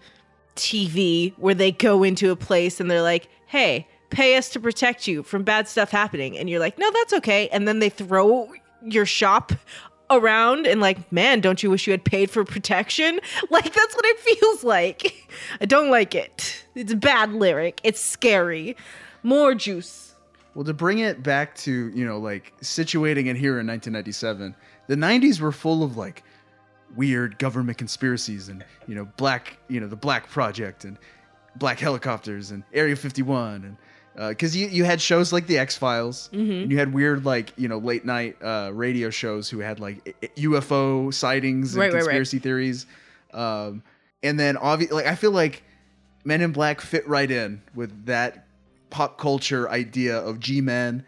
TV 0.56 1.32
where 1.38 1.54
they 1.54 1.72
go 1.72 2.02
into 2.02 2.30
a 2.30 2.36
place 2.36 2.80
and 2.80 2.90
they're 2.90 3.02
like, 3.02 3.28
"Hey, 3.46 3.86
pay 4.10 4.36
us 4.36 4.48
to 4.50 4.60
protect 4.60 5.06
you 5.06 5.22
from 5.22 5.42
bad 5.42 5.68
stuff 5.68 5.90
happening." 5.90 6.36
And 6.36 6.48
you're 6.50 6.60
like, 6.60 6.78
"No, 6.78 6.90
that's 6.90 7.12
okay." 7.14 7.48
And 7.48 7.66
then 7.66 7.78
they 7.78 7.88
throw 7.88 8.48
your 8.82 9.06
shop 9.06 9.52
around 10.10 10.66
and 10.66 10.80
like, 10.80 11.10
"Man, 11.12 11.40
don't 11.40 11.62
you 11.62 11.70
wish 11.70 11.86
you 11.86 11.92
had 11.92 12.04
paid 12.04 12.30
for 12.30 12.44
protection?" 12.44 13.20
Like 13.50 13.72
that's 13.72 13.94
what 13.94 14.04
it 14.04 14.18
feels 14.20 14.64
like. 14.64 15.28
I 15.60 15.66
don't 15.66 15.90
like 15.90 16.14
it. 16.14 16.64
It's 16.74 16.92
a 16.92 16.96
bad 16.96 17.32
lyric. 17.32 17.80
It's 17.82 18.00
scary. 18.00 18.76
More 19.22 19.54
juice. 19.54 20.14
Well, 20.54 20.64
to 20.64 20.74
bring 20.74 20.98
it 20.98 21.22
back 21.22 21.54
to, 21.56 21.90
you 21.94 22.04
know, 22.04 22.18
like 22.18 22.52
situating 22.60 23.26
it 23.26 23.36
here 23.36 23.60
in 23.60 23.66
1997, 23.66 24.54
the 24.88 24.96
90s 24.96 25.40
were 25.40 25.52
full 25.52 25.82
of 25.82 25.96
like 25.96 26.24
weird 26.96 27.38
government 27.38 27.78
conspiracies 27.78 28.48
and, 28.48 28.64
you 28.86 28.94
know, 28.94 29.06
black, 29.16 29.58
you 29.68 29.80
know, 29.80 29.86
the 29.86 29.96
Black 29.96 30.28
Project 30.28 30.84
and 30.84 30.98
black 31.56 31.78
helicopters 31.78 32.50
and 32.50 32.64
Area 32.72 32.96
51 32.96 33.64
and 33.64 33.76
because 34.28 34.54
you, 34.54 34.66
you 34.68 34.84
had 34.84 35.00
shows 35.00 35.32
like 35.32 35.46
the 35.46 35.56
X 35.58 35.76
Files, 35.76 36.28
and 36.32 36.70
you 36.70 36.78
had 36.78 36.92
weird 36.92 37.24
like 37.24 37.52
you 37.56 37.68
know 37.68 37.78
late 37.78 38.04
night 38.04 38.36
uh, 38.42 38.70
radio 38.72 39.08
shows 39.10 39.48
who 39.48 39.60
had 39.60 39.80
like 39.80 40.14
UFO 40.36 41.12
sightings 41.12 41.74
and 41.74 41.80
Right, 41.80 41.86
right, 41.86 41.94
right. 41.94 42.00
conspiracy 42.02 42.38
theories, 42.38 42.86
um, 43.32 43.82
and 44.22 44.38
then 44.38 44.56
obviously 44.56 44.96
like 44.96 45.06
I 45.06 45.14
feel 45.14 45.30
like 45.32 45.62
Men 46.24 46.42
in 46.42 46.52
Black 46.52 46.80
fit 46.82 47.08
right 47.08 47.30
in 47.30 47.62
with 47.74 48.06
that 48.06 48.46
pop 48.90 49.16
culture 49.18 49.70
idea 49.70 50.18
of 50.18 50.38
G-men 50.38 51.02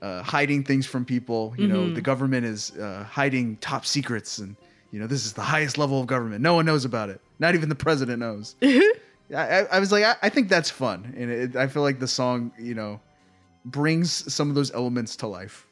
uh, 0.00 0.22
hiding 0.22 0.62
things 0.62 0.86
from 0.86 1.04
people. 1.04 1.54
You 1.58 1.66
know, 1.66 1.92
the 1.92 2.00
government 2.02 2.46
is 2.46 2.70
uh, 2.78 3.04
hiding 3.10 3.56
top 3.56 3.84
secrets, 3.84 4.38
and 4.38 4.54
you 4.92 5.00
know 5.00 5.06
this 5.08 5.26
is 5.26 5.32
the 5.32 5.42
highest 5.42 5.76
level 5.76 6.00
of 6.00 6.06
government. 6.06 6.40
No 6.42 6.54
one 6.54 6.66
knows 6.66 6.84
about 6.84 7.08
it. 7.08 7.20
Not 7.40 7.54
even 7.56 7.68
the 7.68 7.74
president 7.74 8.20
knows. 8.20 8.54
I, 9.32 9.60
I, 9.60 9.60
I 9.72 9.80
was 9.80 9.92
like, 9.92 10.04
I, 10.04 10.16
I 10.22 10.28
think 10.28 10.48
that's 10.48 10.70
fun, 10.70 11.14
and 11.16 11.30
it, 11.30 11.56
I 11.56 11.66
feel 11.66 11.82
like 11.82 11.98
the 11.98 12.08
song, 12.08 12.52
you 12.58 12.74
know, 12.74 13.00
brings 13.64 14.32
some 14.32 14.48
of 14.48 14.54
those 14.54 14.72
elements 14.72 15.16
to 15.16 15.26
life. 15.26 15.66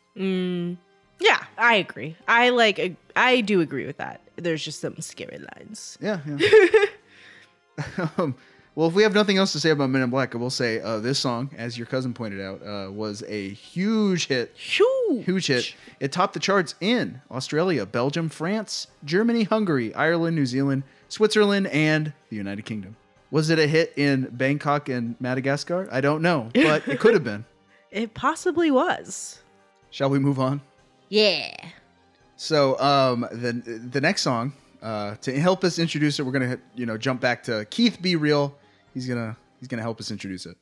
Yeah, 1.21 1.45
I 1.57 1.77
agree. 1.77 2.17
I 2.27 2.51
like. 2.51 2.97
I 3.15 3.41
do 3.43 3.61
agree 3.61 3.87
with 3.87 3.99
that. 3.99 4.21
There's 4.37 4.65
just 4.65 4.81
some 4.81 5.01
scary 5.01 5.39
lines. 5.39 5.97
Yeah. 6.01 6.19
yeah. 6.27 8.09
um, 8.19 8.35
well, 8.75 8.89
if 8.89 8.95
we 8.95 9.03
have 9.03 9.15
nothing 9.15 9.37
else 9.37 9.53
to 9.53 9.61
say 9.61 9.71
about 9.71 9.91
Men 9.91 10.03
in 10.03 10.11
Black, 10.11 10.35
I 10.35 10.39
will 10.39 10.51
say 10.51 10.81
uh, 10.81 10.99
this 10.99 11.19
song, 11.19 11.51
as 11.59 11.77
your 11.77 11.87
cousin 11.87 12.15
pointed 12.15 12.41
out, 12.41 12.63
uh, 12.67 12.91
was 12.91 13.23
a 13.29 13.51
huge 13.51 14.29
hit. 14.29 14.57
Huge. 14.57 15.25
Huge 15.25 15.47
hit. 15.47 15.75
It 16.01 16.11
topped 16.11 16.33
the 16.33 16.41
charts 16.41 16.75
in 16.81 17.21
Australia, 17.31 17.85
Belgium, 17.85 18.31
France, 18.31 18.87
Germany, 19.05 19.45
Hungary, 19.45 19.95
Ireland, 19.95 20.37
New 20.37 20.47
Zealand, 20.47 20.85
Switzerland, 21.09 21.67
and 21.67 22.15
the 22.31 22.37
United 22.37 22.65
Kingdom. 22.65 22.97
Was 23.33 23.49
it 23.49 23.59
a 23.59 23.67
hit 23.67 23.95
in 23.97 24.29
Bangkok 24.31 24.91
and 24.91 25.17
Madagascar? 25.19 25.89
I 25.91 26.03
don't 26.03 26.21
know, 26.21 26.51
but 26.55 26.87
it 26.87 27.01
could 27.01 27.15
have 27.15 27.25
been. 27.25 27.45
It 27.91 28.15
possibly 28.15 28.71
was. 28.71 29.43
Shall 29.91 30.09
we 30.09 30.19
move 30.19 30.41
on? 30.41 30.63
Yeah. 31.11 31.55
So 32.37 32.79
um, 32.81 33.27
the 33.31 33.53
the 33.53 34.01
next 34.01 34.23
song 34.23 34.55
uh, 34.83 35.17
to 35.17 35.39
help 35.39 35.63
us 35.63 35.79
introduce 35.79 36.19
it, 36.19 36.23
we're 36.23 36.33
gonna 36.33 36.59
you 36.75 36.87
know 36.87 36.97
jump 36.97 37.21
back 37.21 37.43
to 37.43 37.67
Keith 37.67 37.99
B. 38.01 38.17
Real. 38.17 38.57
He's 38.95 39.07
gonna 39.07 39.37
he's 39.61 39.69
gonna 39.69 39.83
help 39.83 40.01
us 40.01 40.11
introduce 40.11 40.47
it. 40.47 40.57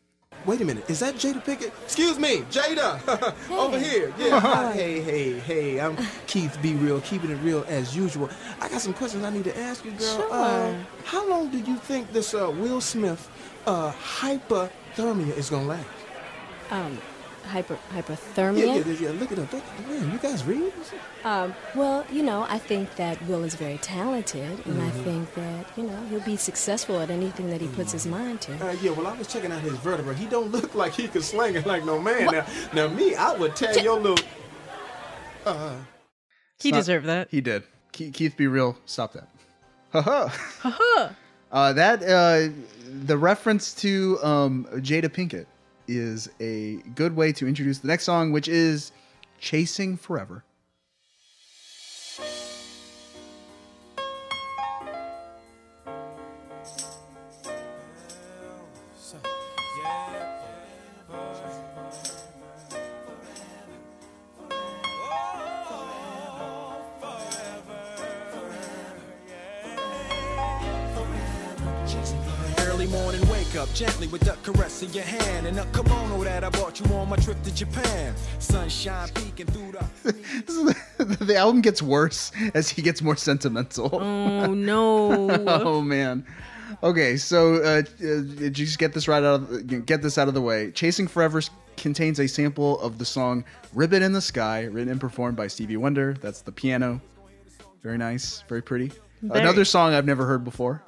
Wait 0.46 0.60
a 0.60 0.64
minute, 0.64 0.88
is 0.88 1.00
that 1.00 1.16
Jada 1.16 1.44
Pinkett? 1.44 1.70
Excuse 1.84 2.18
me, 2.18 2.38
Jada, 2.50 2.98
over 3.50 3.78
here. 3.78 4.12
Yeah, 4.18 4.40
hi, 4.40 4.72
hey, 4.72 5.00
hey, 5.00 5.38
hey. 5.38 5.80
I'm 5.80 5.96
Keith. 6.26 6.56
Be 6.62 6.74
real, 6.74 7.00
keeping 7.02 7.30
it 7.30 7.36
real 7.42 7.64
as 7.68 7.94
usual. 7.94 8.30
I 8.58 8.68
got 8.70 8.80
some 8.80 8.94
questions 8.94 9.22
I 9.22 9.30
need 9.30 9.44
to 9.44 9.58
ask 9.58 9.84
you, 9.84 9.90
girl. 9.92 10.28
Uh, 10.30 10.74
how 11.04 11.28
long 11.28 11.50
do 11.50 11.58
you 11.58 11.76
think 11.76 12.10
this 12.12 12.32
uh, 12.32 12.50
Will 12.50 12.80
Smith 12.80 13.28
uh, 13.66 13.92
hypothermia 13.92 15.36
is 15.36 15.50
gonna 15.50 15.66
last? 15.66 15.86
Um, 16.70 16.98
hyper 17.50 17.78
Yeah, 17.94 18.02
hypothermia. 18.02 18.84
yeah, 18.86 19.08
yeah. 19.08 19.10
Look 19.20 19.32
it 19.32 19.38
up. 19.38 19.50
That- 19.50 19.62
Man, 19.88 20.12
you 20.12 20.18
guys 20.18 20.44
read? 20.44 20.72
Um, 21.24 21.54
well, 21.74 22.04
you 22.10 22.22
know, 22.22 22.46
I 22.48 22.58
think 22.58 22.94
that 22.96 23.20
Will 23.28 23.44
is 23.44 23.54
very 23.54 23.78
talented, 23.78 24.50
and 24.66 24.76
Mm-hmm. 24.76 24.88
I 24.88 24.90
think 25.06 25.34
that 25.34 25.66
you 25.76 25.84
know 25.84 25.98
he'll 26.08 26.20
be 26.34 26.36
successful 26.36 26.98
at 27.00 27.10
anything 27.10 27.50
that 27.50 27.60
he 27.60 27.68
puts 27.68 27.92
his 27.92 28.06
mind 28.06 28.40
to. 28.42 28.52
Uh, 28.66 28.72
yeah, 28.82 28.92
well, 28.92 29.06
I 29.06 29.14
was 29.18 29.26
checking 29.26 29.52
out 29.52 29.60
his 29.60 29.74
vertebra. 29.78 30.14
He 30.14 30.26
don't 30.26 30.50
look 30.50 30.74
like 30.74 30.92
he 30.92 31.06
could 31.08 31.24
slang 31.24 31.54
it 31.56 31.66
like 31.66 31.84
no 31.84 31.98
man. 32.00 32.26
Now, 32.32 32.46
now, 32.72 32.88
me, 32.88 33.14
I 33.14 33.32
would 33.36 33.54
tear 33.56 33.76
your 33.78 33.98
little. 34.00 34.24
Uh, 35.44 35.74
He 36.58 36.70
not- 36.70 36.78
deserved 36.78 37.06
that. 37.06 37.28
He 37.30 37.40
did. 37.40 37.62
Ke- 37.92 38.12
Keith 38.12 38.34
B. 38.36 38.46
Real. 38.46 38.76
Stop 38.86 39.12
that. 39.14 39.28
Haha. 39.92 40.28
Haha. 40.60 41.10
Uh, 41.50 41.72
that 41.72 42.02
uh, 42.04 42.48
the 43.06 43.16
reference 43.18 43.74
to 43.74 44.18
um, 44.22 44.66
Jada 44.76 45.08
Pinkett 45.08 45.46
is 45.90 46.30
a 46.40 46.76
good 46.94 47.16
way 47.16 47.32
to 47.32 47.48
introduce 47.48 47.78
the 47.78 47.88
next 47.88 48.04
song, 48.04 48.30
which 48.30 48.48
is 48.48 48.92
"Chasing 49.38 49.96
Forever." 49.96 50.44
Morning 72.90 73.20
wake 73.50 73.60
up 73.60 73.72
gently 73.74 74.06
with 74.08 74.20
the 74.22 74.32
caress 74.42 74.82
of 74.82 74.94
your 74.94 75.04
hand 75.04 75.46
and 75.46 75.58
a 75.58 75.64
kimono 75.66 76.22
that 76.22 76.44
I 76.44 76.50
bought 76.50 76.78
you 76.78 76.86
on 76.94 77.08
my 77.08 77.16
trip 77.16 77.42
to 77.42 77.54
Japan. 77.54 78.14
Sunshine 78.38 79.08
peeking 79.14 79.46
through 79.46 79.72
the. 79.72 80.76
The, 81.00 81.24
the 81.24 81.36
album 81.36 81.62
gets 81.62 81.80
worse 81.80 82.30
as 82.52 82.68
he 82.68 82.82
gets 82.82 83.00
more 83.00 83.16
sentimental. 83.16 83.88
Oh 83.94 84.46
no. 84.54 85.30
oh 85.46 85.80
man. 85.80 86.26
Okay, 86.82 87.16
so 87.16 87.54
uh, 87.54 87.82
uh, 88.06 88.50
just 88.50 88.78
get 88.78 88.92
this 88.92 89.08
right 89.08 89.22
out 89.22 89.40
of 89.40 89.86
get 89.86 90.02
this 90.02 90.18
out 90.18 90.28
of 90.28 90.34
the 90.34 90.42
way. 90.42 90.70
Chasing 90.72 91.08
Forever 91.08 91.40
contains 91.78 92.20
a 92.20 92.28
sample 92.28 92.78
of 92.80 92.98
the 92.98 93.06
song 93.06 93.44
"Ribbon 93.72 94.02
in 94.02 94.12
the 94.12 94.20
Sky," 94.20 94.64
written 94.64 94.90
and 94.90 95.00
performed 95.00 95.38
by 95.38 95.46
Stevie 95.46 95.78
Wonder. 95.78 96.14
That's 96.20 96.42
the 96.42 96.52
piano. 96.52 97.00
Very 97.82 97.96
nice, 97.96 98.44
very 98.46 98.62
pretty. 98.62 98.92
Very. 99.22 99.40
Another 99.40 99.64
song 99.64 99.94
I've 99.94 100.04
never 100.04 100.26
heard 100.26 100.44
before, 100.44 100.82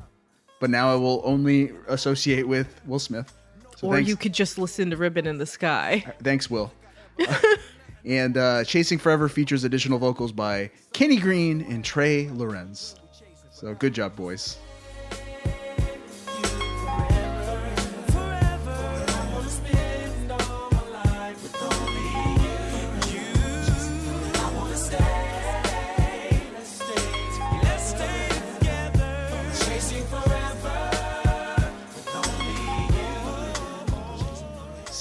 but 0.63 0.71
now 0.71 0.93
I 0.93 0.95
will 0.95 1.23
only 1.25 1.73
associate 1.89 2.47
with 2.47 2.81
Will 2.87 3.01
Smith. 3.01 3.37
So 3.77 3.89
or 3.89 3.97
thanks, 3.97 4.09
you 4.09 4.15
could 4.15 4.33
just 4.33 4.59
listen 4.59 4.91
to 4.91 4.97
Ribbon 4.97 5.27
in 5.27 5.39
the 5.39 5.45
Sky. 5.45 6.05
thanks, 6.23 6.49
Will. 6.49 6.73
and 8.05 8.39
uh, 8.39 8.63
"Chasing 8.63 8.97
Forever" 8.97 9.29
features 9.29 9.65
additional 9.65 9.99
vocals 9.99 10.31
by 10.31 10.71
Kenny 10.93 11.17
Green 11.17 11.63
and 11.63 11.85
Trey 11.85 12.31
Lorenz. 12.31 12.95
So 13.51 13.75
good 13.75 13.93
job, 13.93 14.15
boys. 14.15 14.57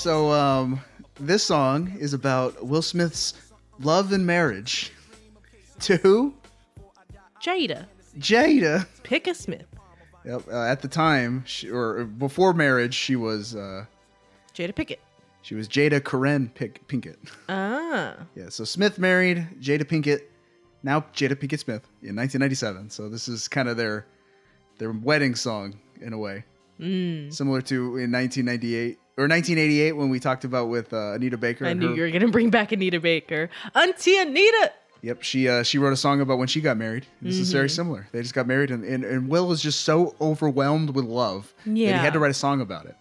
So, 0.02 0.32
um, 0.32 0.82
this 1.20 1.44
song 1.44 1.96
is 2.00 2.14
about 2.16 2.66
Will 2.66 2.82
Smith's 2.82 3.36
love 3.80 4.12
and 4.14 4.26
marriage 4.26 4.92
to 5.82 5.98
who? 5.98 6.34
Jada. 7.40 7.86
Jada. 8.18 8.88
Pinkett 9.04 9.36
Smith. 9.36 9.68
Yep. 10.26 10.48
Uh, 10.52 10.64
at 10.64 10.82
the 10.82 10.88
time, 10.88 11.44
she, 11.46 11.70
or 11.70 12.06
before 12.06 12.52
marriage, 12.54 12.96
she 12.96 13.16
was 13.16 13.56
uh, 13.56 13.86
Jada 14.56 14.74
Pinkett. 14.74 14.98
she 15.44 15.54
was 15.54 15.68
Jada 15.68 16.04
Koren 16.04 16.50
Pick, 16.50 16.88
Pinkett. 16.88 17.18
Ah. 17.48 18.16
Yeah. 18.36 18.50
So 18.50 18.64
Smith 18.64 18.98
married 18.98 19.48
Jada 19.60 19.84
Pinkett, 19.84 20.22
now 20.82 21.02
Jada 21.14 21.36
Pinkett 21.36 21.60
Smith 21.60 21.86
in 22.02 22.16
1997. 22.16 22.90
So 22.90 23.08
this 23.08 23.28
is 23.28 23.48
kind 23.48 23.70
of 23.70 23.78
their 23.78 24.08
their 24.80 24.94
wedding 24.94 25.36
song 25.36 25.80
in 26.02 26.12
a 26.14 26.18
way, 26.18 26.44
Mm. 26.80 27.32
similar 27.32 27.62
to 27.62 27.98
in 27.98 28.12
1998 28.12 28.98
or 29.18 29.28
1988 29.28 29.92
when 29.94 30.10
we 30.10 30.20
talked 30.20 30.44
about 30.46 30.70
with 30.70 30.94
uh, 30.94 31.14
Anita 31.14 31.38
Baker. 31.38 31.66
I 31.66 31.72
and 31.72 31.80
knew 31.80 31.90
her- 31.90 31.96
you 31.96 32.02
were 32.04 32.12
gonna 32.12 32.28
bring 32.32 32.50
back 32.50 32.72
Anita 32.72 33.00
Baker. 33.00 33.50
Auntie 33.76 34.18
Anita. 34.18 34.72
Yep, 35.04 35.24
she 35.24 35.50
uh, 35.50 35.64
she 35.64 35.78
wrote 35.80 35.94
a 35.94 35.98
song 35.98 36.22
about 36.22 36.38
when 36.38 36.48
she 36.48 36.62
got 36.62 36.78
married. 36.78 37.08
This 37.22 37.38
is 37.38 37.52
very 37.52 37.68
Mhm. 37.68 37.72
similar. 37.76 38.08
They 38.12 38.22
just 38.22 38.36
got 38.36 38.46
married, 38.48 38.70
and, 38.70 38.84
and, 38.84 39.04
and 39.04 39.28
Will 39.30 39.48
was 39.48 39.62
just 39.62 39.82
so 39.82 40.16
overwhelmed 40.22 40.92
with 40.92 41.06
love 41.06 41.54
that 41.66 41.72
he 41.76 41.86
had 41.88 42.14
to 42.14 42.20
write 42.20 42.32
a 42.32 42.36
song 42.36 42.62
about 42.62 42.86
it. 42.86 42.96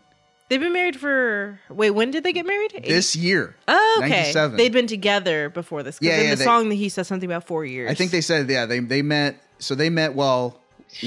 They've 0.49 0.59
been 0.61 0.73
married 0.73 0.97
for 0.99 1.61
wait, 1.69 1.91
when 1.91 2.11
did 2.11 2.25
they 2.25 2.33
get 2.33 2.47
married? 2.47 2.73
This 2.85 3.15
year, 3.15 3.55
Oh, 3.69 3.99
okay. 4.03 4.09
97. 4.09 4.57
They'd 4.57 4.73
been 4.73 4.87
together 4.89 5.49
before 5.51 5.83
this. 5.83 5.99
Yeah, 6.01 6.17
in 6.17 6.25
yeah, 6.25 6.31
the 6.31 6.37
they- 6.37 6.45
song 6.45 6.71
that 6.71 6.75
he 6.77 6.89
says 6.89 7.07
something 7.07 7.31
about 7.31 7.47
four 7.47 7.65
years. 7.67 7.91
I 7.91 7.95
think 7.95 8.11
they 8.13 8.21
said 8.23 8.49
yeah 8.51 8.65
they 8.67 8.81
they 8.81 9.03
met 9.03 9.37
so 9.59 9.75
they 9.75 9.91
met 9.91 10.15
while 10.15 10.59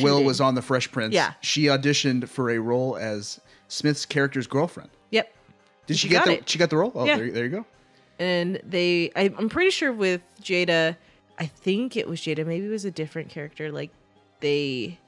Will 0.02 0.24
was 0.24 0.40
on 0.40 0.56
The 0.56 0.62
Fresh 0.62 0.92
Prince. 0.94 1.14
Yeah. 1.14 1.34
she 1.42 1.64
auditioned 1.66 2.30
for 2.30 2.50
a 2.52 2.58
role 2.60 2.96
as 2.96 3.42
Smith's 3.68 4.06
character's 4.06 4.48
girlfriend. 4.48 4.90
Yep. 5.12 5.34
Did 5.88 5.98
she, 5.98 6.08
She 6.08 6.12
get 6.14 6.26
the 6.26 6.32
it. 6.40 6.50
she 6.50 6.58
got 6.60 6.70
the 6.70 6.78
role? 6.78 6.92
Oh, 6.96 7.06
Yeah. 7.06 7.18
there, 7.18 7.32
there 7.32 7.44
you 7.46 7.50
go. 7.50 7.66
and 8.20 8.60
they 8.64 9.12
I, 9.16 9.34
i'm 9.38 9.50
pretty 9.50 9.72
sure 9.72 9.92
with 9.92 10.22
jada 10.42 10.96
i 11.40 11.46
think 11.48 11.98
it 11.98 12.08
was 12.08 12.22
jada 12.22 12.46
maybe 12.46 12.68
it 12.68 12.70
was 12.70 12.86
a 12.86 12.92
different 12.92 13.30
character 13.30 13.72
like 13.72 13.90
they 14.40 15.00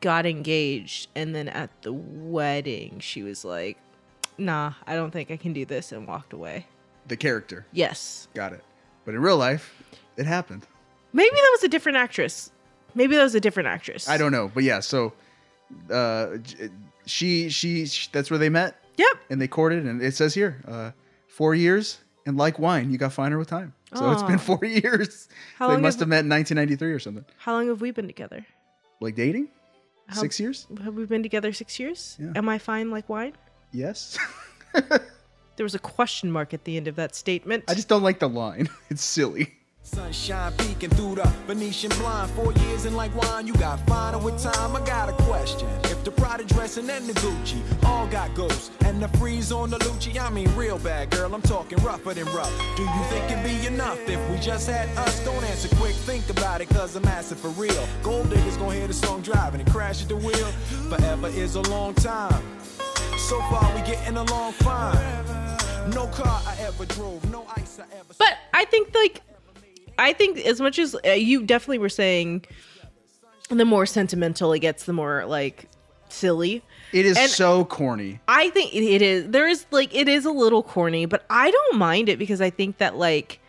got 0.00 0.26
engaged 0.26 1.08
and 1.14 1.34
then 1.36 1.48
at 1.48 1.70
the 1.82 1.92
wedding 1.92 2.98
she 2.98 3.22
was 3.22 3.44
like 3.44 3.78
nah 4.36 4.72
i 4.88 4.94
don't 4.96 5.12
think 5.12 5.30
i 5.30 5.36
can 5.36 5.52
do 5.52 5.64
this 5.64 5.92
and 5.92 6.06
walked 6.08 6.32
away 6.32 6.66
The 7.06 7.16
character. 7.16 7.64
yes 7.72 8.26
Got 8.34 8.52
it. 8.54 8.64
But 9.04 9.14
in 9.14 9.22
real 9.22 9.38
life, 9.38 9.72
it 10.16 10.26
happened. 10.26 10.66
maybe 11.12 11.30
that 11.36 11.50
was 11.52 11.62
a 11.62 11.68
different 11.68 11.96
actress 11.96 12.50
maybe 12.94 13.14
that 13.16 13.22
was 13.22 13.36
a 13.36 13.40
different 13.40 13.68
actress 13.68 14.08
I 14.08 14.16
don't 14.18 14.32
know, 14.32 14.50
but 14.52 14.64
yeah. 14.64 14.80
So, 14.80 15.12
uh, 15.90 16.38
she, 17.10 17.48
she 17.50 17.86
she 17.86 18.08
that's 18.12 18.30
where 18.30 18.38
they 18.38 18.48
met. 18.48 18.76
Yep. 18.96 19.16
And 19.30 19.40
they 19.40 19.48
courted, 19.48 19.86
and 19.86 20.02
it 20.02 20.14
says 20.14 20.34
here, 20.34 20.60
uh, 20.66 20.90
four 21.28 21.54
years, 21.54 21.98
and 22.26 22.36
like 22.36 22.58
wine, 22.58 22.90
you 22.90 22.98
got 22.98 23.12
finer 23.12 23.38
with 23.38 23.48
time. 23.48 23.72
So 23.94 24.10
it's 24.12 24.22
been 24.24 24.38
four 24.38 24.60
years. 24.64 25.28
How 25.56 25.68
they 25.68 25.74
long 25.74 25.82
must 25.82 25.98
have- 26.00 26.06
have 26.06 26.08
met 26.08 26.24
in 26.24 26.28
1993 26.30 26.92
or 26.92 26.98
something. 26.98 27.24
how 27.38 27.52
long 27.54 27.68
have 27.68 27.80
we 27.80 27.90
been 27.90 28.06
together 28.06 28.44
Like 29.00 29.14
dating? 29.14 29.48
How- 30.08 30.20
Six 30.20 30.40
years? 30.40 30.66
have 30.84 30.94
we 30.94 31.04
been 31.06 31.22
together 31.22 31.52
six 31.52 31.78
years 31.78 32.16
Yeah. 32.20 32.32
am 32.34 32.48
i 32.48 32.58
fine 32.58 32.90
like 32.90 33.08
wine 33.08 33.34
Yes. 33.72 34.18
there 34.74 35.64
was 35.64 35.74
a 35.74 35.78
question 35.78 36.30
mark 36.32 36.54
at 36.54 36.64
the 36.64 36.76
end 36.76 36.88
of 36.88 36.96
that 36.96 37.14
statement 37.14 37.64
I 37.68 37.74
just 37.74 37.88
don't 37.88 38.02
like 38.02 38.18
the 38.18 38.28
line. 38.28 38.68
It's 38.90 39.02
silly. 39.04 39.54
Sunshine 39.88 40.52
peeking 40.58 40.90
through 40.90 41.14
the 41.14 41.26
Venetian 41.46 41.90
blind. 41.98 42.30
Four 42.32 42.52
years 42.52 42.84
in 42.84 42.94
like 42.94 43.14
wine, 43.14 43.46
you 43.46 43.54
got 43.54 43.84
finer 43.86 44.18
with 44.18 44.40
time. 44.42 44.76
I 44.76 44.80
got 44.84 45.08
a 45.08 45.12
question. 45.24 45.68
If 45.84 46.04
the 46.04 46.10
Prada 46.10 46.44
dressing 46.44 46.90
and 46.90 47.06
the 47.06 47.14
Gucci 47.14 47.60
all 47.84 48.06
got 48.06 48.34
ghosts, 48.34 48.70
and 48.84 49.02
the 49.02 49.08
freeze 49.18 49.50
on 49.50 49.70
the 49.70 49.78
Lucci, 49.78 50.20
I 50.20 50.28
mean 50.30 50.54
real 50.54 50.78
bad, 50.78 51.10
girl. 51.10 51.34
I'm 51.34 51.42
talking 51.42 51.78
rougher 51.78 52.12
than 52.12 52.26
rough. 52.26 52.52
Do 52.76 52.82
you 52.82 53.04
think 53.04 53.30
it'd 53.30 53.44
be 53.44 53.66
enough 53.66 53.98
if 54.08 54.20
we 54.30 54.38
just 54.38 54.68
had 54.68 54.88
us? 54.98 55.24
Don't 55.24 55.42
answer 55.44 55.74
quick, 55.76 55.94
think 55.94 56.28
about 56.28 56.60
it, 56.60 56.68
cause 56.68 56.94
I'm 56.94 57.06
asking 57.06 57.38
for 57.38 57.48
real. 57.50 57.88
Gold 58.02 58.28
diggers 58.28 58.56
gonna 58.58 58.74
hear 58.74 58.86
the 58.86 58.94
song 58.94 59.22
driving 59.22 59.60
and 59.60 59.70
crash 59.70 60.02
at 60.02 60.08
the 60.08 60.16
wheel. 60.16 60.50
Forever 60.90 61.28
is 61.28 61.54
a 61.54 61.62
long 61.62 61.94
time. 61.94 62.42
So 63.16 63.40
far, 63.50 63.74
we 63.74 63.80
getting 63.82 64.16
along 64.16 64.52
fine. 64.52 65.28
No 65.90 66.06
car 66.08 66.42
I 66.46 66.56
ever 66.60 66.84
drove, 66.84 67.24
no 67.30 67.46
ice 67.56 67.78
I 67.80 67.96
ever 67.96 68.12
But 68.18 68.36
I 68.52 68.66
think 68.66 68.94
like 68.94 69.22
I 69.98 70.12
think 70.12 70.38
as 70.38 70.60
much 70.60 70.78
as 70.78 70.94
uh, 71.06 71.10
you 71.10 71.42
definitely 71.44 71.78
were 71.78 71.88
saying 71.88 72.44
the 73.50 73.64
more 73.64 73.86
sentimental 73.86 74.52
it 74.52 74.60
gets 74.60 74.84
the 74.84 74.92
more 74.92 75.24
like 75.26 75.68
silly. 76.08 76.62
It 76.92 77.04
is 77.06 77.16
And 77.18 77.30
so 77.30 77.64
corny. 77.64 78.20
I 78.28 78.50
think 78.50 78.74
it- 78.74 78.84
it 78.84 79.02
is 79.02 79.28
there 79.28 79.48
is 79.48 79.66
like 79.70 79.94
it 79.94 80.08
is 80.08 80.24
a 80.24 80.30
little 80.30 80.62
corny, 80.62 81.06
but 81.06 81.24
I 81.28 81.50
don't 81.50 81.76
mind 81.78 82.08
it 82.08 82.18
because 82.18 82.40
I 82.40 82.50
think 82.50 82.78
that 82.78 82.96
like 82.96 83.40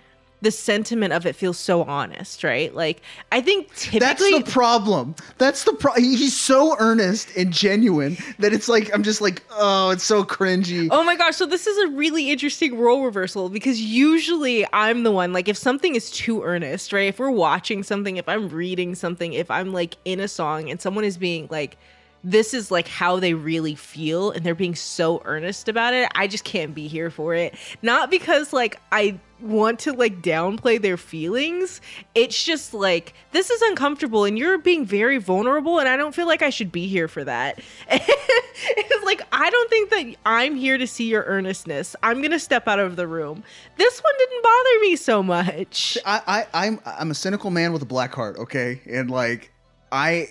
the 0.42 0.52
sentiment 0.52 1.14
of 1.14 1.26
it 1.26 1.36
feels 1.36 1.58
so 1.58 1.84
honest, 1.84 2.44
right? 2.44 2.74
Like 2.74 3.02
I 3.32 3.42
think 3.42 3.74
typically 3.76 4.00
That's 4.00 4.46
the 4.46 4.52
problem. 4.52 5.16
That's 5.38 5.64
the 5.66 5.74
problem. 5.74 6.04
He's 6.04 6.38
so 6.38 6.76
earnest 6.80 7.36
and 7.36 7.52
genuine 7.52 8.18
that 8.40 8.54
it's 8.54 8.70
like 8.70 8.94
I'm 8.94 9.04
just 9.04 9.22
like, 9.22 9.44
oh, 9.52 9.90
it's 9.90 10.04
so 10.04 10.24
cringy. 10.24 10.88
Oh 10.92 11.04
my 11.04 11.16
gosh, 11.16 11.36
so 11.36 11.46
this 11.46 11.68
is 11.68 11.78
a 11.78 11.96
really 11.96 12.30
interesting 12.30 12.78
role 12.78 13.04
reversal 13.04 13.50
because 13.50 13.82
usually 13.82 14.66
I'm 14.74 15.04
the 15.04 15.12
one, 15.12 15.34
like, 15.34 15.48
if 15.48 15.58
something 15.58 15.96
is 15.96 16.12
too 16.12 16.44
earnest, 16.44 16.94
right? 16.94 17.08
If 17.08 17.20
we're 17.20 17.32
watching 17.32 17.84
something, 17.84 18.18
if 18.18 18.28
I'm 18.30 18.50
reading 18.50 18.96
something, 18.96 19.34
if 19.34 19.52
I'm 19.52 19.74
like 19.74 19.98
in 20.06 20.20
a 20.20 20.28
song 20.28 20.70
and 20.70 20.80
someone 20.82 21.04
is 21.04 21.18
being 21.18 21.48
like, 21.52 21.78
this 22.24 22.54
is 22.54 22.70
like 22.70 22.88
how 22.88 23.20
they 23.20 23.34
really 23.34 23.76
feel 23.76 24.32
and 24.32 24.46
they're 24.46 24.56
being 24.56 24.76
so 24.76 25.22
earnest 25.26 25.70
about 25.70 25.94
it, 25.94 26.10
I 26.16 26.28
just 26.28 26.44
can't 26.44 26.76
be 26.76 26.88
here 26.88 27.10
for 27.10 27.34
it. 27.34 27.56
Not 27.82 28.12
because 28.12 28.52
like 28.52 28.80
I 28.92 29.20
want 29.42 29.80
to 29.80 29.94
like 29.94 30.22
downplay 30.22 30.82
their 30.82 30.98
feelings. 30.98 31.82
It's 32.16 32.44
just 32.44 32.74
like 32.74 33.14
this 33.32 33.50
is 33.50 33.62
uncomfortable 33.62 34.26
and 34.26 34.38
you're 34.38 34.58
being 34.58 34.86
very 34.86 35.18
vulnerable 35.18 35.80
and 35.80 35.88
I 35.88 35.98
don't 35.98 36.14
feel 36.14 36.28
like 36.28 36.42
I 36.42 36.50
should 36.50 36.72
be 36.72 36.88
here 36.88 37.08
for 37.08 37.24
that. 37.24 37.60
it's 37.90 39.06
like 39.06 39.22
I 39.32 39.50
don't 39.50 39.70
think 39.70 39.90
that 39.92 40.16
I'm 40.26 40.56
here 40.56 40.78
to 40.78 40.88
see 40.88 41.10
your 41.10 41.24
earnestness. 41.24 41.96
I'm 42.04 42.18
going 42.18 42.32
to 42.32 42.40
step 42.40 42.68
out 42.68 42.80
of 42.80 42.96
the 42.96 43.08
room. 43.08 43.44
This 43.78 44.00
one 44.00 44.14
didn't 44.18 44.44
bother 44.44 44.80
me 44.82 44.96
so 44.96 45.24
much. 45.24 45.98
I, 46.06 46.22
I 46.28 46.68
I'm 46.68 46.80
I'm 46.86 47.12
a 47.12 47.16
cynical 47.16 47.52
man 47.52 47.74
with 47.74 47.82
a 47.82 47.88
black 47.88 48.14
heart, 48.14 48.38
okay? 48.38 48.82
And 48.90 49.10
like 49.10 49.52
I 49.92 50.30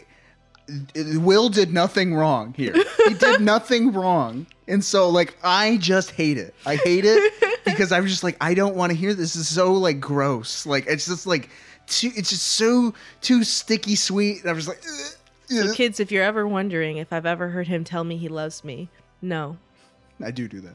Will 0.94 1.48
did 1.48 1.72
nothing 1.72 2.14
wrong 2.14 2.52
here. 2.54 2.74
He 3.06 3.14
did 3.14 3.40
nothing 3.40 3.92
wrong. 3.92 4.46
And 4.66 4.84
so 4.84 5.08
like 5.08 5.36
I 5.42 5.78
just 5.78 6.10
hate 6.10 6.36
it. 6.36 6.54
I 6.66 6.76
hate 6.76 7.04
it 7.06 7.32
because 7.78 7.92
I'm 7.92 8.08
just 8.08 8.24
like 8.24 8.36
I 8.40 8.54
don't 8.54 8.74
want 8.74 8.90
to 8.90 8.98
hear 8.98 9.14
this. 9.14 9.34
This 9.34 9.36
is 9.36 9.48
so 9.48 9.72
like 9.72 10.00
gross. 10.00 10.66
Like 10.66 10.86
it's 10.88 11.06
just 11.06 11.28
like 11.28 11.48
too 11.86 12.10
it's 12.16 12.30
just 12.30 12.42
so 12.44 12.92
too 13.20 13.44
sticky 13.44 13.94
sweet. 13.94 14.40
And 14.40 14.50
I 14.50 14.52
was 14.52 14.66
like 14.66 14.78
"Ugh, 14.78 15.12
So 15.46 15.68
ugh." 15.68 15.76
kids, 15.76 16.00
if 16.00 16.10
you're 16.10 16.24
ever 16.24 16.46
wondering 16.46 16.96
if 16.96 17.12
I've 17.12 17.24
ever 17.24 17.50
heard 17.50 17.68
him 17.68 17.84
tell 17.84 18.02
me 18.02 18.16
he 18.16 18.28
loves 18.28 18.64
me, 18.64 18.88
no. 19.22 19.58
I 20.22 20.32
do 20.32 20.48
do 20.48 20.60
that. 20.62 20.74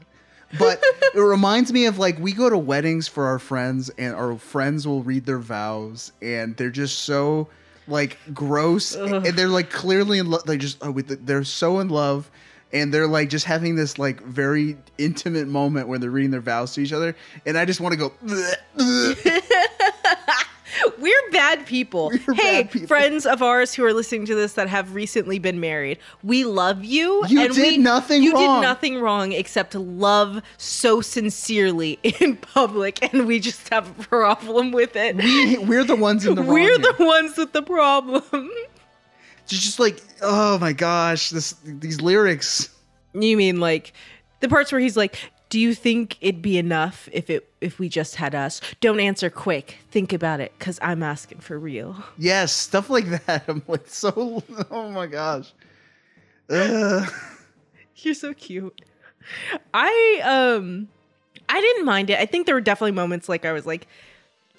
But 0.58 0.82
it 1.14 1.20
reminds 1.20 1.74
me 1.74 1.84
of 1.84 1.98
like 1.98 2.18
we 2.18 2.32
go 2.32 2.48
to 2.48 2.56
weddings 2.56 3.06
for 3.06 3.26
our 3.26 3.38
friends 3.38 3.90
and 3.98 4.14
our 4.14 4.38
friends 4.38 4.88
will 4.88 5.02
read 5.02 5.26
their 5.26 5.40
vows 5.40 6.10
and 6.22 6.56
they're 6.56 6.70
just 6.70 7.00
so 7.00 7.48
like 7.86 8.16
gross 8.32 8.94
and 8.94 9.26
they're 9.26 9.48
like 9.48 9.68
clearly 9.68 10.18
in 10.18 10.30
love 10.30 10.44
they 10.44 10.56
just 10.56 10.78
oh, 10.80 10.90
they're 10.92 11.44
so 11.44 11.80
in 11.80 11.90
love 11.90 12.30
and 12.72 12.92
they're 12.92 13.06
like 13.06 13.28
just 13.30 13.44
having 13.46 13.76
this 13.76 13.98
like 13.98 14.20
very 14.22 14.76
intimate 14.98 15.46
moment 15.48 15.88
where 15.88 15.98
they're 15.98 16.10
reading 16.10 16.30
their 16.30 16.40
vows 16.40 16.72
to 16.74 16.80
each 16.80 16.92
other 16.92 17.14
and 17.46 17.56
I 17.58 17.64
just 17.64 17.80
want 17.80 17.92
to 17.92 17.96
go 17.98 18.10
"Bleh, 18.24 18.54
bleh." 18.76 19.40
We're 20.98 21.30
bad 21.30 21.66
people. 21.66 22.10
hey, 22.34 22.64
friends 22.88 23.26
of 23.26 23.42
ours 23.42 23.74
who 23.74 23.84
are 23.84 23.92
listening 23.92 24.26
to 24.26 24.34
this 24.34 24.54
that 24.54 24.68
have 24.68 24.92
recently 24.94 25.38
been 25.38 25.60
married, 25.60 25.98
we 26.24 26.44
love 26.44 26.84
you. 26.84 27.24
You 27.28 27.42
and 27.44 27.54
did 27.54 27.62
we, 27.62 27.78
nothing 27.78 28.22
You 28.24 28.32
wrong. 28.34 28.60
did 28.60 28.66
nothing 28.66 29.00
wrong 29.00 29.30
except 29.32 29.74
love 29.76 30.42
so 30.58 31.00
sincerely 31.00 32.00
in 32.20 32.36
public, 32.36 33.12
and 33.14 33.26
we 33.26 33.38
just 33.38 33.68
have 33.68 33.88
a 33.98 34.02
problem 34.02 34.72
with 34.72 34.96
it. 34.96 35.14
we 35.16 35.58
we're 35.58 35.84
the 35.84 35.94
ones 35.96 36.26
in 36.26 36.34
the 36.34 36.42
wrong 36.42 36.52
We're 36.54 36.78
here. 36.80 36.92
the 36.98 37.04
ones 37.04 37.36
with 37.36 37.52
the 37.52 37.62
problem. 37.62 38.22
It's 39.44 39.60
just 39.60 39.78
like 39.78 40.02
oh 40.22 40.58
my 40.58 40.72
gosh 40.72 41.30
this 41.30 41.54
these 41.64 42.00
lyrics 42.00 42.70
You 43.12 43.36
mean 43.36 43.60
like 43.60 43.92
the 44.40 44.48
parts 44.48 44.72
where 44.72 44.80
he's 44.80 44.96
like, 44.96 45.16
"Do 45.48 45.58
you 45.58 45.74
think 45.74 46.18
it'd 46.20 46.42
be 46.42 46.58
enough 46.58 47.08
if 47.12 47.30
it 47.30 47.48
if 47.60 47.78
we 47.78 47.88
just 47.88 48.16
had 48.16 48.34
us? 48.34 48.60
Don't 48.80 49.00
answer 49.00 49.30
quick. 49.30 49.78
Think 49.90 50.12
about 50.12 50.40
it, 50.40 50.52
cause 50.58 50.78
I'm 50.82 51.02
asking 51.02 51.38
for 51.38 51.58
real." 51.58 51.96
Yes, 52.18 52.52
stuff 52.52 52.90
like 52.90 53.06
that. 53.26 53.44
I'm 53.48 53.62
like 53.68 53.88
so. 53.88 54.42
Oh 54.70 54.90
my 54.90 55.06
gosh. 55.06 55.52
Ugh. 56.50 57.10
You're 57.96 58.14
so 58.14 58.34
cute. 58.34 58.78
I 59.72 60.20
um 60.24 60.88
I 61.48 61.60
didn't 61.60 61.84
mind 61.86 62.10
it. 62.10 62.18
I 62.18 62.26
think 62.26 62.46
there 62.46 62.54
were 62.54 62.60
definitely 62.60 62.92
moments 62.92 63.28
like 63.28 63.44
I 63.44 63.52
was 63.52 63.64
like 63.64 63.86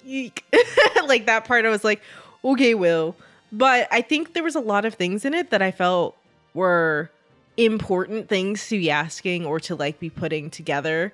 Eek. 0.04 0.44
like 1.06 1.26
that 1.26 1.44
part 1.44 1.64
I 1.64 1.68
was 1.68 1.84
like, 1.84 2.00
okay, 2.44 2.74
Will. 2.74 3.14
But 3.52 3.88
I 3.90 4.00
think 4.00 4.34
there 4.34 4.42
was 4.42 4.54
a 4.54 4.60
lot 4.60 4.84
of 4.84 4.94
things 4.94 5.24
in 5.24 5.34
it 5.34 5.50
that 5.50 5.62
I 5.62 5.70
felt 5.70 6.16
were 6.54 7.10
important 7.56 8.28
things 8.28 8.68
to 8.68 8.78
be 8.78 8.90
asking 8.90 9.46
or 9.46 9.58
to 9.60 9.74
like 9.74 9.98
be 9.98 10.10
putting 10.10 10.50
together 10.50 11.12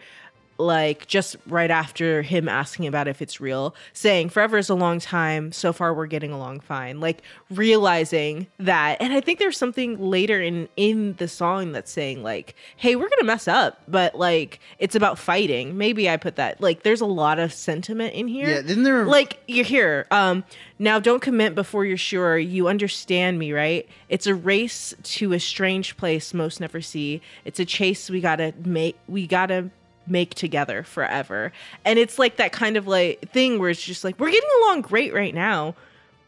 like 0.62 1.06
just 1.06 1.36
right 1.46 1.70
after 1.70 2.22
him 2.22 2.48
asking 2.48 2.86
about 2.86 3.08
if 3.08 3.20
it's 3.20 3.40
real, 3.40 3.74
saying 3.92 4.28
forever 4.30 4.58
is 4.58 4.68
a 4.70 4.74
long 4.74 4.98
time. 5.00 5.52
So 5.52 5.72
far, 5.72 5.92
we're 5.92 6.06
getting 6.06 6.32
along 6.32 6.60
fine. 6.60 7.00
Like 7.00 7.22
realizing 7.50 8.46
that, 8.58 8.96
and 9.00 9.12
I 9.12 9.20
think 9.20 9.38
there's 9.38 9.56
something 9.56 9.98
later 9.98 10.40
in 10.40 10.68
in 10.76 11.14
the 11.14 11.28
song 11.28 11.72
that's 11.72 11.90
saying 11.90 12.22
like, 12.22 12.54
"Hey, 12.76 12.96
we're 12.96 13.08
gonna 13.08 13.24
mess 13.24 13.46
up, 13.48 13.80
but 13.88 14.14
like 14.14 14.60
it's 14.78 14.94
about 14.94 15.18
fighting." 15.18 15.76
Maybe 15.78 16.08
I 16.10 16.16
put 16.16 16.36
that. 16.36 16.60
Like, 16.60 16.82
there's 16.82 17.00
a 17.00 17.06
lot 17.06 17.38
of 17.38 17.52
sentiment 17.52 18.14
in 18.14 18.28
here. 18.28 18.48
Yeah, 18.48 18.60
isn't 18.60 18.82
there- 18.82 19.04
like 19.04 19.38
you're 19.46 19.64
here? 19.64 20.06
Um, 20.10 20.44
now 20.78 20.98
don't 20.98 21.20
commit 21.22 21.54
before 21.54 21.84
you're 21.84 21.96
sure. 21.96 22.36
You 22.38 22.68
understand 22.68 23.38
me, 23.38 23.52
right? 23.52 23.88
It's 24.08 24.26
a 24.26 24.34
race 24.34 24.94
to 25.04 25.32
a 25.32 25.38
strange 25.40 25.96
place 25.96 26.34
most 26.34 26.60
never 26.60 26.80
see. 26.80 27.20
It's 27.44 27.60
a 27.60 27.64
chase 27.64 28.10
we 28.10 28.20
gotta 28.20 28.52
make. 28.64 28.96
We 29.08 29.26
gotta 29.26 29.70
make 30.06 30.34
together 30.34 30.82
forever. 30.82 31.52
And 31.84 31.98
it's 31.98 32.18
like 32.18 32.36
that 32.36 32.52
kind 32.52 32.76
of 32.76 32.86
like 32.86 33.30
thing 33.30 33.58
where 33.58 33.70
it's 33.70 33.82
just 33.82 34.04
like 34.04 34.18
we're 34.18 34.30
getting 34.30 34.50
along 34.62 34.82
great 34.82 35.12
right 35.14 35.34
now, 35.34 35.74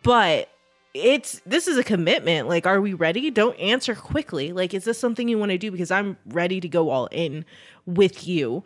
but 0.02 0.48
it's 0.94 1.40
this 1.44 1.66
is 1.66 1.76
a 1.76 1.84
commitment. 1.84 2.48
Like, 2.48 2.66
are 2.66 2.80
we 2.80 2.94
ready? 2.94 3.30
Don't 3.30 3.58
answer 3.58 3.94
quickly. 3.94 4.52
Like, 4.52 4.72
is 4.74 4.84
this 4.84 4.98
something 4.98 5.28
you 5.28 5.38
want 5.38 5.50
to 5.50 5.58
do? 5.58 5.70
Because 5.70 5.90
I'm 5.90 6.16
ready 6.26 6.60
to 6.60 6.68
go 6.68 6.90
all 6.90 7.06
in 7.06 7.44
with 7.84 8.26
you. 8.26 8.62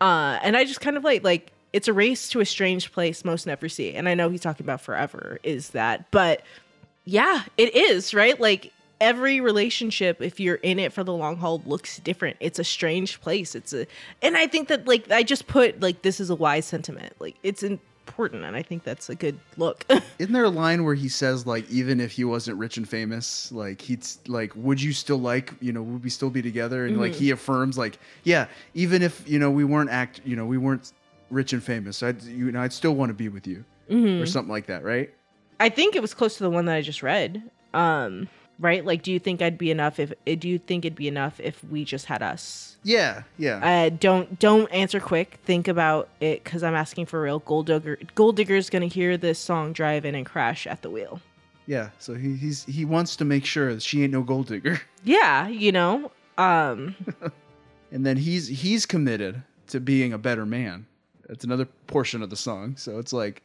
Uh, 0.00 0.38
and 0.42 0.56
I 0.56 0.64
just 0.64 0.80
kind 0.80 0.96
of 0.96 1.04
like 1.04 1.24
like 1.24 1.52
it's 1.72 1.88
a 1.88 1.92
race 1.92 2.28
to 2.28 2.40
a 2.40 2.46
strange 2.46 2.92
place 2.92 3.24
most 3.24 3.46
never 3.46 3.68
see. 3.68 3.94
And 3.94 4.08
I 4.08 4.14
know 4.14 4.28
he's 4.28 4.40
talking 4.40 4.64
about 4.64 4.80
forever 4.80 5.40
is 5.42 5.70
that, 5.70 6.10
but 6.12 6.42
yeah, 7.04 7.42
it 7.58 7.74
is, 7.74 8.14
right? 8.14 8.38
Like 8.38 8.72
every 9.04 9.40
relationship, 9.40 10.20
if 10.22 10.40
you're 10.40 10.56
in 10.56 10.78
it 10.78 10.92
for 10.92 11.04
the 11.04 11.12
long 11.12 11.36
haul, 11.36 11.62
looks 11.66 11.98
different. 11.98 12.36
It's 12.40 12.58
a 12.58 12.64
strange 12.64 13.20
place. 13.20 13.54
It's 13.54 13.72
a, 13.74 13.86
and 14.22 14.36
I 14.36 14.46
think 14.46 14.68
that 14.68 14.88
like 14.88 15.10
I 15.10 15.22
just 15.22 15.46
put 15.46 15.80
like 15.80 16.02
this 16.02 16.20
is 16.20 16.30
a 16.30 16.34
wise 16.34 16.64
sentiment. 16.64 17.12
Like 17.20 17.36
it's 17.42 17.62
important, 17.62 18.44
and 18.44 18.56
I 18.56 18.62
think 18.62 18.82
that's 18.82 19.10
a 19.10 19.14
good 19.14 19.38
look. 19.58 19.84
Isn't 20.18 20.32
there 20.32 20.44
a 20.44 20.48
line 20.50 20.84
where 20.84 20.94
he 20.94 21.08
says 21.08 21.46
like 21.46 21.70
even 21.70 22.00
if 22.00 22.12
he 22.12 22.24
wasn't 22.24 22.56
rich 22.58 22.78
and 22.78 22.88
famous, 22.88 23.52
like 23.52 23.82
he'd 23.82 24.06
like 24.26 24.52
would 24.56 24.80
you 24.80 24.92
still 24.94 25.18
like 25.18 25.52
you 25.60 25.72
know 25.72 25.82
would 25.82 26.02
we 26.02 26.10
still 26.10 26.30
be 26.30 26.40
together? 26.40 26.86
And 26.86 26.98
like 26.98 27.12
Mhm. 27.12 27.16
he 27.16 27.30
affirms 27.30 27.76
like 27.76 27.98
yeah 28.24 28.46
even 28.72 29.02
if 29.02 29.28
you 29.28 29.38
know 29.38 29.50
we 29.50 29.64
weren't 29.64 29.90
act 29.90 30.22
you 30.24 30.34
know 30.34 30.46
we 30.46 30.56
weren't 30.58 30.92
rich 31.30 31.52
and 31.52 31.62
famous, 31.62 32.02
I'd 32.02 32.22
you 32.22 32.50
know 32.50 32.62
I'd 32.62 32.72
still 32.72 32.94
want 32.94 33.10
to 33.10 33.14
be 33.14 33.28
with 33.28 33.46
you 33.46 33.64
or 33.88 33.94
Mhm. 33.96 34.28
something 34.28 34.50
like 34.52 34.66
that, 34.66 34.82
right? 34.82 35.10
I 35.60 35.68
think 35.68 35.94
it 35.94 36.00
was 36.02 36.14
close 36.14 36.36
to 36.38 36.42
the 36.42 36.50
one 36.50 36.64
that 36.66 36.74
I 36.74 36.80
just 36.80 37.02
read. 37.02 37.42
Um, 37.74 38.28
right? 38.58 38.84
Like, 38.84 39.02
do 39.02 39.12
you 39.12 39.18
think 39.18 39.42
I'd 39.42 39.58
be 39.58 39.70
enough 39.70 39.98
if? 39.98 40.12
Do 40.24 40.48
you 40.48 40.58
think 40.58 40.84
it'd 40.84 40.96
be 40.96 41.08
enough 41.08 41.40
if 41.40 41.62
we 41.64 41.84
just 41.84 42.06
had 42.06 42.22
us? 42.22 42.76
Yeah, 42.82 43.22
yeah. 43.38 43.86
Uh, 43.86 43.88
don't 43.88 44.38
don't 44.38 44.70
answer 44.72 45.00
quick. 45.00 45.40
Think 45.44 45.68
about 45.68 46.08
it 46.20 46.44
because 46.44 46.62
I'm 46.62 46.74
asking 46.74 47.06
for 47.06 47.20
real. 47.20 47.38
Gold 47.40 47.66
digger, 47.66 47.98
gold 48.14 48.36
digger's 48.36 48.70
gonna 48.70 48.86
hear 48.86 49.16
this 49.16 49.38
song 49.38 49.72
drive 49.72 50.04
in 50.04 50.14
and 50.14 50.26
crash 50.26 50.66
at 50.66 50.82
the 50.82 50.90
wheel. 50.90 51.20
Yeah, 51.66 51.90
so 51.98 52.14
he, 52.14 52.36
he's 52.36 52.64
he 52.64 52.84
wants 52.84 53.16
to 53.16 53.24
make 53.24 53.46
sure 53.46 53.72
that 53.72 53.82
she 53.82 54.02
ain't 54.02 54.12
no 54.12 54.22
gold 54.22 54.48
digger, 54.48 54.80
Yeah, 55.04 55.48
you 55.48 55.72
know. 55.72 56.10
Um, 56.36 56.94
and 57.92 58.04
then 58.04 58.16
he's 58.16 58.48
he's 58.48 58.86
committed 58.86 59.42
to 59.68 59.80
being 59.80 60.12
a 60.12 60.18
better 60.18 60.44
man. 60.44 60.86
That's 61.26 61.44
another 61.44 61.66
portion 61.86 62.22
of 62.22 62.28
the 62.28 62.36
song. 62.36 62.76
So 62.76 62.98
it's 62.98 63.12
like 63.12 63.42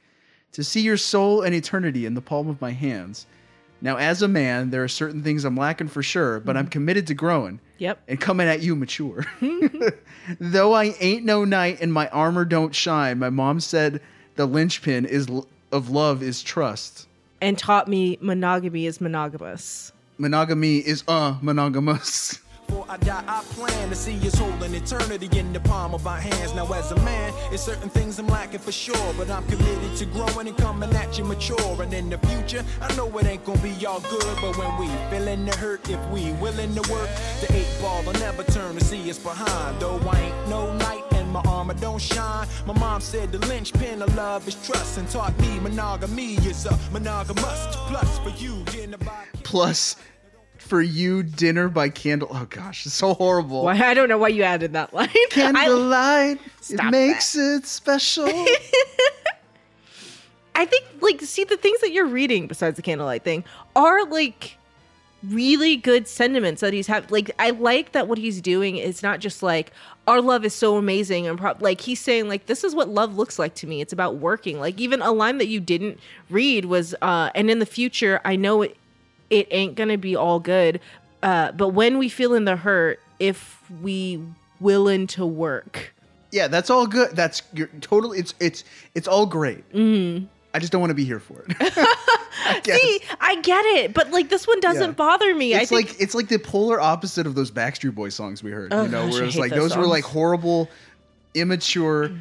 to 0.51 0.63
see 0.63 0.81
your 0.81 0.97
soul 0.97 1.43
and 1.43 1.55
eternity 1.55 2.05
in 2.05 2.13
the 2.13 2.21
palm 2.21 2.49
of 2.49 2.59
my 2.59 2.71
hands. 2.71 3.25
Now, 3.81 3.97
as 3.97 4.21
a 4.21 4.27
man, 4.27 4.71
there 4.71 4.83
are 4.83 4.89
certain 4.89 5.23
things 5.23 5.45
I'm 5.45 5.55
lacking 5.55 5.87
for 5.87 6.03
sure, 6.03 6.39
but 6.39 6.57
I'm 6.57 6.67
committed 6.67 7.07
to 7.07 7.13
growing 7.13 7.61
yep. 7.77 8.01
and 8.07 8.19
coming 8.19 8.47
at 8.47 8.61
you 8.61 8.75
mature. 8.75 9.25
Though 10.39 10.73
I 10.73 10.95
ain't 10.99 11.23
no 11.23 11.45
knight 11.45 11.79
and 11.81 11.91
my 11.91 12.07
armor 12.09 12.45
don't 12.45 12.75
shine, 12.75 13.19
my 13.19 13.29
mom 13.29 13.59
said 13.59 14.01
the 14.35 14.45
linchpin 14.45 15.05
is 15.05 15.27
of 15.71 15.89
love 15.89 16.21
is 16.21 16.43
trust. 16.43 17.07
And 17.41 17.57
taught 17.57 17.87
me 17.87 18.17
monogamy 18.21 18.85
is 18.85 18.99
monogamous. 18.99 19.93
Monogamy 20.17 20.77
is 20.77 21.03
uh 21.07 21.37
monogamous. 21.41 22.39
Before 22.69 22.85
I 22.87 22.97
die, 22.97 23.23
I 23.25 23.41
plan 23.55 23.89
to 23.89 23.95
see 23.95 24.15
us 24.27 24.35
holding 24.35 24.75
eternity 24.75 25.27
in 25.39 25.51
the 25.53 25.59
palm 25.59 25.95
of 25.95 26.05
our 26.05 26.19
hands. 26.19 26.53
Now, 26.53 26.71
as 26.71 26.91
a 26.91 26.95
man, 26.97 27.33
it's 27.51 27.63
certain 27.63 27.89
things 27.89 28.19
I'm 28.19 28.27
lacking 28.27 28.59
for 28.59 28.71
sure, 28.71 29.13
but 29.17 29.27
I'm 29.31 29.43
committed 29.47 29.95
to 29.97 30.05
growing 30.05 30.47
and 30.47 30.55
coming 30.55 30.93
at 30.93 31.17
you 31.17 31.23
mature. 31.23 31.81
And 31.81 31.91
in 31.91 32.11
the 32.11 32.19
future, 32.19 32.63
I 32.79 32.95
know 32.95 33.07
it 33.17 33.25
ain't 33.25 33.43
gonna 33.43 33.59
be 33.61 33.73
all 33.87 34.01
good, 34.01 34.37
but 34.39 34.55
when 34.55 34.77
we 34.77 34.87
feeling 35.09 35.45
the 35.45 35.57
hurt, 35.57 35.89
if 35.89 35.99
we 36.09 36.31
willing 36.33 36.75
to 36.75 36.91
work, 36.91 37.09
the 37.41 37.51
eight 37.55 37.75
ball 37.81 38.03
will 38.03 38.13
never 38.13 38.43
turn 38.43 38.75
to 38.75 38.85
see 38.85 39.09
us 39.09 39.17
behind. 39.17 39.79
Though 39.81 39.99
I 40.07 40.19
ain't 40.19 40.49
no 40.49 40.71
knight 40.77 41.05
and 41.13 41.27
my 41.31 41.41
armor 41.47 41.73
don't 41.73 41.99
shine. 41.99 42.47
My 42.67 42.73
mom 42.73 43.01
said 43.01 43.31
the 43.31 43.39
linchpin 43.47 44.03
of 44.03 44.15
love 44.15 44.47
is 44.47 44.53
trust 44.63 44.99
and 44.99 45.09
taught 45.09 45.35
me 45.39 45.59
monogamy 45.59 46.35
is 46.35 46.67
a 46.67 46.77
monogamous. 46.91 47.75
Plus 47.87 48.19
for 48.19 48.29
you, 48.29 48.63
in 48.79 48.91
the 48.91 48.99
body. 48.99 49.27
Plus, 49.43 49.95
for 50.69 50.81
you, 50.81 51.23
dinner 51.23 51.67
by 51.67 51.89
candle. 51.89 52.29
Oh 52.31 52.45
gosh, 52.49 52.85
it's 52.85 52.93
so 52.95 53.15
horrible. 53.15 53.63
Why 53.63 53.77
I 53.77 53.93
don't 53.93 54.07
know 54.07 54.19
why 54.19 54.29
you 54.29 54.43
added 54.43 54.73
that 54.73 54.93
line. 54.93 55.09
Candlelight, 55.31 56.39
it 56.69 56.91
makes 56.91 57.35
it 57.35 57.65
special. 57.65 58.27
I 60.55 60.65
think 60.65 60.85
like 61.01 61.21
see 61.21 61.43
the 61.43 61.57
things 61.57 61.81
that 61.81 61.91
you're 61.91 62.05
reading 62.05 62.47
besides 62.47 62.75
the 62.75 62.81
candlelight 62.81 63.23
thing 63.23 63.43
are 63.75 64.05
like 64.05 64.57
really 65.23 65.75
good 65.75 66.07
sentiments 66.07 66.61
that 66.61 66.73
he's 66.73 66.87
have 66.87 67.09
like 67.11 67.31
I 67.39 67.49
like 67.51 67.93
that 67.93 68.07
what 68.07 68.17
he's 68.17 68.41
doing 68.41 68.77
is 68.77 69.01
not 69.01 69.19
just 69.19 69.41
like 69.41 69.71
our 70.07 70.21
love 70.21 70.45
is 70.45 70.53
so 70.53 70.77
amazing 70.77 71.27
and 71.27 71.37
pro- 71.37 71.55
like 71.59 71.81
he's 71.81 71.99
saying 71.99 72.27
like 72.27 72.45
this 72.45 72.63
is 72.63 72.75
what 72.75 72.89
love 72.89 73.15
looks 73.15 73.39
like 73.39 73.55
to 73.55 73.67
me 73.67 73.81
it's 73.81 73.93
about 73.93 74.17
working 74.17 74.59
like 74.59 74.79
even 74.79 75.01
a 75.01 75.11
line 75.11 75.37
that 75.37 75.47
you 75.47 75.59
didn't 75.59 75.99
read 76.29 76.65
was 76.65 76.95
uh 77.01 77.29
and 77.35 77.49
in 77.49 77.59
the 77.59 77.65
future 77.65 78.21
I 78.23 78.35
know 78.35 78.61
it 78.61 78.77
it 79.29 79.47
ain't 79.51 79.75
gonna 79.75 79.97
be 79.97 80.15
all 80.15 80.39
good 80.39 80.79
uh 81.23 81.51
but 81.53 81.69
when 81.69 81.97
we 81.97 82.09
feel 82.09 82.33
in 82.33 82.45
the 82.45 82.55
hurt 82.55 82.99
if 83.19 83.59
we 83.81 84.21
willing 84.59 85.07
to 85.07 85.25
work 85.25 85.93
yeah, 86.31 86.47
that's 86.47 86.69
all 86.69 86.85
good. 86.85 87.15
That's 87.15 87.41
you're 87.53 87.71
totally. 87.81 88.19
It's 88.19 88.35
it's 88.39 88.63
it's 88.93 89.07
all 89.07 89.25
great. 89.25 89.67
mm. 89.73 90.27
I 90.53 90.59
just 90.59 90.71
don't 90.71 90.79
want 90.79 90.91
to 90.91 90.95
be 90.95 91.03
here 91.03 91.19
for 91.19 91.43
it. 91.47 91.55
I 91.59 92.61
see 92.63 93.01
I 93.19 93.41
get 93.41 93.65
it 93.65 93.95
but 93.95 94.11
like 94.11 94.29
this 94.29 94.47
one 94.47 94.59
doesn't 94.59 94.89
Yeah. 94.89 94.91
bother 94.91 95.33
me 95.33 95.55
I 95.55 95.61
It's 95.61 95.71
think 95.71 95.89
like 95.89 95.99
it's 95.99 96.13
like 96.13 96.27
the 96.27 96.37
polar 96.37 96.79
opposite 96.79 97.25
of 97.25 97.33
those 97.33 97.49
Backstreet 97.49 97.95
Boys 97.95 98.13
songs 98.13 98.43
we 98.43 98.51
heard. 98.51 98.71
Oh, 98.71 98.83
you 98.83 98.89
know, 98.89 99.05
gosh, 99.05 99.15
I 99.15 99.17
where 99.17 99.23
it's 99.25 99.37
like 99.37 99.49
those 99.49 99.69
those 99.71 99.77
were 99.77 99.87
like 99.87 100.03
horrible, 100.03 100.69
immature, 101.33 102.11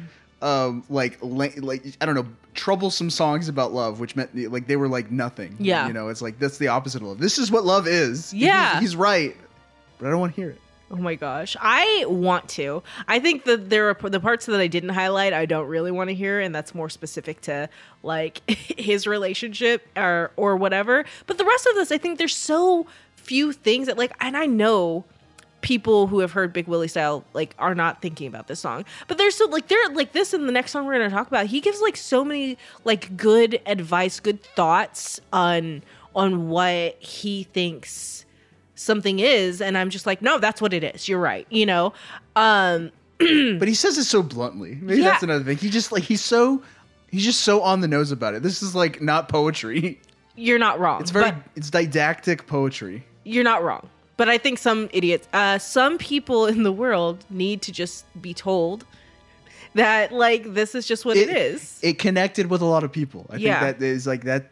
um, 0.41 0.83
like 0.89 1.19
like 1.21 1.61
I 2.01 2.05
don't 2.07 2.15
know, 2.15 2.25
troublesome 2.59 3.09
songs 3.09 3.47
about 3.47 3.71
love, 3.73 3.99
which 3.99 4.15
meant 4.15 4.35
like 4.51 4.67
they 4.67 4.75
were 4.75 4.87
like 4.89 5.09
nothing. 5.09 5.55
Yeah. 5.59 5.87
you 5.87 5.93
know, 5.93 6.09
it's 6.09 6.21
like 6.21 6.37
that's 6.39 6.57
the 6.57 6.67
opposite 6.67 7.01
of 7.01 7.07
love. 7.07 7.19
This 7.19 7.37
is 7.37 7.49
what 7.51 7.63
love 7.65 7.87
is. 7.87 8.31
He's- 8.31 8.43
Yeah. 8.43 8.79
he's, 8.79 8.95
right, 8.95 9.35
but 9.97 10.07
I 10.07 10.09
don't 10.11 10.19
want 10.19 10.35
to 10.35 10.41
hear 10.41 10.49
it. 10.51 10.61
Oh 10.91 10.95
my 10.97 11.13
gosh. 11.15 11.55
I 11.61 12.03
want 12.07 12.49
to. 12.49 12.81
I 13.07 13.19
think 13.19 13.45
that 13.45 13.69
there 13.69 13.89
are 13.89 14.09
the 14.09 14.19
parts 14.19 14.47
that 14.47 14.59
I 14.59 14.65
didn't 14.67 14.89
highlight 14.89 15.33
I 15.33 15.45
don't 15.45 15.67
really 15.67 15.91
want 15.91 16.09
to 16.09 16.15
hear 16.15 16.39
and 16.39 16.53
that's 16.53 16.73
more 16.73 16.89
specific 16.89 17.41
to 17.41 17.69
like 18.01 18.41
his 18.49 19.05
relationship 19.05 19.87
or 19.95 20.31
or 20.35 20.55
whatever. 20.57 21.05
But 21.27 21.37
the 21.37 21.45
rest 21.45 21.67
of 21.67 21.75
this 21.75 21.91
I 21.91 21.99
think 21.99 22.17
there's 22.17 22.35
so 22.35 22.87
few 23.15 23.51
things 23.51 23.85
that 23.85 23.99
like 23.99 24.13
and 24.19 24.35
I 24.35 24.47
know 24.47 25.05
people 25.61 26.07
who 26.07 26.19
have 26.19 26.31
heard 26.31 26.53
Big 26.53 26.67
Willie 26.67 26.87
style 26.87 27.23
like 27.33 27.53
are 27.59 27.75
not 27.75 28.01
thinking 28.01 28.27
about 28.27 28.47
this 28.47 28.59
song. 28.59 28.85
But 29.07 29.17
there's 29.17 29.35
so 29.35 29.45
like 29.47 29.67
they're 29.67 29.89
like 29.89 30.13
this 30.13 30.33
in 30.33 30.45
the 30.45 30.51
next 30.51 30.71
song 30.71 30.85
we're 30.85 30.97
going 30.97 31.09
to 31.09 31.15
talk 31.15 31.27
about. 31.27 31.47
He 31.47 31.59
gives 31.61 31.81
like 31.81 31.97
so 31.97 32.23
many 32.23 32.57
like 32.85 33.15
good 33.17 33.61
advice, 33.65 34.19
good 34.19 34.41
thoughts 34.43 35.19
on 35.33 35.83
on 36.15 36.49
what 36.49 36.95
he 37.01 37.43
thinks 37.43 38.25
something 38.73 39.19
is 39.19 39.61
and 39.61 39.77
i'm 39.77 39.89
just 39.89 40.05
like 40.05 40.21
no 40.21 40.39
that's 40.39 40.61
what 40.61 40.73
it 40.73 40.83
is 40.85 41.07
you're 41.09 41.19
right 41.19 41.45
you 41.49 41.65
know 41.65 41.91
um 42.37 42.89
But 43.19 43.67
he 43.67 43.73
says 43.73 43.97
it 43.97 44.05
so 44.05 44.23
bluntly. 44.23 44.77
Maybe 44.81 45.01
Yeah. 45.01 45.09
that's 45.09 45.23
another 45.23 45.43
thing. 45.43 45.57
He 45.57 45.69
just 45.69 45.91
like 45.91 46.03
he's 46.03 46.23
so 46.23 46.63
he's 47.11 47.25
just 47.25 47.41
so 47.41 47.61
on 47.61 47.81
the 47.81 47.87
nose 47.89 48.13
about 48.13 48.33
it. 48.33 48.41
This 48.43 48.63
is 48.63 48.73
like 48.73 49.01
not 49.01 49.27
poetry. 49.27 49.99
you're 50.37 50.57
not 50.57 50.79
wrong 50.79 51.01
It's 51.01 51.11
very 51.11 51.33
it's 51.57 51.69
didactic 51.69 52.47
poetry. 52.47 53.03
you're 53.25 53.43
not 53.43 53.61
wrong 53.61 53.89
but 54.19 54.27
i 54.29 54.37
think 54.37 54.59
some 54.59 54.89
idiots 54.99 55.27
uh 55.33 55.57
some 55.57 55.97
people 55.97 56.45
in 56.53 56.61
the 56.63 56.71
world 56.83 57.17
need 57.29 57.61
to 57.67 57.71
just 57.71 58.05
be 58.21 58.33
told 58.33 58.85
that 59.75 60.11
like 60.11 60.43
this 60.53 60.75
is 60.75 60.85
just 60.87 61.05
what 61.05 61.15
it 61.17 61.29
is 61.29 61.79
It 61.81 61.99
connected 61.99 62.45
with 62.51 62.61
a 62.61 62.65
lot 62.75 62.83
of 62.83 62.91
people. 62.91 63.21
I 63.29 63.35
Yeah. 63.37 63.59
think 63.61 63.77
that 63.79 63.85
is 63.85 64.05
like 64.07 64.23
that. 64.25 64.51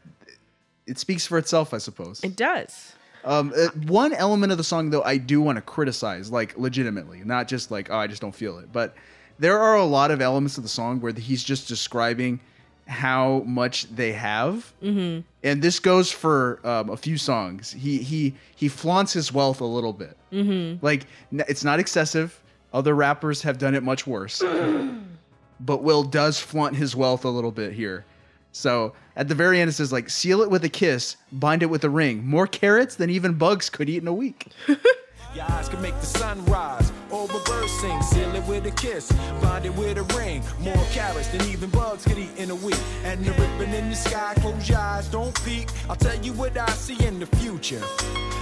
It 0.85 0.97
speaks 0.99 1.25
for 1.25 1.37
itself, 1.39 1.73
I 1.73 1.79
suppose. 1.79 2.23
it 2.23 2.35
does 2.35 2.93
Um, 3.25 3.51
uh, 3.57 3.67
one 3.87 4.13
element 4.13 4.51
of 4.53 4.57
the 4.59 4.63
song, 4.63 4.91
though, 4.91 5.01
I 5.03 5.17
do 5.17 5.41
want 5.41 5.57
to 5.57 5.61
criticize, 5.75 6.31
like 6.31 6.55
legitimately, 6.57 7.19
not 7.25 7.47
just 7.49 7.71
like, 7.71 7.89
oh, 7.91 7.97
I 7.97 8.07
just 8.07 8.21
don't 8.21 8.35
feel 8.43 8.59
it. 8.59 8.71
But 8.71 8.95
there 9.39 9.57
are 9.59 9.75
a 9.75 9.83
lot 9.83 10.11
of 10.11 10.21
elements 10.21 10.55
of 10.57 10.63
the 10.63 10.69
song 10.69 11.01
where 11.01 11.11
he's 11.11 11.43
just 11.43 11.67
describing 11.67 12.39
how 12.87 13.43
much 13.45 13.83
they 13.95 14.13
have, 14.13 14.73
mm-hmm 14.81 15.21
and 15.47 15.61
this 15.61 15.79
goes 15.79 16.11
for 16.11 16.59
um, 16.67 16.89
a 16.89 16.97
few 16.97 17.17
songs. 17.17 17.71
He 17.71 17.99
he 17.99 18.33
he 18.55 18.67
flaunts 18.67 19.13
his 19.13 19.31
wealth 19.31 19.61
a 19.61 19.65
little 19.65 19.93
bit. 19.93 20.17
mm-hmm 20.31 20.83
Like 20.85 21.05
it's 21.31 21.63
not 21.63 21.79
excessive. 21.79 22.41
Other 22.73 22.93
rappers 22.93 23.41
have 23.43 23.57
done 23.57 23.73
it 23.73 23.81
much 23.81 24.05
worse. 24.05 24.43
but 25.61 25.83
Will 25.83 26.03
does 26.03 26.39
flaunt 26.39 26.75
his 26.75 26.95
wealth 26.95 27.23
a 27.23 27.29
little 27.29 27.51
bit 27.51 27.71
here. 27.71 28.05
So 28.51 28.93
at 29.15 29.27
the 29.29 29.35
very 29.35 29.61
end, 29.61 29.69
it 29.69 29.73
says 29.73 29.93
like, 29.93 30.09
seal 30.09 30.41
it 30.41 30.49
with 30.49 30.63
a 30.65 30.69
kiss, 30.69 31.15
bind 31.31 31.63
it 31.63 31.67
with 31.67 31.83
a 31.83 31.89
ring. 31.89 32.25
More 32.25 32.45
carrots 32.47 32.95
than 32.95 33.09
even 33.09 33.35
bugs 33.35 33.69
could 33.69 33.89
eat 33.89 34.01
in 34.01 34.07
a 34.07 34.13
week. 34.13 34.47
Your 35.37 35.45
eyes 35.51 35.69
can 35.69 35.79
make 35.83 35.93
the 35.99 36.07
sun 36.07 36.43
rise 36.45 36.91
or 37.11 37.27
reversing. 37.27 38.01
Seal 38.01 38.33
it 38.33 38.43
with 38.47 38.65
a 38.65 38.71
kiss, 38.71 39.11
bind 39.39 39.67
it 39.67 39.75
with 39.75 39.99
a 39.99 40.03
ring. 40.17 40.41
More 40.61 40.83
carrots 40.91 41.27
than 41.27 41.43
even 41.43 41.69
bugs 41.69 42.05
could 42.05 42.17
eat 42.17 42.35
in 42.37 42.49
a 42.49 42.55
week. 42.55 42.79
And 43.03 43.23
the 43.23 43.33
ribbon 43.33 43.71
in 43.71 43.91
the 43.91 43.95
sky, 43.95 44.33
close 44.37 44.67
your 44.67 44.79
eyes, 44.79 45.07
don't 45.09 45.35
peek. 45.45 45.67
I'll 45.87 45.95
tell 45.95 46.15
you 46.25 46.33
what 46.33 46.57
I 46.57 46.67
see 46.71 46.97
in 47.05 47.19
the 47.19 47.27
future. 47.37 47.79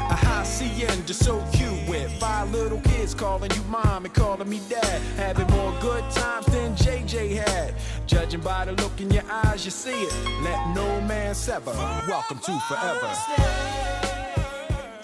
A 0.09 0.15
high 0.15 0.43
CN 0.43 1.05
just 1.05 1.21
so 1.21 1.43
cute 1.51 1.89
with 1.89 2.09
five 2.13 2.49
little 2.53 2.79
kids 2.79 3.13
calling 3.13 3.51
you 3.51 3.63
mom 3.63 4.05
and 4.05 4.13
calling 4.13 4.47
me 4.47 4.61
dad. 4.69 5.01
Having 5.17 5.47
more 5.47 5.77
good 5.81 6.09
times 6.11 6.45
than 6.45 6.77
JJ 6.77 7.45
had. 7.45 7.73
Judging 8.07 8.39
by 8.39 8.63
the 8.63 8.71
look 8.71 9.01
in 9.01 9.11
your 9.11 9.29
eyes, 9.29 9.65
you 9.65 9.71
see 9.71 10.01
it. 10.01 10.13
Let 10.43 10.73
no 10.73 11.01
man 11.01 11.35
sever. 11.35 11.73
Welcome 12.07 12.39
to 12.39 12.57
forever. 12.69 14.14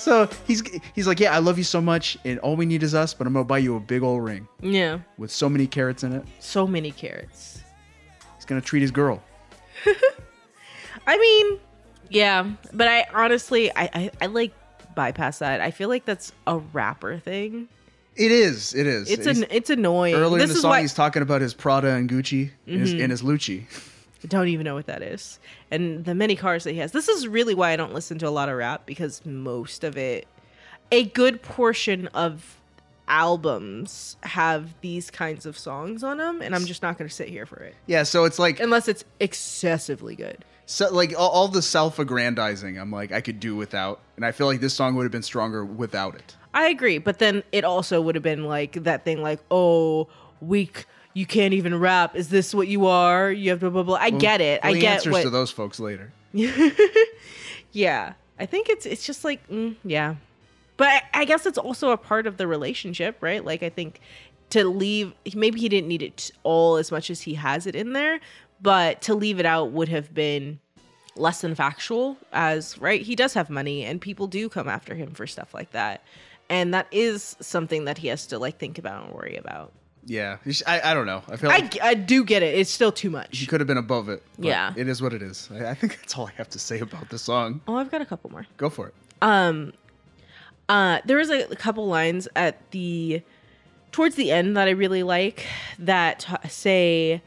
So 0.02 0.28
he's 0.48 0.64
he's 0.96 1.06
like, 1.06 1.20
yeah, 1.20 1.32
I 1.32 1.38
love 1.38 1.60
you 1.60 1.64
so 1.64 1.80
much, 1.80 2.18
and 2.26 2.40
all 2.40 2.56
we 2.56 2.66
need 2.66 2.82
is 2.82 2.96
us. 2.96 3.14
But 3.14 3.28
I'm 3.28 3.34
gonna 3.34 3.46
buy 3.46 3.60
you 3.60 3.76
a 3.76 3.80
big 3.80 4.02
old 4.02 4.24
ring 4.24 4.48
Yeah. 4.60 5.00
with 5.20 5.30
so 5.30 5.48
many 5.48 5.68
carrots 5.68 6.02
in 6.02 6.12
it. 6.12 6.24
So 6.40 6.66
many 6.66 6.90
carrots. 6.90 7.62
He's 8.36 8.46
gonna 8.46 8.62
treat 8.62 8.82
his 8.82 8.90
girl. 8.90 9.22
I 11.08 11.18
mean, 11.20 11.60
yeah, 12.10 12.50
but 12.74 12.88
I 12.88 13.06
honestly, 13.14 13.72
I, 13.76 13.90
I, 13.94 14.12
I 14.22 14.26
like 14.26 14.54
bypass 14.96 15.38
that. 15.38 15.62
I 15.62 15.70
feel 15.70 15.88
like 15.88 16.06
that's 16.06 16.32
a 16.48 16.58
rapper 16.58 17.20
thing. 17.20 17.68
It 18.16 18.32
is. 18.32 18.74
It 18.74 18.88
is. 18.88 19.08
It's 19.08 19.28
an, 19.28 19.46
it's 19.52 19.70
annoying. 19.70 20.16
earlier 20.16 20.40
this 20.40 20.50
in 20.50 20.56
the 20.56 20.62
song. 20.62 20.72
why 20.72 20.82
He's 20.82 20.96
talking 20.96 21.22
about 21.22 21.42
his 21.42 21.54
Prada 21.54 21.90
and 21.90 22.10
Gucci 22.10 22.50
and, 22.66 22.82
his, 22.82 22.94
mm-hmm. 22.94 23.04
and 23.04 23.12
his 23.12 23.22
Lucci. 23.22 23.66
Don't 24.28 24.48
even 24.50 24.66
know 24.66 24.76
what 24.76 24.86
that 24.86 25.02
is, 25.02 25.40
and 25.72 26.06
the 26.06 26.14
many 26.14 26.36
cars 26.36 26.64
that 26.66 26.74
he 26.74 26.78
has. 26.78 26.92
This 26.92 27.08
is 27.08 27.28
really 27.28 27.56
why 27.56 27.72
I 27.72 27.76
don't 27.76 27.94
listen 27.94 28.20
to 28.20 28.28
a 28.28 28.30
lot 28.30 28.50
of 28.50 28.56
rap 28.58 28.86
because 28.86 29.26
most 29.26 29.84
of 29.84 29.98
it, 29.98 30.28
a 30.92 31.06
good 31.06 31.42
portion 31.42 32.08
of 32.08 32.58
albums 33.08 34.16
have 34.22 34.80
these 34.82 35.10
kinds 35.10 35.46
of 35.46 35.58
songs 35.58 36.04
on 36.04 36.18
them, 36.18 36.42
and 36.42 36.56
I'm 36.56 36.66
just 36.66 36.82
not 36.82 36.98
going 36.98 37.10
to 37.10 37.14
sit 37.14 37.30
here 37.30 37.46
for 37.46 37.58
it 37.58 37.76
Yeah. 37.88 38.04
So 38.04 38.26
it's 38.26 38.40
like 38.40 38.60
unless 38.60 38.88
it's 38.88 39.04
excessively 39.20 40.16
good. 40.16 40.46
so 40.66 40.94
like 40.94 41.14
all, 41.18 41.30
all 41.30 41.48
the 41.48 41.62
self-aggrandizing. 41.62 42.80
I'm 42.80 42.92
like 42.92 43.12
I 43.12 43.22
could 43.22 43.40
do 43.40 43.56
without, 43.56 44.00
and 44.16 44.26
I 44.26 44.32
feel 44.32 44.48
like 44.48 44.62
this 44.62 44.74
song 44.74 44.96
would 44.96 45.04
have 45.04 45.12
been 45.12 45.24
stronger 45.24 45.66
without 45.66 46.16
it. 46.16 46.38
I 46.54 46.70
agree, 46.70 47.00
but 47.00 47.20
then 47.20 47.44
it 47.52 47.64
also 47.64 48.00
would 48.02 48.16
have 48.16 48.24
been 48.24 48.46
like 48.46 48.74
that 48.84 49.04
thing, 49.04 49.22
like, 49.22 49.40
oh, 49.50 50.08
weak. 50.42 50.86
You 51.14 51.26
can't 51.26 51.54
even 51.54 51.78
rap. 51.80 52.16
Is 52.16 52.30
this 52.30 52.54
what 52.54 52.68
you 52.68 52.86
are? 52.88 53.32
You 53.32 53.52
have 53.52 53.60
blah 53.60 53.70
blah 53.70 53.84
blah. 53.84 53.98
I 54.00 54.10
Well- 54.10 54.20
get 54.20 54.42
it. 54.42 54.62
well, 54.64 54.76
I 54.76 54.80
get 54.80 54.94
answers 54.96 55.12
what. 55.14 55.24
to 55.24 55.30
those 55.30 55.52
folks 55.52 55.80
later. 55.80 56.12
yeah, 57.72 58.14
I 58.40 58.46
think 58.46 58.70
it's 58.70 58.86
it's 58.86 59.06
just 59.06 59.24
like 59.24 59.48
mm, 59.50 59.76
yeah, 59.84 60.16
but 60.78 60.88
I, 60.88 61.02
I 61.14 61.26
guess 61.26 61.46
it's 61.46 61.58
also 61.58 61.92
a 61.92 61.98
part 61.98 62.28
of 62.28 62.38
the 62.38 62.48
relationship, 62.48 63.18
right? 63.22 63.44
Like 63.44 63.64
I 63.64 63.70
think 63.70 64.00
to 64.52 64.68
leave, 64.68 65.14
maybe 65.36 65.60
he 65.60 65.70
didn't 65.70 65.88
need 65.88 66.02
it 66.02 66.32
all 66.44 66.76
as 66.78 66.92
much 66.92 67.10
as 67.10 67.22
he 67.22 67.36
has 67.36 67.68
it 67.68 67.76
in 67.76 67.94
there, 67.94 68.20
but 68.62 69.02
to 69.04 69.16
leave 69.16 69.40
it 69.40 69.46
out 69.46 69.72
would 69.72 69.88
have 69.90 70.14
been 70.14 70.60
less 71.16 71.42
than 71.42 71.56
factual. 71.56 72.18
As 72.34 72.78
right, 72.78 73.02
he 73.02 73.16
does 73.16 73.34
have 73.34 73.50
money, 73.50 73.84
and 73.86 74.00
people 74.02 74.28
do 74.28 74.50
come 74.50 74.68
after 74.68 74.96
him 74.96 75.12
for 75.12 75.28
stuff 75.28 75.54
like 75.54 75.72
that, 75.72 76.04
and 76.50 76.74
that 76.74 76.88
is 76.92 77.36
something 77.40 77.86
that 77.86 77.98
he 77.98 78.08
has 78.08 78.28
to 78.28 78.40
like 78.40 78.58
think 78.58 78.78
about 78.78 79.06
and 79.06 79.14
worry 79.14 79.36
about. 79.38 79.72
Yeah. 80.06 80.38
I, 80.66 80.82
I 80.82 80.94
don't 80.94 81.06
know. 81.06 81.22
I 81.30 81.36
feel 81.38 81.50
I, 81.52 81.58
like 81.58 81.82
I 81.82 81.94
do 81.94 82.24
get 82.24 82.42
it. 82.44 82.56
It's 82.58 82.72
still 82.72 82.92
too 82.92 83.10
much. 83.10 83.38
he 83.38 83.46
could 83.46 83.60
have 83.60 83.68
been 83.68 83.78
above 83.78 84.10
it. 84.10 84.24
but 84.38 84.46
Yeah. 84.48 84.74
It 84.76 84.88
is 84.88 85.02
what 85.02 85.14
it 85.14 85.22
is. 85.22 85.48
I, 85.54 85.70
I 85.70 85.74
think 85.76 85.98
that's 86.00 86.18
all 86.18 86.28
I 86.28 86.32
have 86.38 86.50
to 86.50 86.60
say 86.60 86.80
about 86.80 87.10
the 87.10 87.20
song. 87.20 87.62
Oh, 87.68 87.76
I've 87.76 87.92
got 87.92 88.02
a 88.02 88.06
couple 88.06 88.30
more. 88.32 88.48
Go 88.58 88.70
for 88.70 88.88
it. 88.88 88.96
Um, 89.22 89.74
uh, 90.70 91.00
there 91.06 91.18
was 91.18 91.30
a, 91.30 91.44
a 91.52 91.56
couple 91.56 91.86
lines 91.88 92.28
at 92.36 92.72
the 92.72 93.22
towards 93.92 94.16
the 94.16 94.32
end 94.32 94.56
that 94.56 94.68
I 94.68 94.72
really 94.72 95.04
like 95.04 95.46
that 95.78 96.20
t- 96.22 96.50
say, 96.50 97.22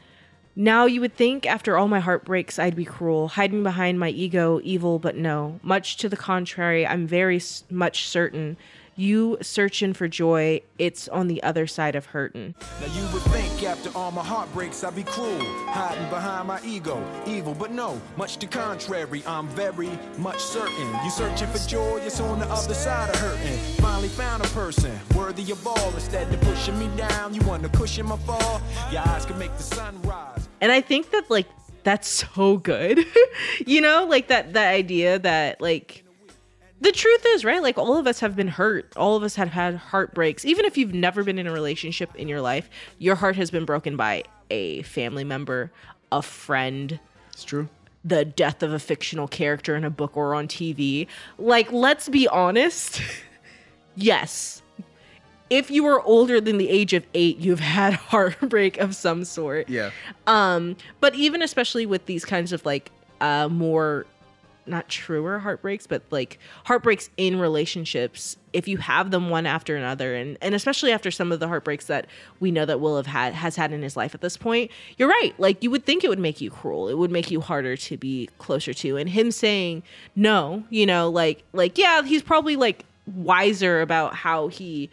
"Now 0.55 0.85
you 0.85 0.99
would 0.99 1.15
think 1.15 1.45
after 1.45 1.77
all 1.77 1.87
my 1.87 1.99
heartbreaks 1.99 2.57
I'd 2.57 2.75
be 2.75 2.85
cruel, 2.85 3.27
hiding 3.29 3.61
behind 3.63 3.99
my 3.99 4.09
ego, 4.09 4.59
evil, 4.63 4.97
but 4.99 5.15
no. 5.15 5.59
Much 5.61 5.95
to 5.97 6.09
the 6.09 6.17
contrary, 6.17 6.85
I'm 6.87 7.05
very 7.07 7.37
s- 7.37 7.63
much 7.69 8.07
certain." 8.07 8.57
You 8.97 9.37
searching 9.41 9.93
for 9.93 10.07
joy, 10.07 10.61
it's 10.79 11.09
on 11.09 11.27
the 11.27 11.43
other 11.43 11.67
side 11.67 11.95
of 11.97 12.05
hurtin'. 12.07 12.55
Now 12.79 12.93
you 12.93 13.03
would 13.13 13.23
think 13.23 13.63
after 13.63 13.89
all 13.93 14.09
my 14.11 14.23
heartbreaks 14.23 14.85
I'd 14.85 14.95
be 14.95 15.03
cruel, 15.03 15.37
hiding 15.67 16.09
behind 16.09 16.47
my 16.47 16.61
ego, 16.63 17.03
evil, 17.27 17.53
but 17.53 17.71
no, 17.71 18.01
much 18.15 18.37
to 18.37 18.47
contrary, 18.47 19.21
I'm 19.27 19.49
very 19.49 19.89
much 20.17 20.39
certain. 20.39 20.87
You 21.03 21.09
searching 21.11 21.49
for 21.49 21.57
joy, 21.67 21.99
it's 22.05 22.21
on 22.21 22.39
the 22.39 22.47
other 22.49 22.73
side 22.73 23.09
of 23.09 23.19
hurting. 23.19 23.57
Finally 23.83 24.07
found 24.07 24.45
a 24.45 24.47
person 24.49 24.97
worthy 25.13 25.51
of 25.51 25.67
all. 25.67 25.89
Instead 25.93 26.33
of 26.33 26.39
pushing 26.41 26.79
me 26.79 26.87
down, 26.95 27.33
you 27.33 27.41
want 27.41 27.63
to 27.63 27.69
cushion 27.77 28.05
my 28.05 28.15
fall. 28.19 28.61
Your 28.93 29.01
eyes 29.05 29.25
can 29.25 29.37
make 29.37 29.55
the 29.57 29.63
sun 29.63 30.01
rise. 30.03 30.47
and 30.61 30.71
i 30.71 30.79
think 30.79 31.11
that 31.11 31.29
like 31.29 31.47
that's 31.83 32.07
so 32.07 32.55
good 32.57 32.99
you 33.67 33.81
know 33.81 34.05
like 34.09 34.29
that 34.29 34.53
that 34.53 34.71
idea 34.73 35.19
that 35.19 35.59
like 35.59 36.04
the 36.81 36.91
truth 36.91 37.25
is 37.25 37.45
right 37.45 37.61
like 37.61 37.77
all 37.77 37.97
of 37.97 38.05
us 38.07 38.19
have 38.19 38.35
been 38.35 38.47
hurt. 38.49 38.91
All 38.97 39.15
of 39.15 39.23
us 39.23 39.35
have 39.35 39.49
had 39.49 39.75
heartbreaks. 39.75 40.43
Even 40.45 40.65
if 40.65 40.77
you've 40.77 40.93
never 40.93 41.23
been 41.23 41.39
in 41.39 41.47
a 41.47 41.51
relationship 41.51 42.13
in 42.15 42.27
your 42.27 42.41
life 42.41 42.69
your 42.99 43.15
heart 43.15 43.35
has 43.37 43.49
been 43.51 43.65
broken 43.65 43.95
by 43.95 44.23
a 44.49 44.81
family 44.83 45.23
member 45.23 45.71
a 46.11 46.21
friend. 46.21 46.99
It's 47.31 47.43
true. 47.43 47.67
the 48.03 48.23
death 48.25 48.61
of 48.61 48.71
a 48.73 48.79
fictional 48.79 49.27
character 49.27 49.75
in 49.75 49.83
a 49.83 49.89
book 49.89 50.15
or 50.15 50.35
on 50.35 50.47
tv 50.47 51.07
like 51.37 51.71
let's 51.71 52.09
be 52.09 52.27
honest. 52.27 53.01
Yes. 53.97 54.61
If 55.49 55.71
you 55.71 55.85
are 55.85 56.01
older 56.01 56.41
than 56.41 56.57
the 56.57 56.67
age 56.69 56.91
of 56.93 57.05
eight 57.13 57.37
you've 57.37 57.59
had 57.61 57.93
heartbreak 57.93 58.77
of 58.77 58.95
some 58.95 59.23
sort. 59.23 59.69
Yeah. 59.69 59.91
um, 60.27 60.75
but 60.99 61.15
even 61.15 61.41
especially 61.41 61.85
with 61.85 62.05
these 62.05 62.25
kinds 62.25 62.51
of 62.51 62.65
like 62.65 62.91
uh 63.21 63.47
more 63.47 64.05
not 64.67 64.89
truer 64.89 65.39
heartbreaks, 65.39 65.87
but 65.87 66.03
like 66.11 66.39
heartbreaks 66.65 67.09
in 67.17 67.39
relationships, 67.39 68.37
if 68.53 68.67
you 68.67 68.77
have 68.77 69.11
them 69.11 69.29
one 69.29 69.45
after 69.45 69.75
another, 69.75 70.15
and 70.15 70.37
and 70.41 70.55
especially 70.55 70.91
after 70.91 71.11
some 71.11 71.31
of 71.31 71.39
the 71.39 71.47
heartbreaks 71.47 71.85
that 71.85 72.07
we 72.39 72.51
know 72.51 72.65
that 72.65 72.79
Will 72.79 72.97
have 72.97 73.07
had 73.07 73.33
has 73.33 73.55
had 73.55 73.71
in 73.71 73.81
his 73.81 73.95
life 73.95 74.15
at 74.15 74.21
this 74.21 74.37
point, 74.37 74.71
you're 74.97 75.09
right. 75.09 75.33
Like 75.37 75.63
you 75.63 75.71
would 75.71 75.85
think 75.85 76.03
it 76.03 76.09
would 76.09 76.19
make 76.19 76.41
you 76.41 76.49
cruel. 76.49 76.87
It 76.87 76.97
would 76.97 77.11
make 77.11 77.31
you 77.31 77.41
harder 77.41 77.75
to 77.77 77.97
be 77.97 78.29
closer 78.37 78.73
to. 78.73 78.97
And 78.97 79.09
him 79.09 79.31
saying 79.31 79.83
no, 80.15 80.63
you 80.69 80.85
know, 80.85 81.09
like 81.09 81.43
like 81.53 81.77
yeah, 81.77 82.03
he's 82.03 82.23
probably 82.23 82.55
like 82.55 82.85
wiser 83.05 83.81
about 83.81 84.15
how 84.15 84.47
he 84.47 84.89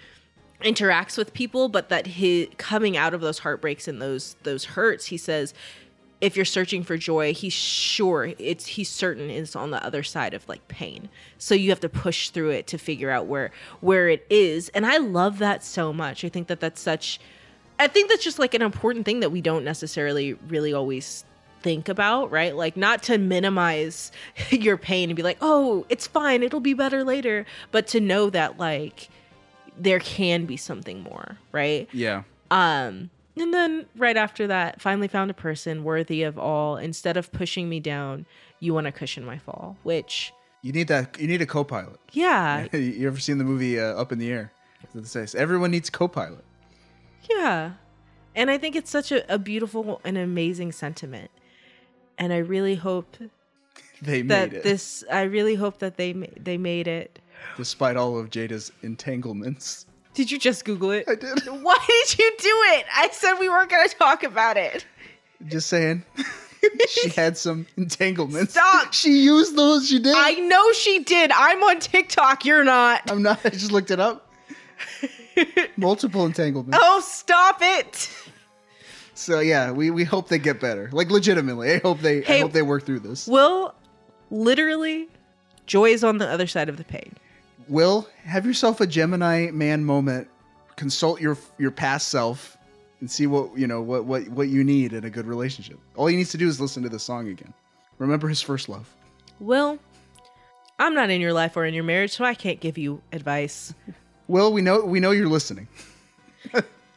interacts 0.62 1.18
with 1.18 1.32
people 1.32 1.68
but 1.68 1.88
that 1.88 2.06
he 2.06 2.46
coming 2.56 2.96
out 2.96 3.14
of 3.14 3.20
those 3.20 3.40
heartbreaks 3.40 3.88
and 3.88 4.00
those 4.00 4.36
those 4.44 4.64
hurts 4.64 5.06
he 5.06 5.16
says 5.16 5.52
if 6.22 6.36
you're 6.36 6.44
searching 6.44 6.84
for 6.84 6.96
joy 6.96 7.34
he's 7.34 7.52
sure 7.52 8.32
it's 8.38 8.64
he's 8.64 8.88
certain 8.88 9.28
it's 9.28 9.56
on 9.56 9.72
the 9.72 9.84
other 9.84 10.02
side 10.02 10.32
of 10.32 10.48
like 10.48 10.66
pain. 10.68 11.10
So 11.36 11.54
you 11.54 11.68
have 11.70 11.80
to 11.80 11.88
push 11.88 12.30
through 12.30 12.50
it 12.50 12.66
to 12.68 12.78
figure 12.78 13.10
out 13.10 13.26
where 13.26 13.50
where 13.80 14.08
it 14.08 14.24
is. 14.30 14.70
And 14.70 14.86
i 14.86 14.96
love 14.96 15.38
that 15.38 15.62
so 15.62 15.92
much. 15.92 16.24
I 16.24 16.30
think 16.30 16.46
that 16.46 16.60
that's 16.60 16.80
such 16.80 17.20
i 17.78 17.88
think 17.88 18.08
that's 18.08 18.22
just 18.22 18.38
like 18.38 18.54
an 18.54 18.62
important 18.62 19.04
thing 19.04 19.20
that 19.20 19.32
we 19.32 19.40
don't 19.40 19.64
necessarily 19.64 20.34
really 20.46 20.72
always 20.72 21.24
think 21.60 21.88
about 21.88 22.30
right? 22.30 22.56
Like 22.56 22.76
not 22.76 23.02
to 23.04 23.18
minimize 23.18 24.12
your 24.50 24.76
pain 24.76 25.10
and 25.10 25.16
be 25.16 25.22
like 25.24 25.38
oh 25.40 25.84
it's 25.88 26.06
fine. 26.06 26.42
It'll 26.44 26.60
be 26.60 26.74
better 26.74 27.02
later. 27.02 27.44
But 27.72 27.88
to 27.88 28.00
know 28.00 28.30
that 28.30 28.58
like 28.58 29.08
there 29.76 29.98
can 29.98 30.46
be 30.46 30.56
something 30.56 31.02
more, 31.02 31.38
right? 31.50 31.88
Yeah. 31.92 32.22
Um, 32.50 33.10
and 33.36 33.52
then 33.54 33.86
right 33.96 34.16
after 34.16 34.46
that, 34.46 34.80
finally 34.80 35.08
found 35.08 35.30
a 35.30 35.34
person 35.34 35.84
worthy 35.84 36.22
of 36.22 36.38
all. 36.38 36.76
Instead 36.76 37.16
of 37.16 37.30
pushing 37.32 37.68
me 37.68 37.80
down, 37.80 38.26
you 38.60 38.74
want 38.74 38.86
to 38.86 38.92
cushion 38.92 39.24
my 39.24 39.38
fall, 39.38 39.76
which, 39.82 40.32
You 40.62 40.72
need 40.72 40.88
that. 40.88 41.18
You 41.20 41.26
need 41.26 41.42
a 41.42 41.46
co-pilot. 41.46 41.98
yeah, 42.12 42.66
you 42.76 43.06
ever 43.06 43.18
seen 43.18 43.38
the 43.38 43.44
movie 43.44 43.78
uh, 43.80 43.94
Up 44.00 44.12
in 44.12 44.18
the 44.18 44.30
Air? 44.30 44.52
Everyone 45.36 45.70
needs 45.70 45.88
a 45.88 45.92
co-pilot. 45.92 46.44
yeah. 47.30 47.72
And 48.34 48.50
I 48.50 48.56
think 48.56 48.76
it's 48.76 48.90
such 48.90 49.12
a, 49.12 49.30
a 49.34 49.38
beautiful 49.38 50.00
and 50.04 50.16
amazing 50.16 50.72
sentiment. 50.72 51.30
And 52.16 52.32
I 52.32 52.38
really 52.38 52.76
hope 52.76 53.16
They 54.02 54.22
that 54.22 54.50
made 54.50 54.56
it, 54.58 54.62
this, 54.64 55.04
I 55.10 55.22
really 55.22 55.54
hope 55.54 55.78
that 55.80 55.96
they 55.96 56.12
they 56.40 56.56
made 56.58 56.88
it. 56.88 57.18
despite 57.56 57.96
all 57.96 58.18
of 58.18 58.30
Jada's 58.30 58.72
entanglements. 58.82 59.86
Did 60.14 60.30
you 60.30 60.38
just 60.38 60.64
Google 60.64 60.90
it? 60.90 61.04
I 61.08 61.14
did. 61.14 61.38
Why 61.62 61.78
did 61.86 62.18
you 62.18 62.32
do 62.38 62.54
it? 62.74 62.86
I 62.94 63.08
said 63.12 63.34
we 63.34 63.48
weren't 63.48 63.70
going 63.70 63.88
to 63.88 63.94
talk 63.94 64.22
about 64.22 64.56
it. 64.56 64.84
Just 65.46 65.68
saying. 65.68 66.04
she 66.88 67.08
had 67.08 67.36
some 67.36 67.66
entanglements. 67.76 68.52
Stop. 68.52 68.92
She 68.92 69.22
used 69.22 69.56
those. 69.56 69.88
She 69.88 69.98
did. 69.98 70.14
I 70.16 70.34
know 70.34 70.72
she 70.72 71.02
did. 71.02 71.32
I'm 71.32 71.62
on 71.62 71.80
TikTok. 71.80 72.44
You're 72.44 72.64
not. 72.64 73.10
I'm 73.10 73.22
not. 73.22 73.40
I 73.44 73.50
just 73.50 73.72
looked 73.72 73.90
it 73.90 73.98
up. 74.00 74.32
multiple 75.76 76.26
entanglements. 76.26 76.78
Oh, 76.80 77.00
stop 77.00 77.58
it! 77.60 78.10
So 79.14 79.40
yeah, 79.40 79.70
we, 79.70 79.90
we 79.90 80.04
hope 80.04 80.28
they 80.28 80.38
get 80.38 80.60
better. 80.60 80.88
Like 80.92 81.10
legitimately, 81.10 81.74
I 81.74 81.78
hope 81.78 82.00
they 82.00 82.24
I 82.24 82.40
hope 82.40 82.52
they 82.52 82.62
work 82.62 82.84
through 82.84 83.00
this. 83.00 83.26
Will, 83.26 83.74
literally, 84.30 85.08
joy 85.66 85.90
is 85.90 86.02
on 86.02 86.18
the 86.18 86.28
other 86.28 86.46
side 86.46 86.68
of 86.68 86.76
the 86.76 86.84
pain. 86.84 87.14
Will 87.68 88.08
have 88.24 88.46
yourself 88.46 88.80
a 88.80 88.86
Gemini 88.86 89.50
man 89.50 89.84
moment. 89.84 90.28
Consult 90.76 91.20
your 91.20 91.36
your 91.58 91.70
past 91.70 92.08
self 92.08 92.56
and 93.00 93.10
see 93.10 93.26
what 93.26 93.56
you 93.58 93.66
know 93.66 93.82
what 93.82 94.04
what 94.04 94.28
what 94.28 94.48
you 94.48 94.64
need 94.64 94.92
in 94.92 95.04
a 95.04 95.10
good 95.10 95.26
relationship. 95.26 95.78
All 95.96 96.06
he 96.06 96.16
needs 96.16 96.30
to 96.30 96.38
do 96.38 96.48
is 96.48 96.60
listen 96.60 96.82
to 96.82 96.88
the 96.88 96.98
song 96.98 97.28
again. 97.28 97.52
Remember 97.98 98.28
his 98.28 98.40
first 98.40 98.68
love. 98.68 98.88
Will, 99.38 99.78
I'm 100.78 100.94
not 100.94 101.10
in 101.10 101.20
your 101.20 101.32
life 101.32 101.56
or 101.56 101.64
in 101.64 101.74
your 101.74 101.84
marriage, 101.84 102.12
so 102.12 102.24
I 102.24 102.34
can't 102.34 102.60
give 102.60 102.78
you 102.78 103.02
advice. 103.12 103.74
Will, 104.28 104.52
we 104.52 104.62
know 104.62 104.84
we 104.84 105.00
know 105.00 105.10
you're 105.10 105.28
listening. 105.28 105.68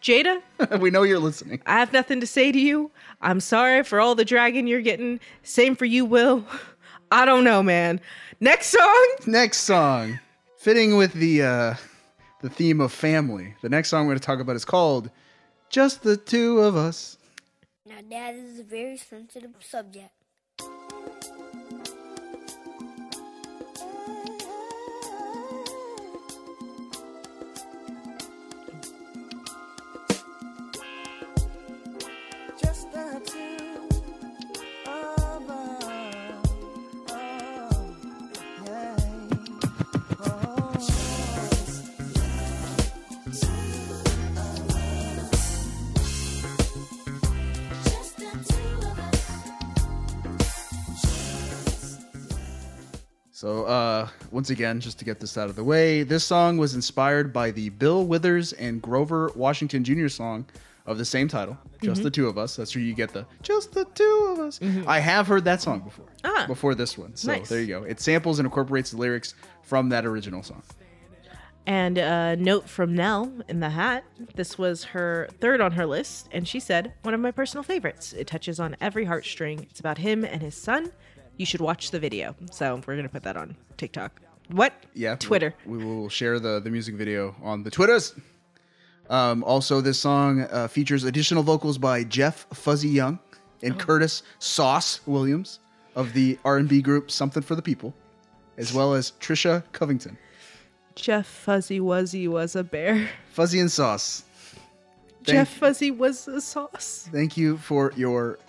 Jada, 0.02 0.42
we 0.80 0.92
know 0.92 1.04
you're 1.04 1.20
listening. 1.20 1.62
I 1.66 1.80
have 1.80 1.92
nothing 1.92 2.20
to 2.22 2.28
say 2.28 2.52
to 2.52 2.60
you. 2.60 2.92
I'm 3.22 3.40
sorry 3.40 3.84
for 3.84 4.00
all 4.00 4.14
the 4.14 4.26
dragon 4.26 4.68
you're 4.68 4.82
getting. 4.82 5.20
Same 5.42 5.76
for 5.76 5.86
you, 5.86 6.06
Will. 6.06 6.46
I 7.12 7.26
don't 7.26 7.44
know, 7.44 7.64
man. 7.64 8.00
Next 8.40 8.68
song. 8.68 9.08
Next 9.26 9.60
song, 9.60 10.20
fitting 10.66 10.96
with 10.96 11.14
the 11.14 11.44
uh, 11.44 11.76
the 12.42 12.50
theme 12.50 12.82
of 12.82 12.92
family. 12.92 13.54
The 13.62 13.70
next 13.70 13.90
song 13.90 14.08
we're 14.08 14.14
going 14.14 14.20
to 14.20 14.26
talk 14.26 14.40
about 14.40 14.56
is 14.56 14.66
called 14.66 15.12
"Just 15.70 16.02
the 16.02 16.18
Two 16.18 16.58
of 16.58 16.76
Us." 16.76 17.20
Now, 17.86 17.98
that 18.10 18.34
is 18.34 18.58
a 18.58 18.64
very 18.64 18.98
sensitive 18.98 19.52
subject. 19.60 20.15
Once 54.36 54.50
again, 54.50 54.82
just 54.82 55.00
to 55.00 55.06
get 55.06 55.22
this 55.22 55.38
out 55.38 55.50
of 55.50 55.56
the 55.56 55.64
way, 55.64 56.04
this 56.04 56.26
song 56.26 56.58
was 56.58 56.76
inspired 56.76 57.32
by 57.32 57.52
the 57.52 57.70
Bill 57.70 58.06
Withers 58.06 58.52
and 58.52 58.82
Grover 58.82 59.32
Washington 59.34 59.82
Jr. 59.82 60.10
song 60.10 60.46
of 60.86 60.98
the 60.98 61.06
same 61.06 61.30
title, 61.30 61.58
Just 61.82 62.02
Mhm. 62.02 62.04
the 62.04 62.12
Two 62.12 62.28
of 62.28 62.38
Us. 62.38 62.58
That's 62.58 62.76
where 62.76 62.84
you 62.84 62.94
get 62.94 63.14
the 63.14 63.26
Just 63.42 63.72
the 63.72 63.86
Two 63.96 64.28
of 64.34 64.40
Us. 64.40 64.60
I 64.86 65.00
have 65.00 65.26
heard 65.26 65.46
that 65.46 65.62
song 65.62 65.80
before. 65.80 66.06
Ah. 66.26 66.44
Before 66.48 66.76
this 66.76 66.98
one. 66.98 67.16
So, 67.16 67.32
Nice. 67.32 67.48
there 67.48 67.62
you 67.62 67.68
go. 67.68 67.84
It 67.84 68.02
samples 68.02 68.38
and 68.38 68.46
incorporates 68.46 68.92
the 68.92 68.98
lyrics 68.98 69.36
from 69.64 69.88
that 69.90 70.06
original 70.06 70.44
song. 70.44 70.62
And 71.66 71.98
a 71.98 72.36
note 72.36 72.68
from 72.70 72.94
Nell 72.94 73.32
in 73.48 73.62
the 73.62 73.70
hat. 73.70 74.04
This 74.36 74.58
was 74.58 74.84
her 74.84 75.30
third 75.40 75.62
on 75.62 75.72
her 75.72 75.86
list, 75.86 76.28
and 76.34 76.46
she 76.46 76.60
said, 76.60 76.92
One 77.04 77.14
of 77.14 77.22
my 77.22 77.32
personal 77.32 77.64
favorites. 77.64 78.12
It 78.12 78.28
touches 78.28 78.60
on 78.60 78.76
every 78.82 79.06
heartstring. 79.06 79.64
It's 79.64 79.80
about 79.80 79.98
him 80.00 80.26
and 80.26 80.42
his 80.44 80.56
son. 80.56 80.92
You 81.38 81.46
should 81.46 81.62
watch 81.62 81.90
the 81.92 82.00
video. 82.00 82.36
So 82.52 82.76
we're 82.86 82.94
going 82.96 83.04
to 83.08 83.10
put 83.10 83.24
that 83.24 83.38
on 83.38 83.56
TikTok. 83.78 84.22
What? 84.50 84.74
Yeah. 84.94 85.16
Twitter. 85.16 85.54
We 85.66 85.84
will 85.84 86.10
share 86.10 86.40
the, 86.40 86.60
the 86.60 86.70
music 86.70 86.96
video 86.96 87.36
on 87.42 87.64
the 87.64 87.72
Twitters. 87.72 88.14
Um, 89.10 89.44
also, 89.44 89.82
this 89.82 90.00
song 90.00 90.42
uh, 90.52 90.68
features 90.68 91.04
additional 91.04 91.44
vocals 91.44 91.78
by 91.78 92.04
Jeff 92.04 92.48
Fuzzy 92.54 92.90
Young 92.90 93.20
and 93.62 93.78
Curtis 93.80 94.24
Sauce 94.40 95.00
Williams 95.06 95.60
of 95.96 96.14
the 96.14 96.38
R&B 96.44 96.82
group 96.82 97.12
Something 97.12 97.44
for 97.44 97.56
the 97.56 97.62
People, 97.62 97.94
as 98.58 98.74
well 98.74 98.94
as 98.94 99.12
Trisha 99.20 99.64
Covington. 99.72 100.18
Jeff 100.96 101.28
Fuzzy 101.28 101.80
Wuzzy 101.80 102.28
was 102.28 102.56
a 102.56 102.64
bear. 102.64 103.10
Fuzzy 103.32 103.60
and 103.60 103.72
Sauce. 103.72 104.24
Thank, 105.24 105.38
Jeff 105.38 105.50
Fuzzy 105.50 105.92
was 105.92 106.28
a 106.28 106.40
sauce. 106.40 107.10
thank 107.12 107.36
you 107.36 107.58
for 107.58 107.92
your 107.96 108.40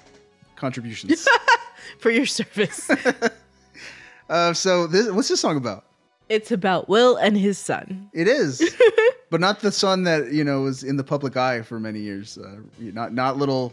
contributions. 0.56 1.26
For 2.00 2.10
your 2.10 2.26
service. 2.26 2.90
uh, 4.28 4.52
so, 4.52 4.86
this, 4.88 5.08
what's 5.10 5.28
this 5.28 5.40
song 5.40 5.56
about? 5.56 5.85
It's 6.28 6.50
about 6.50 6.88
Will 6.88 7.16
and 7.16 7.36
his 7.36 7.58
son. 7.58 8.08
It 8.12 8.28
is, 8.28 8.74
but 9.30 9.40
not 9.40 9.60
the 9.60 9.72
son 9.72 10.04
that 10.04 10.32
you 10.32 10.44
know 10.44 10.62
was 10.62 10.82
in 10.82 10.96
the 10.96 11.04
public 11.04 11.36
eye 11.36 11.62
for 11.62 11.78
many 11.80 12.00
years. 12.00 12.38
Uh, 12.38 12.56
not 12.78 13.12
not 13.12 13.36
little 13.36 13.72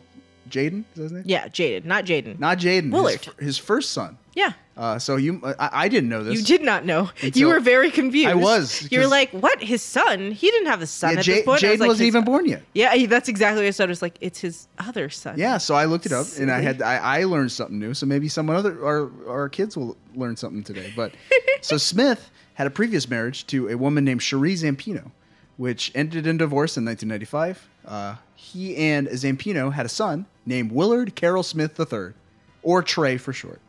Jaden. 0.49 0.83
Is 0.93 0.95
that 0.95 1.01
his 1.03 1.11
name? 1.14 1.23
Yeah, 1.25 1.48
Jaden, 1.48 1.85
not 1.85 2.06
Jaden. 2.06 2.40
Not 2.40 2.57
Jaden. 2.59 2.91
Willard. 2.91 3.25
His, 3.38 3.45
his 3.45 3.57
first 3.57 3.91
son. 3.91 4.17
Yeah. 4.35 4.53
Uh, 4.75 4.98
so 4.98 5.15
you, 5.17 5.40
I, 5.59 5.69
I 5.83 5.88
didn't 5.88 6.09
know 6.09 6.23
this. 6.23 6.33
You 6.35 6.43
did 6.43 6.64
not 6.64 6.83
know. 6.85 7.11
You 7.22 7.48
were 7.49 7.59
very 7.59 7.91
confused. 7.91 8.27
I 8.27 8.33
was, 8.33 8.91
You 8.91 9.01
were 9.01 9.07
like, 9.07 9.30
"What? 9.30 9.61
His 9.61 9.83
son? 9.83 10.32
He 10.32 10.49
didn't 10.49 10.65
have 10.67 10.82
a 10.82 10.88
son 10.88 11.14
Yeah, 11.14 11.19
at 11.19 11.27
Ja- 11.27 11.33
this 11.35 11.45
point." 11.45 11.64
I 11.64 11.69
was 11.69 11.77
Jaden 11.77 11.80
like, 11.82 11.88
wasn't 11.90 12.06
"His- 12.06 12.07
even 12.15 12.23
born 12.23 12.45
yet. 12.48 12.64
Yeah, 12.73 13.06
that's 13.06 13.30
exactly 13.30 13.61
what 13.61 13.67
I 13.67 13.72
said. 13.72 13.90
It 13.90 13.90
was 13.91 14.01
like 14.01 14.17
it's 14.22 14.40
his 14.40 14.67
other 14.80 15.11
son. 15.11 15.35
Yeah, 15.38 15.59
so 15.59 15.75
I 15.75 15.85
looked 15.85 16.07
it 16.07 16.11
up 16.11 16.25
and 16.40 16.49
I 16.49 16.61
had 16.61 16.82
I, 16.82 17.19
I 17.19 17.23
learned 17.25 17.51
something 17.51 17.77
new. 17.77 17.93
So 17.93 18.07
maybe 18.07 18.27
someone 18.27 18.56
other 18.56 18.83
our 18.83 19.11
our 19.30 19.49
kids 19.49 19.77
will 19.77 19.95
learn 20.15 20.35
something 20.35 20.64
today. 20.64 20.91
But 20.95 21.14
so 21.61 21.77
Smith 21.77 22.32
had 22.56 22.67
a 22.67 22.69
previous 22.69 23.09
marriage 23.09 23.45
to 23.48 23.69
a 23.69 23.75
woman 23.77 24.03
named 24.06 24.22
Sheree 24.22 24.53
Zampino, 24.53 25.11
which 25.57 25.91
ended 25.95 26.27
in 26.27 26.38
divorce 26.38 26.77
in 26.77 26.85
1995. 26.85 27.67
Uh, 27.85 28.15
he 28.35 28.75
and 28.77 29.07
Zampino 29.09 29.73
had 29.73 29.85
a 29.85 29.90
son 29.90 30.25
named 30.45 30.72
Willard 30.72 31.15
Carroll 31.15 31.43
Smith 31.43 31.80
III, 31.80 32.14
or 32.61 32.82
Trey 32.83 33.17
for 33.17 33.33
short. 33.33 33.59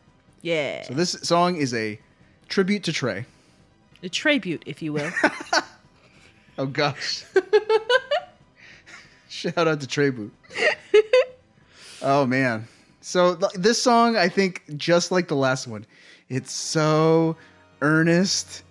Yeah. 0.43 0.83
So 0.83 0.95
this 0.95 1.13
song 1.23 1.57
is 1.57 1.73
a 1.75 1.99
tribute 2.49 2.83
to 2.85 2.93
Trey. 2.93 3.25
a 4.03 4.09
tribute, 4.09 4.63
if 4.67 4.83
you 4.83 4.93
will. 4.93 5.11
Oh 6.57 6.67
gosh. 6.67 7.25
Shout 9.29 9.67
out 9.67 9.81
to 9.81 9.87
Trey 9.87 10.11
Boot. 10.11 10.33
oh 12.03 12.27
man. 12.27 12.69
So 13.01 13.35
th- 13.35 13.53
this 13.55 13.83
song, 13.83 14.17
I 14.17 14.29
think, 14.29 14.63
just 14.77 15.11
like 15.11 15.29
the 15.29 15.35
last 15.37 15.67
one, 15.67 15.85
it's 16.29 16.53
so 16.53 17.37
earnest. 17.83 18.63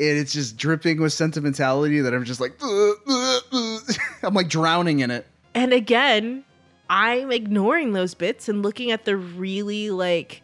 And 0.00 0.16
it's 0.18 0.32
just 0.32 0.56
dripping 0.56 1.00
with 1.00 1.12
sentimentality 1.12 2.00
that 2.00 2.14
I'm 2.14 2.24
just 2.24 2.40
like, 2.40 2.52
I'm 4.22 4.34
like 4.34 4.48
drowning 4.48 5.00
in 5.00 5.10
it. 5.10 5.26
and 5.54 5.72
again, 5.72 6.44
I'm 6.90 7.30
ignoring 7.32 7.92
those 7.92 8.14
bits 8.14 8.48
and 8.48 8.62
looking 8.62 8.90
at 8.92 9.04
the 9.04 9.16
really 9.16 9.90
like 9.90 10.42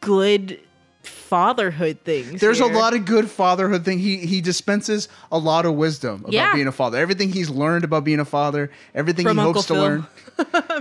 good 0.00 0.58
fatherhood 1.02 1.98
things. 2.04 2.40
There's 2.40 2.58
a 2.60 2.66
lot 2.66 2.94
of 2.94 3.04
good 3.04 3.30
fatherhood 3.30 3.84
thing. 3.84 3.98
He 3.98 4.16
he 4.26 4.40
dispenses 4.40 5.08
a 5.30 5.38
lot 5.38 5.64
of 5.66 5.74
wisdom 5.74 6.20
about 6.20 6.32
Yeah. 6.32 6.52
being 6.54 6.66
a 6.66 6.72
father. 6.72 6.98
Everything 6.98 7.30
he's 7.30 7.48
learned 7.50 7.84
about 7.84 8.02
being 8.04 8.18
a 8.20 8.24
father, 8.24 8.70
everything 8.94 9.24
From 9.26 9.36
he 9.36 9.42
Uncle 9.44 9.54
hopes 9.62 9.66
to 9.68 9.74
Phil. 9.74 9.82
learn. 9.82 10.06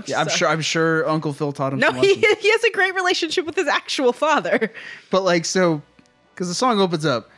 yeah, 0.08 0.22
I'm 0.22 0.30
sure. 0.30 0.48
I'm 0.48 0.62
sure 0.62 1.08
Uncle 1.08 1.34
Phil 1.34 1.52
taught 1.52 1.74
him. 1.74 1.80
No, 1.80 1.92
he, 1.92 2.16
he 2.16 2.52
has 2.52 2.64
a 2.64 2.72
great 2.72 2.96
relationship 2.96 3.46
with 3.46 3.56
his 3.56 3.68
actual 3.68 4.14
father. 4.14 4.72
But 5.12 5.24
like 5.24 5.46
so, 5.46 5.82
because 6.34 6.48
the 6.48 6.56
song 6.56 6.80
opens 6.80 7.06
up 7.06 7.30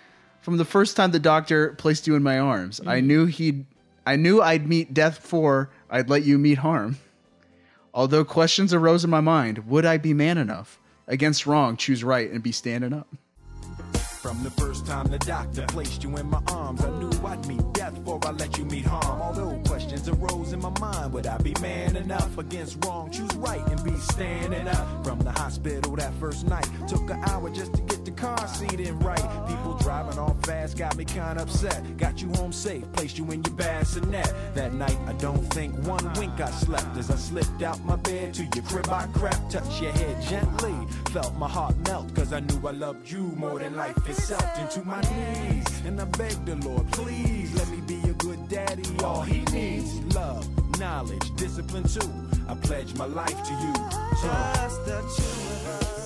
from 0.47 0.55
the 0.55 0.63
first 0.63 0.95
time 0.95 1.11
the 1.11 1.19
doctor 1.19 1.73
placed 1.73 2.07
you 2.07 2.15
in 2.15 2.23
my 2.23 2.39
arms, 2.39 2.79
I 2.79 2.99
Mm-hmm. 2.99 3.07
knew 3.07 3.25
he'd, 3.25 3.65
I 4.05 4.15
knew 4.15 4.41
I'd 4.41 4.65
meet 4.65 4.93
death 4.93 5.21
before 5.21 5.69
I'd 5.89 6.09
let 6.09 6.23
you 6.23 6.37
meet 6.37 6.59
harm. 6.59 6.99
Although 7.93 8.23
questions 8.23 8.73
arose 8.73 9.03
in 9.03 9.09
my 9.09 9.19
mind, 9.19 9.67
would 9.67 9.83
I 9.83 9.97
be 9.97 10.13
man 10.13 10.37
enough 10.37 10.79
against 11.07 11.47
wrong, 11.47 11.75
choose 11.75 12.01
right, 12.01 12.31
and 12.31 12.41
be 12.41 12.53
standing 12.53 12.93
up? 12.93 13.09
From 14.21 14.41
the 14.41 14.49
first 14.51 14.85
time 14.85 15.07
the 15.07 15.19
doctor 15.19 15.65
placed 15.67 16.03
you 16.03 16.15
in 16.15 16.29
my 16.29 16.41
arms, 16.47 16.81
I 16.81 16.91
knew 16.91 17.11
I'd 17.25 17.45
meet 17.45 17.73
death 17.73 17.95
before 17.95 18.19
I 18.25 18.31
let 18.31 18.57
you 18.57 18.63
meet 18.63 18.85
harm. 18.85 19.21
Although 19.21 19.61
questions 19.65 20.07
arose 20.07 20.53
in 20.53 20.61
my 20.61 20.71
mind, 20.79 21.11
would 21.11 21.27
I 21.27 21.37
be 21.39 21.53
man 21.61 21.97
enough 21.97 22.37
against 22.37 22.83
wrong? 22.85 23.11
Choose 23.11 23.33
right 23.35 23.65
and 23.67 23.83
be 23.83 23.95
standing 23.97 24.67
up. 24.69 25.05
From 25.05 25.19
the 25.19 25.31
hospital 25.31 25.95
that 25.97 26.13
first 26.21 26.47
night, 26.47 26.67
took 26.87 27.09
an 27.09 27.21
hour 27.27 27.49
just 27.49 27.73
to 27.75 27.81
get 27.81 27.96
car 28.17 28.47
seat 28.47 28.79
in 28.79 28.99
right. 28.99 29.47
People 29.47 29.77
driving 29.79 30.17
all 30.17 30.35
fast 30.43 30.77
got 30.77 30.97
me 30.97 31.05
kinda 31.05 31.41
upset. 31.41 31.97
Got 31.97 32.21
you 32.21 32.29
home 32.33 32.51
safe, 32.51 32.83
placed 32.93 33.17
you 33.17 33.25
in 33.31 33.43
your 33.43 33.55
bassinet. 33.55 34.33
That 34.55 34.73
night, 34.73 34.97
I 35.07 35.13
don't 35.13 35.45
think 35.53 35.73
one 35.87 36.11
wink 36.13 36.39
I 36.41 36.49
slept 36.49 36.97
as 36.97 37.09
I 37.11 37.15
slipped 37.15 37.61
out 37.61 37.79
my 37.85 37.95
bed 37.95 38.33
to 38.35 38.43
your 38.43 38.63
crib. 38.65 38.89
I 38.89 39.05
crept, 39.13 39.51
touched 39.51 39.81
your 39.81 39.91
head 39.91 40.21
gently, 40.23 40.75
felt 41.11 41.35
my 41.35 41.47
heart 41.47 41.75
melt, 41.87 42.13
cause 42.15 42.33
I 42.33 42.39
knew 42.39 42.67
I 42.67 42.71
loved 42.71 43.09
you 43.09 43.23
more 43.37 43.59
than 43.59 43.75
life 43.75 43.97
itself. 44.09 44.45
Into 44.59 44.81
my 44.85 45.01
knees, 45.01 45.81
and 45.85 46.01
I 46.01 46.05
begged 46.05 46.45
the 46.45 46.55
Lord, 46.67 46.91
please 46.91 47.53
let 47.55 47.69
me 47.69 47.81
be 47.81 48.09
a 48.09 48.13
good 48.13 48.47
daddy. 48.49 48.83
All 49.03 49.21
he 49.21 49.41
needs, 49.53 49.93
love, 50.15 50.43
knowledge, 50.79 51.35
discipline 51.35 51.83
too. 51.83 52.11
I 52.49 52.55
pledge 52.55 52.95
my 52.95 53.05
life 53.05 53.43
to 53.43 53.53
you. 53.53 53.73
The 54.85 55.01
two 55.15 55.23
of 55.23 55.83
us. 55.83 55.96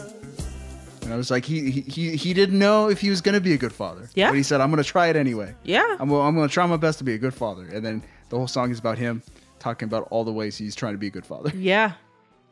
And 1.11 1.15
I 1.15 1.17
was 1.17 1.29
like, 1.29 1.43
he 1.43 1.69
he 1.69 2.15
he, 2.15 2.33
didn't 2.33 2.57
know 2.57 2.89
if 2.89 3.01
he 3.01 3.09
was 3.09 3.19
gonna 3.19 3.41
be 3.41 3.51
a 3.51 3.57
good 3.57 3.73
father. 3.73 4.09
Yeah. 4.15 4.29
But 4.29 4.37
he 4.37 4.43
said, 4.43 4.61
I'm 4.61 4.69
gonna 4.69 4.81
try 4.81 5.07
it 5.07 5.17
anyway. 5.17 5.53
Yeah. 5.65 5.97
I'm 5.99 6.09
I'm 6.09 6.33
gonna 6.33 6.47
try 6.47 6.65
my 6.65 6.77
best 6.77 6.99
to 6.99 7.03
be 7.03 7.15
a 7.15 7.17
good 7.17 7.33
father. 7.33 7.65
And 7.65 7.85
then 7.85 8.01
the 8.29 8.37
whole 8.37 8.47
song 8.47 8.71
is 8.71 8.79
about 8.79 8.97
him 8.97 9.21
talking 9.59 9.89
about 9.89 10.07
all 10.09 10.23
the 10.23 10.31
ways 10.31 10.57
he's 10.57 10.73
trying 10.73 10.93
to 10.93 10.97
be 10.97 11.07
a 11.07 11.11
good 11.11 11.25
father. 11.25 11.51
Yeah. 11.53 11.93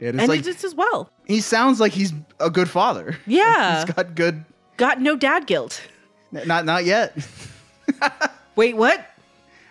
And 0.02 0.16
it's 0.16 0.20
and 0.22 0.30
like 0.30 0.38
he 0.38 0.44
just 0.44 0.64
as 0.64 0.74
well. 0.74 1.10
he 1.26 1.42
sounds 1.42 1.82
like 1.82 1.92
he's 1.92 2.14
a 2.40 2.50
good 2.50 2.70
father. 2.70 3.18
Yeah. 3.28 3.86
he's 3.86 3.94
got 3.94 4.16
good. 4.16 4.46
Got 4.78 5.02
no 5.02 5.18
dad 5.18 5.46
guilt. 5.46 5.82
Not 6.32 6.64
not 6.66 6.86
yet. 6.86 7.18
Wait, 8.56 8.78
what? 8.78 9.06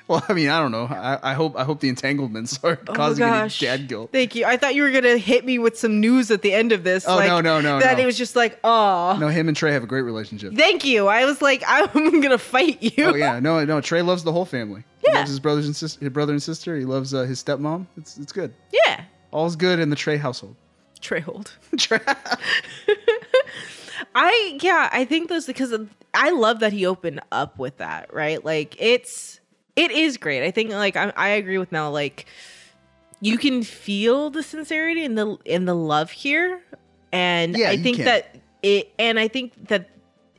Well, 0.09 0.25
I 0.29 0.33
mean, 0.33 0.49
I 0.49 0.59
don't 0.61 0.73
know. 0.73 0.85
I, 0.87 1.19
I 1.23 1.35
hope 1.35 1.55
I 1.57 1.65
hope 1.65 1.81
the 1.81 1.89
entanglements 1.91 2.59
are 2.65 2.79
Oh 2.89 2.93
causing 2.95 3.25
any 3.25 3.49
dad 3.51 3.89
guilt. 3.89 4.11
Thank 4.11 4.35
you. 4.35 4.47
I 4.47 4.57
thought 4.57 4.75
you 4.75 4.83
were 4.83 4.91
gonna 4.91 5.19
hit 5.19 5.45
me 5.45 5.59
with 5.59 5.79
some 5.79 6.01
news 6.01 6.31
at 6.31 6.41
the 6.43 6.53
end 6.55 6.73
of 6.73 6.83
this. 6.83 7.07
Oh, 7.07 7.17
like, 7.17 7.29
no, 7.29 7.41
no, 7.43 7.61
no, 7.61 7.79
That 7.79 7.99
no. 7.99 8.03
it 8.03 8.07
was 8.07 8.17
just 8.17 8.35
like, 8.35 8.59
oh, 8.65 9.17
No, 9.21 9.29
him 9.29 9.49
and 9.49 9.57
Trey 9.57 9.73
have 9.73 9.83
a 9.83 9.87
great 9.87 10.03
relationship. 10.03 10.55
thank 10.55 10.85
you. 10.85 11.09
I 11.09 11.25
was 11.27 11.43
like, 11.43 11.63
I'm 11.69 12.21
gonna 12.23 12.39
fight 12.39 12.83
you. 12.83 13.05
Oh 13.05 13.15
yeah, 13.15 13.39
no, 13.39 13.63
no. 13.65 13.81
Trey 13.83 14.01
loves 14.03 14.25
the 14.25 14.33
whole 14.33 14.47
family. 14.47 14.83
He 15.01 15.09
Yeah. 15.11 15.19
loves 15.19 15.29
his 15.31 15.41
brothers 15.41 15.67
and 15.67 15.77
sister, 15.77 16.01
his 16.01 16.09
brother 16.11 16.33
and 16.33 16.43
sister. 16.43 16.77
He 16.77 16.85
loves 16.87 17.13
uh, 17.13 17.23
his 17.25 17.43
stepmom. 17.45 17.87
It's 17.97 18.17
it's 18.17 18.33
good. 18.33 18.55
Yeah. 18.73 19.03
All's 19.31 19.57
good 19.57 19.79
in 19.79 19.91
the 19.91 19.97
Trey 19.97 20.17
household. 20.17 20.57
Trey 21.01 21.21
hold. 21.21 21.53
I 24.15 24.59
yeah, 24.63 24.89
I 24.93 25.05
think 25.05 25.29
those 25.29 25.47
because 25.47 25.73
of, 25.73 25.91
I 26.15 26.31
love 26.31 26.61
that 26.61 26.73
he 26.73 26.87
opened 26.87 27.21
up 27.31 27.59
with 27.59 27.77
that, 27.79 28.13
right? 28.13 28.43
Like 28.45 28.75
it's 28.79 29.38
it 29.79 29.91
is 29.91 30.17
great. 30.17 30.45
I 30.45 30.51
think 30.51 30.71
like 30.71 30.97
I, 30.97 31.13
I 31.17 31.29
agree 31.29 31.59
with 31.59 31.71
Mel. 31.73 31.93
Like 31.93 32.27
you 33.21 33.39
can 33.39 33.63
feel 33.63 34.31
the 34.31 34.43
sincerity 34.43 35.05
and 35.05 35.17
the 35.17 35.37
and 35.47 35.67
the 35.69 35.75
love 35.75 36.11
here, 36.11 36.61
and 37.13 37.57
Yeah, 37.57 37.71
I 37.71 37.77
think 37.77 37.99
that 37.99 38.37
it 38.63 38.93
and 38.99 39.19
I 39.19 39.29
think 39.29 39.69
that 39.69 39.91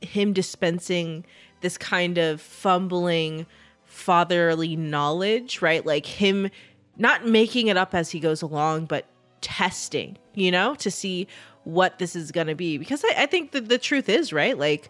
him 0.01 0.33
dispensing 0.33 1.25
this 1.61 1.77
kind 1.77 2.17
of 2.17 2.41
fumbling 2.41 3.45
fatherly 3.85 4.75
knowledge, 4.75 5.61
right? 5.61 5.85
Like 5.85 6.05
him 6.05 6.49
not 6.97 7.25
making 7.25 7.67
it 7.67 7.77
up 7.77 7.95
as 7.95 8.11
he 8.11 8.19
goes 8.19 8.41
along, 8.41 8.85
but 8.85 9.05
testing, 9.41 10.17
you 10.35 10.51
know, 10.51 10.75
to 10.75 10.91
see 10.91 11.27
what 11.63 11.97
this 11.99 12.15
is 12.15 12.31
going 12.31 12.47
to 12.47 12.55
be. 12.55 12.77
Because 12.77 13.03
I, 13.03 13.23
I 13.23 13.25
think 13.25 13.51
that 13.51 13.69
the 13.69 13.77
truth 13.77 14.09
is, 14.09 14.31
right? 14.31 14.57
Like, 14.57 14.89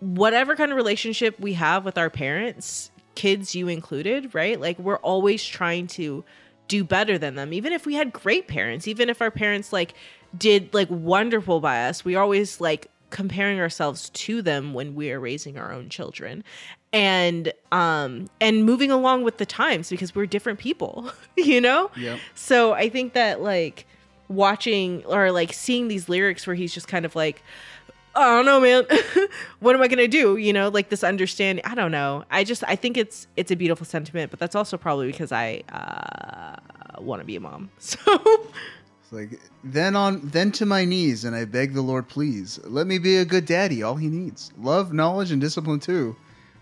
whatever 0.00 0.54
kind 0.54 0.70
of 0.70 0.76
relationship 0.76 1.38
we 1.40 1.54
have 1.54 1.84
with 1.84 1.98
our 1.98 2.10
parents, 2.10 2.90
kids, 3.18 3.54
you 3.54 3.68
included, 3.68 4.34
right? 4.34 4.58
Like, 4.60 4.78
we're 4.78 4.96
always 4.98 5.44
trying 5.44 5.86
to 5.88 6.24
do 6.68 6.84
better 6.84 7.18
than 7.18 7.34
them. 7.34 7.52
Even 7.52 7.72
if 7.72 7.84
we 7.84 7.94
had 7.94 8.12
great 8.12 8.46
parents, 8.48 8.86
even 8.88 9.10
if 9.10 9.20
our 9.20 9.30
parents, 9.30 9.72
like, 9.72 9.94
did 10.36 10.72
like 10.74 10.88
wonderful 10.90 11.60
by 11.60 11.86
us, 11.88 12.04
we 12.04 12.14
always 12.16 12.60
like 12.60 12.86
comparing 13.10 13.58
ourselves 13.58 14.10
to 14.10 14.42
them 14.42 14.74
when 14.74 14.94
we 14.94 15.10
are 15.10 15.18
raising 15.18 15.56
our 15.58 15.72
own 15.72 15.88
children 15.88 16.44
and 16.92 17.52
um 17.72 18.28
and 18.40 18.64
moving 18.66 18.90
along 18.90 19.24
with 19.24 19.38
the 19.38 19.46
times 19.46 19.88
because 19.88 20.14
we're 20.14 20.26
different 20.26 20.58
people 20.58 21.10
you 21.36 21.58
know 21.60 21.90
Yep. 21.96 22.18
so 22.34 22.72
i 22.74 22.88
think 22.90 23.14
that 23.14 23.40
like 23.40 23.86
watching 24.28 25.02
or 25.06 25.32
like 25.32 25.54
seeing 25.54 25.88
these 25.88 26.08
lyrics 26.10 26.46
where 26.46 26.54
he's 26.56 26.72
just 26.74 26.86
kind 26.88 27.06
of 27.06 27.16
like 27.16 27.42
i 28.18 28.36
don't 28.36 28.44
know 28.46 28.60
man 28.60 28.84
what 29.60 29.74
am 29.74 29.82
i 29.82 29.88
gonna 29.88 30.08
do 30.08 30.36
you 30.36 30.52
know 30.52 30.68
like 30.68 30.88
this 30.88 31.02
understanding 31.04 31.64
i 31.64 31.74
don't 31.74 31.92
know 31.92 32.24
i 32.30 32.42
just 32.44 32.62
i 32.66 32.74
think 32.76 32.96
it's 32.96 33.26
it's 33.36 33.50
a 33.50 33.56
beautiful 33.56 33.86
sentiment 33.86 34.30
but 34.30 34.38
that's 34.40 34.54
also 34.54 34.76
probably 34.76 35.06
because 35.06 35.32
i 35.32 35.62
uh 35.72 37.00
want 37.00 37.20
to 37.20 37.24
be 37.26 37.36
a 37.36 37.40
mom 37.40 37.70
so 37.78 37.98
It's 39.02 39.12
like 39.12 39.40
then 39.64 39.94
on 39.96 40.20
then 40.28 40.50
to 40.52 40.66
my 40.66 40.84
knees 40.84 41.24
and 41.24 41.34
I 41.34 41.44
beg 41.46 41.72
the 41.72 41.80
Lord, 41.80 42.08
please 42.08 42.58
let 42.64 42.86
me 42.86 42.98
be 42.98 43.16
a 43.18 43.24
good 43.24 43.46
daddy. 43.46 43.82
All 43.82 43.94
he 43.94 44.08
needs, 44.08 44.52
love, 44.58 44.92
knowledge, 44.92 45.30
and 45.32 45.40
discipline 45.40 45.80
too. 45.80 46.14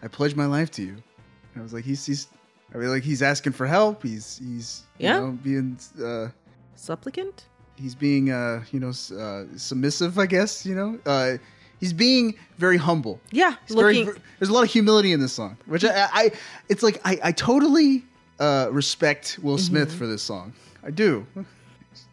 I 0.02 0.06
pledge 0.08 0.36
my 0.36 0.46
life 0.46 0.70
to 0.72 0.82
you. 0.82 0.90
And 0.92 1.56
I 1.56 1.62
was 1.62 1.72
like, 1.72 1.84
he's 1.84 2.06
he's. 2.06 2.28
I 2.72 2.78
mean, 2.78 2.90
like 2.90 3.02
he's 3.02 3.20
asking 3.22 3.54
for 3.54 3.66
help. 3.66 4.02
He's 4.04 4.38
he's 4.38 4.84
you 4.98 5.06
Yeah. 5.08 5.18
know 5.20 5.38
being 5.42 5.76
uh 6.00 6.28
supplicant 6.76 7.46
he's 7.76 7.94
being 7.94 8.30
uh 8.30 8.64
you 8.72 8.80
know 8.80 8.90
uh, 9.18 9.44
submissive. 9.56 10.18
I 10.18 10.26
guess 10.26 10.64
you 10.66 10.74
know 10.74 10.98
uh 11.06 11.36
he's 11.80 11.92
being 11.92 12.34
very 12.58 12.76
humble. 12.78 13.20
yeah 13.32 13.54
He's 13.66 13.76
very- 13.76 14.04
looking 14.04 14.22
there's 14.38 14.48
a 14.48 14.52
lot 14.52 14.64
of 14.64 14.70
humility 14.70 15.12
in 15.12 15.20
this 15.20 15.32
song, 15.32 15.56
which 15.66 15.84
I, 15.84 16.08
I 16.12 16.30
it's 16.68 16.82
like 16.82 17.00
I, 17.04 17.18
I 17.22 17.32
totally 17.32 18.04
uh, 18.38 18.68
respect 18.70 19.38
Will 19.42 19.56
Smith 19.58 19.88
Mm-hmm. 19.88 19.98
for 19.98 20.06
this 20.06 20.22
song. 20.22 20.52
I 20.84 20.90
do. 20.90 21.26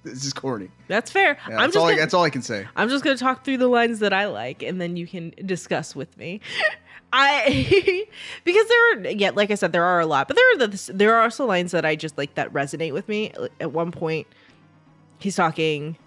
This 0.05 0.25
is 0.25 0.33
corny. 0.33 0.69
that's 0.89 1.11
fair 1.11 1.37
Yeah, 1.47 1.55
i'm 1.55 1.59
that's, 1.61 1.65
just 1.73 1.77
all 1.77 1.85
I, 1.85 1.91
gonna- 1.91 2.01
that's 2.01 2.13
all 2.13 2.23
I 2.23 2.29
can 2.29 2.41
say. 2.41 2.67
I'm 2.75 2.89
just 2.89 3.03
gonna 3.05 3.17
talk 3.17 3.45
through 3.45 3.57
the 3.57 3.67
lines 3.69 3.99
that 3.99 4.11
I 4.13 4.25
like, 4.27 4.61
and 4.61 4.79
then 4.81 4.97
you 4.97 5.07
can 5.07 5.33
discuss 5.45 5.95
with 5.95 6.17
me. 6.17 6.41
I 7.13 8.05
because 8.43 8.67
there 8.67 8.93
are 8.97 9.07
yeah, 9.11 9.31
like 9.33 9.51
I 9.51 9.55
said, 9.55 9.71
there 9.71 9.83
are 9.83 9.99
a 9.99 10.05
lot, 10.05 10.27
but 10.27 10.35
there 10.37 10.51
are 10.53 10.67
the, 10.67 10.91
there 10.93 11.15
are 11.15 11.23
also 11.23 11.45
lines 11.45 11.71
that 11.71 11.85
I 11.85 11.95
just 11.95 12.17
like 12.17 12.35
that 12.35 12.51
resonate 12.53 12.91
with 12.93 13.07
me. 13.07 13.31
At 13.61 13.71
one 13.71 13.91
point, 13.91 14.27
he's 15.23 15.35
talking. 15.35 15.97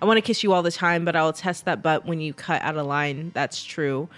I 0.00 0.04
want 0.04 0.18
to 0.18 0.22
kiss 0.22 0.42
you 0.42 0.52
all 0.52 0.62
the 0.62 0.70
time, 0.70 1.04
but 1.04 1.16
I'll 1.16 1.32
test 1.32 1.64
that 1.64 1.82
butt 1.82 2.06
when 2.06 2.20
you 2.20 2.32
cut 2.32 2.62
out 2.62 2.76
a 2.76 2.82
line. 2.82 3.32
That's 3.34 3.64
true. 3.64 4.08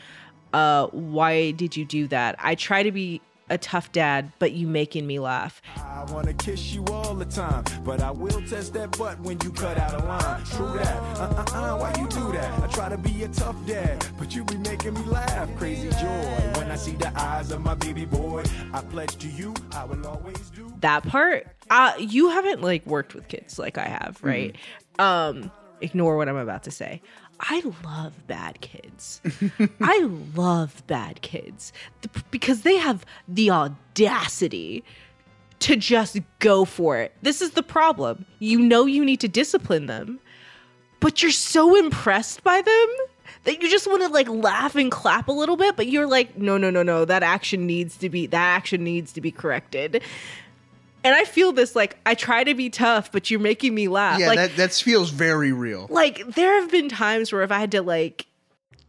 Uh, 0.53 0.89
why 0.89 1.53
did 1.53 1.77
you 1.77 1.85
do 1.85 2.07
that? 2.09 2.37
I 2.39 2.55
try 2.55 2.83
to 2.83 2.93
be 2.93 3.21
a 3.53 3.59
tough 3.59 3.93
dad, 3.93 4.33
but 4.39 4.53
you 4.53 4.67
making 4.67 5.07
me 5.07 5.19
laugh. 5.19 5.61
I 5.77 6.05
wanna 6.11 6.33
kiss 6.35 6.73
you 6.73 6.85
all 6.87 7.15
the 7.15 7.25
time, 7.27 7.65
but 7.85 8.01
I 8.01 8.11
will 8.11 8.41
test 8.47 8.73
that 8.75 8.97
butt 8.99 9.21
when 9.21 9.39
you 9.43 9.51
cut 9.53 9.79
out 9.79 9.95
a 10.01 10.05
line. 10.05 10.43
True 10.45 10.73
that. 10.79 10.97
Uh 11.19 11.45
uh 11.53 11.75
uh, 11.75 11.77
why 11.79 11.93
you 12.01 12.09
do 12.09 12.33
that? 12.33 12.63
I 12.63 12.67
try 12.69 12.89
to 12.89 12.97
be 12.99 13.23
a 13.25 13.29
tough 13.29 13.57
dad, 13.67 14.05
but 14.19 14.35
you 14.35 14.43
be 14.45 14.57
making 14.57 14.95
me 14.95 15.03
laugh. 15.03 15.49
Crazy 15.57 15.91
joy 15.91 16.51
when 16.59 16.71
I 16.71 16.77
see 16.77 16.93
the 16.93 17.13
eyes 17.21 17.51
of 17.53 17.61
my 17.63 17.75
baby 17.75 18.05
boy. 18.07 18.43
I 18.73 18.81
pledge 18.81 19.17
to 19.19 19.29
you, 19.29 19.55
I 19.73 19.85
will 19.85 20.07
always 20.07 20.51
do. 20.51 20.73
that 20.81 21.05
part 21.07 21.47
uh 21.71 21.93
you 21.99 22.29
haven't 22.31 22.61
like 22.63 22.85
worked 22.87 23.15
with 23.15 23.29
kids 23.29 23.59
like 23.59 23.79
i 23.79 23.85
have 23.85 24.19
right 24.23 24.57
um 24.99 25.51
ignore 25.81 26.17
what 26.17 26.29
i'm 26.29 26.37
about 26.37 26.65
to 26.65 26.71
say 26.73 27.01
i 27.43 27.63
love 27.85 28.27
bad 28.27 28.61
kids. 28.61 29.21
I 29.81 30.09
love 30.35 30.87
bad 30.87 31.23
kids 31.23 31.73
because 32.31 32.63
they 32.63 32.77
have 32.77 33.05
the 33.27 33.51
audacity 33.51 34.85
to 35.61 35.77
just 35.77 36.19
go 36.39 36.65
for 36.65 36.99
it. 36.99 37.15
This 37.23 37.43
is 37.43 37.53
the 37.53 37.63
problem. 37.63 38.27
You 38.39 38.59
know 38.61 38.87
you 38.87 39.05
need 39.05 39.21
to 39.21 39.29
discipline 39.29 39.87
them 39.87 40.21
but 41.03 41.21
you're 41.21 41.33
so 41.33 41.77
impressed 41.77 42.45
by 42.45 42.63
them 42.63 42.89
that 43.43 43.61
you 43.61 43.69
just 43.69 43.89
want 43.89 44.03
to 44.03 44.09
like 44.09 44.29
laugh 44.29 44.77
and 44.77 44.91
clap 44.91 45.27
a 45.29 45.33
little 45.33 45.57
bit 45.57 45.77
but 45.77 45.89
you're 45.89 46.07
like 46.07 46.39
no 46.39 46.57
no 46.57 46.71
no 46.71 46.83
no 46.83 47.05
that 47.05 47.23
action 47.25 47.67
needs 47.67 47.97
to 47.97 48.09
be 48.09 48.27
that 48.27 48.57
action 48.57 48.85
needs 48.85 49.13
to 49.13 49.21
be 49.21 49.31
corrected 49.31 50.01
and 51.05 51.15
i 51.15 51.25
feel 51.25 51.53
this 51.53 51.75
like 51.77 51.99
i 52.07 52.15
try 52.15 52.45
to 52.45 52.55
be 52.55 52.71
tough 52.71 53.11
but 53.13 53.31
you're 53.31 53.41
making 53.41 53.75
me 53.75 53.89
laugh. 53.89 54.19
Yeah, 54.21 54.29
like 54.29 54.37
that 54.37 54.57
that 54.57 54.73
feels 54.73 55.11
very 55.11 55.53
real. 55.53 55.87
like 55.91 56.27
there 56.35 56.61
have 56.61 56.71
been 56.71 56.89
times 56.89 57.33
where 57.33 57.43
if 57.43 57.51
i 57.53 57.59
had 57.59 57.71
to 57.73 57.83
like 57.83 58.27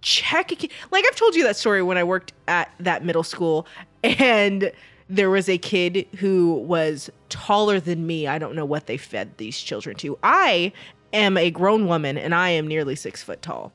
check 0.01 0.51
a 0.51 0.56
kid, 0.56 0.72
like 0.92 1.06
i've 1.08 1.16
told 1.16 1.35
you 1.35 1.43
that 1.43 1.56
story 1.56 1.82
when 1.82 1.98
i 1.98 2.03
worked 2.03 2.33
at 2.48 2.72
that 2.80 3.03
middle 3.06 3.24
school 3.24 3.66
and 4.03 4.72
there 5.09 5.30
was 5.30 5.48
a 5.50 5.58
kid 5.58 6.08
who 6.17 6.56
was 6.56 7.09
taller 7.30 7.80
than 7.80 8.08
me. 8.08 8.25
I 8.25 8.40
don't 8.40 8.56
know 8.56 8.66
what 8.66 8.88
they 8.88 8.98
fed 8.98 9.38
these 9.38 9.59
children 9.59 9.95
to. 9.98 10.17
I 10.24 10.72
am 11.11 11.38
a 11.38 11.51
grown 11.51 11.88
woman 11.88 12.17
and 12.17 12.33
i 12.33 12.50
am 12.50 12.67
nearly 12.67 12.95
six 12.95 13.22
foot 13.22 13.42
tall. 13.42 13.72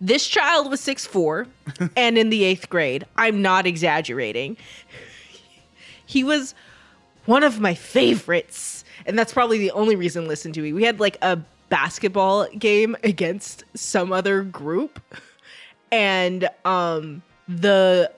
This 0.00 0.26
child 0.26 0.70
was 0.70 0.80
six 0.80 1.04
four 1.06 1.46
and 1.96 2.16
in 2.16 2.30
the 2.30 2.44
eighth 2.44 2.68
grade 2.70 3.04
i'm 3.16 3.42
not 3.42 3.66
exaggerating 3.66 4.56
he 6.06 6.24
was 6.24 6.54
one 7.26 7.42
of 7.42 7.60
my 7.60 7.74
favorites. 7.74 8.84
And 9.04 9.18
that's 9.18 9.32
probably 9.32 9.58
the 9.58 9.70
only 9.72 9.96
reason 9.96 10.26
listen 10.26 10.52
to 10.54 10.60
me. 10.60 10.72
We 10.72 10.84
had 10.84 10.98
like 11.00 11.18
a 11.22 11.38
basketball 11.68 12.46
game 12.58 12.96
against 13.04 13.64
some 13.74 14.12
other 14.12 14.42
group. 14.42 15.00
And 15.92 16.48
um 16.64 17.22
the 17.48 18.10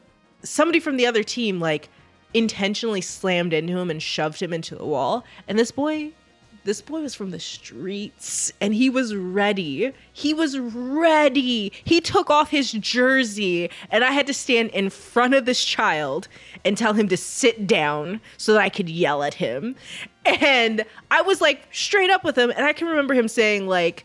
somebody 0.42 0.80
from 0.80 0.96
the 0.96 1.06
other 1.06 1.22
team 1.22 1.60
like 1.60 1.88
intentionally 2.34 3.00
slammed 3.00 3.52
into 3.52 3.76
him 3.76 3.90
and 3.90 4.02
shoved 4.02 4.40
him 4.40 4.52
into 4.52 4.74
the 4.74 4.84
wall. 4.84 5.24
And 5.46 5.58
this 5.58 5.70
boy 5.70 6.12
this 6.64 6.80
boy 6.80 7.00
was 7.00 7.14
from 7.14 7.30
the 7.30 7.40
streets 7.40 8.52
and 8.60 8.74
he 8.74 8.90
was 8.90 9.14
ready. 9.14 9.92
He 10.12 10.34
was 10.34 10.58
ready. 10.58 11.72
He 11.84 12.00
took 12.00 12.30
off 12.30 12.50
his 12.50 12.72
jersey 12.72 13.70
and 13.90 14.04
I 14.04 14.12
had 14.12 14.26
to 14.26 14.34
stand 14.34 14.70
in 14.70 14.90
front 14.90 15.34
of 15.34 15.44
this 15.44 15.64
child 15.64 16.28
and 16.64 16.76
tell 16.76 16.92
him 16.92 17.08
to 17.08 17.16
sit 17.16 17.66
down 17.66 18.20
so 18.36 18.52
that 18.52 18.62
I 18.62 18.68
could 18.68 18.88
yell 18.88 19.22
at 19.22 19.34
him. 19.34 19.76
And 20.24 20.84
I 21.10 21.22
was 21.22 21.40
like 21.40 21.66
straight 21.72 22.10
up 22.10 22.24
with 22.24 22.36
him 22.36 22.50
and 22.50 22.64
I 22.66 22.72
can 22.72 22.86
remember 22.88 23.14
him 23.14 23.28
saying 23.28 23.66
like 23.66 24.04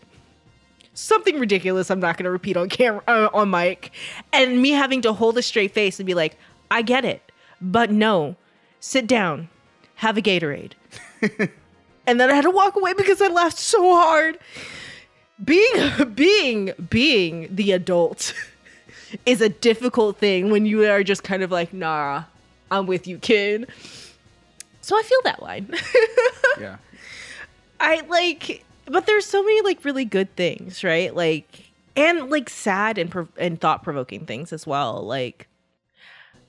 something 0.94 1.40
ridiculous 1.40 1.90
I'm 1.90 2.00
not 2.00 2.18
going 2.18 2.26
to 2.26 2.32
repeat 2.32 2.56
on 2.56 2.70
camera 2.70 3.04
uh, 3.08 3.30
on 3.34 3.50
mic 3.50 3.92
and 4.32 4.62
me 4.62 4.72
having 4.72 5.02
to 5.02 5.14
hold 5.14 5.38
a 5.38 5.42
straight 5.42 5.72
face 5.72 6.00
and 6.00 6.08
be 6.08 6.14
like, 6.14 6.38
"I 6.72 6.82
get 6.82 7.04
it, 7.04 7.32
but 7.60 7.92
no. 7.92 8.36
Sit 8.80 9.08
down. 9.08 9.50
Have 9.96 10.18
a 10.18 10.22
Gatorade." 10.22 10.74
and 12.08 12.20
then 12.20 12.30
I 12.30 12.34
had 12.36 12.44
to 12.44 12.52
walk 12.52 12.76
away 12.76 12.94
because 12.94 13.22
I 13.22 13.28
laughed 13.28 13.58
so 13.58 13.96
hard. 13.96 14.38
being 15.44 16.14
being 16.14 16.72
being 16.90 17.48
the 17.54 17.72
adult 17.72 18.34
is 19.26 19.42
a 19.42 19.50
difficult 19.50 20.18
thing 20.18 20.50
when 20.52 20.66
you 20.66 20.86
are 20.90 21.04
just 21.04 21.24
kind 21.24 21.44
of 21.44 21.52
like, 21.52 21.74
nah, 21.74 22.24
I'm 22.72 22.86
with 22.88 23.08
you, 23.08 23.18
kid. 23.20 23.68
So 24.82 24.98
I 24.98 25.04
feel 25.04 25.20
that 25.24 25.42
line. 25.42 25.74
Yeah. 26.60 26.78
I 27.80 28.02
like, 28.02 28.64
but 28.86 29.08
there's 29.08 29.26
so 29.26 29.42
many 29.42 29.62
like 29.62 29.84
really 29.84 30.06
good 30.06 30.34
things, 30.36 30.84
right? 30.84 31.14
Like, 31.14 31.72
and 31.96 32.30
like 32.30 32.48
sad 32.48 33.00
and 33.00 33.10
prov- 33.10 33.32
and 33.38 33.60
thought 33.60 33.82
provoking 33.82 34.28
things 34.28 34.54
as 34.54 34.68
well. 34.68 35.02
Like, 35.02 35.48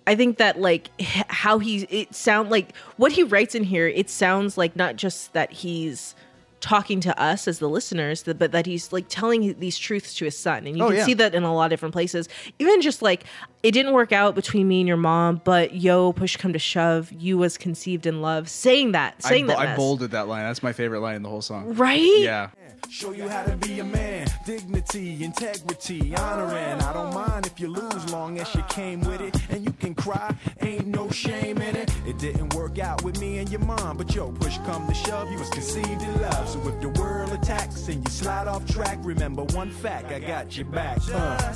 I 0.07 0.15
think 0.15 0.39
that 0.39 0.61
like 0.61 0.91
how 1.29 1.59
he 1.59 1.83
it 1.85 2.15
sound 2.15 2.51
like 2.51 2.77
what 2.97 3.13
he 3.13 3.23
writes 3.23 3.55
in 3.55 3.65
here. 3.65 3.89
It 3.89 4.11
sounds 4.11 4.59
like 4.59 4.77
not 4.77 4.97
just 4.97 5.33
that 5.33 5.51
he's 5.53 6.15
talking 6.61 6.99
to 6.99 7.21
us 7.21 7.47
as 7.47 7.59
the 7.59 7.69
listeners, 7.69 8.23
but 8.23 8.53
that 8.53 8.65
he's 8.65 8.91
like 8.91 9.05
telling 9.11 9.59
these 9.61 9.77
truths 9.77 10.15
to 10.15 10.25
his 10.25 10.37
son, 10.39 10.67
and 10.67 10.79
you 10.79 10.83
Oh, 10.85 10.89
can 10.89 10.97
yeah. 10.97 11.05
see 11.05 11.13
that 11.15 11.35
in 11.35 11.43
a 11.43 11.55
lot 11.55 11.65
of 11.67 11.71
different 11.71 11.93
places. 11.93 12.27
Even 12.59 12.81
just 12.81 13.03
like 13.03 13.25
it 13.63 13.73
didn't 13.73 13.93
work 13.93 14.13
out 14.13 14.35
between 14.35 14.67
me 14.69 14.81
and 14.81 14.89
your 14.89 14.97
mom, 14.97 15.43
but 15.45 15.75
yo, 15.75 16.13
push 16.15 16.37
come 16.37 16.53
to 16.55 16.59
shove, 16.59 17.13
you 17.13 17.37
was 17.37 17.59
conceived 17.59 18.07
in 18.07 18.23
love. 18.23 18.49
Saying 18.49 18.93
that, 18.93 19.15
I, 19.25 19.29
saying 19.29 19.47
bo- 19.47 19.53
that, 19.53 19.59
I 19.59 19.65
mess. 19.67 19.77
bolded 19.77 20.11
that 20.13 20.27
line. 20.27 20.45
That's 20.45 20.63
my 20.63 20.73
favorite 20.73 21.01
line 21.01 21.17
in 21.17 21.23
the 21.23 21.29
whole 21.29 21.43
song. 21.43 21.75
Right? 21.75 22.01
Yeah. 22.21 22.49
Show 22.91 23.13
you 23.13 23.29
how 23.29 23.43
to 23.45 23.57
be 23.57 23.81
a 23.81 23.85
man. 23.85 24.27
Dignity, 24.47 25.25
integrity, 25.25 26.15
honoring. 26.15 26.81
I 26.81 26.93
don't 26.93 27.13
mind 27.13 27.47
if 27.47 27.59
you 27.59 27.69
lose, 27.69 28.13
long 28.13 28.39
as 28.39 28.55
you 28.55 28.63
came 28.69 29.01
with 29.01 29.21
it. 29.21 29.37
And 29.51 29.65
you 29.65 29.73
can 29.73 29.95
cry, 29.95 30.35
ain't 30.61 30.87
no 30.87 31.11
shame 31.11 31.59
in 31.59 31.77
it. 31.77 31.91
It 32.07 32.19
didn't 32.19 32.55
work 32.55 32.79
out 32.79 33.03
with 33.03 33.21
me 33.21 33.39
and 33.39 33.49
your 33.51 33.61
mom, 33.61 33.97
but 33.97 34.15
yo, 34.15 34.31
push 34.33 34.59
come 34.59 34.87
to 34.87 34.95
shove, 34.95 35.31
you 35.31 35.39
was 35.39 35.51
conceived 35.51 36.03
in 36.03 36.23
love. 36.23 36.49
So 36.49 36.61
if 36.69 36.81
the 36.81 36.89
world 37.01 37.33
attacks 37.33 37.89
and 37.89 38.05
you 38.05 38.11
slide 38.11 38.47
off 38.47 38.65
track, 38.67 38.99
remember 39.03 39.43
one 39.43 39.71
fact, 39.71 40.13
I 40.13 40.21
got 40.21 40.57
your 40.57 40.67
back. 40.67 40.99
Uh. 41.13 41.53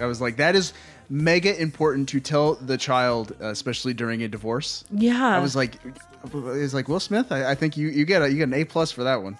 I 0.00 0.06
was 0.06 0.20
like, 0.20 0.36
that 0.36 0.54
is 0.54 0.72
mega 1.08 1.60
important 1.60 2.08
to 2.10 2.20
tell 2.20 2.54
the 2.54 2.76
child, 2.76 3.32
uh, 3.40 3.46
especially 3.46 3.94
during 3.94 4.22
a 4.22 4.28
divorce. 4.28 4.84
Yeah. 4.90 5.36
I 5.36 5.40
was 5.40 5.56
like, 5.56 5.78
it's 6.34 6.74
like 6.74 6.88
Will 6.88 7.00
Smith. 7.00 7.30
I, 7.30 7.52
I 7.52 7.54
think 7.54 7.76
you 7.76 7.88
you 7.88 8.04
get 8.04 8.22
a 8.22 8.30
you 8.30 8.36
get 8.36 8.48
an 8.48 8.54
A 8.54 8.64
plus 8.64 8.90
for 8.92 9.04
that 9.04 9.22
one. 9.22 9.38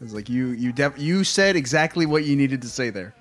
It's 0.00 0.12
like 0.12 0.28
you 0.28 0.48
you 0.48 0.72
def- 0.72 0.98
you 0.98 1.24
said 1.24 1.56
exactly 1.56 2.06
what 2.06 2.24
you 2.24 2.36
needed 2.36 2.62
to 2.62 2.68
say 2.68 2.90
there. 2.90 3.14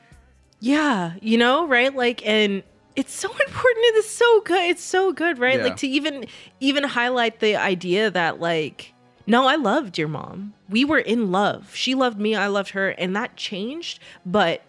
Yeah, 0.59 1.13
you 1.21 1.37
know, 1.37 1.67
right? 1.67 1.93
Like, 1.93 2.25
and 2.25 2.63
it's 2.95 3.13
so 3.13 3.29
important. 3.47 3.85
It 3.85 3.95
is 3.95 4.09
so 4.09 4.41
good. 4.41 4.69
It's 4.69 4.83
so 4.83 5.11
good, 5.11 5.39
right? 5.39 5.57
Yeah. 5.57 5.65
Like 5.65 5.77
to 5.77 5.87
even 5.87 6.25
even 6.59 6.83
highlight 6.83 7.39
the 7.39 7.55
idea 7.55 8.09
that 8.11 8.39
like, 8.39 8.93
no, 9.27 9.47
I 9.47 9.55
loved 9.55 9.97
your 9.97 10.07
mom. 10.07 10.53
We 10.69 10.85
were 10.85 10.99
in 10.99 11.31
love. 11.31 11.75
She 11.75 11.95
loved 11.95 12.19
me. 12.19 12.35
I 12.35 12.47
loved 12.47 12.71
her, 12.71 12.89
and 12.89 13.15
that 13.15 13.35
changed. 13.35 13.99
But 14.25 14.61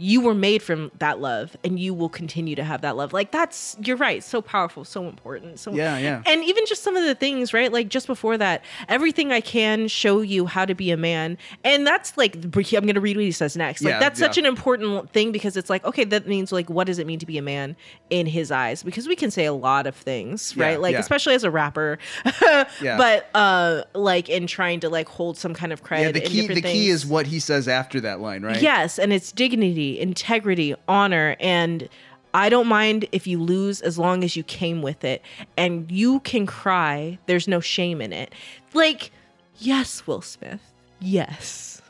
you 0.00 0.22
were 0.22 0.34
made 0.34 0.62
from 0.62 0.90
that 0.98 1.20
love, 1.20 1.56
and 1.62 1.78
you 1.78 1.92
will 1.92 2.08
continue 2.08 2.56
to 2.56 2.64
have 2.64 2.80
that 2.80 2.96
love. 2.96 3.12
Like 3.12 3.30
that's 3.30 3.76
you're 3.84 3.96
right. 3.98 4.24
So 4.24 4.40
powerful. 4.40 4.84
So 4.84 5.06
important. 5.06 5.60
So 5.60 5.72
Yeah, 5.72 5.98
yeah. 5.98 6.22
and 6.26 6.42
even 6.44 6.64
just 6.66 6.82
some 6.82 6.96
of 6.96 7.04
the 7.04 7.14
things, 7.14 7.52
right? 7.52 7.70
Like 7.70 7.88
just 7.88 8.06
before 8.06 8.38
that, 8.38 8.64
everything 8.88 9.30
I 9.30 9.40
can 9.40 9.88
show 9.88 10.22
you 10.22 10.46
how 10.46 10.64
to 10.64 10.74
be 10.74 10.90
a 10.90 10.96
man, 10.96 11.36
and 11.64 11.86
that's 11.86 12.16
like 12.16 12.34
I'm 12.36 12.50
going 12.50 12.94
to 12.94 13.00
read 13.00 13.16
what 13.16 13.24
he 13.24 13.32
says 13.32 13.56
next. 13.56 13.82
Like 13.82 13.92
Yeah, 13.92 13.98
that's 14.00 14.18
such 14.18 14.38
an 14.38 14.46
important 14.46 15.12
thing 15.12 15.32
because 15.32 15.56
it's 15.56 15.68
like 15.68 15.84
okay, 15.84 16.04
that 16.04 16.26
means 16.26 16.50
like 16.52 16.70
what 16.70 16.86
does 16.86 16.98
it 16.98 17.06
mean 17.06 17.18
to 17.18 17.26
be 17.26 17.36
a 17.36 17.42
man 17.42 17.76
in 18.08 18.26
his 18.26 18.50
eyes? 18.50 18.82
Because 18.82 19.06
we 19.06 19.16
can 19.16 19.30
say 19.30 19.44
a 19.44 19.52
lot 19.52 19.86
of 19.86 19.94
things, 19.94 20.54
Yeah, 20.56 20.64
right? 20.64 20.80
Like 20.80 20.94
yeah. 20.94 21.00
especially 21.00 21.34
as 21.34 21.44
a 21.44 21.50
rapper, 21.50 21.98
Yeah. 22.80 22.96
but 22.96 23.28
uh, 23.34 23.82
like 23.94 24.28
in 24.28 24.46
trying 24.46 24.80
to 24.80 24.88
like 24.88 25.08
hold 25.08 25.36
some 25.36 25.52
kind 25.52 25.72
of 25.72 25.82
credit. 25.82 26.06
Yeah, 26.06 26.12
the 26.12 26.20
key 26.20 26.46
the 26.46 26.62
key 26.62 26.88
is 26.88 27.04
what 27.04 27.26
he 27.26 27.38
says 27.38 27.68
after 27.68 28.00
that 28.00 28.20
line, 28.20 28.42
right? 28.42 28.62
Yes, 28.62 28.98
and 28.98 29.12
it's 29.12 29.32
dignity, 29.32 29.89
integrity, 29.98 30.74
honor, 30.86 31.36
and 31.40 31.88
I 32.32 32.48
don't 32.48 32.68
mind 32.68 33.06
if 33.12 33.26
you 33.26 33.42
lose 33.42 33.80
as 33.80 33.98
long 33.98 34.22
as 34.22 34.36
you 34.36 34.42
came 34.42 34.82
with 34.82 35.04
it 35.04 35.22
and 35.56 35.90
you 35.90 36.20
can 36.20 36.46
cry. 36.46 37.18
There's 37.26 37.48
no 37.48 37.60
shame 37.60 38.00
in 38.00 38.12
it. 38.12 38.34
Like, 38.72 39.10
yes, 39.58 40.06
Will 40.06 40.22
Smith. 40.22 40.60
Yes. 41.00 41.82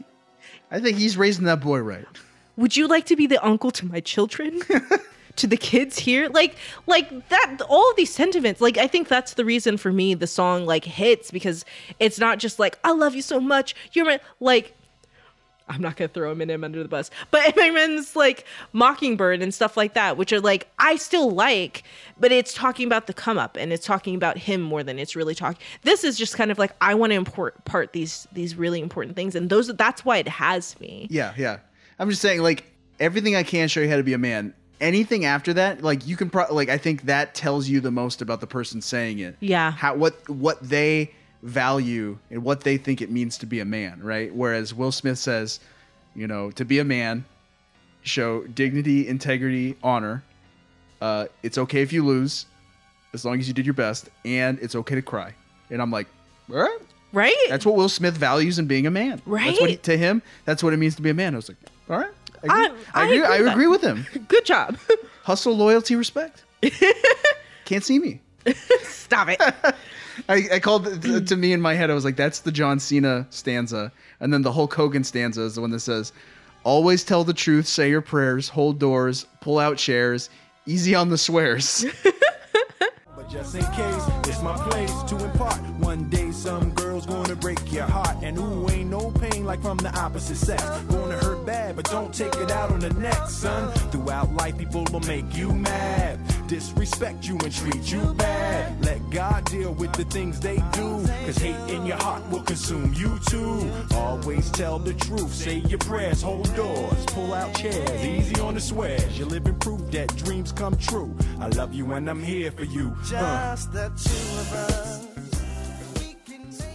I 0.70 0.80
think 0.80 0.98
he's 0.98 1.16
raising 1.16 1.44
that 1.44 1.60
boy 1.60 1.80
right. 1.80 2.06
Would 2.56 2.76
you 2.76 2.86
like 2.86 3.06
to 3.06 3.16
be 3.16 3.26
the 3.26 3.44
uncle 3.44 3.70
to 3.72 3.86
my 3.86 4.00
children? 4.00 4.60
to 5.36 5.46
the 5.46 5.56
kids 5.56 5.98
here 5.98 6.28
like 6.28 6.56
like 6.86 7.28
that 7.28 7.60
all 7.68 7.94
these 7.96 8.12
sentiments 8.12 8.60
like 8.60 8.76
i 8.76 8.86
think 8.86 9.08
that's 9.08 9.34
the 9.34 9.44
reason 9.44 9.76
for 9.76 9.92
me 9.92 10.12
the 10.12 10.26
song 10.26 10.66
like 10.66 10.84
hits 10.84 11.30
because 11.30 11.64
it's 11.98 12.18
not 12.18 12.38
just 12.38 12.58
like 12.58 12.78
i 12.84 12.90
love 12.90 13.14
you 13.14 13.22
so 13.22 13.40
much 13.40 13.74
you're 13.92 14.04
my 14.04 14.20
like 14.40 14.76
I'm 15.70 15.80
not 15.80 15.96
gonna 15.96 16.08
throw 16.08 16.34
Eminem 16.34 16.64
under 16.64 16.82
the 16.82 16.88
bus, 16.88 17.10
but 17.30 17.42
Eminem's 17.54 18.16
like 18.16 18.44
Mockingbird 18.72 19.40
and 19.40 19.54
stuff 19.54 19.76
like 19.76 19.94
that, 19.94 20.16
which 20.16 20.32
are 20.32 20.40
like 20.40 20.68
I 20.78 20.96
still 20.96 21.30
like, 21.30 21.84
but 22.18 22.32
it's 22.32 22.52
talking 22.52 22.86
about 22.86 23.06
the 23.06 23.14
come 23.14 23.38
up 23.38 23.56
and 23.56 23.72
it's 23.72 23.86
talking 23.86 24.14
about 24.14 24.36
him 24.36 24.60
more 24.60 24.82
than 24.82 24.98
it's 24.98 25.14
really 25.14 25.34
talking. 25.34 25.62
This 25.82 26.02
is 26.04 26.18
just 26.18 26.36
kind 26.36 26.50
of 26.50 26.58
like 26.58 26.72
I 26.80 26.94
want 26.94 27.12
to 27.12 27.16
import 27.16 27.64
part 27.64 27.92
these 27.92 28.26
these 28.32 28.56
really 28.56 28.80
important 28.80 29.16
things, 29.16 29.34
and 29.34 29.48
those 29.48 29.68
that's 29.68 30.04
why 30.04 30.18
it 30.18 30.28
has 30.28 30.78
me. 30.80 31.06
Yeah, 31.08 31.32
yeah. 31.36 31.58
I'm 31.98 32.10
just 32.10 32.22
saying, 32.22 32.42
like 32.42 32.64
everything 32.98 33.36
I 33.36 33.42
can 33.42 33.68
show 33.68 33.80
you 33.80 33.88
how 33.88 33.96
to 33.96 34.02
be 34.02 34.12
a 34.12 34.18
man. 34.18 34.54
Anything 34.80 35.26
after 35.26 35.52
that, 35.54 35.82
like 35.82 36.06
you 36.06 36.16
can 36.16 36.30
pro- 36.30 36.52
like 36.52 36.68
I 36.68 36.78
think 36.78 37.02
that 37.02 37.34
tells 37.34 37.68
you 37.68 37.80
the 37.80 37.90
most 37.90 38.22
about 38.22 38.40
the 38.40 38.46
person 38.46 38.80
saying 38.80 39.18
it. 39.18 39.36
Yeah. 39.40 39.70
How 39.70 39.94
what 39.94 40.28
what 40.28 40.60
they 40.62 41.12
value 41.42 42.18
and 42.30 42.42
what 42.42 42.62
they 42.62 42.76
think 42.76 43.00
it 43.02 43.10
means 43.10 43.38
to 43.38 43.46
be 43.46 43.60
a 43.60 43.64
man, 43.64 44.00
right? 44.02 44.34
Whereas 44.34 44.74
Will 44.74 44.92
Smith 44.92 45.18
says, 45.18 45.60
you 46.14 46.26
know, 46.26 46.50
to 46.52 46.64
be 46.64 46.78
a 46.78 46.84
man, 46.84 47.24
show 48.02 48.42
dignity, 48.46 49.08
integrity, 49.08 49.76
honor. 49.82 50.22
Uh, 51.00 51.26
it's 51.42 51.56
okay 51.56 51.80
if 51.82 51.92
you 51.92 52.04
lose, 52.04 52.46
as 53.14 53.24
long 53.24 53.38
as 53.38 53.48
you 53.48 53.54
did 53.54 53.64
your 53.64 53.74
best, 53.74 54.10
and 54.24 54.58
it's 54.60 54.74
okay 54.74 54.94
to 54.94 55.02
cry. 55.02 55.34
And 55.70 55.80
I'm 55.80 55.90
like, 55.90 56.08
all 56.50 56.56
right. 56.56 56.78
Right? 57.12 57.34
That's 57.48 57.66
what 57.66 57.74
Will 57.74 57.88
Smith 57.88 58.16
values 58.16 58.58
in 58.58 58.66
being 58.66 58.86
a 58.86 58.90
man. 58.90 59.20
That's 59.26 59.26
what 59.26 59.70
he, 59.70 59.76
Right. 59.76 59.82
to 59.84 59.96
him. 59.96 60.22
That's 60.44 60.62
what 60.62 60.72
it 60.72 60.76
means 60.76 60.94
to 60.96 61.02
be 61.02 61.10
a 61.10 61.14
man. 61.14 61.34
I 61.34 61.36
was 61.36 61.48
like, 61.48 61.56
all 61.88 61.98
right. 61.98 62.10
I 62.48 62.64
agree, 62.66 62.78
I- 62.94 63.00
I 63.00 63.04
agree, 63.04 63.22
I 63.24 63.36
agree 63.36 63.50
agree 63.50 63.66
with 63.66 63.82
him. 63.82 64.06
Good 64.28 64.44
job. 64.44 64.76
Hustle, 65.24 65.56
loyalty, 65.56 65.96
respect. 65.96 66.44
Can't 67.64 67.84
see 67.84 67.98
me. 67.98 68.20
Stop 68.82 69.28
it. 69.30 69.40
I, 70.28 70.48
I 70.52 70.58
called 70.60 70.86
it 70.86 71.26
to 71.28 71.36
me 71.36 71.52
in 71.52 71.60
my 71.60 71.74
head. 71.74 71.90
I 71.90 71.94
was 71.94 72.04
like, 72.04 72.16
"That's 72.16 72.40
the 72.40 72.52
John 72.52 72.78
Cena 72.80 73.26
stanza," 73.30 73.92
and 74.20 74.32
then 74.32 74.42
the 74.42 74.52
Hulk 74.52 74.74
Hogan 74.74 75.04
stanza 75.04 75.42
is 75.42 75.54
the 75.54 75.60
one 75.60 75.70
that 75.70 75.80
says, 75.80 76.12
"Always 76.64 77.04
tell 77.04 77.24
the 77.24 77.34
truth, 77.34 77.66
say 77.66 77.90
your 77.90 78.00
prayers, 78.00 78.48
hold 78.48 78.78
doors, 78.78 79.26
pull 79.40 79.58
out 79.58 79.78
chairs, 79.78 80.30
easy 80.66 80.94
on 80.94 81.08
the 81.08 81.18
swears." 81.18 81.84
But 83.20 83.28
just 83.28 83.54
in 83.54 83.60
case, 83.72 84.04
it's 84.24 84.40
my 84.40 84.56
place 84.70 85.02
to 85.10 85.22
impart. 85.22 85.60
One 85.78 86.08
day, 86.08 86.30
some 86.30 86.70
girl's 86.70 87.04
gonna 87.04 87.36
break 87.36 87.70
your 87.70 87.84
heart. 87.84 88.16
And 88.22 88.38
ooh, 88.38 88.66
ain't 88.70 88.88
no 88.88 88.89
pain 88.89 88.89
like 89.50 89.62
from 89.62 89.78
the 89.78 89.92
opposite 89.98 90.36
sex. 90.36 90.62
Gonna 90.88 91.16
hurt 91.16 91.44
bad, 91.44 91.74
but 91.74 91.84
don't 91.86 92.14
take 92.14 92.36
it 92.36 92.52
out 92.52 92.70
on 92.70 92.78
the 92.78 92.92
next, 92.94 93.38
son. 93.38 93.72
Throughout 93.90 94.32
life, 94.34 94.56
people 94.56 94.84
will 94.92 95.00
make 95.00 95.34
you 95.34 95.52
mad. 95.52 96.20
Disrespect 96.46 97.26
you 97.26 97.36
and 97.42 97.52
treat 97.52 97.90
you 97.90 98.14
bad. 98.14 98.84
Let 98.84 99.10
God 99.10 99.44
deal 99.46 99.72
with 99.74 99.92
the 99.94 100.04
things 100.04 100.38
they 100.38 100.58
do. 100.72 101.04
Cause 101.26 101.38
hate 101.38 101.68
in 101.68 101.84
your 101.84 101.96
heart 101.96 102.22
will 102.30 102.42
consume 102.42 102.94
you 102.94 103.18
too. 103.28 103.68
Always 103.94 104.50
tell 104.50 104.78
the 104.78 104.94
truth, 104.94 105.34
say 105.34 105.56
your 105.70 105.80
prayers, 105.80 106.22
hold 106.22 106.54
doors, 106.54 107.04
pull 107.06 107.34
out 107.34 107.52
chairs, 107.52 108.04
easy 108.04 108.40
on 108.40 108.54
the 108.54 108.60
swears. 108.60 109.18
You're 109.18 109.26
living 109.26 109.58
proof 109.58 109.80
that 109.90 110.14
dreams 110.16 110.52
come 110.52 110.76
true. 110.76 111.12
I 111.40 111.48
love 111.48 111.74
you 111.74 111.92
and 111.92 112.08
I'm 112.08 112.22
here 112.22 112.52
for 112.52 112.64
you. 112.64 112.94
Uh. 113.12 113.56
Just 113.56 113.72
the 113.72 113.88
two 113.96 114.40
of 114.42 114.52
us. 114.52 115.09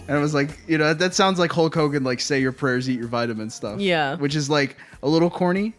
And 0.08 0.16
I 0.16 0.20
was 0.20 0.34
like, 0.34 0.58
you 0.68 0.78
know, 0.78 0.94
that 0.94 1.14
sounds 1.14 1.38
like 1.38 1.52
Hulk 1.52 1.74
Hogan, 1.74 2.04
like 2.04 2.20
say 2.20 2.40
your 2.40 2.52
prayers, 2.52 2.88
eat 2.88 2.98
your 2.98 3.08
vitamins 3.08 3.54
stuff. 3.54 3.80
Yeah. 3.80 4.16
Which 4.16 4.36
is 4.36 4.48
like 4.48 4.76
a 5.02 5.08
little 5.08 5.30
corny. 5.30 5.74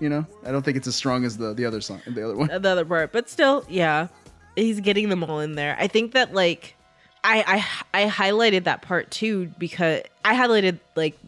You 0.00 0.08
know, 0.08 0.26
I 0.46 0.52
don't 0.52 0.62
think 0.62 0.76
it's 0.76 0.86
as 0.86 0.94
strong 0.94 1.24
as 1.24 1.36
the 1.36 1.54
the 1.54 1.64
other 1.64 1.80
song, 1.80 2.00
the 2.06 2.24
other 2.24 2.36
one. 2.36 2.46
the 2.62 2.68
other 2.68 2.84
part, 2.84 3.10
but 3.10 3.28
still, 3.28 3.64
yeah, 3.68 4.06
he's 4.54 4.78
getting 4.80 5.08
them 5.08 5.24
all 5.24 5.40
in 5.40 5.56
there. 5.56 5.76
I 5.78 5.88
think 5.88 6.12
that 6.12 6.32
like 6.32 6.76
I 7.24 7.64
I 7.92 8.04
I 8.04 8.08
highlighted 8.08 8.64
that 8.64 8.82
part 8.82 9.10
too 9.10 9.52
because 9.58 10.02
I 10.24 10.34
highlighted 10.34 10.78
like 10.94 11.18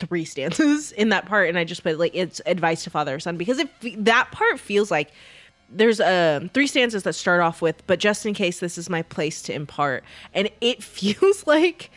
three 0.00 0.24
stanzas 0.24 0.90
in 0.92 1.10
that 1.10 1.26
part, 1.26 1.48
and 1.48 1.56
I 1.56 1.62
just 1.62 1.84
put 1.84 1.96
like 1.98 2.14
it's 2.14 2.40
advice 2.44 2.84
to 2.84 2.90
father 2.90 3.14
or 3.14 3.20
son 3.20 3.36
because 3.36 3.58
it 3.60 4.04
that 4.04 4.32
part 4.32 4.58
feels 4.58 4.90
like 4.90 5.12
there's 5.70 6.00
um 6.00 6.48
three 6.50 6.66
stanzas 6.66 7.02
that 7.02 7.12
start 7.14 7.40
off 7.40 7.60
with 7.60 7.86
but 7.86 7.98
just 7.98 8.24
in 8.24 8.32
case 8.34 8.60
this 8.60 8.78
is 8.78 8.88
my 8.88 9.02
place 9.02 9.42
to 9.42 9.52
impart 9.52 10.02
and 10.34 10.48
it 10.60 10.82
feels 10.82 11.46
like 11.46 11.90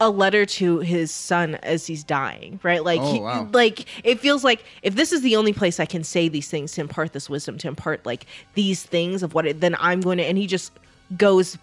a 0.00 0.10
letter 0.10 0.46
to 0.46 0.78
his 0.78 1.10
son 1.10 1.56
as 1.56 1.86
he's 1.86 2.04
dying 2.04 2.58
right 2.62 2.84
like 2.84 3.00
Oh, 3.00 3.12
he, 3.12 3.20
wow. 3.20 3.48
like 3.52 3.84
it 4.04 4.20
feels 4.20 4.44
like 4.44 4.64
if 4.82 4.94
this 4.94 5.12
is 5.12 5.22
the 5.22 5.36
only 5.36 5.52
place 5.52 5.78
i 5.80 5.86
can 5.86 6.04
say 6.04 6.28
these 6.28 6.48
things 6.48 6.72
to 6.72 6.80
impart 6.80 7.12
this 7.12 7.28
wisdom 7.28 7.58
to 7.58 7.68
impart 7.68 8.04
like 8.06 8.26
these 8.54 8.82
things 8.82 9.22
of 9.22 9.34
what 9.34 9.46
it 9.46 9.60
then 9.60 9.76
i'm 9.80 10.00
going 10.00 10.18
to 10.18 10.24
and 10.24 10.38
he 10.38 10.46
just 10.46 10.72
goes 11.16 11.56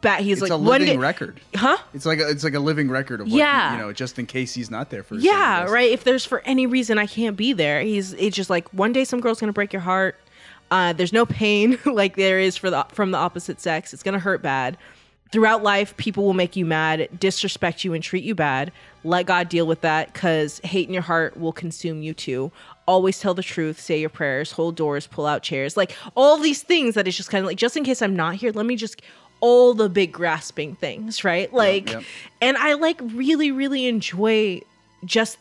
back 0.00 0.20
He's 0.20 0.42
it's 0.42 0.42
like 0.42 0.50
a 0.50 0.56
living 0.56 0.86
day, 0.88 0.96
record. 0.96 1.40
huh? 1.54 1.76
It's 1.94 2.04
like 2.06 2.18
a, 2.18 2.28
it's 2.28 2.42
like 2.42 2.54
a 2.54 2.58
living 2.60 2.90
record 2.90 3.20
of 3.20 3.28
what, 3.28 3.36
Yeah. 3.36 3.72
you 3.72 3.78
know, 3.78 3.92
just 3.92 4.18
in 4.18 4.26
case 4.26 4.52
he's 4.52 4.68
not 4.68 4.90
there 4.90 5.04
for. 5.04 5.14
Yeah, 5.14 5.62
right. 5.66 5.88
If 5.92 6.02
there's 6.02 6.24
for 6.24 6.40
any 6.44 6.66
reason 6.66 6.98
I 6.98 7.06
can't 7.06 7.36
be 7.36 7.52
there, 7.52 7.80
he's 7.82 8.12
it's 8.14 8.34
just 8.34 8.50
like 8.50 8.68
one 8.74 8.92
day 8.92 9.04
some 9.04 9.20
girl's 9.20 9.38
gonna 9.38 9.52
break 9.52 9.72
your 9.72 9.82
heart. 9.82 10.18
Uh, 10.70 10.92
there's 10.92 11.12
no 11.12 11.26
pain 11.26 11.78
like 11.86 12.16
there 12.16 12.38
is 12.38 12.56
for 12.56 12.70
the 12.70 12.84
from 12.90 13.10
the 13.10 13.18
opposite 13.18 13.60
sex. 13.60 13.92
It's 13.92 14.02
gonna 14.02 14.18
hurt 14.18 14.42
bad. 14.42 14.76
Throughout 15.32 15.64
life, 15.64 15.96
people 15.96 16.24
will 16.24 16.34
make 16.34 16.54
you 16.54 16.64
mad, 16.64 17.08
disrespect 17.18 17.84
you, 17.84 17.92
and 17.92 18.02
treat 18.02 18.22
you 18.22 18.34
bad. 18.34 18.70
Let 19.02 19.26
God 19.26 19.48
deal 19.48 19.66
with 19.66 19.80
that, 19.80 20.14
cause 20.14 20.60
hate 20.62 20.86
in 20.86 20.94
your 20.94 21.02
heart 21.02 21.36
will 21.36 21.52
consume 21.52 22.02
you 22.02 22.14
too. 22.14 22.52
Always 22.86 23.18
tell 23.18 23.34
the 23.34 23.42
truth, 23.42 23.80
say 23.80 23.98
your 23.98 24.08
prayers, 24.08 24.52
hold 24.52 24.76
doors, 24.76 25.08
pull 25.08 25.26
out 25.26 25.42
chairs, 25.42 25.76
like 25.76 25.96
all 26.14 26.38
these 26.38 26.62
things 26.62 26.94
that 26.94 27.08
is 27.08 27.16
just 27.16 27.30
kind 27.30 27.44
of 27.44 27.48
like 27.48 27.58
just 27.58 27.76
in 27.76 27.82
case 27.82 28.02
I'm 28.02 28.14
not 28.14 28.36
here, 28.36 28.52
let 28.52 28.66
me 28.66 28.76
just 28.76 29.02
all 29.40 29.74
the 29.74 29.88
big 29.88 30.12
grasping 30.12 30.76
things, 30.76 31.24
right? 31.24 31.52
Like, 31.52 31.92
yep. 31.92 32.02
and 32.40 32.56
I 32.56 32.74
like 32.74 33.00
really, 33.02 33.50
really 33.50 33.86
enjoy 33.86 34.60
just 35.04 35.38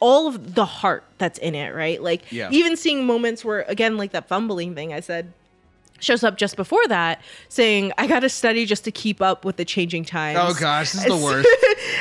all 0.00 0.26
of 0.28 0.54
the 0.54 0.64
heart 0.64 1.04
that's 1.18 1.38
in 1.38 1.54
it, 1.54 1.74
right? 1.74 2.02
Like 2.02 2.30
Yeah. 2.30 2.48
even 2.50 2.76
seeing 2.76 3.06
moments 3.06 3.44
where 3.44 3.62
again 3.68 3.96
like 3.96 4.12
that 4.12 4.28
fumbling 4.28 4.74
thing 4.74 4.92
I 4.92 5.00
said 5.00 5.32
shows 6.00 6.22
up 6.24 6.36
just 6.36 6.56
before 6.56 6.86
that 6.88 7.20
saying 7.48 7.92
I 7.98 8.06
got 8.06 8.20
to 8.20 8.28
study 8.28 8.66
just 8.66 8.84
to 8.84 8.90
keep 8.90 9.20
up 9.22 9.44
with 9.44 9.56
the 9.56 9.64
changing 9.64 10.04
times. 10.04 10.38
Oh 10.40 10.54
gosh, 10.58 10.92
this 10.92 11.04
is 11.04 11.06
the 11.06 11.16
worst. 11.16 11.48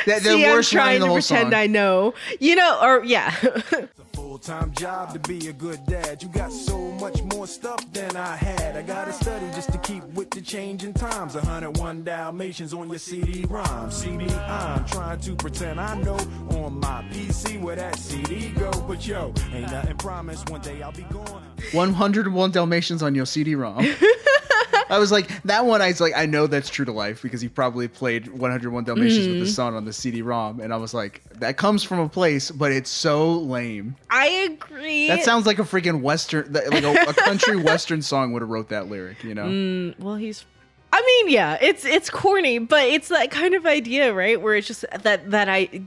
the, 0.05 0.11
the 0.13 0.19
See, 0.21 0.43
worst 0.45 0.73
I'm 0.73 0.79
line 0.79 0.85
trying 0.85 0.99
the 0.99 1.05
to 1.05 1.09
whole 1.09 1.15
pretend 1.17 1.45
song. 1.45 1.53
I 1.53 1.67
know. 1.67 2.13
You 2.39 2.55
know, 2.55 2.79
or 2.81 3.03
yeah. 3.03 3.31
Full-time 4.13 4.71
job 4.73 5.13
to 5.13 5.19
be 5.19 5.47
a 5.49 5.53
good 5.53 5.85
dad. 5.85 6.23
You 6.23 6.29
got 6.29 6.51
so 6.51 6.77
much 6.93 7.21
more 7.23 7.45
stuff 7.47 7.79
than 7.91 8.15
I 8.15 8.35
had. 8.35 8.77
I 8.77 8.81
gotta 8.81 9.11
study 9.11 9.45
just 9.53 9.71
to 9.73 9.77
keep 9.79 10.03
with 10.13 10.29
the 10.31 10.41
changing 10.41 10.93
times. 10.93 11.35
101 11.35 12.03
Dalmatians 12.03 12.73
on 12.73 12.89
your 12.89 12.97
CD-ROM. 12.99 13.91
CD, 13.91 14.25
I'm 14.33 14.85
trying 14.85 15.19
to 15.19 15.35
pretend 15.35 15.79
I 15.81 15.95
know 16.01 16.17
on 16.51 16.79
my 16.79 17.03
PC 17.11 17.59
where 17.61 17.75
that 17.75 17.97
CD 17.99 18.49
go. 18.49 18.71
But 18.87 19.05
yo, 19.05 19.33
ain't 19.53 19.69
nothing 19.71 19.97
promised. 19.97 20.49
One 20.49 20.61
day 20.61 20.81
I'll 20.81 20.91
be 20.93 21.03
gone. 21.03 21.43
101 21.73 22.51
Dalmatians 22.51 23.03
on 23.03 23.15
your 23.15 23.25
CD-ROM. 23.25 23.84
I 24.89 24.99
was 24.99 25.11
like, 25.11 25.29
that 25.43 25.65
one. 25.65 25.81
I 25.81 25.87
was 25.87 25.99
like, 26.01 26.13
I 26.15 26.25
know 26.25 26.47
that's 26.47 26.69
true 26.69 26.85
to 26.85 26.91
life 26.91 27.21
because 27.21 27.41
he 27.41 27.47
probably 27.49 27.87
played 27.87 28.27
101 28.27 28.83
Dalmatians 28.83 29.27
with 29.27 29.35
Mm-hmm. 29.37 29.43
the 29.45 29.49
son 29.49 29.73
on 29.73 29.85
the 29.85 29.93
CD-ROM, 29.93 30.59
and 30.59 30.71
I 30.73 30.77
was 30.77 30.93
like, 30.93 31.21
that 31.39 31.57
comes 31.57 31.83
from 31.83 31.99
a 31.99 32.07
place, 32.09 32.51
but 32.51 32.71
it's 32.71 32.89
so 32.89 33.33
lame. 33.33 33.95
I 34.09 34.27
agree. 34.27 35.07
That 35.07 35.23
sounds 35.23 35.45
like 35.45 35.59
a 35.59 35.63
freaking 35.63 36.01
western, 36.01 36.53
like 36.53 36.83
a, 36.83 37.09
a 37.09 37.13
country 37.13 37.55
western 37.57 38.01
song 38.01 38.31
would 38.33 38.41
have 38.41 38.49
wrote 38.49 38.69
that 38.69 38.87
lyric. 38.87 39.23
You 39.23 39.33
know? 39.35 39.45
Mm, 39.45 39.99
well, 39.99 40.15
he's 40.15 40.45
I 40.93 41.01
mean, 41.05 41.33
yeah, 41.33 41.57
it's 41.59 41.83
it's 41.83 42.09
corny, 42.09 42.59
but 42.59 42.85
it's 42.85 43.09
that 43.09 43.29
kind 43.31 43.53
of 43.53 43.65
idea, 43.65 44.13
right? 44.13 44.39
Where 44.41 44.55
it's 44.55 44.67
just 44.67 44.85
that 45.01 45.31
that 45.31 45.49
I 45.49 45.81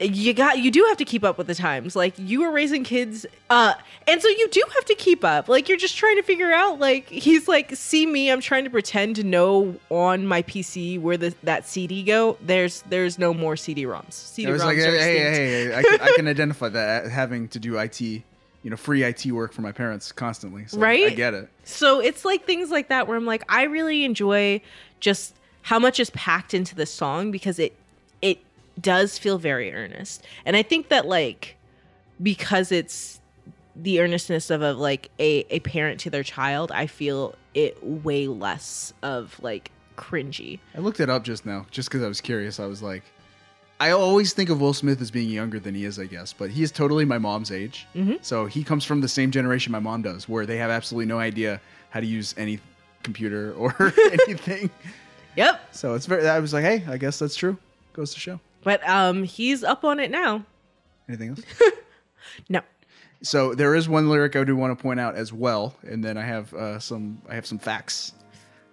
you 0.00 0.32
got 0.32 0.58
you 0.58 0.70
do 0.70 0.84
have 0.88 0.96
to 0.96 1.04
keep 1.04 1.24
up 1.24 1.36
with 1.36 1.46
the 1.46 1.54
times. 1.54 1.94
Like 1.94 2.14
you 2.16 2.40
were 2.40 2.50
raising 2.50 2.84
kids 2.84 3.26
uh 3.50 3.74
and 4.08 4.22
so 4.22 4.28
you 4.28 4.48
do 4.48 4.62
have 4.74 4.84
to 4.86 4.94
keep 4.94 5.24
up. 5.24 5.48
Like 5.48 5.68
you're 5.68 5.78
just 5.78 5.96
trying 5.96 6.16
to 6.16 6.22
figure 6.22 6.52
out 6.52 6.78
like 6.78 7.08
he's 7.08 7.46
like 7.48 7.74
see 7.76 8.06
me, 8.06 8.30
I'm 8.30 8.40
trying 8.40 8.64
to 8.64 8.70
pretend 8.70 9.16
to 9.16 9.24
know 9.24 9.76
on 9.90 10.26
my 10.26 10.42
PC 10.42 11.00
where 11.00 11.16
the 11.16 11.34
that 11.42 11.68
CD 11.68 12.02
go. 12.02 12.38
There's 12.40 12.82
there's 12.88 13.18
no 13.18 13.34
more 13.34 13.56
CD-ROMs. 13.56 14.12
CD-ROMs 14.12 14.48
I 14.48 14.52
was 14.52 14.64
like, 14.64 14.78
hey, 14.78 14.98
hey, 14.98 15.18
hey, 15.18 15.50
hey, 15.68 15.76
I 15.76 15.82
can, 15.82 16.00
I 16.00 16.12
can 16.16 16.28
identify 16.28 16.68
that 16.70 17.10
having 17.10 17.48
to 17.48 17.58
do 17.58 17.78
IT, 17.78 18.00
you 18.00 18.24
know, 18.64 18.76
free 18.76 19.02
IT 19.02 19.26
work 19.26 19.52
for 19.52 19.60
my 19.60 19.72
parents 19.72 20.12
constantly. 20.12 20.66
So 20.66 20.78
I 20.82 21.10
get 21.10 21.34
it. 21.34 21.48
So 21.64 22.00
it's 22.00 22.24
like 22.24 22.46
things 22.46 22.70
like 22.70 22.88
that 22.88 23.06
where 23.06 23.16
I'm 23.16 23.26
like, 23.26 23.44
I 23.48 23.64
really 23.64 24.04
enjoy 24.04 24.62
just 25.00 25.34
how 25.62 25.78
much 25.78 26.00
is 26.00 26.10
packed 26.10 26.54
into 26.54 26.74
this 26.74 26.90
song 26.90 27.30
because 27.30 27.58
it 27.58 27.76
does 28.80 29.18
feel 29.18 29.38
very 29.38 29.72
earnest. 29.72 30.24
And 30.44 30.56
I 30.56 30.62
think 30.62 30.88
that 30.88 31.06
like 31.06 31.56
because 32.22 32.70
it's 32.72 33.20
the 33.76 34.00
earnestness 34.00 34.50
of, 34.50 34.62
of 34.62 34.78
like 34.78 35.10
a, 35.18 35.44
a 35.50 35.60
parent 35.60 36.00
to 36.00 36.10
their 36.10 36.22
child, 36.22 36.70
I 36.72 36.86
feel 36.86 37.34
it 37.54 37.82
way 37.82 38.26
less 38.26 38.92
of 39.02 39.38
like 39.42 39.70
cringy. 39.96 40.58
I 40.76 40.80
looked 40.80 41.00
it 41.00 41.08
up 41.08 41.24
just 41.24 41.46
now, 41.46 41.66
just 41.70 41.88
because 41.88 42.02
I 42.02 42.08
was 42.08 42.20
curious. 42.20 42.60
I 42.60 42.66
was 42.66 42.82
like, 42.82 43.02
I 43.80 43.92
always 43.92 44.34
think 44.34 44.50
of 44.50 44.60
Will 44.60 44.74
Smith 44.74 45.00
as 45.00 45.10
being 45.10 45.30
younger 45.30 45.58
than 45.58 45.74
he 45.74 45.86
is, 45.86 45.98
I 45.98 46.04
guess, 46.04 46.34
but 46.34 46.50
he 46.50 46.62
is 46.62 46.70
totally 46.70 47.06
my 47.06 47.16
mom's 47.16 47.50
age. 47.50 47.86
Mhm. 47.94 48.22
So 48.22 48.44
he 48.44 48.62
comes 48.62 48.84
from 48.84 49.00
the 49.00 49.08
same 49.08 49.30
generation 49.30 49.72
my 49.72 49.78
mom 49.78 50.02
does, 50.02 50.28
where 50.28 50.44
they 50.44 50.58
have 50.58 50.70
absolutely 50.70 51.06
no 51.06 51.18
idea 51.18 51.60
how 51.88 52.00
to 52.00 52.06
use 52.06 52.34
any 52.36 52.60
computer 53.02 53.54
or 53.54 53.74
anything. 54.26 54.68
Yep. 55.36 55.74
So 55.74 55.94
it's 55.94 56.04
very. 56.04 56.28
I 56.28 56.38
was 56.40 56.52
like, 56.52 56.64
hey, 56.64 56.84
I 56.88 56.98
guess 56.98 57.18
that's 57.18 57.36
true. 57.36 57.56
Goes 57.94 58.12
to 58.12 58.20
show. 58.20 58.38
But 58.62 58.86
um 58.88 59.24
he's 59.24 59.64
up 59.64 59.84
on 59.84 59.98
it 60.00 60.10
now. 60.10 60.44
Anything 61.08 61.30
else? 61.30 61.42
No. 62.48 62.60
So 63.22 63.54
there 63.54 63.74
is 63.74 63.88
one 63.88 64.08
lyric 64.08 64.36
I 64.36 64.44
do 64.44 64.54
want 64.54 64.76
to 64.76 64.80
point 64.80 65.00
out 65.00 65.16
as 65.16 65.32
well, 65.32 65.74
and 65.82 66.02
then 66.04 66.16
I 66.16 66.22
have 66.22 66.54
uh, 66.54 66.78
some 66.78 67.20
I 67.28 67.34
have 67.34 67.44
some 67.44 67.58
facts. 67.58 68.12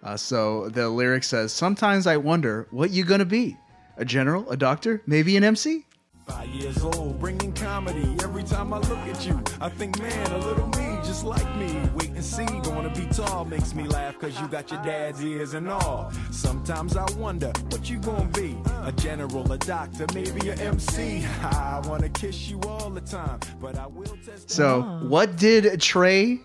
Uh, 0.04 0.16
so 0.16 0.70
the 0.70 0.88
lyric 0.90 1.24
says, 1.24 1.52
"Sometimes 1.52 2.06
I 2.06 2.18
wonder 2.18 2.68
what 2.70 2.92
you 2.92 3.04
gonna 3.04 3.26
be, 3.26 3.58
a 3.98 4.06
general, 4.06 4.48
a 4.52 4.56
doctor, 4.56 5.02
maybe 5.08 5.36
an 5.38 5.44
MC." 5.44 5.86
Five 6.28 6.50
years 6.50 6.84
old, 6.84 7.20
bringing 7.20 7.54
comedy. 7.54 8.16
Every 8.22 8.44
time 8.44 8.74
I 8.74 8.80
look 8.80 9.00
at 9.00 9.26
you, 9.26 9.42
I 9.62 9.70
think, 9.70 9.98
man, 10.02 10.32
a 10.34 10.38
little 10.38 10.68
me, 10.68 10.98
just 11.04 11.24
like 11.24 11.56
me. 11.56 11.82
Wait 11.96 12.10
and 12.10 12.24
see, 12.24 12.46
gonna 12.46 12.94
be 12.94 13.06
tall, 13.08 13.46
makes 13.46 13.74
me 13.74 13.88
laugh, 13.88 14.20
cause 14.20 14.40
you 14.40 14.48
got 14.48 14.70
your 14.70 14.84
dad's 14.84 15.24
ears 15.24 15.54
and 15.54 15.70
all. 15.70 16.12
Sometimes 16.32 16.98
I 16.98 17.10
wonder 17.14 17.52
what 17.70 17.90
you 17.90 17.98
gonna 18.00 18.26
be, 18.30 18.58
a 18.84 18.92
general, 18.92 19.50
a 19.52 19.58
doctor, 19.58 20.06
maybe 20.14 20.50
a 20.50 20.56
MC. 20.56 21.26
I 21.42 21.82
wanna 21.86 22.10
kiss 22.10 22.50
you 22.50 22.60
all 22.62 22.90
the 22.90 23.02
time, 23.02 23.40
but 23.62 23.78
I 23.78 23.88
will 23.88 24.18
test. 24.26 24.52
So 24.52 24.82
what 25.08 25.38
did 25.38 25.80
Trey 25.80 26.42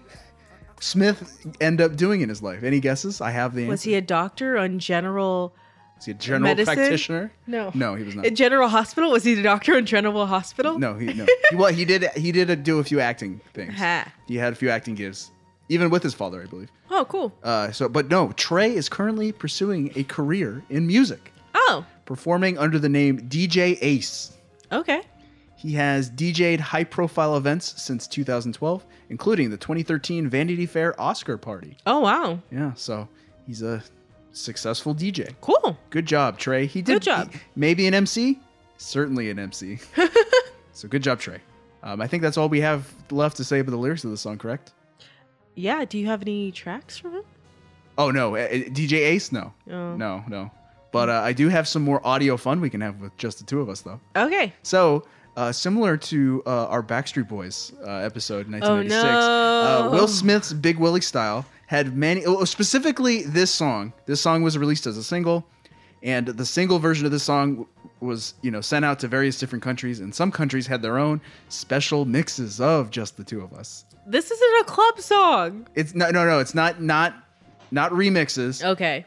Smith 0.81 1.45
end 1.61 1.81
up 1.81 1.97
doing 1.97 2.21
in 2.21 2.29
his 2.29 2.41
life? 2.43 2.63
Any 2.63 2.79
guesses? 2.79 3.21
I 3.21 3.31
have 3.31 3.55
the 3.55 3.63
answer. 3.63 3.71
Was 3.71 3.83
he 3.83 3.95
a 3.97 4.01
doctor 4.01 4.57
on 4.59 4.79
general 4.79 5.55
Was 6.03 6.07
he 6.07 6.11
a 6.11 6.15
general 6.15 6.43
medicine? 6.43 6.75
practitioner? 6.75 7.33
No. 7.47 7.71
No, 7.75 7.95
he 7.95 8.03
was 8.03 8.17
not. 8.17 8.27
In 8.27 8.35
General 8.35 8.69
Hospital? 8.69 9.13
Was 9.13 9.23
he 9.23 9.35
the 9.35 9.43
doctor 9.43 9.79
in 9.79 9.87
General 9.87 10.27
Hospital? 10.27 10.77
No, 10.77 10.95
he 10.95 11.13
no. 11.15 11.27
he, 11.51 11.55
well, 11.57 11.73
he 11.73 11.85
did 11.85 12.11
he 12.17 12.33
did 12.33 12.65
do 12.65 12.81
a 12.81 12.85
few 12.85 12.99
acting 12.99 13.41
things. 13.55 13.75
Ha. 13.75 14.13
He 14.27 14.35
had 14.37 14.53
a 14.53 14.57
few 14.57 14.69
acting 14.69 14.97
gigs, 14.97 15.31
even 15.69 15.91
with 15.91 16.03
his 16.03 16.13
father, 16.13 16.43
I 16.43 16.47
believe. 16.47 16.71
Oh, 16.91 17.05
cool. 17.05 17.33
Uh, 17.45 17.71
so, 17.71 17.89
but 17.89 18.09
no, 18.11 18.33
Trey 18.33 18.75
is 18.75 18.89
currently 18.89 19.31
pursuing 19.31 19.93
a 19.95 20.03
career 20.03 20.65
in 20.71 20.89
music, 20.89 21.33
Oh, 21.55 21.87
performing 22.05 22.59
under 22.59 22.81
the 22.81 22.89
name 22.89 23.21
DJ 23.29 23.79
Ace. 23.81 24.37
okay. 24.73 25.03
He 25.55 25.75
has 25.75 26.11
DJ'd 26.11 26.59
high-profile 26.59 27.37
events 27.37 27.81
since 27.81 28.09
2012, 28.09 28.85
including 29.11 29.51
the 29.51 29.57
2013 29.57 30.29
Vanity 30.29 30.67
Fair 30.67 31.01
Oscar 31.01 31.37
party. 31.39 31.77
Oh, 31.87 32.01
wow. 32.01 32.41
Yeah, 32.51 32.73
so 32.75 33.07
he's 33.47 33.63
a 33.63 33.81
successful 34.33 34.95
DJ. 34.95 35.35
Cool. 35.41 35.77
Good 35.91 36.07
job, 36.07 36.39
Trey. 36.39 36.67
He 36.67 36.83
did 36.83 36.95
Good 36.95 37.03
job. 37.03 37.33
he- 37.33 37.41
maybe 37.57 37.87
an 37.87 37.95
MC, 37.95 38.39
certainly 38.79 39.31
an 39.31 39.39
MC. 39.39 39.79
so 40.73 40.89
good 40.89 41.03
job, 41.03 41.19
Trey. 41.21 41.39
Um, 41.83 42.01
I 42.01 42.07
think 42.07 42.23
that's 42.23 42.37
all 42.37 42.49
we 42.49 42.61
have 42.61 42.93
left 43.11 43.37
to 43.39 43.45
say 43.45 43.59
about 43.59 43.73
the 43.73 43.77
lyrics 43.77 44.05
of 44.05 44.11
the 44.11 44.17
song. 44.17 44.39
Correct? 44.39 44.73
Yeah. 45.55 45.85
Do 45.85 45.99
you 45.99 46.07
have 46.07 46.23
any 46.23 46.53
tracks 46.53 46.97
from 46.97 47.17
it? 47.17 47.27
Oh 47.99 48.11
no, 48.11 48.37
uh, 48.37 48.39
uh, 48.41 48.49
DJ 48.51 48.93
Ace, 49.01 49.33
no, 49.33 49.53
Oh. 49.71 49.95
no, 49.97 50.25
no. 50.27 50.51
But 50.93 51.09
uh, 51.11 51.21
I 51.25 51.33
do 51.33 51.49
have 51.49 51.67
some 51.69 51.83
more 51.83 52.07
audio 52.07 52.37
fun 52.37 52.61
we 52.61 52.71
can 52.71 52.81
have 52.81 53.01
with 53.01 53.17
just 53.19 53.39
the 53.39 53.45
two 53.45 53.61
of 53.61 53.69
us, 53.69 53.81
though. 53.83 54.01
Okay. 54.17 54.53
So, 54.63 55.07
uh, 55.37 55.51
similar 55.53 55.97
to 55.97 56.43
uh, 56.47 56.67
our 56.67 56.83
Backstreet 56.83 57.29
Boys 57.29 57.73
uh, 57.87 57.91
episode 57.91 58.47
in 58.47 58.53
1996, 58.53 59.05
Oh, 59.05 59.09
no. 59.19 59.89
uh, 59.89 59.91
Will 59.91 60.09
Smith's 60.09 60.53
Big 60.53 60.79
Willie 60.79 61.01
Style 61.03 61.45
had 61.73 61.97
many, 61.97 62.23
oh, 62.27 62.37
oh, 62.41 62.45
specifically 62.45 63.23
this 63.23 63.51
song. 63.51 63.95
This 64.05 64.21
song 64.21 64.43
was 64.43 64.59
released 64.59 64.87
as 64.87 64.99
a 64.99 65.03
single, 65.03 65.47
and 66.03 66.27
the 66.27 66.45
single 66.45 66.79
version 66.79 67.07
of 67.07 67.13
this 67.13 67.23
song 67.23 67.67
was, 68.01 68.35
you 68.43 68.51
know, 68.51 68.61
sent 68.61 68.85
out 68.85 68.99
to 68.99 69.09
various 69.09 69.39
different 69.39 69.65
countries, 69.65 70.01
and 70.01 70.15
some 70.15 70.31
countries 70.31 70.67
had 70.67 70.83
their 70.83 70.99
own 70.99 71.19
special 71.49 72.05
mixes 72.05 72.61
of 72.61 72.91
just 72.91 73.17
the 73.17 73.25
two 73.25 73.41
of 73.41 73.55
us. 73.55 73.87
This 74.07 74.31
isn't 74.31 74.61
a 74.61 74.65
club 74.65 75.01
song. 75.01 75.67
It's 75.75 75.95
no, 75.95 76.11
no, 76.11 76.27
no. 76.27 76.41
It's 76.41 76.55
not, 76.55 76.83
not, 76.83 77.15
not 77.71 77.91
remixes. 77.93 78.63
Okay. 78.63 79.07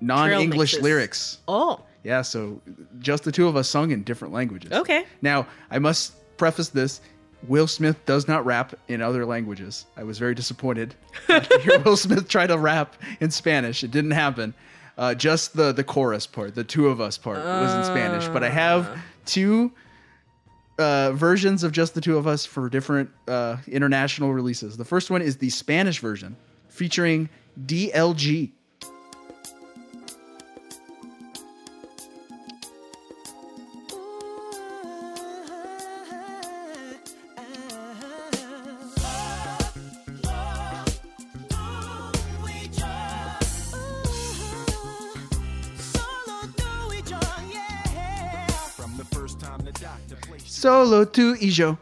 non-English 0.00 0.78
lyrics. 0.78 1.38
Oh. 1.48 1.80
Yeah, 2.04 2.22
so 2.22 2.62
just 3.00 3.24
the 3.24 3.32
two 3.32 3.48
of 3.48 3.56
us 3.56 3.68
sung 3.68 3.90
in 3.90 4.04
different 4.04 4.32
languages. 4.32 4.70
Okay. 4.70 5.04
Now, 5.20 5.48
I 5.68 5.80
must 5.80 6.14
preface 6.36 6.68
this. 6.68 7.00
Will 7.46 7.66
Smith 7.66 8.04
does 8.04 8.26
not 8.26 8.44
rap 8.44 8.74
in 8.88 9.00
other 9.00 9.24
languages. 9.24 9.86
I 9.96 10.02
was 10.02 10.18
very 10.18 10.34
disappointed 10.34 10.94
to 11.28 11.60
hear 11.62 11.78
Will 11.84 11.96
Smith 11.96 12.28
try 12.28 12.46
to 12.46 12.58
rap 12.58 12.96
in 13.20 13.30
Spanish. 13.30 13.84
It 13.84 13.90
didn't 13.90 14.10
happen. 14.10 14.54
Uh, 14.96 15.14
just 15.14 15.54
the 15.54 15.70
the 15.70 15.84
chorus 15.84 16.26
part, 16.26 16.56
the 16.56 16.64
two 16.64 16.88
of 16.88 17.00
us 17.00 17.16
part, 17.16 17.38
was 17.38 17.72
in 17.74 17.84
Spanish. 17.84 18.26
But 18.26 18.42
I 18.42 18.48
have 18.48 18.98
two 19.26 19.72
uh, 20.78 21.12
versions 21.12 21.62
of 21.62 21.70
just 21.70 21.94
the 21.94 22.00
two 22.00 22.16
of 22.16 22.26
us 22.26 22.44
for 22.44 22.68
different 22.68 23.10
uh, 23.28 23.58
international 23.68 24.32
releases. 24.32 24.76
The 24.76 24.84
first 24.84 25.10
one 25.10 25.22
is 25.22 25.36
the 25.36 25.50
Spanish 25.50 26.00
version, 26.00 26.36
featuring 26.68 27.28
DLG. 27.64 28.52
Solo 50.58 51.04
tu 51.04 51.36
y 51.40 51.46
yo. 51.46 51.78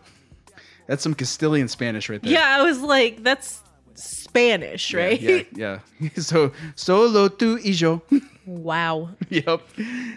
That's 0.87 1.03
some 1.03 1.15
Castilian 1.15 1.67
Spanish 1.69 2.11
right 2.11 2.21
there. 2.23 2.31
Yeah, 2.31 2.59
I 2.59 2.63
was 2.63 2.81
like, 2.81 3.23
that's 3.23 3.63
Spanish, 3.95 4.93
right? 4.93 5.19
Yeah, 5.19 5.43
yeah. 5.55 5.79
so 6.19 6.53
solo 6.75 7.29
tu 7.29 7.57
y 7.57 7.71
yo. 7.71 8.03
wow. 8.45 9.09
yep. 9.31 9.63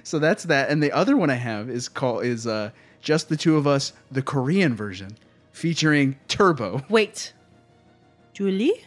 So 0.04 0.20
that's 0.20 0.44
that. 0.44 0.70
And 0.70 0.84
the 0.84 0.92
other 0.92 1.16
one 1.16 1.30
I 1.30 1.36
have 1.36 1.70
is 1.70 1.88
called 1.88 2.26
is 2.26 2.46
uh 2.46 2.72
just 3.02 3.30
the 3.30 3.38
two 3.38 3.56
of 3.56 3.66
us, 3.66 3.94
the 4.12 4.22
Korean 4.22 4.76
version, 4.76 5.18
featuring 5.54 6.18
Turbo. 6.28 6.84
Wait. 6.90 7.34
Julie? 8.34 8.84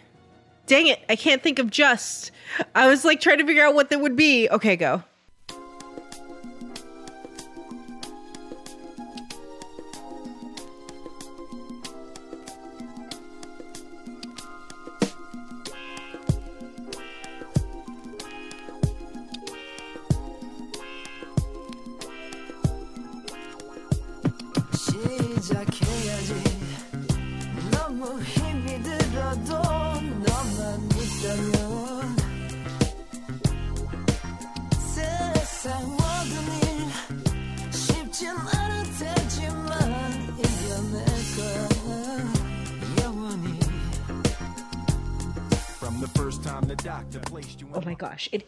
Dang 0.66 0.86
it, 0.86 1.00
I 1.08 1.16
can't 1.16 1.42
think 1.42 1.58
of 1.58 1.70
just. 1.70 2.30
I 2.74 2.88
was 2.88 3.06
like 3.06 3.20
trying 3.20 3.38
to 3.38 3.46
figure 3.46 3.64
out 3.64 3.74
what 3.74 3.88
that 3.88 4.00
would 4.00 4.16
be. 4.16 4.50
Okay, 4.50 4.76
go. 4.76 5.02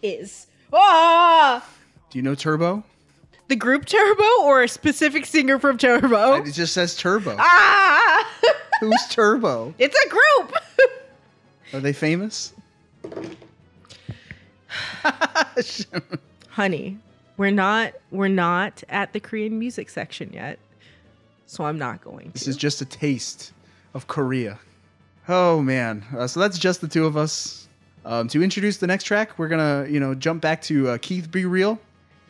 Is. 0.04 0.46
Ah! 0.72 1.66
Do 2.10 2.18
you 2.18 2.22
know 2.22 2.34
Turbo? 2.34 2.84
The 3.48 3.56
group 3.56 3.86
Turbo 3.86 4.42
or 4.42 4.62
a 4.62 4.68
specific 4.68 5.26
singer 5.26 5.58
from 5.58 5.78
Turbo? 5.78 6.34
It 6.34 6.52
just 6.52 6.74
says 6.74 6.96
Turbo. 6.96 7.36
Ah! 7.38 8.30
Who's 8.80 9.06
Turbo? 9.10 9.74
It's 9.78 9.96
a 10.04 10.08
group. 10.08 10.54
Are 11.72 11.80
they 11.80 11.92
famous? 11.92 12.52
Honey, 16.48 16.98
we're 17.36 17.50
not 17.50 17.94
we're 18.10 18.28
not 18.28 18.82
at 18.88 19.12
the 19.12 19.20
Korean 19.20 19.58
music 19.58 19.90
section 19.90 20.32
yet. 20.32 20.58
So 21.46 21.64
I'm 21.64 21.78
not 21.78 22.00
going 22.02 22.30
This 22.32 22.48
is 22.48 22.56
just 22.56 22.80
a 22.80 22.84
taste 22.84 23.52
of 23.92 24.06
Korea. 24.06 24.58
Oh 25.28 25.62
man! 25.62 26.04
Uh, 26.16 26.26
so 26.26 26.40
that's 26.40 26.58
just 26.58 26.80
the 26.80 26.88
two 26.88 27.06
of 27.06 27.16
us. 27.16 27.63
Um, 28.04 28.28
to 28.28 28.42
introduce 28.42 28.78
the 28.78 28.86
next 28.86 29.04
track, 29.04 29.38
we're 29.38 29.48
gonna 29.48 29.86
you 29.88 30.00
know 30.00 30.14
jump 30.14 30.42
back 30.42 30.62
to 30.62 30.90
uh, 30.90 30.98
Keith 30.98 31.30
B. 31.30 31.44
Real, 31.44 31.78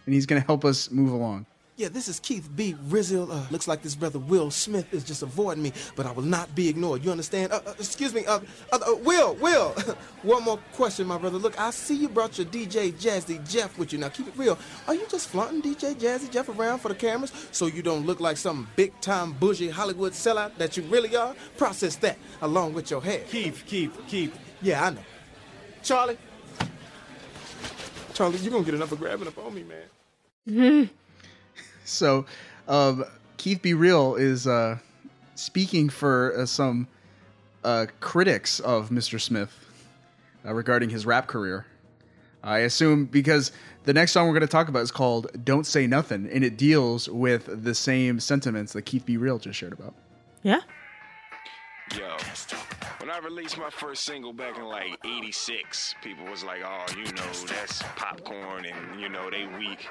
and 0.07 0.15
he's 0.15 0.27
gonna 0.27 0.41
help 0.41 0.65
us 0.65 0.91
move 0.91 1.12
along. 1.12 1.47
Yeah, 1.77 1.89
this 1.89 2.07
is 2.07 2.20
Keith 2.20 2.49
B. 2.55 2.77
Rizzle. 2.89 3.33
Uh, 3.33 3.47
looks 3.51 3.67
like 3.67 3.83
this 3.83 3.97
brother 3.97 4.20
Will 4.20 4.53
Smith 4.53 4.94
is 4.94 5.03
just 5.03 5.23
avoiding 5.23 5.61
me, 5.61 5.73
but 5.97 6.07
I 6.07 6.12
will 6.12 6.23
not 6.23 6.55
be 6.55 6.69
ignored. 6.69 7.05
You 7.05 7.11
understand? 7.11 7.51
Uh, 7.51 7.62
uh, 7.67 7.75
excuse 7.77 8.15
me. 8.15 8.25
Uh, 8.27 8.39
uh, 8.73 8.78
uh, 8.86 8.94
Will, 8.99 9.35
Will. 9.35 9.70
One 10.23 10.44
more 10.44 10.59
question, 10.75 11.09
my 11.09 11.19
brother. 11.19 11.36
Look, 11.36 11.59
I 11.59 11.70
see 11.70 11.97
you 11.97 12.09
brought 12.09 12.39
your 12.39 12.47
DJ 12.47 12.93
Jazzy 12.93 13.44
Jeff 13.51 13.77
with 13.77 13.93
you. 13.93 13.99
Now, 13.99 14.09
keep 14.09 14.28
it 14.28 14.35
real. 14.36 14.57
Are 14.86 14.94
you 14.94 15.05
just 15.09 15.28
flaunting 15.31 15.62
DJ 15.62 15.97
Jazzy 15.97 16.31
Jeff 16.31 16.49
around 16.49 16.78
for 16.78 16.91
the 16.91 16.94
cameras 16.94 17.33
so 17.51 17.67
you 17.67 17.83
don't 17.83 18.07
look 18.07 18.20
like 18.20 18.36
some 18.36 18.69
big 18.77 18.93
time 19.01 19.33
bougie 19.33 19.70
Hollywood 19.70 20.12
sellout 20.12 20.57
that 20.59 20.77
you 20.77 20.85
really 20.85 21.17
are? 21.17 21.35
Process 21.57 21.97
that 21.97 22.19
along 22.43 22.75
with 22.75 22.89
your 22.93 23.03
hair. 23.03 23.19
Keith, 23.28 23.65
Keith, 23.67 24.01
Keith. 24.07 24.39
Yeah, 24.62 24.85
I 24.85 24.91
know. 24.91 25.01
Charlie. 25.85 26.17
Charlie, 28.15 28.39
you're 28.39 28.53
gonna 28.53 28.65
get 28.65 28.75
enough 28.75 28.93
of 28.93 28.99
grabbing 28.99 29.29
up 29.29 29.39
on 29.39 29.55
me, 29.55 29.65
man. 30.47 30.91
So, 31.87 32.25
um, 32.67 33.05
Keith 33.37 33.61
B. 33.61 33.75
Real 33.75 34.15
is 34.15 34.47
uh, 34.47 34.79
speaking 35.35 35.91
for 35.91 36.35
uh, 36.35 36.47
some 36.47 36.89
uh, 37.63 37.87
critics 38.01 38.59
of 38.61 38.89
Mr. 38.89 39.21
Smith 39.21 39.53
uh, 40.47 40.55
regarding 40.55 40.89
his 40.89 41.05
rap 41.05 41.27
career. 41.27 41.67
I 42.43 42.61
assume 42.61 43.05
because 43.05 43.53
the 43.85 43.93
next 43.93 44.13
song 44.13 44.27
we're 44.29 44.33
going 44.33 44.41
to 44.41 44.47
talk 44.47 44.69
about 44.69 44.81
is 44.83 44.91
called 44.91 45.27
"Don't 45.45 45.67
Say 45.67 45.87
Nothing," 45.87 46.27
and 46.33 46.43
it 46.43 46.57
deals 46.57 47.07
with 47.07 47.65
the 47.65 47.75
same 47.75 48.19
sentiments 48.19 48.73
that 48.73 48.83
Keith 48.83 49.05
B. 49.05 49.19
Real 49.19 49.39
just 49.39 49.59
shared 49.59 49.75
about. 49.75 49.95
Yeah. 50.43 50.61
Yo, 51.95 52.17
when 53.05 53.15
I 53.15 53.18
released 53.18 53.58
my 53.58 53.68
first 53.68 54.07
single 54.07 54.33
back 54.33 54.57
in 54.57 54.65
like 54.65 54.99
86, 55.05 55.94
people 56.02 56.24
was 56.24 56.42
like, 56.42 56.62
oh, 56.65 56.86
you 56.97 57.05
know, 57.12 57.33
that's 57.47 57.83
popcorn 57.97 58.65
and, 58.65 58.99
you 58.99 59.10
know, 59.10 59.28
they 59.28 59.44
weak. 59.58 59.86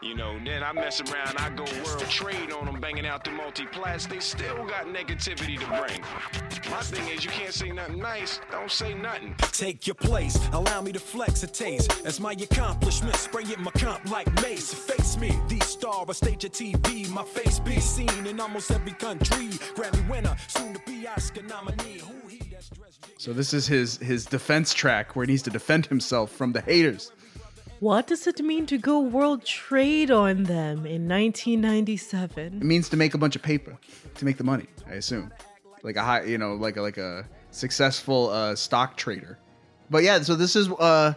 You 0.00 0.14
know, 0.14 0.38
then 0.44 0.62
I 0.62 0.72
mess 0.72 1.00
around, 1.00 1.38
I 1.38 1.50
go 1.50 1.64
world 1.84 2.08
trade 2.08 2.52
on 2.52 2.66
them, 2.66 2.80
banging 2.80 3.04
out 3.04 3.24
the 3.24 3.32
multi-plats. 3.32 4.06
They 4.06 4.20
still 4.20 4.64
got 4.64 4.86
negativity 4.86 5.58
to 5.58 5.66
bring. 5.66 6.02
My 6.70 6.82
thing 6.82 7.08
is, 7.08 7.24
you 7.24 7.30
can't 7.32 7.52
say 7.52 7.72
nothing 7.72 7.98
nice, 7.98 8.38
don't 8.52 8.70
say 8.70 8.94
nothing. 8.94 9.34
Take 9.50 9.88
your 9.88 9.94
place, 9.94 10.38
allow 10.52 10.82
me 10.82 10.92
to 10.92 11.00
flex 11.00 11.42
a 11.42 11.48
taste. 11.48 12.02
As 12.04 12.20
my 12.20 12.32
accomplishment, 12.32 13.16
spray 13.16 13.42
it 13.42 13.58
my 13.58 13.72
comp 13.72 14.08
like 14.08 14.32
mace. 14.40 14.72
Face 14.72 15.16
me, 15.18 15.36
the 15.48 15.58
star 15.64 16.04
of 16.08 16.14
stage 16.14 16.44
of 16.44 16.52
TV. 16.52 17.08
My 17.10 17.24
face 17.24 17.58
be 17.58 17.80
seen 17.80 18.24
in 18.24 18.38
almost 18.38 18.70
every 18.70 18.92
country. 18.92 19.48
Grammy 19.74 20.08
winner, 20.08 20.36
soon 20.46 20.74
to 20.74 20.80
be 20.86 21.08
Oscar 21.08 21.42
nominee. 21.42 21.98
Who 21.98 22.22
that's 22.31 22.31
So 23.18 23.32
this 23.32 23.54
is 23.54 23.66
his 23.66 23.98
his 23.98 24.24
defense 24.24 24.74
track 24.74 25.14
where 25.14 25.24
he 25.24 25.32
needs 25.32 25.42
to 25.42 25.50
defend 25.50 25.86
himself 25.86 26.32
from 26.32 26.52
the 26.52 26.60
haters. 26.60 27.12
What 27.82 28.06
does 28.06 28.28
it 28.28 28.40
mean 28.40 28.66
to 28.66 28.78
go 28.78 29.00
world 29.00 29.44
trade 29.44 30.12
on 30.12 30.44
them 30.44 30.86
in 30.86 31.08
1997? 31.08 32.46
It 32.46 32.62
means 32.62 32.88
to 32.90 32.96
make 32.96 33.14
a 33.14 33.18
bunch 33.18 33.34
of 33.34 33.42
paper, 33.42 33.76
to 34.14 34.24
make 34.24 34.38
the 34.38 34.44
money. 34.44 34.66
I 34.88 34.92
assume, 34.94 35.32
like 35.82 35.96
a 35.96 36.02
high, 36.02 36.22
you 36.22 36.38
know, 36.38 36.54
like 36.54 36.76
a, 36.76 36.82
like 36.82 36.98
a 36.98 37.26
successful 37.50 38.30
uh, 38.30 38.54
stock 38.54 38.96
trader. 38.96 39.36
But 39.90 40.04
yeah, 40.04 40.20
so 40.22 40.36
this 40.36 40.54
is. 40.54 40.68
Uh, 40.68 41.14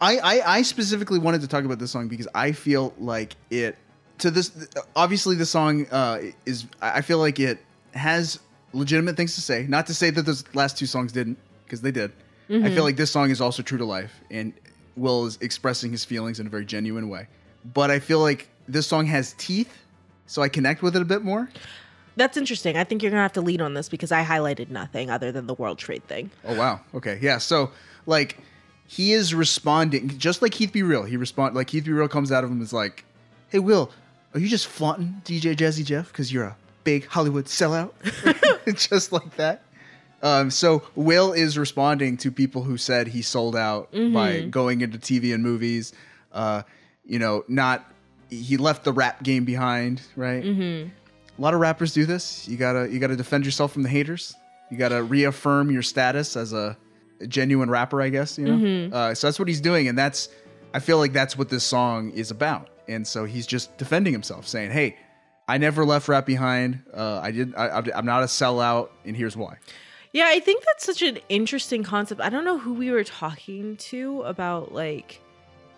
I, 0.00 0.18
I 0.18 0.56
I 0.58 0.62
specifically 0.62 1.18
wanted 1.18 1.40
to 1.40 1.48
talk 1.48 1.64
about 1.64 1.78
this 1.78 1.92
song 1.92 2.08
because 2.08 2.28
I 2.34 2.52
feel 2.52 2.92
like 2.98 3.34
it. 3.50 3.78
To 4.18 4.30
this, 4.30 4.52
obviously, 4.94 5.36
the 5.36 5.46
song 5.46 5.86
uh, 5.90 6.20
is. 6.44 6.66
I 6.82 7.00
feel 7.00 7.18
like 7.18 7.40
it 7.40 7.58
has 7.92 8.38
legitimate 8.72 9.16
things 9.16 9.34
to 9.34 9.40
say. 9.40 9.66
Not 9.68 9.86
to 9.86 9.94
say 9.94 10.10
that 10.10 10.22
those 10.22 10.44
last 10.54 10.76
two 10.78 10.86
songs 10.86 11.12
didn't, 11.12 11.38
because 11.64 11.80
they 11.80 11.90
did. 11.90 12.12
I 12.48 12.52
Mhm. 12.52 12.74
feel 12.74 12.84
like 12.84 12.96
this 12.96 13.10
song 13.10 13.30
is 13.30 13.40
also 13.40 13.62
true 13.62 13.78
to 13.78 13.84
life, 13.84 14.12
and 14.30 14.52
Will 14.96 15.26
is 15.26 15.36
expressing 15.40 15.90
his 15.90 16.04
feelings 16.04 16.38
in 16.40 16.46
a 16.46 16.50
very 16.50 16.64
genuine 16.64 17.08
way. 17.08 17.26
But 17.74 17.90
I 17.90 17.98
feel 17.98 18.20
like 18.20 18.48
this 18.68 18.86
song 18.86 19.06
has 19.06 19.34
teeth, 19.38 19.72
so 20.26 20.42
I 20.42 20.48
connect 20.48 20.80
with 20.82 20.94
it 20.96 21.02
a 21.02 21.04
bit 21.04 21.22
more. 21.22 21.48
That's 22.16 22.36
interesting. 22.36 22.76
I 22.76 22.84
think 22.84 23.02
you're 23.02 23.10
gonna 23.10 23.22
have 23.22 23.32
to 23.34 23.40
lead 23.42 23.60
on 23.60 23.74
this 23.74 23.88
because 23.88 24.10
I 24.12 24.24
highlighted 24.24 24.70
nothing 24.70 25.10
other 25.10 25.30
than 25.32 25.46
the 25.46 25.54
world 25.54 25.78
trade 25.78 26.06
thing. 26.08 26.30
Oh 26.44 26.54
wow. 26.54 26.80
Okay. 26.94 27.18
Yeah. 27.20 27.38
So 27.38 27.72
like 28.06 28.38
he 28.86 29.12
is 29.12 29.34
responding 29.34 30.16
just 30.16 30.40
like 30.40 30.52
Keith 30.52 30.72
B. 30.72 30.82
Real. 30.82 31.02
He 31.02 31.16
respond 31.16 31.54
like 31.54 31.66
Keith 31.66 31.84
B. 31.84 31.90
Real 31.90 32.08
comes 32.08 32.30
out 32.32 32.42
of 32.44 32.50
him 32.50 32.62
is 32.62 32.72
like, 32.72 33.04
"Hey 33.50 33.58
Will, 33.58 33.90
are 34.32 34.40
you 34.40 34.48
just 34.48 34.66
flaunting 34.66 35.20
DJ 35.24 35.54
Jazzy 35.54 35.84
Jeff 35.84 36.08
because 36.08 36.32
you're 36.32 36.44
a 36.44 36.56
big 36.86 37.06
Hollywood 37.06 37.44
sellout?" 37.44 37.92
just 38.88 39.12
like 39.12 39.36
that. 39.36 39.62
Um, 40.22 40.50
so 40.50 40.82
Will 40.94 41.32
is 41.34 41.58
responding 41.58 42.16
to 42.18 42.30
people 42.32 42.62
who 42.62 42.78
said 42.78 43.06
he 43.08 43.20
sold 43.20 43.54
out 43.54 43.92
by 43.92 43.98
Mhm. 44.40 44.50
going 44.50 44.80
into 44.80 44.96
TV 44.98 45.34
and 45.34 45.42
movies. 45.42 45.92
Uh, 46.32 46.62
you 47.04 47.18
know, 47.18 47.44
not 47.48 47.84
he 48.30 48.56
left 48.56 48.82
the 48.84 48.92
rap 48.92 49.22
game 49.22 49.44
behind, 49.44 50.00
right? 50.16 50.42
Mm-hmm. 50.42 50.88
A 51.38 51.40
lot 51.42 51.52
of 51.54 51.60
rappers 51.60 51.92
do 51.92 52.06
this. 52.06 52.48
You 52.48 52.56
gotta 52.56 52.88
you 52.90 52.98
gotta 52.98 53.14
defend 53.16 53.44
yourself 53.44 53.72
from 53.72 53.82
the 53.82 53.88
haters. 53.90 54.34
You 54.70 54.78
gotta 54.78 55.02
reaffirm 55.02 55.70
your 55.70 55.82
status 55.82 56.34
as 56.36 56.52
a, 56.52 56.76
a 57.20 57.26
genuine 57.26 57.70
rapper, 57.70 58.00
I 58.02 58.08
guess. 58.08 58.38
You 58.38 58.46
know. 58.46 58.56
Mhm. 58.56 58.92
Uh, 58.92 59.14
so 59.14 59.26
that's 59.28 59.38
what 59.38 59.48
he's 59.48 59.60
doing, 59.60 59.86
and 59.86 59.96
that's 59.98 60.28
I 60.74 60.80
feel 60.80 60.98
like 60.98 61.12
that's 61.12 61.36
what 61.38 61.50
this 61.50 61.62
song 61.62 62.10
is 62.12 62.30
about. 62.30 62.68
And 62.88 63.06
so 63.06 63.24
he's 63.26 63.46
just 63.46 63.76
defending 63.78 64.12
himself, 64.12 64.48
saying, 64.48 64.70
"Hey, 64.72 64.96
I 65.48 65.58
never 65.58 65.84
left 65.84 66.08
rap 66.08 66.26
behind. 66.26 66.82
Uh, 66.92 67.20
I 67.22 67.30
did. 67.30 67.54
I, 67.54 67.82
I'm 67.94 68.06
not 68.06 68.22
a 68.22 68.26
sellout, 68.26 68.90
and 69.04 69.16
here's 69.16 69.36
why." 69.36 69.58
Yeah, 70.12 70.26
I 70.28 70.40
think 70.40 70.64
that's 70.64 70.86
such 70.86 71.02
an 71.02 71.18
interesting 71.28 71.82
concept. 71.82 72.20
I 72.20 72.30
don't 72.30 72.44
know 72.44 72.58
who 72.58 72.72
we 72.72 72.90
were 72.90 73.04
talking 73.04 73.76
to 73.76 74.22
about 74.22 74.72
like 74.72 75.20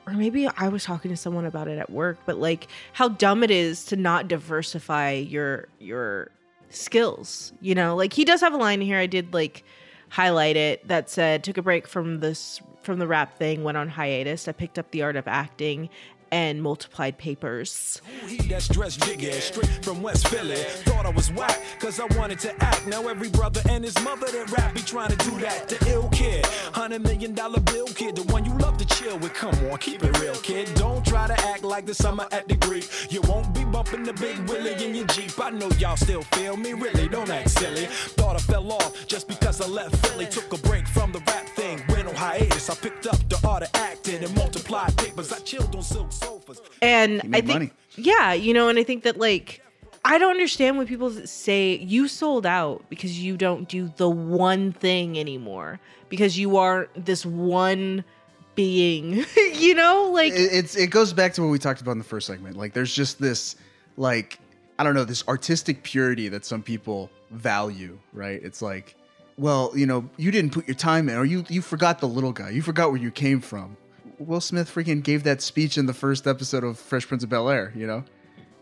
or 0.09 0.15
maybe 0.15 0.49
I 0.57 0.69
was 0.69 0.85
talking 0.85 1.11
to 1.11 1.17
someone 1.19 1.45
about 1.45 1.69
it 1.69 1.79
at 1.79 1.91
work, 1.91 2.19
but 2.25 2.39
like 2.39 2.69
how 2.95 3.09
dumb 3.09 3.43
it 3.43 3.51
is 3.51 3.85
to 3.87 3.97
not 3.97 4.27
diversify 4.27 5.13
your 5.13 5.69
your 5.79 6.31
skills. 6.71 7.53
You 7.61 7.75
know, 7.75 7.95
like 7.95 8.15
he 8.15 8.25
does 8.25 8.41
have 8.41 8.55
a 8.55 8.57
line 8.57 8.81
here 8.81 8.99
I 8.99 9.07
did 9.07 9.35
like 9.35 9.65
highlight 10.09 10.57
it 10.57 10.89
that 10.89 11.11
said 11.11 11.45
took 11.45 11.59
a 11.59 11.63
break 11.63 11.87
from 11.87 12.21
this 12.21 12.63
from 12.83 12.99
the 12.99 13.07
rap 13.07 13.37
thing, 13.39 13.65
went 13.65 13.77
on 13.77 13.89
hiatus. 13.89 14.49
I 14.49 14.53
picked 14.53 14.79
up 14.79 14.91
the 14.93 15.03
art 15.03 15.17
of 15.17 15.29
acting 15.29 15.91
and 16.31 16.63
multiplied 16.63 17.19
papers. 17.19 18.01
That's 18.49 18.69
dressed 18.69 19.05
jiggy, 19.05 19.31
straight 19.33 19.85
from 19.85 20.03
West 20.03 20.29
Philly. 20.29 20.57
Thought 20.57 21.07
I 21.07 21.11
was 21.11 21.33
whack, 21.33 21.61
cause 21.81 22.01
I 22.01 22.07
wanted 22.19 22.39
to 22.41 22.65
act. 22.65 22.87
Now 22.87 23.09
every 23.09 23.29
brother 23.29 23.61
and 23.69 23.85
his 23.85 23.99
mother 24.03 24.27
that 24.27 24.51
rap 24.51 24.75
be 24.75 24.81
trying 24.81 25.11
to 25.11 25.31
do 25.31 25.39
that. 25.41 25.69
The 25.69 25.91
ill 25.91 26.09
kid, 26.11 26.45
hundred 26.73 27.03
million 27.03 27.35
dollar 27.35 27.61
bill 27.61 27.87
kid, 27.87 28.17
the 28.17 28.23
one 28.33 28.45
you 28.45 28.57
love 28.59 28.77
to 28.79 28.87
chill 28.87 29.19
with. 29.19 29.35
Come 29.35 29.55
on, 29.71 29.79
keep 29.79 30.03
it 30.03 30.19
real, 30.21 30.35
kid. 30.37 30.73
Don't 30.75 31.05
try 31.05 31.27
to 31.27 31.39
act 31.49 31.65
like 31.65 31.87
the 31.87 31.95
summer 31.95 32.27
at 32.33 32.49
the 32.49 32.57
Greek. 32.57 32.89
You 33.11 33.21
won't 33.23 33.55
be 33.55 33.65
bumping 33.65 34.05
the 34.05 34.13
big 34.15 34.39
Willie 34.49 34.85
in 34.85 34.95
your 34.95 35.07
Jeep. 35.07 35.39
I 35.41 35.51
know 35.51 35.71
y'all 35.79 35.97
still 35.97 36.23
feel 36.23 36.57
me, 36.57 36.73
really. 36.73 37.09
Don't 37.09 37.31
act 37.31 37.51
silly. 37.51 37.87
Thought 38.19 38.37
I 38.37 38.39
fell 38.39 38.73
off 38.73 39.07
just 39.07 39.29
because 39.29 39.61
I 39.61 39.67
left 39.67 39.95
Philly. 40.07 40.27
Took 40.27 40.53
a 40.53 40.59
break 40.59 40.87
from 40.87 41.13
the 41.13 41.21
rap 41.21 41.47
thing, 41.51 41.83
hiatus. 42.19 42.69
I 42.69 42.75
picked 42.75 43.07
up 43.07 43.17
the 43.29 43.41
art 43.47 43.63
of 43.63 43.71
acting 43.75 44.23
and 44.23 44.35
multiplied 44.35 44.97
papers. 44.97 45.33
I 45.33 45.39
chilled 45.39 45.75
on 45.75 45.83
silk 45.83 46.13
sofas. 46.13 46.61
And 46.83 47.23
I 47.33 47.41
think, 47.41 47.47
money. 47.47 47.71
yeah, 47.97 48.33
you 48.33 48.53
know, 48.53 48.69
and 48.69 48.79
I 48.79 48.83
think 48.83 49.05
that 49.05 49.19
like, 49.19 49.63
I 50.05 50.19
don't 50.19 50.31
understand 50.31 50.79
when 50.79 50.87
people 50.87 51.11
say 51.11 51.77
you 51.77 52.09
sold 52.09 52.47
out 52.47 52.85
because 52.89 53.19
you 53.19 53.37
don't 53.37 53.69
do 53.69 53.93
the 53.97 54.09
one 54.09 54.73
thing 54.73 55.19
anymore 55.19 55.81
because 56.09 56.39
you 56.39 56.57
are 56.57 56.89
this 56.95 57.25
one 57.25 58.05
being, 58.55 59.25
you 59.55 59.75
know, 59.75 60.11
like 60.13 60.33
it, 60.33 60.51
it's 60.53 60.77
it 60.77 60.89
goes 60.89 61.13
back 61.13 61.35
to 61.35 61.43
what 61.43 61.49
we 61.49 61.59
talked 61.59 61.81
about 61.81 61.93
in 61.93 61.99
the 61.99 62.05
first 62.05 62.27
segment. 62.27 62.57
Like 62.57 62.73
there's 62.73 62.95
just 62.95 63.21
this 63.21 63.57
like 63.97 64.39
I 64.79 64.85
don't 64.85 64.95
know 64.95 65.05
this 65.05 65.27
artistic 65.27 65.83
purity 65.83 66.29
that 66.29 66.45
some 66.45 66.63
people 66.63 67.11
value, 67.31 67.99
right? 68.13 68.41
It's 68.43 68.63
like, 68.63 68.95
well, 69.39 69.73
you 69.75 69.87
know, 69.87 70.09
you 70.19 70.31
didn't 70.31 70.51
put 70.53 70.67
your 70.69 70.75
time 70.75 71.09
in, 71.09 71.17
or 71.17 71.25
you 71.25 71.45
you 71.49 71.63
forgot 71.63 72.01
the 72.01 72.09
little 72.09 72.33
guy, 72.33 72.51
you 72.51 72.61
forgot 72.63 72.91
where 72.91 73.01
you 73.01 73.11
came 73.11 73.41
from. 73.41 73.77
Will 74.19 74.41
Smith 74.41 74.69
freaking 74.75 75.03
gave 75.03 75.23
that 75.23 75.41
speech 75.41 75.79
in 75.79 75.87
the 75.87 75.95
first 75.95 76.27
episode 76.27 76.65
of 76.65 76.77
Fresh 76.79 77.07
Prince 77.07 77.23
of 77.23 77.31
Bel 77.31 77.49
Air. 77.49 77.73
You 77.77 77.87
know, 77.87 78.05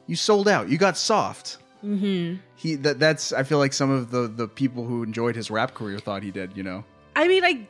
you 0.06 0.14
sold 0.16 0.46
out, 0.48 0.68
you 0.68 0.76
got 0.78 0.96
soft. 0.96 1.58
Mhm. 1.84 2.38
He 2.56 2.74
that 2.76 2.98
that's 2.98 3.32
I 3.32 3.42
feel 3.42 3.58
like 3.58 3.72
some 3.72 3.90
of 3.90 4.10
the 4.10 4.28
the 4.28 4.46
people 4.48 4.84
who 4.84 5.02
enjoyed 5.02 5.34
his 5.34 5.50
rap 5.50 5.74
career 5.74 5.98
thought 5.98 6.22
he 6.22 6.30
did. 6.30 6.56
You 6.56 6.62
know, 6.62 6.84
I 7.14 7.26
mean, 7.28 7.44
I, 7.44 7.66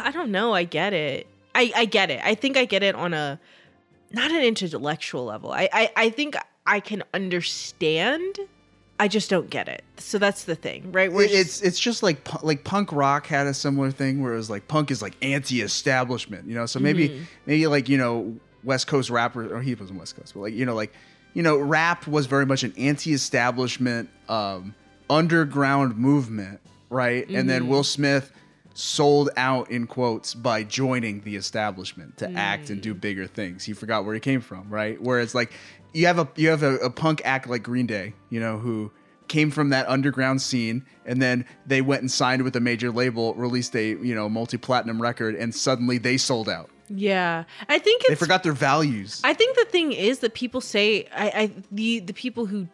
I 0.00 0.10
don't 0.12 0.30
know. 0.30 0.52
I 0.54 0.64
get 0.64 0.92
it. 0.92 1.26
I, 1.56 1.72
I 1.74 1.84
get 1.84 2.10
it. 2.10 2.20
I 2.24 2.34
think 2.34 2.56
I 2.56 2.64
get 2.64 2.82
it 2.82 2.96
on 2.96 3.14
a, 3.14 3.38
not 4.10 4.32
an 4.32 4.42
intellectual 4.42 5.24
level. 5.24 5.52
I, 5.52 5.68
I, 5.72 5.92
I 5.94 6.10
think 6.10 6.34
I 6.66 6.80
can 6.80 7.04
understand. 7.14 8.38
I 9.00 9.08
just 9.08 9.28
don't 9.28 9.50
get 9.50 9.68
it. 9.68 9.82
So 9.96 10.18
that's 10.18 10.44
the 10.44 10.54
thing, 10.54 10.92
right? 10.92 11.12
We're 11.12 11.24
It- 11.24 11.32
it's 11.32 11.60
it's 11.62 11.78
just 11.80 12.02
like 12.02 12.42
like 12.44 12.62
punk 12.64 12.92
rock 12.92 13.26
had 13.26 13.46
a 13.46 13.54
similar 13.54 13.90
thing 13.90 14.22
where 14.22 14.32
it 14.34 14.36
was 14.36 14.48
like 14.50 14.68
punk 14.68 14.90
is 14.90 15.02
like 15.02 15.14
anti-establishment, 15.22 16.46
you 16.48 16.54
know. 16.54 16.66
So 16.66 16.78
maybe 16.80 17.08
Mhm. 17.08 17.20
maybe 17.46 17.66
like 17.66 17.88
you 17.88 17.98
know 17.98 18.36
West 18.62 18.86
Coast 18.86 19.10
rapper 19.10 19.54
or 19.54 19.60
he 19.62 19.74
wasn't 19.74 19.98
West 19.98 20.16
Coast, 20.16 20.34
but 20.34 20.40
like 20.40 20.54
you 20.54 20.64
know 20.64 20.74
like 20.74 20.92
you 21.34 21.42
know 21.42 21.56
rap 21.58 22.06
was 22.06 22.26
very 22.26 22.46
much 22.46 22.62
an 22.62 22.72
anti-establishment 22.78 24.08
um, 24.28 24.74
underground 25.10 25.96
movement, 25.96 26.60
right? 26.90 27.28
And 27.28 27.48
then. 27.48 27.68
Will 27.68 27.84
Smith 27.84 28.30
sold 28.76 29.30
out 29.36 29.70
in 29.70 29.86
quotes 29.86 30.34
by 30.34 30.64
joining 30.64 31.20
the 31.20 31.36
establishment 31.36 32.16
to 32.18 32.28
act 32.32 32.70
and 32.70 32.80
do 32.82 32.92
bigger 32.92 33.24
things. 33.24 33.62
He 33.62 33.72
forgot 33.72 34.04
where 34.04 34.14
he 34.14 34.20
came 34.20 34.40
from, 34.40 34.68
right? 34.68 35.00
Whereas 35.00 35.32
like 35.32 35.52
you 35.94 36.06
have 36.06 36.18
a 36.18 36.28
you 36.36 36.50
have 36.50 36.62
a, 36.62 36.74
a 36.76 36.90
punk 36.90 37.22
act 37.24 37.48
like 37.48 37.62
Green 37.62 37.86
Day, 37.86 38.12
you 38.28 38.40
know, 38.40 38.58
who 38.58 38.92
came 39.28 39.50
from 39.50 39.70
that 39.70 39.88
underground 39.88 40.42
scene 40.42 40.84
and 41.06 41.22
then 41.22 41.46
they 41.66 41.80
went 41.80 42.02
and 42.02 42.10
signed 42.10 42.42
with 42.42 42.54
a 42.56 42.60
major 42.60 42.90
label, 42.90 43.32
released 43.34 43.74
a, 43.74 43.90
you 43.90 44.14
know, 44.14 44.28
multi-platinum 44.28 45.00
record 45.00 45.34
and 45.34 45.54
suddenly 45.54 45.96
they 45.96 46.18
sold 46.18 46.46
out. 46.48 46.68
yeah. 46.90 47.44
I 47.68 47.78
think 47.78 48.02
it's 48.02 48.10
They 48.10 48.16
forgot 48.16 48.42
their 48.42 48.52
values. 48.52 49.22
I 49.24 49.32
think 49.32 49.56
the 49.56 49.64
thing 49.64 49.92
is 49.92 50.18
that 50.18 50.34
people 50.34 50.60
say 50.60 51.06
I, 51.14 51.26
I 51.28 51.50
the 51.72 52.00
the 52.00 52.12
people 52.12 52.44
who 52.44 52.68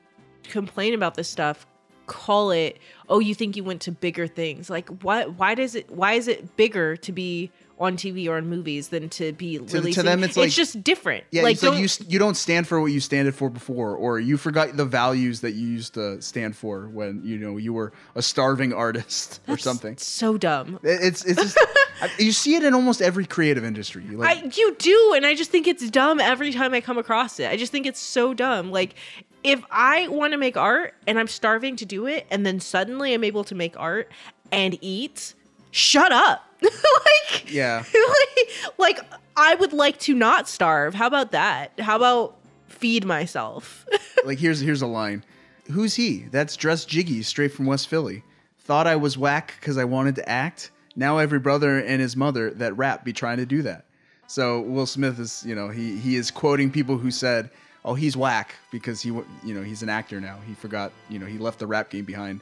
complain 0.44 0.94
about 0.94 1.14
this 1.14 1.28
stuff 1.28 1.66
call 2.06 2.50
it 2.50 2.78
oh 3.08 3.20
you 3.20 3.36
think 3.36 3.54
you 3.54 3.62
went 3.62 3.80
to 3.80 3.92
bigger 3.92 4.26
things 4.26 4.68
like 4.68 4.88
why 5.02 5.26
why 5.26 5.54
does 5.54 5.76
it 5.76 5.88
why 5.92 6.14
is 6.14 6.26
it 6.26 6.56
bigger 6.56 6.96
to 6.96 7.12
be 7.12 7.52
on 7.80 7.96
TV 7.96 8.28
or 8.28 8.36
in 8.38 8.46
movies 8.46 8.88
than 8.88 9.08
to 9.08 9.32
be 9.32 9.56
to 9.56 9.64
releasing 9.78 10.04
them, 10.04 10.22
it's 10.22 10.36
like- 10.36 10.48
it's 10.48 10.54
just 10.54 10.84
different 10.84 11.24
Yeah, 11.30 11.42
like 11.42 11.54
it's 11.54 11.62
don't 11.62 11.78
you 11.80 11.88
you 12.08 12.18
don't 12.18 12.36
stand 12.36 12.68
for 12.68 12.78
what 12.80 12.92
you 12.92 13.00
standed 13.00 13.34
for 13.34 13.48
before, 13.50 13.96
or 13.96 14.20
you 14.20 14.36
forgot 14.36 14.76
the 14.76 14.84
values 14.84 15.40
that 15.40 15.52
you 15.52 15.66
used 15.66 15.94
to 15.94 16.20
stand 16.20 16.54
for 16.54 16.88
when 16.88 17.22
you 17.24 17.38
know 17.38 17.56
you 17.56 17.72
were 17.72 17.92
a 18.14 18.20
starving 18.22 18.72
artist 18.74 19.40
or 19.48 19.56
something. 19.56 19.96
so 19.96 20.36
dumb 20.36 20.78
It's 20.82 21.24
it's 21.24 21.40
just 21.42 21.58
I- 22.02 22.10
you 22.18 22.32
see 22.32 22.54
it 22.54 22.62
in 22.64 22.74
almost 22.74 23.02
every 23.02 23.26
creative 23.26 23.64
industry. 23.64 24.02
Like, 24.10 24.38
I 24.44 24.50
you 24.54 24.74
do, 24.78 25.12
and 25.16 25.24
I 25.26 25.34
just 25.34 25.50
think 25.50 25.66
it's 25.66 25.88
dumb 25.90 26.20
every 26.20 26.52
time 26.52 26.72
I 26.74 26.80
come 26.80 26.96
across 26.98 27.40
it. 27.40 27.50
I 27.50 27.56
just 27.56 27.72
think 27.72 27.86
it's 27.86 28.00
so 28.00 28.32
dumb. 28.34 28.70
Like 28.70 28.94
if 29.42 29.62
I 29.70 30.06
want 30.08 30.32
to 30.32 30.36
make 30.38 30.56
art 30.58 30.92
and 31.06 31.18
I'm 31.18 31.28
starving 31.28 31.76
to 31.76 31.86
do 31.86 32.06
it, 32.06 32.26
and 32.30 32.44
then 32.44 32.60
suddenly 32.60 33.14
I'm 33.14 33.24
able 33.24 33.44
to 33.44 33.54
make 33.54 33.74
art 33.80 34.10
and 34.52 34.76
eat, 34.82 35.34
shut 35.70 36.12
up. 36.12 36.44
like, 36.62 37.52
yeah, 37.52 37.82
like, 37.94 38.50
like 38.78 39.00
I 39.36 39.54
would 39.54 39.72
like 39.72 39.98
to 40.00 40.14
not 40.14 40.48
starve. 40.48 40.94
How 40.94 41.06
about 41.06 41.32
that? 41.32 41.78
How 41.80 41.96
about 41.96 42.36
feed 42.68 43.04
myself? 43.04 43.86
like 44.24 44.38
here's 44.38 44.60
here's 44.60 44.82
a 44.82 44.86
line. 44.86 45.24
Who's 45.70 45.94
he? 45.94 46.26
That's 46.30 46.56
Dress 46.56 46.84
Jiggy, 46.84 47.22
straight 47.22 47.52
from 47.52 47.66
West 47.66 47.88
Philly. 47.88 48.24
Thought 48.58 48.86
I 48.86 48.96
was 48.96 49.16
whack 49.16 49.54
because 49.60 49.78
I 49.78 49.84
wanted 49.84 50.16
to 50.16 50.28
act. 50.28 50.70
Now 50.96 51.18
every 51.18 51.38
brother 51.38 51.78
and 51.78 52.00
his 52.00 52.16
mother 52.16 52.50
that 52.50 52.76
rap 52.76 53.04
be 53.04 53.12
trying 53.12 53.38
to 53.38 53.46
do 53.46 53.62
that. 53.62 53.84
So 54.26 54.60
Will 54.60 54.86
Smith 54.86 55.18
is, 55.18 55.44
you 55.46 55.54
know, 55.54 55.68
he 55.68 55.96
he 55.96 56.16
is 56.16 56.30
quoting 56.30 56.70
people 56.70 56.98
who 56.98 57.10
said, 57.10 57.50
"Oh, 57.84 57.94
he's 57.94 58.16
whack 58.16 58.54
because 58.70 59.00
he, 59.00 59.08
you 59.08 59.54
know, 59.54 59.62
he's 59.62 59.82
an 59.82 59.88
actor 59.88 60.20
now. 60.20 60.38
He 60.46 60.54
forgot, 60.54 60.92
you 61.08 61.18
know, 61.18 61.26
he 61.26 61.38
left 61.38 61.58
the 61.58 61.66
rap 61.66 61.90
game 61.90 62.04
behind." 62.04 62.40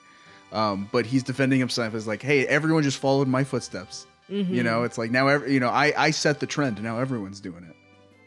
Um, 0.53 0.89
but 0.93 1.05
he's 1.07 1.23
defending 1.23 1.59
himself 1.59 1.95
as 1.95 2.07
like, 2.07 2.23
"Hey, 2.23 2.47
everyone 2.47 2.83
just 2.83 2.99
followed 2.99 3.29
my 3.29 3.45
footsteps." 3.45 4.07
You 4.29 4.45
Mhm. 4.45 4.65
know, 4.65 4.83
it's 4.83 4.99
like 4.99 5.11
now, 5.11 5.29
every, 5.29 5.53
you 5.55 5.61
know, 5.61 5.69
I 5.71 5.93
I 5.97 6.11
set 6.11 6.39
the 6.41 6.47
trend. 6.47 6.83
Now 6.83 6.99
everyone's 6.99 7.41
doing 7.41 7.65
it. 7.65 7.75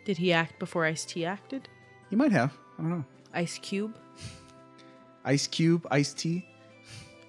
Did 0.06 0.18
he 0.18 0.34
act 0.34 0.58
before 0.60 0.84
Ice-T 0.86 1.24
acted? 1.26 1.68
He 2.10 2.16
might 2.16 2.32
have. 2.32 2.52
I 2.78 2.82
don't 2.82 2.90
know. 2.90 3.06
Ice 3.34 3.60
Cube. 3.60 3.96
Ice 5.24 5.46
Cube, 5.48 5.88
Ice-T. 5.92 6.44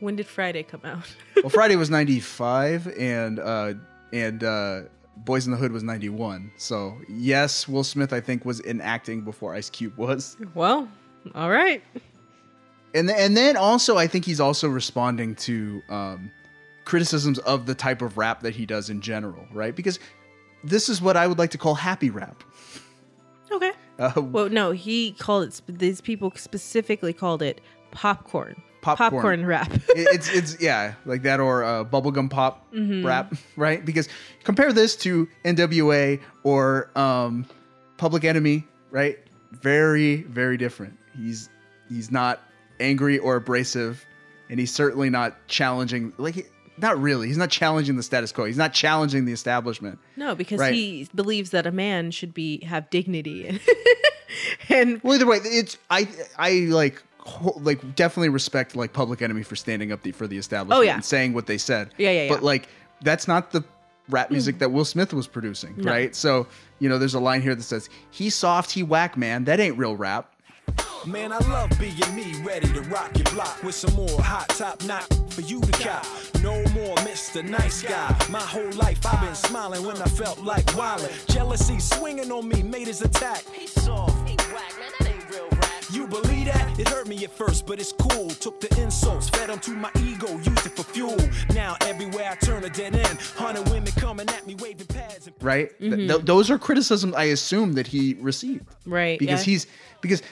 When 0.01 0.17
did 0.17 0.27
Friday 0.27 0.63
come 0.63 0.81
out? 0.85 1.05
well, 1.37 1.49
Friday 1.61 1.77
was 1.77 1.91
ninety 1.91 2.19
five, 2.19 2.89
and 2.99 3.39
uh, 3.39 3.75
and 4.13 4.43
uh, 4.43 4.81
Boyz 5.25 5.45
n 5.47 5.53
the 5.53 5.57
Hood 5.59 5.71
was 5.73 5.83
ninety 5.83 6.09
one. 6.09 6.51
So 6.57 6.97
yes, 7.09 7.69
Will 7.69 7.85
Smith 7.85 8.13
I 8.13 8.21
think 8.21 8.45
was 8.45 8.59
in 8.61 8.81
acting 8.81 9.21
before 9.21 9.55
Ice 9.55 9.71
Cube 9.71 9.97
was. 9.97 10.37
well, 10.55 10.89
all 11.35 11.51
right. 11.51 11.83
And 12.95 13.11
and 13.11 13.37
then 13.37 13.57
also 13.57 13.97
I 13.97 14.07
think 14.07 14.25
he's 14.25 14.41
also 14.41 14.69
responding 14.69 15.35
to 15.37 15.83
um, 15.89 16.31
criticisms 16.85 17.39
of 17.41 17.67
the 17.67 17.75
type 17.75 18.03
of 18.03 18.19
rap 18.19 18.41
that 18.43 18.55
he 18.55 18.67
does 18.67 18.91
in 18.91 19.01
general, 19.01 19.47
right? 19.53 19.75
Because 19.75 19.99
this 20.65 20.89
is 20.89 21.01
what 21.01 21.17
I 21.17 21.27
would 21.27 21.39
like 21.39 21.51
to 21.51 21.59
call 21.59 21.75
happy 21.75 22.11
rap. 22.11 22.43
Okay. 23.51 23.73
Uh, 23.99 24.13
Well, 24.21 24.49
no, 24.49 24.71
he 24.73 25.13
called 25.13 25.45
it. 25.49 25.53
sp- 25.55 25.69
These 25.79 26.01
people 26.01 26.33
specifically 26.37 27.13
called 27.13 27.43
it 27.43 27.61
popcorn. 27.91 28.61
Popcorn. 28.81 29.47
rap. 29.47 29.71
It- 29.91 30.09
it's 30.15 30.29
it's 30.31 30.61
yeah 30.61 30.95
like 31.05 31.23
that 31.23 31.39
or 31.41 31.63
uh, 31.65 31.85
bubblegum 31.85 32.29
pop 32.31 32.67
Mhm. 32.75 33.05
rap 33.05 33.33
right 33.57 33.85
because 33.85 34.09
compare 34.45 34.73
this 34.73 34.97
to 34.97 35.29
NWA 35.45 36.19
or 36.43 36.91
um, 36.99 37.47
Public 37.97 38.25
Enemy 38.25 38.65
right 38.91 39.19
very 39.53 40.23
very 40.23 40.57
different 40.57 40.99
he's 41.17 41.49
he's 41.89 42.11
not 42.11 42.41
angry 42.83 43.19
or 43.19 43.37
abrasive 43.37 44.05
and 44.51 44.59
he's 44.61 44.73
certainly 44.73 45.09
not 45.09 45.47
challenging 45.49 46.13
like 46.19 46.51
not 46.79 47.01
really 47.01 47.29
he's 47.29 47.37
not 47.39 47.51
challenging 47.51 47.97
the 47.97 48.03
status 48.03 48.33
quo 48.33 48.45
he's 48.45 48.57
not 48.57 48.73
challenging 48.75 49.25
the 49.25 49.33
establishment 49.33 49.99
No, 50.17 50.35
because 50.35 50.59
Right. 50.61 50.75
he 50.75 51.09
believes 51.15 51.51
that 51.51 51.67
a 51.67 51.73
man 51.73 52.11
should 52.11 52.35
be 52.35 52.65
have 52.65 52.91
dignity. 52.91 53.61
and 54.69 55.01
well 55.03 55.15
either 55.15 55.27
way 55.27 55.39
it's 55.43 55.79
I 55.91 56.09
I 56.39 56.51
like 56.71 57.03
like 57.59 57.95
definitely 57.95 58.31
respect 58.31 58.75
like 58.75 58.93
Public 58.93 59.23
Enemy 59.23 59.45
for 59.45 59.55
standing 59.55 59.93
up 59.93 60.03
the, 60.03 60.11
for 60.13 60.27
the 60.27 60.37
establishment 60.37 60.79
Oh, 60.79 60.83
yeah. 60.83 60.95
and 60.95 61.05
saying 61.05 61.35
what 61.35 61.47
they 61.47 61.59
said. 61.59 61.91
Yeah, 61.97 62.11
yeah, 62.11 62.29
But 62.29 62.43
like 62.43 62.69
that's 63.03 63.29
not 63.29 63.53
the 63.53 63.63
rap 64.09 64.29
hmm. 64.29 64.35
music 64.35 64.59
that 64.59 64.73
Will 64.73 64.85
Smith 64.85 65.13
was 65.13 65.29
producing, 65.29 65.75
No. 65.77 65.91
right? 65.91 66.17
So 66.17 66.47
you 66.81 66.89
know, 66.89 66.99
there's 66.99 67.15
a 67.15 67.21
line 67.21 67.41
here 67.43 67.55
that 67.55 67.63
says, 67.63 67.89
"He 68.11 68.29
soft, 68.29 68.73
he 68.73 68.83
whack, 68.83 69.17
man. 69.17 69.45
That 69.45 69.61
ain't 69.61 69.79
real 69.79 69.95
rap." 69.95 70.32
Man, 71.07 71.33
I 71.33 71.39
love 71.51 71.71
being 71.81 71.97
me, 72.15 72.33
ready 72.45 72.69
to 72.73 72.81
rock 72.83 73.11
your 73.17 73.25
block 73.35 73.61
with 73.65 73.75
some 73.75 73.93
more 73.95 74.21
hot 74.23 74.49
top 74.51 74.85
knock 74.85 75.07
for 75.31 75.41
you 75.41 75.61
to 75.61 75.73
cop. 75.73 76.07
No 76.43 76.55
more 76.73 76.95
Mr. 76.99 77.43
Nice 77.43 77.83
Guy. 77.83 78.17
My 78.31 78.39
whole 78.41 78.71
life 78.73 79.05
I've 79.07 79.21
been 79.21 79.35
smiling 79.35 79.85
when 79.85 79.97
I 79.97 80.05
felt 80.05 80.39
like 80.41 80.65
wildin'. 80.77 81.27
Jealousy 81.35 81.81
swinging 81.81 82.31
on 82.31 82.49
me, 82.49 82.63
made 82.63 82.87
his 82.87 83.03
attack. 83.03 83.43
He's 83.53 83.73
soft, 83.73 84.29
he 84.29 84.37
whack, 84.55 84.73
man, 84.79 84.93
that 85.01 85.09
ain't 85.11 85.31
real 85.31 85.49
rap. 85.51 85.85
You 85.91 86.07
believe 86.07 86.47
that? 86.47 86.79
It 86.79 86.89
hurt 86.89 87.09
me 87.09 87.13
me 87.17 87.25
at 87.25 87.31
first, 87.33 87.67
but 87.67 87.79
it's 87.81 87.93
cool. 87.93 88.31
Took 88.31 88.61
the 88.61 88.81
insults, 88.81 89.29
fed 89.29 89.49
them 89.51 89.59
to 89.61 89.73
my 89.73 89.91
ego, 89.99 90.29
used 90.37 90.65
it 90.67 90.75
for 90.77 90.83
fuel. 90.85 91.19
Now 91.53 91.77
everywhere 91.83 92.31
I 92.31 92.37
turn 92.37 92.65
a 92.65 92.71
dead 92.71 92.95
end. 92.95 93.19
Hundred 93.37 93.69
women 93.69 93.93
coming 93.93 94.29
at 94.31 94.47
me, 94.47 94.55
waving 94.55 94.87
pads. 94.87 95.27
And 95.27 95.37
right? 95.43 95.77
Th- 95.79 95.93
Mhm. 95.93 96.09
th- 96.09 96.25
those 96.25 96.51
are 96.51 96.59
criticisms 96.59 97.15
I 97.15 97.25
assume 97.25 97.75
that 97.75 97.87
he 97.89 98.15
received. 98.21 98.65
Right, 98.87 99.19
Because 99.19 99.41
yeah. 99.47 99.53
he's 99.53 99.67
because 100.01 100.23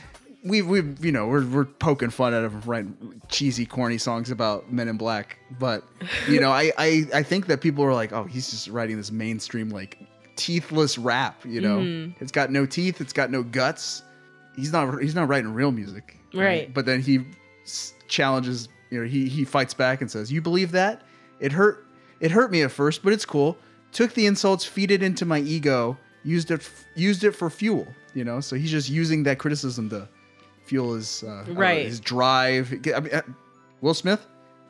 we 0.44 0.62
we 0.62 0.83
you 1.01 1.12
know 1.12 1.27
we're 1.27 1.47
we're 1.47 1.65
poking 1.67 2.10
fun 2.10 2.33
at 2.35 2.44
him 2.44 2.60
writing 2.62 3.20
cheesy 3.28 3.67
corny 3.67 3.99
songs 3.99 4.31
about 4.31 4.73
Men 4.73 4.89
in 4.89 4.97
Black, 4.97 5.39
but 5.59 5.85
you 6.28 6.41
know 6.41 6.51
I 6.51 6.73
I 6.78 7.05
I 7.15 7.23
think 7.23 7.47
that 7.47 7.60
people 7.60 7.85
are 7.85 7.93
like 7.94 8.12
oh 8.12 8.25
he's 8.25 8.51
just 8.51 8.69
writing 8.69 8.97
this 8.97 9.10
mainstream 9.12 9.69
like 9.70 9.99
teethless 10.36 10.99
rap 11.01 11.43
you 11.44 11.60
know? 11.60 11.78
Mhm. 11.81 12.15
it's 12.20 12.33
got 12.33 12.51
no 12.51 12.65
teeth 12.65 13.01
it's 13.01 13.12
got 13.12 13.31
no 13.31 13.43
guts. 13.43 14.02
He's 14.57 14.73
not 14.73 15.01
he's 15.02 15.15
not 15.15 15.28
writing 15.28 15.52
real 15.52 15.73
music 15.73 16.17
Right. 16.35 16.73
but 16.73 16.86
then 16.86 17.01
he 17.02 17.20
s- 17.65 17.93
challenges 18.09 18.69
you 18.91 19.01
know 19.02 19.07
he 19.07 19.28
he 19.28 19.44
fights 19.44 19.75
back 19.75 20.01
and 20.01 20.10
says 20.10 20.33
you 20.33 20.41
believe 20.41 20.73
that? 20.73 21.02
It 21.41 21.52
hurt 21.52 21.85
it 22.20 22.31
hurt 22.31 22.51
me 22.51 22.62
at 22.62 22.70
first 22.70 23.02
but 23.02 23.12
it's 23.12 23.27
cool. 23.27 23.59
Took 23.93 24.15
the 24.15 24.25
insults 24.27 24.65
feed 24.65 24.91
it 24.91 25.02
into 25.02 25.27
my 25.27 25.41
ego 25.41 25.99
used 26.25 26.51
it 26.51 26.60
f- 26.60 26.85
used 26.94 27.25
it 27.25 27.33
for 27.33 27.51
fuel 27.51 27.86
you 28.15 28.25
know? 28.25 28.41
So 28.41 28.57
he's 28.57 28.70
just 28.70 28.89
using 28.89 29.23
that 29.25 29.39
criticism 29.39 29.91
to 29.91 30.09
fuel 30.70 30.94
his 30.94 31.23
uh, 31.24 31.42
don't 31.47 31.55
know, 31.55 31.60
Right. 31.66 31.86
his 31.92 31.99
drive 32.00 32.65
I 32.97 33.00
mean, 33.00 33.15
uh, 33.15 33.23
will 33.82 33.94
smith 34.05 34.23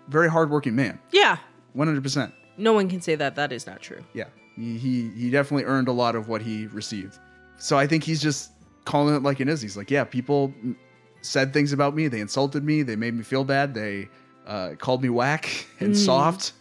very 0.09 0.29
hardworking 0.37 0.75
man 0.83 0.99
Yeah. 1.13 1.37
100% 1.77 2.33
No 2.57 2.73
one 2.79 2.89
can 2.89 3.01
say 3.01 3.15
that 3.23 3.33
that 3.37 3.51
is 3.53 3.67
not 3.71 3.81
true. 3.89 4.03
yeah 4.21 4.29
he, 4.57 4.77
he 4.85 4.95
he 5.21 5.27
definitely 5.31 5.65
earned 5.73 5.89
a 5.89 5.97
lot 6.05 6.15
of 6.17 6.29
what 6.31 6.41
he 6.49 6.67
received 6.83 7.15
so 7.59 7.73
i 7.83 7.87
think 7.91 8.01
he's 8.11 8.23
just 8.29 8.51
calling 8.85 9.15
it 9.15 9.23
like 9.29 9.39
it 9.45 9.49
is 9.55 9.61
he's 9.67 9.77
like 9.81 9.91
yeah 9.97 10.05
people 10.19 10.41
mm, 10.65 10.75
said 11.23 11.53
things 11.53 11.73
about 11.73 11.93
me 11.95 12.09
they 12.09 12.21
insulted 12.29 12.63
me 12.65 12.83
they 12.83 12.97
made 12.97 13.15
me 13.15 13.23
feel 13.33 13.45
bad 13.45 13.75
they 13.75 14.09
uh, 14.47 14.71
called 14.85 15.01
me 15.03 15.11
whack 15.21 15.45
and 15.81 15.93
Mhm. 15.93 15.97
soft 16.11 16.53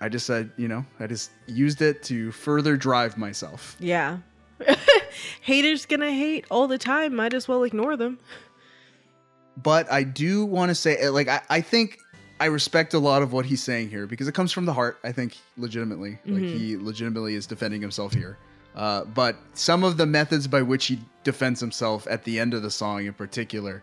i 0.00 0.08
just 0.08 0.24
said 0.26 0.50
you 0.56 0.68
know 0.72 0.82
i 1.02 1.06
just 1.14 1.30
used 1.64 1.82
it 1.82 1.96
to 2.10 2.30
further 2.46 2.76
drive 2.76 3.12
myself 3.26 3.76
Yeah. 3.94 4.18
Haters 5.42 5.86
gonna 5.86 6.12
hate 6.12 6.44
all 6.50 6.66
the 6.68 6.78
time. 6.78 7.14
Might 7.16 7.34
as 7.34 7.48
well 7.48 7.64
ignore 7.64 7.96
them. 7.96 8.18
But 9.56 9.90
I 9.90 10.02
do 10.04 10.44
want 10.44 10.70
to 10.70 10.74
say, 10.74 11.08
like, 11.08 11.28
I, 11.28 11.40
I 11.50 11.60
think 11.60 11.98
I 12.40 12.46
respect 12.46 12.94
a 12.94 12.98
lot 12.98 13.22
of 13.22 13.32
what 13.32 13.44
he's 13.46 13.62
saying 13.62 13.90
here 13.90 14.06
because 14.06 14.26
it 14.28 14.32
comes 14.32 14.52
from 14.52 14.64
the 14.66 14.72
heart. 14.72 14.98
I 15.04 15.12
think 15.12 15.36
legitimately, 15.56 16.18
like, 16.26 16.42
Mhm. 16.42 16.58
he 16.58 16.76
legitimately 16.76 17.34
is 17.34 17.46
defending 17.46 17.80
himself 17.80 18.12
here. 18.14 18.38
Uh, 18.74 19.04
but 19.04 19.36
some 19.54 19.84
of 19.84 19.96
the 19.98 20.06
methods 20.06 20.46
by 20.48 20.62
which 20.62 20.86
he 20.86 20.98
defends 21.24 21.60
himself 21.60 22.06
at 22.10 22.24
the 22.24 22.40
end 22.40 22.54
of 22.54 22.62
the 22.62 22.70
song, 22.70 23.04
in 23.04 23.12
particular, 23.12 23.82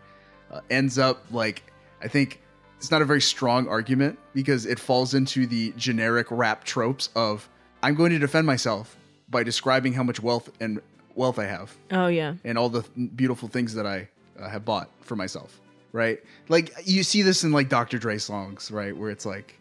uh, 0.50 0.60
ends 0.68 0.98
up 0.98 1.22
like 1.30 1.62
I 2.02 2.08
think 2.08 2.40
it's 2.78 2.90
not 2.90 3.00
a 3.00 3.04
very 3.04 3.20
strong 3.20 3.68
argument 3.68 4.18
because 4.34 4.66
it 4.66 4.78
falls 4.80 5.14
into 5.14 5.46
the 5.46 5.72
generic 5.76 6.26
rap 6.30 6.64
tropes 6.64 7.08
of 7.14 7.48
I'm 7.84 7.94
going 7.94 8.10
to 8.10 8.18
defend 8.18 8.46
myself 8.46 8.96
by 9.28 9.44
describing 9.44 9.92
how 9.92 10.02
much 10.02 10.20
wealth 10.20 10.50
and 10.60 10.80
wealth 11.14 11.38
I 11.38 11.44
have 11.44 11.72
Oh 11.92 12.08
yeah. 12.08 12.34
and 12.42 12.58
all 12.58 12.68
the 12.68 12.82
beautiful 13.14 13.48
things 13.48 13.74
that 13.74 13.86
I 13.86 14.08
have 14.48 14.64
bought 14.64 14.90
for 15.00 15.16
myself, 15.16 15.60
right? 15.92 16.18
Like 16.48 16.72
you 16.84 17.02
see 17.02 17.22
this 17.22 17.44
in 17.44 17.52
like 17.52 17.68
Dr. 17.68 17.98
Dre 17.98 18.18
songs, 18.18 18.70
right, 18.70 18.96
where 18.96 19.10
it's 19.10 19.26
like, 19.26 19.58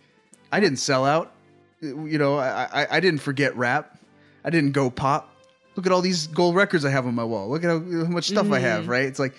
I 0.51 0.59
didn't 0.59 0.77
sell 0.77 1.05
out, 1.05 1.33
you 1.81 2.17
know, 2.17 2.37
I 2.37 2.83
I, 2.83 2.87
I 2.97 2.99
didn't 2.99 3.21
forget 3.21 3.55
rap, 3.55 3.97
I 4.43 4.49
didn't 4.49 4.71
go 4.71 4.89
pop. 4.89 5.35
Look 5.75 5.85
at 5.85 5.91
all 5.91 6.01
these 6.01 6.27
gold 6.27 6.55
records 6.55 6.83
I 6.83 6.89
have 6.89 7.05
on 7.07 7.15
my 7.15 7.23
wall. 7.23 7.49
Look 7.49 7.63
at 7.63 7.69
how, 7.69 7.79
how 7.79 8.11
much 8.11 8.27
stuff 8.27 8.51
I 8.51 8.59
have, 8.59 8.85
Mhm. 8.85 8.89
right? 8.89 9.05
It's 9.05 9.19
like 9.19 9.33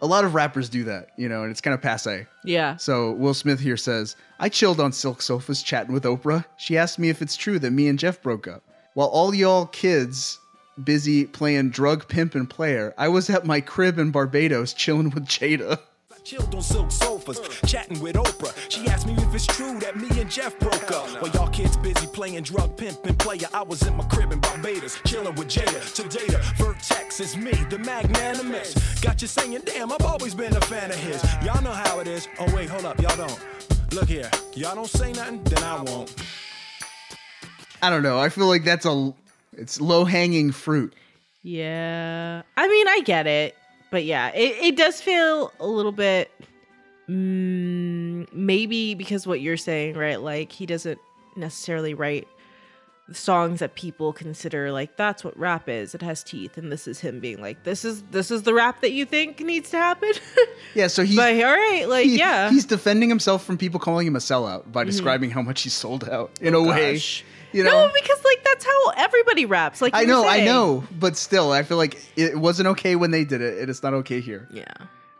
a 0.00 0.06
lot 0.06 0.24
of 0.24 0.32
rappers 0.34 0.68
do 0.68 0.84
that, 0.84 1.10
you 1.18 1.28
know, 1.28 1.42
and 1.42 1.50
it's 1.50 1.60
kind 1.60 1.74
of 1.74 1.82
passe. 1.82 2.26
Yeah. 2.44 2.76
So 2.76 3.10
Will 3.12 3.34
Smith 3.34 3.58
here 3.60 3.76
says, 3.76 4.16
I 4.38 4.48
chilled 4.48 4.80
on 4.80 4.92
silk 4.92 5.20
sofas 5.20 5.62
chatting 5.62 5.92
with 5.92 6.04
Oprah. 6.04 6.44
She 6.56 6.78
asked 6.78 6.98
me 6.98 7.08
if 7.10 7.20
it's 7.20 7.36
true 7.36 7.58
that 7.58 7.72
me 7.72 7.88
and 7.88 7.98
Jeff 7.98 8.22
broke 8.22 8.46
up. 8.48 8.62
While 8.94 9.08
all 9.08 9.34
y'all 9.34 9.66
kids 9.66 10.38
busy 10.84 11.26
playing 11.26 11.70
drug 11.70 12.08
pimp 12.08 12.34
and 12.34 12.48
player, 12.48 12.94
I 12.96 13.08
was 13.08 13.30
at 13.30 13.44
my 13.44 13.60
crib 13.60 13.98
in 13.98 14.10
Barbados 14.10 14.72
chilling 14.72 15.10
with 15.10 15.26
Jada. 15.26 15.78
Chilled 16.24 16.54
on 16.54 16.60
silk 16.60 16.90
sofas, 16.90 17.40
chatting 17.66 18.00
with 18.00 18.16
Oprah. 18.16 18.54
She 18.68 18.86
asked 18.88 19.06
me 19.06 19.14
if 19.14 19.34
it's 19.34 19.46
true 19.46 19.78
that 19.80 19.96
me 19.96 20.08
and 20.20 20.30
Jeff 20.30 20.58
broke 20.58 20.90
up. 20.90 21.08
While 21.22 21.30
y'all 21.32 21.48
kids 21.48 21.78
busy 21.78 22.06
playing 22.06 22.42
drug 22.42 22.76
pimp 22.76 23.06
and 23.06 23.18
player, 23.18 23.46
I 23.54 23.62
was 23.62 23.80
in 23.86 23.96
my 23.96 24.04
crib 24.04 24.32
in 24.32 24.40
Barbados, 24.40 25.00
chilling 25.06 25.34
with 25.36 25.48
Jada. 25.48 25.94
To 25.94 26.02
data, 26.08 26.38
Vertex 26.56 27.20
is 27.20 27.34
me, 27.34 27.52
the 27.70 27.78
magnanimous. 27.78 29.00
Got 29.00 29.22
you 29.22 29.28
saying, 29.28 29.62
damn, 29.64 29.90
I've 29.90 30.02
always 30.02 30.34
been 30.34 30.54
a 30.54 30.60
fan 30.62 30.90
of 30.90 30.96
his. 30.96 31.22
Y'all 31.42 31.62
know 31.62 31.72
how 31.72 32.00
it 32.00 32.06
is. 32.06 32.28
Oh 32.38 32.54
wait, 32.54 32.68
hold 32.68 32.84
up, 32.84 33.00
y'all 33.00 33.16
don't. 33.16 33.40
Look 33.92 34.08
here, 34.08 34.30
y'all 34.54 34.74
don't 34.74 34.90
say 34.90 35.12
nothing, 35.12 35.42
then 35.44 35.62
I 35.62 35.80
won't. 35.82 36.14
I 37.80 37.88
don't 37.88 38.02
know. 38.02 38.18
I 38.18 38.28
feel 38.28 38.48
like 38.48 38.64
that's 38.64 38.84
a 38.84 39.14
it's 39.52 39.80
low 39.80 40.04
hanging 40.04 40.52
fruit. 40.52 40.92
Yeah. 41.42 42.42
I 42.56 42.68
mean, 42.68 42.88
I 42.88 43.00
get 43.04 43.26
it. 43.26 43.54
But 43.90 44.04
yeah, 44.04 44.28
it, 44.34 44.56
it 44.64 44.76
does 44.76 45.00
feel 45.00 45.50
a 45.60 45.66
little 45.66 45.92
bit 45.92 46.30
mm, 47.08 48.32
maybe 48.32 48.94
because 48.94 49.26
what 49.26 49.40
you're 49.40 49.56
saying, 49.56 49.96
right? 49.96 50.20
Like 50.20 50.52
he 50.52 50.66
doesn't 50.66 50.98
necessarily 51.36 51.94
write 51.94 52.28
songs 53.12 53.60
that 53.60 53.74
people 53.74 54.12
consider 54.12 54.70
like 54.70 54.96
that's 54.98 55.24
what 55.24 55.34
rap 55.38 55.68
is. 55.68 55.94
It 55.94 56.02
has 56.02 56.22
teeth 56.22 56.58
and 56.58 56.70
this 56.70 56.86
is 56.86 57.00
him 57.00 57.20
being 57.20 57.40
like 57.40 57.64
this 57.64 57.82
is 57.82 58.02
this 58.10 58.30
is 58.30 58.42
the 58.42 58.52
rap 58.52 58.82
that 58.82 58.92
you 58.92 59.06
think 59.06 59.40
needs 59.40 59.70
to 59.70 59.78
happen. 59.78 60.12
Yeah, 60.74 60.88
so 60.88 61.02
he's 61.02 61.16
but 61.16 61.32
all 61.34 61.44
right, 61.56 61.88
like 61.88 62.04
he- 62.04 62.18
yeah. 62.18 62.50
he's 62.50 62.66
defending 62.66 63.08
himself 63.08 63.42
from 63.44 63.56
people 63.56 63.80
calling 63.80 64.06
him 64.06 64.14
a 64.14 64.18
sellout 64.18 64.70
by 64.70 64.84
Mhm. 64.84 64.86
describing 64.88 65.30
how 65.30 65.40
much 65.40 65.62
he 65.62 65.70
sold 65.70 66.06
out 66.08 66.30
in 66.42 66.54
Oh, 66.54 66.62
a 66.64 66.68
way. 66.68 67.00
You 67.52 67.64
know, 67.64 67.86
No, 67.86 67.92
because 67.94 68.24
like 68.24 68.44
that's 68.44 68.64
how 68.64 68.90
everybody 68.96 69.46
raps. 69.46 69.80
Like 69.80 69.94
I 69.94 70.04
know, 70.04 70.26
I 70.26 70.44
know, 70.44 70.84
but 70.98 71.16
still, 71.16 71.50
I 71.52 71.62
feel 71.62 71.76
like 71.78 71.98
it 72.16 72.36
wasn't 72.36 72.68
okay 72.68 72.94
when 72.96 73.10
they 73.10 73.24
did 73.24 73.40
it, 73.40 73.58
and 73.58 73.70
it's 73.70 73.82
not 73.82 73.94
okay 73.94 74.20
here. 74.20 74.48
Yeah. 74.52 74.64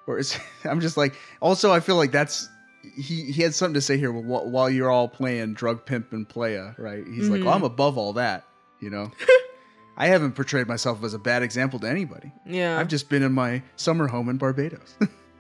Or 0.07 0.18
it's, 0.18 0.39
I'm 0.65 0.81
just 0.81 0.97
like, 0.97 1.15
also, 1.40 1.73
I 1.73 1.81
feel 1.81 1.97
like 1.97 2.12
that's 2.12 2.48
he 2.97 3.24
he 3.32 3.42
had 3.42 3.55
something 3.55 3.74
to 3.74 3.81
say 3.81 3.97
here 3.98 4.12
while, 4.12 4.48
while 4.48 4.68
you're 4.70 4.90
all 4.90 5.08
playing 5.08 5.55
drug 5.55 5.84
pimp 5.86 6.12
and 6.12 6.28
playa, 6.28 6.74
right? 6.78 7.05
He's 7.07 7.28
like, 7.28 7.40
Mhm. 7.40 7.44
well, 7.47 7.55
I'm 7.55 7.65
above 7.65 7.97
all 7.98 8.12
that, 8.15 8.44
you 8.81 8.90
know. 8.90 9.10
I 9.97 10.07
haven't 10.07 10.32
portrayed 10.32 10.68
myself 10.68 11.02
as 11.02 11.12
a 11.12 11.18
bad 11.18 11.42
example 11.42 11.81
to 11.81 11.89
anybody. 11.89 12.31
Yeah. 12.47 12.78
I've 12.78 12.86
just 12.89 13.08
been 13.08 13.23
in 13.24 13.32
my 13.32 13.62
summer 13.76 14.07
home 14.07 14.28
in 14.28 14.36
Barbados 14.36 14.94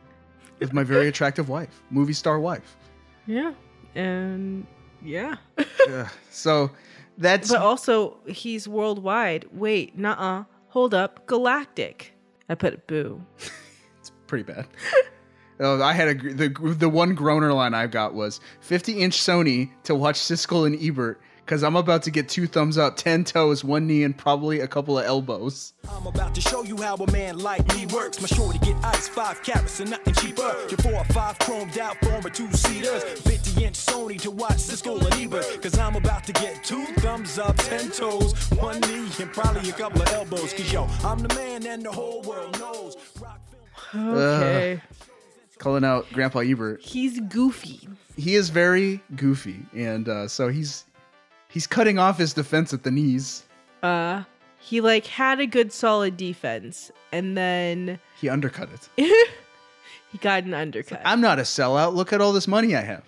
with 0.58 0.72
my 0.72 0.82
very 0.82 1.06
attractive 1.06 1.48
wife, 1.48 1.80
movie 1.90 2.12
star 2.12 2.40
wife. 2.40 2.76
Yeah. 3.26 3.52
And 3.94 4.66
yeah. 5.04 5.36
Ugh. 5.88 6.08
so 6.30 6.70
that's 7.16 7.50
But 7.50 7.60
also, 7.60 8.18
he's 8.26 8.68
worldwide. 8.68 9.46
Wait, 9.52 9.96
nah. 9.98 10.12
uh 10.40 10.44
Hold 10.68 10.94
up. 10.94 11.26
Galactic. 11.26 12.14
I 12.48 12.54
put 12.54 12.86
boo. 12.86 13.24
It's 13.98 14.12
pretty 14.26 14.44
bad. 14.44 14.66
Oh, 15.60 15.82
I 15.82 15.92
had 15.92 16.06
a 16.06 16.14
the 16.14 16.48
the 16.78 16.88
one 16.88 17.16
groaner 17.16 17.52
line 17.52 17.74
I've 17.74 17.90
got 17.90 18.14
was 18.14 18.38
50 18.60 19.00
inch 19.00 19.16
Sony 19.18 19.70
to 19.82 19.94
watch 19.96 20.14
Siskel 20.16 20.68
and 20.68 20.80
Ebert 20.80 21.20
because 21.48 21.64
I'm 21.64 21.76
about 21.76 22.02
to 22.02 22.10
get 22.10 22.28
two 22.28 22.46
thumbs 22.46 22.76
up, 22.76 22.98
ten 22.98 23.24
toes, 23.24 23.64
one 23.64 23.86
knee, 23.86 24.02
and 24.02 24.14
probably 24.14 24.60
a 24.60 24.68
couple 24.68 24.98
of 24.98 25.06
elbows. 25.06 25.72
I'm 25.90 26.06
about 26.06 26.34
to 26.34 26.42
show 26.42 26.62
you 26.62 26.76
how 26.76 26.96
a 26.96 27.10
man 27.10 27.38
like 27.38 27.66
me 27.74 27.86
works. 27.86 28.20
My 28.20 28.26
shorty 28.26 28.58
get 28.58 28.76
ice, 28.84 29.08
five 29.08 29.42
carats, 29.42 29.80
and 29.80 29.90
nothing 29.90 30.12
cheaper. 30.12 30.54
Your 30.68 30.76
four 30.82 30.92
or 30.92 31.04
five 31.06 31.38
chromed 31.38 31.78
out 31.78 31.96
former 32.04 32.28
two 32.28 32.52
seaters. 32.52 33.02
50 33.02 33.64
inch 33.64 33.76
Sony 33.76 34.20
to 34.20 34.30
watch 34.30 34.58
Siskel 34.58 35.02
and 35.02 35.14
Ebert. 35.24 35.62
Cause 35.62 35.78
I'm 35.78 35.96
about 35.96 36.24
to 36.24 36.34
get 36.34 36.62
two 36.64 36.84
thumbs 36.96 37.38
up, 37.38 37.56
ten 37.56 37.90
toes, 37.92 38.34
one 38.50 38.78
knee, 38.82 39.08
and 39.18 39.32
probably 39.32 39.70
a 39.70 39.72
couple 39.72 40.02
of 40.02 40.08
elbows. 40.08 40.52
Cause 40.52 40.70
yo, 40.70 40.86
I'm 41.02 41.18
the 41.20 41.34
man 41.34 41.66
and 41.66 41.82
the 41.82 41.90
whole 41.90 42.20
world 42.22 42.60
knows. 42.60 42.98
Rock 43.18 43.40
Okay. 43.94 44.74
Ugh. 44.74 44.96
calling 45.56 45.84
out 45.84 46.12
Grandpa 46.12 46.40
Ebert. 46.40 46.82
He's 46.82 47.20
goofy. 47.20 47.88
He 48.18 48.34
is 48.34 48.50
very 48.50 49.00
goofy, 49.16 49.64
and 49.72 50.08
uh, 50.10 50.28
so 50.28 50.48
he's 50.48 50.84
he's 51.48 51.66
cutting 51.66 51.98
off 51.98 52.18
his 52.18 52.32
defense 52.32 52.72
at 52.72 52.82
the 52.82 52.90
knees. 52.90 53.44
Uh, 53.82 54.24
he 54.58 54.80
like 54.80 55.06
had 55.06 55.40
a 55.40 55.46
good 55.46 55.72
solid 55.72 56.16
defense, 56.16 56.90
and 57.12 57.36
then 57.36 57.98
He 58.20 58.28
undercut 58.28 58.68
it. 58.72 58.88
he 60.10 60.18
got 60.18 60.44
an 60.44 60.54
undercut. 60.54 61.00
I'm 61.04 61.20
not 61.20 61.38
a 61.38 61.42
sellout. 61.42 61.94
Look 61.94 62.12
at 62.12 62.20
all 62.20 62.32
this 62.32 62.48
money 62.48 62.74
I 62.74 62.80
have. 62.82 63.04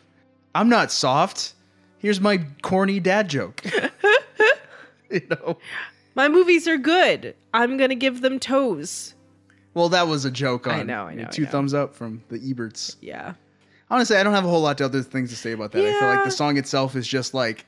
I'm 0.55 0.69
not 0.69 0.91
soft. 0.93 1.55
Here's 1.99 2.21
my 2.21 2.45
corny 2.63 2.99
dad 3.01 3.29
joke. 3.29 3.63
you 5.11 5.23
know. 5.29 5.59
My 6.15 6.29
movies 6.29 6.67
are 6.67 6.79
good. 6.79 7.35
I'm 7.55 7.77
gonna 7.77 7.95
give 7.95 8.21
them 8.21 8.39
toes. 8.41 9.15
Well, 9.75 9.89
that 9.91 10.09
was 10.09 10.25
a 10.25 10.31
joke 10.31 10.67
on 10.67 10.81
I 10.81 10.83
know, 10.83 11.05
I 11.05 11.15
know, 11.15 11.23
I 11.23 11.27
two 11.27 11.45
know. 11.45 11.51
thumbs 11.51 11.75
up 11.75 11.95
from 11.95 12.23
the 12.29 12.39
Eberts. 12.39 12.97
Yeah. 13.01 13.35
Honestly, 13.89 14.17
I 14.17 14.23
don't 14.23 14.35
have 14.35 14.45
a 14.45 14.49
whole 14.49 14.63
lot 14.63 14.81
of 14.81 14.85
other 14.87 15.03
things 15.03 15.31
to 15.31 15.37
say 15.37 15.53
about 15.53 15.73
that. 15.73 15.85
I 15.85 15.99
feel 15.99 16.09
like 16.09 16.25
the 16.25 16.31
song 16.31 16.57
itself 16.57 16.97
is 16.97 17.07
just 17.07 17.35
like 17.35 17.67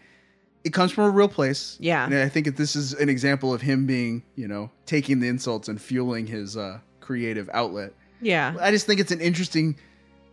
it 0.64 0.72
comes 0.72 0.92
from 0.92 1.04
a 1.04 1.10
real 1.10 1.28
place. 1.28 1.76
Yeah. 1.80 2.04
And 2.04 2.14
I 2.14 2.28
think 2.28 2.46
that 2.46 2.56
this 2.56 2.76
is 2.76 2.92
an 2.94 3.08
example 3.08 3.52
of 3.52 3.62
him 3.62 3.86
being, 3.86 4.22
you 4.36 4.48
know, 4.48 4.70
taking 4.86 5.20
the 5.20 5.28
insults 5.28 5.68
and 5.68 5.80
fueling 5.80 6.26
his 6.26 6.56
uh, 6.56 6.78
creative 7.00 7.50
outlet. 7.52 7.92
Yeah. 8.20 8.54
I 8.60 8.70
just 8.70 8.86
think 8.86 9.00
it's 9.00 9.12
an 9.12 9.20
interesting 9.20 9.76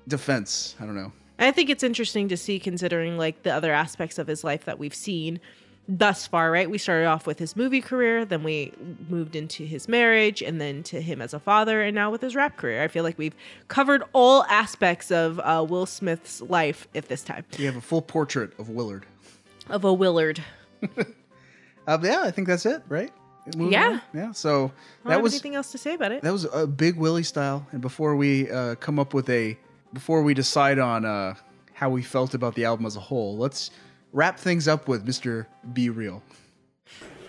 defense. 0.07 0.75
I 0.79 0.85
don't 0.85 0.95
know. 0.95 1.11
I 1.39 1.51
think 1.51 1.69
it's 1.69 1.83
interesting 1.83 2.27
to 2.29 2.37
see 2.37 2.59
considering 2.59 3.17
like 3.17 3.43
the 3.43 3.51
other 3.51 3.73
aspects 3.73 4.19
of 4.19 4.27
his 4.27 4.43
life 4.43 4.65
that 4.65 4.77
we've 4.77 4.93
seen 4.93 5.39
thus 5.87 6.27
far, 6.27 6.51
right? 6.51 6.69
We 6.69 6.77
started 6.77 7.07
off 7.07 7.25
with 7.25 7.39
his 7.39 7.55
movie 7.55 7.81
career, 7.81 8.23
then 8.23 8.43
we 8.43 8.73
moved 9.09 9.35
into 9.35 9.63
his 9.63 9.87
marriage, 9.87 10.43
and 10.43 10.61
then 10.61 10.83
to 10.83 11.01
him 11.01 11.19
as 11.19 11.33
a 11.33 11.39
father, 11.39 11.81
and 11.81 11.95
now 11.95 12.11
with 12.11 12.21
his 12.21 12.35
rap 12.35 12.57
career. 12.57 12.83
I 12.83 12.87
feel 12.87 13.03
like 13.03 13.17
we've 13.17 13.33
covered 13.69 14.03
all 14.13 14.43
aspects 14.43 15.09
of 15.09 15.39
uh, 15.39 15.65
Will 15.67 15.87
Smith's 15.87 16.41
life 16.41 16.87
at 16.93 17.07
this 17.07 17.23
time. 17.23 17.43
We 17.57 17.65
have 17.65 17.75
a 17.75 17.81
full 17.81 18.03
portrait 18.03 18.57
of 18.59 18.69
Willard. 18.69 19.07
Of 19.69 19.83
a 19.85 19.93
Willard. 19.93 20.43
Uh, 21.87 21.97
yeah, 22.03 22.21
I 22.23 22.31
think 22.31 22.47
that's 22.47 22.65
it, 22.65 22.81
right? 22.89 23.11
Moving 23.55 23.73
Yeah. 23.73 23.87
on? 23.87 24.01
yeah. 24.13 24.31
So 24.31 24.71
I 25.05 25.09
that 25.09 25.13
have 25.15 25.21
was 25.23 25.33
anything 25.33 25.55
else 25.55 25.71
to 25.71 25.77
say 25.77 25.93
about 25.95 26.11
it. 26.11 26.21
that 26.21 26.31
was 26.31 26.45
a 26.53 26.67
big 26.67 26.97
Willie 26.97 27.23
style. 27.23 27.65
And 27.71 27.81
before 27.81 28.15
we 28.15 28.49
uh, 28.51 28.75
come 28.75 28.99
up 28.99 29.13
with 29.13 29.29
a, 29.29 29.57
before 29.93 30.21
we 30.21 30.33
decide 30.33 30.77
on 30.79 31.05
uh, 31.05 31.33
how 31.73 31.89
we 31.89 32.01
felt 32.03 32.33
about 32.33 32.55
the 32.55 32.65
album 32.65 32.85
as 32.85 32.95
a 32.95 32.99
whole, 32.99 33.37
let's 33.37 33.71
wrap 34.13 34.37
things 34.39 34.67
up 34.67 34.87
with 34.87 35.05
Mr. 35.07 35.45
B. 35.73 35.89
Real. 35.89 36.21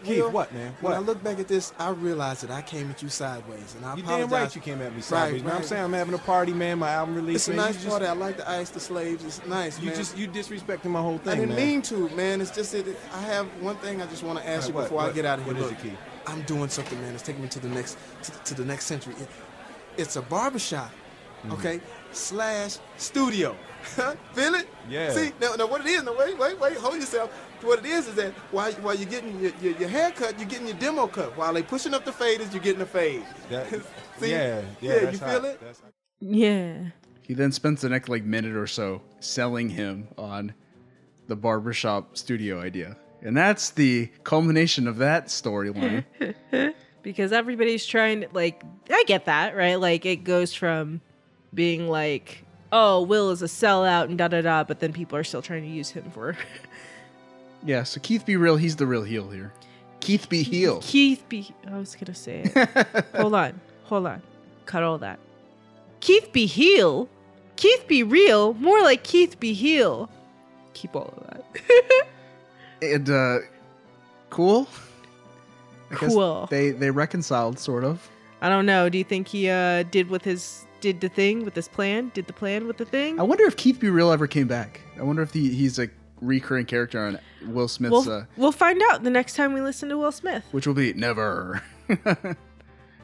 Keith, 0.04 0.18
Will, 0.22 0.30
what, 0.30 0.52
man? 0.54 0.74
When 0.80 0.92
I 0.92 0.98
look 0.98 1.22
back 1.22 1.38
at 1.38 1.46
this, 1.48 1.72
I 1.78 1.90
realize 1.90 2.40
that 2.40 2.50
I 2.50 2.62
came 2.62 2.90
at 2.90 3.02
you 3.02 3.08
sideways, 3.08 3.74
and 3.76 3.84
I 3.84 3.94
You 3.96 4.02
apologize. 4.02 4.30
damn 4.30 4.40
right 4.42 4.54
you 4.54 4.60
came 4.62 4.82
at 4.82 4.94
me 4.94 5.02
sideways, 5.02 5.42
Right, 5.42 5.48
man. 5.48 5.56
I'm 5.56 5.62
saying 5.62 5.84
I'm 5.84 5.92
having 5.92 6.14
a 6.14 6.18
party, 6.18 6.52
man. 6.52 6.78
My 6.78 6.90
album 6.90 7.16
release, 7.16 7.36
It's 7.36 7.48
a 7.48 7.54
nice 7.54 7.74
you 7.74 7.80
just, 7.82 7.88
party. 7.90 8.06
I 8.06 8.12
like 8.12 8.36
the 8.38 8.48
ice, 8.50 8.70
the 8.70 8.80
slaves. 8.80 9.24
It's 9.24 9.44
nice, 9.46 9.78
You 9.78 9.86
man. 9.88 9.96
just 9.96 10.16
you 10.16 10.26
disrespecting 10.28 10.86
my 10.86 11.00
whole 11.02 11.18
thing, 11.18 11.32
I 11.32 11.36
didn't 11.36 11.50
man. 11.50 11.56
mean 11.68 11.82
to, 11.82 12.08
man. 12.10 12.40
It's 12.40 12.50
just 12.50 12.72
that 12.72 12.86
I 13.14 13.20
have 13.22 13.46
one 13.60 13.76
thing 13.76 14.00
I 14.00 14.06
just 14.06 14.22
want 14.22 14.38
to 14.38 14.48
ask 14.48 14.68
Alright, 14.68 14.68
you 14.68 14.74
what- 14.74 14.82
before 14.84 15.00
I 15.02 15.12
get 15.12 15.24
out 15.26 15.38
of 15.40 15.44
here. 15.44 15.54
what 15.54 15.62
is 15.62 15.70
Look, 15.70 15.78
it, 15.80 15.82
Keith? 15.90 15.98
I'm 16.26 16.42
doing 16.42 16.68
something, 16.68 17.00
man. 17.00 17.14
It's 17.14 17.22
taking 17.22 17.42
me 17.42 17.48
to 17.48 17.60
the 17.60 17.68
next 17.68 17.96
to, 18.24 18.30
to 18.44 18.54
the 18.54 18.64
next 18.64 18.86
century. 18.86 19.14
It, 19.20 19.28
it's 19.96 20.16
a 20.16 20.22
barbershop, 20.22 20.90
Mm-hmm. 21.42 21.52
okay, 21.52 21.80
slash 22.12 22.76
studio. 22.98 23.56
Feel 24.34 24.54
it? 24.56 24.68
Yeah. 24.90 25.10
See 25.10 25.32
now, 25.40 25.54
now 25.54 25.66
what 25.66 25.80
it 25.80 25.86
is? 25.86 26.02
Now 26.02 26.14
wait, 26.18 26.38
wait, 26.38 26.60
wait. 26.60 26.76
Hold 26.76 26.96
yourself. 26.96 27.30
What 27.62 27.80
it 27.80 27.86
is 27.86 28.08
is 28.08 28.14
that 28.14 28.32
while 28.50 28.72
while 28.74 28.94
you're 28.94 29.08
getting 29.08 29.38
your, 29.40 29.52
your, 29.60 29.76
your 29.76 29.88
haircut, 29.88 30.38
you're 30.38 30.48
getting 30.48 30.66
your 30.66 30.76
demo 30.76 31.06
cut. 31.06 31.36
While 31.36 31.52
they 31.52 31.62
pushing 31.62 31.94
up 31.94 32.04
the 32.04 32.10
faders, 32.10 32.52
you're 32.52 32.62
getting 32.62 32.82
a 32.82 32.86
fade. 32.86 33.24
That- 33.50 33.68
See? 34.18 34.30
yeah, 34.32 34.62
yeah, 34.80 34.94
you 34.94 35.00
that's 35.00 35.18
feel 35.18 35.28
hot. 35.28 35.44
it? 35.44 35.60
Yeah. 36.20 36.76
He 37.22 37.34
then 37.34 37.52
spends 37.52 37.80
the 37.80 37.88
next 37.88 38.08
like 38.08 38.24
minute 38.24 38.56
or 38.56 38.66
so 38.66 39.02
selling 39.20 39.68
him 39.70 40.08
on 40.18 40.52
the 41.28 41.36
barbershop 41.36 42.16
studio 42.16 42.60
idea. 42.60 42.96
And 43.22 43.36
that's 43.36 43.70
the 43.70 44.10
culmination 44.24 44.88
of 44.88 44.96
that 44.98 45.26
storyline. 45.26 46.04
because 47.02 47.32
everybody's 47.32 47.86
trying 47.86 48.22
to 48.22 48.28
like 48.32 48.62
I 48.90 49.04
get 49.06 49.26
that, 49.26 49.56
right? 49.56 49.76
Like 49.76 50.04
it 50.06 50.24
goes 50.24 50.52
from 50.54 51.00
being 51.54 51.88
like, 51.88 52.44
oh, 52.72 53.02
Will 53.02 53.30
is 53.30 53.42
a 53.42 53.46
sellout 53.46 54.04
and 54.04 54.18
da 54.18 54.28
da 54.28 54.40
da, 54.40 54.64
but 54.64 54.80
then 54.80 54.92
people 54.92 55.16
are 55.18 55.24
still 55.24 55.42
trying 55.42 55.62
to 55.62 55.68
use 55.68 55.90
him 55.90 56.10
for 56.10 56.36
yeah, 57.64 57.82
so 57.82 58.00
Keith 58.00 58.24
B. 58.26 58.36
Real, 58.36 58.56
he's 58.56 58.76
the 58.76 58.86
real 58.86 59.02
heel 59.02 59.28
here. 59.30 59.52
Keith 60.00 60.28
Be 60.28 60.42
Heel. 60.42 60.80
Keith 60.82 61.22
be 61.28 61.54
I 61.70 61.78
was 61.78 61.94
gonna 61.94 62.14
say 62.14 62.42
it. 62.44 63.06
hold 63.14 63.34
on. 63.34 63.60
Hold 63.84 64.06
on. 64.06 64.22
Cut 64.64 64.82
all 64.82 64.98
that. 64.98 65.18
Keith 66.00 66.32
be 66.32 66.46
heel. 66.46 67.08
Keith 67.56 67.86
be 67.86 68.02
real. 68.02 68.54
More 68.54 68.80
like 68.80 69.04
Keith 69.04 69.38
be 69.38 69.52
heel. 69.52 70.08
Keep 70.72 70.96
all 70.96 71.14
of 71.16 71.26
that. 71.26 72.06
And 72.82 73.10
uh 73.10 73.40
cool. 74.30 74.66
I 75.90 75.96
Cool. 75.96 76.46
They 76.46 76.70
they 76.70 76.90
reconciled 76.90 77.58
sort 77.58 77.84
of. 77.84 78.08
I 78.40 78.48
don't 78.48 78.64
know. 78.64 78.88
Do 78.88 78.96
you 78.96 79.04
think 79.04 79.28
he 79.28 79.50
uh 79.50 79.82
did 79.82 80.08
with 80.08 80.24
his 80.24 80.64
did 80.80 81.02
the 81.02 81.10
thing 81.10 81.44
with 81.44 81.54
his 81.54 81.68
plan? 81.68 82.10
Did 82.14 82.26
the 82.26 82.32
plan 82.32 82.66
with 82.66 82.78
the 82.78 82.86
thing? 82.86 83.20
I 83.20 83.22
wonder 83.22 83.44
if 83.44 83.56
Keith 83.56 83.80
B. 83.80 83.88
Real 83.90 84.10
ever 84.10 84.26
came 84.26 84.48
back. 84.48 84.80
I 84.98 85.02
wonder 85.02 85.20
if 85.20 85.34
he, 85.34 85.52
he's 85.52 85.78
a 85.78 85.88
recurring 86.20 86.66
character 86.66 86.98
on 87.04 87.18
Will 87.52 87.68
Smith's 87.68 87.92
We'll, 88.06 88.10
uh 88.10 88.24
we'll 88.36 88.52
find 88.52 88.80
out 88.90 89.02
the 89.04 89.10
next 89.10 89.34
time 89.36 89.52
we 89.54 89.60
listen 89.60 89.88
to 89.88 89.98
Will 89.98 90.12
Smith. 90.12 90.44
which 90.52 90.66
will 90.66 90.74
be 90.74 90.92
never. 90.94 91.62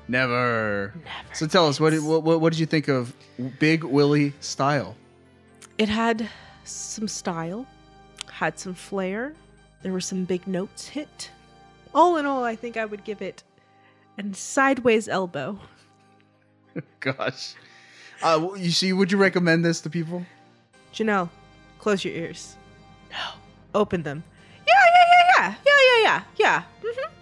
never. 0.08 0.94
So 1.32 1.46
tell 1.46 1.68
us 1.68 1.80
what, 1.80 1.90
did- 1.90 2.02
what 2.04 2.22
what 2.22 2.40
what 2.40 2.52
did 2.52 2.58
you 2.60 2.66
think 2.66 2.88
of 2.88 3.14
Big 3.58 3.84
Willie 3.84 4.34
style? 4.40 4.96
It 5.78 5.88
had 5.88 6.28
some 6.64 7.08
style, 7.08 7.66
had 8.30 8.58
some 8.58 8.74
flair. 8.74 9.34
There 9.82 9.92
were 9.92 10.00
some 10.00 10.24
big 10.24 10.46
notes 10.46 10.88
hit. 10.88 11.30
All 11.94 12.16
in 12.16 12.26
all, 12.26 12.44
I 12.44 12.56
think 12.56 12.76
I 12.76 12.84
would 12.84 13.04
give 13.04 13.22
it 13.22 13.42
a 14.18 14.34
sideways 14.34 15.08
elbow. 15.08 15.58
Gosh. 17.00 17.54
Uh, 18.22 18.48
you 18.56 18.70
see, 18.70 18.92
would 18.92 19.12
you 19.12 19.18
recommend 19.18 19.64
this 19.64 19.80
to 19.82 19.90
people? 19.90 20.24
Janelle, 20.92 21.28
close 21.78 22.04
your 22.04 22.14
ears. 22.14 22.56
No. 23.10 23.16
Open 23.80 24.02
them. 24.02 24.22
Yeah, 24.66 24.74
yeah, 24.94 25.04
yeah, 25.12 25.32
yeah. 25.38 25.54
Yeah, 25.66 25.72
yeah, 25.82 26.02
yeah. 26.02 26.22
Yeah. 26.38 26.62
hmm 26.82 27.12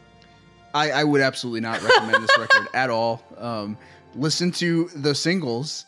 I, 0.75 0.91
I 0.91 1.05
would 1.05 1.21
absolutely 1.21 1.61
not 1.61 1.81
recommend 1.83 2.25
this 2.25 2.37
record 2.37 2.67
at 2.75 2.91
all. 2.91 3.23
Um, 3.39 3.79
listen 4.17 4.51
to 4.53 4.89
the 4.97 5.15
singles. 5.15 5.87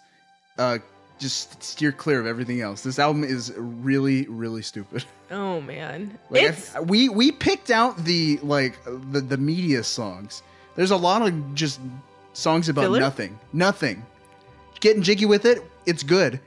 Uh, 0.58 0.78
just 1.18 1.60
steer 1.62 1.90
clear 1.92 2.20
of 2.20 2.26
everything 2.26 2.60
else. 2.60 2.82
This 2.82 2.98
album 2.98 3.24
is 3.24 3.52
really, 3.56 4.26
really 4.28 4.62
stupid. 4.62 5.04
Oh 5.30 5.60
man. 5.60 6.18
Like 6.30 6.56
I, 6.76 6.80
we 6.80 7.08
we 7.08 7.32
picked 7.32 7.70
out 7.70 7.96
the 8.04 8.38
like 8.42 8.78
the 8.84 9.20
the 9.20 9.36
media 9.36 9.82
songs. 9.82 10.42
There's 10.76 10.92
a 10.92 10.96
lot 10.96 11.22
of 11.22 11.54
just 11.54 11.80
songs 12.32 12.68
about 12.68 12.82
Filler? 12.82 13.00
nothing. 13.00 13.38
Nothing. 13.52 14.04
Getting 14.78 15.02
jiggy 15.02 15.24
with 15.26 15.46
it, 15.46 15.64
it's 15.86 16.02
good. 16.02 16.38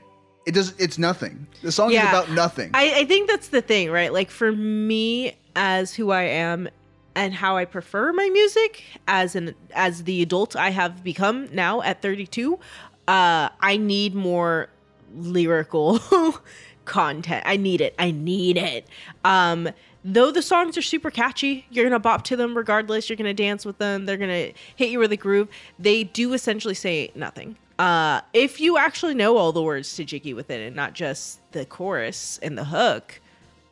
It 0.50 0.54
does 0.54 0.74
it's 0.80 0.98
nothing. 0.98 1.46
The 1.62 1.70
song 1.70 1.92
is 1.92 2.00
about 2.00 2.28
nothing. 2.32 2.72
I, 2.74 3.02
I 3.02 3.04
think 3.04 3.30
that's 3.30 3.50
the 3.50 3.62
thing, 3.62 3.88
right? 3.88 4.12
Like 4.12 4.32
for 4.32 4.50
me 4.50 5.36
as 5.54 5.94
who 5.94 6.10
I 6.10 6.22
am 6.22 6.68
and 7.14 7.32
how 7.32 7.56
I 7.56 7.64
prefer 7.64 8.12
my 8.12 8.28
music 8.30 8.82
as 9.06 9.36
an 9.36 9.54
as 9.76 10.02
the 10.02 10.22
adult 10.22 10.56
I 10.56 10.70
have 10.70 11.04
become 11.04 11.48
now 11.54 11.82
at 11.82 12.02
32, 12.02 12.58
uh 13.06 13.50
I 13.60 13.76
need 13.76 14.16
more 14.16 14.68
lyrical 15.14 16.00
content. 16.84 17.44
I 17.46 17.56
need 17.56 17.80
it. 17.80 17.94
I 17.96 18.10
need 18.10 18.56
it. 18.56 18.88
Um 19.24 19.68
though 20.04 20.32
the 20.32 20.42
songs 20.42 20.76
are 20.76 20.82
super 20.82 21.12
catchy, 21.12 21.64
you're 21.70 21.84
going 21.84 21.92
to 21.92 22.00
bop 22.00 22.24
to 22.24 22.34
them 22.34 22.56
regardless, 22.56 23.08
you're 23.08 23.16
going 23.16 23.36
to 23.36 23.40
dance 23.40 23.64
with 23.64 23.78
them, 23.78 24.06
they're 24.06 24.16
going 24.16 24.52
to 24.52 24.58
hit 24.74 24.90
you 24.90 24.98
with 24.98 25.12
a 25.12 25.16
groove. 25.16 25.46
They 25.78 26.02
do 26.02 26.32
essentially 26.32 26.74
say 26.74 27.12
nothing. 27.14 27.56
Uh 27.80 28.20
if 28.32 28.60
you 28.60 28.76
actually 28.76 29.14
know 29.14 29.36
all 29.36 29.52
the 29.52 29.62
words 29.62 29.94
to 29.96 30.04
Jiggy 30.04 30.34
with 30.34 30.50
it 30.50 30.60
and 30.60 30.76
not 30.76 30.92
just 30.92 31.40
the 31.52 31.64
chorus 31.64 32.38
and 32.42 32.58
the 32.58 32.64
hook, 32.64 33.20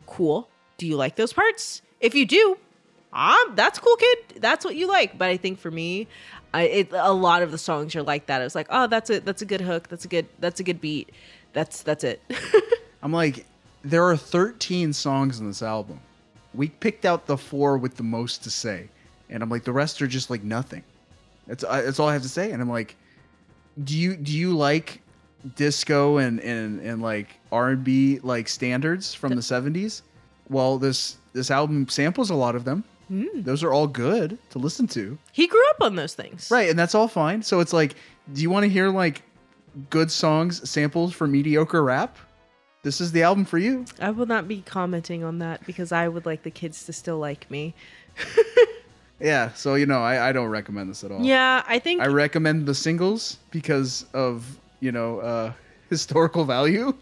cool. 0.07 0.49
Do 0.79 0.87
you 0.87 0.97
like 0.97 1.17
those 1.17 1.33
parts? 1.33 1.83
If 2.01 2.15
you 2.15 2.25
do, 2.25 2.57
um, 3.13 3.53
that's 3.55 3.79
cool, 3.79 3.97
kid. 3.97 4.19
That's 4.37 4.65
what 4.65 4.77
you 4.77 4.87
like. 4.87 5.19
But 5.19 5.29
I 5.29 5.37
think 5.37 5.59
for 5.59 5.71
me, 5.71 6.07
I, 6.55 6.63
it, 6.63 6.89
a 6.93 7.13
lot 7.13 7.43
of 7.43 7.51
the 7.51 7.59
songs 7.59 7.95
are 7.97 8.03
like 8.03 8.27
that. 8.27 8.43
It's 8.43 8.55
like, 8.55 8.69
oh, 8.71 8.87
that's 8.87 9.11
a 9.11 9.21
that's 9.21 9.43
a 9.43 9.47
good 9.47 9.61
hook. 9.61 9.89
That's 9.89 10.05
a 10.05 10.09
good 10.09 10.27
that's 10.39 10.61
a 10.61 10.63
good 10.63 10.81
beat. 10.81 11.11
That's 11.53 11.83
that's 11.83 12.05
it. 12.05 12.23
I'm 13.03 13.13
like, 13.13 13.47
there 13.83 14.05
are 14.05 14.17
13 14.17 14.93
songs 14.93 15.41
in 15.41 15.47
this 15.47 15.63
album. 15.63 16.01
We 16.55 16.69
picked 16.69 17.05
out 17.05 17.27
the 17.27 17.37
four 17.37 17.79
with 17.79 17.97
the 17.97 18.03
most 18.03 18.43
to 18.45 18.51
say, 18.51 18.89
and 19.29 19.43
I'm 19.43 19.51
like, 19.51 19.65
the 19.65 19.73
rest 19.73 20.01
are 20.03 20.07
just 20.07 20.31
like 20.31 20.43
nothing. 20.43 20.83
That's 21.47 21.65
that's 21.65 21.99
all 21.99 22.09
I 22.09 22.13
have 22.13 22.23
to 22.23 22.29
say. 22.29 22.53
And 22.53 22.61
I'm 22.61 22.71
like, 22.71 22.97
do 23.85 23.97
you 23.97 24.17
do 24.17 24.33
you 24.33 24.57
like 24.57 25.03
disco 25.55 26.19
and 26.19 26.41
and 26.41 26.81
and 26.81 27.01
like 27.03 27.39
R&B 27.53 28.21
like 28.23 28.49
standards 28.49 29.15
from 29.15 29.35
the 29.35 29.41
70s? 29.41 30.03
Well, 30.49 30.79
this 30.79 31.17
this 31.33 31.51
album 31.51 31.89
samples 31.89 32.31
a 32.31 32.35
lot 32.35 32.55
of 32.57 32.65
them. 32.65 32.85
Mm. 33.11 33.45
Those 33.45 33.63
are 33.63 33.73
all 33.73 33.87
good 33.87 34.39
to 34.51 34.59
listen 34.59 34.87
to. 34.89 35.17
he 35.33 35.47
grew 35.47 35.67
up 35.71 35.81
on 35.81 35.97
those 35.97 36.15
things. 36.15 36.51
Right, 36.51 36.69
and 36.69 36.79
that's 36.79 36.95
all 36.95 37.09
fine. 37.09 37.43
So 37.43 37.61
it's 37.61 37.73
like, 37.73 37.95
do 38.35 38.43
you 38.43 38.51
want 38.51 38.65
to 38.65 38.69
hear 38.69 38.91
like 38.91 39.23
good 39.89 40.11
songs 40.11 40.69
samples 40.69 41.15
for 41.15 41.27
mediocre 41.27 41.83
rap? 41.83 42.19
This 42.83 43.01
is 43.01 43.13
the 43.13 43.23
album 43.23 43.45
for 43.45 43.59
you. 43.59 43.87
I 44.01 44.11
will 44.11 44.27
not 44.27 44.47
be 44.47 44.63
commenting 44.63 45.25
on 45.25 45.39
that 45.39 45.67
because 45.67 45.91
I 45.91 46.09
would 46.09 46.27
like 46.27 46.43
the 46.43 46.51
kids 46.51 46.85
to 46.87 46.93
still 46.93 47.19
like 47.19 47.51
me. 47.51 47.75
Yeah, 49.21 49.53
so 49.55 49.75
you 49.75 49.87
know, 49.87 50.03
I, 50.03 50.29
I 50.29 50.33
don't 50.33 50.49
recommend 50.49 50.91
this 50.91 51.03
at 51.03 51.11
all. 51.11 51.23
Yeah, 51.23 51.65
I 51.67 51.79
think 51.79 52.01
I 52.01 52.07
recommend 52.07 52.67
the 52.67 52.75
singles 52.75 53.39
because 53.51 54.07
of 54.15 54.59
you 54.81 54.93
know 54.93 55.19
uh, 55.21 55.53
historical 55.91 56.45
value, 56.45 56.95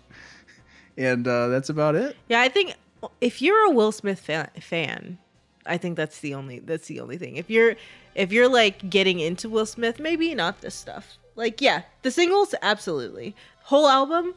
and 0.96 1.26
uh, 1.28 1.48
that's 1.48 1.68
about 1.68 1.94
it. 1.94 2.16
Yeah, 2.28 2.40
I 2.40 2.48
think 2.48 2.74
if 3.20 3.42
you're 3.42 3.66
a 3.66 3.70
Will 3.70 3.92
Smith 3.92 4.20
fan, 4.20 4.48
fan, 4.60 5.18
I 5.66 5.76
think 5.76 5.96
that's 5.96 6.20
the 6.20 6.34
only 6.34 6.60
that's 6.60 6.88
the 6.88 7.00
only 7.00 7.18
thing. 7.18 7.36
If 7.36 7.50
you're 7.50 7.76
if 8.14 8.32
you're 8.32 8.48
like 8.48 8.88
getting 8.88 9.20
into 9.20 9.48
Will 9.48 9.66
Smith, 9.66 10.00
maybe 10.00 10.34
not 10.34 10.62
this 10.62 10.74
stuff. 10.74 11.18
Like, 11.36 11.60
yeah, 11.60 11.82
the 12.00 12.10
singles, 12.10 12.54
absolutely. 12.62 13.36
Whole 13.64 13.86
album, 13.86 14.34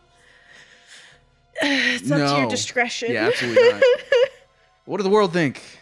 it's 1.61 2.11
up 2.11 2.17
to 2.17 2.39
your 2.41 2.49
discretion. 2.49 3.13
Yeah, 3.13 3.27
absolutely 3.27 3.69
not. 3.71 3.83
what 4.85 4.97
did 4.97 5.05
the 5.05 5.09
world 5.09 5.31
think? 5.31 5.78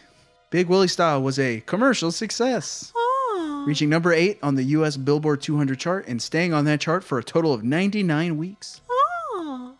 Big 0.50 0.68
Willie 0.68 0.88
Style 0.88 1.22
was 1.22 1.38
a 1.38 1.60
commercial 1.66 2.10
success. 2.10 2.92
Aw. 2.96 3.64
reaching 3.66 3.88
number 3.88 4.12
eight 4.12 4.38
on 4.42 4.54
the 4.54 4.62
U.S. 4.64 4.96
Billboard 4.96 5.42
200 5.42 5.78
chart 5.78 6.06
and 6.08 6.22
staying 6.22 6.52
on 6.54 6.64
that 6.64 6.80
chart 6.80 7.04
for 7.04 7.18
a 7.18 7.22
total 7.24 7.52
of 7.52 7.62
99 7.62 8.36
weeks. 8.38 8.80
Oh. 8.90 9.74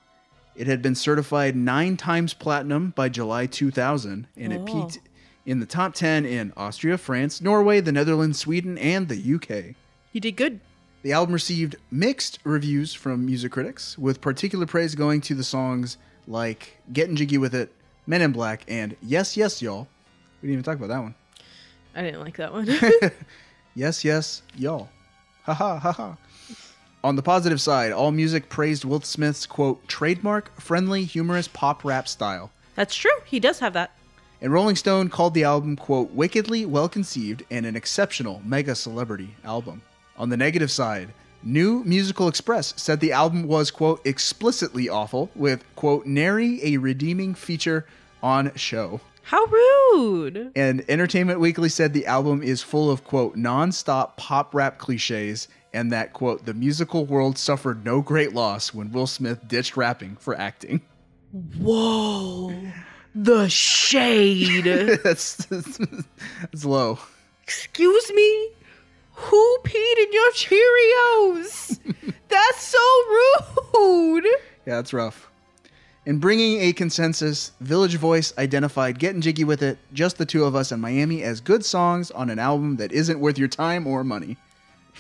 It 0.54 0.66
had 0.66 0.82
been 0.82 0.94
certified 0.94 1.56
nine 1.56 1.96
times 1.96 2.34
platinum 2.34 2.92
by 2.94 3.08
July 3.08 3.46
2000, 3.46 4.26
and 4.36 4.52
it 4.52 4.60
Oh. 4.60 4.64
peaked 4.64 4.98
in 5.46 5.60
the 5.60 5.66
top 5.66 5.94
10 5.94 6.26
in 6.26 6.52
Austria, 6.56 6.98
France, 6.98 7.40
Norway, 7.40 7.80
the 7.80 7.92
Netherlands, 7.92 8.38
Sweden, 8.38 8.76
and 8.76 9.08
the 9.08 9.16
UK. 9.16 9.74
You 10.12 10.20
did 10.20 10.36
good. 10.36 10.60
The 11.02 11.12
album 11.12 11.32
received 11.32 11.76
mixed 11.90 12.40
reviews 12.44 12.92
from 12.92 13.24
music 13.24 13.52
critics, 13.52 13.96
with 13.96 14.20
particular 14.20 14.66
praise 14.66 14.94
going 14.94 15.20
to 15.22 15.34
the 15.34 15.44
songs 15.44 15.96
like 16.26 16.76
Getting 16.92 17.16
Jiggy 17.16 17.38
With 17.38 17.54
It, 17.54 17.72
Men 18.06 18.20
in 18.20 18.32
Black, 18.32 18.64
and 18.68 18.96
Yes, 19.00 19.34
Yes, 19.36 19.62
Y'all. 19.62 19.88
We 20.40 20.48
didn't 20.48 20.60
even 20.60 20.64
talk 20.64 20.76
about 20.76 20.88
that 20.88 21.02
one. 21.02 21.14
I 21.94 22.02
didn't 22.02 22.20
like 22.20 22.36
that 22.36 22.52
one. 22.52 22.68
Yes, 23.78 24.04
yes, 24.04 24.42
y'all. 24.56 24.88
Ha 25.44 25.54
ha 25.54 25.78
ha 25.78 25.92
ha. 25.92 26.16
On 27.04 27.14
the 27.14 27.22
positive 27.22 27.60
side, 27.60 27.92
all 27.92 28.10
music 28.10 28.48
praised 28.48 28.84
Will 28.84 29.00
Smith's 29.02 29.46
quote, 29.46 29.86
trademark, 29.86 30.60
friendly, 30.60 31.04
humorous 31.04 31.46
pop 31.46 31.84
rap 31.84 32.08
style. 32.08 32.50
That's 32.74 32.96
true. 32.96 33.12
He 33.24 33.38
does 33.38 33.60
have 33.60 33.74
that. 33.74 33.92
And 34.40 34.52
Rolling 34.52 34.74
Stone 34.74 35.10
called 35.10 35.32
the 35.32 35.44
album, 35.44 35.76
quote, 35.76 36.10
wickedly 36.10 36.66
well 36.66 36.88
conceived 36.88 37.44
and 37.52 37.64
an 37.64 37.76
exceptional 37.76 38.42
mega 38.44 38.74
celebrity 38.74 39.36
album. 39.44 39.82
On 40.16 40.28
the 40.28 40.36
negative 40.36 40.72
side, 40.72 41.10
New 41.44 41.84
Musical 41.84 42.26
Express 42.26 42.74
said 42.76 42.98
the 42.98 43.12
album 43.12 43.44
was, 43.44 43.70
quote, 43.70 44.04
explicitly 44.04 44.88
awful, 44.88 45.30
with, 45.36 45.64
quote, 45.76 46.04
nary 46.04 46.58
a 46.64 46.78
redeeming 46.78 47.32
feature 47.32 47.86
on 48.24 48.52
show. 48.56 49.00
How 49.28 49.44
rude. 49.44 50.52
And 50.56 50.82
Entertainment 50.88 51.38
Weekly 51.38 51.68
said 51.68 51.92
the 51.92 52.06
album 52.06 52.42
is 52.42 52.62
full 52.62 52.90
of, 52.90 53.04
quote, 53.04 53.36
non-stop 53.36 54.16
pop 54.16 54.54
rap 54.54 54.78
cliches, 54.78 55.48
and 55.74 55.92
that, 55.92 56.14
quote, 56.14 56.46
the 56.46 56.54
musical 56.54 57.04
world 57.04 57.36
suffered 57.36 57.84
no 57.84 58.00
great 58.00 58.32
loss 58.32 58.72
when 58.72 58.90
Will 58.90 59.06
Smith 59.06 59.46
ditched 59.46 59.76
rapping 59.76 60.16
for 60.16 60.34
acting. 60.34 60.80
Whoa. 61.58 62.54
The 63.14 63.50
shade. 63.50 64.64
that's, 65.04 65.36
that's, 65.44 65.76
that's 65.76 66.64
low. 66.64 66.98
Excuse 67.42 68.10
me? 68.14 68.52
Who 69.12 69.58
peed 69.62 69.98
in 69.98 70.10
your 70.10 70.30
Cheerios? 70.30 71.80
That's 72.28 72.62
so 72.62 72.78
rude. 73.74 74.24
Yeah, 74.64 74.76
that's 74.76 74.92
rough. 74.92 75.27
In 76.08 76.16
bringing 76.20 76.58
a 76.62 76.72
consensus, 76.72 77.52
Village 77.60 77.96
Voice 77.96 78.32
identified 78.38 78.98
Getting 78.98 79.20
Jiggy 79.20 79.44
With 79.44 79.62
It, 79.62 79.76
Just 79.92 80.16
the 80.16 80.24
Two 80.24 80.46
of 80.46 80.56
Us, 80.56 80.72
and 80.72 80.80
Miami 80.80 81.22
as 81.22 81.38
good 81.42 81.62
songs 81.66 82.10
on 82.12 82.30
an 82.30 82.38
album 82.38 82.76
that 82.76 82.92
isn't 82.92 83.20
worth 83.20 83.36
your 83.36 83.46
time 83.46 83.86
or 83.86 84.02
money. 84.02 84.38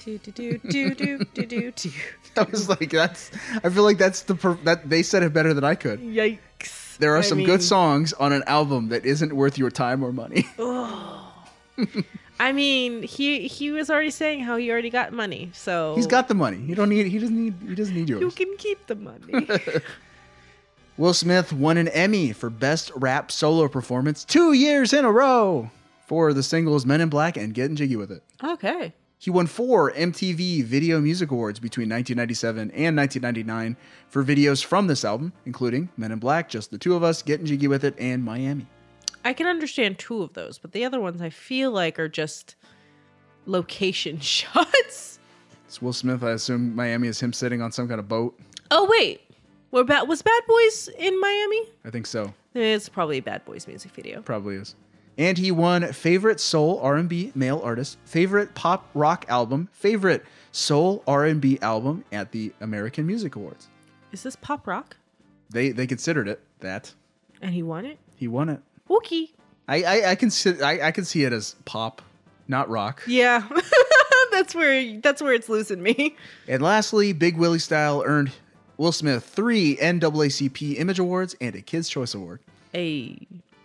Do, 0.04 0.18
do, 0.18 0.30
do, 0.30 0.58
do, 0.68 0.94
do, 0.94 1.24
do, 1.32 1.46
do, 1.46 1.70
do. 1.72 1.90
I 2.36 2.42
was 2.42 2.68
like, 2.68 2.90
that's, 2.90 3.30
I 3.64 3.70
feel 3.70 3.84
like 3.84 3.96
that's 3.96 4.20
the, 4.20 4.34
per- 4.34 4.58
that 4.64 4.90
they 4.90 5.02
said 5.02 5.22
it 5.22 5.32
better 5.32 5.54
than 5.54 5.64
I 5.64 5.76
could. 5.76 5.98
Yikes. 5.98 6.98
There 6.98 7.14
are 7.14 7.18
I 7.18 7.22
some 7.22 7.38
mean- 7.38 7.46
good 7.46 7.62
songs 7.62 8.12
on 8.12 8.34
an 8.34 8.42
album 8.46 8.90
that 8.90 9.06
isn't 9.06 9.34
worth 9.34 9.56
your 9.56 9.70
time 9.70 10.04
or 10.04 10.12
money. 10.12 10.46
I 12.38 12.52
mean, 12.52 13.02
he 13.02 13.48
he 13.48 13.70
was 13.72 13.88
already 13.88 14.10
saying 14.10 14.40
how 14.40 14.58
he 14.58 14.70
already 14.70 14.90
got 14.90 15.12
money, 15.12 15.50
so 15.54 15.94
He's 15.96 16.06
got 16.06 16.28
the 16.28 16.34
money. 16.34 16.58
You 16.58 16.74
don't 16.74 16.88
need. 16.88 17.06
He 17.06 17.18
doesn't 17.18 17.34
need. 17.36 17.54
He 17.66 17.74
doesn't 17.74 17.94
need 17.94 18.08
yours. 18.08 18.20
you 18.20 18.30
can 18.30 18.56
keep 18.58 18.86
the 18.86 18.94
money. 18.94 19.48
Will 20.98 21.14
Smith 21.14 21.52
won 21.52 21.76
an 21.76 21.86
Emmy 21.88 22.32
for 22.32 22.50
Best 22.50 22.90
Rap 22.96 23.30
Solo 23.30 23.68
Performance 23.68 24.24
two 24.24 24.52
years 24.52 24.92
in 24.92 25.04
a 25.04 25.12
row 25.12 25.70
for 26.06 26.32
the 26.32 26.42
singles 26.42 26.84
"Men 26.84 27.00
in 27.00 27.08
Black" 27.08 27.36
and 27.36 27.54
"Getting 27.54 27.76
Jiggy 27.76 27.94
with 27.94 28.10
It." 28.10 28.22
okay. 28.42 28.92
He 29.20 29.30
won 29.30 29.46
four 29.46 29.92
MTV 29.92 30.64
Video 30.64 31.00
Music 31.00 31.30
Awards 31.30 31.60
between 31.60 31.88
1997 31.88 32.70
and 32.72 32.96
1999 32.96 33.76
for 34.08 34.24
videos 34.24 34.64
from 34.64 34.88
this 34.88 35.04
album, 35.04 35.32
including 35.46 35.88
Men 35.96 36.10
in 36.12 36.18
Black, 36.18 36.48
Just 36.48 36.72
the 36.72 36.78
Two 36.78 36.94
of 36.96 37.04
Us, 37.04 37.22
Getting 37.22 37.46
Jiggy 37.46 37.68
with 37.68 37.84
It, 37.84 37.94
and 37.98 38.24
Miami. 38.24 38.66
I 39.24 39.32
can 39.32 39.46
understand 39.46 39.98
two 40.00 40.22
of 40.22 40.32
those, 40.34 40.58
but 40.58 40.72
the 40.72 40.84
other 40.84 40.98
ones 41.00 41.22
I 41.22 41.30
feel 41.30 41.70
like 41.70 41.98
are 42.00 42.08
just 42.08 42.56
location 43.46 44.18
shots. 44.20 45.20
It's 45.66 45.80
Will 45.80 45.92
Smith. 45.92 46.24
I 46.24 46.30
assume 46.30 46.74
Miami 46.74 47.06
is 47.06 47.20
him 47.20 47.32
sitting 47.32 47.62
on 47.62 47.70
some 47.70 47.86
kind 47.86 48.00
of 48.00 48.08
boat. 48.08 48.38
Oh 48.70 48.86
wait, 48.88 49.20
were 49.70 49.84
ba- 49.84 50.04
was 50.06 50.22
Bad 50.22 50.42
Boys 50.46 50.88
in 50.98 51.20
Miami? 51.20 51.62
I 51.84 51.90
think 51.90 52.06
so. 52.06 52.32
It's 52.54 52.88
probably 52.88 53.18
a 53.18 53.22
Bad 53.22 53.44
Boys 53.44 53.66
music 53.66 53.92
video. 53.92 54.22
Probably 54.22 54.56
is. 54.56 54.74
And 55.16 55.36
he 55.36 55.50
won 55.50 55.92
favorite 55.92 56.38
soul 56.40 56.78
R&B 56.80 57.32
male 57.34 57.60
artist, 57.64 57.98
favorite 58.04 58.54
pop 58.54 58.88
rock 58.94 59.26
album, 59.28 59.68
favorite 59.72 60.24
soul 60.52 61.02
R&B 61.06 61.58
album 61.60 62.04
at 62.12 62.30
the 62.30 62.52
American 62.60 63.06
Music 63.06 63.34
Awards. 63.34 63.68
Is 64.12 64.22
this 64.22 64.36
pop 64.36 64.66
rock? 64.66 64.96
They 65.50 65.70
they 65.70 65.86
considered 65.86 66.28
it 66.28 66.40
that. 66.60 66.94
And 67.42 67.52
he 67.52 67.62
won 67.62 67.84
it. 67.84 67.98
He 68.16 68.28
won 68.28 68.48
it. 68.48 68.60
Wookie. 68.88 69.30
I 69.66 69.82
I, 69.82 70.10
I 70.10 70.14
can 70.14 70.30
sit 70.30 70.62
I, 70.62 70.88
I 70.88 70.90
can 70.92 71.04
see 71.04 71.24
it 71.24 71.32
as 71.32 71.56
pop, 71.64 72.00
not 72.46 72.68
rock. 72.68 73.02
Yeah, 73.06 73.46
that's 74.30 74.54
where 74.54 75.00
that's 75.00 75.20
where 75.20 75.32
it's 75.32 75.48
losing 75.48 75.82
me. 75.82 76.16
And 76.46 76.62
lastly, 76.62 77.12
Big 77.12 77.36
Willie 77.36 77.58
Style 77.58 78.02
earned 78.06 78.30
Will 78.78 78.92
Smith 78.92 79.24
three 79.24 79.76
NAACP 79.76 80.78
Image 80.78 80.98
Awards 81.00 81.36
and 81.40 81.54
a 81.54 81.60
Kids 81.60 81.88
Choice 81.88 82.14
Award. 82.14 82.40
Hey, 82.72 83.18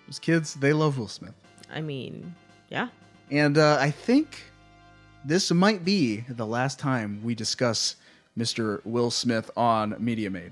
Those 0.08 0.20
kids, 0.20 0.56
they 0.56 0.74
love 0.74 0.98
Will 0.98 1.08
Smith. 1.08 1.36
I 1.74 1.82
mean, 1.82 2.34
yeah. 2.70 2.90
And 3.30 3.58
uh, 3.58 3.78
I 3.80 3.92
think 3.92 4.42
this 5.24 5.52
might 5.52 5.86
be 5.86 6.22
the 6.28 6.46
last 6.46 6.80
time 6.80 7.22
we 7.24 7.36
discuss 7.36 7.96
Mr. 8.38 8.84
Will 8.86 9.12
Smith 9.12 9.52
on 9.56 9.96
Media 10.00 10.30
Made. 10.30 10.52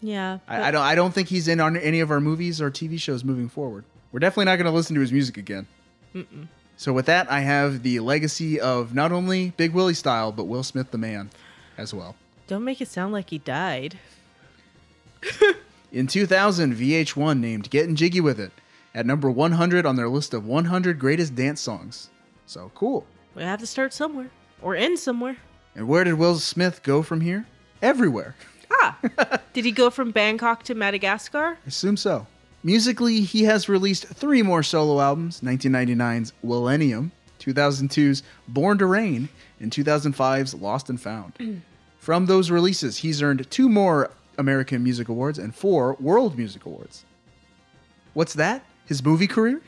Yeah. 0.00 0.38
I, 0.46 0.64
I 0.64 0.70
don't. 0.70 0.82
I 0.82 0.94
don't 0.94 1.14
think 1.14 1.28
he's 1.28 1.48
in 1.48 1.60
on 1.60 1.76
any 1.78 2.00
of 2.00 2.10
our 2.10 2.20
movies 2.20 2.60
or 2.60 2.70
TV 2.70 3.00
shows 3.00 3.24
moving 3.24 3.48
forward. 3.48 3.84
We're 4.12 4.20
definitely 4.20 4.44
not 4.46 4.56
going 4.56 4.66
to 4.66 4.72
listen 4.72 4.94
to 4.94 5.00
his 5.00 5.12
music 5.12 5.38
again. 5.38 5.66
Mm-mm. 6.14 6.46
So 6.76 6.92
with 6.92 7.06
that, 7.06 7.30
I 7.30 7.40
have 7.40 7.82
the 7.82 8.00
legacy 8.00 8.60
of 8.60 8.94
not 8.94 9.12
only 9.12 9.50
Big 9.56 9.72
Willie 9.72 9.94
style, 9.94 10.30
but 10.30 10.44
Will 10.44 10.62
Smith 10.62 10.90
the 10.90 10.98
man, 10.98 11.30
as 11.78 11.94
well. 11.94 12.16
Don't 12.46 12.64
make 12.64 12.80
it 12.80 12.88
sound 12.88 13.12
like 13.12 13.30
he 13.30 13.38
died. 13.38 13.98
In 15.90 16.06
2000, 16.06 16.74
VH1 16.74 17.38
named 17.38 17.70
Getting 17.70 17.96
Jiggy 17.96 18.20
With 18.20 18.38
It 18.38 18.52
at 18.94 19.06
number 19.06 19.30
100 19.30 19.86
on 19.86 19.96
their 19.96 20.08
list 20.08 20.34
of 20.34 20.46
100 20.46 20.98
greatest 20.98 21.34
dance 21.34 21.60
songs. 21.60 22.10
So 22.46 22.70
cool. 22.74 23.06
We 23.34 23.42
have 23.42 23.60
to 23.60 23.66
start 23.66 23.92
somewhere 23.94 24.30
or 24.60 24.76
end 24.76 24.98
somewhere. 24.98 25.36
And 25.74 25.88
where 25.88 26.04
did 26.04 26.14
Will 26.14 26.36
Smith 26.36 26.82
go 26.82 27.02
from 27.02 27.20
here? 27.22 27.46
Everywhere. 27.80 28.34
Ah, 28.70 28.98
did 29.52 29.64
he 29.64 29.72
go 29.72 29.88
from 29.90 30.10
Bangkok 30.10 30.62
to 30.64 30.74
Madagascar? 30.74 31.58
I 31.64 31.68
assume 31.68 31.96
so. 31.96 32.26
Musically, 32.62 33.20
he 33.22 33.44
has 33.44 33.68
released 33.68 34.06
three 34.06 34.42
more 34.42 34.62
solo 34.62 35.00
albums 35.00 35.40
1999's 35.40 36.32
Millennium, 36.42 37.12
2002's 37.40 38.22
Born 38.48 38.78
to 38.78 38.86
Reign, 38.86 39.28
and 39.60 39.70
2005's 39.70 40.54
Lost 40.54 40.88
and 40.88 41.00
Found. 41.00 41.62
From 42.04 42.26
those 42.26 42.50
releases, 42.50 42.98
he's 42.98 43.22
earned 43.22 43.50
two 43.50 43.66
more 43.66 44.10
American 44.36 44.84
Music 44.84 45.08
Awards 45.08 45.38
and 45.38 45.54
four 45.54 45.96
World 45.98 46.36
Music 46.36 46.66
Awards. 46.66 47.02
What's 48.12 48.34
that? 48.34 48.62
His 48.84 49.02
movie 49.02 49.26
career? 49.26 49.62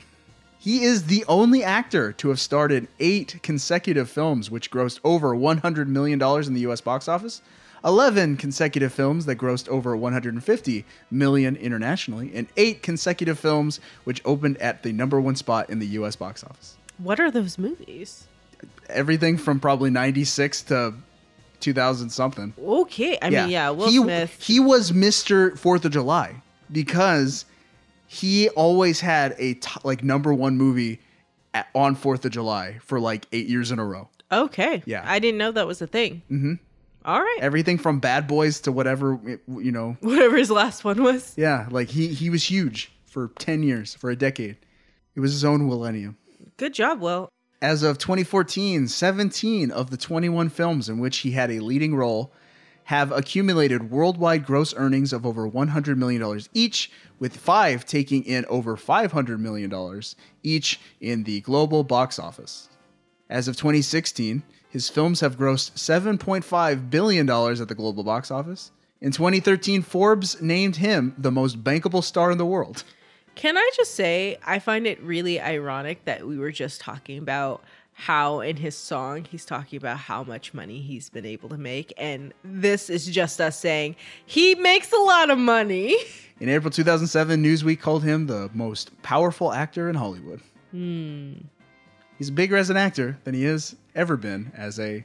He 0.59 0.85
is 0.85 1.05
the 1.05 1.25
only 1.29 1.65
actor 1.65 2.13
to 2.13 2.29
have 2.29 2.39
starred 2.39 2.73
in 2.73 2.89
eight 3.01 3.41
consecutive 3.43 4.11
films 4.11 4.51
which 4.51 4.71
grossed 4.71 5.01
over 5.03 5.35
$100 5.35 5.87
million 5.87 6.21
in 6.21 6.53
the 6.53 6.61
US 6.71 6.83
box 6.83 7.09
office, 7.09 7.41
11 7.83 8.37
consecutive 8.37 8.93
films 8.93 9.25
that 9.25 9.37
grossed 9.37 9.67
over 9.71 9.97
150 9.97 10.85
million 11.11 11.57
internationally, 11.57 12.33
and 12.35 12.49
eight 12.59 12.83
consecutive 12.83 13.39
films 13.39 13.81
which 14.05 14.21
opened 14.27 14.59
at 14.59 14.83
the 14.83 14.93
number 14.93 15.19
one 15.19 15.37
spot 15.37 15.71
in 15.71 15.79
the 15.79 15.87
US 15.87 16.17
box 16.17 16.45
office. 16.45 16.77
What 16.99 17.19
are 17.19 17.31
those 17.31 17.57
movies? 17.57 18.27
Everything 18.91 19.39
from 19.39 19.59
probably 19.59 19.89
96 19.89 20.65
to 20.65 20.93
2000 21.67 22.11
something. 22.11 22.55
Okay, 22.65 23.19
I 23.21 23.29
mean, 23.31 23.49
yeah, 23.51 23.71
Will 23.71 23.89
he, 23.91 23.97
Smith. 23.99 24.37
He 24.41 24.61
was 24.61 24.93
Mr. 24.93 25.59
Fourth 25.59 25.85
of 25.85 25.91
July 25.91 26.37
because 26.71 27.45
he 28.07 28.49
always 28.51 29.01
had 29.01 29.35
a 29.39 29.55
t- 29.55 29.81
like 29.83 30.05
number 30.05 30.33
one 30.33 30.57
movie 30.57 31.01
at, 31.55 31.67
on 31.75 31.97
Fourth 31.97 32.25
of 32.25 32.31
July 32.31 32.79
for 32.83 33.01
like 33.01 33.27
eight 33.33 33.49
years 33.49 33.73
in 33.73 33.81
a 33.81 33.85
row. 33.85 34.09
Okay, 34.31 34.83
Yeah. 34.87 35.03
I 35.05 35.19
didn't 35.19 35.39
know 35.39 35.51
that 35.53 35.67
was 35.67 35.83
a 35.83 35.87
thing. 35.89 36.23
hmm 36.29 36.55
All 37.05 37.21
right, 37.21 37.39
Everything 37.41 37.79
from 37.79 37.99
Bad 37.99 38.29
Boys 38.29 38.61
to 38.61 38.71
whatever 38.73 39.19
you 39.49 39.73
know. 39.73 39.97
whatever 40.01 40.37
his 40.37 40.51
last 40.51 40.85
one 40.85 41.03
was. 41.03 41.35
Yeah, 41.37 41.67
like 41.71 41.89
he 41.89 42.09
he 42.09 42.31
was 42.31 42.45
huge 42.45 42.93
for 43.07 43.29
ten 43.41 43.63
years, 43.65 43.95
for 43.95 44.09
a 44.11 44.17
decade. 44.17 44.57
It 45.17 45.21
was 45.21 45.33
his 45.33 45.45
own 45.45 45.67
millennium. 45.67 46.17
Good 46.59 46.75
job, 46.75 47.01
Will. 47.01 47.29
As 47.63 47.83
of 47.83 47.97
2014, 47.97 48.87
17 48.87 49.71
of 49.71 49.91
the 49.91 49.97
21 49.97 50.51
films 50.51 50.91
in 50.91 50.99
which 50.99 51.19
he 51.19 51.31
had 51.31 51.51
a 51.51 51.61
leading 51.61 51.95
role 51.95 52.31
have 52.85 53.11
accumulated 53.11 53.91
worldwide 53.91 54.45
gross 54.45 54.75
earnings 54.77 55.13
of 55.13 55.25
over 55.25 55.49
$100 55.49 55.97
million 55.97 56.41
each, 56.53 56.91
with 57.19 57.37
five 57.37 57.87
taking 57.87 58.25
in 58.25 58.45
over 58.47 58.77
$500 58.77 59.39
million 59.39 60.03
each 60.43 60.79
in 61.01 61.25
the 61.25 61.41
global 61.41 61.83
box 61.83 62.19
office. 62.19 62.69
As 63.31 63.49
of 63.49 63.57
2016, 63.57 64.43
his 64.69 64.91
films 64.91 65.21
have 65.21 65.39
grossed 65.39 65.73
$7.5 65.73 66.91
billion 66.91 67.29
at 67.29 67.69
the 67.69 67.75
global 67.75 68.05
box 68.05 68.31
office. 68.31 68.71
In 69.01 69.13
2013, 69.13 69.81
Forbes 69.83 70.41
named 70.43 70.77
him 70.77 71.15
the 71.17 71.33
most 71.33 71.65
bankable 71.65 72.05
star 72.05 72.31
in 72.31 72.39
the 72.39 72.47
world. 72.47 72.85
Can 73.37 73.57
I 73.57 73.71
just 73.77 73.95
say, 73.95 74.39
I 74.45 74.59
find 74.59 74.87
it 74.87 75.01
really 75.03 75.41
ironic 75.41 76.05
that 76.07 76.27
we 76.27 76.39
were 76.39 76.51
just 76.51 76.81
talking 76.81 77.19
about 77.19 77.63
how 77.93 78.41
in 78.41 78.57
his 78.57 78.77
song 78.77 79.25
he's 79.25 79.45
talking 79.47 79.77
about 79.79 79.97
how 79.97 80.23
much 80.23 80.53
money 80.53 80.81
he's 80.83 81.09
been 81.09 81.25
able 81.25 81.49
to 81.49 81.57
make. 81.57 81.95
And 81.97 82.35
this 82.45 82.91
is 82.91 83.07
just 83.07 83.41
us 83.41 83.59
saying 83.59 83.97
he 84.27 84.55
makes 84.55 84.93
a 84.93 84.99
lot 84.99 85.31
of 85.31 85.39
money. 85.39 85.97
In 86.41 86.51
April 86.51 86.71
2007, 86.71 87.43
Newsweek 87.43 87.81
called 87.81 88.05
him 88.05 88.27
the 88.27 88.51
most 88.53 88.91
powerful 89.03 89.55
actor 89.55 89.89
in 89.89 89.95
Hollywood. 89.95 90.43
Hmm. 90.71 91.33
He's 92.19 92.31
bigger 92.31 92.59
as 92.59 92.69
an 92.69 92.77
actor 92.77 93.17
than 93.25 93.33
he 93.33 93.45
has 93.45 93.75
ever 93.95 94.19
been 94.19 94.53
as 94.55 94.79
a 94.79 95.03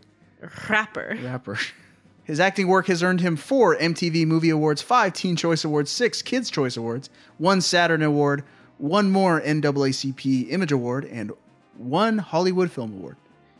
Rapper. 0.69 1.18
rapper. 1.24 1.58
His 2.24 2.40
acting 2.40 2.67
work 2.67 2.88
has 2.88 3.01
earned 3.03 3.19
him 3.22 3.35
four 3.35 3.75
MTV 3.77 4.25
Movie 4.25 4.50
Awards, 4.51 4.82
five 4.82 5.14
Teen 5.14 5.35
Choice 5.35 5.64
Awards, 5.64 5.90
six 5.91 6.22
Kids 6.22 6.50
Choice 6.50 6.77
Awards, 6.77 7.09
one 7.38 7.61
Saturn 7.61 8.01
Award, 8.03 8.43
one 8.77 9.11
more 9.11 9.41
NAACP 9.41 10.50
Image 10.51 10.72
Award, 10.72 11.06
and 11.06 11.32
one 11.77 12.19
Hollywood 12.19 12.72
Film 12.72 12.93
Award. 12.93 13.17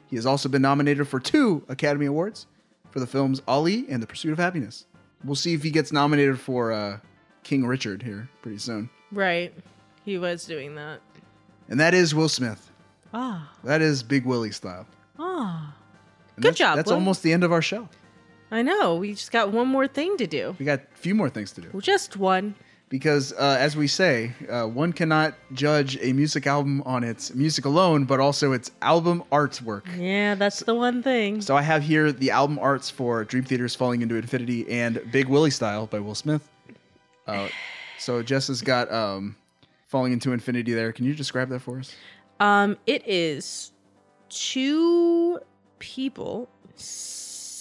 He 0.08 0.16
has 0.16 0.26
also 0.26 0.48
been 0.50 0.62
nominated 0.62 1.08
for 1.08 1.20
two 1.20 1.64
Academy 1.70 2.06
Awards 2.06 2.46
for 2.92 3.00
the 3.00 3.08
films 3.08 3.42
Ali 3.48 3.86
and 3.90 4.02
The 4.02 4.08
Pursuit 4.08 4.32
of 4.32 4.38
Happiness. 4.38 4.86
We'll 5.24 5.36
see 5.36 5.54
if 5.54 5.64
he 5.64 5.72
gets 5.72 5.92
nominated 5.92 6.40
for 6.40 6.72
uh, 6.72 7.00
King 7.44 7.66
Richard 7.66 8.04
here 8.04 8.30
pretty 8.42 8.58
soon. 8.58 8.90
Right. 9.12 9.54
He 10.06 10.18
was 10.18 10.46
doing 10.46 10.76
that. 10.76 11.00
And 11.70 11.80
that 11.80 11.94
is 11.94 12.14
Will 12.14 12.30
Smith. 12.30 12.70
Ah. 13.14 13.52
That 13.64 13.82
is 13.82 14.04
Big 14.04 14.26
Willie 14.26 14.52
style. 14.52 14.86
Ah. 15.20 15.76
And 16.36 16.44
Good 16.44 16.54
that's- 16.54 16.58
job, 16.58 16.76
That's 16.78 16.88
Will. 16.88 16.96
almost 16.96 17.24
the 17.24 17.32
end 17.34 17.44
of 17.44 17.52
our 17.52 17.62
show. 17.62 17.88
I 18.52 18.62
know. 18.62 18.96
We 18.96 19.14
just 19.14 19.32
got 19.32 19.52
one 19.52 19.68
more 19.68 19.88
thing 19.88 20.18
to 20.18 20.28
do. 20.28 20.56
We 20.60 20.66
got 20.66 20.80
a 20.82 20.98
few 20.98 21.16
more 21.16 21.30
things 21.30 21.52
to 21.54 21.62
do. 21.62 21.70
Well, 21.72 21.82
just 21.82 22.18
one. 22.18 22.56
because 22.90 23.32
uh, 23.34 23.56
as 23.58 23.78
we 23.78 23.88
say 23.88 24.34
uh, 24.50 24.66
one 24.68 24.92
cannot 24.92 25.34
judge 25.54 25.98
a 26.02 26.12
music 26.12 26.46
album 26.46 26.84
on 26.86 27.06
its 27.06 27.34
music 27.34 27.64
alone 27.64 28.04
but 28.04 28.20
also 28.20 28.52
its 28.52 28.70
album 28.82 29.24
artwork 29.32 29.84
Yeah, 29.98 30.36
that's 30.36 30.60
the 30.60 30.76
one 30.76 31.02
thing. 31.02 31.40
so 31.42 31.56
i 31.56 31.62
have 31.62 31.84
here 31.84 32.12
the 32.12 32.32
album 32.32 32.60
arts 32.60 32.90
for 32.90 33.24
dream 33.24 33.46
theater's 33.46 33.76
falling 33.76 34.02
into 34.02 34.16
infinity 34.16 34.70
and 34.70 35.00
big 35.10 35.30
willie 35.30 35.52
style 35.52 35.88
by 35.88 36.00
will 36.00 36.16
smith 36.16 36.44
uh, 37.28 37.48
so 37.98 38.22
jess 38.22 38.48
has 38.50 38.62
got 38.62 38.92
um, 38.92 39.38
falling 39.88 40.12
into 40.12 40.34
infinity 40.34 40.74
there 40.74 40.92
can 40.92 41.06
you 41.06 41.16
describe 41.16 41.48
that 41.48 41.62
for 41.62 41.80
us 41.80 41.96
Um, 42.42 42.76
it 42.86 43.08
is 43.08 43.72
two 44.28 45.40
people 45.80 46.50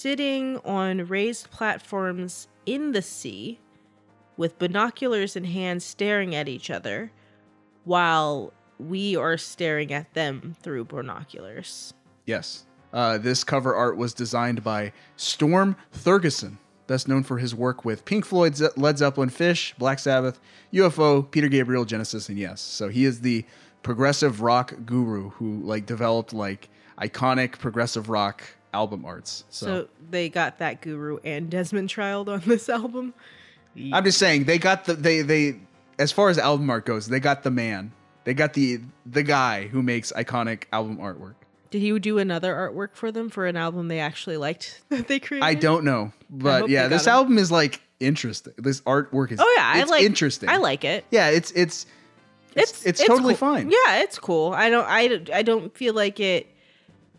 sitting 0.00 0.56
on 0.64 1.06
raised 1.08 1.50
platforms 1.50 2.48
in 2.64 2.92
the 2.92 3.02
sea 3.02 3.58
with 4.38 4.58
binoculars 4.58 5.36
in 5.36 5.44
hand 5.44 5.82
staring 5.82 6.34
at 6.34 6.48
each 6.48 6.70
other 6.70 7.12
while 7.84 8.50
we 8.78 9.14
are 9.14 9.36
staring 9.36 9.92
at 9.92 10.12
them 10.14 10.56
through 10.62 10.82
binoculars. 10.82 11.92
yes 12.24 12.64
uh, 12.94 13.18
this 13.18 13.44
cover 13.44 13.74
art 13.74 13.98
was 13.98 14.14
designed 14.14 14.64
by 14.64 14.90
storm 15.16 15.76
thorgerson 15.94 16.56
best 16.86 17.06
known 17.06 17.22
for 17.22 17.36
his 17.36 17.54
work 17.54 17.84
with 17.84 18.02
pink 18.06 18.24
floyd 18.24 18.56
Ze- 18.56 18.68
led 18.78 18.96
zeppelin 18.96 19.28
fish 19.28 19.74
black 19.76 19.98
sabbath 19.98 20.40
ufo 20.72 21.30
peter 21.30 21.48
gabriel 21.48 21.84
genesis 21.84 22.30
and 22.30 22.38
yes 22.38 22.62
so 22.62 22.88
he 22.88 23.04
is 23.04 23.20
the 23.20 23.44
progressive 23.82 24.40
rock 24.40 24.72
guru 24.86 25.28
who 25.30 25.60
like 25.60 25.84
developed 25.84 26.32
like 26.32 26.70
iconic 26.98 27.58
progressive 27.58 28.08
rock 28.08 28.42
album 28.72 29.04
arts 29.04 29.44
so, 29.50 29.66
So, 29.66 29.88
they 30.10 30.28
got 30.28 30.58
that 30.58 30.80
guru 30.80 31.18
and 31.24 31.50
Desmond 31.50 31.88
Child 31.88 32.28
on 32.28 32.40
this 32.46 32.68
album. 32.80 33.14
i'm 33.92 34.04
just 34.04 34.18
saying 34.18 34.44
they 34.44 34.58
got 34.58 34.84
the 34.84 34.94
they 34.94 35.22
they 35.22 35.56
as 35.98 36.12
far 36.12 36.28
as 36.28 36.38
album 36.38 36.68
art 36.70 36.86
goes 36.86 37.06
they 37.08 37.20
got 37.20 37.42
the 37.42 37.50
man 37.50 37.92
they 38.24 38.34
got 38.34 38.52
the 38.54 38.80
the 39.06 39.22
guy 39.22 39.66
who 39.68 39.82
makes 39.82 40.12
iconic 40.12 40.64
album 40.72 40.98
artwork 40.98 41.34
Did 41.70 41.80
he 41.82 41.96
do 41.98 42.18
another 42.18 42.54
artwork 42.54 42.90
for 42.94 43.10
them 43.12 43.28
for 43.30 43.46
an 43.46 43.56
album 43.56 43.88
they 43.88 44.00
actually 44.00 44.36
liked 44.36 44.80
that 44.88 45.08
they 45.08 45.18
created? 45.20 45.44
I 45.46 45.54
don't 45.54 45.84
know, 45.84 46.12
but 46.28 46.68
yeah, 46.68 46.88
this 46.88 47.04
got 47.06 47.10
'em. 47.12 47.16
album 47.18 47.38
is 47.38 47.50
like 47.50 47.80
interesting. 48.00 48.52
This 48.56 48.80
artwork 48.82 49.30
is 49.32 49.38
Oh 49.40 49.54
yeah, 49.56 49.72
I 49.74 49.80
it's 49.82 49.90
like 49.90 50.02
interesting. 50.04 50.48
I 50.48 50.56
like 50.56 50.84
it. 50.84 51.04
Yeah, 51.10 51.28
it's 51.30 51.50
it's 51.52 51.86
It's 52.56 52.84
it's 52.84 53.04
totally 53.04 53.34
cool. 53.34 53.54
fine. 53.54 53.70
Yeah, 53.70 54.02
it's 54.02 54.18
cool. 54.18 54.52
I 54.52 54.68
don't 54.70 54.84
I, 54.88 55.20
I 55.38 55.42
don't 55.42 55.72
feel 55.76 55.94
like 55.94 56.18
it 56.18 56.46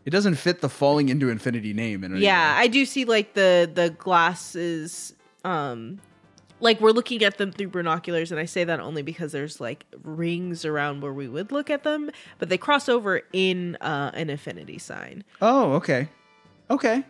It 0.05 0.09
doesn't 0.09 0.35
fit 0.35 0.61
the 0.61 0.69
falling 0.69 1.09
into 1.09 1.29
infinity 1.29 1.73
name. 1.73 2.03
In 2.03 2.15
Yeah, 2.17 2.55
way. 2.55 2.61
I 2.61 2.67
do 2.67 2.85
see 2.85 3.05
like 3.05 3.33
the 3.33 3.69
the 3.71 3.91
glasses 3.91 5.13
um 5.43 5.99
like 6.59 6.79
we're 6.79 6.91
looking 6.91 7.23
at 7.23 7.37
them 7.37 7.51
through 7.51 7.69
binoculars 7.69 8.31
and 8.31 8.39
I 8.39 8.45
say 8.45 8.63
that 8.63 8.79
only 8.79 9.01
because 9.01 9.31
there's 9.31 9.59
like 9.59 9.85
rings 10.03 10.63
around 10.65 11.01
where 11.01 11.13
we 11.13 11.27
would 11.27 11.51
look 11.51 11.69
at 11.69 11.83
them, 11.83 12.11
but 12.39 12.49
they 12.49 12.57
cross 12.57 12.87
over 12.89 13.21
in 13.33 13.75
uh 13.81 14.11
an 14.13 14.29
infinity 14.29 14.77
sign. 14.77 15.23
Oh, 15.41 15.73
okay, 15.73 16.09
okay. 16.69 17.03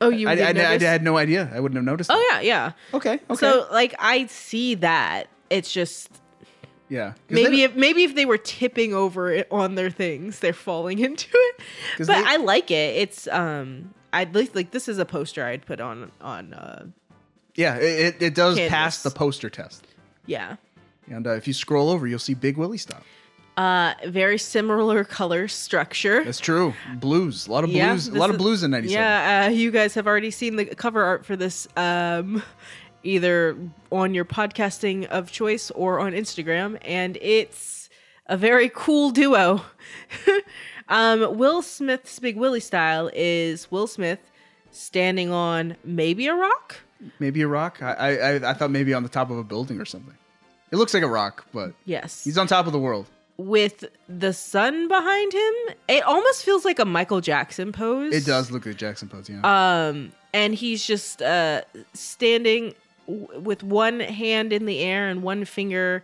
Oh, 0.00 0.08
you 0.10 0.28
I, 0.28 0.32
I, 0.32 0.48
I, 0.48 0.52
notice? 0.52 0.82
had 0.82 1.02
no 1.02 1.16
idea. 1.16 1.50
I 1.54 1.60
wouldn't 1.60 1.76
have 1.76 1.84
noticed. 1.84 2.10
Oh 2.10 2.14
that. 2.32 2.44
yeah, 2.44 2.66
yeah. 2.66 2.96
Okay, 2.96 3.20
okay. 3.30 3.34
So 3.34 3.66
like 3.70 3.94
I 3.98 4.26
see 4.26 4.74
that. 4.76 5.28
It's 5.50 5.72
just 5.72 6.10
yeah. 6.88 7.14
maybe 7.30 7.56
they- 7.58 7.62
if 7.64 7.74
maybe 7.76 8.04
if 8.04 8.14
they 8.14 8.24
were 8.26 8.38
tipping 8.38 8.94
over 8.94 9.30
it 9.30 9.46
on 9.50 9.74
their 9.74 9.90
things, 9.90 10.40
they're 10.40 10.52
falling 10.52 10.98
into 11.08 11.28
it. 11.32 11.60
But 11.98 12.06
they- 12.08 12.14
I 12.24 12.36
like 12.36 12.70
it. 12.70 12.96
It's 12.96 13.26
um 13.28 13.94
I'd 14.12 14.34
like 14.34 14.54
like 14.54 14.70
this 14.70 14.88
is 14.88 14.98
a 14.98 15.04
poster 15.04 15.44
I'd 15.44 15.66
put 15.66 15.80
on 15.80 16.10
on 16.20 16.54
uh 16.54 16.86
yeah, 17.56 17.76
it, 17.76 18.20
it, 18.20 18.34
does 18.34 18.56
Canvas. 18.56 18.70
pass 18.70 19.02
the 19.04 19.10
poster 19.10 19.48
test. 19.48 19.86
yeah. 20.26 20.56
And 21.08 21.26
uh, 21.26 21.32
if 21.34 21.46
you 21.46 21.52
scroll 21.52 21.90
over, 21.90 22.06
you'll 22.06 22.18
see 22.18 22.34
Big 22.34 22.56
Willie 22.56 22.78
style. 22.78 23.02
Uh 23.56 23.94
very 24.06 24.38
similar 24.38 25.04
color 25.04 25.46
structure. 25.48 26.24
That's 26.24 26.40
true. 26.40 26.74
Blues, 26.96 27.46
a 27.46 27.52
lot 27.52 27.62
of 27.62 27.70
Yeah, 27.70 27.90
blues, 27.90 28.08
a 28.08 28.14
lot 28.14 28.30
of 28.30 28.38
blues 28.38 28.62
in 28.64 28.72
'97. 28.72 29.00
Yeah, 29.00 29.46
uh, 29.46 29.50
you 29.50 29.70
guys 29.70 29.94
have 29.94 30.06
already 30.08 30.32
seen 30.32 30.56
the 30.56 30.64
cover 30.64 31.04
art 31.04 31.24
for 31.24 31.36
this, 31.36 31.68
um, 31.76 32.42
either 33.04 33.56
on 33.92 34.14
your 34.14 34.24
podcasting 34.24 35.06
of 35.06 35.30
choice 35.30 35.70
or 35.72 36.00
on 36.00 36.12
Instagram, 36.12 36.78
and 36.82 37.16
it's 37.20 37.88
a 38.26 38.36
very 38.36 38.70
cool 38.74 39.10
duo. 39.10 39.62
um, 40.88 41.36
Will 41.38 41.62
Smith's 41.62 42.18
Big 42.18 42.36
Willie 42.36 42.60
style 42.60 43.10
is 43.14 43.70
Will 43.70 43.86
Smith 43.86 44.30
standing 44.70 45.30
on 45.30 45.76
maybe 45.84 46.26
a 46.26 46.34
rock. 46.34 46.76
Maybe 47.18 47.42
a 47.42 47.48
rock. 47.48 47.82
I, 47.82 48.16
I 48.16 48.50
I- 48.50 48.54
thought 48.54 48.70
maybe 48.70 48.94
on 48.94 49.02
the 49.02 49.08
top 49.08 49.30
of 49.30 49.38
a 49.38 49.44
building 49.44 49.80
or 49.80 49.84
something. 49.84 50.14
It 50.70 50.76
looks 50.76 50.94
like 50.94 51.02
a 51.02 51.08
rock, 51.08 51.46
but 51.52 51.72
Yes. 51.84 52.24
he's 52.24 52.38
on 52.38 52.46
top 52.46 52.66
of 52.66 52.72
the 52.72 52.78
world. 52.78 53.06
With 53.36 53.84
the 54.08 54.32
sun 54.32 54.88
behind 54.88 55.32
him, 55.32 55.52
it 55.88 56.02
almost 56.04 56.44
feels 56.44 56.64
like 56.64 56.78
a 56.78 56.84
Michael 56.84 57.20
Jackson 57.20 57.72
pose. 57.72 58.14
It 58.14 58.24
does 58.24 58.50
look 58.52 58.64
like 58.64 58.76
Jackson 58.76 59.08
Pose, 59.08 59.28
yeah. 59.28 59.40
Um, 59.88 60.12
and 60.32 60.54
he's 60.54 60.84
just 60.86 61.20
uh 61.20 61.62
standing 61.94 62.74
w- 63.06 63.40
with 63.40 63.62
one 63.62 64.00
hand 64.00 64.52
in 64.52 64.66
the 64.66 64.80
air 64.80 65.08
and 65.08 65.22
one 65.22 65.44
finger 65.44 66.02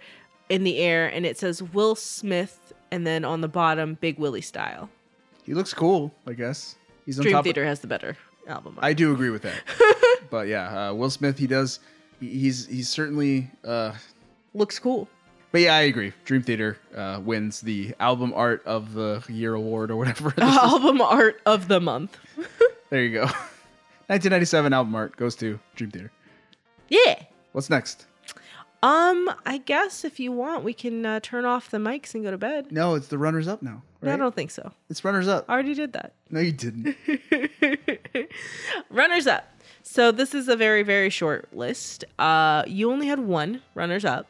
in 0.49 0.65
the 0.65 0.79
air, 0.79 1.07
and 1.09 1.25
it 1.27 1.39
says 1.39 1.63
Will 1.63 1.95
Smith, 1.95 2.73
and 2.91 3.07
then 3.07 3.25
on 3.25 3.41
the 3.41 3.49
bottom, 3.49 3.95
Big 4.01 4.19
Willie 4.19 4.41
style. 4.41 4.89
he 5.45 5.55
looks 5.55 5.73
cool, 5.75 6.13
I 6.27 6.33
guess. 6.33 6.77
He's 7.07 7.19
on 7.19 7.25
Dream. 7.25 7.43
Theater 7.43 7.65
has 7.65 7.81
the 7.81 7.87
better 7.87 8.17
album. 8.49 8.75
art. 8.77 8.85
I 8.85 8.93
do 8.93 9.13
agree 9.13 9.31
with 9.31 9.43
that. 9.43 9.61
but 10.31 10.49
yeah, 10.49 10.91
uh, 10.91 10.95
Will 10.95 11.11
Smith, 11.11 11.39
he 11.39 11.47
does. 11.47 11.81
he- 12.21 12.29
He's 12.39 12.67
he's 12.67 12.89
certainly. 12.89 13.51
Uh, 13.65 13.93
Looks 14.55 14.79
cool. 14.81 15.09
but 15.53 15.61
yeah, 15.61 15.75
I 15.77 15.83
agree. 15.83 16.13
Dream 16.25 16.43
Theater 16.43 16.77
uh, 16.95 17.21
wins 17.25 17.61
the 17.61 17.95
album 18.01 18.33
art 18.35 18.63
of 18.67 18.93
the 18.95 19.23
year 19.29 19.55
award 19.55 19.91
or 19.93 19.97
whatever. 19.97 20.35
album 20.39 21.01
art 21.01 21.41
of 21.47 21.69
the 21.69 21.81
month. 21.81 22.19
there 22.91 23.03
you 23.05 23.13
go. 23.15 23.23
1997 24.09 24.73
album 24.73 24.95
art 24.97 25.17
goes 25.17 25.37
to 25.37 25.59
Dream 25.77 25.91
Theater. 25.93 26.11
Yeah. 26.91 27.23
What's 27.53 27.71
next? 27.71 28.07
Um, 28.83 29.31
I 29.45 29.59
guess 29.59 30.05
if 30.05 30.19
you 30.21 30.33
want, 30.33 30.65
we 30.65 30.73
can 30.73 31.05
uh, 31.05 31.21
turn 31.21 31.45
off 31.45 31.71
the 31.71 31.79
mics 31.79 32.15
and 32.15 32.25
go 32.25 32.31
to 32.31 32.39
bed. 32.39 32.73
No, 32.73 32.95
it's 32.95 33.09
the 33.09 33.19
runners 33.19 33.47
up 33.47 33.63
now. 33.63 33.83
No, 34.03 34.15
I 34.15 34.17
don't 34.17 34.35
think 34.35 34.51
so. 34.51 34.73
It's 34.89 35.05
runners 35.05 35.29
up. 35.29 35.45
I 35.49 35.53
already 35.53 35.75
did 35.75 35.93
that. 35.93 36.15
No, 36.31 36.41
you 36.41 36.53
didn't. 36.53 36.97
runners 38.91 39.27
up. 39.27 39.47
So 39.83 40.13
this 40.13 40.35
is 40.35 40.49
a 40.49 40.57
very 40.57 40.83
very 40.83 41.11
short 41.11 41.49
list. 41.55 42.05
Uh, 42.19 42.65
you 42.67 42.91
only 42.91 43.07
had 43.07 43.21
one 43.21 43.61
runners 43.75 44.05
up, 44.05 44.27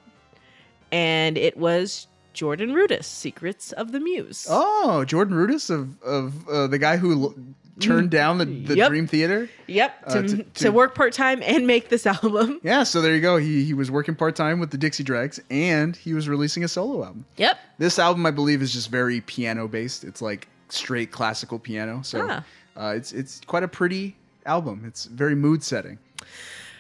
and 0.91 1.39
it 1.39 1.57
was 1.57 2.09
Jordan 2.33 2.73
Rudess, 2.75 3.05
"Secrets 3.07 3.71
of 3.73 3.93
the 3.93 4.01
Muse." 4.01 4.47
Oh, 4.51 5.05
Jordan 5.05 5.37
Rudess 5.37 5.71
of 5.71 6.01
of 6.03 6.49
uh, 6.49 6.67
the 6.67 6.79
guy 6.79 6.97
who 6.97 7.53
turned 7.81 8.10
down 8.10 8.39
the, 8.39 8.44
the 8.44 8.76
Yep. 8.76 8.89
Dream 8.91 9.07
Theater. 9.07 9.49
Yep, 9.67 9.94
Uh, 10.07 10.12
to, 10.15 10.28
to- 10.28 10.42
to, 10.44 10.70
work 10.73 10.94
part 10.94 11.12
time 11.12 11.42
and 11.42 11.67
make 11.67 11.89
this 11.89 12.07
album. 12.17 12.60
Yeah, 12.62 12.83
so 12.84 13.00
there 13.00 13.15
you 13.15 13.20
go. 13.20 13.36
He 13.36 13.65
he 13.65 13.75
was 13.75 13.91
working 13.91 14.15
part 14.15 14.36
time 14.36 14.60
with 14.60 14.70
the 14.70 14.78
Dixie 14.78 15.05
Dregs, 15.05 15.41
and 15.50 15.97
he 15.97 16.15
was 16.15 16.28
releasing 16.28 16.65
a 16.65 16.68
solo 16.68 17.05
album. 17.05 17.25
Yep. 17.36 17.59
This 17.78 17.99
album, 17.99 18.25
I 18.26 18.31
believe, 18.31 18.62
is 18.62 18.73
just 18.73 18.91
very 18.91 19.20
piano 19.23 19.67
based. 19.68 20.05
It's 20.05 20.23
like 20.23 20.49
straight 20.68 21.10
classical 21.10 21.59
piano. 21.59 22.02
So 22.02 22.26
Ah. 22.31 22.44
uh, 22.76 22.94
it's 22.97 23.12
it's 23.12 23.41
quite 23.47 23.62
a 23.62 23.68
pretty 23.68 24.17
album. 24.47 24.84
It's 24.86 25.05
very 25.07 25.34
mood 25.34 25.62
setting. 25.62 25.99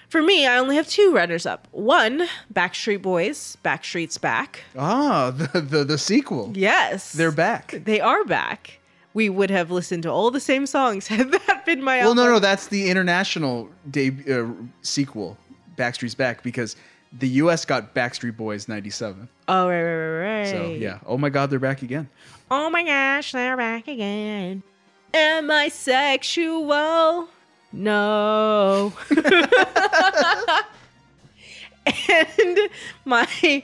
For 0.08 0.22
me, 0.22 0.44
I 0.44 0.58
only 0.58 0.74
have 0.74 0.88
two 0.88 1.12
runners 1.14 1.46
up. 1.46 1.68
One, 1.70 2.26
Backstreet 2.52 3.00
Boys, 3.00 3.56
Backstreet's 3.64 4.18
Back. 4.18 4.64
Ah, 4.76 5.30
the 5.36 5.60
the, 5.60 5.84
the 5.84 5.98
sequel. 5.98 6.50
Yes. 6.54 7.12
They're 7.12 7.30
back. 7.30 7.80
They 7.84 8.00
are 8.00 8.24
back. 8.24 8.79
We 9.12 9.28
would 9.28 9.50
have 9.50 9.70
listened 9.70 10.04
to 10.04 10.10
all 10.10 10.30
the 10.30 10.40
same 10.40 10.66
songs 10.66 11.06
had 11.08 11.30
that 11.32 11.64
been 11.66 11.82
my 11.82 11.98
Well, 11.98 12.10
album. 12.10 12.24
no, 12.24 12.30
no, 12.32 12.38
that's 12.38 12.68
the 12.68 12.88
international 12.90 13.68
deb- 13.90 14.28
uh, 14.28 14.46
sequel, 14.82 15.36
Backstreet's 15.76 16.14
Back, 16.14 16.42
because 16.42 16.76
the 17.18 17.28
U.S. 17.28 17.64
got 17.64 17.94
Backstreet 17.94 18.36
Boys 18.36 18.68
'97. 18.68 19.28
Oh, 19.48 19.68
right, 19.68 19.82
right, 19.82 19.82
right, 19.82 20.40
right. 20.42 20.48
So 20.48 20.70
yeah, 20.74 20.98
oh 21.06 21.18
my 21.18 21.28
God, 21.28 21.50
they're 21.50 21.58
back 21.58 21.82
again. 21.82 22.08
Oh 22.52 22.70
my 22.70 22.84
gosh, 22.84 23.32
they're 23.32 23.56
back 23.56 23.88
again. 23.88 24.62
Am 25.12 25.50
I 25.50 25.68
sexual? 25.68 27.28
No. 27.72 28.92
and 32.08 32.58
my 33.04 33.62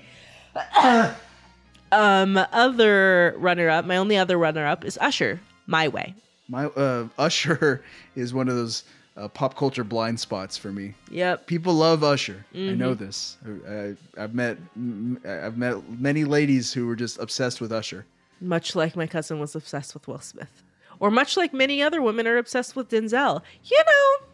um 1.92 2.36
other 2.52 3.34
runner 3.39 3.68
up, 3.68 3.84
my 3.84 3.97
only 3.97 4.16
other 4.16 4.36
runner 4.39 4.66
up 4.66 4.84
is 4.84 4.98
Usher, 5.00 5.40
My 5.66 5.89
Way. 5.89 6.15
My 6.48 6.66
uh, 6.66 7.08
Usher 7.18 7.84
is 8.16 8.32
one 8.32 8.48
of 8.48 8.55
those 8.56 8.84
uh, 9.16 9.28
pop 9.28 9.56
culture 9.56 9.84
blind 9.84 10.20
spots 10.20 10.56
for 10.56 10.70
me. 10.70 10.94
Yep. 11.10 11.47
People 11.47 11.74
love 11.74 12.05
Usher. 12.05 12.44
I 12.55 12.74
know 12.74 12.94
this. 12.94 13.39
I, 13.68 13.94
I've 14.18 14.34
met 14.34 14.58
m- 14.76 15.20
I've 15.26 15.56
met 15.56 15.76
many 15.98 16.24
ladies 16.24 16.73
who 16.73 16.86
were 16.86 16.97
just 16.97 17.18
obsessed 17.18 17.60
with 17.60 17.73
Usher. 17.73 18.05
Much 18.40 18.76
like 18.76 18.94
my 18.97 19.06
cousin 19.06 19.40
was 19.40 19.55
obsessed 19.56 19.94
with 19.94 20.06
Will 20.06 20.18
Smith. 20.20 20.62
Or 21.00 21.10
much 21.10 21.36
like 21.36 21.52
many 21.55 21.82
other 21.82 22.00
women 22.02 22.26
are 22.26 22.36
obsessed 22.36 22.76
with 22.76 22.90
Denzel. 22.90 23.42
You 23.65 23.82
know, 23.86 24.26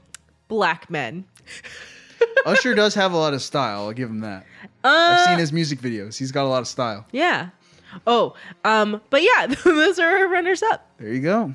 black 0.49 0.91
men. 0.91 1.25
Usher 2.47 2.75
does 2.75 2.95
have 2.95 3.13
a 3.13 3.17
lot 3.17 3.35
of 3.35 3.43
style. 3.43 3.83
I'll 3.87 3.93
give 3.93 4.09
him 4.11 4.21
that. 4.21 4.45
Uh, 4.85 4.89
I've 4.89 5.29
seen 5.29 5.39
his 5.39 5.53
music 5.53 5.81
videos. 5.81 6.17
He's 6.19 6.33
got 6.33 6.45
a 6.45 6.49
lot 6.49 6.61
of 6.61 6.69
style. 6.69 7.07
Yeah. 7.13 7.51
Oh, 8.07 8.35
um, 8.65 9.01
but 9.11 9.23
yeah, 9.23 9.47
those 9.65 9.99
are 9.99 10.17
our 10.19 10.29
runners 10.29 10.63
up. 10.63 10.89
There 10.99 11.13
you 11.13 11.21
go. 11.21 11.55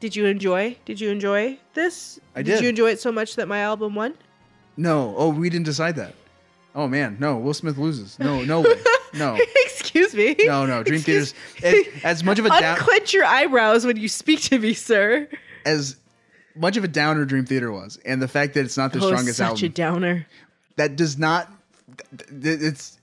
Did 0.00 0.14
you 0.14 0.26
enjoy? 0.26 0.76
Did 0.84 1.00
you 1.00 1.10
enjoy 1.10 1.58
this? 1.74 2.20
I 2.34 2.42
Did 2.42 2.52
did. 2.56 2.62
you 2.62 2.68
enjoy 2.68 2.90
it 2.90 3.00
so 3.00 3.10
much 3.10 3.36
that 3.36 3.48
my 3.48 3.60
album 3.60 3.94
won? 3.94 4.14
No. 4.76 5.14
Oh, 5.16 5.30
we 5.30 5.48
didn't 5.50 5.66
decide 5.66 5.96
that. 5.96 6.14
Oh 6.74 6.86
man, 6.86 7.16
no. 7.18 7.38
Will 7.38 7.54
Smith 7.54 7.78
loses. 7.78 8.18
No, 8.18 8.42
no 8.44 8.60
way. 8.60 8.74
No. 9.14 9.38
Excuse 9.64 10.14
me. 10.14 10.36
No, 10.40 10.66
no. 10.66 10.82
Dream 10.82 11.00
Theater's 11.00 11.32
as, 11.62 11.86
as 12.04 12.22
much 12.24 12.38
of 12.38 12.44
a 12.44 12.48
down 12.60 12.76
Unclench 12.76 13.14
your 13.14 13.24
eyebrows 13.24 13.86
when 13.86 13.96
you 13.96 14.08
speak 14.08 14.42
to 14.42 14.58
me, 14.58 14.74
sir. 14.74 15.26
as 15.64 15.96
much 16.56 16.76
of 16.76 16.84
a 16.84 16.88
downer 16.88 17.24
Dream 17.24 17.46
Theater 17.46 17.70
was, 17.70 17.98
and 18.04 18.20
the 18.20 18.28
fact 18.28 18.54
that 18.54 18.64
it's 18.64 18.76
not 18.76 18.92
the 18.92 19.02
oh, 19.02 19.06
strongest 19.06 19.38
such 19.38 19.46
album. 19.46 19.64
a 19.64 19.68
downer. 19.68 20.26
that 20.76 20.96
does 20.96 21.18
not. 21.18 21.50
It's 22.30 22.98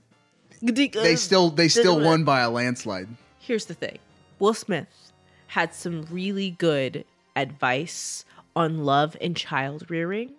uh, 0.65 0.72
they 0.72 1.15
still 1.15 1.49
they 1.49 1.67
still 1.67 1.99
won 1.99 2.23
by 2.23 2.41
a 2.41 2.49
landslide. 2.49 3.07
Here's 3.40 3.65
the 3.65 3.73
thing 3.73 3.99
Will 4.40 4.53
Smith 4.53 5.11
had 5.48 5.73
some 5.73 6.07
really 6.09 6.51
good 6.51 7.06
advice 7.35 8.25
on 8.56 8.85
love 8.85 9.17
and 9.22 9.35
child 9.35 9.90
rearing 9.90 10.32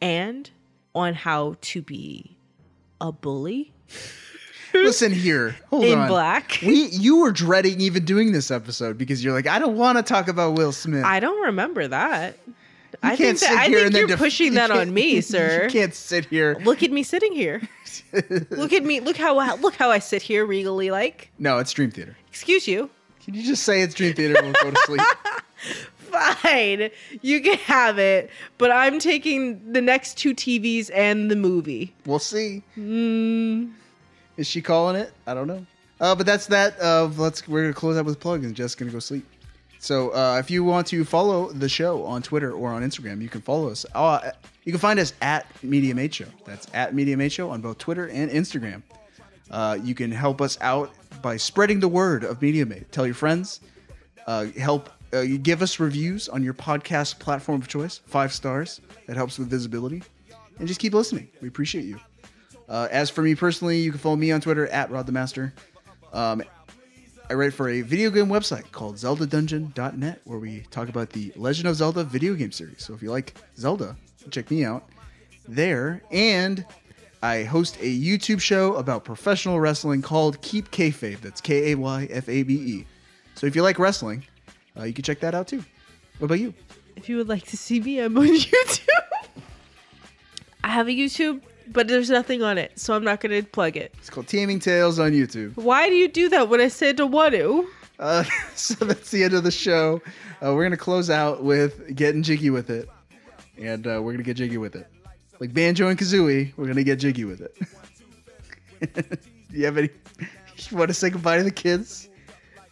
and 0.00 0.50
on 0.94 1.14
how 1.14 1.56
to 1.60 1.82
be 1.82 2.36
a 3.00 3.12
bully. 3.12 3.72
Listen 4.84 5.12
here, 5.12 5.56
hold 5.70 5.84
In 5.84 5.98
on. 5.98 6.08
black. 6.08 6.58
we 6.66 6.86
you 6.88 7.18
were 7.20 7.30
dreading 7.32 7.80
even 7.80 8.04
doing 8.04 8.32
this 8.32 8.50
episode 8.50 8.98
because 8.98 9.22
you're 9.22 9.32
like, 9.34 9.46
I 9.46 9.58
don't 9.58 9.76
want 9.76 9.98
to 9.98 10.02
talk 10.02 10.28
about 10.28 10.54
Will 10.56 10.72
Smith. 10.72 11.04
I 11.04 11.20
don't 11.20 11.42
remember 11.46 11.86
that. 11.88 12.38
I 13.02 13.16
can't 13.16 13.18
think, 13.18 13.38
sit 13.38 13.48
that, 13.50 13.58
I 13.58 13.68
here 13.68 13.80
think 13.84 13.94
you're 13.94 14.06
def- 14.08 14.18
pushing 14.18 14.48
you 14.48 14.52
that 14.54 14.70
on 14.70 14.92
me, 14.92 15.20
sir. 15.22 15.64
You 15.64 15.70
can't 15.70 15.94
sit 15.94 16.26
here. 16.26 16.56
Look 16.64 16.82
at 16.82 16.90
me 16.92 17.02
sitting 17.02 17.32
here. 17.32 17.62
look 18.50 18.72
at 18.72 18.84
me. 18.84 19.00
Look 19.00 19.16
how 19.16 19.56
look 19.56 19.74
how 19.76 19.90
I 19.90 19.98
sit 19.98 20.22
here 20.22 20.44
regally 20.46 20.90
like. 20.90 21.30
No, 21.38 21.58
it's 21.58 21.72
Dream 21.72 21.90
Theater. 21.90 22.16
Excuse 22.28 22.68
you. 22.68 22.90
Can 23.24 23.34
you 23.34 23.42
just 23.42 23.62
say 23.62 23.82
it's 23.82 23.94
Dream 23.94 24.14
Theater 24.14 24.36
and 24.36 24.46
we'll 24.46 24.62
go 24.62 24.70
to 24.72 24.76
sleep? 24.84 25.00
Fine. 25.96 26.90
You 27.22 27.40
can 27.40 27.56
have 27.58 27.98
it, 27.98 28.30
but 28.58 28.70
I'm 28.70 28.98
taking 28.98 29.72
the 29.72 29.80
next 29.80 30.18
two 30.18 30.34
TVs 30.34 30.90
and 30.94 31.30
the 31.30 31.36
movie. 31.36 31.94
We'll 32.04 32.18
see. 32.18 32.62
Mm, 32.76 33.72
Is 34.36 34.46
she 34.46 34.62
calling 34.62 34.96
it? 34.96 35.12
I 35.26 35.34
don't 35.34 35.46
know. 35.46 35.66
Uh, 36.00 36.14
but 36.14 36.26
that's 36.26 36.46
that. 36.46 36.80
Uh, 36.80 37.08
let's 37.16 37.46
we're 37.46 37.62
gonna 37.62 37.74
close 37.74 37.96
out 37.96 38.04
with 38.04 38.18
plug 38.18 38.44
and 38.44 38.54
Jess 38.54 38.74
gonna 38.74 38.90
go 38.90 38.98
sleep. 38.98 39.24
So 39.78 40.10
uh, 40.10 40.36
if 40.38 40.50
you 40.50 40.62
want 40.62 40.86
to 40.88 41.04
follow 41.04 41.50
the 41.50 41.68
show 41.68 42.04
on 42.04 42.22
Twitter 42.22 42.52
or 42.52 42.70
on 42.70 42.82
Instagram, 42.82 43.20
you 43.20 43.28
can 43.28 43.40
follow 43.40 43.68
us. 43.68 43.84
Uh, 43.94 44.30
you 44.64 44.72
can 44.72 44.78
find 44.78 45.00
us 45.00 45.12
at 45.20 45.46
Media 45.62 45.94
Made 45.94 46.14
Show. 46.14 46.26
That's 46.44 46.68
at 46.72 46.94
Media 46.94 47.16
Made 47.16 47.32
Show 47.32 47.50
on 47.50 47.60
both 47.60 47.78
Twitter 47.78 48.08
and 48.08 48.30
Instagram. 48.30 48.82
Uh, 49.50 49.78
you 49.82 49.94
can 49.94 50.12
help 50.12 50.40
us 50.40 50.56
out 50.60 50.92
by 51.20 51.36
spreading 51.36 51.80
the 51.80 51.88
word 51.88 52.22
of 52.22 52.40
Media 52.40 52.64
Made. 52.64 52.90
Tell 52.92 53.06
your 53.06 53.14
friends. 53.16 53.60
Uh, 54.26 54.46
help 54.56 54.88
uh, 55.12 55.20
you 55.20 55.36
give 55.36 55.62
us 55.62 55.80
reviews 55.80 56.28
on 56.28 56.42
your 56.42 56.54
podcast 56.54 57.18
platform 57.18 57.60
of 57.60 57.68
choice. 57.68 58.00
Five 58.06 58.32
stars. 58.32 58.80
That 59.08 59.16
helps 59.16 59.38
with 59.38 59.50
visibility. 59.50 60.02
And 60.58 60.68
just 60.68 60.80
keep 60.80 60.94
listening. 60.94 61.28
We 61.40 61.48
appreciate 61.48 61.84
you. 61.84 61.98
Uh, 62.72 62.88
as 62.90 63.10
for 63.10 63.20
me 63.20 63.34
personally, 63.34 63.80
you 63.80 63.90
can 63.90 64.00
follow 64.00 64.16
me 64.16 64.32
on 64.32 64.40
Twitter 64.40 64.66
at 64.68 64.90
Rod 64.90 65.04
the 65.04 65.12
Master. 65.12 65.52
Um, 66.14 66.42
I 67.28 67.34
write 67.34 67.52
for 67.52 67.68
a 67.68 67.82
video 67.82 68.08
game 68.08 68.28
website 68.28 68.72
called 68.72 68.96
ZeldaDungeon.net 68.96 70.22
where 70.24 70.38
we 70.38 70.60
talk 70.70 70.88
about 70.88 71.10
the 71.10 71.34
Legend 71.36 71.68
of 71.68 71.76
Zelda 71.76 72.02
video 72.02 72.32
game 72.34 72.50
series. 72.50 72.82
So 72.82 72.94
if 72.94 73.02
you 73.02 73.10
like 73.10 73.34
Zelda, 73.58 73.94
check 74.30 74.50
me 74.50 74.64
out 74.64 74.88
there. 75.46 76.02
And 76.10 76.64
I 77.22 77.42
host 77.42 77.76
a 77.76 78.00
YouTube 78.00 78.40
show 78.40 78.76
about 78.76 79.04
professional 79.04 79.60
wrestling 79.60 80.00
called 80.00 80.40
Keep 80.40 80.70
Kayfabe. 80.70 81.20
That's 81.20 81.42
K 81.42 81.72
A 81.72 81.74
Y 81.74 82.08
F 82.10 82.26
A 82.26 82.42
B 82.42 82.54
E. 82.54 82.86
So 83.34 83.46
if 83.46 83.54
you 83.54 83.62
like 83.62 83.78
wrestling, 83.78 84.24
uh, 84.78 84.84
you 84.84 84.94
can 84.94 85.04
check 85.04 85.20
that 85.20 85.34
out 85.34 85.46
too. 85.46 85.62
What 86.18 86.24
about 86.26 86.40
you? 86.40 86.54
if 86.96 87.10
you 87.10 87.18
would 87.18 87.28
like 87.28 87.44
to 87.48 87.56
see 87.58 87.80
me, 87.80 87.98
I'm 87.98 88.16
on 88.16 88.26
YouTube. 88.28 88.88
I 90.64 90.68
have 90.68 90.88
a 90.88 90.90
YouTube, 90.90 91.42
but 91.70 91.88
there's 91.88 92.10
nothing 92.10 92.42
on 92.42 92.58
it, 92.58 92.78
so 92.78 92.94
I'm 92.94 93.04
not 93.04 93.20
going 93.20 93.42
to 93.42 93.48
plug 93.48 93.76
it. 93.76 93.94
It's 93.98 94.10
called 94.10 94.28
Taming 94.28 94.58
Tales 94.58 94.98
on 94.98 95.12
YouTube. 95.12 95.56
Why 95.56 95.88
do 95.88 95.94
you 95.94 96.08
do 96.08 96.28
that 96.30 96.48
when 96.48 96.60
I 96.60 96.68
said 96.68 96.96
to 96.98 97.06
want 97.06 97.34
to? 97.34 97.68
Uh, 97.98 98.24
so 98.54 98.84
that's 98.84 99.10
the 99.10 99.24
end 99.24 99.34
of 99.34 99.44
the 99.44 99.50
show. 99.50 100.02
Uh, 100.42 100.52
we're 100.54 100.64
gonna 100.64 100.76
close 100.76 101.08
out 101.08 101.44
with 101.44 101.94
getting 101.94 102.22
jiggy 102.22 102.50
with 102.50 102.68
it, 102.68 102.88
and 103.58 103.86
uh, 103.86 104.00
we're 104.02 104.12
gonna 104.12 104.24
get 104.24 104.36
jiggy 104.36 104.58
with 104.58 104.74
it, 104.74 104.88
like 105.38 105.54
banjo 105.54 105.88
and 105.88 105.98
kazooie. 105.98 106.52
We're 106.56 106.66
gonna 106.66 106.82
get 106.82 106.98
jiggy 106.98 107.24
with 107.24 107.40
it. 107.40 107.56
Do 108.94 109.58
you 109.58 109.64
have 109.66 109.78
any? 109.78 109.90
You 110.18 110.76
want 110.76 110.88
to 110.88 110.94
say 110.94 111.10
goodbye 111.10 111.38
to 111.38 111.44
the 111.44 111.50
kids? 111.50 112.08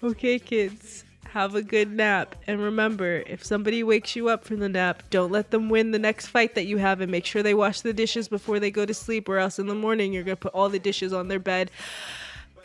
Okay, 0.03 0.39
kids, 0.39 1.05
have 1.33 1.55
a 1.55 1.63
good 1.63 1.93
nap. 1.93 2.35
And 2.47 2.61
remember, 2.61 3.23
if 3.27 3.45
somebody 3.45 3.83
wakes 3.83 4.17
you 4.17 4.29
up 4.29 4.45
from 4.45 4.59
the 4.59 4.69
nap, 4.69 5.03
don't 5.11 5.31
let 5.31 5.51
them 5.51 5.69
win 5.69 5.93
the 5.93 5.99
next 5.99 6.27
fight 6.27 6.55
that 6.57 6.67
you 6.67 6.79
have 6.79 7.01
and 7.01 7.11
make 7.11 7.25
sure 7.25 7.43
they 7.43 7.55
wash 7.55 7.83
the 7.83 7.93
dishes 7.93 8.29
before 8.29 8.59
they 8.59 8.71
go 8.71 8.85
to 8.85 8.93
sleep, 8.93 9.29
or 9.29 9.39
else 9.39 9.59
in 9.59 9.67
the 9.67 9.75
morning 9.75 10.13
you're 10.13 10.25
going 10.25 10.37
to 10.37 10.41
put 10.41 10.53
all 10.53 10.69
the 10.69 10.79
dishes 10.79 11.13
on 11.13 11.29
their 11.29 11.39
bed. 11.39 11.71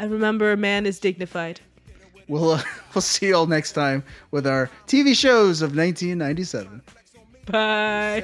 And 0.00 0.12
remember, 0.12 0.52
a 0.52 0.56
man 0.56 0.86
is 0.86 1.00
dignified. 1.00 1.58
We'll, 2.28 2.52
uh, 2.52 2.62
we'll 2.94 3.02
see 3.02 3.26
you 3.26 3.34
all 3.34 3.48
next 3.48 3.72
time 3.72 4.04
with 4.30 4.46
our 4.46 4.70
TV 4.86 5.16
shows 5.16 5.60
of 5.60 5.74
1997. 5.74 6.80
Bye. 7.46 8.22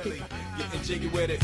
Getting 0.57 0.83
jiggy 0.83 1.09
with 1.09 1.31
it. 1.31 1.43